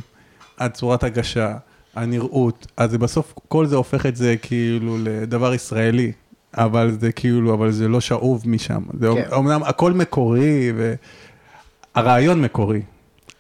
הצורת 0.58 1.04
הגשה, 1.04 1.54
הנראות, 1.96 2.68
אז 2.78 2.98
בסוף, 2.98 3.34
כל 3.48 3.66
זה 3.66 3.76
הופך 3.76 4.06
את 4.06 4.16
זה 4.16 4.36
כאילו 4.42 4.98
לדבר 5.04 5.54
ישראלי, 5.54 6.12
אבל 6.54 6.98
זה 7.00 7.12
כאילו, 7.12 7.54
אבל 7.54 7.72
זה 7.72 7.88
לא 7.88 8.02
שאוב 8.02 8.44
משם. 8.46 8.82
זה 9.00 9.08
כן. 9.16 9.24
אומנם 9.32 9.64
הכל 9.64 9.94
מקורי, 9.94 10.74
והרעיון 11.96 12.42
מקורי. 12.42 12.82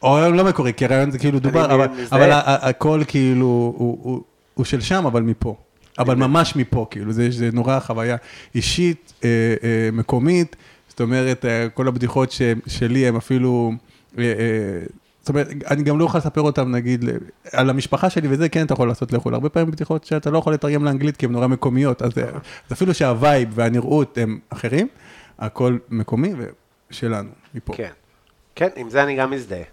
או 0.01 0.31
לא 0.31 0.43
מקורי, 0.43 0.73
כי 0.73 0.85
הרעיון 0.85 1.11
זה 1.11 1.19
כאילו 1.19 1.39
דובר, 1.39 1.73
אבל. 1.73 1.87
אבל 2.11 2.29
הכל 2.45 3.01
כאילו, 3.07 3.73
הוא, 3.77 3.97
הוא, 4.01 4.21
הוא 4.53 4.65
של 4.65 4.81
שם, 4.81 5.05
אבל 5.05 5.21
מפה. 5.21 5.55
אבל 5.99 6.15
ממש 6.15 6.55
מפה, 6.55 6.87
כאילו, 6.89 7.11
זה, 7.11 7.31
זה 7.31 7.49
נורא 7.53 7.79
חוויה 7.79 8.15
אישית, 8.55 9.13
אה, 9.23 9.29
אה, 9.63 9.89
מקומית, 9.93 10.55
זאת 10.99 11.01
אומרת, 11.01 11.45
אה, 11.45 11.69
כל 11.69 11.87
הבדיחות 11.87 12.31
ש, 12.31 12.41
שלי 12.67 13.07
הם 13.07 13.15
אפילו, 13.15 13.71
אה, 14.17 14.23
אה, 14.23 14.33
זאת 15.19 15.29
אומרת, 15.29 15.47
אני 15.71 15.83
גם 15.83 15.99
לא 15.99 16.05
יכול 16.05 16.17
לספר 16.17 16.41
אותם, 16.41 16.71
נגיד, 16.71 17.05
על 17.51 17.69
המשפחה 17.69 18.09
שלי 18.09 18.27
וזה, 18.31 18.49
כן, 18.49 18.65
אתה 18.65 18.73
יכול 18.73 18.87
לעשות 18.87 19.13
לחו"ל. 19.13 19.33
הרבה 19.33 19.49
פעמים 19.49 19.71
בדיחות 19.71 20.03
שאתה 20.03 20.29
לא 20.29 20.37
יכול 20.37 20.53
לתרגם 20.53 20.85
לאנגלית, 20.85 21.17
כי 21.17 21.25
הן 21.25 21.31
נורא 21.31 21.47
מקומיות, 21.47 22.01
אז, 22.01 22.17
אה, 22.17 22.23
אז 22.29 22.73
אפילו 22.73 22.93
שהווייב 22.93 23.49
והנראות 23.51 24.17
הם 24.17 24.39
אחרים, 24.49 24.87
הכל 25.39 25.77
מקומי 25.89 26.33
ושלנו, 26.91 27.29
מפה. 27.55 27.73
כן. 27.75 27.91
כן, 28.55 28.69
עם 28.75 28.89
זה 28.89 29.03
אני 29.03 29.15
גם 29.15 29.31
מזדהה. 29.31 29.63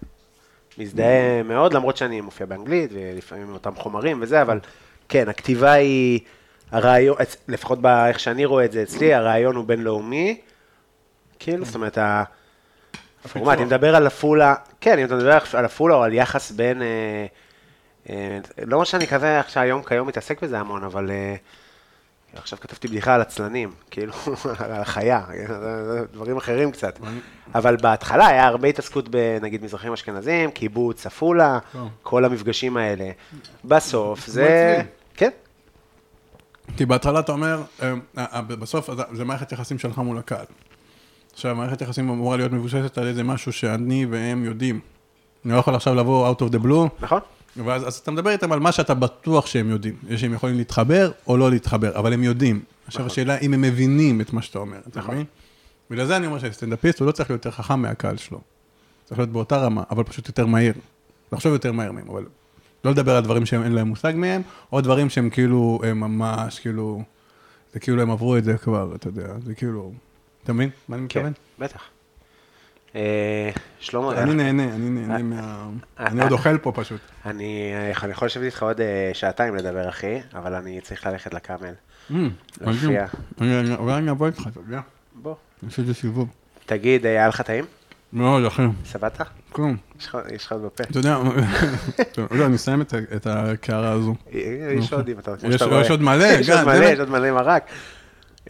מזדהה 0.77 1.43
מאוד, 1.43 1.73
למרות 1.73 1.97
שאני 1.97 2.21
מופיע 2.21 2.45
באנגלית, 2.45 2.89
ולפעמים 2.93 3.53
אותם 3.53 3.75
חומרים 3.75 4.19
וזה, 4.21 4.41
אבל 4.41 4.59
כן, 5.09 5.29
הכתיבה 5.29 5.71
היא, 5.71 6.19
הרעיון, 6.71 7.17
לפחות 7.47 7.81
באיך 7.81 8.19
שאני 8.19 8.45
רואה 8.45 8.65
את 8.65 8.71
זה 8.71 8.83
אצלי, 8.83 9.13
הרעיון 9.13 9.55
הוא 9.55 9.65
בינלאומי, 9.65 10.41
כאילו, 11.39 11.65
זאת 11.65 11.75
אומרת, 11.75 11.97
הפורמט, 13.25 13.57
אם 13.57 13.63
נדבר 13.63 13.95
על 13.95 14.07
עפולה, 14.07 14.55
כן, 14.81 14.99
אם 14.99 15.05
אתה 15.05 15.15
מדבר 15.15 15.37
על 15.53 15.65
עפולה 15.65 15.95
או 15.95 16.03
על 16.03 16.13
יחס 16.13 16.51
בין, 16.51 16.81
אה, 16.81 17.25
אה, 18.09 18.37
לא 18.65 18.85
שאני 18.85 19.07
כזה 19.07 19.39
עכשיו 19.39 19.63
היום 19.63 19.83
כיום 19.83 20.07
מתעסק 20.07 20.43
בזה 20.43 20.59
המון, 20.59 20.83
אבל 20.83 21.11
אה, 21.11 21.35
עכשיו 22.33 22.59
כתבתי 22.59 22.87
בדיחה 22.87 23.15
על 23.15 23.21
עצלנים, 23.21 23.71
כאילו, 23.91 24.13
על 24.63 24.71
החיה, 24.71 25.21
דברים 26.13 26.37
אחרים 26.37 26.71
קצת. 26.71 26.99
אבל 27.55 27.75
בהתחלה 27.75 28.27
היה 28.27 28.47
הרבה 28.47 28.67
התעסקות 28.67 29.09
בנגיד 29.09 29.63
מזרחים 29.63 29.93
אשכנזים, 29.93 30.51
קיבוץ, 30.51 31.05
עפולה, 31.05 31.59
טוב. 31.71 31.89
כל 32.03 32.25
המפגשים 32.25 32.77
האלה. 32.77 33.09
בסוף 33.65 34.27
זה... 34.27 34.81
כן, 35.17 35.29
כי 36.77 36.85
בהתחלה 36.85 37.19
אתה 37.19 37.31
אומר, 37.31 37.63
אה, 37.81 37.93
אה, 38.17 38.41
בסוף 38.41 38.89
זה- 39.13 39.25
מערכת 39.25 39.51
יחסים 39.51 39.79
שלך 39.79 39.97
מול 39.97 40.17
הקהל. 40.17 40.45
עכשיו, 41.33 41.55
מערכת 41.55 41.81
יחסים 41.81 42.09
אמורה 42.09 42.37
להיות 42.37 42.51
מבוששת 42.51 42.97
על 42.97 43.07
איזה 43.07 43.23
משהו 43.23 43.51
שאני 43.53 44.05
והם 44.09 44.43
יודעים. 44.45 44.79
אני 45.45 45.53
לא 45.53 45.57
יכול 45.59 45.75
עכשיו 45.75 45.95
לבוא 45.95 46.33
out 46.33 46.39
of 46.39 46.53
the 46.53 46.63
blue, 46.65 46.87
נכון? 46.99 47.19
ואז 47.65 47.87
אז 47.87 47.95
אתה 47.95 48.11
מדבר 48.11 48.29
איתם 48.29 48.51
על 48.51 48.59
מה 48.59 48.71
שאתה 48.71 48.93
בטוח 48.93 49.45
שהם 49.47 49.69
יודעים. 49.69 49.95
שהם 50.17 50.33
יכולים 50.33 50.57
להתחבר 50.57 51.11
או 51.27 51.37
לא 51.37 51.49
להתחבר, 51.51 51.99
אבל 51.99 52.13
הם 52.13 52.23
יודעים. 52.23 52.61
עכשיו 52.87 53.05
השאלה 53.05 53.37
אם 53.37 53.53
הם 53.53 53.61
מבינים 53.61 54.21
את 54.21 54.33
מה 54.33 54.41
שאתה 54.41 54.59
אומר, 54.59 54.77
אתה 54.87 54.99
נכון. 54.99 55.13
מבין? 55.15 55.25
בגלל 55.89 56.05
זה 56.05 56.17
אני 56.17 56.27
אומר 56.27 56.39
שסטנדאפיסט 56.39 56.99
הוא 56.99 57.05
לא 57.05 57.11
צריך 57.11 57.29
להיות 57.29 57.45
יותר 57.45 57.57
חכם 57.57 57.81
מהקהל 57.81 58.17
שלו. 58.17 58.41
צריך 59.05 59.19
להיות 59.19 59.29
באותה 59.31 59.57
רמה, 59.57 59.83
אבל 59.91 60.03
פשוט 60.03 60.27
יותר 60.27 60.45
מהיר. 60.45 60.73
לחשוב 61.33 61.53
יותר 61.53 61.71
מהר 61.71 61.91
מהם, 61.91 62.09
אבל 62.09 62.25
לא 62.85 62.91
לדבר 62.91 63.15
על 63.15 63.23
דברים 63.23 63.45
שאין 63.45 63.71
להם 63.71 63.87
מושג 63.87 64.13
מהם, 64.15 64.41
או 64.71 64.81
דברים 64.81 65.09
שהם 65.09 65.29
כאילו, 65.29 65.79
הם 65.83 65.99
ממש 65.99 66.59
כאילו, 66.59 67.01
זה 67.73 67.79
כאילו 67.79 68.01
הם 68.01 68.11
עברו 68.11 68.37
את 68.37 68.43
זה 68.43 68.57
כבר, 68.57 68.95
אתה 68.95 69.07
יודע, 69.07 69.27
זה 69.45 69.55
כאילו, 69.55 69.91
אתה 70.43 70.53
מבין? 70.53 70.69
מה 70.87 70.95
אני 70.95 71.05
כן, 71.09 71.19
מתכוון? 71.19 71.33
בטח. 71.59 71.81
אה, 72.95 73.49
שלמה, 73.79 74.21
אני 74.23 74.33
נהנה, 74.33 74.63
אני 74.63 74.89
נהנה 74.89 75.23
מה... 75.23 75.67
אני 75.99 76.21
עוד 76.23 76.31
אוכל 76.31 76.57
פה 76.57 76.71
פשוט. 76.75 77.01
אני 77.25 77.71
יכול 78.09 78.25
לשבת 78.25 78.43
איתך 78.43 78.63
עוד 78.63 78.81
אה, 78.81 79.11
שעתיים 79.13 79.55
לדבר, 79.55 79.89
אחי, 79.89 80.19
אבל 80.33 80.53
אני 80.53 80.81
צריך 80.81 81.05
ללכת 81.07 81.33
לקאמל. 81.33 81.73
להופיע. 82.61 83.05
אני- 83.41 83.75
אולי 83.75 83.93
אני 83.97 84.11
אבוא 84.11 84.27
איתך, 84.27 84.47
אתה 84.47 84.59
יודע? 84.59 84.79
בוא. 85.15 85.35
יש 85.67 85.79
איזה 85.79 85.93
סיבוב. 85.93 86.29
תגיד, 86.65 87.05
אה, 87.05 87.11
היה 87.11 87.27
לך 87.27 87.41
טעים? 87.41 87.65
מאוד, 88.13 88.45
אחי. 88.45 88.61
סבבת? 88.85 89.21
כלום. 89.51 89.77
יש 89.99 90.05
לך- 90.45 90.51
עוד 90.51 90.61
בפה. 90.65 90.83
אתה 90.83 90.99
יודע, 90.99 91.17
לא, 92.31 92.45
אני 92.45 92.55
אסיים 92.55 92.81
את 93.15 93.27
הקערה 93.29 93.91
הזו. 93.91 94.15
יש 94.77 94.93
עוד, 94.93 95.09
אם 95.09 95.19
אתה 95.19 95.37
כמו 95.37 95.49
יש- 95.49 95.55
שאתה 95.55 95.65
רואה. 95.65 95.81
יש 95.81 95.89
עוד 95.91 96.01
מלא, 96.01 96.23
יש 96.25 96.49
עוד 96.49 96.63
מלא. 96.63 96.85
יש 96.85 96.99
עוד 96.99 97.09
מלא 97.09 97.31
מרק. 97.31 97.63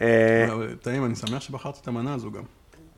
אה, 0.00 0.46
טעים, 0.82 1.04
אני 1.04 1.14
שמח 1.16 1.40
שבחרתי 1.42 1.78
את 1.82 1.88
המנה 1.88 2.14
הזו 2.14 2.30
גם. 2.30 2.42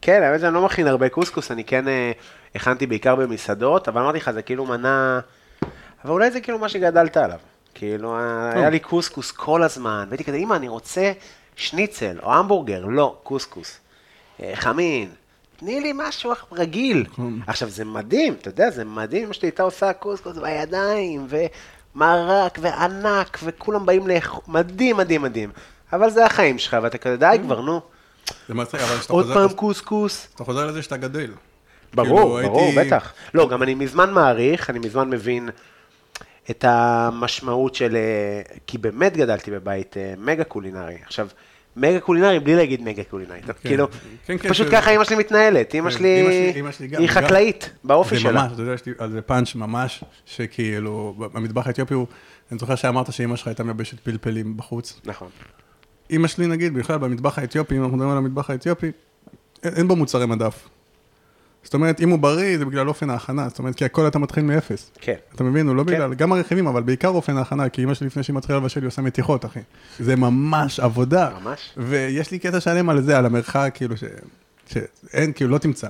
כן, 0.03 0.23
האמת 0.23 0.41
שאני 0.41 0.55
לא 0.55 0.65
מכין 0.65 0.87
הרבה 0.87 1.09
קוסקוס, 1.09 1.51
אני 1.51 1.65
כן 1.65 1.89
אה, 1.89 2.13
הכנתי 2.55 2.87
בעיקר 2.87 3.17
במסעדות, 3.17 3.89
אבל 3.89 4.01
אמרתי 4.01 4.19
לך, 4.19 4.31
זה 4.31 4.43
כאילו 4.43 4.67
מנה... 4.67 5.21
אבל 6.05 6.13
אולי 6.13 6.31
זה 6.31 6.41
כאילו 6.41 6.59
מה 6.59 6.69
שגדלת 6.69 7.17
עליו. 7.17 7.39
כאילו, 7.75 8.17
אה, 8.17 8.51
היה 8.55 8.71
לי 8.71 8.79
קוסקוס 8.79 9.31
כל 9.33 9.63
הזמן, 9.63 10.05
והייתי 10.09 10.25
כזה, 10.25 10.37
אמא, 10.37 10.55
אני 10.55 10.69
רוצה 10.69 11.13
שניצל 11.57 12.19
או 12.23 12.35
המבורגר, 12.35 12.85
לא, 12.85 13.19
קוסקוס. 13.23 13.79
אה, 14.43 14.53
חמין, 14.55 15.09
תני 15.61 15.81
לי 15.81 15.93
משהו 15.97 16.33
רגיל. 16.53 17.05
עכשיו, 17.47 17.69
זה 17.69 17.85
מדהים, 17.85 18.33
אתה 18.35 18.49
יודע, 18.49 18.71
זה 18.71 18.85
מדהים, 18.85 19.25
אמא 19.25 19.33
שלי 19.33 19.47
הייתה 19.49 19.63
עושה 19.63 19.93
קוסקוס 19.93 20.37
בידיים, 20.37 21.27
ומרק, 21.95 22.59
וענק, 22.63 23.39
וכולם 23.45 23.87
באים 23.87 24.07
לאכול, 24.09 24.41
מדהים, 24.49 24.97
מדהים, 24.97 25.23
מדהים. 25.23 25.51
אבל 25.93 26.11
זה 26.11 26.27
החיים 26.27 26.59
שלך, 26.59 26.77
ואתה 26.83 26.99
כזה, 26.99 27.17
די 27.17 27.37
כבר, 27.43 27.61
נו. 27.61 27.81
זה 28.49 28.55
מצחיק, 28.55 28.81
אבל 28.81 28.99
כשאתה 28.99 29.13
עוד 29.13 29.25
חוזר- 29.25 29.35
פעם 29.35 29.57
קוסקוס. 29.57 30.29
אתה 30.35 30.45
חוזר 30.45 30.67
לזה 30.67 30.83
שאתה 30.83 30.97
גדל. 30.97 31.31
ברור, 31.95 32.39
כאילו, 32.41 32.53
ברור, 32.53 32.73
בטח. 32.77 33.13
לא, 33.35 33.49
גם 33.49 33.63
אני 33.63 33.75
מזמן 33.75 34.11
מעריך, 34.15 34.71
אני 34.71 34.79
מזמן 34.79 35.11
מבין 35.11 35.49
את 36.51 36.65
המשמעות 36.69 37.75
של... 37.75 37.97
אה, 37.97 38.57
כי 38.67 38.79
באמת 38.79 39.17
גדלתי 39.17 39.51
בבית 39.51 39.97
אה, 39.97 40.15
מגה 40.19 40.45
קולינרי. 40.45 40.97
עכשיו, 41.07 41.29
מגה 41.81 42.00
קולינרי 42.00 42.41
בלי 42.41 42.57
להגיד 42.57 42.83
מגה 42.83 43.05
קולינרי. 43.05 43.39
כאילו, 43.65 43.86
כן, 44.26 44.39
כן, 44.39 44.49
פשוט 44.50 44.67
ש- 44.67 44.70
ככה 44.70 44.91
אימא 44.91 45.05
שלי 45.05 45.17
מתנהלת. 45.17 45.75
אימא 45.75 45.91
כן, 45.91 45.97
שלי 45.97 46.25
היא 46.99 47.09
חקלאית, 47.09 47.70
באופי 47.84 48.15
זה 48.15 48.20
שלה. 48.20 48.33
ממש, 48.42 48.52
אתה 48.52 48.62
יודע, 48.62 48.73
יש 48.73 48.86
לי 48.86 48.92
על 48.99 49.10
זה 49.10 49.23
פאנץ' 49.23 49.55
ממש, 49.55 50.05
שכאילו, 50.26 51.15
במטבח 51.18 51.67
האתיופי, 51.67 51.94
הוא- 51.94 52.07
אני 52.52 52.59
זוכר 52.59 52.75
שאמרת 52.75 53.12
שאימא 53.12 53.36
שלך 53.36 53.47
הייתה 53.49 53.65
מייבשת 53.65 54.00
פלפלים 54.00 54.57
בחוץ. 54.57 55.00
נכון. 55.05 55.28
אימא 56.10 56.28
שלי, 56.28 56.47
נגיד, 56.47 56.75
בכלל, 56.75 56.99
במטבח 56.99 57.39
האתיופי, 57.39 57.76
אם 57.76 57.83
אנחנו 57.83 57.97
מדברים 57.97 58.12
על 58.12 58.18
המטבח 58.18 58.50
האתיופי, 58.50 58.91
אין, 59.62 59.73
אין 59.76 59.89
בו 59.89 59.97
מוצרי 59.97 60.26
מדף. 60.26 60.68
זאת 61.65 61.75
אומרת, 61.75 62.01
אם 62.01 62.11
הוא 62.11 62.19
בריא, 62.19 62.59
זה 62.59 62.65
בגלל 62.65 62.89
אופן 62.89 63.11
ההכנה, 63.11 63.49
זאת 63.49 63.59
אומרת, 63.59 63.75
כי 63.75 63.85
הכל 63.85 64.07
אתה 64.07 64.19
מתחיל 64.19 64.45
מאפס. 64.45 64.91
כן. 65.01 65.15
אתה 65.35 65.45
מבין? 65.45 65.69
הוא 65.69 65.77
לא 65.77 65.85
כן. 65.85 65.93
בגלל, 65.93 66.15
גם 66.15 66.33
הרכיבים, 66.33 66.67
אבל 66.67 66.83
בעיקר 66.83 67.09
אופן 67.09 67.37
ההכנה, 67.37 67.69
כי 67.69 67.85
אמא 67.85 67.95
שלי 67.95 68.07
לפני 68.07 68.23
שהיא 68.23 68.37
מתחילה 68.37 68.59
לבשל, 68.59 68.81
היא 68.81 68.89
עושה 68.89 69.03
מתיחות, 69.03 69.45
אחי. 69.45 69.61
זה 69.99 70.17
ממש 70.17 70.81
עבודה. 70.81 71.31
ממש. 71.43 71.75
ויש 71.77 72.31
לי 72.31 72.39
קטע 72.39 72.61
שלם 72.61 72.89
על 72.89 73.03
זה, 73.03 73.19
על 73.19 73.27
המרחק, 73.27 73.73
כאילו, 73.75 73.97
ש... 73.97 74.05
שאין, 74.67 75.33
כאילו, 75.33 75.51
לא 75.51 75.59
תמצא. 75.59 75.89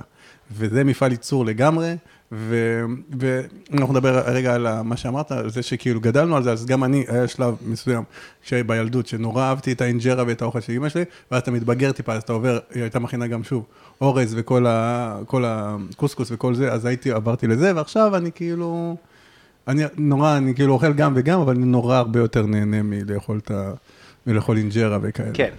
וזה 0.51 0.85
מפעל 0.85 1.11
ייצור 1.11 1.45
לגמרי. 1.45 1.97
ואנחנו 2.33 3.95
נדבר 3.95 4.19
רגע 4.27 4.55
על 4.55 4.83
מה 4.83 4.97
שאמרת, 4.97 5.33
על 5.33 5.51
זה 5.51 5.63
שכאילו 5.63 6.01
גדלנו 6.01 6.37
על 6.37 6.43
זה, 6.43 6.53
אז 6.53 6.67
גם 6.67 6.85
אני, 6.85 7.05
היה 7.09 7.29
שלב 7.29 7.55
מסוים, 7.67 8.03
שבילדות, 8.43 9.07
שנורא 9.07 9.43
אהבתי 9.43 9.73
את 9.73 9.81
האינג'רה 9.81 10.25
ואת 10.27 10.43
האוכל 10.43 10.61
של 10.61 10.73
אמא 10.73 10.89
שלי, 10.89 11.05
ואז 11.31 11.43
אתה 11.43 11.51
מתבגר 11.51 11.93
טיפה, 11.93 12.13
אז 12.13 12.23
אתה 12.23 12.33
עובר, 12.33 12.59
היא 12.75 12.83
הייתה 12.83 12.99
מכינה 12.99 13.27
גם 13.27 13.45
שוב, 13.45 13.65
אורז 14.01 14.35
וכל 14.39 15.45
הקוסקוס 15.47 16.29
וכל 16.33 16.55
זה, 16.55 16.73
אז 16.73 16.85
הייתי, 16.85 17.11
עברתי 17.11 17.47
לזה, 17.47 17.73
ועכשיו 17.77 18.17
אני 18.17 18.31
כאילו... 18.35 18.97
אני 19.69 19.83
נורא, 19.97 20.37
אני 20.37 20.55
כאילו 20.55 20.73
אוכל 20.73 20.93
גם 20.93 21.13
וגם, 21.17 21.41
אבל 21.41 21.55
אני 21.55 21.65
נורא 21.65 21.97
הרבה 21.97 22.21
יותר 22.21 22.47
נהנה 22.47 22.83
מלאכול 22.83 23.39
את 23.39 23.51
ה... 23.51 23.73
מלאכול 24.27 24.57
אינג'רה 24.57 24.99
וכאלה. 25.03 25.31
כן. 25.35 25.51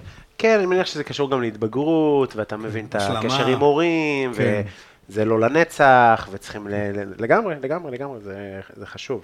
כן, 0.41 0.57
אני 0.57 0.65
מניח 0.65 0.87
שזה 0.87 1.03
קשור 1.03 1.31
גם 1.31 1.41
להתבגרות, 1.41 2.35
ואתה 2.35 2.57
מבין 2.57 2.85
את. 2.89 2.95
הקשר 2.95 3.47
עם 3.47 3.59
הורים, 3.59 4.33
כן. 4.33 4.61
וזה 5.09 5.25
לא 5.25 5.39
לנצח, 5.39 6.29
וצריכים 6.31 6.67
ל... 6.67 6.73
לגמרי, 7.19 7.55
לגמרי, 7.63 7.91
לגמרי, 7.91 8.19
זה, 8.19 8.35
זה 8.75 8.85
חשוב. 8.85 9.21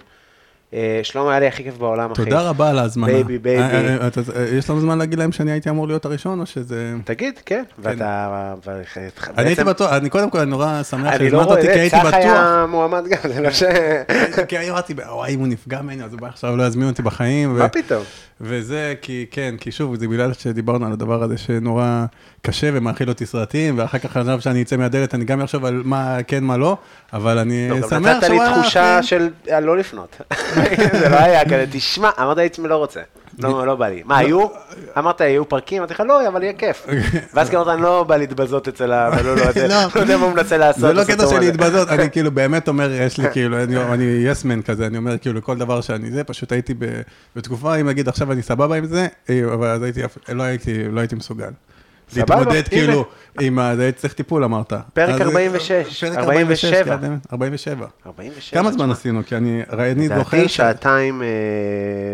אה, 0.73 0.99
שלמה, 1.03 1.31
היה 1.31 1.39
לי 1.39 1.47
הכי 1.47 1.63
כיף 1.63 1.77
בעולם, 1.77 2.11
אחי. 2.11 2.23
תודה 2.23 2.41
רבה 2.41 2.69
על 2.69 2.79
ההזמנה. 2.79 3.07
בייבי, 3.13 3.37
בייבי. 3.37 3.63
אה, 3.63 4.07
אתה- 4.07 4.21
אה, 4.35 4.45
יש 4.45 4.69
לנו 4.69 4.79
זמן 4.81 4.97
להגיד 4.97 5.19
להם 5.19 5.31
שאני 5.31 5.51
הייתי 5.51 5.69
אמור 5.69 5.87
להיות 5.87 6.05
הראשון, 6.05 6.39
או 6.39 6.45
שזה... 6.45 6.93
תגיד, 7.05 7.39
כן, 7.45 7.63
ואתה... 7.79 8.53
ו- 8.65 8.81
אני 9.37 9.47
הייתי 9.47 9.63
בטוח, 9.63 9.91
אני 9.93 10.09
קודם 10.09 10.29
כל 10.29 10.43
נורא 10.45 10.83
שמח 10.83 11.13
לא 11.13 11.17
שהזמנת 11.17 11.47
אותי, 11.47 11.61
כי 11.61 11.67
הייתי 11.79 11.95
צח 11.95 12.01
בטוח. 12.05 12.13
היה 12.13 12.65
מועמד 12.69 13.03
גם, 13.07 13.17
זה 13.33 13.41
לא 13.41 13.51
ש... 13.51 13.63
כי 14.47 14.57
אני 14.57 14.69
אמרתי, 14.71 14.93
וואי, 14.93 15.33
אם 15.33 15.39
הוא 15.39 15.47
נפגע 15.47 15.81
ממני, 15.81 16.03
אז 16.03 16.13
הוא 16.13 16.21
בא 16.21 16.27
עכשיו 16.27 16.57
לא 16.57 16.63
יזמין 16.63 16.87
אותי 16.87 17.01
בחיים. 17.01 17.57
מה 17.57 17.69
פתאום? 17.69 18.03
וזה 18.41 18.93
כי, 19.01 19.25
כן, 19.32 19.56
כי 19.59 19.72
שוב, 19.72 19.95
זה 19.95 20.07
בגלל 20.07 20.33
שדיברנו 20.33 20.85
על 20.85 20.91
הדבר 20.91 21.24
הזה 21.24 21.38
שנורא 21.38 22.06
קשה 22.41 22.69
ומאכיל 22.74 23.09
אותי 23.09 23.25
סרטים, 23.25 23.80
ואחר 23.80 23.98
כך 23.98 24.17
עכשיו 24.17 24.41
שאני 24.41 24.61
אצא 24.61 24.77
מהדלת, 24.77 25.16
אני 25.16 25.25
גם 25.25 25.41
אחשוב 25.41 25.66
על 25.66 25.82
מה 25.85 26.17
כן, 26.27 26.43
מה 26.43 26.57
לא, 26.57 26.77
אבל 27.14 27.38
אני 27.38 27.69
לא, 27.69 27.75
גם 27.80 27.90
שמח 27.90 28.17
נתת 28.17 28.30
לי 28.30 28.35
שוואלה, 28.35 28.61
תחושה 28.61 28.99
אחי. 28.99 29.07
של 29.07 29.30
אה, 29.49 29.59
לא 29.59 29.77
לפנות. 29.77 30.22
זה 31.01 31.09
לא 31.09 31.16
היה 31.16 31.45
כזה, 31.45 31.66
תשמע, 31.72 32.09
אמרת 32.19 32.38
לעצמי 32.38 32.67
לא 32.67 32.75
רוצה. 32.75 33.01
לא, 33.40 33.67
לא 33.67 33.75
בא 33.75 33.88
לי. 33.88 34.01
מה, 34.06 34.17
היו? 34.17 34.48
אמרת, 34.98 35.22
היו 35.22 35.49
פרקים? 35.49 35.77
אמרתי 35.77 35.93
לך, 35.93 35.99
לא, 36.07 36.27
אבל 36.27 36.43
יהיה 36.43 36.53
כיף. 36.53 36.88
ואז 37.33 37.49
כאילו 37.49 37.61
אמרת, 37.64 37.74
אני 37.74 37.82
לא 37.83 38.03
בא 38.03 38.17
להתבזות 38.17 38.67
אצל 38.67 38.91
הבלולו 38.91 39.43
הזה, 39.43 39.67
לא. 39.67 39.75
לא 39.95 39.99
יודע 40.01 40.17
מה 40.17 40.25
הוא 40.25 40.33
מנסה 40.33 40.57
לעשות. 40.57 40.82
זה 40.82 40.93
לא 40.93 41.03
קטע 41.03 41.27
של. 41.27 41.40
להתבזות, 41.40 41.90
אני 41.90 42.11
כאילו 42.11 42.32
באמת 42.32 42.67
אומר, 42.67 42.91
יש 42.91 43.17
לי 43.17 43.25
כאילו, 43.33 43.57
אני- 43.64 44.03
יסמן 44.25 44.61
כזה, 44.61 44.88
אני 44.88 44.98
אומר 44.98 45.17
כאילו 45.17 45.43
כל 45.43 45.57
דבר 45.57 45.82
שאני 45.82 46.11
זה, 46.11 46.24
פשוט 46.24 46.51
הייתי 46.51 46.74
בתקופה, 47.35 47.75
אם 47.75 47.88
נגיד 47.90 48.07
עכשיו 48.09 48.32
אני 48.32 48.41
סבבה 48.41 48.75
עם 48.75 48.85
זה, 48.85 49.07
אה, 49.30 49.41
אבל 49.53 49.67
אז 49.67 49.82
לא 50.30 50.43
הייתי, 50.43 50.83
לא 50.91 50.99
הייתי 50.99 51.16
מסוגל. 51.16 51.49
להתמודד. 52.15 52.67
כאילו, 52.67 53.05
עם 53.39 53.59
ה... 53.59 53.73
צריך 53.95 54.13
טיפול 54.13 54.43
אמרת. 54.43 54.73
פרק 54.93 55.21
אז- 55.21 55.27
46, 55.27 56.03
פרק 56.03 56.17
47. 56.17 56.93
46, 56.93 56.93
כן, 56.95 57.17
47. 57.33 57.87
47. 58.05 58.59
כמה 58.61 58.71
זמן 58.71 58.91
עשינו? 58.91 59.21
כי 59.25 59.35
אני, 59.37 59.63
זוכר, 60.07 60.37
לדעתי 60.37 60.49
שעתיים 60.49 61.21
אה, 61.21 61.27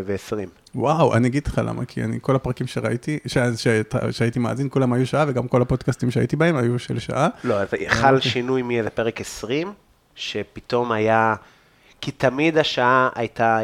ועשרים. 0.05 0.49
וואו, 0.75 1.13
אני 1.15 1.27
אגיד 1.27 1.47
לך 1.47 1.61
למה, 1.65 1.85
כי 1.85 2.03
אני, 2.03 2.17
כל 2.21 2.35
הפרקים 2.35 2.67
שראיתי, 2.67 3.19
ש- 3.25 3.37
ש- 3.57 3.67
שהייתי 4.11 4.39
מאזין, 4.39 4.67
כולם 4.71 4.93
היו 4.93 5.07
שעה, 5.07 5.25
וגם 5.27 5.47
כל 5.47 5.61
הפודקאסטים 5.61 6.11
שהייתי 6.11 6.35
בהם 6.35 6.55
היו 6.55 6.79
של 6.79 6.99
שעה. 6.99 7.27
לא, 7.43 7.53
אז 7.61 7.67
חל 7.87 8.19
שינוי 8.19 8.61
מאיזה 8.61 8.89
פרק 8.89 9.21
20, 9.21 9.73
שפתאום 10.15 10.91
היה, 10.91 11.35
כי 12.01 12.11
תמיד 12.11 12.57
השעה 12.57 13.09
הייתה, 13.15 13.59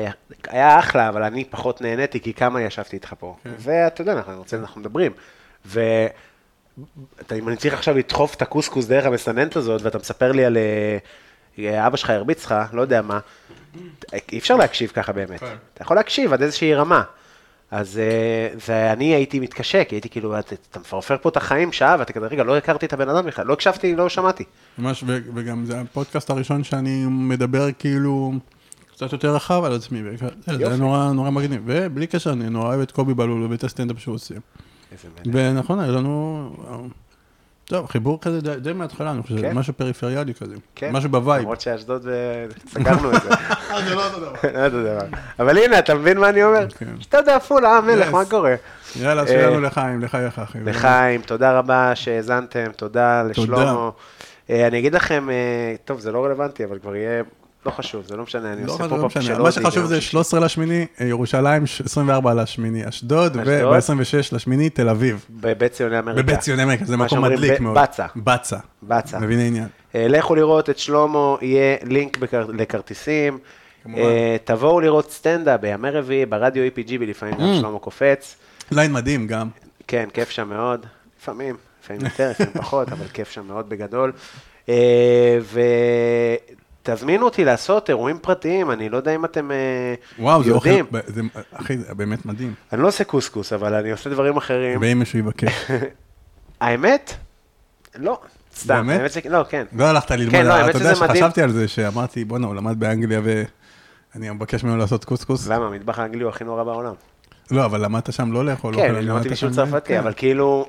היה 0.48 0.80
אחלה, 0.80 1.10
אבל 1.10 1.24
אני 1.24 1.46
פחות 1.50 1.82
נהניתי, 1.82 2.20
כי 2.20 2.34
כמה 2.34 2.62
ישבתי 2.62 2.96
איתך 2.96 3.14
פה. 3.20 3.36
ואתה 3.60 4.02
יודע, 4.02 4.14
אנחנו, 4.14 4.38
רוצים- 4.38 4.60
אנחנו 4.60 4.82
מדברים. 4.82 5.12
ואם 5.70 7.48
אני 7.48 7.58
צריך 7.58 7.74
עכשיו 7.74 7.98
לדחוף 7.98 8.36
את 8.36 8.42
הקוסקוס 8.42 8.86
דרך 8.86 9.06
המסננת 9.06 9.56
הזאת, 9.56 9.82
ואתה 9.82 9.98
מספר 9.98 10.32
לי 10.32 10.46
על 10.46 10.58
אה, 11.60 11.88
אבא 11.88 11.98
שלך 11.98 12.10
הרביץ 12.10 12.46
לך, 12.46 12.56
לא 12.74 12.82
יודע 12.82 13.02
מה, 13.02 13.20
אי 14.32 14.38
אפשר 14.38 14.56
להקשיב 14.56 14.90
ככה 14.90 15.12
באמת. 15.12 15.40
כן. 15.40 15.56
אתה 15.74 15.82
יכול 15.82 15.98
להקשיב 15.98 16.34
עד 16.34 16.42
איזושהי 16.42 16.74
רמה. 16.74 17.04
אז 17.72 17.98
אה, 17.98 18.56
ואני 18.68 19.06
הייתי 19.06 19.40
מתקשה, 19.40 19.84
כי 19.84 19.96
הייתי 19.96 20.10
כאילו, 20.10 20.40
אתה, 20.40 20.80
מפרפר 20.80 21.18
פה 21.22 21.30
את 21.30 21.38
החיים 21.38 21.72
שעה, 21.72 21.96
ואתה 22.00 22.14
כזה, 22.14 22.28
רגע, 22.28 22.44
לא 22.44 22.58
הכרתי 22.58 22.86
את 22.86 22.94
הבן 22.94 23.10
אדם 23.10 23.26
בכלל, 23.26 23.46
לא 23.46 23.54
הקשבתי, 23.54 23.96
לא 23.96 24.10
שמעתי. 24.10 24.44
ממש, 24.78 25.04
ו- 25.08 25.20
וגם 25.36 25.66
זה 25.66 25.82
הפודקאסט 25.82 26.30
הראשון 26.30 26.64
שאני 26.64 27.06
מדבר 27.06 27.72
כאילו 27.80 28.34
קצת 28.94 29.12
יותר 29.12 29.36
רחב 29.36 29.64
על 29.64 29.76
עצמי, 29.76 30.02
זה 30.46 30.78
נורא 30.78 31.30
מגניב. 31.30 31.62
ובלי 31.66 32.08
קשר, 32.08 32.32
אני 32.32 32.50
נורא 32.50 32.68
אוהב 32.68 32.82
את 32.82 32.92
קובי 32.92 33.14
בלול 33.14 33.48
ואת 33.52 33.64
הסטנדאפ 33.64 34.00
שהוא 34.00 34.16
עושה. 34.16 34.36
ונכון, 35.26 35.80
היה 35.80 35.92
לנו... 35.92 36.50
טוב, 37.66 37.88
חיבור 37.88 38.22
כזה 38.22 38.42
די, 38.42 38.56
די 38.60 38.74
מההתחלה, 38.74 39.12
אני 39.12 39.22
חושב, 39.22 39.42
כן. 39.42 39.58
משהו 39.58 39.74
פריפריאלי 39.74 40.34
כזה. 40.34 40.56
כן. 40.76 40.92
משהו 40.92 41.10
ב 41.10 41.15
vibe. 41.15 41.42
למרות 41.42 41.62
שאשדוד, 41.62 42.08
אה, 42.08 42.46
סגרנו 42.70 43.16
את 43.16 43.22
זה. 43.22 43.30
זה 43.88 43.96
לא 43.96 44.06
אותו 44.08 44.20
דבר. 44.20 44.34
לא 44.54 44.66
אותו 44.66 44.84
דבר. 44.84 45.18
אבל 45.40 45.58
הנה, 45.58 45.80
אתה 45.80 45.96
מבין 45.96 46.18
מה 46.18 46.30
אני 46.30 46.44
אומר? 46.44 46.70
כן. 46.70 46.86
אשדוד 47.00 47.30
עפולה, 47.30 47.78
המלך, 47.78 48.08
Yes. 48.08 48.12
מה 48.12 48.26
קורה? 48.26 48.56
יאללה, 49.00 49.28
שיהיה 49.28 49.50
לנו 49.50 49.62
לחיים, 49.62 50.02
לחייך, 50.02 50.40
אחי. 50.40 50.58
לחיים, 50.66 51.22
תודה 51.22 51.60
רבה 51.60 51.96
שהאזנתם, 51.96 52.72
תודה. 52.76 53.24
אה, 54.50 54.68
אני 54.68 54.80
אגיד 54.80 54.96
לכם, 54.96 55.30
אה, 55.30 55.76
טוב, 55.86 56.00
זה 56.00 56.12
לא 56.12 56.26
רלוונטי, 56.26 56.66
אבל 56.66 56.80
כבר 56.80 56.96
יהיה, 56.96 57.24
לא 57.66 57.72
חשוב, 57.72 58.06
זה 58.06 58.16
לא 58.18 58.24
משנה, 58.24 58.54
אני 58.54 58.66
לא 58.66 58.72
עושה 58.74 58.84
חשוב, 58.84 58.98
לא 58.98 59.02
pop-up 59.02 59.18
משנה. 59.18 59.36
של 59.36 59.42
מה 59.42 59.52
שחשוב 59.52 59.86
זה 59.86 59.96
שישי. 59.96 60.12
13 60.12 60.40
לשמיני, 60.40 60.86
אה, 61.02 61.06
ירושלים, 61.06 61.68
ש- 61.68 61.82
24 61.82 62.34
לשמיני, 62.34 62.90
אשדוד, 62.90 63.38
אשדוד. 63.38 63.48
וב-26 63.66 64.02
לשמיני, 64.36 64.70
תל 64.70 64.90
אביב. 64.90 65.26
בבית 65.30 65.72
ציוני 65.72 66.00
אמריקה. 66.00 66.22
בבית 66.24 66.40
ציוני 66.40 66.64
אמריקה, 66.64 66.86
זה 66.86 66.98
מקום 66.98 67.22
מדליק 67.26 67.60
ב- 67.60 67.64
מאוד. 67.64 67.78
בצה. 67.78 68.06
בצה. 68.16 68.58
בצה. 68.84 69.20
מבין 69.20 69.40
העניין. 69.40 69.68
אה, 69.96 70.08
לכו 70.08 70.36
לראות 70.36 70.70
את 70.70 70.78
שלמה, 70.80 71.36
יהיה 71.42 71.78
לינק 71.84 72.18
בכר- 72.18 72.52
לכרטיסים. 72.54 73.38
אה, 73.98 74.38
תבואו 74.44 74.80
לראות 74.80 75.12
סטנדאפ 75.12 75.62
בימי 75.62 75.90
רביעי, 75.90 76.26
ברדיו 76.26 76.64
EPGB, 76.68 76.92
לפעמים 77.08 77.36
גם 77.36 77.42
Mm. 77.54 77.60
שלמה 77.60 77.80
קופץ. 77.80 78.36
ליין 78.72 78.94
מדהים 78.94 79.28
גם. 79.28 79.48
כן, 79.88 80.08
כיף 80.14 80.30
שם 80.30 80.50
מאוד. 80.50 80.86
לפעמים, 81.22 81.56
לפעמים 81.84 82.02
יותר, 82.06 82.30
לפעמים 82.32 82.54
פחות, 82.54 82.92
אבל 82.92 83.06
כיף 83.14 83.32
שם 83.32 83.46
מאוד 83.48 83.70
בגדול. 83.70 84.12
ותזמינו 86.84 87.26
אותי 87.26 87.46
לעשות 87.46 87.90
אירועים 87.90 88.20
פרטיים, 88.20 88.72
אני 88.72 88.90
לא 88.90 88.98
יודע 88.98 89.16
אם 89.16 89.26
אתם 89.26 89.52
אה, 89.52 89.58
וואו, 90.20 90.44
זה 90.44 90.52
אוכל, 90.52 90.70
יודעים. 90.70 91.30
אחי, 91.54 91.78
זה 91.78 91.96
באמת 91.96 92.26
מדהים. 92.26 92.54
אני 92.74 92.82
לא 92.82 92.88
עושה 92.88 93.04
קוסקוס, 93.04 93.54
אבל 93.54 93.74
אני 93.74 93.92
עושה 93.92 94.10
דברים 94.10 94.38
אחרים. 94.38 94.82
ואם 94.82 95.00
מישהו 95.00 95.20
יבקש. 95.20 95.72
האמת? 96.62 97.14
לא. 97.96 98.20
סתם, 98.58 98.88
באמת? 98.88 99.00
האמת 99.00 99.12
ש... 99.12 99.18
לא, 99.18 99.46
כן. 99.50 99.66
לא 99.74 99.86
הלכת 99.86 100.12
ללמוד, 100.12 100.32
כן, 100.32 100.46
לא, 100.46 100.70
אתה 100.70 100.78
יודע. 100.78 100.96
שחשבתי 100.96 101.42
על 101.42 101.52
זה, 101.52 101.68
שאמרתי, 101.68 102.26
בואנה, 102.26 102.48
הוא 102.48 102.56
למד 102.56 102.80
באנגליה 102.80 103.22
ואני 103.24 104.30
מבקש 104.30 104.64
ממנו 104.64 104.78
לעשות 104.78 105.06
קוסקוס. 105.06 105.48
למה? 105.48 105.66
המטבח 105.66 106.00
האנגלי 106.00 106.24
הוא 106.24 106.30
הכי 106.30 106.44
נורא 106.44 106.64
בעולם. 106.64 106.94
לא, 107.52 107.66
אבל 107.66 107.86
למדת 107.86 108.14
שם 108.14 108.32
לא 108.32 108.46
לאכול 108.46 108.76
כן, 108.76 108.96
למדתי 108.96 109.36
שם- 109.36 109.52
צרפתי, 109.52 109.88
כן. 109.88 110.00
אבל 110.00 110.14
כאילו... 110.16 110.66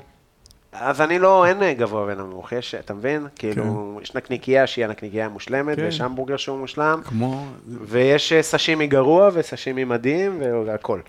אז 0.73 1.01
אני 1.01 1.19
לא, 1.19 1.47
אין 1.47 1.73
גבוה 1.73 2.05
ונמוך, 2.09 2.53
יש, 2.53 2.75
אתה 2.75 2.95
מבין? 2.95 3.27
כאילו, 3.37 3.99
יש 4.03 4.15
נקניקייה 4.15 4.67
שהיא 4.67 4.85
הנקניקייה 4.85 5.27
המושלמת, 5.27 5.77
כן. 5.77 5.85
ויש 5.85 6.01
המבורגר 6.01 6.37
שהוא 6.37 6.59
מושלם, 6.59 7.01
כמו... 7.05 7.47
ויש 7.67 8.33
אה, 8.33 8.43
סשימי 8.43 8.87
גרוע 8.87 9.31
וסשימי 9.33 9.85
מדהים 9.85 10.43
והכל. 10.67 11.01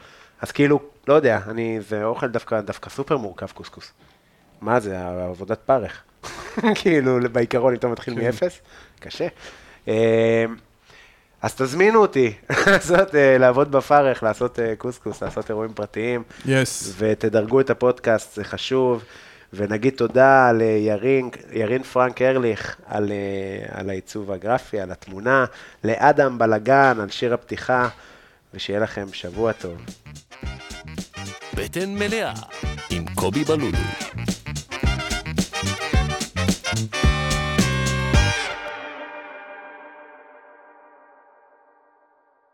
אז 0.41 0.51
כאילו, 0.51 0.80
לא 1.07 1.14
יודע, 1.14 1.40
אני, 1.48 1.80
זה 1.81 2.03
אוכל 2.03 2.27
דווקא, 2.27 2.61
דווקא 2.61 2.90
סופר 2.90 3.17
מורכב 3.17 3.48
קוסקוס. 3.53 3.91
מה 4.61 4.80
זה, 4.80 5.07
עבודת 5.07 5.59
פרך. 5.59 6.03
כאילו, 6.81 7.17
בעיקרון, 7.31 7.73
אם 7.73 7.77
אתה 7.77 7.88
מתחיל 7.88 8.15
כן. 8.15 8.22
מאפס, 8.22 8.59
קשה. 8.99 9.27
אה, 9.88 10.45
אז 11.41 11.56
תזמינו 11.56 12.01
אותי 12.01 12.33
לעשות, 12.67 13.15
אה, 13.15 13.38
לעבוד 13.38 13.72
בפרך, 13.72 14.23
לעשות 14.23 14.59
אה, 14.59 14.75
קוסקוס, 14.77 15.23
לעשות 15.23 15.49
אירועים 15.49 15.73
פרטיים. 15.73 16.23
יס. 16.45 16.93
ותדרגו 16.98 17.59
את 17.59 17.69
הפודקאסט, 17.69 18.35
זה 18.35 18.43
חשוב. 18.43 19.03
ונגיד 19.53 19.93
תודה 19.93 20.51
לירין, 20.51 21.30
ירין 21.51 21.83
פרנק 21.83 22.21
ארליך 22.21 22.77
על, 22.85 23.11
אה, 23.11 23.80
על 23.80 23.89
העיצוב 23.89 24.31
הגרפי, 24.31 24.80
על 24.80 24.91
התמונה, 24.91 25.45
לאדם 25.83 26.38
בלגן 26.38 26.97
על 27.01 27.09
שיר 27.09 27.33
הפתיחה, 27.33 27.89
ושיהיה 28.53 28.80
לכם 28.80 29.05
שבוע 29.13 29.51
טוב. 29.51 29.77
בטן 31.55 31.89
מלאה 31.89 32.33
עם 32.89 33.05
קובי 33.15 33.43
בלולו. 33.43 33.77